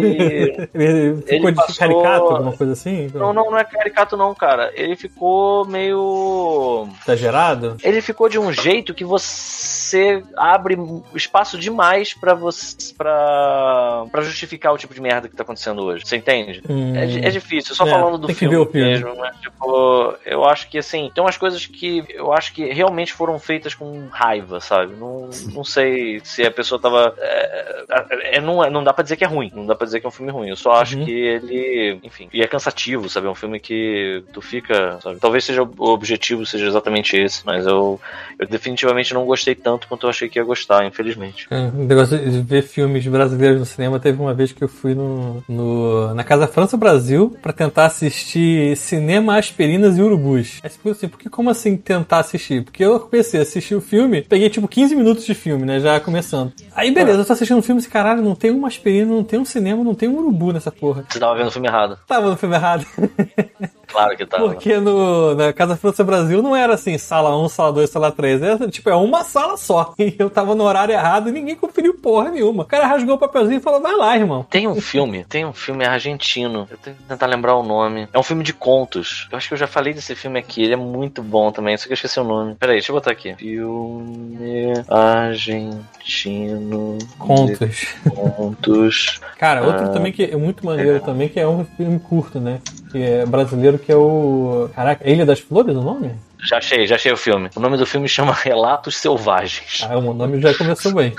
Ele 0.74 1.16
ficou 1.23 1.35
Ele 1.49 1.53
de 1.53 1.55
passou- 1.55 1.77
caricato, 1.77 2.24
alguma 2.24 2.53
coisa 2.57 2.73
assim? 2.73 3.11
não, 3.15 3.32
não, 3.32 3.51
não 3.51 3.59
é 3.59 3.65
caricato, 3.65 4.16
não, 4.16 4.35
cara. 4.35 4.70
Ele 4.74 4.97
ficou 4.97 5.65
meio. 5.66 6.89
Exagerado? 7.03 7.77
Ele 7.82 8.01
ficou 8.01 8.28
de 8.28 8.39
um 8.39 8.53
jeito 8.53 8.95
que 8.95 9.05
você 9.05 10.23
abre 10.37 10.77
espaço 11.15 11.59
demais 11.59 12.15
pra 12.15 12.35
você. 12.41 12.77
Pra, 12.97 14.07
pra 14.11 14.23
justificar 14.23 14.73
o 14.73 14.79
tipo 14.79 14.95
de 14.95 15.01
merda 15.01 15.29
que 15.29 15.37
tá 15.37 15.43
acontecendo 15.43 15.83
hoje. 15.83 16.05
Você 16.07 16.17
entende? 16.17 16.62
Hum. 16.69 16.95
É, 16.97 17.05
é 17.27 17.31
difícil, 17.31 17.75
só 17.75 17.87
É, 17.87 17.91
falando 17.91 18.19
do 18.19 18.29
filme, 18.35 18.55
ver 18.57 18.61
o 18.62 18.67
filme. 18.67 18.89
mesmo, 18.91 19.17
mas 19.17 19.37
tipo, 19.39 20.15
eu 20.25 20.45
acho 20.45 20.69
que 20.69 20.79
assim, 20.79 21.11
tem 21.15 21.23
umas 21.23 21.37
coisas 21.37 21.67
que 21.67 22.05
eu 22.11 22.33
acho 22.33 22.53
que 22.53 22.73
realmente 22.73 23.12
foram 23.12 23.39
feitas 23.39 23.75
com 23.75 24.09
raiva, 24.11 24.61
sabe? 24.61 24.95
Não, 24.97 25.29
não 25.55 25.65
sei 25.65 26.21
se 26.25 26.45
a 26.45 26.51
pessoa 26.51 26.81
tava. 26.81 27.15
É, 27.19 27.85
é, 28.11 28.37
é, 28.37 28.41
não, 28.41 28.62
é- 28.65 28.71
não 28.71 28.83
dá 28.85 28.93
pra 28.93 29.03
dizer 29.03 29.17
que 29.17 29.25
é 29.25 29.27
ruim, 29.29 29.51
não 29.55 29.67
dá 29.67 29.75
pra 29.75 29.85
dizer 29.85 30.01
que 30.01 30.07
é 30.07 30.09
um 30.09 30.12
filme 30.12 30.33
ruim. 30.33 30.49
Eu 30.49 30.57
só 30.57 30.73
acho 30.73 30.99
Uhum. 30.99 31.05
que 31.05 31.11
ele, 31.12 31.99
enfim, 32.03 32.29
e 32.33 32.43
é 32.43 32.47
cansativo, 32.47 33.09
sabe? 33.09 33.27
É 33.27 33.31
um 33.31 33.35
filme 33.35 33.59
que 33.61 34.23
tu 34.33 34.41
fica, 34.41 34.99
sabe? 35.03 35.19
Talvez 35.21 35.45
seja 35.45 35.62
o 35.62 35.89
objetivo, 35.89 36.45
seja 36.47 36.67
exatamente 36.67 37.17
esse, 37.17 37.45
mas 37.45 37.67
eu, 37.67 38.01
eu 38.39 38.47
definitivamente 38.47 39.12
não 39.15 39.25
gostei 39.25 39.55
tanto 39.55 39.87
quanto 39.89 40.07
eu 40.07 40.11
achei 40.11 40.29
que 40.29 40.39
ia 40.39 40.45
gostar, 40.45 40.85
infelizmente. 40.85 41.47
É, 41.51 41.57
o 41.57 41.73
negócio 41.73 42.17
ver 42.36 42.62
filmes 42.62 43.07
brasileiros 43.07 43.59
no 43.61 43.66
cinema, 43.66 43.98
teve 44.01 44.20
uma 44.20 44.32
vez 44.35 44.52
que 44.52 44.62
eu 44.62 44.69
fui 44.69 44.94
no, 44.94 45.43
no- 45.48 46.15
na 46.15 46.24
Casa 46.24 46.47
França 46.47 46.77
Brasil 46.77 47.36
pra 47.43 47.52
tentar 47.52 47.86
assistir 47.86 48.77
Cinema, 48.77 49.36
Aspirinas 49.39 49.97
e 49.98 50.02
Urubus. 50.02 50.61
Aí 50.62 50.70
você 50.70 50.89
assim, 50.90 51.09
porque 51.09 51.28
como 51.28 51.51
assim 51.51 51.77
tentar 51.77 52.19
assistir? 52.20 52.62
Porque 52.65 52.85
eu 52.85 52.98
comecei 53.01 53.40
a 53.40 53.43
assistir 53.43 53.74
o 53.74 53.81
filme, 53.81 54.23
peguei 54.23 54.48
tipo 54.51 54.66
15 54.69 54.94
minutos 54.97 55.24
de 55.24 55.35
filme, 55.35 55.65
né, 55.65 55.81
já 55.81 55.98
começando. 56.01 56.52
Aí 56.74 56.90
beleza, 56.90 57.20
eu 57.20 57.24
tô 57.24 57.32
assistindo 57.32 57.59
um 57.59 57.62
filme 57.62 57.81
e 57.81 57.82
assim, 57.82 57.90
caralho, 57.90 58.23
não 58.23 58.35
tem 58.35 58.51
uma 58.51 58.69
aspirina, 58.69 59.07
não 59.12 59.24
tem 59.24 59.39
um 59.40 59.44
cinema, 59.44 59.82
não 59.85 59.94
tem 59.94 60.09
um 60.09 60.19
urubu 60.19 60.52
nessa 60.52 60.70
porra. 60.70 61.05
Você 61.09 61.19
tava 61.19 61.35
vendo 61.36 61.48
o 61.48 61.52
filme 61.52 61.69
errado. 61.69 61.98
Tava 62.07 62.31
no 62.31 62.36
filme 62.36 62.55
errado. 62.57 62.85
Claro 63.91 64.17
que 64.17 64.27
tava. 64.27 64.45
Porque 64.49 64.79
no, 64.79 65.35
na 65.35 65.53
Casa 65.53 65.77
França 65.77 66.05
Brasil 66.05 66.43
não 66.43 66.55
era 66.55 66.75
assim, 66.75 66.97
sala 66.99 67.37
1, 67.45 67.49
sala 67.49 67.73
2, 67.73 67.91
sala 67.91 68.12
3. 68.12 68.43
Era, 68.43 68.69
tipo, 68.69 68.91
é 68.91 68.95
uma 68.95 69.25
sala 69.25 69.57
só. 69.57 69.95
E 70.01 70.15
eu 70.19 70.31
tava 70.31 70.55
no 70.55 70.65
horário 70.65 70.93
errado 70.93 71.29
e 71.29 71.33
ninguém 71.33 71.55
conferiu 71.55 71.95
porra 71.95 72.31
nenhuma. 72.31 72.62
O 72.62 72.67
cara 72.67 72.87
rasgou 72.87 73.15
o 73.15 73.19
papelzinho 73.19 73.59
e 73.59 73.62
falou, 73.62 73.81
vai 73.81 73.95
lá, 73.95 74.17
irmão. 74.17 74.45
Tem 74.49 74.67
um 74.67 74.81
filme, 74.81 75.25
tem 75.29 75.45
um 75.45 75.53
filme 75.53 75.85
argentino. 75.85 76.67
Eu 76.71 76.77
tenho 76.79 76.97
que 76.97 77.03
tentar 77.05 77.27
lembrar 77.27 77.55
o 77.57 77.62
nome. 77.62 78.09
É 78.12 78.19
um 78.19 78.23
filme 78.23 78.43
de 78.43 78.53
contos. 78.53 79.29
Eu 79.31 79.39
acho 79.39 79.49
que 79.49 79.55
eu 79.55 79.59
já 79.59 79.67
falei 79.67 79.93
desse 79.93 80.15
filme 80.15 80.39
aqui. 80.39 80.62
Ele 80.62 80.73
é 80.75 80.77
muito 80.77 81.23
bom 81.23 81.53
também, 81.53 81.77
só 81.77 81.87
que 81.87 81.93
eu 81.93 81.95
esqueci 81.95 82.19
o 82.19 82.25
nome. 82.25 82.55
Peraí, 82.55 82.77
deixa 82.77 82.91
eu 82.91 82.97
botar 82.97 83.12
aqui. 83.12 83.35
Filme 83.35 84.73
argentino. 84.89 86.99
Contos. 87.19 87.87
contos. 88.09 89.21
Cara, 89.39 89.62
outro 89.67 89.87
Ah. 89.87 89.89
também 89.89 90.12
que 90.12 90.25
é 90.25 90.37
muito 90.37 90.65
maneiro 90.65 91.01
também, 91.01 91.29
que 91.29 91.39
é 91.39 91.47
um 91.47 91.65
filme 91.77 91.99
curto, 91.99 92.41
né? 92.41 92.61
Que 92.91 93.03
é 93.03 93.27
brasileiro, 93.27 93.79
que 93.79 93.93
é 93.93 93.97
o. 93.97 94.69
Caraca, 94.75 95.09
Ilha 95.09 95.25
das 95.25 95.41
Flores 95.41 95.75
o 95.77 95.83
nome? 95.83 96.15
Já 96.49 96.59
achei, 96.59 96.87
já 96.87 96.97
achei 96.97 97.12
o 97.12 97.17
filme. 97.17 97.51
O 97.55 97.61
nome 97.61 97.77
do 97.77 97.87
filme 97.87 98.09
chama 98.09 98.33
Relatos 98.43 98.97
Selvagens. 98.97 99.87
Ah, 99.89 99.99
o 99.99 100.15
nome 100.15 100.41
já 100.41 100.55
começou 100.55 100.95
bem. 100.95 101.15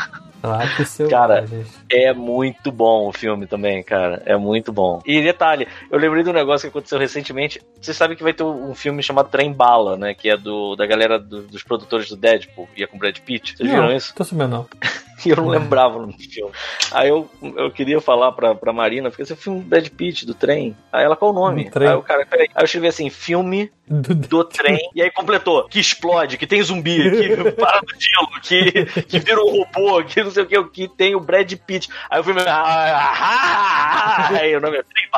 Que 0.76 0.86
seu. 0.86 1.08
Cara, 1.08 1.46
É 1.92 2.14
muito 2.14 2.72
bom 2.72 3.08
o 3.10 3.12
filme 3.12 3.46
também, 3.46 3.84
cara. 3.84 4.22
É 4.26 4.38
muito 4.38 4.72
bom. 4.72 5.02
E 5.06 5.22
detalhe, 5.22 5.68
eu 5.92 6.00
lembrei 6.00 6.24
de 6.24 6.30
um 6.30 6.34
negócio 6.34 6.70
que 6.70 6.78
aconteceu 6.78 6.98
recentemente. 6.98 7.62
Você 7.82 7.94
sabe 7.94 8.16
que 8.16 8.24
vai 8.24 8.34
ter 8.34 8.44
um 8.44 8.74
filme 8.74 9.04
chamado 9.04 9.30
Trem 9.30 9.52
Bala, 9.52 9.98
né? 9.98 10.14
Que 10.14 10.30
é 10.30 10.38
do, 10.38 10.76
da 10.76 10.86
galera 10.86 11.20
do- 11.20 11.42
dos 11.44 11.64
produtores 11.64 12.08
do 12.10 12.16
Deadpool, 12.16 12.70
é 12.78 12.86
com 12.88 12.98
Brad 12.98 13.18
Pitt. 13.20 13.58
Vocês 13.58 13.70
viram 13.70 13.88
não, 13.88 13.96
isso? 13.96 14.14
Tô 14.16 14.24
sabendo, 14.24 14.50
não. 14.52 14.68
E 15.24 15.30
eu 15.30 15.36
não 15.36 15.50
lembrava 15.50 15.98
o 15.98 16.02
nome 16.02 16.14
do 16.14 16.24
filme. 16.24 16.52
Aí 16.92 17.08
eu, 17.10 17.30
eu 17.56 17.70
queria 17.70 18.02
falar 18.02 18.32
pra, 18.32 18.56
pra 18.56 18.74
Marina, 18.74 19.12
porque 19.12 19.22
esse 19.22 19.32
é 19.32 19.36
o 19.36 19.38
filme 19.38 19.60
do 19.60 19.68
Brad 19.68 19.88
Pitt, 19.90 20.26
do 20.26 20.34
trem. 20.34 20.76
Aí 20.92 21.06
ela, 21.06 21.16
qual 21.16 21.30
o 21.30 21.34
nome? 21.36 21.70
Aí 21.92 21.96
o 21.96 22.02
cara, 22.02 22.26
peraí. 22.26 22.48
Aí 22.56 22.64
eu 22.64 22.66
escrevi 22.66 22.88
assim, 22.88 23.08
filme 23.12 23.72
Do- 23.88 24.16
do 24.16 24.44
trem. 24.44 24.80
E 24.96 25.00
aí 25.04 25.12
completou, 25.12 25.68
que 25.70 25.80
explode, 25.80 26.40
que 26.40 26.48
tem 26.48 26.64
zumbi, 26.64 26.98
que 27.12 27.36
para 27.54 27.82
do 27.82 27.94
gelo, 28.00 28.42
que, 28.42 29.04
que 29.04 29.20
vira 29.20 29.40
um 29.44 29.60
robô, 29.64 30.04
que 30.04 30.24
não 30.24 30.32
sei 30.32 30.42
o 30.42 30.48
que, 30.48 30.64
que 30.70 30.88
tem 30.88 31.14
o 31.16 31.20
Brad 31.20 31.54
Pitt. 31.54 31.81
Aí 32.10 32.20
o 32.20 32.24
filme. 32.24 32.42
Ah, 32.42 32.48
ah, 32.48 33.14
ah, 33.20 34.28
ah, 34.30 34.38
aí 34.38 34.56
o 34.56 34.62
nome 34.62 34.78
é 34.78 34.84
Trem. 34.84 35.10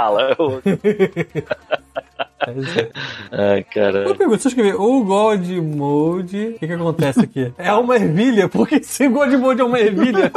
Eu- 2.47 2.89
Ai, 3.31 3.63
cara. 3.63 4.05
Uma 4.05 4.15
pergunta, 4.15 4.39
se 4.39 4.47
eu 4.47 4.49
escrever 4.49 4.75
o 4.75 5.03
God 5.03 5.47
Mode, 5.49 6.47
o 6.47 6.53
que 6.59 6.67
que 6.67 6.73
acontece 6.73 7.21
aqui? 7.21 7.53
É 7.57 7.71
uma 7.73 7.95
ervilha? 7.95 8.47
Por 8.49 8.67
que 8.67 8.83
se 8.83 9.07
God 9.07 9.31
Mode 9.33 9.61
é 9.61 9.63
uma 9.63 9.79
ervilha? 9.79 10.31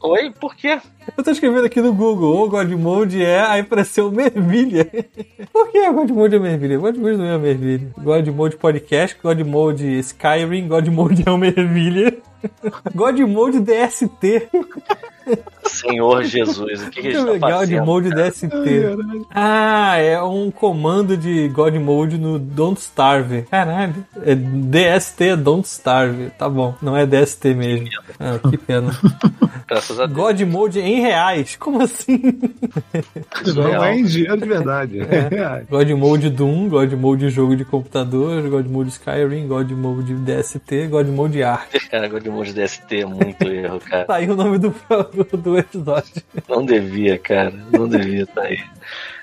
Oi, 0.00 0.30
por 0.38 0.54
quê? 0.54 0.78
Eu 1.16 1.24
tô 1.24 1.30
escrevendo 1.30 1.64
aqui 1.66 1.80
no 1.80 1.92
Google, 1.92 2.44
o 2.44 2.48
God 2.48 2.70
Mode 2.72 3.22
é, 3.22 3.40
aí 3.40 3.60
apareceu 3.60 4.08
uma 4.08 4.22
ervilha. 4.22 4.86
Por 5.52 5.70
que 5.72 5.80
o 5.88 5.92
God 5.94 6.10
Mode 6.10 6.34
é 6.36 6.38
uma 6.38 6.48
ervilha? 6.48 6.78
God 6.78 6.96
Mode 6.96 7.16
não 7.16 7.24
é 7.24 7.36
uma 7.36 7.46
ervilha. 7.48 7.88
God 7.98 8.28
Mode 8.28 8.56
Podcast, 8.56 9.16
God 9.22 9.40
Mode 9.40 9.98
Skyrim, 9.98 10.68
God 10.68 10.86
Mode 10.88 11.22
é 11.26 11.30
uma 11.30 11.46
ervilha. 11.46 12.16
God 12.94 13.18
Mode 13.20 13.60
DST. 13.60 14.48
Senhor 15.64 16.24
Jesus, 16.24 16.82
o 16.82 16.90
que, 16.90 17.02
que 17.02 17.08
a 17.08 17.12
gente 17.12 17.24
God 17.24 17.40
tá 17.40 17.50
fazendo? 17.50 17.84
Mode 17.84 18.10
DST. 18.10 18.48
Ah, 19.30 19.96
é 19.96 20.20
um 20.22 20.50
comando 20.50 21.16
de 21.16 21.48
God 21.48 21.74
Mode 21.76 22.18
no 22.18 22.38
Don't 22.38 22.80
Starve. 22.80 23.42
Caralho. 23.42 24.04
É 24.22 24.34
DST 24.34 25.24
é 25.24 25.36
Don't 25.36 25.66
Starve. 25.66 26.30
Tá 26.38 26.48
bom, 26.48 26.74
não 26.82 26.96
é 26.96 27.06
DST 27.06 27.54
mesmo. 27.54 27.88
Ah, 28.20 28.38
que 28.48 28.56
pena. 28.56 28.92
Graças 29.66 29.98
a 29.98 30.06
Deus. 30.06 30.16
God 30.16 30.40
Mode 30.42 30.80
em 30.80 31.00
reais? 31.00 31.56
Como 31.56 31.82
assim? 31.82 32.20
Não 33.54 33.84
é 33.84 33.96
em 33.96 34.04
dinheiro 34.04 34.36
de 34.36 34.48
verdade. 34.48 35.00
É. 35.34 35.64
God 35.68 35.90
Mode 35.90 36.30
Doom, 36.30 36.68
God 36.68 36.92
Mode 36.92 37.28
jogo 37.30 37.56
de 37.56 37.64
computador, 37.64 38.42
God 38.48 38.66
Mode 38.66 38.90
Skyrim, 38.90 39.46
God 39.48 39.70
Mode 39.70 40.14
DST, 40.14 40.86
God 40.88 41.06
Mode 41.08 41.42
Ark. 41.42 41.78
Cara, 41.90 42.08
God 42.08 42.26
Mode 42.26 42.52
DST 42.52 43.00
é 43.00 43.06
muito 43.06 43.46
erro, 43.46 43.80
cara. 43.80 44.04
Tá 44.04 44.16
aí 44.16 44.28
o 44.28 44.36
nome 44.36 44.58
do, 44.58 44.74
do, 45.36 45.58
episódio. 45.58 46.22
Não 46.48 46.64
devia, 46.64 47.18
cara. 47.18 47.54
Não 47.70 47.88
devia 47.88 48.24
estar 48.24 48.42
aí. 48.42 48.58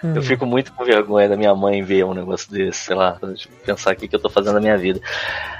Hum. 0.04 0.14
Eu 0.16 0.22
fico 0.24 0.46
muito 0.46 0.72
com 0.74 0.84
vergonha 0.84 1.30
da 1.30 1.36
minha 1.38 1.54
mãe 1.54 1.82
ver 1.84 2.04
um 2.06 2.14
negócio 2.14 2.52
desse, 2.52 2.86
sei 2.86 2.96
lá, 2.96 3.18
pensar 3.66 3.92
aqui 3.92 4.08
que 4.08 4.16
eu 4.16 4.20
tô 4.20 4.30
fazendo 4.30 4.56
na 4.56 4.60
minha 4.60 4.78
vida. 4.78 5.00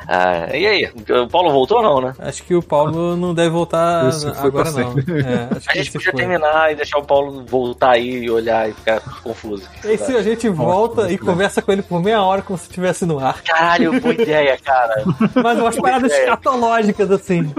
Ah, 0.08 0.48
e 0.56 0.66
aí? 0.66 0.90
O 1.24 1.28
Paulo 1.28 1.52
voltou 1.52 1.78
ou 1.78 1.84
não, 1.84 2.02
né? 2.02 2.14
Acho 2.20 2.44
que 2.44 2.56
o 2.56 2.62
Paulo 2.62 3.16
não 3.16 3.34
deve 3.34 3.50
voltar 3.50 4.10
agora 4.42 4.72
não. 4.72 4.92
É, 4.92 5.58
acho 5.58 5.70
A 5.70 5.74
que 5.74 5.78
gente 5.80 5.92
podia 5.92 6.12
foi. 6.12 6.20
terminar 6.20 6.72
e 6.72 6.76
deixar 6.76 6.98
o 6.98 7.04
Paulo 7.06 7.46
voltar 7.46 7.92
aí 7.92 8.24
e 8.24 8.30
olhar 8.32 8.68
e 8.70 8.74
ficar 8.74 9.00
confuso. 9.22 9.64
E 9.84 9.90
aí 9.90 9.98
se 9.98 10.16
a 10.16 10.22
gente 10.24 10.50
volta 10.50 11.12
e 11.12 11.18
conversa 11.18 11.62
com 11.62 11.72
ele 11.72 11.82
por 11.84 12.02
meia 12.02 12.24
hora 12.24 12.42
como 12.42 12.58
se 12.58 12.66
estivesse 12.66 13.06
no 13.06 13.20
ar. 13.20 13.42
Caralho, 13.44 14.00
boa 14.02 14.14
ideia, 14.14 14.58
cara. 14.64 15.04
Mas 15.44 15.60
umas 15.60 15.76
paradas 15.78 16.12
ideia. 16.12 16.24
escatológicas 16.24 17.12
assim. 17.12 17.54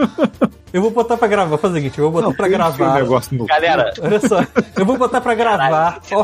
Eu 0.73 0.81
vou 0.81 0.91
botar 0.91 1.17
pra 1.19 1.29
gravar, 1.29 1.51
vou 1.51 1.59
fazer 1.59 1.75
o 1.75 1.77
seguinte, 1.77 1.99
eu 1.99 2.05
vou 2.05 2.13
botar 2.13 2.29
Não, 2.29 2.35
pra 2.35 2.47
que 2.49 2.53
gravar. 2.55 2.91
um 2.93 2.95
negócio 2.95 3.37
no 3.37 3.45
Galera, 3.45 3.93
Olha 4.01 4.21
só, 4.21 4.41
eu 4.75 4.87
vou 4.87 4.97
botar 4.97 5.21
pra 5.21 5.35
gravar 5.35 6.01
Caralho, 6.01 6.01
você 6.03 6.15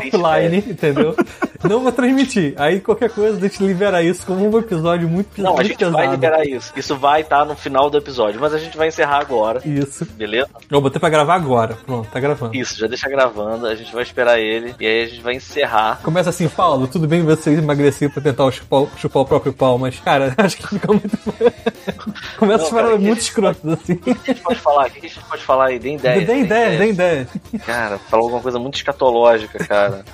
entendeu? 0.57 1.15
Não 1.63 1.81
vou 1.81 1.91
transmitir. 1.91 2.53
Aí 2.57 2.79
qualquer 2.79 3.09
coisa, 3.09 3.37
a 3.37 3.39
gente 3.41 3.61
libera 3.63 4.01
isso 4.01 4.25
como 4.25 4.49
um 4.49 4.57
episódio 4.59 5.07
muito, 5.07 5.41
não, 5.41 5.57
a 5.57 5.63
gente 5.63 5.77
pesado. 5.77 5.97
vai 5.97 6.07
liberar 6.07 6.45
isso. 6.45 6.71
Isso 6.75 6.95
vai 6.95 7.21
estar 7.21 7.45
no 7.45 7.55
final 7.55 7.89
do 7.89 7.97
episódio, 7.97 8.39
mas 8.39 8.53
a 8.53 8.57
gente 8.57 8.77
vai 8.77 8.87
encerrar 8.87 9.19
agora, 9.19 9.61
Isso. 9.65 10.05
beleza? 10.05 10.49
Eu 10.69 10.81
botei 10.81 10.99
pra 10.99 11.09
gravar 11.09 11.35
agora. 11.35 11.77
Pronto, 11.85 12.09
tá 12.09 12.19
gravando. 12.19 12.55
Isso, 12.55 12.77
já 12.79 12.87
deixa 12.87 13.09
gravando, 13.09 13.65
a 13.67 13.75
gente 13.75 13.91
vai 13.93 14.03
esperar 14.03 14.39
ele 14.39 14.73
e 14.79 14.85
aí 14.85 15.03
a 15.03 15.07
gente 15.07 15.21
vai 15.21 15.35
encerrar. 15.35 15.99
Começa 16.01 16.29
assim, 16.29 16.47
Paulo, 16.47 16.87
tudo 16.87 17.07
bem 17.07 17.23
você 17.23 17.51
emagrecer 17.51 18.09
pra 18.09 18.21
tentar 18.21 18.49
chupar, 18.51 18.85
chupar 18.97 19.23
o 19.23 19.25
próprio 19.25 19.53
pau, 19.53 19.77
mas, 19.77 19.99
cara, 19.99 20.33
acho 20.37 20.57
que 20.57 20.67
fica 20.67 20.87
muito. 20.87 21.17
Começa 22.37 22.63
Não, 22.63 22.67
a 22.67 22.69
falar 22.69 22.83
cara, 22.83 22.97
muito 22.97 23.19
escroto, 23.19 23.71
assim. 23.71 23.93
O 23.93 23.97
que 23.97 24.11
a 24.11 24.33
gente 24.33 24.41
pode 24.41 24.59
falar? 24.59 24.87
O 24.87 24.91
que 24.91 25.05
a 25.05 25.09
gente 25.09 25.19
pode 25.25 25.43
falar 25.43 25.65
aí? 25.67 25.79
Dê 25.79 25.93
ideia. 25.95 26.25
Dê 26.25 26.39
ideia, 26.39 26.77
dê 26.77 26.89
ideia. 26.89 27.27
Cara, 27.65 27.97
falou 27.97 28.25
alguma 28.27 28.41
coisa 28.41 28.59
muito 28.59 28.75
escatológica, 28.75 29.59
cara. 29.65 30.05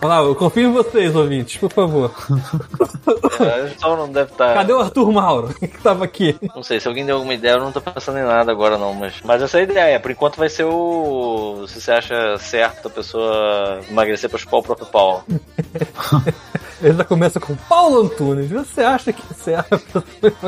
Vamos 0.00 0.18
lá, 0.18 0.22
eu 0.22 0.34
confio 0.34 0.68
em 0.68 0.72
vocês, 0.72 1.16
ouvintes, 1.16 1.56
por 1.56 1.72
favor. 1.72 2.14
É, 3.40 3.64
o 3.64 3.68
pessoal 3.70 3.96
não 3.96 4.10
deve 4.10 4.30
estar. 4.30 4.54
Cadê 4.54 4.72
o 4.72 4.80
Arthur 4.80 5.12
Mauro, 5.12 5.52
que 5.58 5.82
tava 5.82 6.04
aqui? 6.04 6.36
Não 6.54 6.62
sei, 6.62 6.78
se 6.78 6.86
alguém 6.86 7.04
deu 7.04 7.16
alguma 7.16 7.34
ideia, 7.34 7.54
eu 7.54 7.60
não 7.60 7.72
tô 7.72 7.80
pensando 7.80 8.18
em 8.18 8.22
nada 8.22 8.50
agora 8.52 8.78
não, 8.78 8.94
mas, 8.94 9.14
mas 9.24 9.42
essa 9.42 9.58
é 9.58 9.60
a 9.60 9.64
ideia. 9.64 10.00
Por 10.00 10.10
enquanto 10.10 10.36
vai 10.36 10.48
ser 10.48 10.64
o. 10.64 11.66
Se 11.66 11.80
você 11.80 11.92
acha 11.92 12.38
certo 12.38 12.88
a 12.88 12.90
pessoa 12.90 13.80
emagrecer 13.90 14.30
pra 14.30 14.38
chupar 14.38 14.60
o 14.60 14.62
próprio 14.62 14.86
pau. 14.86 15.24
Ele 16.84 16.98
já 16.98 17.04
começa 17.04 17.40
com 17.40 17.54
Paulo 17.56 18.02
Antunes. 18.02 18.50
Você 18.50 18.82
acha 18.82 19.10
que 19.10 19.22
é 19.30 19.34
certo? 19.34 20.04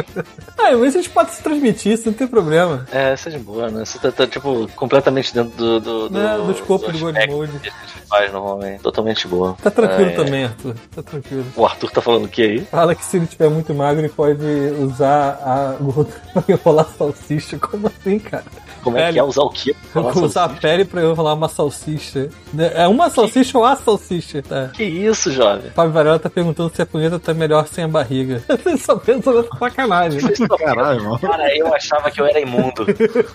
ah, 0.59 0.77
mas 0.79 0.95
a 0.95 0.99
gente 0.99 1.09
pode 1.09 1.31
se 1.33 1.43
transmitir, 1.43 1.93
isso 1.93 2.07
não 2.07 2.13
tem 2.13 2.27
problema. 2.27 2.87
É, 2.93 3.13
essa 3.13 3.31
é 3.31 3.33
de 3.33 3.39
boa, 3.39 3.71
né? 3.71 3.85
Você 3.87 3.99
tá, 3.99 4.13
tá, 4.13 4.27
tipo, 4.27 4.69
completamente 4.77 5.33
dentro 5.33 5.57
do. 5.57 5.81
do, 5.81 6.09
do 6.11 6.19
É, 6.21 6.37
do 6.37 6.53
escopo 6.53 6.93
do 6.93 6.99
God 6.99 7.17
aspecto 7.17 7.37
Mode. 7.37 7.53
que 7.61 7.69
a 7.69 7.73
gente 7.73 8.07
faz 8.07 8.33
normalmente. 8.33 8.83
Totalmente 8.83 9.27
boa. 9.27 9.57
Tá 9.63 9.71
tranquilo 9.71 10.11
É, 10.11 10.15
também, 10.15 10.45
Arthur. 10.45 10.75
Tá 10.95 11.03
tranquilo. 11.03 11.47
O 11.57 11.65
Arthur 11.65 11.91
tá 11.91 12.01
falando 12.03 12.27
o 12.27 12.29
que 12.29 12.43
aí? 12.43 12.61
Fala 12.67 12.95
que 12.95 13.05
se 13.05 13.17
ele 13.17 13.27
tiver 13.27 13.49
muito 13.49 13.73
magro, 13.75 14.03
ele 14.03 14.11
pode 14.11 14.45
usar 14.79 15.41
a 15.43 15.77
gordura 15.81 16.21
pra 16.35 16.45
enrolar 16.49 16.87
salsicha. 16.99 17.59
Como 17.59 17.87
assim, 17.87 18.19
cara? 18.19 18.45
Como 18.83 18.97
é 18.99 19.13
que 19.13 19.19
é 19.19 19.23
usar 19.23 19.43
o 19.43 19.51
quê? 19.51 19.75
Usar 20.15 20.45
a 20.45 20.49
pele 20.49 20.85
pra 20.85 21.03
enrolar 21.03 21.35
uma 21.35 21.49
salsicha. 21.49 22.29
É 22.75 22.87
uma 22.87 23.11
salsicha 23.11 23.59
ou 23.59 23.65
a 23.65 23.75
salsicha? 23.75 24.43
Tá. 24.43 24.69
Que 24.69 24.85
isso, 24.85 25.33
jovem? 25.33 25.71
Fábio 25.73 25.93
Varela 25.93 26.19
tá 26.29 26.31
perguntando 26.31 26.73
se 26.75 26.83
a 26.83 26.87
punheta 26.87 27.19
tá 27.19 27.33
melhor 27.33 27.67
sem 27.67 27.85
a 27.85 27.89
barriga. 27.89 28.43
Vocês 28.49 28.83
só 28.83 28.97
pensam 28.97 29.35
nessa 29.35 29.57
sacanagem. 29.59 30.21
Caralho, 30.59 31.05
mano. 31.05 31.19
Cara, 31.19 31.57
eu 31.57 31.75
achava 31.75 32.11
que 32.11 32.21
eu 32.21 32.27
era 32.27 32.41
imundo. 32.41 32.87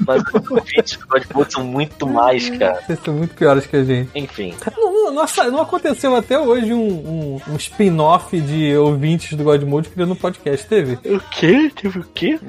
Mas 0.05 0.23
os 0.33 0.51
ouvintes 0.51 0.97
do 0.97 1.51
são 1.51 1.63
muito 1.63 2.07
mais, 2.07 2.49
cara. 2.49 2.81
Vocês 2.85 2.99
são 3.03 3.13
muito 3.13 3.35
piores 3.35 3.65
que 3.65 3.75
a 3.75 3.83
gente. 3.83 4.09
Enfim. 4.15 4.53
Não, 4.77 5.13
nossa, 5.13 5.49
não 5.49 5.61
aconteceu 5.61 6.15
até 6.15 6.39
hoje 6.39 6.73
um, 6.73 6.79
um, 6.79 7.41
um 7.49 7.55
spin-off 7.55 8.39
de 8.39 8.75
ouvintes 8.77 9.37
do 9.37 9.43
Godmode 9.43 9.89
criando 9.89 10.13
um 10.13 10.15
podcast, 10.15 10.65
teve? 10.67 10.93
O 11.05 11.19
quê? 11.31 11.71
Teve 11.75 11.99
o 11.99 12.05
quê? 12.13 12.39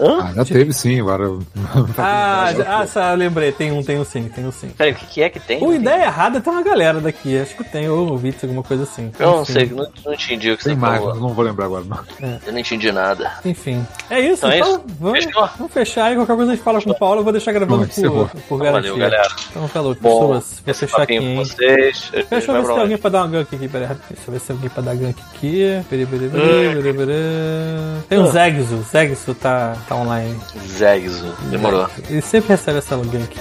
Hã? 0.00 0.24
Ah, 0.24 0.32
já 0.34 0.44
teve 0.44 0.72
sim, 0.72 1.00
agora. 1.00 1.24
Ah, 1.98 2.52
já, 2.56 2.80
ah 2.80 2.86
só 2.86 3.14
lembrei, 3.14 3.52
tem 3.52 3.72
um, 3.72 3.82
tem 3.82 3.98
um 3.98 4.04
sim, 4.04 4.28
tem 4.28 4.46
um 4.46 4.52
sim. 4.52 4.68
Peraí, 4.76 4.92
o 4.92 4.96
que 4.96 5.06
que 5.06 5.22
é 5.22 5.28
que 5.28 5.40
tem? 5.40 5.62
O 5.62 5.72
Ideia 5.72 6.04
Errada 6.04 6.40
tem 6.40 6.52
uma 6.52 6.62
galera 6.62 7.00
daqui, 7.00 7.38
acho 7.38 7.56
que 7.56 7.64
tem, 7.64 7.88
ou 7.88 8.10
ouvintes, 8.10 8.42
alguma 8.44 8.62
coisa 8.62 8.82
assim. 8.82 9.10
Eu 9.18 9.30
não 9.32 9.42
Enfim. 9.42 9.52
Sei, 9.68 9.76
não, 9.76 9.86
não 10.04 10.14
entendi 10.14 10.50
o 10.50 10.56
que 10.58 10.64
Tem 10.64 10.74
você 10.74 10.80
mais, 10.80 11.00
falou. 11.00 11.14
não 11.16 11.28
vou 11.30 11.44
lembrar 11.44 11.66
agora. 11.66 11.84
Não. 11.84 12.40
Eu 12.46 12.52
não 12.52 12.58
entendi 12.58 12.92
nada. 12.92 13.32
Enfim. 13.44 13.86
É 14.10 14.20
isso, 14.20 14.46
Então 14.46 14.50
é 14.50 14.58
então, 14.58 14.70
isso? 14.70 14.84
Vamos, 15.00 15.26
vamos 15.58 15.72
fechar 15.72 16.04
aí, 16.06 16.14
qualquer 16.16 16.36
coisa 16.36 16.52
a 16.52 16.54
gente 16.54 16.64
fala 16.64 16.80
com 16.82 16.90
o 16.90 16.98
Paulo, 16.98 17.20
eu 17.20 17.24
vou 17.24 17.32
deixar 17.32 17.52
gravando 17.52 17.78
Bom, 17.82 17.84
encerrou. 17.86 18.26
por, 18.26 18.40
por 18.42 18.58
garantia. 18.58 18.90
Valeu, 18.92 19.10
galera. 19.10 19.28
Então 19.50 19.68
falou, 19.68 19.94
Bom, 20.00 20.10
pessoas, 20.10 20.62
vou 20.64 20.74
fechar 20.74 21.02
aqui, 21.02 21.18
com 21.18 21.24
hein. 21.24 21.36
vocês. 21.36 22.10
Deixa 22.30 22.52
eu 22.52 22.54
ver 22.54 22.62
se 22.62 22.72
tem 22.72 22.80
alguém 22.80 22.98
pra 22.98 23.10
dar 23.10 23.18
uma 23.22 23.28
gank 23.28 23.54
aqui, 23.54 23.68
peraí. 23.68 23.88
Deixa 23.88 24.22
eu 24.28 24.32
ver 24.32 24.40
se 24.40 24.46
tem 24.46 24.56
alguém 24.56 24.70
pra 24.70 24.82
dar 24.82 24.94
gank 24.96 25.20
aqui. 25.34 25.84
Peraí, 25.88 26.06
peraí, 26.06 26.28
peraí, 26.28 26.74
peraí, 26.74 26.94
peraí. 26.94 28.02
Tem 28.08 28.18
o 28.18 28.26
Zegzo, 28.26 28.82
Zegzo 28.90 29.34
tá, 29.34 29.76
tá 29.88 29.96
online. 29.96 30.38
Zegzo. 30.66 31.34
Demorou. 31.50 31.88
Ele 32.08 32.20
sempre 32.20 32.50
recebe 32.50 32.78
essa 32.78 32.96
gank. 32.96 33.34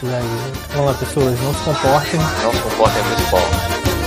Zegzo. 0.00 0.54
Vamos 0.70 0.86
lá, 0.86 0.94
pessoas, 0.94 1.40
não 1.40 1.54
se 1.54 1.64
comportem. 1.64 2.20
Não 2.42 2.52
se 2.52 2.60
comportem 2.62 3.02
principal. 3.04 4.03